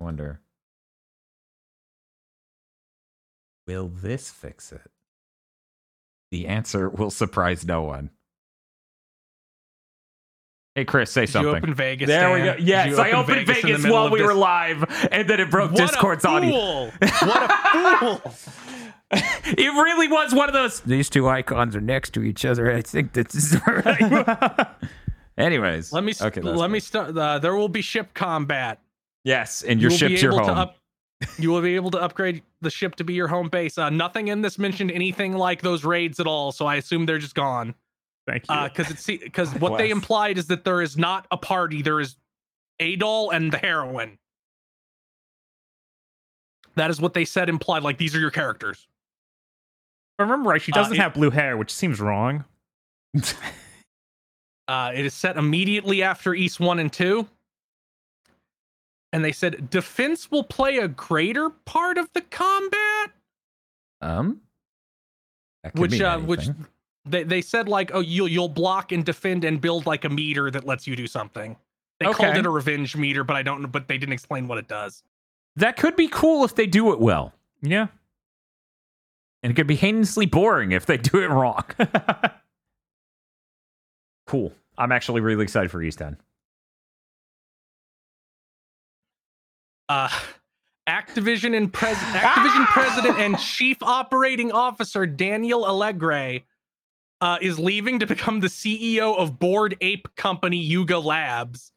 Wonder. 0.00 0.40
Will 3.66 3.88
this 3.88 4.30
fix 4.30 4.72
it? 4.72 4.90
The 6.30 6.46
answer 6.48 6.88
will 6.88 7.10
surprise 7.10 7.64
no 7.66 7.82
one. 7.82 8.10
Hey, 10.74 10.86
Chris, 10.86 11.10
say 11.10 11.22
Did 11.22 11.28
you 11.28 11.32
something. 11.32 11.56
open 11.56 11.74
Vegas? 11.74 12.06
there 12.08 12.32
we 12.32 12.38
Dan? 12.40 12.56
go. 12.56 12.64
Yes, 12.64 12.88
you 12.88 12.96
I 12.98 13.10
opened 13.12 13.40
in 13.40 13.44
the 13.46 13.52
Vegas, 13.52 13.84
while 13.86 14.06
of 14.06 14.12
we 14.12 14.22
were 14.22 14.32
live, 14.32 14.84
and 15.12 15.28
then 15.28 15.38
it 15.38 15.50
broke 15.50 15.72
What 15.72 15.80
Discord's 15.90 16.24
a 16.24 16.28
audio. 16.28 16.50
fool! 16.50 16.90
What 17.00 17.50
a 17.50 17.98
fool! 17.98 18.32
it 19.12 19.58
really 19.74 20.08
was 20.08 20.34
one 20.34 20.48
of 20.48 20.54
those. 20.54 20.80
These 20.80 21.10
two 21.10 21.28
icons 21.28 21.76
are 21.76 21.80
next 21.82 22.14
to 22.14 22.22
each 22.22 22.46
other. 22.46 22.72
I 22.74 22.80
think 22.80 23.12
this 23.12 23.34
is 23.34 23.60
right. 23.66 24.66
Anyways, 25.38 25.92
Let 25.92 26.04
me 26.04 26.12
Okay, 26.20 26.40
that's 26.40 26.56
let 26.56 26.70
me 26.70 26.78
start. 26.80 27.16
Uh, 27.16 27.38
there 27.38 27.54
will 27.56 27.68
be 27.68 27.80
ship 27.82 28.12
combat. 28.14 28.80
Yes, 29.24 29.62
and 29.62 29.80
You 29.80 29.84
your 29.84 29.90
will 29.90 30.08
be 30.08 30.08
ship's 30.16 30.22
your 30.22 30.32
able 30.32 30.44
home. 30.44 30.54
to 30.54 30.60
up. 30.60 30.76
You 31.38 31.50
will 31.50 31.62
be 31.62 31.76
able 31.76 31.90
to 31.92 31.98
upgrade 32.02 32.42
the 32.62 32.70
ship 32.70 32.96
to 32.96 33.04
be 33.04 33.14
your 33.14 33.28
home 33.28 33.48
base. 33.48 33.78
Uh, 33.78 33.88
nothing 33.90 34.28
in 34.28 34.42
this 34.42 34.58
mentioned 34.58 34.90
anything 34.90 35.34
like 35.36 35.62
those 35.62 35.84
raids 35.84 36.18
at 36.20 36.26
all, 36.26 36.50
so 36.52 36.66
I 36.66 36.76
assume 36.76 37.06
they're 37.06 37.18
just 37.18 37.34
gone. 37.36 37.74
Thank 38.26 38.44
you. 38.50 38.56
Because 38.64 38.90
it's 38.90 39.06
because 39.06 39.54
what 39.60 39.78
they 39.78 39.90
implied 39.90 40.36
is 40.36 40.48
that 40.48 40.64
there 40.64 40.82
is 40.82 40.96
not 40.98 41.26
a 41.30 41.36
party. 41.36 41.80
There 41.80 42.00
is 42.00 42.16
Adol 42.80 43.32
and 43.32 43.52
the 43.52 43.58
heroine. 43.58 44.18
That 46.74 46.90
is 46.90 47.00
what 47.00 47.14
they 47.14 47.24
said 47.24 47.48
implied. 47.48 47.82
Like 47.84 47.98
these 47.98 48.14
are 48.16 48.20
your 48.20 48.30
characters. 48.30 48.78
if 48.78 50.20
I 50.20 50.22
remember 50.24 50.50
right, 50.50 50.60
she 50.62 50.72
uh, 50.72 50.74
doesn't 50.76 50.94
it- 50.94 51.00
have 51.00 51.14
blue 51.14 51.30
hair, 51.30 51.56
which 51.56 51.72
seems 51.72 52.00
wrong. 52.00 52.44
Uh, 54.68 54.92
it 54.94 55.04
is 55.04 55.12
set 55.14 55.36
immediately 55.36 56.02
after 56.02 56.34
Ys 56.34 56.58
1 56.60 56.78
and 56.78 56.92
2. 56.92 57.26
And 59.12 59.24
they 59.24 59.32
said 59.32 59.68
defense 59.68 60.30
will 60.30 60.44
play 60.44 60.78
a 60.78 60.88
greater 60.88 61.50
part 61.50 61.98
of 61.98 62.10
the 62.14 62.22
combat, 62.22 63.10
um, 64.00 64.40
that 65.62 65.72
could 65.74 65.80
which 65.82 65.90
mean 65.92 66.02
uh, 66.02 66.18
which 66.20 66.48
they, 67.04 67.22
they 67.22 67.42
said 67.42 67.68
like 67.68 67.90
oh 67.92 68.00
you'll 68.00 68.26
you'll 68.28 68.48
block 68.48 68.90
and 68.90 69.04
defend 69.04 69.44
and 69.44 69.60
build 69.60 69.84
like 69.84 70.06
a 70.06 70.08
meter 70.08 70.50
that 70.50 70.64
lets 70.64 70.86
you 70.86 70.96
do 70.96 71.06
something. 71.06 71.56
They 72.00 72.06
called 72.06 72.36
it 72.38 72.46
a 72.46 72.50
revenge 72.50 72.96
meter, 72.96 73.22
but 73.22 73.36
I 73.36 73.42
don't 73.42 73.60
know 73.60 73.68
but 73.68 73.86
they 73.86 73.98
didn't 73.98 74.14
explain 74.14 74.48
what 74.48 74.56
it 74.56 74.66
does. 74.66 75.02
that 75.56 75.76
could 75.76 75.94
be 75.94 76.08
cool 76.08 76.42
if 76.42 76.54
they 76.54 76.66
do 76.66 76.90
it 76.94 76.98
well, 76.98 77.34
Yeah. 77.60 77.88
and 79.42 79.50
it 79.50 79.54
could 79.54 79.66
be 79.66 79.76
heinously 79.76 80.24
boring 80.24 80.72
if 80.72 80.86
they 80.86 80.96
do 80.96 81.18
it 81.22 81.28
wrong. 81.28 81.64
cool. 84.32 84.50
I'm 84.78 84.92
actually 84.92 85.20
really 85.20 85.42
excited 85.42 85.70
for 85.70 85.82
Ys 85.82 85.94
Ten. 85.94 86.16
Uh 89.90 90.08
Activision 90.88 91.54
and 91.54 91.70
pres- 91.70 91.96
Activision 91.98 92.64
president 92.72 93.18
and 93.18 93.38
chief 93.38 93.82
operating 93.82 94.50
officer 94.50 95.04
Daniel 95.04 95.66
Alegre 95.66 96.40
uh, 97.20 97.38
is 97.42 97.58
leaving 97.58 97.98
to 97.98 98.06
become 98.06 98.40
the 98.40 98.46
CEO 98.48 99.16
of 99.16 99.38
Bored 99.38 99.76
Ape 99.82 100.08
Company 100.16 100.56
Yuga 100.56 100.98
Labs. 100.98 101.70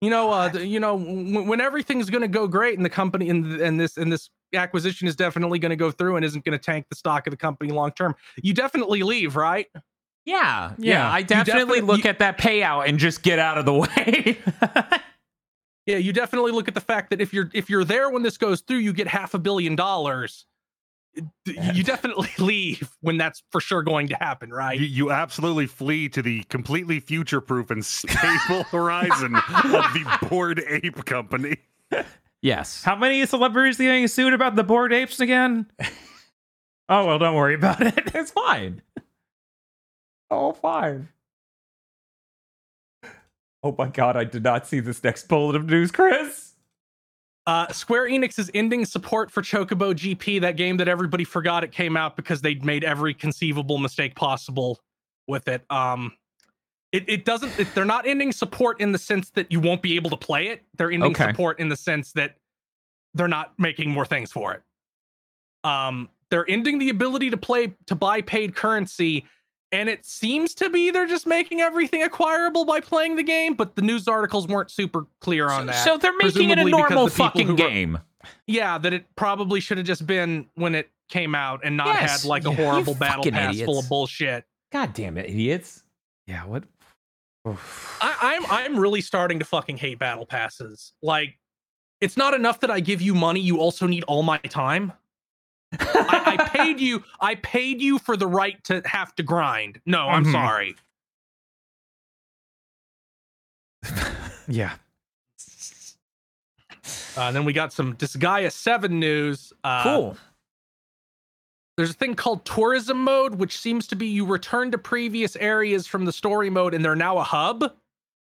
You 0.00 0.08
know, 0.08 0.30
uh, 0.30 0.48
the, 0.48 0.66
you 0.66 0.80
know, 0.80 0.98
w- 0.98 1.42
when 1.42 1.60
everything's 1.60 2.08
going 2.08 2.22
to 2.22 2.28
go 2.28 2.48
great 2.48 2.78
in 2.78 2.82
the 2.82 2.90
company, 2.90 3.28
and 3.28 3.60
and 3.60 3.78
this 3.78 3.98
and 3.98 4.10
this 4.10 4.30
acquisition 4.54 5.06
is 5.06 5.14
definitely 5.14 5.58
going 5.58 5.70
to 5.70 5.76
go 5.76 5.90
through 5.90 6.16
and 6.16 6.24
isn't 6.24 6.42
going 6.44 6.58
to 6.58 6.64
tank 6.64 6.86
the 6.88 6.96
stock 6.96 7.26
of 7.26 7.32
the 7.32 7.36
company 7.36 7.70
long 7.70 7.92
term, 7.92 8.14
you 8.42 8.54
definitely 8.54 9.02
leave, 9.02 9.36
right? 9.36 9.66
Yeah, 10.28 10.72
yeah. 10.78 10.92
Yeah. 10.94 11.10
I 11.10 11.22
definitely 11.22 11.52
definitely- 11.52 11.80
look 11.80 12.04
you- 12.04 12.10
at 12.10 12.18
that 12.18 12.38
payout 12.38 12.88
and 12.88 12.98
just 12.98 13.22
get 13.22 13.38
out 13.38 13.56
of 13.58 13.64
the 13.64 13.72
way. 13.74 14.38
Yeah, 15.86 15.96
you 15.96 16.12
definitely 16.12 16.52
look 16.52 16.68
at 16.68 16.74
the 16.74 16.82
fact 16.82 17.08
that 17.10 17.20
if 17.22 17.32
you're 17.32 17.48
if 17.54 17.70
you're 17.70 17.84
there 17.84 18.10
when 18.10 18.22
this 18.22 18.36
goes 18.36 18.60
through, 18.60 18.78
you 18.78 18.92
get 18.92 19.06
half 19.08 19.32
a 19.32 19.38
billion 19.38 19.74
dollars. 19.74 20.44
You 21.46 21.82
definitely 21.82 22.28
leave 22.38 22.90
when 23.00 23.16
that's 23.16 23.42
for 23.50 23.60
sure 23.60 23.82
going 23.82 24.08
to 24.08 24.14
happen, 24.16 24.50
right? 24.50 24.78
You, 24.78 24.86
you 24.86 25.10
absolutely 25.10 25.66
flee 25.66 26.10
to 26.10 26.20
the 26.22 26.42
completely 26.44 27.00
future-proof 27.00 27.70
and 27.70 27.84
stable 27.84 28.64
horizon 28.70 29.34
of 29.34 29.42
the 29.94 30.18
Bored 30.28 30.62
Ape 30.68 31.04
Company. 31.06 31.56
yes. 32.42 32.84
How 32.84 32.94
many 32.94 33.24
celebrities 33.26 33.80
are 33.80 33.84
getting 33.84 34.06
sued 34.08 34.34
about 34.34 34.54
the 34.56 34.62
bored 34.64 34.92
apes 34.92 35.18
again? 35.20 35.66
oh 36.90 37.06
well, 37.06 37.18
don't 37.18 37.34
worry 37.34 37.54
about 37.54 37.80
it. 37.80 38.10
It's 38.14 38.30
fine. 38.30 38.82
Oh, 40.30 40.52
fine. 40.52 41.08
Oh 43.62 43.74
my 43.76 43.88
god, 43.88 44.16
I 44.16 44.24
did 44.24 44.44
not 44.44 44.66
see 44.66 44.80
this 44.80 45.02
next 45.02 45.26
bullet 45.28 45.56
of 45.56 45.68
news, 45.68 45.90
Chris. 45.90 46.54
Uh, 47.46 47.66
Square 47.72 48.08
Enix 48.10 48.38
is 48.38 48.50
ending 48.54 48.84
support 48.84 49.30
for 49.30 49.42
Chocobo 49.42 49.94
GP, 49.94 50.40
that 50.42 50.56
game 50.56 50.76
that 50.76 50.86
everybody 50.86 51.24
forgot 51.24 51.64
it 51.64 51.72
came 51.72 51.96
out 51.96 52.14
because 52.14 52.42
they 52.42 52.54
made 52.56 52.84
every 52.84 53.14
conceivable 53.14 53.78
mistake 53.78 54.14
possible 54.14 54.78
with 55.26 55.48
it. 55.48 55.64
Um, 55.70 56.12
it, 56.92 57.08
it 57.08 57.24
doesn't. 57.24 57.58
It, 57.58 57.74
they're 57.74 57.84
not 57.84 58.06
ending 58.06 58.32
support 58.32 58.80
in 58.80 58.92
the 58.92 58.98
sense 58.98 59.30
that 59.30 59.50
you 59.50 59.60
won't 59.60 59.82
be 59.82 59.96
able 59.96 60.10
to 60.10 60.16
play 60.16 60.48
it. 60.48 60.62
They're 60.76 60.90
ending 60.92 61.10
Okay. 61.10 61.30
support 61.30 61.58
in 61.58 61.68
the 61.68 61.76
sense 61.76 62.12
that 62.12 62.36
they're 63.14 63.28
not 63.28 63.58
making 63.58 63.90
more 63.90 64.04
things 64.06 64.30
for 64.30 64.52
it. 64.54 64.62
Um, 65.68 66.08
they're 66.30 66.48
ending 66.48 66.78
the 66.78 66.90
ability 66.90 67.30
to 67.30 67.36
play 67.36 67.74
to 67.86 67.94
buy 67.94 68.20
paid 68.20 68.54
currency, 68.54 69.24
and 69.72 69.88
it 69.88 70.04
seems 70.06 70.54
to 70.54 70.70
be 70.70 70.90
they're 70.90 71.06
just 71.06 71.26
making 71.26 71.60
everything 71.60 72.02
acquirable 72.02 72.64
by 72.64 72.80
playing 72.80 73.16
the 73.16 73.22
game. 73.22 73.54
But 73.54 73.76
the 73.76 73.82
news 73.82 74.08
articles 74.08 74.46
weren't 74.48 74.70
super 74.70 75.06
clear 75.20 75.48
on 75.48 75.62
So, 75.62 75.66
that. 75.66 75.84
so 75.84 75.98
they're 75.98 76.16
making 76.16 76.50
it 76.50 76.58
a 76.58 76.64
normal 76.64 77.08
fucking 77.08 77.54
game. 77.56 77.98
yeah, 78.46 78.78
that 78.78 78.92
it 78.92 79.04
probably 79.16 79.60
should 79.60 79.78
have 79.78 79.86
just 79.86 80.06
been 80.06 80.46
when 80.54 80.74
it 80.74 80.90
came 81.08 81.34
out 81.34 81.60
and 81.64 81.76
not 81.76 81.86
Yes, 81.88 82.22
had 82.22 82.28
like 82.28 82.46
a 82.46 82.50
yeah, 82.50 82.56
horrible 82.56 82.94
battle 82.94 83.24
pass 83.30 83.60
full 83.62 83.78
of 83.78 83.88
bullshit. 83.88 84.44
God 84.72 84.92
damn 84.94 85.16
it, 85.18 85.30
idiots. 85.30 85.82
Yeah. 86.26 86.44
What? 86.44 86.64
I, 87.46 87.56
I'm 88.02 88.46
I'm 88.50 88.78
really 88.78 89.00
starting 89.00 89.38
to 89.38 89.44
fucking 89.44 89.78
hate 89.78 89.98
battle 89.98 90.26
passes. 90.26 90.92
Like, 91.02 91.38
it's 92.00 92.16
not 92.16 92.34
enough 92.34 92.60
that 92.60 92.70
I 92.70 92.80
give 92.80 93.00
you 93.00 93.14
money; 93.14 93.40
you 93.40 93.58
also 93.58 93.86
need 93.86 94.04
all 94.04 94.22
my 94.22 94.36
time. 94.38 94.92
I, 95.78 96.36
I 96.38 96.48
paid 96.48 96.80
you. 96.80 97.02
I 97.20 97.34
paid 97.36 97.80
you 97.82 97.98
for 97.98 98.16
the 98.16 98.26
right 98.26 98.62
to 98.64 98.82
have 98.86 99.14
to 99.16 99.22
grind. 99.22 99.80
No, 99.86 100.08
I'm 100.08 100.24
Mhm. 100.24 100.32
sorry. 100.32 100.76
Yeah. 104.50 104.72
Uh, 107.16 107.30
then 107.32 107.44
we 107.44 107.52
got 107.52 107.70
some 107.70 107.94
Disgaea 107.96 108.50
Seven 108.50 108.98
news. 108.98 109.52
Uh, 109.62 109.82
cool. 109.82 110.16
there's 111.76 111.90
a 111.90 111.94
thing 111.94 112.14
called 112.14 112.46
tourism 112.46 113.04
mode, 113.04 113.34
which 113.34 113.58
seems 113.58 113.86
to 113.88 113.94
be 113.94 114.06
you 114.06 114.24
return 114.24 114.70
to 114.70 114.78
previous 114.78 115.36
areas 115.36 115.86
from 115.86 116.06
the 116.06 116.12
story 116.12 116.48
mode, 116.48 116.72
and 116.72 116.82
they're 116.82 116.96
now 116.96 117.18
a 117.18 117.22
hub. 117.22 117.72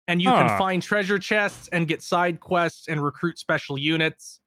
And 0.06 0.20
you 0.20 0.28
Huh. 0.28 0.48
can 0.48 0.58
find 0.58 0.82
treasure 0.82 1.18
chests 1.18 1.68
and 1.68 1.88
get 1.88 2.02
side 2.02 2.40
quests 2.40 2.88
and 2.88 3.02
recruit 3.02 3.38
special 3.38 3.78
units. 3.78 4.40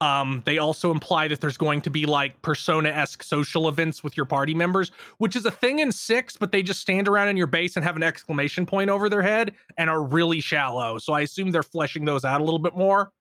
Um, 0.00 0.42
they 0.44 0.58
also 0.58 0.90
imply 0.90 1.28
that 1.28 1.40
there's 1.40 1.56
going 1.56 1.80
to 1.82 1.90
be 1.90 2.04
like 2.04 2.40
persona-esque 2.42 3.22
social 3.22 3.68
events 3.68 4.02
with 4.02 4.16
your 4.16 4.26
party 4.26 4.52
members, 4.52 4.90
which 5.18 5.36
is 5.36 5.46
a 5.46 5.50
thing 5.50 5.78
in 5.78 5.92
six, 5.92 6.36
but 6.36 6.52
they 6.52 6.62
just 6.62 6.80
stand 6.80 7.08
around 7.08 7.28
in 7.28 7.36
your 7.36 7.46
base 7.46 7.76
and 7.76 7.84
have 7.84 7.96
an 7.96 8.02
exclamation 8.02 8.66
point 8.66 8.90
over 8.90 9.08
their 9.08 9.22
head 9.22 9.52
and 9.78 9.88
are 9.88 10.02
really 10.02 10.40
shallow. 10.40 10.98
So 10.98 11.12
I 11.12 11.22
assume 11.22 11.52
they're 11.52 11.62
fleshing 11.62 12.04
those 12.04 12.24
out 12.24 12.40
a 12.40 12.44
little 12.44 12.58
bit 12.58 12.76
more. 12.76 13.12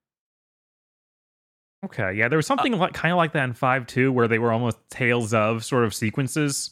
Okay. 1.85 2.13
Yeah. 2.13 2.27
There 2.27 2.37
was 2.37 2.47
something 2.47 2.73
like 2.77 2.93
kind 2.93 3.11
of 3.11 3.17
like 3.17 3.33
that 3.33 3.43
in 3.43 3.53
five 3.53 3.85
two, 3.87 4.11
where 4.11 4.27
they 4.27 4.39
were 4.39 4.51
almost 4.51 4.77
tales 4.89 5.33
of 5.33 5.63
sort 5.63 5.85
of 5.85 5.93
sequences. 5.93 6.71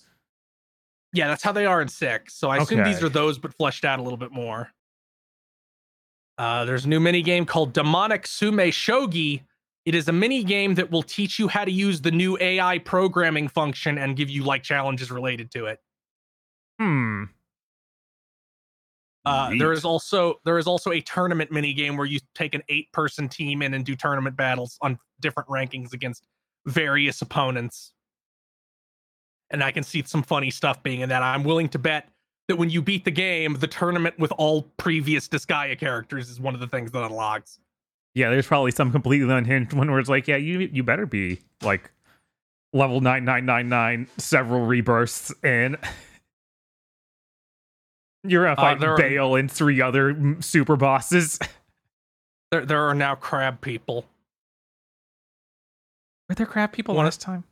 Yeah, 1.14 1.28
that's 1.28 1.44
how 1.44 1.52
they 1.52 1.66
are 1.66 1.82
in 1.82 1.90
six. 1.90 2.34
So 2.34 2.50
I 2.50 2.58
assume 2.58 2.84
these 2.84 3.04
are 3.04 3.10
those, 3.10 3.38
but 3.38 3.54
fleshed 3.54 3.86
out 3.86 4.00
a 4.00 4.02
little 4.02 4.18
bit 4.18 4.32
more. 4.32 4.72
Uh, 6.38 6.66
there's 6.66 6.86
a 6.86 6.90
new 6.90 7.00
mini 7.00 7.22
game 7.22 7.46
called 7.46 7.74
Demonic 7.74 8.26
Sume 8.26 8.72
Shogi. 8.72 9.44
It 9.86 9.96
is 9.96 10.08
a 10.08 10.12
mini 10.12 10.44
game 10.44 10.76
that 10.76 10.92
will 10.92 11.04
teach 11.04 11.40
you 11.40 11.48
how 11.48 11.66
to 11.66 11.72
use 11.72 12.02
the 12.02 12.12
new 12.12 12.38
AI 12.40 12.78
programming 12.80 13.48
function 13.48 13.98
and 13.98 14.16
give 14.16 14.30
you 14.30 14.44
like 14.44 14.62
challenges 14.64 15.10
related 15.10 15.52
to 15.52 15.66
it. 15.66 15.80
Hmm. 16.80 17.24
Uh, 19.24 19.52
there 19.58 19.72
is 19.72 19.86
also 19.86 20.40
there 20.46 20.58
is 20.58 20.66
also 20.66 20.92
a 20.92 21.02
tournament 21.02 21.52
mini 21.52 21.74
game 21.74 21.96
where 21.96 22.08
you 22.08 22.20
take 22.34 22.56
an 22.56 22.64
eight 22.70 22.92
person 22.92 23.30
team 23.30 23.62
in 23.62 23.74
and 23.76 23.86
do 23.86 23.96
tournament 23.96 24.36
battles 24.36 24.78
on 24.82 24.98
different 25.20 25.48
rankings 25.48 25.94
against 25.94 26.28
various 26.66 27.22
opponents. 27.22 27.94
And 29.52 29.64
I 29.64 29.72
can 29.72 29.84
see 29.84 30.02
some 30.04 30.24
funny 30.24 30.50
stuff 30.50 30.82
being 30.82 31.02
in 31.02 31.10
that. 31.10 31.22
I'm 31.22 31.44
willing 31.44 31.70
to 31.70 31.80
bet 31.80 32.10
that 32.48 32.56
when 32.56 32.70
you 32.70 32.82
beat 32.82 33.06
the 33.06 33.12
game, 33.12 33.56
the 33.60 33.68
tournament 33.68 34.18
with 34.18 34.32
all 34.38 34.64
previous 34.78 35.28
Disgaea 35.28 35.78
characters 35.78 36.30
is 36.30 36.40
one 36.40 36.54
of 36.54 36.60
the 36.60 36.68
things 36.68 36.92
that 36.92 37.04
unlocks. 37.04 37.60
Yeah, 38.14 38.30
there's 38.30 38.48
probably 38.48 38.72
some 38.72 38.92
completely 38.92 39.34
unhinged 39.34 39.74
one 39.74 39.90
where 39.90 40.00
it's 40.00 40.10
like, 40.10 40.28
yeah, 40.28 40.36
you 40.38 40.60
you 40.72 40.84
better 40.84 41.06
be 41.06 41.40
like 41.62 41.92
level 42.74 43.02
nine 43.02 43.26
nine 43.26 43.46
nine 43.46 43.70
nine, 43.70 44.08
several 44.18 44.66
rebirths, 44.66 45.34
and 45.44 45.78
you're 48.24 48.44
gonna 48.46 48.54
Uh, 48.54 48.64
fight 48.64 48.80
there 48.80 48.94
are- 48.94 48.98
Baal 48.98 49.36
and 49.36 49.52
three 49.52 49.82
other 49.82 50.38
super 50.42 50.76
bosses. 50.76 51.40
There 52.52 52.66
there 52.66 52.82
are 52.90 52.94
now 52.94 53.16
crab 53.16 53.62
people. 53.62 54.04
Were 56.28 56.36
there 56.36 56.46
crab 56.46 56.74
people 56.74 56.96
One- 56.96 57.06
last 57.06 57.22
time? 57.22 57.46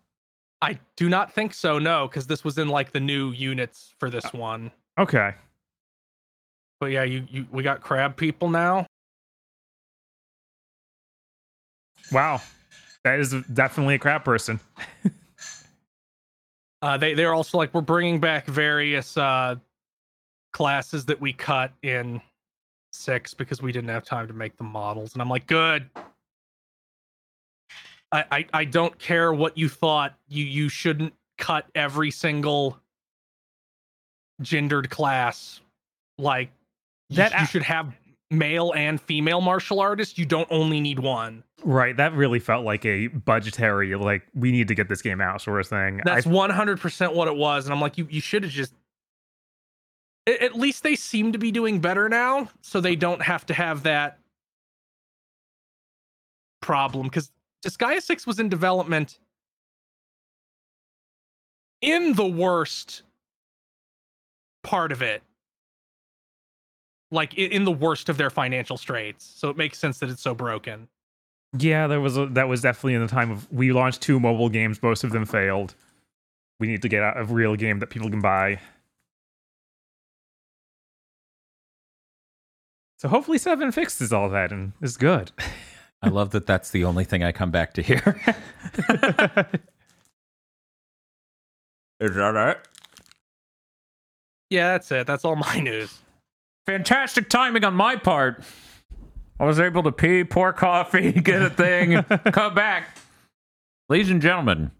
I 0.61 0.77
do 0.97 1.07
not 1.07 1.31
think 1.31 1.53
so, 1.53 1.79
no, 1.79 2.05
because 2.09 2.27
this 2.27 2.43
was 2.43 2.57
in 2.57 2.67
like 2.67 2.91
the 2.91 2.99
new 2.99 3.31
units 3.31 3.93
for 3.97 4.09
this 4.09 4.33
one. 4.33 4.71
Okay. 4.97 5.35
But 6.81 6.88
yeah, 6.88 7.03
you, 7.03 7.25
you 7.29 7.47
we 7.49 7.63
got 7.63 7.79
crab 7.79 8.17
people 8.17 8.49
now. 8.49 8.88
Wow. 12.11 12.41
That 13.03 13.19
is 13.19 13.33
definitely 13.53 13.95
a 13.95 13.99
crap 13.99 14.25
person. 14.25 14.59
Uh, 16.81 16.95
they 16.95 17.13
they're 17.13 17.33
also 17.33 17.57
like 17.57 17.73
we're 17.73 17.81
bringing 17.81 18.21
back 18.21 18.45
various 18.45 19.17
uh, 19.17 19.55
classes 20.53 21.03
that 21.05 21.19
we 21.19 21.33
cut 21.33 21.73
in 21.83 22.21
six 22.93 23.33
because 23.33 23.61
we 23.61 23.73
didn't 23.73 23.89
have 23.89 24.05
time 24.05 24.27
to 24.27 24.33
make 24.33 24.55
the 24.55 24.63
models, 24.63 25.11
and 25.11 25.21
I'm 25.21 25.29
like, 25.29 25.45
good. 25.45 25.89
I, 28.13 28.23
I 28.31 28.45
I 28.53 28.63
don't 28.63 28.97
care 28.97 29.33
what 29.33 29.57
you 29.57 29.67
thought. 29.67 30.15
You 30.29 30.45
you 30.45 30.69
shouldn't 30.69 31.13
cut 31.38 31.65
every 31.75 32.11
single 32.11 32.79
gendered 34.41 34.89
class. 34.89 35.59
Like 36.17 36.49
That 37.09 37.33
you 37.33 37.39
a- 37.43 37.45
should 37.45 37.63
have 37.63 37.93
male 38.31 38.71
and 38.73 39.01
female 39.01 39.41
martial 39.41 39.81
artists. 39.81 40.17
You 40.17 40.25
don't 40.25 40.47
only 40.49 40.79
need 40.79 40.99
one. 40.99 41.43
Right. 41.63 41.95
That 41.97 42.13
really 42.13 42.39
felt 42.39 42.63
like 42.63 42.85
a 42.85 43.07
budgetary, 43.07 43.93
like, 43.95 44.23
we 44.33 44.51
need 44.51 44.69
to 44.69 44.75
get 44.75 44.88
this 44.88 45.01
game 45.01 45.19
out 45.19 45.41
sort 45.41 45.59
of 45.59 45.67
thing. 45.67 46.01
That's 46.05 46.25
I, 46.25 46.29
one 46.29 46.49
hundred 46.49 46.79
percent 46.79 47.13
what 47.13 47.27
it 47.27 47.35
was, 47.35 47.65
and 47.65 47.73
I'm 47.73 47.81
like, 47.81 47.97
you 47.97 48.07
you 48.09 48.21
should 48.21 48.43
have 48.43 48.51
just. 48.51 48.73
At 50.27 50.55
least 50.55 50.83
they 50.83 50.95
seem 50.95 51.31
to 51.31 51.39
be 51.39 51.51
doing 51.51 51.79
better 51.79 52.07
now, 52.07 52.49
so 52.61 52.79
they 52.79 52.95
don't 52.95 53.21
have 53.21 53.45
to 53.47 53.53
have 53.53 53.83
that 53.83 54.19
problem. 56.61 57.07
Because 57.07 57.31
Disgaea 57.65 58.01
Six 58.01 58.27
was 58.27 58.39
in 58.39 58.47
development 58.47 59.17
in 61.81 62.13
the 62.13 62.27
worst 62.27 63.01
part 64.63 64.91
of 64.91 65.01
it, 65.01 65.23
like 67.09 67.33
in 67.33 67.63
the 67.63 67.71
worst 67.71 68.07
of 68.07 68.17
their 68.17 68.29
financial 68.29 68.77
straits. 68.77 69.33
So 69.35 69.49
it 69.49 69.57
makes 69.57 69.79
sense 69.79 69.97
that 69.99 70.09
it's 70.09 70.21
so 70.21 70.35
broken. 70.35 70.88
Yeah, 71.57 71.87
there 71.87 72.01
was 72.01 72.17
a, 72.17 72.27
that 72.27 72.47
was 72.47 72.61
definitely 72.61 72.93
in 72.93 73.01
the 73.01 73.07
time 73.07 73.31
of 73.31 73.51
we 73.51 73.71
launched 73.71 74.01
two 74.01 74.19
mobile 74.19 74.49
games, 74.49 74.81
most 74.83 75.03
of 75.03 75.11
them 75.11 75.25
failed. 75.25 75.75
We 76.59 76.67
need 76.67 76.81
to 76.81 76.89
get 76.89 77.03
out 77.03 77.17
a 77.17 77.23
real 77.23 77.55
game 77.55 77.79
that 77.79 77.87
people 77.87 78.09
can 78.09 78.21
buy. 78.21 78.59
So 82.97 83.07
hopefully 83.07 83.37
Seven 83.37 83.71
fixes 83.71 84.11
all 84.11 84.29
that 84.29 84.51
and 84.51 84.73
is 84.81 84.97
good. 84.97 85.31
I 86.01 86.09
love 86.09 86.31
that 86.31 86.45
that's 86.45 86.69
the 86.71 86.83
only 86.85 87.05
thing 87.05 87.23
I 87.23 87.31
come 87.31 87.51
back 87.51 87.73
to 87.73 87.81
here. 87.81 88.21
Is 91.99 92.15
that 92.15 92.35
it? 92.35 92.67
Yeah, 94.49 94.71
that's 94.71 94.89
it. 94.91 95.05
That's 95.05 95.25
all 95.25 95.35
my 95.35 95.59
news. 95.59 95.99
Fantastic 96.65 97.29
timing 97.29 97.65
on 97.65 97.73
my 97.73 97.97
part. 97.97 98.43
I 99.40 99.45
was 99.45 99.59
able 99.59 99.84
to 99.84 99.92
pee, 99.92 100.24
pour 100.24 100.51
coffee, 100.51 101.11
get 101.22 101.42
a 101.42 101.50
thing, 101.50 102.03
come 102.32 102.53
back. 102.53 102.98
Ladies 103.88 104.09
and 104.09 104.22
gentlemen, 104.22 104.72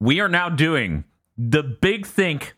we 0.00 0.20
are 0.20 0.28
now 0.28 0.48
doing 0.48 1.04
the 1.38 1.62
Big 1.62 2.04
Think 2.06 2.54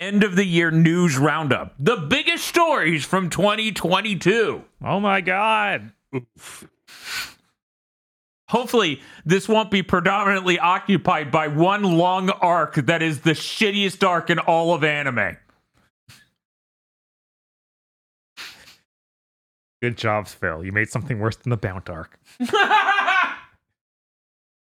end 0.00 0.24
of 0.24 0.34
the 0.34 0.44
year 0.44 0.70
news 0.70 1.18
roundup. 1.18 1.74
The 1.78 1.96
biggest 1.96 2.46
stories 2.46 3.04
from 3.04 3.30
2022. 3.30 4.64
oh 4.84 5.00
my 5.00 5.20
god. 5.20 5.92
Hopefully, 8.48 9.00
this 9.24 9.48
won't 9.48 9.70
be 9.70 9.82
predominantly 9.82 10.58
occupied 10.58 11.30
by 11.30 11.48
one 11.48 11.82
long 11.82 12.28
arc 12.28 12.74
that 12.74 13.00
is 13.00 13.20
the 13.20 13.30
shittiest 13.30 14.06
arc 14.06 14.28
in 14.28 14.38
all 14.38 14.74
of 14.74 14.84
anime. 14.84 15.36
Good 19.82 19.98
job, 19.98 20.28
Phil. 20.28 20.64
You 20.64 20.70
made 20.70 20.88
something 20.88 21.18
worse 21.18 21.34
than 21.34 21.50
the 21.50 21.56
Bount 21.56 21.90
arc. 21.90 22.16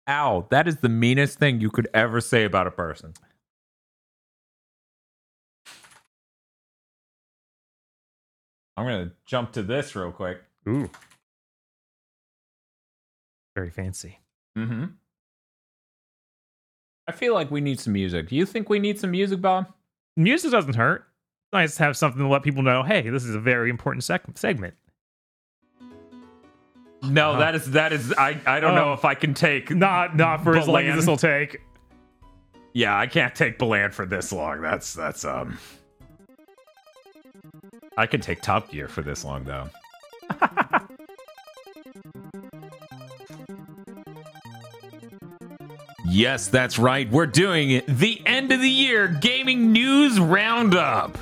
Ow, 0.08 0.46
that 0.52 0.68
is 0.68 0.78
the 0.78 0.90
meanest 0.90 1.40
thing 1.40 1.60
you 1.60 1.72
could 1.72 1.88
ever 1.96 2.22
say 2.22 2.44
about 2.44 2.68
a 2.68 2.72
person. 2.72 3.16
I'm 8.78 8.86
going 8.86 9.10
to 9.10 9.16
jump 9.26 9.52
to 9.54 9.64
this 9.64 9.96
real 9.96 10.12
quick. 10.12 10.44
Ooh. 10.68 10.92
Very 13.56 13.72
fancy. 13.72 14.20
Mm-hmm. 14.56 14.86
I 17.08 17.12
feel 17.12 17.34
like 17.34 17.50
we 17.50 17.62
need 17.62 17.80
some 17.80 17.94
music. 17.94 18.30
Do 18.30 18.36
you 18.36 18.46
think 18.46 18.70
we 18.70 18.78
need 18.78 19.00
some 19.00 19.10
music, 19.10 19.42
Bob? 19.42 19.74
Music 20.16 20.52
doesn't 20.52 20.76
hurt. 20.76 21.08
It's 21.48 21.54
nice 21.54 21.76
to 21.78 21.84
have 21.84 21.98
something 21.98 22.22
to 22.22 22.28
let 22.28 22.44
people 22.44 22.62
know, 22.62 22.84
hey, 22.84 23.10
this 23.10 23.26
is 23.26 23.34
a 23.34 23.40
very 23.40 23.72
important 23.72 24.04
sec- 24.04 24.38
segment. 24.38 24.76
No, 27.02 27.32
Uh-huh. 27.32 27.40
that 27.40 27.56
is 27.56 27.72
that 27.72 27.94
is 27.94 28.14
I 28.14 28.38
I 28.46 28.60
don't 28.60 28.76
know 28.76 28.90
Oh. 28.90 28.94
if 28.94 29.06
I 29.06 29.14
can 29.16 29.34
take 29.34 29.72
Not 29.72 30.16
not 30.16 30.44
for 30.44 30.58
as 30.58 30.68
long 30.68 30.84
as 30.84 30.96
this 30.98 31.08
will 31.08 31.18
take. 31.18 31.62
Yeah, 32.74 32.98
I 32.98 33.08
can't 33.08 33.34
take 33.34 33.58
Balan 33.58 33.92
for 33.92 34.06
this 34.06 34.32
long. 34.32 34.62
That's 34.62 34.94
that's 34.94 35.24
um. 35.26 35.58
I 37.98 38.06
can 38.06 38.22
take 38.22 38.42
Top 38.42 38.70
Gear 38.70 38.88
for 38.88 39.02
this 39.02 39.26
long 39.26 39.44
though. 39.46 39.70
yes, 46.06 46.48
that's 46.48 46.80
right. 46.80 47.10
We're 47.12 47.26
doing 47.26 47.82
the 47.88 48.22
end 48.26 48.52
of 48.52 48.62
the 48.62 48.70
year 48.70 49.08
gaming 49.08 49.72
news 49.72 50.20
roundup. 50.20 51.18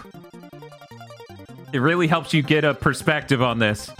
It 1.74 1.80
really 1.80 2.08
helps 2.08 2.34
you 2.34 2.42
get 2.42 2.64
a 2.64 2.74
perspective 2.74 3.42
on 3.42 3.60
this. 3.60 3.92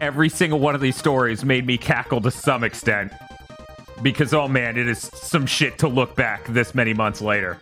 Every 0.00 0.28
single 0.28 0.58
one 0.58 0.74
of 0.74 0.80
these 0.80 0.96
stories 0.96 1.44
made 1.44 1.66
me 1.66 1.78
cackle 1.78 2.20
to 2.22 2.30
some 2.30 2.64
extent 2.64 3.12
because 4.02 4.34
oh 4.34 4.46
man, 4.48 4.76
it 4.76 4.86
is 4.88 4.98
some 5.14 5.46
shit 5.46 5.78
to 5.78 5.88
look 5.88 6.14
back 6.16 6.44
this 6.46 6.74
many 6.74 6.92
months 6.94 7.20
later. 7.20 7.58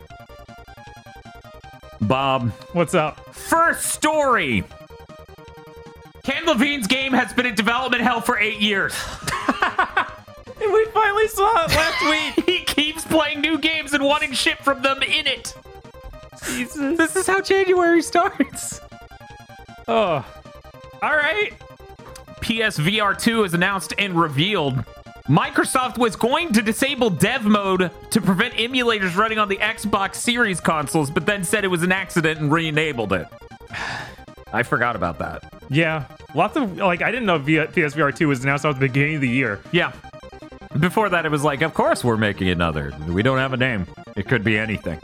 Bob, 2.01 2.51
What's 2.73 2.95
up? 2.95 3.35
first 3.35 3.87
story. 3.87 4.65
Ken 6.25 6.45
Levine's 6.47 6.87
game 6.87 7.13
has 7.13 7.33
been 7.33 7.47
in 7.47 7.55
development 7.55 8.03
hell 8.03 8.21
for 8.21 8.39
eight 8.39 8.61
years. 8.61 8.95
And 10.63 10.73
we 10.73 10.85
finally 10.95 11.29
saw 11.29 11.65
it 11.65 11.69
last 11.75 12.37
week. 12.39 12.47
he 12.47 12.65
keeps 12.65 13.05
playing 13.05 13.43
new 13.43 13.59
games 13.59 13.93
and 13.93 14.03
wanting 14.03 14.33
shit 14.33 14.57
from 14.65 14.81
them 14.81 15.03
in 15.03 15.27
it. 15.27 15.53
Jesus. 16.47 16.97
This 16.97 17.17
is 17.17 17.27
how 17.27 17.43
January 17.43 18.01
starts. 18.01 18.81
Oh. 19.87 20.25
All 21.03 21.17
right. 21.17 21.53
PSVR 22.45 23.19
2 23.19 23.45
is 23.45 23.55
announced 23.55 23.95
and 23.97 24.21
revealed. 24.21 24.75
Microsoft 25.27 25.97
was 25.97 26.15
going 26.15 26.53
to 26.53 26.61
disable 26.61 27.09
dev 27.09 27.47
mode 27.47 27.91
to 28.11 28.21
prevent 28.21 28.53
emulators 28.55 29.17
running 29.17 29.39
on 29.39 29.49
the 29.49 29.57
Xbox 29.57 30.17
Series 30.17 30.61
consoles, 30.61 31.11
but 31.11 31.25
then 31.25 31.43
said 31.43 31.65
it 31.65 31.69
was 31.69 31.83
an 31.83 31.91
accident 31.91 32.41
and 32.41 32.53
re 32.53 32.69
enabled 32.69 33.15
it. 33.15 33.27
I 34.53 34.63
forgot 34.63 34.95
about 34.95 35.19
that. 35.21 35.55
Yeah. 35.71 36.05
Lots 36.35 36.55
of 36.59 36.77
like 36.77 37.01
I 37.01 37.11
didn't 37.11 37.25
know 37.25 37.39
v- 37.39 37.55
PSVR 37.57 38.15
2 38.15 38.29
was 38.29 38.45
announced 38.45 38.67
at 38.67 38.75
the 38.75 38.81
beginning 38.89 39.15
of 39.15 39.21
the 39.23 39.29
year. 39.31 39.63
Yeah. 39.73 39.93
Before 40.79 41.09
that, 41.09 41.25
it 41.25 41.31
was 41.31 41.45
like, 41.45 41.63
of 41.63 41.73
course 41.73 42.05
we're 42.05 42.19
making 42.19 42.49
another. 42.51 42.93
We 43.09 43.23
don't 43.23 43.39
have 43.39 43.55
a 43.55 43.57
name. 43.57 43.87
It 44.17 44.29
could 44.29 44.45
be 44.45 44.59
anything. 44.59 45.01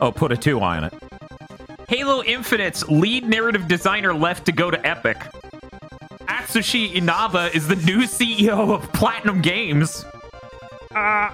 Oh, 0.00 0.12
put 0.12 0.32
a 0.32 0.36
two 0.36 0.62
on 0.62 0.84
it. 0.84 0.94
Halo 1.88 2.22
Infinite's 2.22 2.88
lead 2.88 3.28
narrative 3.28 3.68
designer 3.68 4.14
left 4.14 4.46
to 4.46 4.52
go 4.52 4.70
to 4.70 4.86
Epic. 4.86 5.18
Atsushi 6.50 6.92
Inaba 6.96 7.54
is 7.54 7.68
the 7.68 7.76
new 7.76 7.98
CEO 8.00 8.74
of 8.74 8.92
Platinum 8.92 9.40
Games. 9.40 10.04
Uh, 10.92 11.30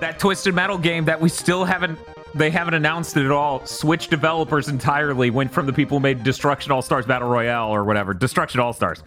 That 0.00 0.18
Twisted 0.18 0.54
Metal 0.54 0.78
game 0.78 1.04
that 1.04 1.20
we 1.20 1.28
still 1.28 1.66
haven't 1.66 1.98
they 2.34 2.48
haven't 2.50 2.72
announced 2.72 3.18
it 3.18 3.26
at 3.26 3.30
all. 3.30 3.62
Switch 3.66 4.08
developers 4.08 4.68
entirely 4.68 5.28
went 5.28 5.52
from 5.52 5.66
the 5.66 5.72
people 5.74 5.98
who 5.98 6.02
made 6.02 6.22
Destruction 6.24 6.72
All 6.72 6.80
Stars 6.80 7.04
Battle 7.04 7.28
Royale 7.28 7.68
or 7.68 7.84
whatever, 7.84 8.14
Destruction 8.14 8.60
All 8.60 8.72
Stars, 8.72 9.02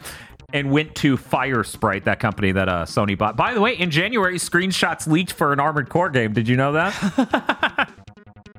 and 0.54 0.70
went 0.70 0.94
to 0.98 1.18
Firesprite, 1.18 2.04
that 2.04 2.20
company 2.20 2.52
that 2.52 2.70
uh, 2.70 2.86
Sony 2.86 3.18
bought. 3.18 3.36
By 3.36 3.56
the 3.56 3.62
way, 3.62 3.74
in 3.76 3.90
January, 3.90 4.36
screenshots 4.36 5.08
leaked 5.08 5.32
for 5.34 5.52
an 5.52 5.60
Armored 5.60 5.90
Core 5.90 6.12
game. 6.12 6.32
Did 6.34 6.48
you 6.48 6.58
know 6.58 6.74
that? 6.74 7.90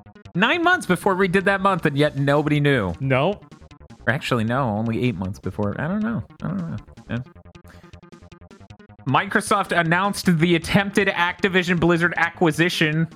Nine 0.35 0.65
months 0.65 0.87
before 0.87 1.15
we 1.15 1.29
did 1.29 1.45
that 1.45 1.61
month, 1.61 1.87
and 1.87 1.97
yet 1.97 2.19
nobody 2.19 2.59
knew. 2.59 2.95
no. 2.99 3.41
Or 4.07 4.13
actually, 4.13 4.45
no, 4.45 4.69
only 4.69 5.03
eight 5.05 5.17
months 5.17 5.39
before. 5.39 5.75
I 5.81 5.89
don't 5.89 6.01
know. 6.03 6.23
I 6.43 6.49
don't 6.49 6.71
know. 6.71 6.77
Yeah. 7.11 7.19
Microsoft 9.09 9.77
announced 9.79 10.27
the 10.39 10.57
attempted 10.57 11.09
Activision 11.09 11.79
Blizzard 11.79 12.15
acquisition. 12.17 13.07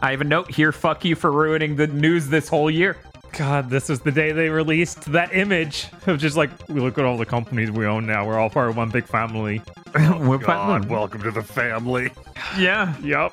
I 0.00 0.10
have 0.10 0.20
a 0.20 0.24
note 0.24 0.50
here. 0.50 0.72
Fuck 0.72 1.04
you 1.04 1.14
for 1.14 1.30
ruining 1.32 1.76
the 1.76 1.86
news 1.86 2.28
this 2.28 2.48
whole 2.48 2.70
year. 2.70 2.96
God, 3.32 3.68
this 3.68 3.88
was 3.88 4.00
the 4.00 4.12
day 4.12 4.32
they 4.32 4.48
released 4.48 5.10
that 5.12 5.34
image 5.34 5.88
of 6.06 6.18
just 6.18 6.36
like, 6.36 6.50
we 6.68 6.80
look 6.80 6.98
at 6.98 7.04
all 7.04 7.16
the 7.18 7.26
companies 7.26 7.70
we 7.70 7.84
own 7.84 8.06
now. 8.06 8.26
We're 8.26 8.38
all 8.38 8.48
part 8.48 8.70
of 8.70 8.76
one 8.76 8.90
big 8.90 9.06
family. 9.06 9.62
Oh, 9.96 10.28
We're 10.28 10.38
God, 10.38 10.86
welcome 10.90 11.22
to 11.22 11.30
the 11.30 11.40
family. 11.44 12.10
yeah. 12.58 12.98
Yup. 13.00 13.32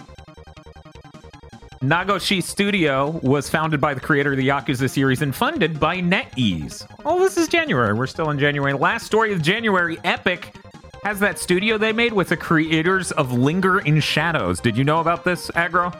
Nagoshi 1.81 2.43
Studio 2.43 3.19
was 3.23 3.49
founded 3.49 3.81
by 3.81 3.95
the 3.95 3.99
creator 3.99 4.33
of 4.33 4.37
the 4.37 4.47
Yakuza 4.47 4.87
series 4.87 5.23
and 5.23 5.33
funded 5.33 5.79
by 5.79 5.99
NetEase. 5.99 6.85
Oh, 7.05 7.17
this 7.19 7.37
is 7.37 7.47
January. 7.47 7.95
We're 7.95 8.05
still 8.05 8.29
in 8.29 8.37
January. 8.37 8.73
Last 8.73 9.03
story 9.07 9.33
of 9.33 9.41
January, 9.41 9.97
Epic 10.03 10.55
has 11.03 11.19
that 11.21 11.39
studio 11.39 11.79
they 11.79 11.91
made 11.91 12.13
with 12.13 12.29
the 12.29 12.37
creators 12.37 13.11
of 13.13 13.33
Linger 13.33 13.79
in 13.79 13.99
Shadows. 13.99 14.59
Did 14.59 14.77
you 14.77 14.83
know 14.83 14.99
about 14.99 15.23
this, 15.23 15.49
Aggro? 15.51 15.99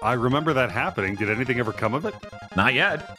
I 0.00 0.14
remember 0.14 0.54
that 0.54 0.70
happening. 0.70 1.16
Did 1.16 1.28
anything 1.28 1.58
ever 1.58 1.72
come 1.72 1.92
of 1.92 2.06
it? 2.06 2.14
Not 2.56 2.72
yet. 2.72 3.18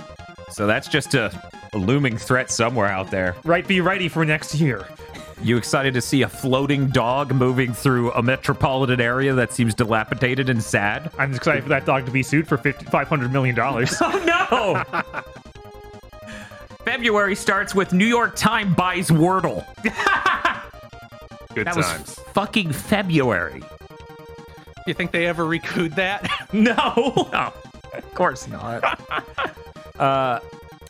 So 0.50 0.66
that's 0.66 0.88
just 0.88 1.14
a, 1.14 1.32
a 1.74 1.78
looming 1.78 2.18
threat 2.18 2.50
somewhere 2.50 2.88
out 2.88 3.12
there. 3.12 3.36
Right, 3.44 3.68
be 3.68 3.80
ready 3.82 4.08
for 4.08 4.26
next 4.26 4.56
year. 4.56 4.88
You 5.42 5.58
excited 5.58 5.94
to 5.96 6.02
see 6.02 6.22
a 6.22 6.30
floating 6.30 6.88
dog 6.88 7.34
moving 7.34 7.74
through 7.74 8.12
a 8.14 8.24
metropolitan 8.24 9.02
area 9.02 9.34
that 9.34 9.52
seems 9.52 9.74
dilapidated 9.76 10.50
and 10.50 10.64
sad? 10.64 11.12
I'm 11.20 11.34
excited 11.36 11.64
for 11.64 11.70
that 11.70 11.86
dog 11.86 12.06
to 12.06 12.12
be 12.12 12.24
sued 12.24 12.48
for 12.48 12.58
50, 12.58 12.86
$500 12.86 13.32
million. 13.32 13.56
Oh 14.02 14.24
no! 14.26 14.84
February 16.86 17.36
starts 17.36 17.74
with 17.74 17.94
New 17.94 18.06
York 18.06 18.36
Times 18.36 18.76
buys 18.76 19.10
Wordle. 19.10 19.66
Good 21.56 21.68
That 21.68 21.76
was 21.76 21.86
times. 21.86 22.14
fucking 22.34 22.72
February. 22.72 23.64
You 24.88 24.94
think 24.94 25.12
they 25.12 25.26
ever 25.26 25.46
recouped 25.46 25.96
that? 25.96 26.30
No, 26.54 26.74
no, 27.34 27.52
of 27.94 28.14
course 28.14 28.48
not. 28.48 28.84
uh, 30.00 30.40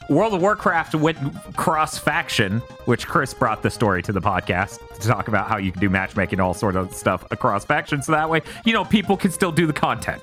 World 0.10 0.36
of 0.36 0.42
Warcraft 0.42 0.96
went 0.96 1.18
cross 1.56 1.98
faction, 1.98 2.60
which 2.86 3.08
Chris 3.08 3.34
brought 3.34 3.64
the 3.64 3.72
story 3.72 4.04
to 4.04 4.12
the 4.12 4.22
podcast 4.22 4.78
to 5.00 5.08
talk 5.08 5.28
about 5.28 5.48
how 5.48 5.58
you 5.58 5.72
can 5.72 5.82
do 5.82 5.90
matchmaking, 5.90 6.40
all 6.40 6.54
sort 6.54 6.76
of 6.76 6.94
stuff 6.94 7.26
across 7.32 7.66
factions. 7.66 8.06
So 8.06 8.12
that 8.12 8.30
way, 8.30 8.42
you 8.66 8.74
know, 8.74 8.86
people 8.86 9.18
can 9.18 9.32
still 9.32 9.52
do 9.52 9.66
the 9.66 9.74
content. 9.74 10.22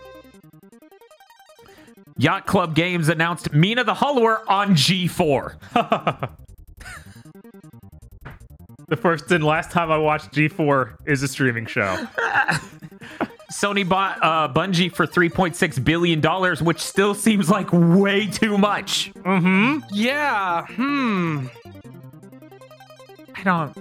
Yacht 2.17 2.47
Club 2.47 2.77
Games 2.77 3.09
announced 3.09 3.53
Mina 3.53 3.83
the 3.83 3.95
Hollower 3.95 4.49
on 4.49 4.75
G4. 4.75 5.57
the 8.89 8.97
first 8.97 9.33
and 9.33 9.43
last 9.43 9.73
time 9.73 9.91
I 9.91 9.99
watched 9.99 10.31
G4 10.33 10.95
is 11.07 11.25
a 11.25 11.29
streaming 11.29 11.67
show. 11.67 12.07
Sony 13.53 13.87
bought 13.87 14.19
uh, 14.23 14.53
Bungie 14.53 14.93
for 14.93 15.07
$3.6 15.07 15.85
billion, 15.85 16.65
which 16.65 16.81
still 16.81 17.15
seems 17.15 17.51
like 17.51 17.69
way 17.71 18.27
too 18.27 18.57
much. 18.57 19.13
Mm-hmm. 19.15 19.81
Yeah. 19.93 20.67
Hmm. 20.67 21.47
I 23.35 23.43
don't. 23.45 23.77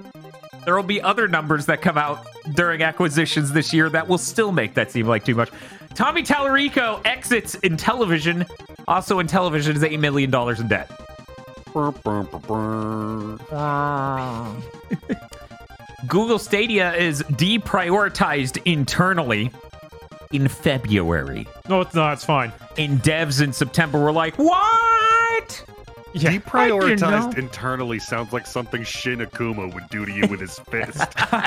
There 0.66 0.76
will 0.76 0.84
be 0.84 1.02
other 1.02 1.28
numbers 1.28 1.66
that 1.68 1.82
come 1.82 1.98
out 1.98 2.26
during 2.54 2.84
acquisitions 2.84 3.54
this 3.54 3.74
year 3.74 3.90
that 3.90 4.08
will 4.08 4.18
still 4.18 4.52
make 4.52 4.74
that 4.74 4.92
seem 4.92 5.08
like 5.08 5.24
too 5.24 5.36
much. 5.36 5.50
Tommy 5.96 6.24
Tallarico 6.24 7.02
exits 7.06 7.56
Intellivision. 7.58 8.50
Also 8.88 9.22
Intellivision 9.22 9.76
is 9.76 9.84
$8 9.84 10.00
million 10.00 10.34
in 10.60 10.68
debt. 10.68 10.92
Google 16.08 16.40
Stadia 16.40 16.94
is 16.96 17.22
deprioritized 17.24 18.62
internally 18.66 19.52
in 20.32 20.48
February. 20.48 21.48
No, 21.70 21.82
it's 21.82 21.94
not. 21.94 22.14
It's 22.14 22.26
fine. 22.26 22.52
And 22.78 23.02
devs 23.02 23.42
in 23.42 23.54
September 23.54 24.00
were 24.00 24.12
like, 24.12 24.36
what? 24.36 25.66
Yeah. 26.14 26.32
Deprioritized 26.32 27.38
internally 27.38 28.00
sounds 28.00 28.34
like 28.34 28.46
something 28.46 28.84
Shin 28.84 29.20
Akuma 29.20 29.74
would 29.74 29.88
do 29.90 30.06
to 30.06 30.12
you 30.12 30.28
with 30.28 30.40
his 30.40 30.60
fist. 30.60 30.98
God. 31.32 31.38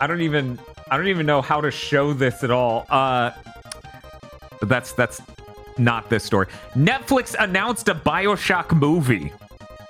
I 0.00 0.06
don't 0.06 0.22
even 0.22 0.58
I 0.90 0.96
don't 0.96 1.08
even 1.08 1.26
know 1.26 1.42
how 1.42 1.60
to 1.60 1.70
show 1.70 2.12
this 2.12 2.42
at 2.42 2.50
all. 2.50 2.86
Uh 2.88 3.30
but 4.58 4.68
that's 4.68 4.92
that's 4.92 5.20
not 5.78 6.10
this 6.10 6.24
story. 6.24 6.46
Netflix 6.74 7.34
announced 7.38 7.88
a 7.88 7.94
BioShock 7.94 8.76
movie 8.78 9.32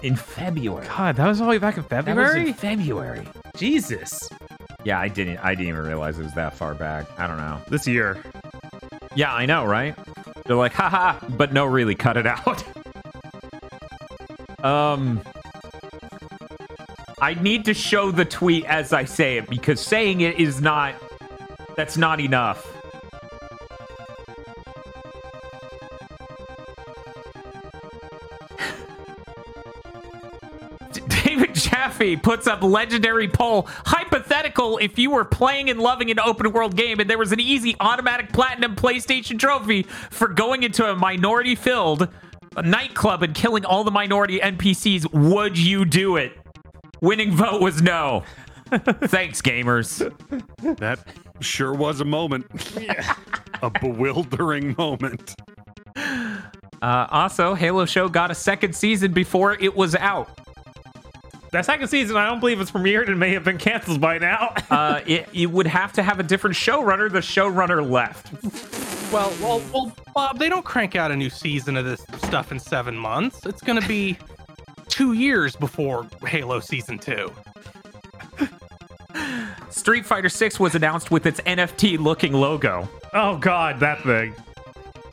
in 0.02 0.17
February. 0.17 0.86
God, 0.89 1.17
that 1.17 1.27
was 1.27 1.41
all 1.41 1.47
the 1.47 1.51
way 1.52 1.59
back 1.59 1.77
in 1.77 1.85
That 1.89 2.05
was 2.05 2.15
February? 2.15 2.49
in 2.49 2.55
February. 2.55 3.28
Jesus. 3.57 4.28
Yeah, 4.85 4.99
I 4.99 5.09
didn't 5.09 5.39
I 5.39 5.55
didn't 5.55 5.69
even 5.69 5.83
realize 5.85 6.19
it 6.19 6.25
was 6.25 6.35
that 6.35 6.55
far 6.55 6.75
back. 6.75 7.07
I 7.19 7.27
don't 7.27 7.36
know. 7.36 7.61
This 7.69 7.86
year. 7.86 8.23
Yeah, 9.15 9.33
I 9.33 9.47
know, 9.47 9.65
right? 9.65 9.94
They're 10.47 10.57
like, 10.57 10.73
haha, 10.73 11.19
but 11.31 11.52
no, 11.52 11.65
really, 11.67 11.94
cut 11.94 12.17
it 12.17 12.27
out. 12.27 12.65
um, 14.65 15.20
I 17.20 17.35
need 17.35 17.65
to 17.67 17.75
show 17.75 18.11
the 18.11 18.25
tweet 18.25 18.65
as 18.65 18.93
I 18.93 19.05
say 19.05 19.36
it 19.36 19.49
because 19.49 19.81
saying 19.81 20.23
it 20.23 20.41
is 20.41 20.61
not, 20.61 20.94
that's 21.77 21.97
not 21.97 22.20
enough. 22.20 22.67
David 31.62 31.70
Jaffe 31.70 32.16
puts 32.16 32.47
up 32.47 32.62
legendary 32.62 33.28
poll. 33.28 33.68
Hypothetical 33.86 34.78
if 34.78 34.99
you 34.99 35.10
were 35.10 35.24
playing 35.24 35.70
and 35.70 35.81
loving 35.81 36.10
an 36.10 36.18
open 36.20 36.52
world 36.52 36.76
game 36.76 37.00
and 37.00 37.08
there 37.08 37.18
was 37.18 37.32
an 37.32 37.41
easy 37.41 37.76
automatic 37.81 38.32
platinum 38.32 38.76
PlayStation 38.76 39.39
trophy 39.39 39.82
for 40.10 40.28
going 40.28 40.62
into 40.62 40.84
a 40.84 40.97
minority 40.97 41.55
filled 41.55 42.08
nightclub 42.62 43.23
and 43.23 43.34
killing 43.34 43.65
all 43.65 43.82
the 43.82 43.91
minority 43.91 44.39
NPCs, 44.39 45.10
would 45.12 45.57
you 45.57 45.84
do 45.84 46.16
it? 46.16 46.36
Winning 47.00 47.32
vote 47.32 47.62
was 47.62 47.81
no. 47.81 48.24
Thanks, 48.70 49.41
gamers. 49.41 50.12
that 50.78 50.99
sure 51.41 51.73
was 51.73 52.00
a 52.00 52.05
moment. 52.05 52.47
a 53.62 53.70
bewildering 53.70 54.74
moment. 54.76 55.34
Uh, 55.97 57.07
also, 57.10 57.55
Halo 57.55 57.86
Show 57.86 58.08
got 58.08 58.31
a 58.31 58.34
second 58.34 58.74
season 58.74 59.12
before 59.12 59.55
it 59.55 59.74
was 59.74 59.94
out. 59.94 60.28
That 61.52 61.66
second 61.66 61.89
season, 61.89 62.16
I 62.16 62.26
don't 62.26 62.40
believe 62.40 62.60
it's 62.62 62.70
premiered 62.70 63.08
and 63.08 63.20
may 63.20 63.32
have 63.34 63.44
been 63.44 63.58
canceled 63.58 64.00
by 64.00 64.18
now. 64.18 64.55
Uh, 64.72 65.02
it, 65.06 65.28
it 65.34 65.50
would 65.50 65.66
have 65.66 65.92
to 65.92 66.02
have 66.02 66.18
a 66.18 66.22
different 66.22 66.56
showrunner. 66.56 67.12
The 67.12 67.18
showrunner 67.18 67.86
left. 67.89 68.32
Well, 69.12 69.31
well, 69.42 69.62
well, 69.72 69.92
Bob, 70.14 70.39
they 70.39 70.48
don't 70.48 70.64
crank 70.64 70.97
out 70.97 71.10
a 71.10 71.16
new 71.16 71.28
season 71.28 71.76
of 71.76 71.84
this 71.84 72.00
stuff 72.24 72.52
in 72.52 72.58
seven 72.58 72.97
months. 72.97 73.44
It's 73.44 73.60
going 73.60 73.78
to 73.78 73.86
be 73.86 74.16
two 74.89 75.12
years 75.12 75.55
before 75.56 76.06
Halo 76.26 76.58
season 76.60 76.98
two. 76.98 77.31
Street 79.68 80.06
Fighter 80.06 80.31
6 80.31 80.58
was 80.58 80.74
announced 80.74 81.10
with 81.10 81.26
its 81.26 81.40
NFT 81.40 81.98
looking 81.98 82.32
logo. 82.32 82.89
oh, 83.12 83.36
God, 83.36 83.78
that 83.81 84.02
thing. 84.02 84.34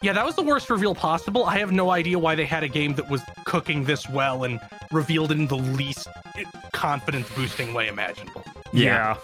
Yeah, 0.01 0.13
that 0.13 0.25
was 0.25 0.35
the 0.35 0.41
worst 0.43 0.69
reveal 0.69 0.95
possible. 0.95 1.45
I 1.45 1.57
have 1.59 1.71
no 1.71 1.89
idea 1.91 2.17
why 2.17 2.35
they 2.35 2.45
had 2.45 2.63
a 2.63 2.67
game 2.69 2.95
that 2.95 3.09
was 3.09 3.21
cooking 3.43 3.83
this 3.83 4.07
well 4.09 4.43
and 4.45 4.59
revealed 4.91 5.31
it 5.31 5.37
in 5.37 5.47
the 5.47 5.57
least 5.57 6.07
confidence 6.71 7.29
boosting 7.35 7.73
way 7.73 7.87
imaginable. 7.89 8.43
Yeah. 8.71 9.17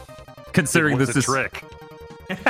Considering 0.52 0.96
It 0.96 1.00
was 1.00 1.08
this 1.14 1.18
is 1.18 1.24
a 1.24 1.28
trick. 1.32 1.64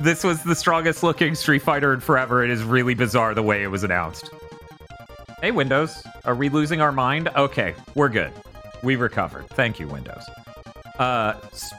this 0.00 0.22
was 0.22 0.42
the 0.44 0.54
strongest 0.54 1.02
looking 1.02 1.34
Street 1.34 1.62
Fighter 1.62 1.92
in 1.92 2.00
forever, 2.00 2.44
it 2.44 2.50
is 2.50 2.62
really 2.62 2.94
bizarre 2.94 3.34
the 3.34 3.42
way 3.42 3.62
it 3.62 3.68
was 3.68 3.82
announced. 3.82 4.30
Hey 5.40 5.50
Windows, 5.50 6.04
are 6.24 6.34
we 6.36 6.48
losing 6.48 6.80
our 6.80 6.92
mind? 6.92 7.28
Okay, 7.34 7.74
we're 7.96 8.08
good. 8.08 8.32
We 8.84 8.94
recovered. 8.96 9.48
Thank 9.50 9.80
you, 9.80 9.88
Windows. 9.88 10.22
Uh, 11.00 11.34
s- 11.52 11.72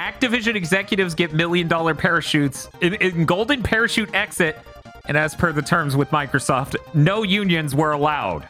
Activision 0.00 0.54
executives 0.54 1.14
get 1.14 1.34
million 1.34 1.68
dollar 1.68 1.94
parachutes 1.94 2.70
in, 2.80 2.94
in 2.94 3.26
golden 3.26 3.62
parachute 3.62 4.12
exit, 4.14 4.58
and 5.06 5.14
as 5.16 5.34
per 5.34 5.52
the 5.52 5.60
terms 5.60 5.94
with 5.94 6.08
Microsoft, 6.08 6.74
no 6.94 7.22
unions 7.22 7.74
were 7.74 7.92
allowed 7.92 8.48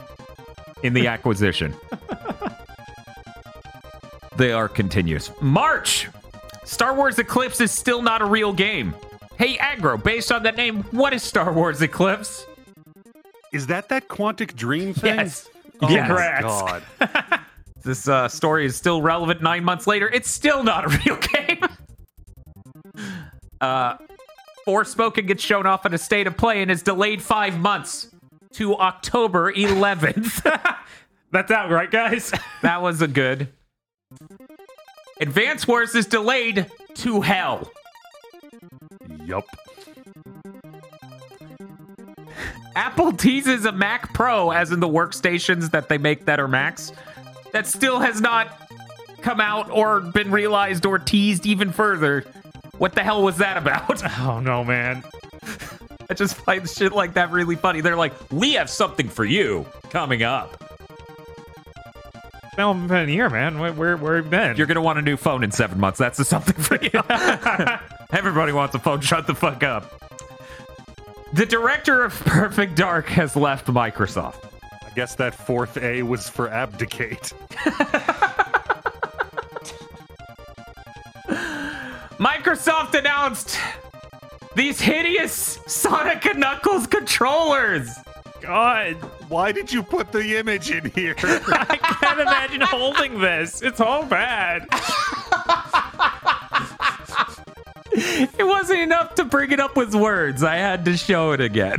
in 0.85 0.93
the 0.95 1.09
acquisition. 1.09 1.75
they 4.37 4.53
are 4.53 4.69
continuous. 4.69 5.33
March. 5.41 6.09
Star 6.65 6.95
Wars 6.95 7.19
Eclipse 7.19 7.61
is 7.61 7.73
still 7.73 8.01
not 8.01 8.23
a 8.23 8.27
real 8.27 8.53
game. 8.53 8.95
Hey, 9.37 9.57
Aggro, 9.57 10.01
based 10.03 10.31
on 10.31 10.45
that 10.45 10.57
name, 10.57 10.85
what 10.93 11.13
is 11.13 11.25
Star 11.25 11.53
Wars 11.53 11.83
Eclipse? 11.83 12.47
Is 13.53 13.67
that 13.67 13.89
that 13.89 14.07
Quantic 14.07 14.55
Dream 14.55 14.95
thing? 14.95 15.17
Yes. 15.17 15.49
Oh 15.83 15.89
Yes. 15.89 16.09
my 16.09 16.41
God. 17.01 17.40
This 17.83 18.09
uh, 18.09 18.29
story 18.29 18.67
is 18.67 18.77
still 18.77 19.01
relevant 19.03 19.43
nine 19.43 19.65
months 19.65 19.87
later. 19.87 20.09
It's 20.13 20.31
still 20.31 20.63
not 20.63 20.85
a 20.85 20.99
real 21.05 21.17
game. 21.33 21.63
uh, 23.61 23.97
Forspoken 24.67 25.27
gets 25.27 25.43
shown 25.43 25.67
off 25.67 25.87
in 25.87 25.95
a 25.95 25.99
state 25.99 26.27
of 26.27 26.37
play 26.37 26.63
and 26.63 26.71
is 26.71 26.83
delayed 26.83 27.23
five 27.23 27.59
months 27.59 28.09
to 28.55 28.77
October 28.77 29.53
11th. 29.53 30.43
That's 31.33 31.51
out, 31.51 31.71
right, 31.71 31.91
guys? 31.91 32.33
that 32.63 32.83
was 32.83 33.01
a 33.03 33.09
good. 33.09 33.49
Advance 35.21 35.67
Wars 35.67 35.95
is 35.95 36.07
delayed 36.07 36.67
to 36.95 37.21
hell. 37.21 37.71
yup. 39.25 39.45
Apple 42.77 43.13
teases 43.13 43.65
a 43.65 43.73
Mac 43.73 44.13
Pro, 44.15 44.51
as 44.51 44.73
in 44.73 44.81
the 44.81 44.89
workstations 44.89 45.71
that 45.73 45.89
they 45.89 45.99
make 45.99 46.25
that 46.27 46.41
are 46.41 46.49
Macs, 46.49 46.93
that 47.53 47.67
still 47.67 48.01
has 48.01 48.21
not 48.21 48.49
come 49.21 49.41
out 49.41 49.71
or 49.71 50.01
been 50.01 50.31
realized 50.31 50.87
or 50.87 50.99
teased 50.99 51.47
even 51.47 51.73
further. 51.73 52.25
What 52.79 52.95
the 52.95 53.03
hell 53.03 53.23
was 53.23 53.39
that 53.39 53.57
about? 53.57 54.03
Oh 54.21 54.41
no, 54.41 54.65
man. 54.65 55.03
I 56.09 56.15
just 56.15 56.35
find 56.35 56.69
shit 56.69 56.93
like 56.93 57.15
that 57.15 57.31
really 57.31 57.57
funny. 57.57 57.81
They're 57.81 57.97
like, 57.97 58.13
we 58.31 58.55
have 58.55 58.69
something 58.69 59.09
for 59.09 59.25
you 59.25 59.67
coming 59.91 60.23
up. 60.23 60.63
It's 62.59 62.89
been 62.89 63.09
a 63.09 63.13
year, 63.13 63.31
man. 63.31 63.59
Where 63.59 63.73
where, 63.73 63.97
where 63.97 64.17
have 64.17 64.25
you 64.27 64.31
been? 64.31 64.57
You're 64.57 64.67
gonna 64.67 64.83
want 64.83 64.99
a 64.99 65.03
new 65.03 65.17
phone 65.17 65.45
in 65.45 65.51
seven 65.51 65.79
months. 65.79 65.99
That's 65.99 66.19
the 66.19 66.25
something 66.25 66.57
for 66.57 66.79
you. 66.83 66.91
Everybody 68.13 68.53
wants 68.53 68.75
a 68.75 68.79
phone. 68.79 69.01
Shut 69.01 69.27
the 69.27 69.35
fuck 69.35 69.63
up. 69.63 69.93
The 71.33 71.47
director 71.47 72.03
of 72.03 72.13
Perfect 72.13 72.75
Dark 72.75 73.07
has 73.09 73.37
left 73.37 73.67
Microsoft. 73.69 74.50
I 74.91 74.95
guess 74.95 75.15
that 75.17 75.35
fourth 75.35 75.77
A 75.79 76.03
was 76.03 76.29
for 76.29 76.49
abdicate. 76.49 77.33
Microsoft 82.19 82.99
announced 82.99 83.59
these 84.57 84.81
hideous 84.81 85.61
Sonic 85.67 86.27
and 86.27 86.41
Knuckles 86.41 86.87
controllers. 86.87 87.89
God, 88.41 88.95
Why 89.29 89.53
did 89.53 89.73
you 89.73 89.83
put 89.83 90.11
the 90.13 90.39
image 90.39 90.71
in 90.71 90.91
here? 90.91 91.15
I 91.23 91.77
can't 91.77 92.21
imagine 92.21 92.63
holding 92.63 93.21
this. 93.21 93.63
It's 93.63 93.81
all 93.81 94.05
bad. 94.05 94.67
It 98.39 98.47
wasn't 98.47 98.81
enough 98.81 99.15
to 99.17 99.25
bring 99.25 99.53
it 99.53 99.61
up 99.61 99.77
with 99.77 99.95
words. 99.95 100.43
I 100.43 100.57
had 100.57 100.85
to 100.87 100.97
show 100.97 101.33
it 101.33 101.41
again. 101.41 101.77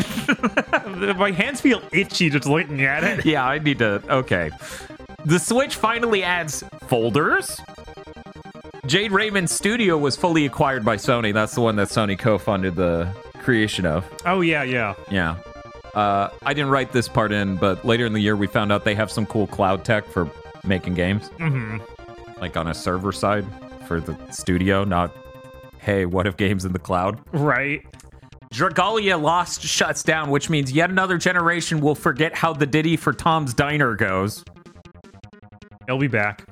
My 1.17 1.32
hands 1.32 1.61
feel 1.61 1.82
itchy 1.91 2.30
just 2.30 2.45
looking 2.48 2.82
at 2.83 3.03
it. 3.03 3.25
yeah, 3.25 3.45
I 3.45 3.59
need 3.59 3.80
to. 3.80 4.01
Okay. 4.09 4.51
The 5.25 5.40
Switch 5.40 5.75
finally 5.75 6.24
adds 6.24 6.64
folders. 6.88 7.59
Jade 8.85 9.11
Raymond's 9.11 9.51
studio 9.51 9.98
was 9.98 10.16
fully 10.16 10.45
acquired 10.45 10.83
by 10.83 10.95
Sony. 10.98 11.33
That's 11.33 11.53
the 11.53 11.61
one 11.61 11.75
that 11.75 11.90
Sony 11.90 12.17
co 12.17 12.38
funded 12.38 12.75
the 12.75 13.14
creation 13.40 13.85
of. 13.85 14.06
Oh 14.25 14.41
yeah, 14.41 14.64
yeah. 14.64 14.95
Yeah. 15.09 15.38
Uh, 15.93 16.30
I 16.43 16.53
didn't 16.53 16.72
write 16.72 16.91
this 16.93 17.08
part 17.08 17.32
in, 17.32 17.58
but 17.58 17.83
later 17.83 18.06
in 18.06 18.14
the 18.14 18.19
year, 18.22 18.35
we 18.35 18.48
found 18.48 18.72
out 18.72 18.85
they 18.85 18.95
have 18.95 19.11
some 19.11 19.25
cool 19.25 19.45
cloud 19.45 19.83
tech 19.83 20.06
for 20.06 20.30
making 20.64 20.93
games, 20.93 21.27
hmm 21.38 21.77
like 22.40 22.58
on 22.58 22.67
a 22.67 22.74
server 22.74 23.11
side 23.11 23.45
for 23.88 24.00
the 24.00 24.17
studio, 24.32 24.83
not, 24.83 25.16
hey, 25.82 26.06
what 26.06 26.27
if 26.27 26.38
games 26.38 26.64
in 26.64 26.74
the 26.74 26.80
cloud? 26.80 27.19
Right. 27.34 27.82
Dragalia 28.53 29.19
Lost 29.19 29.61
shuts 29.61 30.03
down, 30.03 30.30
which 30.30 30.50
means 30.50 30.72
yet 30.72 30.90
another 30.90 31.18
generation 31.18 31.82
will 31.82 31.95
forget 31.95 32.35
how 32.35 32.53
the 32.53 32.68
ditty 32.68 32.98
for 32.98 33.14
Tom's 33.14 33.53
Diner 33.53 33.95
goes. 33.95 34.43
It'll 35.88 36.00
be 36.00 36.08
back. 36.08 36.45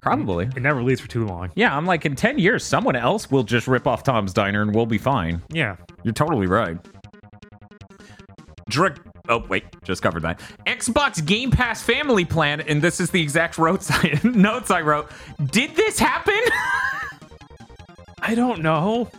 Probably. 0.00 0.46
It 0.56 0.62
never 0.62 0.82
leaves 0.82 1.00
for 1.00 1.08
too 1.08 1.26
long. 1.26 1.50
Yeah, 1.54 1.76
I'm 1.76 1.84
like, 1.84 2.06
in 2.06 2.16
10 2.16 2.38
years, 2.38 2.64
someone 2.64 2.96
else 2.96 3.30
will 3.30 3.42
just 3.42 3.66
rip 3.66 3.86
off 3.86 4.02
Tom's 4.02 4.32
Diner 4.32 4.62
and 4.62 4.74
we'll 4.74 4.86
be 4.86 4.98
fine. 4.98 5.42
Yeah. 5.50 5.76
You're 6.02 6.14
totally 6.14 6.46
right. 6.46 6.78
Drag. 8.70 8.98
Oh, 9.28 9.44
wait, 9.48 9.64
just 9.82 10.00
covered 10.00 10.22
that. 10.22 10.40
Xbox 10.64 11.24
Game 11.24 11.50
Pass 11.50 11.82
Family 11.82 12.24
Plan, 12.24 12.62
and 12.62 12.80
this 12.80 13.00
is 13.00 13.10
the 13.10 13.20
exact 13.20 13.58
notes 13.58 13.90
I, 13.90 14.18
notes 14.24 14.70
I 14.70 14.80
wrote. 14.80 15.10
Did 15.44 15.76
this 15.76 15.98
happen? 15.98 16.40
I 18.22 18.34
don't 18.34 18.60
know. 18.62 19.10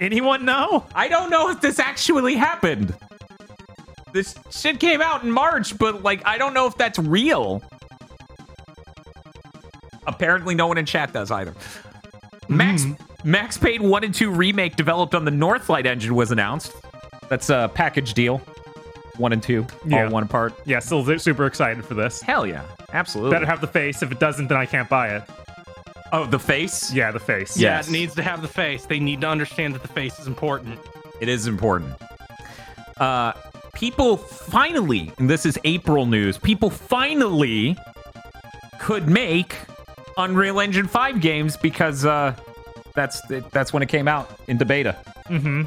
Anyone 0.00 0.44
know? 0.44 0.84
I 0.94 1.08
don't 1.08 1.30
know 1.30 1.50
if 1.50 1.60
this 1.60 1.78
actually 1.78 2.34
happened. 2.34 2.94
This 4.12 4.34
shit 4.50 4.80
came 4.80 5.00
out 5.02 5.24
in 5.24 5.30
March, 5.30 5.76
but 5.78 6.02
like, 6.02 6.22
I 6.26 6.38
don't 6.38 6.54
know 6.54 6.66
if 6.66 6.76
that's 6.76 6.98
real. 6.98 7.62
Apparently, 10.06 10.54
no 10.54 10.66
one 10.66 10.78
in 10.78 10.86
chat 10.86 11.12
does 11.12 11.30
either. 11.30 11.54
Max 12.48 12.84
hmm. 12.84 12.92
Max 13.24 13.56
Payne 13.56 13.88
1 13.88 14.04
and 14.04 14.14
2 14.14 14.30
remake 14.30 14.76
developed 14.76 15.14
on 15.14 15.24
the 15.24 15.30
Northlight 15.30 15.86
engine 15.86 16.14
was 16.14 16.30
announced. 16.30 16.72
That's 17.28 17.48
a 17.48 17.70
package 17.74 18.12
deal. 18.12 18.38
1 19.16 19.32
and 19.32 19.42
2, 19.42 19.66
Yeah. 19.86 20.04
all 20.04 20.10
one 20.10 20.28
part. 20.28 20.52
Yeah, 20.66 20.80
still 20.80 21.18
super 21.18 21.46
excited 21.46 21.84
for 21.84 21.94
this. 21.94 22.20
Hell 22.20 22.46
yeah. 22.46 22.62
Absolutely. 22.92 23.30
Better 23.30 23.46
have 23.46 23.60
the 23.60 23.66
face. 23.66 24.02
If 24.02 24.12
it 24.12 24.20
doesn't, 24.20 24.48
then 24.48 24.58
I 24.58 24.66
can't 24.66 24.88
buy 24.88 25.16
it. 25.16 25.22
Oh, 26.14 26.26
the 26.26 26.38
face? 26.38 26.92
Yeah, 26.92 27.10
the 27.10 27.20
face. 27.20 27.56
Yeah. 27.56 27.68
Yeah, 27.70 27.76
Yes. 27.76 27.88
it 27.88 27.92
needs 27.92 28.14
to 28.14 28.22
have 28.22 28.42
the 28.42 28.48
face. 28.48 28.86
They 28.86 28.98
need 29.00 29.20
to 29.22 29.28
understand 29.28 29.74
that 29.74 29.82
the 29.82 29.88
face 29.88 30.18
is 30.18 30.26
important. 30.26 30.78
It 31.20 31.28
is 31.28 31.46
important. 31.46 31.92
Uh, 32.98 33.32
people 33.74 34.16
finally, 34.16 35.12
and 35.18 35.28
this 35.28 35.44
is 35.44 35.58
April 35.64 36.06
news, 36.06 36.38
people 36.38 36.70
finally 36.70 37.76
could 38.78 39.08
make 39.08 39.56
Unreal 40.16 40.60
Engine 40.60 40.86
5 40.86 41.20
games 41.20 41.56
because 41.56 42.04
uh, 42.04 42.34
that's 42.94 43.20
that's 43.50 43.72
when 43.72 43.82
it 43.82 43.88
came 43.88 44.06
out 44.06 44.30
into 44.46 44.64
beta. 44.64 44.96
Mm-hmm. 45.28 45.62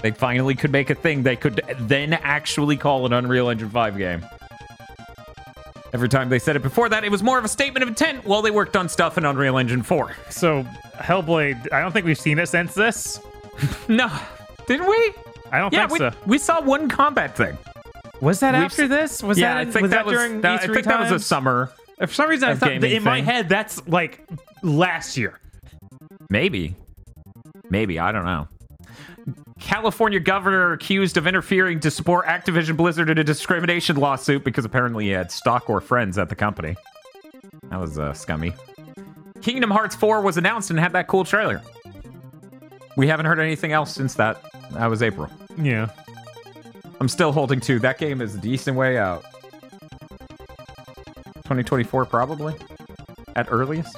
They 0.00 0.10
finally 0.10 0.54
could 0.54 0.72
make 0.72 0.90
a 0.90 0.94
thing 0.94 1.22
they 1.22 1.36
could 1.36 1.60
then 1.78 2.14
actually 2.14 2.76
call 2.76 3.04
an 3.06 3.12
Unreal 3.12 3.50
Engine 3.50 3.70
5 3.70 3.98
game. 3.98 4.24
Every 5.92 6.08
time 6.08 6.28
they 6.30 6.38
said 6.38 6.56
it 6.56 6.62
before 6.62 6.88
that, 6.88 7.04
it 7.04 7.10
was 7.10 7.22
more 7.22 7.38
of 7.38 7.44
a 7.44 7.48
statement 7.48 7.82
of 7.82 7.88
intent 7.88 8.24
while 8.24 8.40
they 8.40 8.50
worked 8.50 8.76
on 8.76 8.88
stuff 8.88 9.18
in 9.18 9.24
Unreal 9.26 9.58
Engine 9.58 9.82
4. 9.82 10.16
So 10.30 10.62
Hellblade, 10.96 11.70
I 11.72 11.80
don't 11.80 11.92
think 11.92 12.06
we've 12.06 12.18
seen 12.18 12.38
it 12.38 12.48
since 12.48 12.74
this. 12.74 13.20
No, 13.88 14.10
didn't 14.66 14.88
we? 14.88 15.12
I 15.52 15.58
don't 15.58 15.72
Yeah, 15.72 15.86
think 15.86 15.92
we, 15.92 15.98
so. 15.98 16.10
we 16.26 16.38
saw 16.38 16.62
one 16.62 16.88
combat 16.88 17.36
thing. 17.36 17.56
Was 18.22 18.40
that 18.40 18.54
We've 18.54 18.62
after 18.62 18.84
s- 18.84 18.88
this? 18.88 19.22
Was 19.22 19.38
yeah, 19.38 19.54
that 19.54 19.60
I 19.68 19.70
think 19.70 19.82
was 19.82 19.90
that, 19.90 20.06
was 20.06 20.14
during 20.14 20.40
that, 20.40 20.62
I 20.62 20.66
E3 20.66 20.72
think 20.74 20.86
that 20.86 21.00
was 21.00 21.12
a 21.12 21.18
summer. 21.20 21.70
For 21.98 22.06
some 22.06 22.30
reason, 22.30 22.48
I 22.48 22.54
thought 22.54 22.80
that 22.80 22.90
in 22.90 23.02
my 23.02 23.20
head 23.20 23.48
that's 23.50 23.86
like 23.86 24.24
last 24.62 25.18
year. 25.18 25.38
Maybe. 26.30 26.74
Maybe. 27.68 27.98
I 27.98 28.10
don't 28.12 28.24
know. 28.24 28.48
California 29.60 30.20
governor 30.20 30.72
accused 30.72 31.16
of 31.16 31.26
interfering 31.26 31.80
to 31.80 31.90
support 31.90 32.26
Activision 32.26 32.76
Blizzard 32.76 33.08
in 33.08 33.18
a 33.18 33.24
discrimination 33.24 33.96
lawsuit 33.96 34.44
because 34.44 34.64
apparently 34.64 35.06
he 35.06 35.10
had 35.10 35.30
stock 35.30 35.70
or 35.70 35.80
friends 35.80 36.18
at 36.18 36.28
the 36.28 36.34
company. 36.34 36.76
That 37.70 37.80
was 37.80 37.98
uh, 37.98 38.12
scummy. 38.12 38.52
Kingdom 39.40 39.70
Hearts 39.70 39.94
4 39.94 40.20
was 40.20 40.36
announced 40.36 40.70
and 40.70 40.78
had 40.78 40.92
that 40.92 41.08
cool 41.08 41.24
trailer. 41.24 41.62
We 42.96 43.08
haven't 43.08 43.26
heard 43.26 43.40
anything 43.40 43.72
else 43.72 43.94
since 43.94 44.14
that. 44.14 44.42
That 44.72 44.86
was 44.86 45.02
April. 45.02 45.30
Yeah. 45.56 45.88
I'm 47.00 47.08
still 47.08 47.32
holding 47.32 47.60
to 47.60 47.78
that 47.80 47.98
game 47.98 48.20
is 48.20 48.34
a 48.34 48.38
decent 48.38 48.76
way 48.76 48.98
out. 48.98 49.24
2024 51.44 52.06
probably 52.06 52.54
at 53.34 53.46
earliest. 53.50 53.96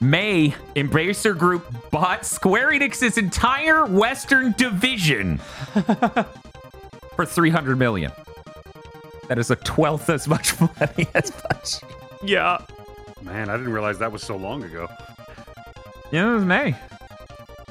May 0.00 0.50
Embracer 0.74 1.36
Group 1.36 1.66
bought 1.90 2.24
Square 2.26 2.72
Enix's 2.72 3.18
entire 3.18 3.86
Western 3.86 4.52
division 4.58 5.38
for 7.16 7.24
300 7.24 7.78
million. 7.78 8.12
That 9.28 9.38
is 9.38 9.50
a 9.50 9.56
twelfth 9.56 10.08
as 10.08 10.28
much 10.28 10.58
money 10.60 11.08
as 11.14 11.30
Bungie. 11.32 11.82
Yeah. 12.22 12.58
Man, 13.22 13.48
I 13.50 13.56
didn't 13.56 13.72
realize 13.72 13.98
that 13.98 14.12
was 14.12 14.22
so 14.22 14.36
long 14.36 14.62
ago. 14.62 14.86
Yeah, 16.12 16.30
it 16.30 16.34
was 16.34 16.44
May. 16.44 16.76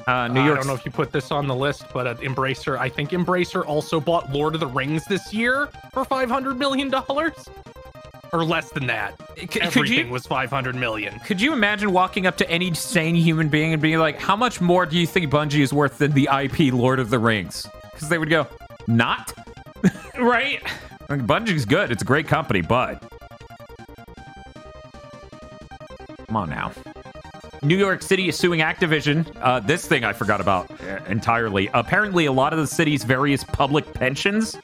Uh, 0.06 0.28
New 0.28 0.40
I 0.40 0.46
York. 0.46 0.58
don't 0.58 0.66
know 0.68 0.74
if 0.74 0.84
you 0.84 0.90
put 0.92 1.10
this 1.12 1.30
on 1.30 1.46
the 1.48 1.54
list, 1.54 1.84
but 1.94 2.06
uh, 2.06 2.14
Embracer, 2.16 2.78
I 2.78 2.88
think 2.88 3.10
Embracer 3.10 3.64
also 3.66 3.98
bought 3.98 4.30
Lord 4.30 4.54
of 4.54 4.60
the 4.60 4.66
Rings 4.66 5.04
this 5.06 5.32
year 5.32 5.68
for 5.92 6.04
five 6.04 6.28
hundred 6.30 6.58
million 6.58 6.90
dollars. 6.90 7.48
Or 8.32 8.44
less 8.44 8.70
than 8.70 8.86
that. 8.88 9.14
C- 9.50 9.60
Everything 9.60 10.06
you 10.06 10.12
was 10.12 10.26
500 10.26 10.74
million. 10.74 11.18
could 11.20 11.40
you 11.40 11.52
imagine 11.52 11.92
walking 11.92 12.26
up 12.26 12.36
to 12.38 12.50
any 12.50 12.72
sane 12.74 13.14
human 13.14 13.48
being 13.48 13.72
and 13.72 13.80
being 13.82 13.98
like, 13.98 14.18
"How 14.18 14.36
much 14.36 14.60
more 14.60 14.86
do 14.86 14.98
you 14.98 15.06
think 15.06 15.30
Bungie 15.30 15.60
is 15.60 15.72
worth 15.72 15.98
than 15.98 16.12
the 16.12 16.28
IP 16.32 16.72
Lord 16.72 16.98
of 17.00 17.10
the 17.10 17.18
Rings?" 17.18 17.66
Because 17.92 18.08
they 18.08 18.18
would 18.18 18.30
go, 18.30 18.46
"Not." 18.86 19.32
Right? 20.18 20.62
Like, 21.10 21.26
Bungie's 21.26 21.66
good. 21.66 21.92
It's 21.92 22.00
a 22.02 22.04
great 22.06 22.26
company, 22.26 22.62
but 22.62 23.02
come 26.26 26.36
on 26.36 26.48
now. 26.50 26.72
New 27.62 27.76
York 27.76 28.02
City 28.02 28.28
is 28.28 28.36
suing 28.36 28.60
Activision. 28.60 29.26
Uh, 29.40 29.60
this 29.60 29.86
thing 29.86 30.04
I 30.04 30.12
forgot 30.12 30.40
about 30.40 30.70
uh, 30.82 31.00
entirely. 31.08 31.68
Apparently, 31.74 32.26
a 32.26 32.32
lot 32.32 32.52
of 32.52 32.58
the 32.58 32.66
city's 32.66 33.04
various 33.04 33.44
public 33.44 33.92
pensions 33.94 34.56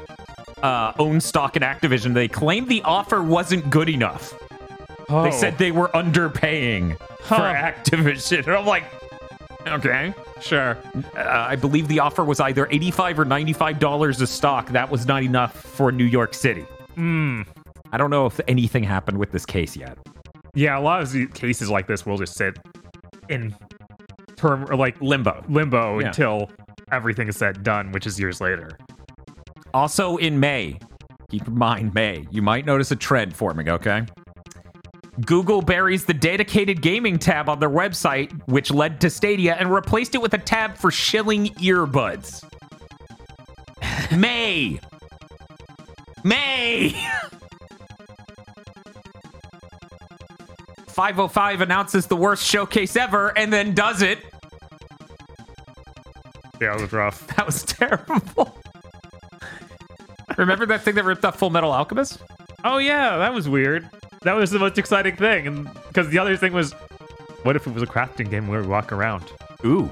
uh, 0.62 0.92
own 0.98 1.20
stock 1.20 1.56
in 1.56 1.62
Activision. 1.62 2.14
They 2.14 2.28
claimed 2.28 2.68
the 2.68 2.82
offer 2.82 3.22
wasn't 3.22 3.68
good 3.70 3.88
enough. 3.88 4.34
Oh. 5.08 5.24
They 5.24 5.30
said 5.30 5.58
they 5.58 5.72
were 5.72 5.88
underpaying 5.88 6.98
for 7.22 7.34
Activision. 7.36 8.46
And 8.46 8.48
I'm 8.56 8.66
like, 8.66 8.84
okay. 9.66 10.14
sure. 10.40 10.78
Uh, 11.16 11.20
I 11.48 11.56
believe 11.56 11.88
the 11.88 12.00
offer 12.00 12.24
was 12.24 12.40
either 12.40 12.66
85 12.70 13.18
or 13.20 13.24
95 13.24 13.78
dollars 13.78 14.20
a 14.20 14.26
stock. 14.26 14.68
That 14.68 14.90
was 14.90 15.06
not 15.06 15.22
enough 15.22 15.54
for 15.54 15.90
New 15.92 16.04
York 16.04 16.34
City. 16.34 16.62
Hmm. 16.94 17.42
I 17.92 17.98
don't 17.98 18.10
know 18.10 18.26
if 18.26 18.40
anything 18.48 18.84
happened 18.84 19.18
with 19.18 19.32
this 19.32 19.44
case 19.44 19.76
yet. 19.76 19.98
Yeah, 20.54 20.78
a 20.78 20.80
lot 20.80 21.02
of 21.02 21.12
these 21.12 21.28
cases 21.34 21.68
like 21.70 21.86
this 21.86 22.06
will 22.06 22.16
just 22.18 22.34
sit 22.34 22.58
in 23.28 23.54
term 24.36 24.64
or 24.70 24.76
like 24.76 25.00
Limbo. 25.00 25.44
limbo 25.48 25.98
Yeah. 25.98 26.06
until 26.08 26.50
everything 26.90 27.28
is 27.28 27.36
said 27.36 27.62
done, 27.62 27.92
which 27.92 28.06
is 28.06 28.18
years 28.20 28.40
later. 28.40 28.70
Also 29.74 30.16
in 30.18 30.38
May, 30.40 30.78
keep 31.30 31.46
in 31.46 31.56
mind 31.56 31.94
May, 31.94 32.26
you 32.30 32.42
might 32.42 32.66
notice 32.66 32.90
a 32.90 32.96
trend 32.96 33.34
forming, 33.34 33.68
okay? 33.68 34.02
Google 35.26 35.62
buries 35.62 36.04
the 36.04 36.14
dedicated 36.14 36.80
gaming 36.82 37.18
tab 37.18 37.48
on 37.48 37.60
their 37.60 37.70
website, 37.70 38.32
which 38.48 38.70
led 38.70 39.00
to 39.02 39.10
Stadia, 39.10 39.54
and 39.54 39.72
replaced 39.72 40.14
it 40.14 40.22
with 40.22 40.34
a 40.34 40.38
tab 40.38 40.76
for 40.76 40.90
shilling 40.90 41.46
earbuds. 41.56 42.42
May. 44.16 44.80
May. 46.24 46.90
505 50.86 51.62
announces 51.62 52.06
the 52.06 52.16
worst 52.16 52.44
showcase 52.44 52.96
ever 52.96 53.36
and 53.36 53.52
then 53.52 53.74
does 53.74 54.02
it. 54.02 54.18
Yeah, 56.60 56.76
it 56.76 56.80
was 56.82 56.92
rough. 56.92 57.26
That 57.36 57.46
was 57.46 57.62
terrible. 57.64 58.61
Remember 60.38 60.66
that 60.66 60.82
thing 60.82 60.94
that 60.96 61.04
ripped 61.04 61.24
off 61.24 61.38
Full 61.38 61.50
Metal 61.50 61.72
Alchemist? 61.72 62.22
Oh 62.64 62.78
yeah, 62.78 63.16
that 63.18 63.32
was 63.34 63.48
weird. 63.48 63.88
That 64.22 64.34
was 64.34 64.50
the 64.50 64.58
most 64.58 64.78
exciting 64.78 65.16
thing, 65.16 65.46
and 65.46 65.68
because 65.88 66.08
the 66.10 66.18
other 66.18 66.36
thing 66.36 66.52
was, 66.52 66.72
what 67.42 67.56
if 67.56 67.66
it 67.66 67.74
was 67.74 67.82
a 67.82 67.86
crafting 67.86 68.30
game 68.30 68.46
where 68.48 68.60
we 68.62 68.68
walk 68.68 68.92
around? 68.92 69.24
Ooh. 69.64 69.90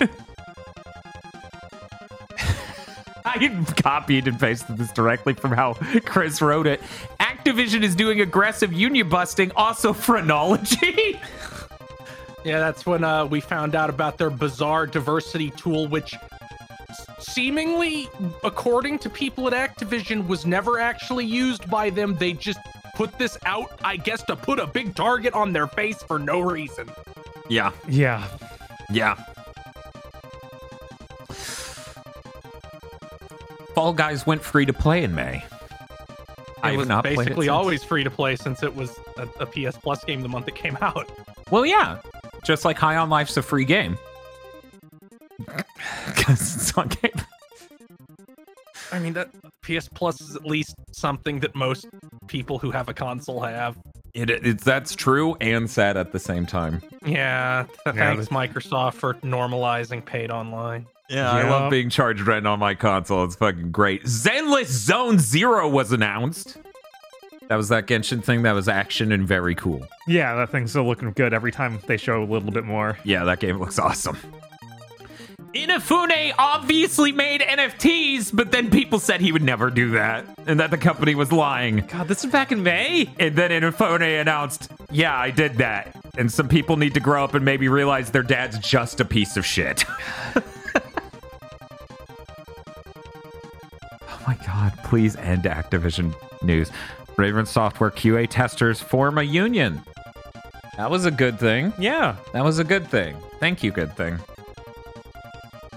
I 3.24 3.64
copied 3.82 4.28
and 4.28 4.38
pasted 4.38 4.78
this 4.78 4.92
directly 4.92 5.34
from 5.34 5.52
how 5.52 5.74
Chris 6.04 6.40
wrote 6.40 6.66
it. 6.66 6.80
Activision 7.20 7.82
is 7.82 7.94
doing 7.94 8.20
aggressive 8.20 8.72
union 8.72 9.08
busting, 9.08 9.52
also 9.56 9.92
phrenology. 9.92 11.20
Yeah, 12.44 12.60
that's 12.60 12.86
when 12.86 13.02
uh, 13.02 13.26
we 13.26 13.40
found 13.40 13.74
out 13.74 13.90
about 13.90 14.18
their 14.18 14.30
bizarre 14.30 14.86
diversity 14.86 15.50
tool, 15.50 15.88
which 15.88 16.14
s- 16.14 16.20
seemingly, 17.36 18.08
according 18.44 18.98
to 19.00 19.10
people 19.10 19.46
at 19.46 19.52
Activision, 19.52 20.26
was 20.26 20.46
never 20.46 20.80
actually 20.80 21.26
used 21.26 21.68
by 21.70 21.90
them. 21.90 22.16
They 22.16 22.32
just 22.32 22.58
put 22.94 23.18
this 23.18 23.36
out, 23.44 23.78
I 23.84 23.98
guess, 23.98 24.22
to 24.22 24.36
put 24.36 24.58
a 24.58 24.66
big 24.66 24.94
target 24.94 25.34
on 25.34 25.52
their 25.52 25.66
face 25.66 26.02
for 26.02 26.18
no 26.18 26.40
reason. 26.40 26.90
yeah, 27.50 27.72
Yeah, 27.86 28.26
yeah. 28.90 29.16
Fall 33.74 33.92
Guys 33.92 34.26
went 34.26 34.42
free 34.42 34.64
to 34.64 34.72
play 34.72 35.04
in 35.04 35.14
May. 35.14 35.44
I 36.62 36.68
It 36.68 36.70
have 36.70 36.76
was 36.78 36.88
not 36.88 37.04
played 37.04 37.12
it 37.12 37.18
basically 37.18 37.50
always 37.50 37.84
free 37.84 38.02
to 38.02 38.10
play 38.10 38.34
since 38.36 38.62
it 38.62 38.74
was 38.74 38.98
a, 39.18 39.28
a 39.40 39.44
PS 39.46 39.76
Plus 39.76 40.02
game 40.04 40.22
the 40.22 40.28
month 40.30 40.48
it 40.48 40.54
came 40.54 40.78
out. 40.80 41.06
Well, 41.50 41.66
yeah. 41.66 41.98
Just 42.44 42.64
like 42.64 42.78
High 42.78 42.96
on 42.96 43.10
Life's 43.10 43.36
a 43.36 43.42
free 43.42 43.66
game. 43.66 43.98
Because 46.06 46.56
it's 46.56 46.76
on 46.78 46.88
Game 46.88 47.12
I 48.92 48.98
mean, 49.00 49.14
that 49.14 49.30
PS 49.62 49.88
Plus 49.88 50.20
is 50.20 50.36
at 50.36 50.44
least 50.44 50.74
something 50.92 51.40
that 51.40 51.54
most 51.56 51.86
people 52.28 52.58
who 52.58 52.70
have 52.70 52.88
a 52.88 52.94
console 52.94 53.40
have. 53.42 53.76
It, 54.14 54.30
it's 54.30 54.62
that's 54.64 54.94
true 54.94 55.36
and 55.40 55.68
sad 55.68 55.96
at 55.96 56.12
the 56.12 56.18
same 56.20 56.46
time. 56.46 56.80
Yeah, 57.04 57.66
th- 57.84 57.96
Yeah, 57.96 58.14
thanks 58.14 58.28
Microsoft 58.28 58.94
for 58.94 59.14
normalizing 59.14 60.04
paid 60.04 60.30
online. 60.30 60.86
Yeah, 61.10 61.30
I 61.30 61.48
love 61.48 61.70
being 61.70 61.90
charged 61.90 62.22
rent 62.22 62.46
on 62.46 62.58
my 62.58 62.74
console. 62.74 63.24
It's 63.24 63.36
fucking 63.36 63.72
great. 63.72 64.04
Zenless 64.04 64.66
Zone 64.66 65.18
Zero 65.18 65.68
was 65.68 65.92
announced. 65.92 66.56
That 67.48 67.56
was 67.56 67.68
that 67.68 67.86
Genshin 67.86 68.24
thing 68.24 68.42
that 68.42 68.52
was 68.52 68.68
action 68.68 69.12
and 69.12 69.26
very 69.26 69.54
cool. 69.54 69.86
yeah, 70.08 70.34
that 70.36 70.50
thing's 70.50 70.70
still 70.70 70.84
looking 70.86 71.12
good 71.12 71.32
every 71.34 71.52
time 71.52 71.78
they 71.86 71.96
show 71.96 72.22
a 72.22 72.24
little 72.24 72.50
bit 72.50 72.64
more. 72.64 72.98
Yeah, 73.04 73.24
that 73.24 73.38
game 73.40 73.58
looks 73.58 73.78
awesome. 73.78 74.16
Inafune 75.56 76.34
obviously 76.38 77.12
made 77.12 77.40
NFTs, 77.40 78.30
but 78.34 78.52
then 78.52 78.70
people 78.70 78.98
said 78.98 79.22
he 79.22 79.32
would 79.32 79.42
never 79.42 79.70
do 79.70 79.92
that 79.92 80.26
and 80.46 80.60
that 80.60 80.70
the 80.70 80.76
company 80.76 81.14
was 81.14 81.32
lying. 81.32 81.78
God, 81.88 82.08
this 82.08 82.24
is 82.24 82.30
back 82.30 82.52
in 82.52 82.62
May. 82.62 83.08
And 83.18 83.34
then 83.34 83.50
Inafune 83.50 84.20
announced, 84.20 84.70
yeah, 84.90 85.16
I 85.16 85.30
did 85.30 85.54
that. 85.54 85.96
And 86.18 86.30
some 86.30 86.48
people 86.48 86.76
need 86.76 86.92
to 86.94 87.00
grow 87.00 87.24
up 87.24 87.32
and 87.34 87.42
maybe 87.42 87.68
realize 87.68 88.10
their 88.10 88.22
dad's 88.22 88.58
just 88.58 89.00
a 89.00 89.04
piece 89.06 89.38
of 89.38 89.46
shit. 89.46 89.84
oh 90.36 90.42
my 94.26 94.36
god, 94.44 94.74
please 94.84 95.16
end 95.16 95.44
Activision 95.44 96.14
news. 96.42 96.70
Raven 97.16 97.46
Software 97.46 97.90
QA 97.90 98.28
testers 98.28 98.78
form 98.80 99.16
a 99.16 99.22
union. 99.22 99.82
That 100.76 100.90
was 100.90 101.06
a 101.06 101.10
good 101.10 101.38
thing. 101.38 101.72
Yeah, 101.78 102.16
That 102.34 102.44
was 102.44 102.58
a 102.58 102.64
good 102.64 102.86
thing. 102.88 103.16
Thank 103.40 103.62
you, 103.62 103.70
good 103.70 103.96
thing. 103.96 104.18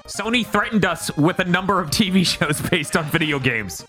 Sony 0.10 0.46
threatened 0.46 0.86
us 0.86 1.16
with 1.18 1.40
a 1.40 1.46
number 1.46 1.80
of 1.80 1.90
TV 1.90 2.26
shows 2.40 2.60
based 2.70 2.98
on 2.98 3.06
video 3.06 3.40
games. 3.40 3.86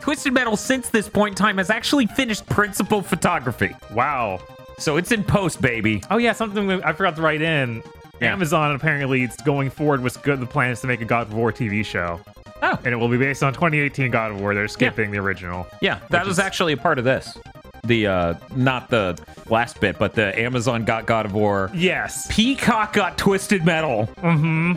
Twisted 0.00 0.32
Metal, 0.32 0.56
since 0.56 0.88
this 0.88 1.08
point 1.08 1.32
in 1.32 1.36
time, 1.36 1.58
has 1.58 1.70
actually 1.70 2.06
finished 2.06 2.46
principal 2.46 3.02
photography. 3.02 3.74
wow. 3.92 4.40
So 4.78 4.96
it's 4.96 5.12
in 5.12 5.22
post, 5.24 5.60
baby. 5.60 6.02
Oh 6.10 6.16
yeah, 6.16 6.32
something 6.32 6.70
I 6.82 6.94
forgot 6.94 7.14
to 7.16 7.22
write 7.22 7.42
in. 7.42 7.82
Yeah. 8.18 8.32
Amazon 8.32 8.74
apparently 8.74 9.22
is 9.24 9.36
going 9.44 9.68
forward 9.68 10.02
with 10.02 10.22
good 10.22 10.40
the 10.40 10.46
plans 10.46 10.80
to 10.80 10.86
make 10.86 11.02
a 11.02 11.04
God 11.04 11.26
of 11.26 11.34
War 11.34 11.52
TV 11.52 11.84
show, 11.84 12.18
Oh, 12.62 12.78
and 12.84 12.86
it 12.88 12.96
will 12.96 13.08
be 13.08 13.18
based 13.18 13.42
on 13.42 13.52
2018 13.52 14.10
God 14.10 14.30
of 14.30 14.40
War. 14.40 14.54
They're 14.54 14.68
skipping 14.68 15.10
the 15.10 15.18
original. 15.18 15.66
yeah, 15.82 15.98
that 16.08 16.24
was 16.26 16.36
is- 16.36 16.38
actually 16.38 16.72
a 16.72 16.76
part 16.78 16.98
of 16.98 17.04
this. 17.04 17.36
The, 17.84 18.06
uh, 18.06 18.34
not 18.54 18.88
the 18.90 19.18
last 19.48 19.80
bit, 19.80 19.98
but 19.98 20.14
the 20.14 20.38
Amazon 20.38 20.84
got 20.84 21.06
God 21.06 21.24
of 21.26 21.32
War. 21.34 21.70
Yes. 21.74 22.26
Peacock 22.30 22.92
got 22.92 23.16
Twisted 23.18 23.64
Metal. 23.64 24.06
Mm-hmm. 24.18 24.74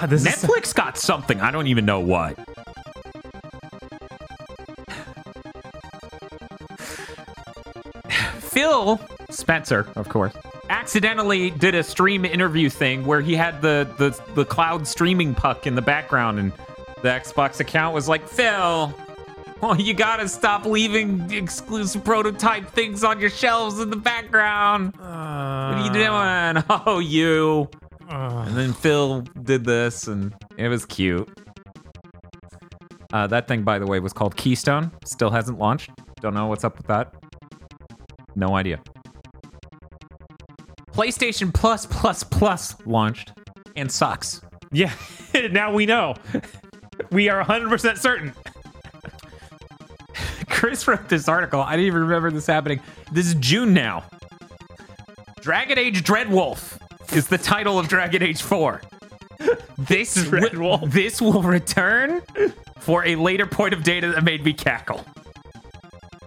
God, 0.00 0.10
this 0.10 0.26
is 0.26 0.34
Netflix 0.34 0.74
got 0.74 0.98
something. 0.98 1.40
I 1.40 1.50
don't 1.50 1.68
even 1.68 1.86
know 1.86 2.00
what. 2.00 2.36
Phil 8.40 9.00
Spencer, 9.30 9.86
of 9.96 10.08
course, 10.08 10.34
accidentally 10.68 11.50
did 11.50 11.74
a 11.74 11.82
stream 11.82 12.24
interview 12.26 12.68
thing 12.68 13.06
where 13.06 13.22
he 13.22 13.34
had 13.34 13.62
the, 13.62 13.88
the 13.98 14.18
the 14.34 14.44
cloud 14.44 14.86
streaming 14.86 15.34
puck 15.34 15.66
in 15.66 15.74
the 15.74 15.82
background, 15.82 16.38
and 16.38 16.52
the 17.02 17.08
Xbox 17.08 17.60
account 17.60 17.94
was 17.94 18.06
like, 18.06 18.28
Phil, 18.28 18.94
well, 19.62 19.80
you 19.80 19.94
gotta 19.94 20.28
stop 20.28 20.66
leaving 20.66 21.30
exclusive 21.32 22.04
prototype 22.04 22.68
things 22.70 23.02
on 23.02 23.18
your 23.18 23.30
shelves 23.30 23.80
in 23.80 23.88
the 23.88 23.96
background. 23.96 24.94
What 24.96 25.06
are 25.06 25.84
you 25.84 25.90
uh. 26.04 26.52
doing? 26.52 26.64
Oh, 26.86 26.98
you. 26.98 27.70
And 28.08 28.56
then 28.56 28.72
Phil 28.72 29.22
did 29.42 29.64
this, 29.64 30.06
and 30.06 30.34
it 30.56 30.68
was 30.68 30.84
cute. 30.84 31.28
Uh, 33.12 33.26
that 33.26 33.48
thing, 33.48 33.62
by 33.62 33.78
the 33.78 33.86
way, 33.86 34.00
was 34.00 34.12
called 34.12 34.36
Keystone. 34.36 34.90
Still 35.04 35.30
hasn't 35.30 35.58
launched. 35.58 35.90
Don't 36.20 36.34
know 36.34 36.46
what's 36.46 36.64
up 36.64 36.76
with 36.76 36.86
that. 36.86 37.14
No 38.34 38.54
idea. 38.56 38.80
PlayStation 40.92 41.52
Plus 41.52 41.86
Plus 41.86 42.22
Plus 42.24 42.74
launched 42.86 43.32
and 43.76 43.90
sucks. 43.90 44.40
Yeah. 44.72 44.92
now 45.50 45.72
we 45.72 45.86
know. 45.86 46.14
we 47.10 47.28
are 47.28 47.44
100% 47.44 47.98
certain. 47.98 48.32
Chris 50.48 50.88
wrote 50.88 51.08
this 51.08 51.28
article. 51.28 51.60
I 51.60 51.72
didn't 51.72 51.86
even 51.86 52.00
remember 52.00 52.30
this 52.30 52.46
happening. 52.46 52.80
This 53.12 53.26
is 53.26 53.34
June 53.34 53.74
now. 53.74 54.04
Dragon 55.40 55.78
Age 55.78 56.02
Dreadwolf 56.02 56.78
is 57.12 57.28
the 57.28 57.38
title 57.38 57.78
of 57.78 57.88
Dragon 57.88 58.22
Age 58.22 58.42
4. 58.42 58.82
This 59.78 60.14
this 60.86 61.20
will 61.20 61.42
return 61.42 62.22
for 62.78 63.04
a 63.04 63.14
later 63.16 63.46
point 63.46 63.74
of 63.74 63.82
data 63.82 64.10
that 64.12 64.24
made 64.24 64.42
me 64.42 64.54
cackle. 64.54 65.04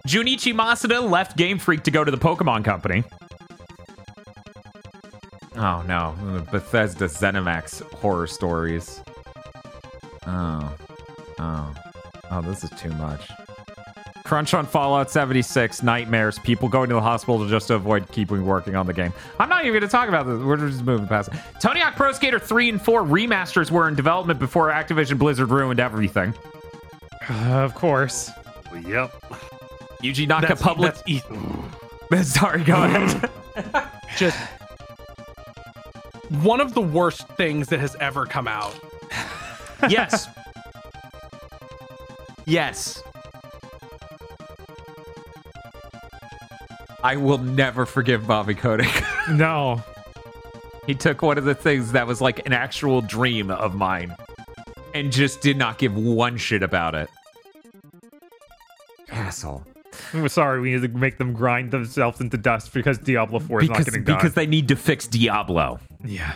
Junichi 0.07 0.53
Masuda 0.53 1.09
left 1.09 1.35
Game 1.35 1.57
Freak 1.57 1.83
to 1.83 1.91
go 1.91 2.03
to 2.03 2.11
the 2.11 2.17
Pokemon 2.17 2.63
Company. 2.63 3.03
Oh 5.55 5.83
no, 5.87 6.15
Bethesda 6.51 7.05
ZeniMax 7.05 7.81
horror 7.95 8.27
stories. 8.27 9.01
Oh, 10.27 10.75
oh, 11.39 11.75
oh, 12.31 12.41
this 12.43 12.63
is 12.63 12.69
too 12.79 12.91
much. 12.91 13.29
Crunch 14.29 14.53
on 14.53 14.67
Fallout 14.67 15.09
76, 15.09 15.81
nightmares, 15.81 16.37
people 16.37 16.69
going 16.69 16.87
to 16.89 16.93
the 16.93 17.01
hospital 17.01 17.47
just 17.47 17.65
to 17.69 17.73
avoid 17.73 18.07
keeping 18.11 18.45
working 18.45 18.75
on 18.75 18.85
the 18.85 18.93
game. 18.93 19.11
I'm 19.39 19.49
not 19.49 19.61
even 19.65 19.73
going 19.73 19.81
to 19.81 19.87
talk 19.87 20.07
about 20.07 20.27
this. 20.27 20.37
We're 20.39 20.55
just 20.69 20.83
moving 20.83 21.07
past 21.07 21.29
it. 21.29 21.39
Tony 21.59 21.79
Hawk 21.79 21.95
Pro 21.95 22.11
Skater 22.11 22.37
3 22.37 22.69
and 22.69 22.79
4 22.79 23.01
remasters 23.05 23.71
were 23.71 23.87
in 23.87 23.95
development 23.95 24.39
before 24.39 24.69
Activision 24.69 25.17
Blizzard 25.17 25.49
ruined 25.49 25.79
everything. 25.79 26.35
Uh, 27.27 27.33
of 27.47 27.73
course. 27.73 28.29
Yep. 28.85 29.19
Yuji 30.03 30.27
Naka 30.27 30.45
That's, 30.49 30.61
public. 30.61 30.93
that's 30.93 31.09
e- 31.09 32.21
Sorry, 32.23 32.63
go 32.63 32.83
ahead. 32.83 33.31
just 34.15 34.37
one 36.43 36.61
of 36.61 36.75
the 36.75 36.81
worst 36.81 37.27
things 37.29 37.67
that 37.69 37.79
has 37.79 37.95
ever 37.99 38.27
come 38.27 38.47
out. 38.47 38.79
yes. 39.89 40.27
Yes. 42.45 43.03
I 47.03 47.15
will 47.15 47.37
never 47.37 47.85
forgive 47.85 48.27
Bobby 48.27 48.55
Kotick. 48.55 49.03
No. 49.29 49.83
he 50.87 50.95
took 50.95 51.21
one 51.21 51.37
of 51.37 51.45
the 51.45 51.53
things 51.53 51.91
that 51.91 52.07
was 52.07 52.19
like 52.19 52.45
an 52.47 52.53
actual 52.53 53.01
dream 53.01 53.51
of 53.51 53.75
mine 53.75 54.15
and 54.95 55.11
just 55.11 55.41
did 55.41 55.55
not 55.55 55.77
give 55.77 55.95
one 55.95 56.35
shit 56.37 56.63
about 56.63 56.95
it. 56.95 57.09
Asshole. 59.11 59.63
I'm 60.13 60.27
sorry, 60.29 60.61
we 60.61 60.71
need 60.73 60.81
to 60.81 60.87
make 60.87 61.17
them 61.19 61.33
grind 61.33 61.69
themselves 61.71 62.21
into 62.21 62.37
dust 62.37 62.73
because 62.73 62.97
Diablo 62.97 63.39
4 63.39 63.63
is 63.63 63.69
not 63.69 63.85
getting 63.85 64.03
done. 64.03 64.17
because 64.17 64.33
they 64.33 64.47
need 64.47 64.67
to 64.69 64.75
fix 64.75 65.07
Diablo. 65.07 65.79
yeah. 66.03 66.35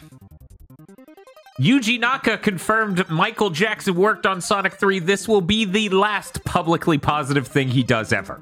Yuji 1.59 2.00
Naka 2.00 2.38
confirmed 2.40 3.08
Michael 3.09 3.51
Jackson 3.51 3.93
worked 3.95 4.25
on 4.25 4.42
Sonic 4.42 4.74
3. 4.74 4.98
This 5.00 5.27
will 5.27 5.40
be 5.42 5.66
the 5.66 5.90
last 5.90 6.43
publicly 6.43 6.98
positive 6.98 7.48
thing 7.48 7.67
he 7.69 7.83
does 7.83 8.11
ever. 8.11 8.42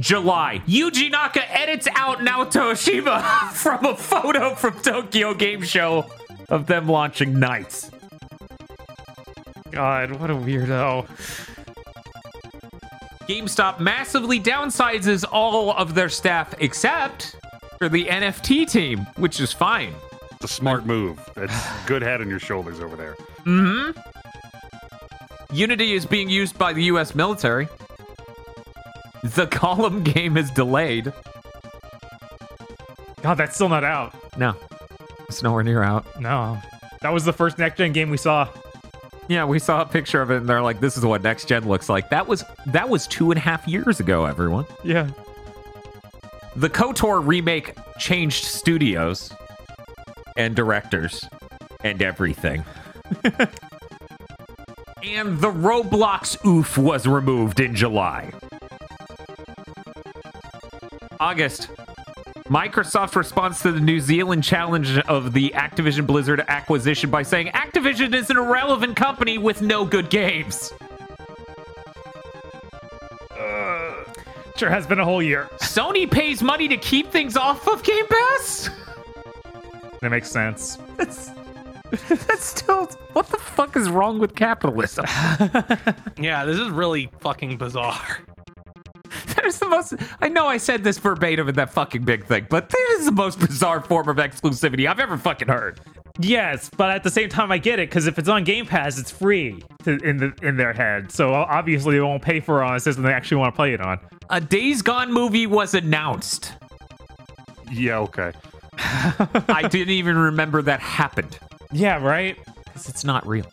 July. 0.02 0.60
Yuji 0.66 1.12
Naka 1.12 1.48
edits 1.56 1.86
out 1.94 2.18
Naoto 2.18 2.72
Oshima 2.72 3.22
from 3.52 3.84
a 3.84 3.96
photo 3.96 4.56
from 4.56 4.78
Tokyo 4.80 5.32
Game 5.32 5.62
Show 5.62 6.06
of 6.48 6.66
them 6.66 6.88
launching 6.88 7.34
NiGHTS. 7.34 7.92
God, 9.70 10.10
what 10.20 10.28
a 10.28 10.34
weirdo. 10.34 11.06
GameStop 13.28 13.78
massively 13.78 14.40
downsizes 14.40 15.24
all 15.30 15.72
of 15.72 15.94
their 15.94 16.08
staff 16.08 16.52
except 16.58 17.36
for 17.78 17.88
the 17.88 18.06
NFT 18.06 18.68
team, 18.68 19.06
which 19.16 19.38
is 19.40 19.52
fine. 19.52 19.94
It's 20.32 20.44
a 20.44 20.48
smart 20.48 20.84
move. 20.84 21.20
It's 21.36 21.54
good 21.86 22.02
head 22.02 22.20
on 22.20 22.28
your 22.28 22.40
shoulders 22.40 22.80
over 22.80 22.96
there. 22.96 23.14
Mm-hmm. 23.46 23.98
Unity 25.54 25.92
is 25.92 26.04
being 26.04 26.28
used 26.28 26.58
by 26.58 26.72
the 26.72 26.82
US 26.84 27.14
military. 27.14 27.68
The 29.22 29.46
column 29.46 30.02
game 30.02 30.36
is 30.36 30.50
delayed. 30.50 31.12
God, 33.22 33.34
that's 33.34 33.54
still 33.54 33.68
not 33.68 33.84
out. 33.84 34.14
No, 34.36 34.54
it's 35.28 35.42
nowhere 35.42 35.62
near 35.62 35.82
out. 35.82 36.20
No. 36.20 36.58
That 37.02 37.12
was 37.12 37.24
the 37.24 37.32
first 37.32 37.58
next 37.58 37.78
gen 37.78 37.92
game 37.92 38.10
we 38.10 38.16
saw. 38.16 38.48
Yeah, 39.28 39.44
we 39.44 39.58
saw 39.60 39.82
a 39.82 39.86
picture 39.86 40.20
of 40.20 40.30
it, 40.30 40.38
and 40.38 40.48
they're 40.48 40.62
like, 40.62 40.80
"This 40.80 40.96
is 40.96 41.04
what 41.04 41.22
next 41.22 41.46
gen 41.46 41.68
looks 41.68 41.88
like." 41.88 42.10
That 42.10 42.26
was 42.26 42.44
that 42.66 42.88
was 42.88 43.06
two 43.06 43.30
and 43.30 43.38
a 43.38 43.40
half 43.40 43.66
years 43.68 44.00
ago. 44.00 44.24
Everyone, 44.24 44.66
Yeah. 44.82 45.08
the 46.56 46.68
Kotor 46.68 47.24
remake 47.24 47.76
changed 47.98 48.44
studios 48.44 49.32
and 50.36 50.56
directors 50.56 51.24
and 51.84 52.02
everything. 52.02 52.64
and 53.24 53.34
the 55.40 55.50
Roblox 55.50 56.44
oof 56.44 56.76
was 56.76 57.06
removed 57.06 57.60
in 57.60 57.74
July. 57.74 58.32
August. 61.22 61.68
Microsoft 62.48 63.14
responds 63.14 63.62
to 63.62 63.70
the 63.70 63.78
New 63.78 64.00
Zealand 64.00 64.42
challenge 64.42 64.98
of 64.98 65.32
the 65.32 65.52
Activision 65.54 66.04
Blizzard 66.04 66.44
acquisition 66.48 67.10
by 67.10 67.22
saying 67.22 67.46
Activision 67.54 68.12
is 68.12 68.28
an 68.28 68.36
irrelevant 68.36 68.96
company 68.96 69.38
with 69.38 69.62
no 69.62 69.84
good 69.84 70.10
games. 70.10 70.74
Sure 74.56 74.68
has 74.68 74.84
been 74.84 74.98
a 74.98 75.04
whole 75.04 75.22
year. 75.22 75.48
Sony 75.58 76.10
pays 76.10 76.42
money 76.42 76.66
to 76.66 76.76
keep 76.76 77.12
things 77.12 77.36
off 77.36 77.68
of 77.68 77.84
Game 77.84 78.06
Pass? 78.08 78.70
That 80.00 80.10
makes 80.10 80.28
sense. 80.28 80.78
That's, 80.96 81.30
that's 82.08 82.44
still. 82.44 82.86
What 83.12 83.28
the 83.28 83.38
fuck 83.38 83.76
is 83.76 83.88
wrong 83.88 84.18
with 84.18 84.34
capitalism? 84.34 85.04
Yeah, 86.18 86.44
this 86.44 86.58
is 86.58 86.68
really 86.68 87.10
fucking 87.20 87.58
bizarre. 87.58 88.18
That 89.42 89.48
is 89.48 89.58
the 89.58 89.68
most. 89.68 89.94
I 90.20 90.28
know 90.28 90.46
I 90.46 90.56
said 90.56 90.84
this 90.84 90.98
verbatim 90.98 91.48
in 91.48 91.56
that 91.56 91.72
fucking 91.72 92.04
big 92.04 92.24
thing, 92.26 92.46
but 92.48 92.68
this 92.68 93.00
is 93.00 93.06
the 93.06 93.12
most 93.12 93.40
bizarre 93.40 93.80
form 93.80 94.08
of 94.08 94.18
exclusivity 94.18 94.88
I've 94.88 95.00
ever 95.00 95.18
fucking 95.18 95.48
heard. 95.48 95.80
Yes, 96.20 96.70
but 96.76 96.90
at 96.90 97.02
the 97.02 97.10
same 97.10 97.28
time, 97.28 97.50
I 97.50 97.58
get 97.58 97.80
it 97.80 97.88
because 97.88 98.06
if 98.06 98.20
it's 98.20 98.28
on 98.28 98.44
Game 98.44 98.66
Pass, 98.66 99.00
it's 99.00 99.10
free 99.10 99.60
to, 99.82 99.96
in 99.98 100.18
the 100.18 100.32
in 100.42 100.56
their 100.56 100.72
head. 100.72 101.10
So 101.10 101.34
uh, 101.34 101.44
obviously, 101.48 101.96
they 101.96 102.00
won't 102.00 102.22
pay 102.22 102.38
for 102.38 102.62
uh, 102.62 102.68
it 102.68 102.70
on 102.70 102.76
a 102.76 102.80
system 102.80 103.02
they 103.02 103.12
actually 103.12 103.38
want 103.38 103.52
to 103.52 103.56
play 103.56 103.74
it 103.74 103.80
on. 103.80 103.98
A 104.30 104.40
Days 104.40 104.80
Gone 104.80 105.12
movie 105.12 105.48
was 105.48 105.74
announced. 105.74 106.52
Yeah, 107.68 107.98
okay. 107.98 108.30
I 108.78 109.66
didn't 109.68 109.94
even 109.94 110.16
remember 110.16 110.62
that 110.62 110.78
happened. 110.78 111.36
Yeah, 111.72 112.00
right. 112.00 112.38
Because 112.64 112.88
it's 112.88 113.04
not 113.04 113.26
real. 113.26 113.46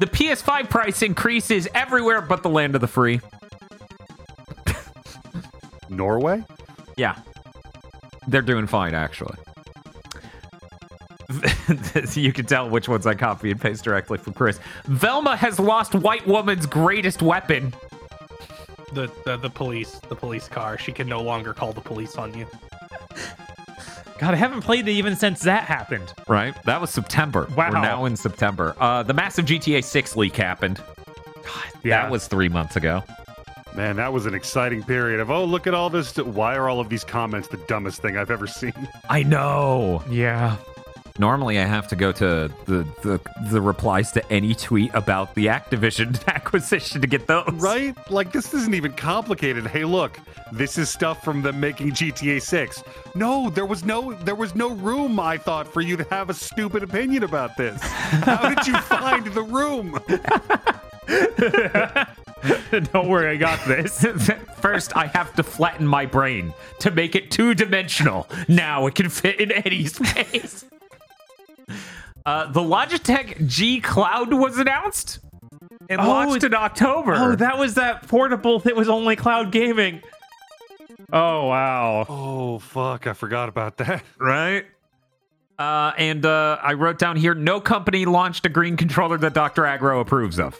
The 0.00 0.06
PS5 0.06 0.68
price 0.68 1.02
increases 1.02 1.68
everywhere 1.74 2.22
but 2.22 2.42
the 2.42 2.50
land 2.50 2.74
of 2.74 2.80
the 2.80 2.88
free. 2.88 3.20
Norway? 5.90 6.44
Yeah. 6.96 7.16
They're 8.28 8.42
doing 8.42 8.66
fine, 8.66 8.94
actually. 8.94 9.36
you 12.14 12.32
can 12.32 12.46
tell 12.46 12.68
which 12.68 12.88
ones 12.88 13.06
I 13.06 13.14
copy 13.14 13.50
and 13.50 13.60
paste 13.60 13.84
directly 13.84 14.18
from 14.18 14.32
Chris. 14.32 14.58
Velma 14.84 15.36
has 15.36 15.58
lost 15.60 15.94
white 15.94 16.26
woman's 16.26 16.66
greatest 16.66 17.22
weapon. 17.22 17.72
The, 18.92 19.10
the 19.24 19.36
the 19.36 19.50
police, 19.50 20.00
the 20.08 20.16
police 20.16 20.48
car. 20.48 20.76
She 20.76 20.90
can 20.90 21.08
no 21.08 21.20
longer 21.22 21.54
call 21.54 21.72
the 21.72 21.80
police 21.80 22.16
on 22.16 22.36
you. 22.36 22.46
God, 24.18 24.34
I 24.34 24.36
haven't 24.36 24.62
played 24.62 24.86
it 24.88 24.92
even 24.92 25.14
since 25.14 25.40
that 25.42 25.62
happened. 25.64 26.12
Right? 26.26 26.54
That 26.64 26.80
was 26.80 26.90
September. 26.90 27.46
Wow. 27.56 27.70
We're 27.70 27.80
now 27.80 28.04
in 28.04 28.16
September. 28.16 28.74
Uh, 28.80 29.02
the 29.04 29.14
massive 29.14 29.46
GTA 29.46 29.84
6 29.84 30.16
leak 30.16 30.36
happened. 30.36 30.82
Yeah, 31.82 32.02
That 32.02 32.10
was 32.10 32.26
three 32.26 32.48
months 32.48 32.76
ago. 32.76 33.02
Man, 33.74 33.96
that 33.96 34.12
was 34.12 34.26
an 34.26 34.34
exciting 34.34 34.82
period 34.82 35.20
of, 35.20 35.30
oh, 35.30 35.44
look 35.44 35.66
at 35.66 35.74
all 35.74 35.90
this. 35.90 36.16
Why 36.16 36.56
are 36.56 36.68
all 36.68 36.80
of 36.80 36.88
these 36.88 37.04
comments 37.04 37.48
the 37.48 37.56
dumbest 37.68 38.02
thing 38.02 38.16
I've 38.16 38.30
ever 38.30 38.46
seen? 38.46 38.72
I 39.08 39.22
know. 39.22 40.02
yeah. 40.10 40.56
Normally, 41.18 41.58
I 41.58 41.66
have 41.66 41.86
to 41.88 41.96
go 41.96 42.12
to 42.12 42.50
the, 42.64 42.86
the 43.02 43.20
the 43.50 43.60
replies 43.60 44.10
to 44.12 44.32
any 44.32 44.54
tweet 44.54 44.90
about 44.94 45.34
the 45.34 45.46
Activision 45.46 46.24
acquisition 46.28 47.02
to 47.02 47.06
get 47.06 47.26
those. 47.26 47.44
Right? 47.54 47.94
Like, 48.10 48.32
this 48.32 48.54
isn't 48.54 48.72
even 48.74 48.92
complicated. 48.92 49.66
Hey, 49.66 49.84
look, 49.84 50.18
this 50.50 50.78
is 50.78 50.88
stuff 50.88 51.22
from 51.22 51.42
them 51.42 51.60
making 51.60 51.90
GTA 51.90 52.40
6. 52.40 52.82
No, 53.14 53.50
there 53.50 53.66
was 53.66 53.84
no 53.84 54.14
there 54.14 54.34
was 54.34 54.54
no 54.54 54.70
room, 54.70 55.20
I 55.20 55.36
thought, 55.36 55.70
for 55.70 55.82
you 55.82 55.98
to 55.98 56.04
have 56.04 56.30
a 56.30 56.34
stupid 56.34 56.82
opinion 56.82 57.22
about 57.22 57.54
this. 57.58 57.78
How 57.82 58.48
did 58.54 58.66
you 58.66 58.78
find 58.78 59.26
the 59.26 59.42
room? 59.42 60.00
Don't 62.92 63.08
worry, 63.08 63.28
I 63.28 63.36
got 63.36 63.64
this. 63.66 64.04
First, 64.60 64.96
I 64.96 65.06
have 65.08 65.34
to 65.36 65.42
flatten 65.42 65.86
my 65.86 66.06
brain 66.06 66.54
to 66.80 66.90
make 66.90 67.14
it 67.14 67.30
two 67.30 67.54
dimensional. 67.54 68.28
Now 68.48 68.86
it 68.86 68.94
can 68.94 69.08
fit 69.08 69.40
in 69.40 69.50
any 69.52 69.84
space. 69.86 70.64
Uh, 72.26 72.50
the 72.52 72.60
Logitech 72.60 73.46
G 73.46 73.80
Cloud 73.80 74.32
was 74.32 74.58
announced 74.58 75.18
and 75.88 76.00
Oh, 76.00 76.06
launched 76.08 76.44
in 76.44 76.54
October. 76.54 77.14
oh, 77.16 77.34
that 77.36 77.58
was 77.58 77.74
that 77.74 78.06
portable 78.08 78.58
that 78.60 78.76
was 78.76 78.88
only 78.88 79.16
cloud 79.16 79.50
gaming. 79.52 80.02
Oh 81.12 81.46
wow. 81.46 82.06
Oh, 82.08 82.58
fuck, 82.58 83.06
I 83.06 83.14
forgot 83.14 83.48
about 83.48 83.78
that. 83.78 84.02
right? 84.18 84.66
Uh, 85.58 85.92
and 85.98 86.24
uh, 86.24 86.58
I 86.62 86.72
wrote 86.74 86.98
down 86.98 87.16
here 87.16 87.34
no 87.34 87.60
company 87.60 88.04
launched 88.06 88.46
a 88.46 88.48
green 88.48 88.76
controller 88.76 89.18
that 89.18 89.34
Dr. 89.34 89.62
Aggro 89.62 90.00
approves 90.00 90.38
of. 90.38 90.58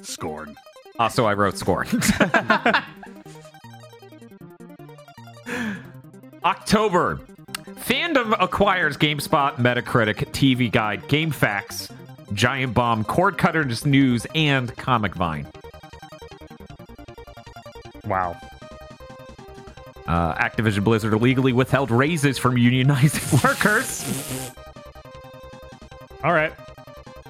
Scorn. 0.00 0.56
Also, 0.98 1.26
I 1.26 1.34
wrote 1.34 1.56
score. 1.58 1.86
October. 6.44 7.20
Fandom 7.80 8.36
acquires 8.40 8.96
GameSpot, 8.96 9.56
Metacritic, 9.56 10.30
TV 10.32 10.70
Guide, 10.70 11.02
GameFAQs, 11.04 11.90
Giant 12.32 12.74
Bomb, 12.74 13.04
Cord 13.04 13.38
Cutters 13.38 13.86
News, 13.86 14.26
and 14.34 14.74
Comic 14.76 15.14
Vine. 15.14 15.46
Wow. 18.04 18.36
Uh, 20.06 20.34
Activision 20.34 20.84
Blizzard 20.84 21.12
illegally 21.12 21.52
withheld 21.52 21.90
raises 21.90 22.38
from 22.38 22.56
unionized 22.56 23.20
workers. 23.44 24.50
All 26.24 26.32
right. 26.32 26.52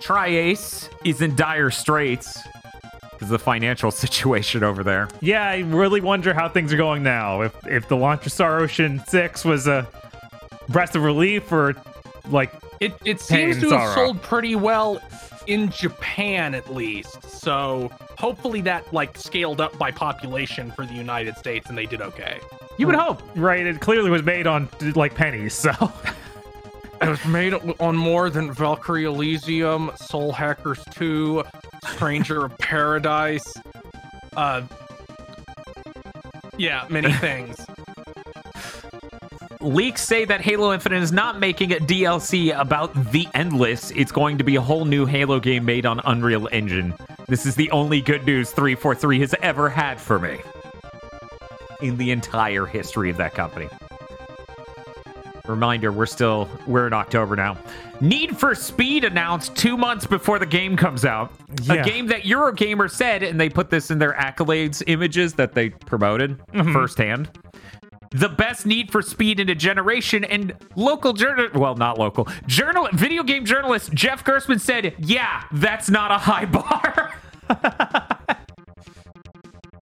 tri-Ace 0.00 0.88
is 1.04 1.20
in 1.20 1.34
dire 1.34 1.70
straits 1.70 2.38
because 2.40 2.46
of 2.46 2.57
the 3.20 3.38
financial 3.38 3.90
situation 4.04 4.62
over 4.62 4.82
there. 4.84 5.08
Yeah, 5.20 5.48
I 5.48 5.58
really 5.58 6.00
wonder 6.00 6.34
how 6.34 6.48
things 6.48 6.72
are 6.72 6.76
going 6.76 7.02
now. 7.02 7.42
If 7.42 7.66
if 7.66 7.88
the 7.88 7.96
launch 7.96 8.26
of 8.26 8.32
Star 8.32 8.60
Ocean 8.60 9.02
Six 9.06 9.44
was 9.44 9.66
a 9.66 9.86
breath 10.68 10.94
of 10.94 11.02
relief, 11.02 11.50
or 11.52 11.74
like 12.30 12.52
It 12.80 12.94
it 13.04 13.20
seems 13.20 13.58
to 13.60 13.70
have 13.70 13.94
sold 13.94 14.22
pretty 14.22 14.54
well 14.54 15.00
in 15.46 15.70
Japan 15.70 16.54
at 16.54 16.72
least. 16.72 17.22
So 17.24 17.90
hopefully 18.18 18.60
that 18.62 18.92
like 18.92 19.16
scaled 19.16 19.60
up 19.60 19.76
by 19.78 19.90
population 19.90 20.70
for 20.70 20.84
the 20.84 20.92
United 20.94 21.36
States 21.36 21.68
and 21.68 21.78
they 21.78 21.86
did 21.86 22.02
okay. 22.02 22.38
You 22.76 22.86
would 22.86 22.96
hope. 22.96 23.22
right, 23.34 23.66
it 23.66 23.80
clearly 23.80 24.10
was 24.10 24.22
made 24.22 24.46
on 24.46 24.68
like 24.94 25.14
pennies. 25.14 25.54
So 25.54 25.72
It 27.00 27.08
was 27.08 27.24
made 27.26 27.54
on 27.54 27.96
more 27.96 28.28
than 28.28 28.52
Valkyrie 28.52 29.04
Elysium, 29.04 29.92
Soul 29.96 30.32
Hackers 30.32 30.84
2, 30.90 31.44
Stranger 31.94 32.44
of 32.44 32.58
Paradise. 32.58 33.54
Uh 34.36 34.62
yeah, 36.56 36.86
many 36.90 37.12
things. 37.14 37.56
Leaks 39.60 40.02
say 40.02 40.24
that 40.24 40.40
Halo 40.40 40.72
Infinite 40.72 41.02
is 41.02 41.12
not 41.12 41.40
making 41.40 41.72
a 41.72 41.76
DLC 41.76 42.58
about 42.58 42.92
the 43.12 43.26
Endless. 43.34 43.90
It's 43.92 44.12
going 44.12 44.38
to 44.38 44.44
be 44.44 44.56
a 44.56 44.60
whole 44.60 44.84
new 44.84 45.04
Halo 45.04 45.40
game 45.40 45.64
made 45.64 45.84
on 45.84 46.00
Unreal 46.04 46.48
Engine. 46.52 46.94
This 47.26 47.44
is 47.44 47.54
the 47.54 47.70
only 47.72 48.00
good 48.00 48.24
news 48.24 48.50
343 48.50 49.20
has 49.20 49.34
ever 49.42 49.68
had 49.68 50.00
for 50.00 50.18
me 50.18 50.38
in 51.80 51.96
the 51.96 52.10
entire 52.10 52.66
history 52.66 53.10
of 53.10 53.16
that 53.16 53.34
company. 53.34 53.68
Reminder, 55.48 55.92
we're 55.92 56.06
still 56.06 56.48
we're 56.66 56.86
in 56.86 56.92
October 56.92 57.36
now. 57.36 57.56
Need 58.00 58.38
for 58.38 58.54
Speed 58.54 59.04
announced 59.04 59.56
2 59.56 59.76
months 59.76 60.06
before 60.06 60.38
the 60.38 60.46
game 60.46 60.76
comes 60.76 61.04
out. 61.04 61.32
Yeah. 61.62 61.74
A 61.74 61.84
game 61.84 62.06
that 62.08 62.22
Eurogamer 62.22 62.90
said 62.90 63.22
and 63.22 63.40
they 63.40 63.48
put 63.48 63.70
this 63.70 63.90
in 63.90 63.98
their 63.98 64.12
accolades 64.14 64.82
images 64.86 65.34
that 65.34 65.54
they 65.54 65.70
promoted 65.70 66.38
mm-hmm. 66.38 66.72
firsthand 66.72 67.30
the 68.12 68.28
best 68.28 68.64
need 68.64 68.90
for 68.90 69.02
speed 69.02 69.38
in 69.38 69.50
a 69.50 69.54
generation 69.54 70.24
and 70.24 70.54
local 70.76 71.12
journal 71.12 71.46
well 71.52 71.74
not 71.76 71.98
local 71.98 72.26
journal 72.46 72.88
video 72.94 73.22
game 73.22 73.44
journalist 73.44 73.92
jeff 73.92 74.24
gerstmann 74.24 74.58
said 74.58 74.94
yeah 74.98 75.44
that's 75.52 75.90
not 75.90 76.10
a 76.10 76.16
high 76.16 76.44
bar 76.46 77.20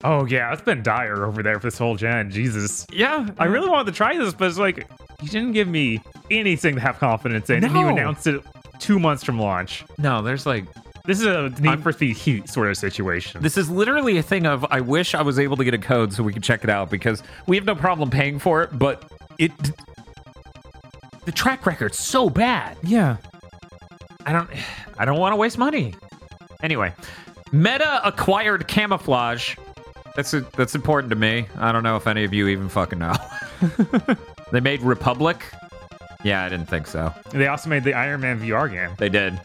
oh 0.04 0.24
yeah, 0.26 0.52
it's 0.52 0.62
been 0.62 0.82
dire 0.82 1.24
over 1.24 1.42
there 1.42 1.58
for 1.60 1.66
this 1.66 1.78
whole 1.78 1.96
gen. 1.96 2.30
Jesus, 2.30 2.86
yeah 2.92 3.28
I 3.38 3.46
really 3.46 3.68
wanted 3.68 3.92
to 3.92 3.96
try 3.96 4.16
this, 4.16 4.34
but 4.34 4.48
it's 4.48 4.58
like 4.58 4.88
you 5.22 5.28
didn't 5.28 5.52
give 5.52 5.68
me 5.68 6.00
anything 6.30 6.74
to 6.74 6.80
have 6.80 6.98
confidence 6.98 7.50
in, 7.50 7.64
and 7.64 7.72
you 7.74 7.86
announced 7.88 8.26
it 8.26 8.42
two 8.78 8.98
months 8.98 9.24
from 9.24 9.38
launch. 9.38 9.84
no 9.98 10.20
there's 10.22 10.44
like 10.46 10.64
This 11.06 11.20
is 11.20 11.26
a 11.26 11.48
Need 11.60 11.82
for 11.82 11.92
Speed 11.92 12.16
Heat 12.16 12.48
sort 12.48 12.68
of 12.68 12.76
situation. 12.76 13.42
this 13.42 13.56
is 13.56 13.70
literally 13.70 14.18
a 14.18 14.22
thing 14.22 14.44
of 14.46 14.64
i 14.70 14.80
wish 14.80 15.14
i 15.14 15.22
was 15.22 15.38
able 15.38 15.56
to 15.56 15.64
get 15.64 15.72
a 15.74 15.78
code 15.78 16.12
so 16.12 16.22
we 16.22 16.32
could 16.32 16.42
check 16.42 16.62
it 16.64 16.70
out 16.70 16.90
because 16.90 17.22
we 17.46 17.56
have 17.56 17.64
no 17.64 17.74
problem 17.74 18.10
paying 18.10 18.38
for 18.38 18.62
it 18.62 18.78
but 18.78 19.10
it 19.38 19.52
the 21.24 21.32
track 21.32 21.64
record's 21.66 21.98
so 21.98 22.28
bad 22.30 22.76
yeah. 22.82 23.16
I 24.26 24.32
don't 24.32 24.50
I 24.98 25.04
don't 25.04 25.18
want 25.20 25.32
to 25.32 25.36
waste 25.36 25.56
money. 25.56 25.94
Anyway, 26.62 26.92
Meta 27.52 28.00
acquired 28.04 28.66
Camouflaj. 28.66 29.56
That's 30.16 30.34
a, 30.34 30.40
that's 30.56 30.74
important 30.74 31.10
to 31.10 31.16
me. 31.16 31.46
I 31.56 31.70
don't 31.70 31.84
know 31.84 31.94
if 31.94 32.08
any 32.08 32.24
of 32.24 32.34
you 32.34 32.48
even 32.48 32.68
fucking 32.68 32.98
know. 32.98 33.14
they 34.52 34.60
made 34.60 34.82
Republic. 34.82 35.44
Yeah, 36.22 36.44
I 36.44 36.48
didn't 36.48 36.66
think 36.66 36.86
so. 36.86 37.12
They 37.30 37.46
also 37.46 37.68
made 37.68 37.84
the 37.84 37.94
Iron 37.94 38.20
Man 38.20 38.40
VR 38.40 38.70
game. 38.70 38.90
They 38.98 39.08
did. 39.08 39.40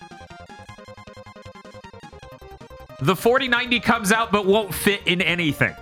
The 3.02 3.16
4090 3.16 3.80
comes 3.80 4.12
out 4.12 4.32
but 4.32 4.46
won't 4.46 4.74
fit 4.74 5.02
in 5.06 5.22
anything. 5.22 5.74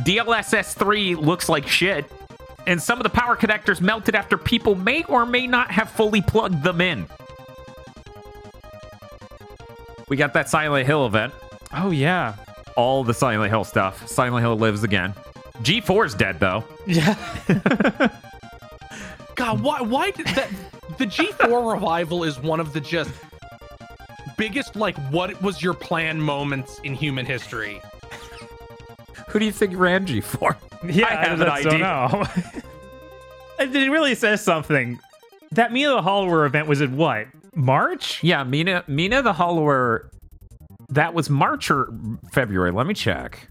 DLSS 0.00 0.74
3 0.74 1.14
looks 1.14 1.48
like 1.48 1.66
shit, 1.66 2.10
and 2.66 2.80
some 2.80 2.98
of 2.98 3.02
the 3.02 3.10
power 3.10 3.36
connectors 3.36 3.80
melted 3.80 4.14
after 4.14 4.38
people 4.38 4.74
may 4.74 5.04
or 5.04 5.26
may 5.26 5.46
not 5.46 5.70
have 5.70 5.90
fully 5.90 6.22
plugged 6.22 6.62
them 6.62 6.80
in. 6.80 7.06
We 10.08 10.16
got 10.16 10.34
that 10.34 10.48
Silent 10.48 10.86
Hill 10.86 11.06
event. 11.06 11.32
Oh 11.72 11.90
yeah. 11.90 12.36
All 12.76 13.04
the 13.04 13.14
Silent 13.14 13.50
Hill 13.50 13.64
stuff. 13.64 14.06
Silent 14.06 14.42
Hill 14.44 14.56
lives 14.56 14.82
again. 14.82 15.14
G4's 15.62 16.14
dead 16.14 16.40
though. 16.40 16.64
Yeah. 16.86 17.16
God, 19.36 19.62
why 19.62 19.80
why 19.82 20.10
did 20.10 20.26
that 20.28 20.48
the 20.98 21.06
G4 21.06 21.72
revival 21.74 22.24
is 22.24 22.38
one 22.40 22.58
of 22.58 22.72
the 22.72 22.80
just 22.80 23.10
biggest 24.36 24.76
like 24.76 24.96
what 25.10 25.40
was 25.42 25.62
your 25.62 25.74
plan 25.74 26.20
moments 26.20 26.80
in 26.84 26.94
human 26.94 27.26
history. 27.26 27.80
Who 29.28 29.38
do 29.38 29.44
you 29.44 29.52
think 29.52 29.76
ran 29.76 30.06
G4? 30.06 30.56
Yeah, 30.90 31.06
I 31.08 31.14
have 31.26 31.40
an 31.40 31.46
don't 31.46 31.66
idea. 31.66 31.78
know. 31.78 32.24
it 33.58 33.74
it 33.74 33.90
really 33.90 34.14
says 34.14 34.42
something. 34.42 34.98
That 35.52 35.72
Mina 35.72 35.90
the 35.90 36.02
Hollower 36.02 36.44
event 36.46 36.66
was 36.68 36.80
in 36.80 36.96
what? 36.96 37.26
March? 37.54 38.22
Yeah, 38.22 38.44
Mina 38.44 38.84
Mina 38.86 39.22
the 39.22 39.32
Hollower. 39.32 40.10
That 40.88 41.14
was 41.14 41.28
March 41.28 41.70
or 41.70 41.88
February. 42.32 42.70
Let 42.70 42.86
me 42.86 42.94
check. 42.94 43.48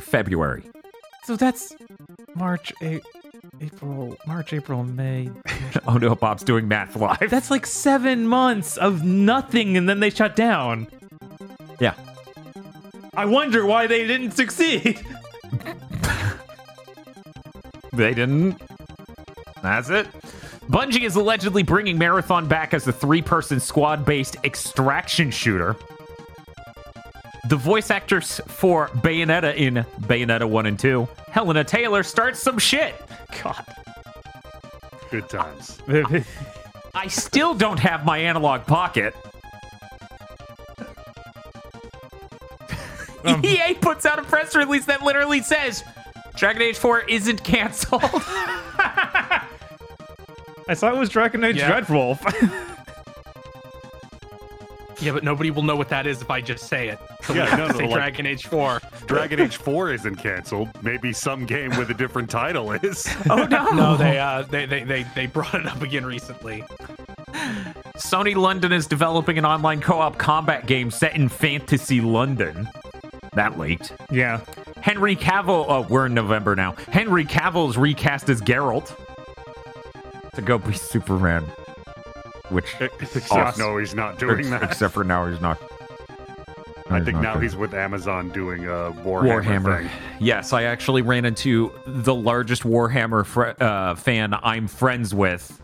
February. 0.00 0.62
So 1.24 1.34
that's 1.36 1.74
March, 2.36 2.72
a- 2.82 3.00
April, 3.60 4.16
March, 4.26 4.52
April, 4.52 4.84
May. 4.84 5.30
Oh 5.86 5.98
no, 5.98 6.14
Bob's 6.14 6.42
doing 6.42 6.66
math 6.68 6.96
live. 6.96 7.28
That's 7.30 7.50
like 7.50 7.66
seven 7.66 8.26
months 8.26 8.76
of 8.76 9.04
nothing, 9.04 9.76
and 9.76 9.88
then 9.88 10.00
they 10.00 10.10
shut 10.10 10.34
down. 10.34 10.86
yeah. 11.80 11.94
I 13.14 13.24
wonder 13.26 13.64
why 13.66 13.86
they 13.86 14.06
didn't 14.06 14.32
succeed. 14.32 15.00
They 17.92 18.12
didn't. 18.12 18.60
That's 19.62 19.88
it. 19.88 20.06
Bungie 20.68 21.04
is 21.04 21.16
allegedly 21.16 21.62
bringing 21.62 21.96
Marathon 21.96 22.46
back 22.46 22.74
as 22.74 22.86
a 22.86 22.92
three 22.92 23.22
person 23.22 23.58
squad 23.58 24.04
based 24.04 24.36
extraction 24.44 25.30
shooter. 25.30 25.76
The 27.48 27.56
voice 27.56 27.90
actress 27.90 28.40
for 28.46 28.88
Bayonetta 28.88 29.54
in 29.56 29.74
Bayonetta 30.02 30.48
1 30.48 30.66
and 30.66 30.78
2, 30.78 31.06
Helena 31.30 31.64
Taylor, 31.64 32.02
starts 32.02 32.40
some 32.40 32.58
shit. 32.58 32.94
God. 33.42 33.64
Good 35.10 35.28
times. 35.28 35.78
I 36.94 37.06
still 37.08 37.54
don't 37.54 37.78
have 37.78 38.04
my 38.04 38.18
Analogue 38.18 38.66
Pocket. 38.66 39.14
Um, 43.24 43.40
EA 43.44 43.74
puts 43.74 44.06
out 44.06 44.18
a 44.18 44.22
press 44.22 44.56
release 44.56 44.86
that 44.86 45.02
literally 45.02 45.42
says 45.42 45.84
Dragon 46.36 46.62
Age 46.62 46.78
4 46.78 47.00
isn't 47.02 47.44
canceled. 47.44 48.02
I 50.68 50.74
thought 50.74 50.94
it 50.94 50.98
was 50.98 51.10
Dragon 51.10 51.44
Age 51.44 51.56
Yeah. 51.56 51.80
Dreadwolf. 51.80 52.72
Yeah, 55.00 55.12
but 55.12 55.24
nobody 55.24 55.50
will 55.50 55.62
know 55.62 55.76
what 55.76 55.88
that 55.90 56.06
is 56.06 56.22
if 56.22 56.30
I 56.30 56.40
just 56.40 56.68
say 56.68 56.88
it. 56.88 56.98
So 57.22 57.34
Yeah, 57.34 57.54
no, 57.56 57.66
no, 57.68 57.74
say 57.74 57.84
like- 57.84 57.92
Dragon 57.94 58.26
Age 58.26 58.46
4. 58.46 58.80
Dragon 59.06 59.40
Age 59.40 59.56
4 59.56 59.92
isn't 59.92 60.16
canceled. 60.16 60.68
Maybe 60.82 61.12
some 61.12 61.44
game 61.44 61.70
with 61.76 61.90
a 61.90 61.94
different 61.94 62.30
title 62.30 62.72
is. 62.72 63.06
oh 63.30 63.44
no. 63.44 63.70
No, 63.72 63.96
they 63.96 64.18
uh 64.18 64.42
they, 64.42 64.64
they 64.66 64.84
they 64.84 65.02
they 65.14 65.26
brought 65.26 65.54
it 65.54 65.66
up 65.66 65.82
again 65.82 66.06
recently. 66.06 66.64
Sony 67.96 68.34
London 68.34 68.72
is 68.72 68.86
developing 68.86 69.38
an 69.38 69.44
online 69.44 69.80
co-op 69.80 70.16
combat 70.18 70.66
game 70.66 70.90
set 70.90 71.14
in 71.14 71.28
fantasy 71.28 72.00
London. 72.00 72.68
That 73.34 73.58
leaked. 73.58 73.92
yeah. 74.10 74.40
Henry 74.80 75.16
Cavill. 75.16 75.66
Oh, 75.68 75.86
we're 75.90 76.06
in 76.06 76.14
November 76.14 76.54
now. 76.56 76.72
Henry 76.90 77.24
Cavill 77.24 77.68
is 77.68 77.76
recast 77.76 78.28
as 78.30 78.40
Geralt 78.40 78.96
to 80.34 80.42
go 80.42 80.58
be 80.58 80.72
Superman. 80.72 81.44
Which, 82.50 82.74
Except 82.80 83.58
no, 83.58 83.76
he's 83.78 83.94
not 83.94 84.18
doing 84.18 84.38
ex- 84.40 84.50
that. 84.50 84.62
except 84.62 84.94
for 84.94 85.04
now, 85.04 85.26
he's 85.26 85.40
not. 85.40 85.58
I 86.88 87.00
think 87.00 87.18
now 87.18 87.32
doing- 87.32 87.42
he's 87.42 87.56
with 87.56 87.74
Amazon 87.74 88.28
doing 88.30 88.64
a 88.66 88.92
Warhammer, 89.02 89.42
Warhammer. 89.42 89.82
thing. 89.82 89.90
Yes, 90.20 90.52
I 90.52 90.62
actually 90.64 91.02
ran 91.02 91.24
into 91.24 91.72
the 91.86 92.14
largest 92.14 92.62
Warhammer 92.62 93.26
fr- 93.26 93.60
uh, 93.62 93.96
fan 93.96 94.32
I'm 94.34 94.68
friends 94.68 95.12
with 95.12 95.60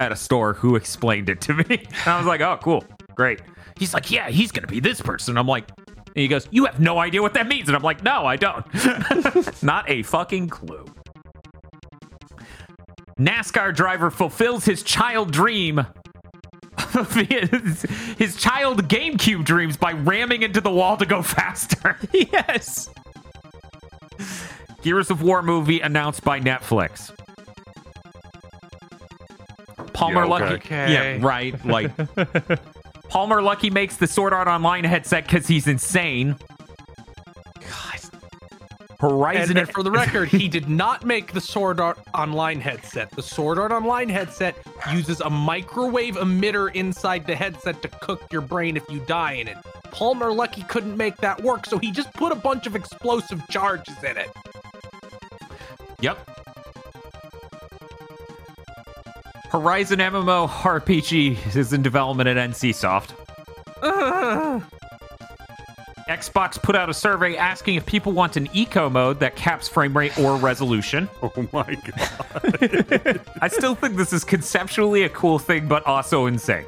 at 0.00 0.10
a 0.10 0.16
store 0.16 0.54
who 0.54 0.74
explained 0.74 1.28
it 1.28 1.40
to 1.42 1.54
me. 1.54 1.64
And 1.68 1.88
I 2.06 2.18
was 2.18 2.26
like, 2.26 2.40
oh, 2.40 2.58
cool. 2.60 2.82
Great. 3.14 3.40
He's 3.78 3.94
like, 3.94 4.10
yeah, 4.10 4.28
he's 4.28 4.50
going 4.50 4.62
to 4.66 4.72
be 4.72 4.80
this 4.80 5.00
person. 5.00 5.38
I'm 5.38 5.46
like, 5.46 5.68
and 5.78 6.22
he 6.22 6.26
goes, 6.28 6.48
you 6.50 6.64
have 6.64 6.80
no 6.80 6.98
idea 6.98 7.22
what 7.22 7.34
that 7.34 7.46
means. 7.46 7.68
And 7.68 7.76
I'm 7.76 7.82
like, 7.82 8.02
no, 8.02 8.26
I 8.26 8.34
don't. 8.36 8.64
Not 9.62 9.88
a 9.88 10.02
fucking 10.02 10.48
clue. 10.48 10.84
NASCAR 13.18 13.74
driver 13.74 14.10
fulfills 14.10 14.64
his 14.64 14.82
child 14.82 15.32
dream 15.32 15.86
his, 17.02 17.82
his 18.18 18.36
child 18.36 18.88
GameCube 18.88 19.44
dreams 19.44 19.76
by 19.76 19.92
ramming 19.92 20.42
into 20.42 20.60
the 20.60 20.70
wall 20.70 20.96
to 20.96 21.06
go 21.06 21.22
faster. 21.22 21.98
yes. 22.12 22.88
Gears 24.82 25.10
of 25.10 25.22
War 25.22 25.42
movie 25.42 25.80
announced 25.80 26.24
by 26.24 26.40
Netflix. 26.40 27.12
Palmer 29.92 30.26
Yeah, 30.26 30.34
okay. 30.34 30.44
Luckey. 30.44 30.52
Okay. 30.56 30.92
Yeah, 30.92 31.26
right. 31.26 31.64
Like 31.64 31.96
Palmer 33.08 33.40
Luckey 33.40 33.72
makes 33.72 33.96
the 33.96 34.06
Sword 34.06 34.32
Art 34.32 34.48
Online 34.48 34.84
headset 34.84 35.24
because 35.24 35.46
he's 35.46 35.66
insane. 35.66 36.36
God. 39.04 39.12
And, 39.12 39.20
Horizon. 39.20 39.56
and 39.58 39.68
for 39.68 39.82
the 39.82 39.90
record, 40.02 40.28
he 40.28 40.48
did 40.48 40.68
not 40.68 41.04
make 41.04 41.32
the 41.32 41.40
Sword 41.40 41.80
Art 41.80 41.98
Online 42.14 42.60
headset. 42.60 43.10
The 43.10 43.22
Sword 43.22 43.58
Art 43.58 43.72
Online 43.72 44.08
headset 44.08 44.56
uses 44.92 45.20
a 45.20 45.30
microwave 45.30 46.16
emitter 46.16 46.74
inside 46.74 47.26
the 47.26 47.34
headset 47.34 47.82
to 47.82 47.88
cook 47.88 48.22
your 48.32 48.40
brain 48.40 48.76
if 48.76 48.88
you 48.90 49.00
die 49.00 49.32
in 49.32 49.48
it. 49.48 49.56
Palmer 49.90 50.26
Luckey 50.26 50.66
couldn't 50.68 50.96
make 50.96 51.16
that 51.18 51.42
work, 51.42 51.66
so 51.66 51.78
he 51.78 51.90
just 51.90 52.12
put 52.14 52.32
a 52.32 52.36
bunch 52.36 52.66
of 52.66 52.74
explosive 52.74 53.46
charges 53.48 53.96
in 54.02 54.16
it. 54.16 54.30
Yep. 56.00 56.18
Horizon 59.50 60.00
MMO 60.00 60.48
RPG 60.48 61.54
is 61.54 61.72
in 61.72 61.82
development 61.82 62.28
at 62.28 62.36
NCSoft. 62.50 63.10
Ugh. 63.82 64.62
Xbox 66.08 66.60
put 66.62 66.76
out 66.76 66.90
a 66.90 66.94
survey 66.94 67.36
asking 67.36 67.76
if 67.76 67.86
people 67.86 68.12
want 68.12 68.36
an 68.36 68.48
eco 68.52 68.90
mode 68.90 69.20
that 69.20 69.36
caps 69.36 69.68
frame 69.68 69.96
rate 69.96 70.18
or 70.18 70.36
resolution. 70.36 71.08
Oh 71.22 71.48
my 71.52 71.74
god. 71.74 73.20
I 73.40 73.48
still 73.48 73.74
think 73.74 73.96
this 73.96 74.12
is 74.12 74.22
conceptually 74.24 75.04
a 75.04 75.08
cool 75.08 75.38
thing, 75.38 75.66
but 75.66 75.84
also 75.86 76.26
insane. 76.26 76.66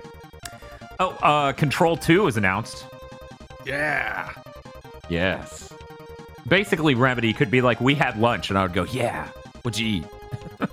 Oh, 0.99 1.11
uh, 1.23 1.53
Control 1.53 1.97
2 1.97 2.23
was 2.23 2.37
announced. 2.37 2.87
yeah. 3.67 4.33
Yes. 5.09 5.73
Basically, 6.49 6.95
Remedy 6.95 7.33
could 7.33 7.51
be 7.51 7.61
like, 7.61 7.81
we 7.81 7.95
had 7.95 8.19
lunch, 8.19 8.49
and 8.51 8.59
I 8.59 8.63
would 8.63 8.73
go, 8.73 8.85
yeah, 8.85 9.29
what'd 9.63 9.79
you 9.79 9.87
eat? 9.99 10.69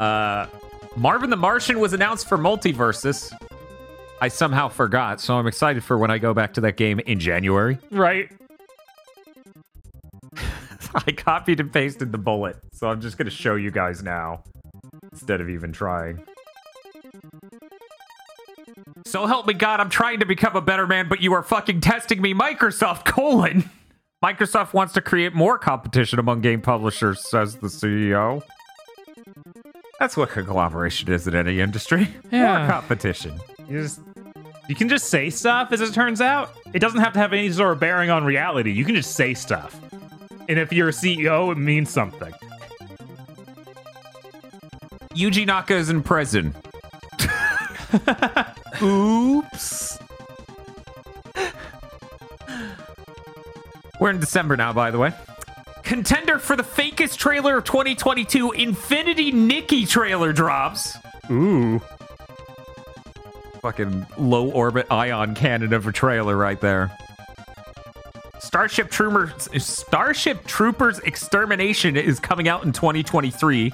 uh, 0.00 0.46
Marvin 0.96 1.30
the 1.30 1.36
Martian 1.36 1.80
was 1.80 1.92
announced 1.92 2.28
for 2.28 2.36
Multiversus. 2.36 3.32
I 4.20 4.28
somehow 4.28 4.68
forgot, 4.68 5.20
so 5.20 5.36
I'm 5.38 5.46
excited 5.46 5.84
for 5.84 5.96
when 5.96 6.10
I 6.10 6.18
go 6.18 6.34
back 6.34 6.54
to 6.54 6.60
that 6.62 6.76
game 6.76 6.98
in 7.00 7.20
January. 7.20 7.78
Right. 7.90 8.30
I 10.94 11.12
copied 11.12 11.60
and 11.60 11.72
pasted 11.72 12.12
the 12.12 12.18
bullet, 12.18 12.56
so 12.72 12.88
I'm 12.88 13.00
just 13.00 13.16
going 13.16 13.26
to 13.26 13.34
show 13.34 13.54
you 13.54 13.70
guys 13.70 14.02
now 14.02 14.42
instead 15.12 15.40
of 15.40 15.48
even 15.48 15.72
trying. 15.72 16.24
So 19.04 19.26
help 19.26 19.46
me 19.46 19.54
God, 19.54 19.80
I'm 19.80 19.90
trying 19.90 20.20
to 20.20 20.26
become 20.26 20.56
a 20.56 20.60
better 20.60 20.86
man, 20.86 21.08
but 21.08 21.20
you 21.20 21.32
are 21.34 21.42
fucking 21.42 21.80
testing 21.80 22.20
me, 22.20 22.34
Microsoft, 22.34 23.04
colon. 23.06 23.70
Microsoft 24.22 24.72
wants 24.74 24.94
to 24.94 25.00
create 25.00 25.32
more 25.32 25.58
competition 25.58 26.18
among 26.18 26.40
game 26.40 26.60
publishers, 26.60 27.24
says 27.28 27.56
the 27.56 27.68
CEO. 27.68 28.42
That's 30.00 30.16
what 30.16 30.30
collaboration 30.30 31.10
is 31.12 31.26
in 31.26 31.34
any 31.34 31.60
industry. 31.60 32.08
Yeah. 32.30 32.58
More 32.58 32.68
competition. 32.68 33.38
You 33.68 33.82
just 33.82 34.00
you 34.68 34.74
can 34.74 34.88
just 34.88 35.08
say 35.08 35.30
stuff 35.30 35.72
as 35.72 35.80
it 35.80 35.94
turns 35.94 36.20
out. 36.20 36.54
It 36.74 36.78
doesn't 36.78 37.00
have 37.00 37.14
to 37.14 37.18
have 37.18 37.32
any 37.32 37.50
sort 37.50 37.72
of 37.72 37.80
bearing 37.80 38.10
on 38.10 38.24
reality. 38.24 38.70
You 38.70 38.84
can 38.84 38.94
just 38.94 39.14
say 39.14 39.32
stuff. 39.32 39.80
And 40.48 40.58
if 40.58 40.72
you're 40.72 40.90
a 40.90 40.92
CEO, 40.92 41.50
it 41.50 41.58
means 41.58 41.90
something. 41.90 42.32
Yuji 45.14 45.46
Naka 45.46 45.74
is 45.74 45.88
in 45.88 46.02
prison. 46.02 46.54
Oops. 48.82 49.98
We're 53.98 54.10
in 54.10 54.20
December 54.20 54.56
now, 54.56 54.72
by 54.72 54.90
the 54.90 54.98
way. 54.98 55.12
Contender 55.82 56.38
for 56.38 56.54
the 56.54 56.62
fakest 56.62 57.16
trailer 57.16 57.58
of 57.58 57.64
2022, 57.64 58.52
Infinity 58.52 59.32
Nikki 59.32 59.86
trailer 59.86 60.32
drops. 60.34 60.96
Ooh. 61.30 61.80
Fucking 63.60 64.06
low 64.16 64.50
orbit 64.50 64.86
ion 64.90 65.34
cannon 65.34 65.72
of 65.72 65.86
a 65.86 65.92
trailer 65.92 66.36
right 66.36 66.60
there. 66.60 66.96
Starship 68.38 68.90
Troopers 68.90 69.48
Starship 69.62 70.44
Troopers 70.46 71.00
Extermination 71.00 71.96
is 71.96 72.20
coming 72.20 72.48
out 72.48 72.64
in 72.64 72.72
2023. 72.72 73.70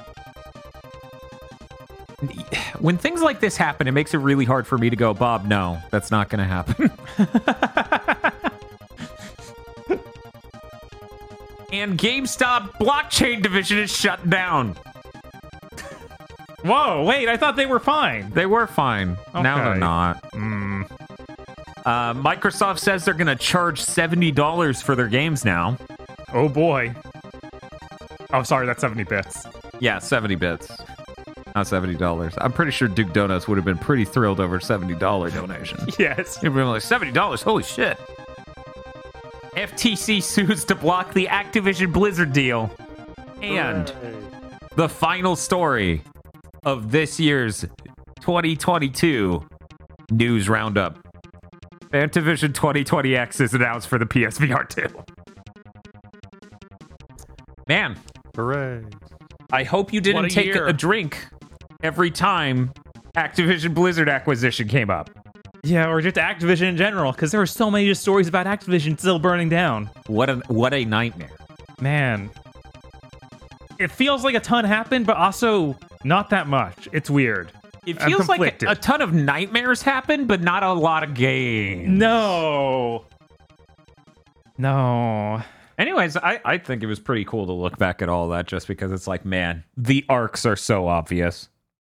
When 2.78 2.96
things 2.96 3.22
like 3.22 3.40
this 3.40 3.56
happen, 3.56 3.86
it 3.86 3.92
makes 3.92 4.14
it 4.14 4.18
really 4.18 4.44
hard 4.44 4.66
for 4.66 4.78
me 4.78 4.88
to 4.90 4.96
go, 4.96 5.12
Bob, 5.12 5.44
no, 5.44 5.78
that's 5.90 6.10
not 6.10 6.30
going 6.30 6.38
to 6.38 6.44
happen. 6.44 6.90
and 11.72 11.98
GameStop 11.98 12.72
blockchain 12.72 13.42
division 13.42 13.78
is 13.78 13.94
shut 13.94 14.28
down. 14.30 14.76
Whoa, 16.64 17.04
wait, 17.04 17.28
I 17.28 17.36
thought 17.36 17.56
they 17.56 17.66
were 17.66 17.78
fine. 17.78 18.30
They 18.30 18.46
were 18.46 18.66
fine. 18.66 19.18
Now 19.34 19.62
they're 19.62 19.76
not. 19.76 20.22
Mm. 20.32 20.90
Uh, 21.84 22.14
Microsoft 22.14 22.78
says 22.78 23.04
they're 23.04 23.12
going 23.12 23.26
to 23.26 23.36
charge 23.36 23.82
$70 23.82 24.82
for 24.82 24.94
their 24.94 25.08
games 25.08 25.44
now. 25.44 25.76
Oh 26.32 26.48
boy. 26.48 26.94
Oh, 28.32 28.42
sorry, 28.42 28.66
that's 28.66 28.80
70 28.80 29.04
bits. 29.04 29.46
Yeah, 29.78 29.98
70 29.98 30.36
bits. 30.36 30.70
Not 31.54 31.66
$70. 31.66 32.34
I'm 32.38 32.52
pretty 32.52 32.72
sure 32.72 32.88
Duke 32.88 33.12
Donuts 33.12 33.46
would 33.46 33.58
have 33.58 33.64
been 33.66 33.78
pretty 33.78 34.06
thrilled 34.06 34.40
over 34.40 34.58
$70 34.58 34.98
donation. 34.98 35.78
Yes. 35.98 36.40
He'd 36.40 36.54
been 36.54 36.66
like, 36.66 36.82
$70? 36.82 37.42
Holy 37.42 37.62
shit. 37.62 37.98
FTC 39.54 40.22
sues 40.22 40.64
to 40.64 40.74
block 40.74 41.12
the 41.12 41.26
Activision 41.26 41.92
Blizzard 41.92 42.32
deal. 42.32 42.72
And 43.42 43.92
the 44.74 44.88
final 44.88 45.36
story 45.36 46.02
of 46.64 46.90
this 46.90 47.20
year's 47.20 47.62
2022 48.20 49.46
news 50.10 50.48
roundup. 50.48 50.98
Fantavision 51.90 52.52
2020X 52.52 53.40
is 53.40 53.54
announced 53.54 53.88
for 53.88 53.98
the 53.98 54.06
PSVR 54.06 54.68
2. 54.68 54.86
Man, 57.68 57.98
Hooray. 58.36 58.82
I 59.52 59.62
hope 59.64 59.92
you 59.92 60.00
didn't 60.00 60.24
a 60.26 60.28
take 60.28 60.46
year. 60.46 60.66
a 60.66 60.72
drink 60.72 61.26
every 61.82 62.10
time 62.10 62.72
Activision 63.16 63.74
Blizzard 63.74 64.08
acquisition 64.08 64.66
came 64.68 64.90
up. 64.90 65.10
Yeah, 65.62 65.88
or 65.88 66.00
just 66.02 66.16
Activision 66.16 66.68
in 66.70 66.76
general, 66.76 67.12
because 67.12 67.30
there 67.30 67.40
were 67.40 67.46
so 67.46 67.70
many 67.70 67.86
just 67.86 68.02
stories 68.02 68.28
about 68.28 68.46
Activision 68.46 68.98
still 68.98 69.18
burning 69.18 69.48
down. 69.48 69.88
What 70.08 70.28
a 70.28 70.36
what 70.48 70.74
a 70.74 70.84
nightmare. 70.84 71.30
Man. 71.80 72.30
It 73.78 73.90
feels 73.90 74.24
like 74.24 74.34
a 74.34 74.40
ton 74.40 74.64
happened, 74.64 75.06
but 75.06 75.16
also 75.16 75.76
not 76.04 76.30
that 76.30 76.46
much. 76.46 76.88
It's 76.92 77.10
weird. 77.10 77.50
It 77.86 78.00
I'm 78.00 78.08
feels 78.08 78.28
like 78.28 78.62
a, 78.62 78.70
a 78.70 78.74
ton 78.74 79.02
of 79.02 79.12
nightmares 79.12 79.82
happened, 79.82 80.28
but 80.28 80.40
not 80.40 80.62
a 80.62 80.72
lot 80.72 81.02
of 81.02 81.14
games. 81.14 81.88
No. 81.88 83.04
No. 84.56 85.42
Anyways, 85.76 86.16
I, 86.16 86.40
I 86.44 86.58
think 86.58 86.82
it 86.82 86.86
was 86.86 87.00
pretty 87.00 87.24
cool 87.24 87.46
to 87.46 87.52
look 87.52 87.78
back 87.78 88.00
at 88.00 88.08
all 88.08 88.28
that 88.28 88.46
just 88.46 88.68
because 88.68 88.92
it's 88.92 89.06
like, 89.06 89.24
man, 89.24 89.64
the 89.76 90.04
arcs 90.08 90.46
are 90.46 90.56
so 90.56 90.86
obvious. 90.86 91.48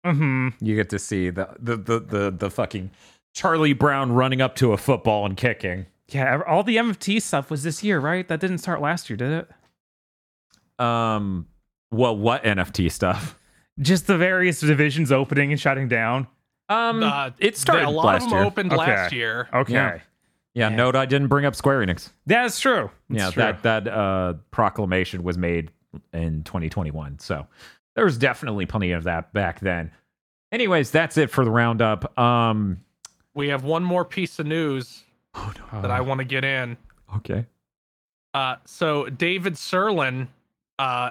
hmm 0.04 0.48
You 0.60 0.74
get 0.74 0.90
to 0.90 0.98
see 0.98 1.30
the 1.30 1.48
the 1.58 1.76
the 1.76 2.00
the, 2.00 2.30
the 2.36 2.50
fucking 2.50 2.90
Charlie 3.34 3.72
Brown 3.72 4.12
running 4.12 4.40
up 4.40 4.56
to 4.56 4.72
a 4.72 4.76
football 4.76 5.24
and 5.26 5.36
kicking. 5.36 5.86
Yeah, 6.08 6.40
all 6.46 6.62
the 6.62 6.76
NFT 6.76 7.20
stuff 7.22 7.50
was 7.50 7.62
this 7.62 7.84
year, 7.84 8.00
right? 8.00 8.26
That 8.26 8.40
didn't 8.40 8.58
start 8.58 8.80
last 8.80 9.08
year, 9.10 9.16
did 9.16 9.30
it? 9.30 10.82
Um, 10.84 11.46
well, 11.90 12.16
what 12.16 12.42
NFT 12.44 12.90
stuff? 12.90 13.37
Just 13.80 14.06
the 14.06 14.16
various 14.18 14.60
divisions 14.60 15.12
opening 15.12 15.52
and 15.52 15.60
shutting 15.60 15.88
down. 15.88 16.26
Um, 16.68 17.02
Uh, 17.02 17.30
it 17.38 17.56
started 17.56 17.86
a 17.86 17.90
lot 17.90 18.16
of 18.16 18.22
them 18.22 18.30
year. 18.30 18.44
opened 18.44 18.72
Okay. 18.72 18.78
last 18.78 19.12
year. 19.12 19.48
Okay. 19.52 19.72
Yeah. 19.74 19.98
Yeah, 20.54 20.68
note 20.70 20.96
I 20.96 21.06
didn't 21.06 21.28
bring 21.28 21.44
up 21.44 21.54
Square 21.54 21.86
Enix. 21.86 22.10
That's 22.26 22.58
true. 22.58 22.90
yeah, 23.08 23.30
true. 23.30 23.42
that 23.42 23.62
that 23.62 23.86
uh, 23.86 24.34
proclamation 24.50 25.22
was 25.22 25.38
made 25.38 25.70
in 26.12 26.42
2021. 26.42 27.20
So 27.20 27.46
there 27.94 28.04
was 28.04 28.18
definitely 28.18 28.66
plenty 28.66 28.90
of 28.90 29.04
that 29.04 29.32
back 29.32 29.60
then. 29.60 29.92
Anyways, 30.50 30.90
that's 30.90 31.16
it 31.16 31.30
for 31.30 31.44
the 31.44 31.50
roundup. 31.52 32.18
Um, 32.18 32.80
We 33.34 33.48
have 33.48 33.62
one 33.62 33.84
more 33.84 34.04
piece 34.04 34.38
of 34.40 34.46
news 34.46 35.04
oh 35.34 35.52
no. 35.72 35.82
that 35.82 35.90
I 35.92 36.00
want 36.00 36.18
to 36.18 36.24
get 36.24 36.44
in. 36.44 36.76
okay. 37.16 37.46
Uh, 38.34 38.56
so 38.64 39.08
David 39.08 39.54
Serlin, 39.54 40.26
uh, 40.78 41.10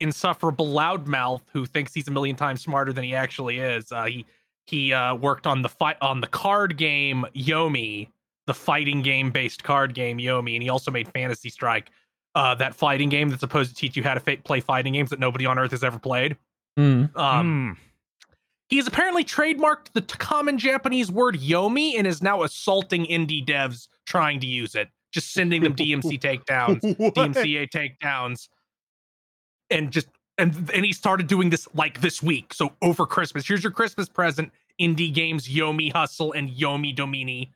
insufferable 0.00 0.66
loudmouth 0.66 1.40
who 1.52 1.66
thinks 1.66 1.94
he's 1.94 2.08
a 2.08 2.10
million 2.10 2.36
times 2.36 2.60
smarter 2.60 2.92
than 2.92 3.04
he 3.04 3.14
actually 3.14 3.58
is. 3.58 3.92
Uh, 3.92 4.04
he 4.04 4.26
he 4.66 4.92
uh, 4.92 5.14
worked 5.14 5.46
on 5.46 5.62
the 5.62 5.68
fight 5.68 5.96
on 6.00 6.20
the 6.20 6.26
card 6.26 6.76
game 6.76 7.24
Yomi, 7.34 8.08
the 8.46 8.54
fighting 8.54 9.02
game 9.02 9.30
based 9.30 9.62
card 9.62 9.94
game 9.94 10.18
Yomi, 10.18 10.54
and 10.54 10.62
he 10.62 10.68
also 10.68 10.90
made 10.90 11.08
Fantasy 11.12 11.48
Strike, 11.50 11.90
uh, 12.34 12.54
that 12.56 12.74
fighting 12.74 13.08
game 13.08 13.28
that's 13.28 13.40
supposed 13.40 13.70
to 13.70 13.76
teach 13.76 13.96
you 13.96 14.02
how 14.02 14.14
to 14.14 14.20
fa- 14.20 14.38
play 14.44 14.60
fighting 14.60 14.92
games 14.94 15.10
that 15.10 15.20
nobody 15.20 15.46
on 15.46 15.58
Earth 15.58 15.70
has 15.70 15.84
ever 15.84 15.98
played. 15.98 16.36
Mm. 16.78 17.16
Um, 17.16 17.76
Mm. 17.76 17.82
He 18.68 18.78
has 18.78 18.88
apparently 18.88 19.24
trademarked 19.24 19.92
the 19.92 20.00
t- 20.00 20.16
common 20.18 20.58
Japanese 20.58 21.10
word 21.10 21.36
yomi 21.38 21.96
and 21.96 22.04
is 22.04 22.20
now 22.20 22.42
assaulting 22.42 23.06
indie 23.06 23.44
devs 23.46 23.86
trying 24.06 24.40
to 24.40 24.46
use 24.46 24.74
it, 24.74 24.88
just 25.12 25.32
sending 25.32 25.62
them 25.62 25.72
DMC 25.76 26.20
takedowns, 26.20 26.80
DMCA 26.80 27.70
takedowns, 27.70 28.48
and 29.70 29.90
just 29.90 30.08
and 30.38 30.70
and 30.72 30.84
he 30.84 30.92
started 30.92 31.26
doing 31.26 31.50
this 31.50 31.66
like 31.74 32.00
this 32.00 32.22
week. 32.22 32.52
So 32.54 32.72
over 32.82 33.06
Christmas, 33.06 33.46
here's 33.46 33.62
your 33.62 33.72
Christmas 33.72 34.08
present: 34.08 34.52
indie 34.80 35.12
games, 35.12 35.48
Yomi 35.48 35.92
Hustle 35.92 36.32
and 36.32 36.50
Yomi 36.50 36.94
Domini. 36.94 37.52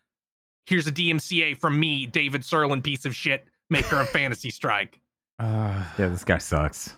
Here's 0.66 0.86
a 0.86 0.92
DMCA 0.92 1.58
from 1.58 1.78
me, 1.80 2.06
David 2.06 2.42
Sirlin, 2.42 2.82
piece 2.82 3.04
of 3.04 3.14
shit, 3.14 3.44
maker 3.70 3.96
of 3.96 4.08
Fantasy 4.10 4.50
Strike. 4.50 5.00
Uh, 5.38 5.84
Yeah, 5.98 6.08
this 6.08 6.24
guy 6.24 6.38
sucks. 6.38 6.96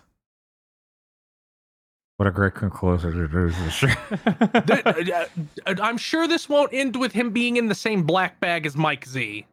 What 2.17 2.27
a 2.27 2.31
great 2.31 2.53
conclusion 2.53 3.11
to 3.13 3.27
this 3.27 3.73
shit. 3.73 3.97
Th- 4.67 4.85
uh, 4.85 5.25
uh, 5.65 5.75
I'm 5.81 5.97
sure 5.97 6.27
this 6.27 6.47
won't 6.47 6.71
end 6.71 6.95
with 6.95 7.11
him 7.11 7.31
being 7.31 7.57
in 7.57 7.67
the 7.67 7.75
same 7.75 8.03
black 8.03 8.39
bag 8.39 8.65
as 8.65 8.75
Mike 8.75 9.05
Z. 9.07 9.45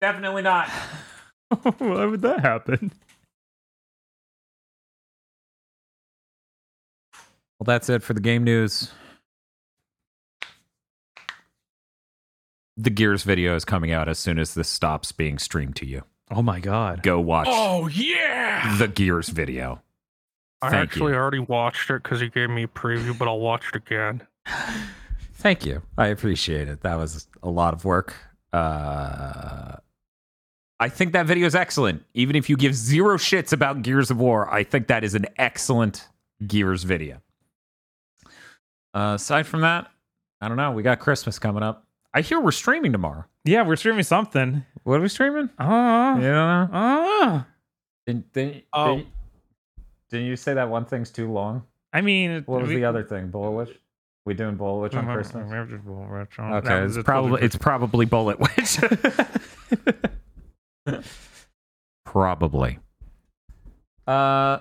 Definitely 0.00 0.42
not. 0.42 0.68
why 1.78 2.04
would 2.04 2.20
that 2.22 2.40
happen? 2.40 2.92
Well, 7.58 7.64
that's 7.64 7.88
it 7.88 8.02
for 8.02 8.14
the 8.14 8.20
game 8.20 8.44
news. 8.44 8.90
The 12.76 12.90
Gears 12.90 13.22
video 13.22 13.54
is 13.56 13.64
coming 13.64 13.90
out 13.92 14.08
as 14.08 14.18
soon 14.18 14.38
as 14.38 14.54
this 14.54 14.68
stops 14.68 15.10
being 15.12 15.38
streamed 15.38 15.76
to 15.76 15.86
you. 15.86 16.02
Oh 16.30 16.42
my 16.42 16.60
god. 16.60 17.02
Go 17.02 17.20
watch 17.20 17.46
Oh 17.48 17.86
yeah! 17.86 18.76
the 18.76 18.88
Gears 18.88 19.28
video. 19.30 19.80
I 20.60 20.70
Thank 20.70 20.82
actually 20.90 21.12
you. 21.12 21.18
already 21.18 21.38
watched 21.38 21.90
it 21.90 22.02
because 22.02 22.20
he 22.20 22.28
gave 22.28 22.50
me 22.50 22.64
a 22.64 22.68
preview, 22.68 23.16
but 23.16 23.28
I'll 23.28 23.40
watch 23.40 23.64
it 23.72 23.76
again. 23.76 24.26
Thank 25.34 25.64
you. 25.64 25.82
I 25.96 26.08
appreciate 26.08 26.68
it. 26.68 26.80
That 26.82 26.96
was 26.96 27.26
a 27.42 27.48
lot 27.50 27.72
of 27.72 27.84
work. 27.84 28.14
Uh, 28.52 29.76
I 30.80 30.88
think 30.88 31.12
that 31.12 31.26
video 31.26 31.46
is 31.46 31.54
excellent. 31.54 32.04
Even 32.14 32.36
if 32.36 32.50
you 32.50 32.56
give 32.56 32.74
zero 32.74 33.16
shits 33.16 33.52
about 33.52 33.82
Gears 33.82 34.10
of 34.10 34.18
War, 34.18 34.52
I 34.52 34.64
think 34.64 34.88
that 34.88 35.04
is 35.04 35.14
an 35.14 35.26
excellent 35.38 36.08
Gears 36.46 36.84
video. 36.84 37.20
Uh, 38.96 39.14
aside 39.16 39.46
from 39.46 39.60
that, 39.60 39.90
I 40.40 40.48
don't 40.48 40.56
know. 40.56 40.70
We 40.72 40.82
got 40.82 41.00
Christmas 41.00 41.38
coming 41.38 41.62
up. 41.62 41.84
I 42.14 42.22
hear 42.22 42.40
we're 42.40 42.50
streaming 42.50 42.92
tomorrow. 42.92 43.26
Yeah, 43.44 43.60
we're 43.62 43.76
streaming 43.76 44.04
something. 44.04 44.64
What 44.84 44.98
are 44.98 45.02
we 45.02 45.08
streaming? 45.08 45.50
Oh. 45.58 46.16
You 46.16 46.22
don't 46.22 46.22
know? 46.22 46.68
Oh. 46.72 47.44
Didn't, 48.06 48.32
didn't, 48.32 48.64
Oh. 48.72 48.96
didn't, 48.96 49.08
didn't 50.10 50.26
you 50.28 50.36
say 50.36 50.54
that 50.54 50.70
one 50.70 50.86
thing's 50.86 51.10
too 51.10 51.30
long? 51.30 51.64
I 51.92 52.00
mean, 52.00 52.42
What 52.46 52.62
was 52.62 52.70
we- 52.70 52.76
the 52.76 52.84
other 52.86 53.02
thing? 53.02 53.28
Bullet 53.28 53.50
Witch? 53.50 53.78
We 54.24 54.32
doing 54.34 54.56
Bullet 54.56 54.80
Witch 54.80 54.94
on 54.94 55.04
Christmas? 55.04 55.44
Okay, 55.52 56.68
That 56.68 56.82
it's 56.82 56.88
was 56.88 56.96
a 56.96 57.02
probably 57.04 57.42
it's 57.42 57.56
probably 57.56 58.06
Bullet 58.06 58.40
Witch. 58.40 58.78
probably. 62.04 62.78
Uh, 64.06 64.58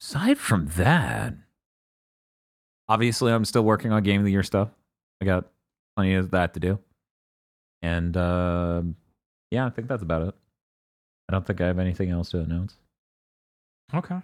aside 0.00 0.38
from 0.38 0.66
that, 0.76 1.34
obviously, 2.88 3.32
I'm 3.32 3.44
still 3.44 3.62
working 3.62 3.92
on 3.92 4.02
Game 4.02 4.20
of 4.20 4.24
the 4.24 4.32
Year 4.32 4.42
stuff. 4.42 4.68
I 5.20 5.24
got 5.24 5.46
plenty 5.96 6.14
of 6.14 6.30
that 6.32 6.54
to 6.54 6.60
do, 6.60 6.78
and 7.82 8.16
uh, 8.16 8.82
yeah, 9.50 9.66
I 9.66 9.70
think 9.70 9.88
that's 9.88 10.02
about 10.02 10.22
it. 10.28 10.34
I 11.28 11.32
don't 11.32 11.46
think 11.46 11.60
I 11.60 11.66
have 11.66 11.78
anything 11.78 12.10
else 12.10 12.30
to 12.30 12.40
announce. 12.40 12.76
okay. 13.94 14.20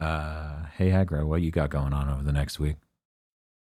Uh, 0.00 0.64
hey, 0.78 0.90
Aggro, 0.90 1.26
what 1.26 1.42
you 1.42 1.50
got 1.50 1.68
going 1.68 1.92
on 1.92 2.08
over 2.08 2.22
the 2.22 2.32
next 2.32 2.58
week? 2.58 2.76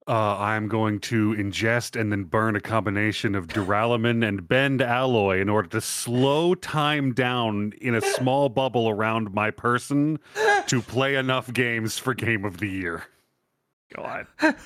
Uh, 0.08 0.36
I'm 0.36 0.66
going 0.66 0.98
to 1.00 1.32
ingest 1.34 2.00
and 2.00 2.10
then 2.10 2.24
burn 2.24 2.56
a 2.56 2.60
combination 2.60 3.34
of 3.36 3.46
duralumin 3.46 4.26
and 4.26 4.42
bendalloy 4.42 5.40
in 5.40 5.48
order 5.48 5.68
to 5.68 5.80
slow 5.80 6.56
time 6.56 7.12
down 7.12 7.72
in 7.80 7.94
a 7.94 8.00
small 8.00 8.48
bubble 8.48 8.88
around 8.88 9.32
my 9.32 9.52
person 9.52 10.18
to 10.66 10.82
play 10.82 11.14
enough 11.14 11.52
games 11.52 11.98
for 11.98 12.14
Game 12.14 12.44
of 12.44 12.58
the 12.58 12.66
Year. 12.68 13.04
God. 13.94 14.26
At 14.40 14.56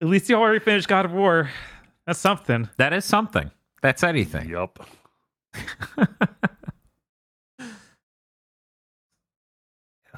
least 0.00 0.28
you 0.28 0.36
already 0.36 0.58
finished 0.58 0.88
God 0.88 1.04
of 1.04 1.12
War. 1.12 1.50
That's 2.06 2.18
something. 2.18 2.68
That 2.76 2.92
is 2.92 3.04
something. 3.04 3.50
That's 3.82 4.02
anything. 4.02 4.48
Yup. 4.48 4.84
I 5.54 6.06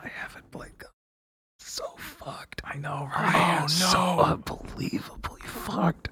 haven't 0.09 0.51
played 0.51 0.79
God. 0.79 0.91
So 1.59 1.85
fucked. 1.99 2.63
I 2.65 2.77
know, 2.77 3.09
right? 3.15 3.35
I 3.35 3.57
am 3.57 3.65
oh, 3.65 3.67
so 3.67 4.21
unbelievably 4.21 5.41
fucked. 5.43 6.09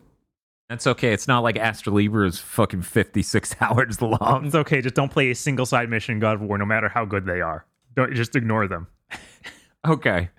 That's 0.69 0.87
okay. 0.87 1.13
It's 1.13 1.29
not 1.29 1.41
like 1.41 1.57
Astlibra 1.57 2.27
is 2.27 2.39
fucking 2.39 2.83
56 2.83 3.57
hours 3.61 4.01
long. 4.01 4.47
It's 4.47 4.55
okay. 4.55 4.81
Just 4.81 4.95
don't 4.95 5.13
play 5.13 5.31
a 5.31 5.35
single 5.35 5.67
side 5.67 5.91
mission 5.91 6.15
in 6.15 6.19
God 6.21 6.37
of 6.37 6.43
War, 6.43 6.57
no 6.57 6.65
matter 6.65 6.89
how 6.89 7.05
good 7.05 7.27
they 7.27 7.41
are. 7.41 7.67
Don't 7.95 8.15
just 8.15 8.37
ignore 8.37 8.67
them. 8.67 8.87
Okay. 9.87 10.31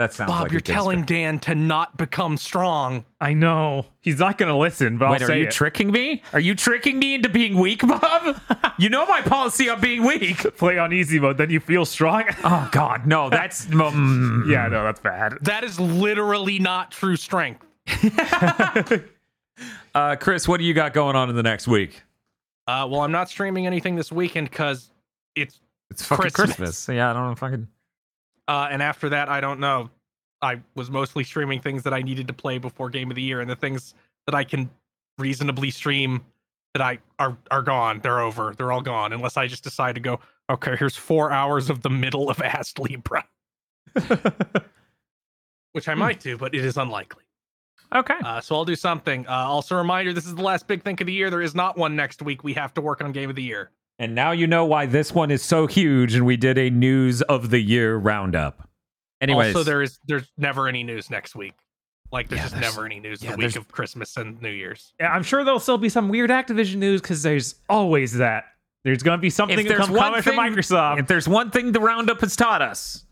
That 0.00 0.14
sounds 0.14 0.30
Bob, 0.30 0.44
like 0.44 0.52
you're 0.52 0.62
telling 0.62 1.02
strat- 1.02 1.06
Dan 1.08 1.38
to 1.40 1.54
not 1.54 1.98
become 1.98 2.38
strong. 2.38 3.04
I 3.20 3.34
know 3.34 3.84
he's 4.00 4.18
not 4.18 4.38
gonna 4.38 4.56
listen, 4.56 4.96
but 4.96 5.10
Wait, 5.10 5.20
I'll 5.20 5.30
are 5.32 5.36
you 5.36 5.44
it. 5.48 5.50
tricking 5.50 5.90
me? 5.90 6.22
Are 6.32 6.40
you 6.40 6.54
tricking 6.54 6.98
me 6.98 7.16
into 7.16 7.28
being 7.28 7.58
weak, 7.58 7.86
Bob? 7.86 8.40
you 8.78 8.88
know 8.88 9.04
my 9.04 9.20
policy 9.20 9.68
on 9.68 9.78
being 9.78 10.02
weak. 10.02 10.38
play 10.56 10.78
on 10.78 10.94
easy 10.94 11.20
mode, 11.20 11.36
then 11.36 11.50
you 11.50 11.60
feel 11.60 11.84
strong. 11.84 12.24
Oh 12.44 12.66
God, 12.72 13.06
no. 13.06 13.28
That's 13.28 13.66
mm. 13.66 14.50
yeah, 14.50 14.68
no, 14.68 14.82
that's 14.84 15.00
bad. 15.00 15.34
That 15.42 15.64
is 15.64 15.78
literally 15.78 16.58
not 16.58 16.92
true 16.92 17.16
strength. 17.16 17.66
Uh, 19.94 20.16
Chris, 20.18 20.48
what 20.48 20.60
do 20.60 20.64
you 20.64 20.72
got 20.72 20.94
going 20.94 21.14
on 21.14 21.28
in 21.28 21.36
the 21.36 21.42
next 21.42 21.68
week? 21.68 22.02
Uh, 22.66 22.88
well, 22.90 23.02
I'm 23.02 23.12
not 23.12 23.28
streaming 23.28 23.66
anything 23.66 23.96
this 23.96 24.10
weekend 24.10 24.48
because 24.48 24.90
it's 25.36 25.60
It's 25.90 26.02
fucking 26.06 26.30
Christmas. 26.30 26.56
Christmas. 26.56 26.88
Yeah, 26.88 27.10
I 27.10 27.12
don't 27.12 27.28
know 27.28 27.34
fucking. 27.34 27.68
Uh, 28.50 28.66
and 28.68 28.82
after 28.82 29.08
that, 29.10 29.28
I 29.28 29.40
don't 29.40 29.60
know. 29.60 29.90
I 30.42 30.60
was 30.74 30.90
mostly 30.90 31.22
streaming 31.22 31.60
things 31.60 31.84
that 31.84 31.94
I 31.94 32.02
needed 32.02 32.26
to 32.26 32.32
play 32.32 32.58
before 32.58 32.90
Game 32.90 33.08
of 33.08 33.14
the 33.14 33.22
Year, 33.22 33.40
and 33.40 33.48
the 33.48 33.54
things 33.54 33.94
that 34.26 34.34
I 34.34 34.42
can 34.42 34.68
reasonably 35.18 35.70
stream 35.70 36.24
that 36.74 36.82
I 36.82 36.98
are 37.20 37.38
are 37.52 37.62
gone. 37.62 38.00
They're 38.00 38.18
over. 38.18 38.52
They're 38.58 38.72
all 38.72 38.80
gone. 38.80 39.12
Unless 39.12 39.36
I 39.36 39.46
just 39.46 39.62
decide 39.62 39.94
to 39.94 40.00
go. 40.00 40.18
Okay, 40.50 40.74
here's 40.74 40.96
four 40.96 41.30
hours 41.30 41.70
of 41.70 41.82
the 41.82 41.90
middle 41.90 42.28
of 42.28 42.38
Astlibra, 42.38 43.22
which 45.72 45.88
I 45.88 45.94
might 45.94 46.18
do, 46.18 46.36
but 46.36 46.52
it 46.52 46.64
is 46.64 46.76
unlikely. 46.76 47.22
Okay. 47.94 48.18
Uh, 48.24 48.40
so 48.40 48.56
I'll 48.56 48.64
do 48.64 48.74
something. 48.74 49.28
Uh, 49.28 49.46
also, 49.46 49.76
a 49.76 49.78
reminder: 49.78 50.12
this 50.12 50.26
is 50.26 50.34
the 50.34 50.42
last 50.42 50.66
big 50.66 50.82
think 50.82 51.00
of 51.00 51.06
the 51.06 51.12
year. 51.12 51.30
There 51.30 51.40
is 51.40 51.54
not 51.54 51.78
one 51.78 51.94
next 51.94 52.20
week. 52.20 52.42
We 52.42 52.54
have 52.54 52.74
to 52.74 52.80
work 52.80 53.00
on 53.00 53.12
Game 53.12 53.30
of 53.30 53.36
the 53.36 53.44
Year. 53.44 53.70
And 54.00 54.14
now 54.14 54.30
you 54.32 54.46
know 54.46 54.64
why 54.64 54.86
this 54.86 55.12
one 55.14 55.30
is 55.30 55.42
so 55.42 55.66
huge, 55.66 56.14
and 56.14 56.24
we 56.24 56.38
did 56.38 56.56
a 56.56 56.70
news 56.70 57.20
of 57.20 57.50
the 57.50 57.60
year 57.60 57.96
roundup. 57.96 58.66
Anyways, 59.20 59.54
Also, 59.54 59.62
there 59.62 59.82
is 59.82 59.98
there's 60.06 60.26
never 60.38 60.66
any 60.68 60.82
news 60.82 61.10
next 61.10 61.36
week. 61.36 61.52
Like 62.10 62.30
there's 62.30 62.38
Yeah, 62.38 62.44
just 62.44 62.54
there's- 62.54 62.74
never 62.74 62.86
any 62.86 62.98
news 62.98 63.22
yeah, 63.22 63.32
the 63.32 63.36
week 63.36 63.56
of 63.56 63.68
Christmas 63.68 64.16
and 64.16 64.40
New 64.40 64.50
Year's. 64.50 64.94
Yeah, 64.98 65.12
I'm 65.12 65.22
sure 65.22 65.44
there'll 65.44 65.60
still 65.60 65.76
be 65.76 65.90
some 65.90 66.08
weird 66.08 66.30
Activision 66.30 66.76
news 66.76 67.02
because 67.02 67.22
there's 67.22 67.56
always 67.68 68.14
that. 68.14 68.46
There's 68.84 69.02
gonna 69.02 69.18
be 69.18 69.28
something 69.28 69.58
If 69.58 69.64
to 69.66 69.68
there's 69.68 69.80
come 69.86 69.90
one 69.94 70.00
coming 70.00 70.22
from 70.22 70.36
thing- 70.36 70.54
Microsoft. 70.54 70.98
if 71.00 71.06
there's 71.06 71.28
one 71.28 71.50
thing 71.50 71.72
the 71.72 71.80
roundup 71.80 72.20
has 72.22 72.34
taught 72.34 72.62
us, 72.62 73.04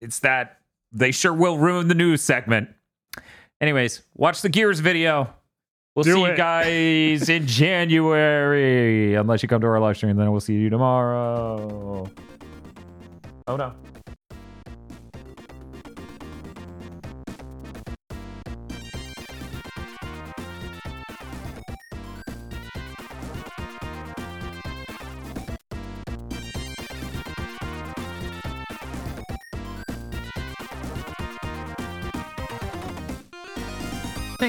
it's 0.00 0.20
that 0.20 0.58
they 0.92 1.10
sure 1.10 1.34
will 1.34 1.58
ruin 1.58 1.88
the 1.88 1.94
news 1.96 2.22
segment. 2.22 2.68
Anyways, 3.60 4.02
watch 4.14 4.40
the 4.42 4.48
Gears 4.48 4.78
video. 4.78 5.34
We'll 5.94 6.04
Do 6.04 6.14
see 6.14 6.20
you 6.22 6.36
guys 6.36 7.28
in 7.28 7.46
January, 7.48 9.14
unless 9.14 9.42
you 9.42 9.48
come 9.48 9.60
to 9.60 9.66
our 9.66 9.80
live 9.80 9.96
stream. 9.96 10.16
Then 10.16 10.30
we'll 10.30 10.40
see 10.40 10.54
you 10.54 10.70
tomorrow. 10.70 12.08
Oh 13.48 13.56
no. 13.56 13.72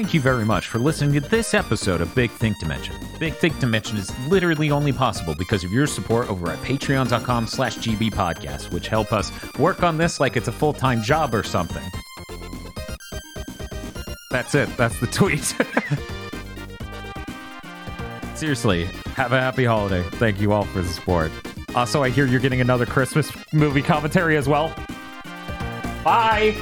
Thank 0.02 0.14
you 0.14 0.20
very 0.20 0.44
much 0.44 0.66
for 0.66 0.80
listening 0.80 1.12
to 1.12 1.20
this 1.20 1.54
episode 1.54 2.00
of 2.00 2.12
Big 2.12 2.32
Think 2.32 2.58
Dimension. 2.58 2.96
Big 3.20 3.34
Think 3.34 3.60
Dimension 3.60 3.96
is 3.96 4.10
literally 4.26 4.72
only 4.72 4.92
possible 4.92 5.36
because 5.36 5.62
of 5.62 5.70
your 5.70 5.86
support 5.86 6.28
over 6.28 6.50
at 6.50 6.58
patreon.com 6.58 7.46
slash 7.46 7.76
GB 7.76 8.10
podcast, 8.10 8.72
which 8.72 8.88
help 8.88 9.12
us 9.12 9.30
work 9.60 9.84
on 9.84 9.98
this 9.98 10.18
like 10.18 10.36
it's 10.36 10.48
a 10.48 10.52
full-time 10.52 11.02
job 11.02 11.32
or 11.32 11.44
something. 11.44 11.84
That's 14.32 14.56
it. 14.56 14.76
That's 14.76 14.98
the 14.98 15.06
tweet. 15.06 15.54
Seriously, 18.36 18.86
have 19.14 19.32
a 19.32 19.40
happy 19.40 19.64
holiday. 19.64 20.02
Thank 20.14 20.40
you 20.40 20.50
all 20.50 20.64
for 20.64 20.82
the 20.82 20.88
support. 20.88 21.30
Also, 21.76 22.02
I 22.02 22.10
hear 22.10 22.26
you're 22.26 22.40
getting 22.40 22.60
another 22.60 22.86
Christmas 22.86 23.30
movie 23.52 23.82
commentary 23.82 24.36
as 24.36 24.48
well. 24.48 24.74
Bye! 26.02 26.60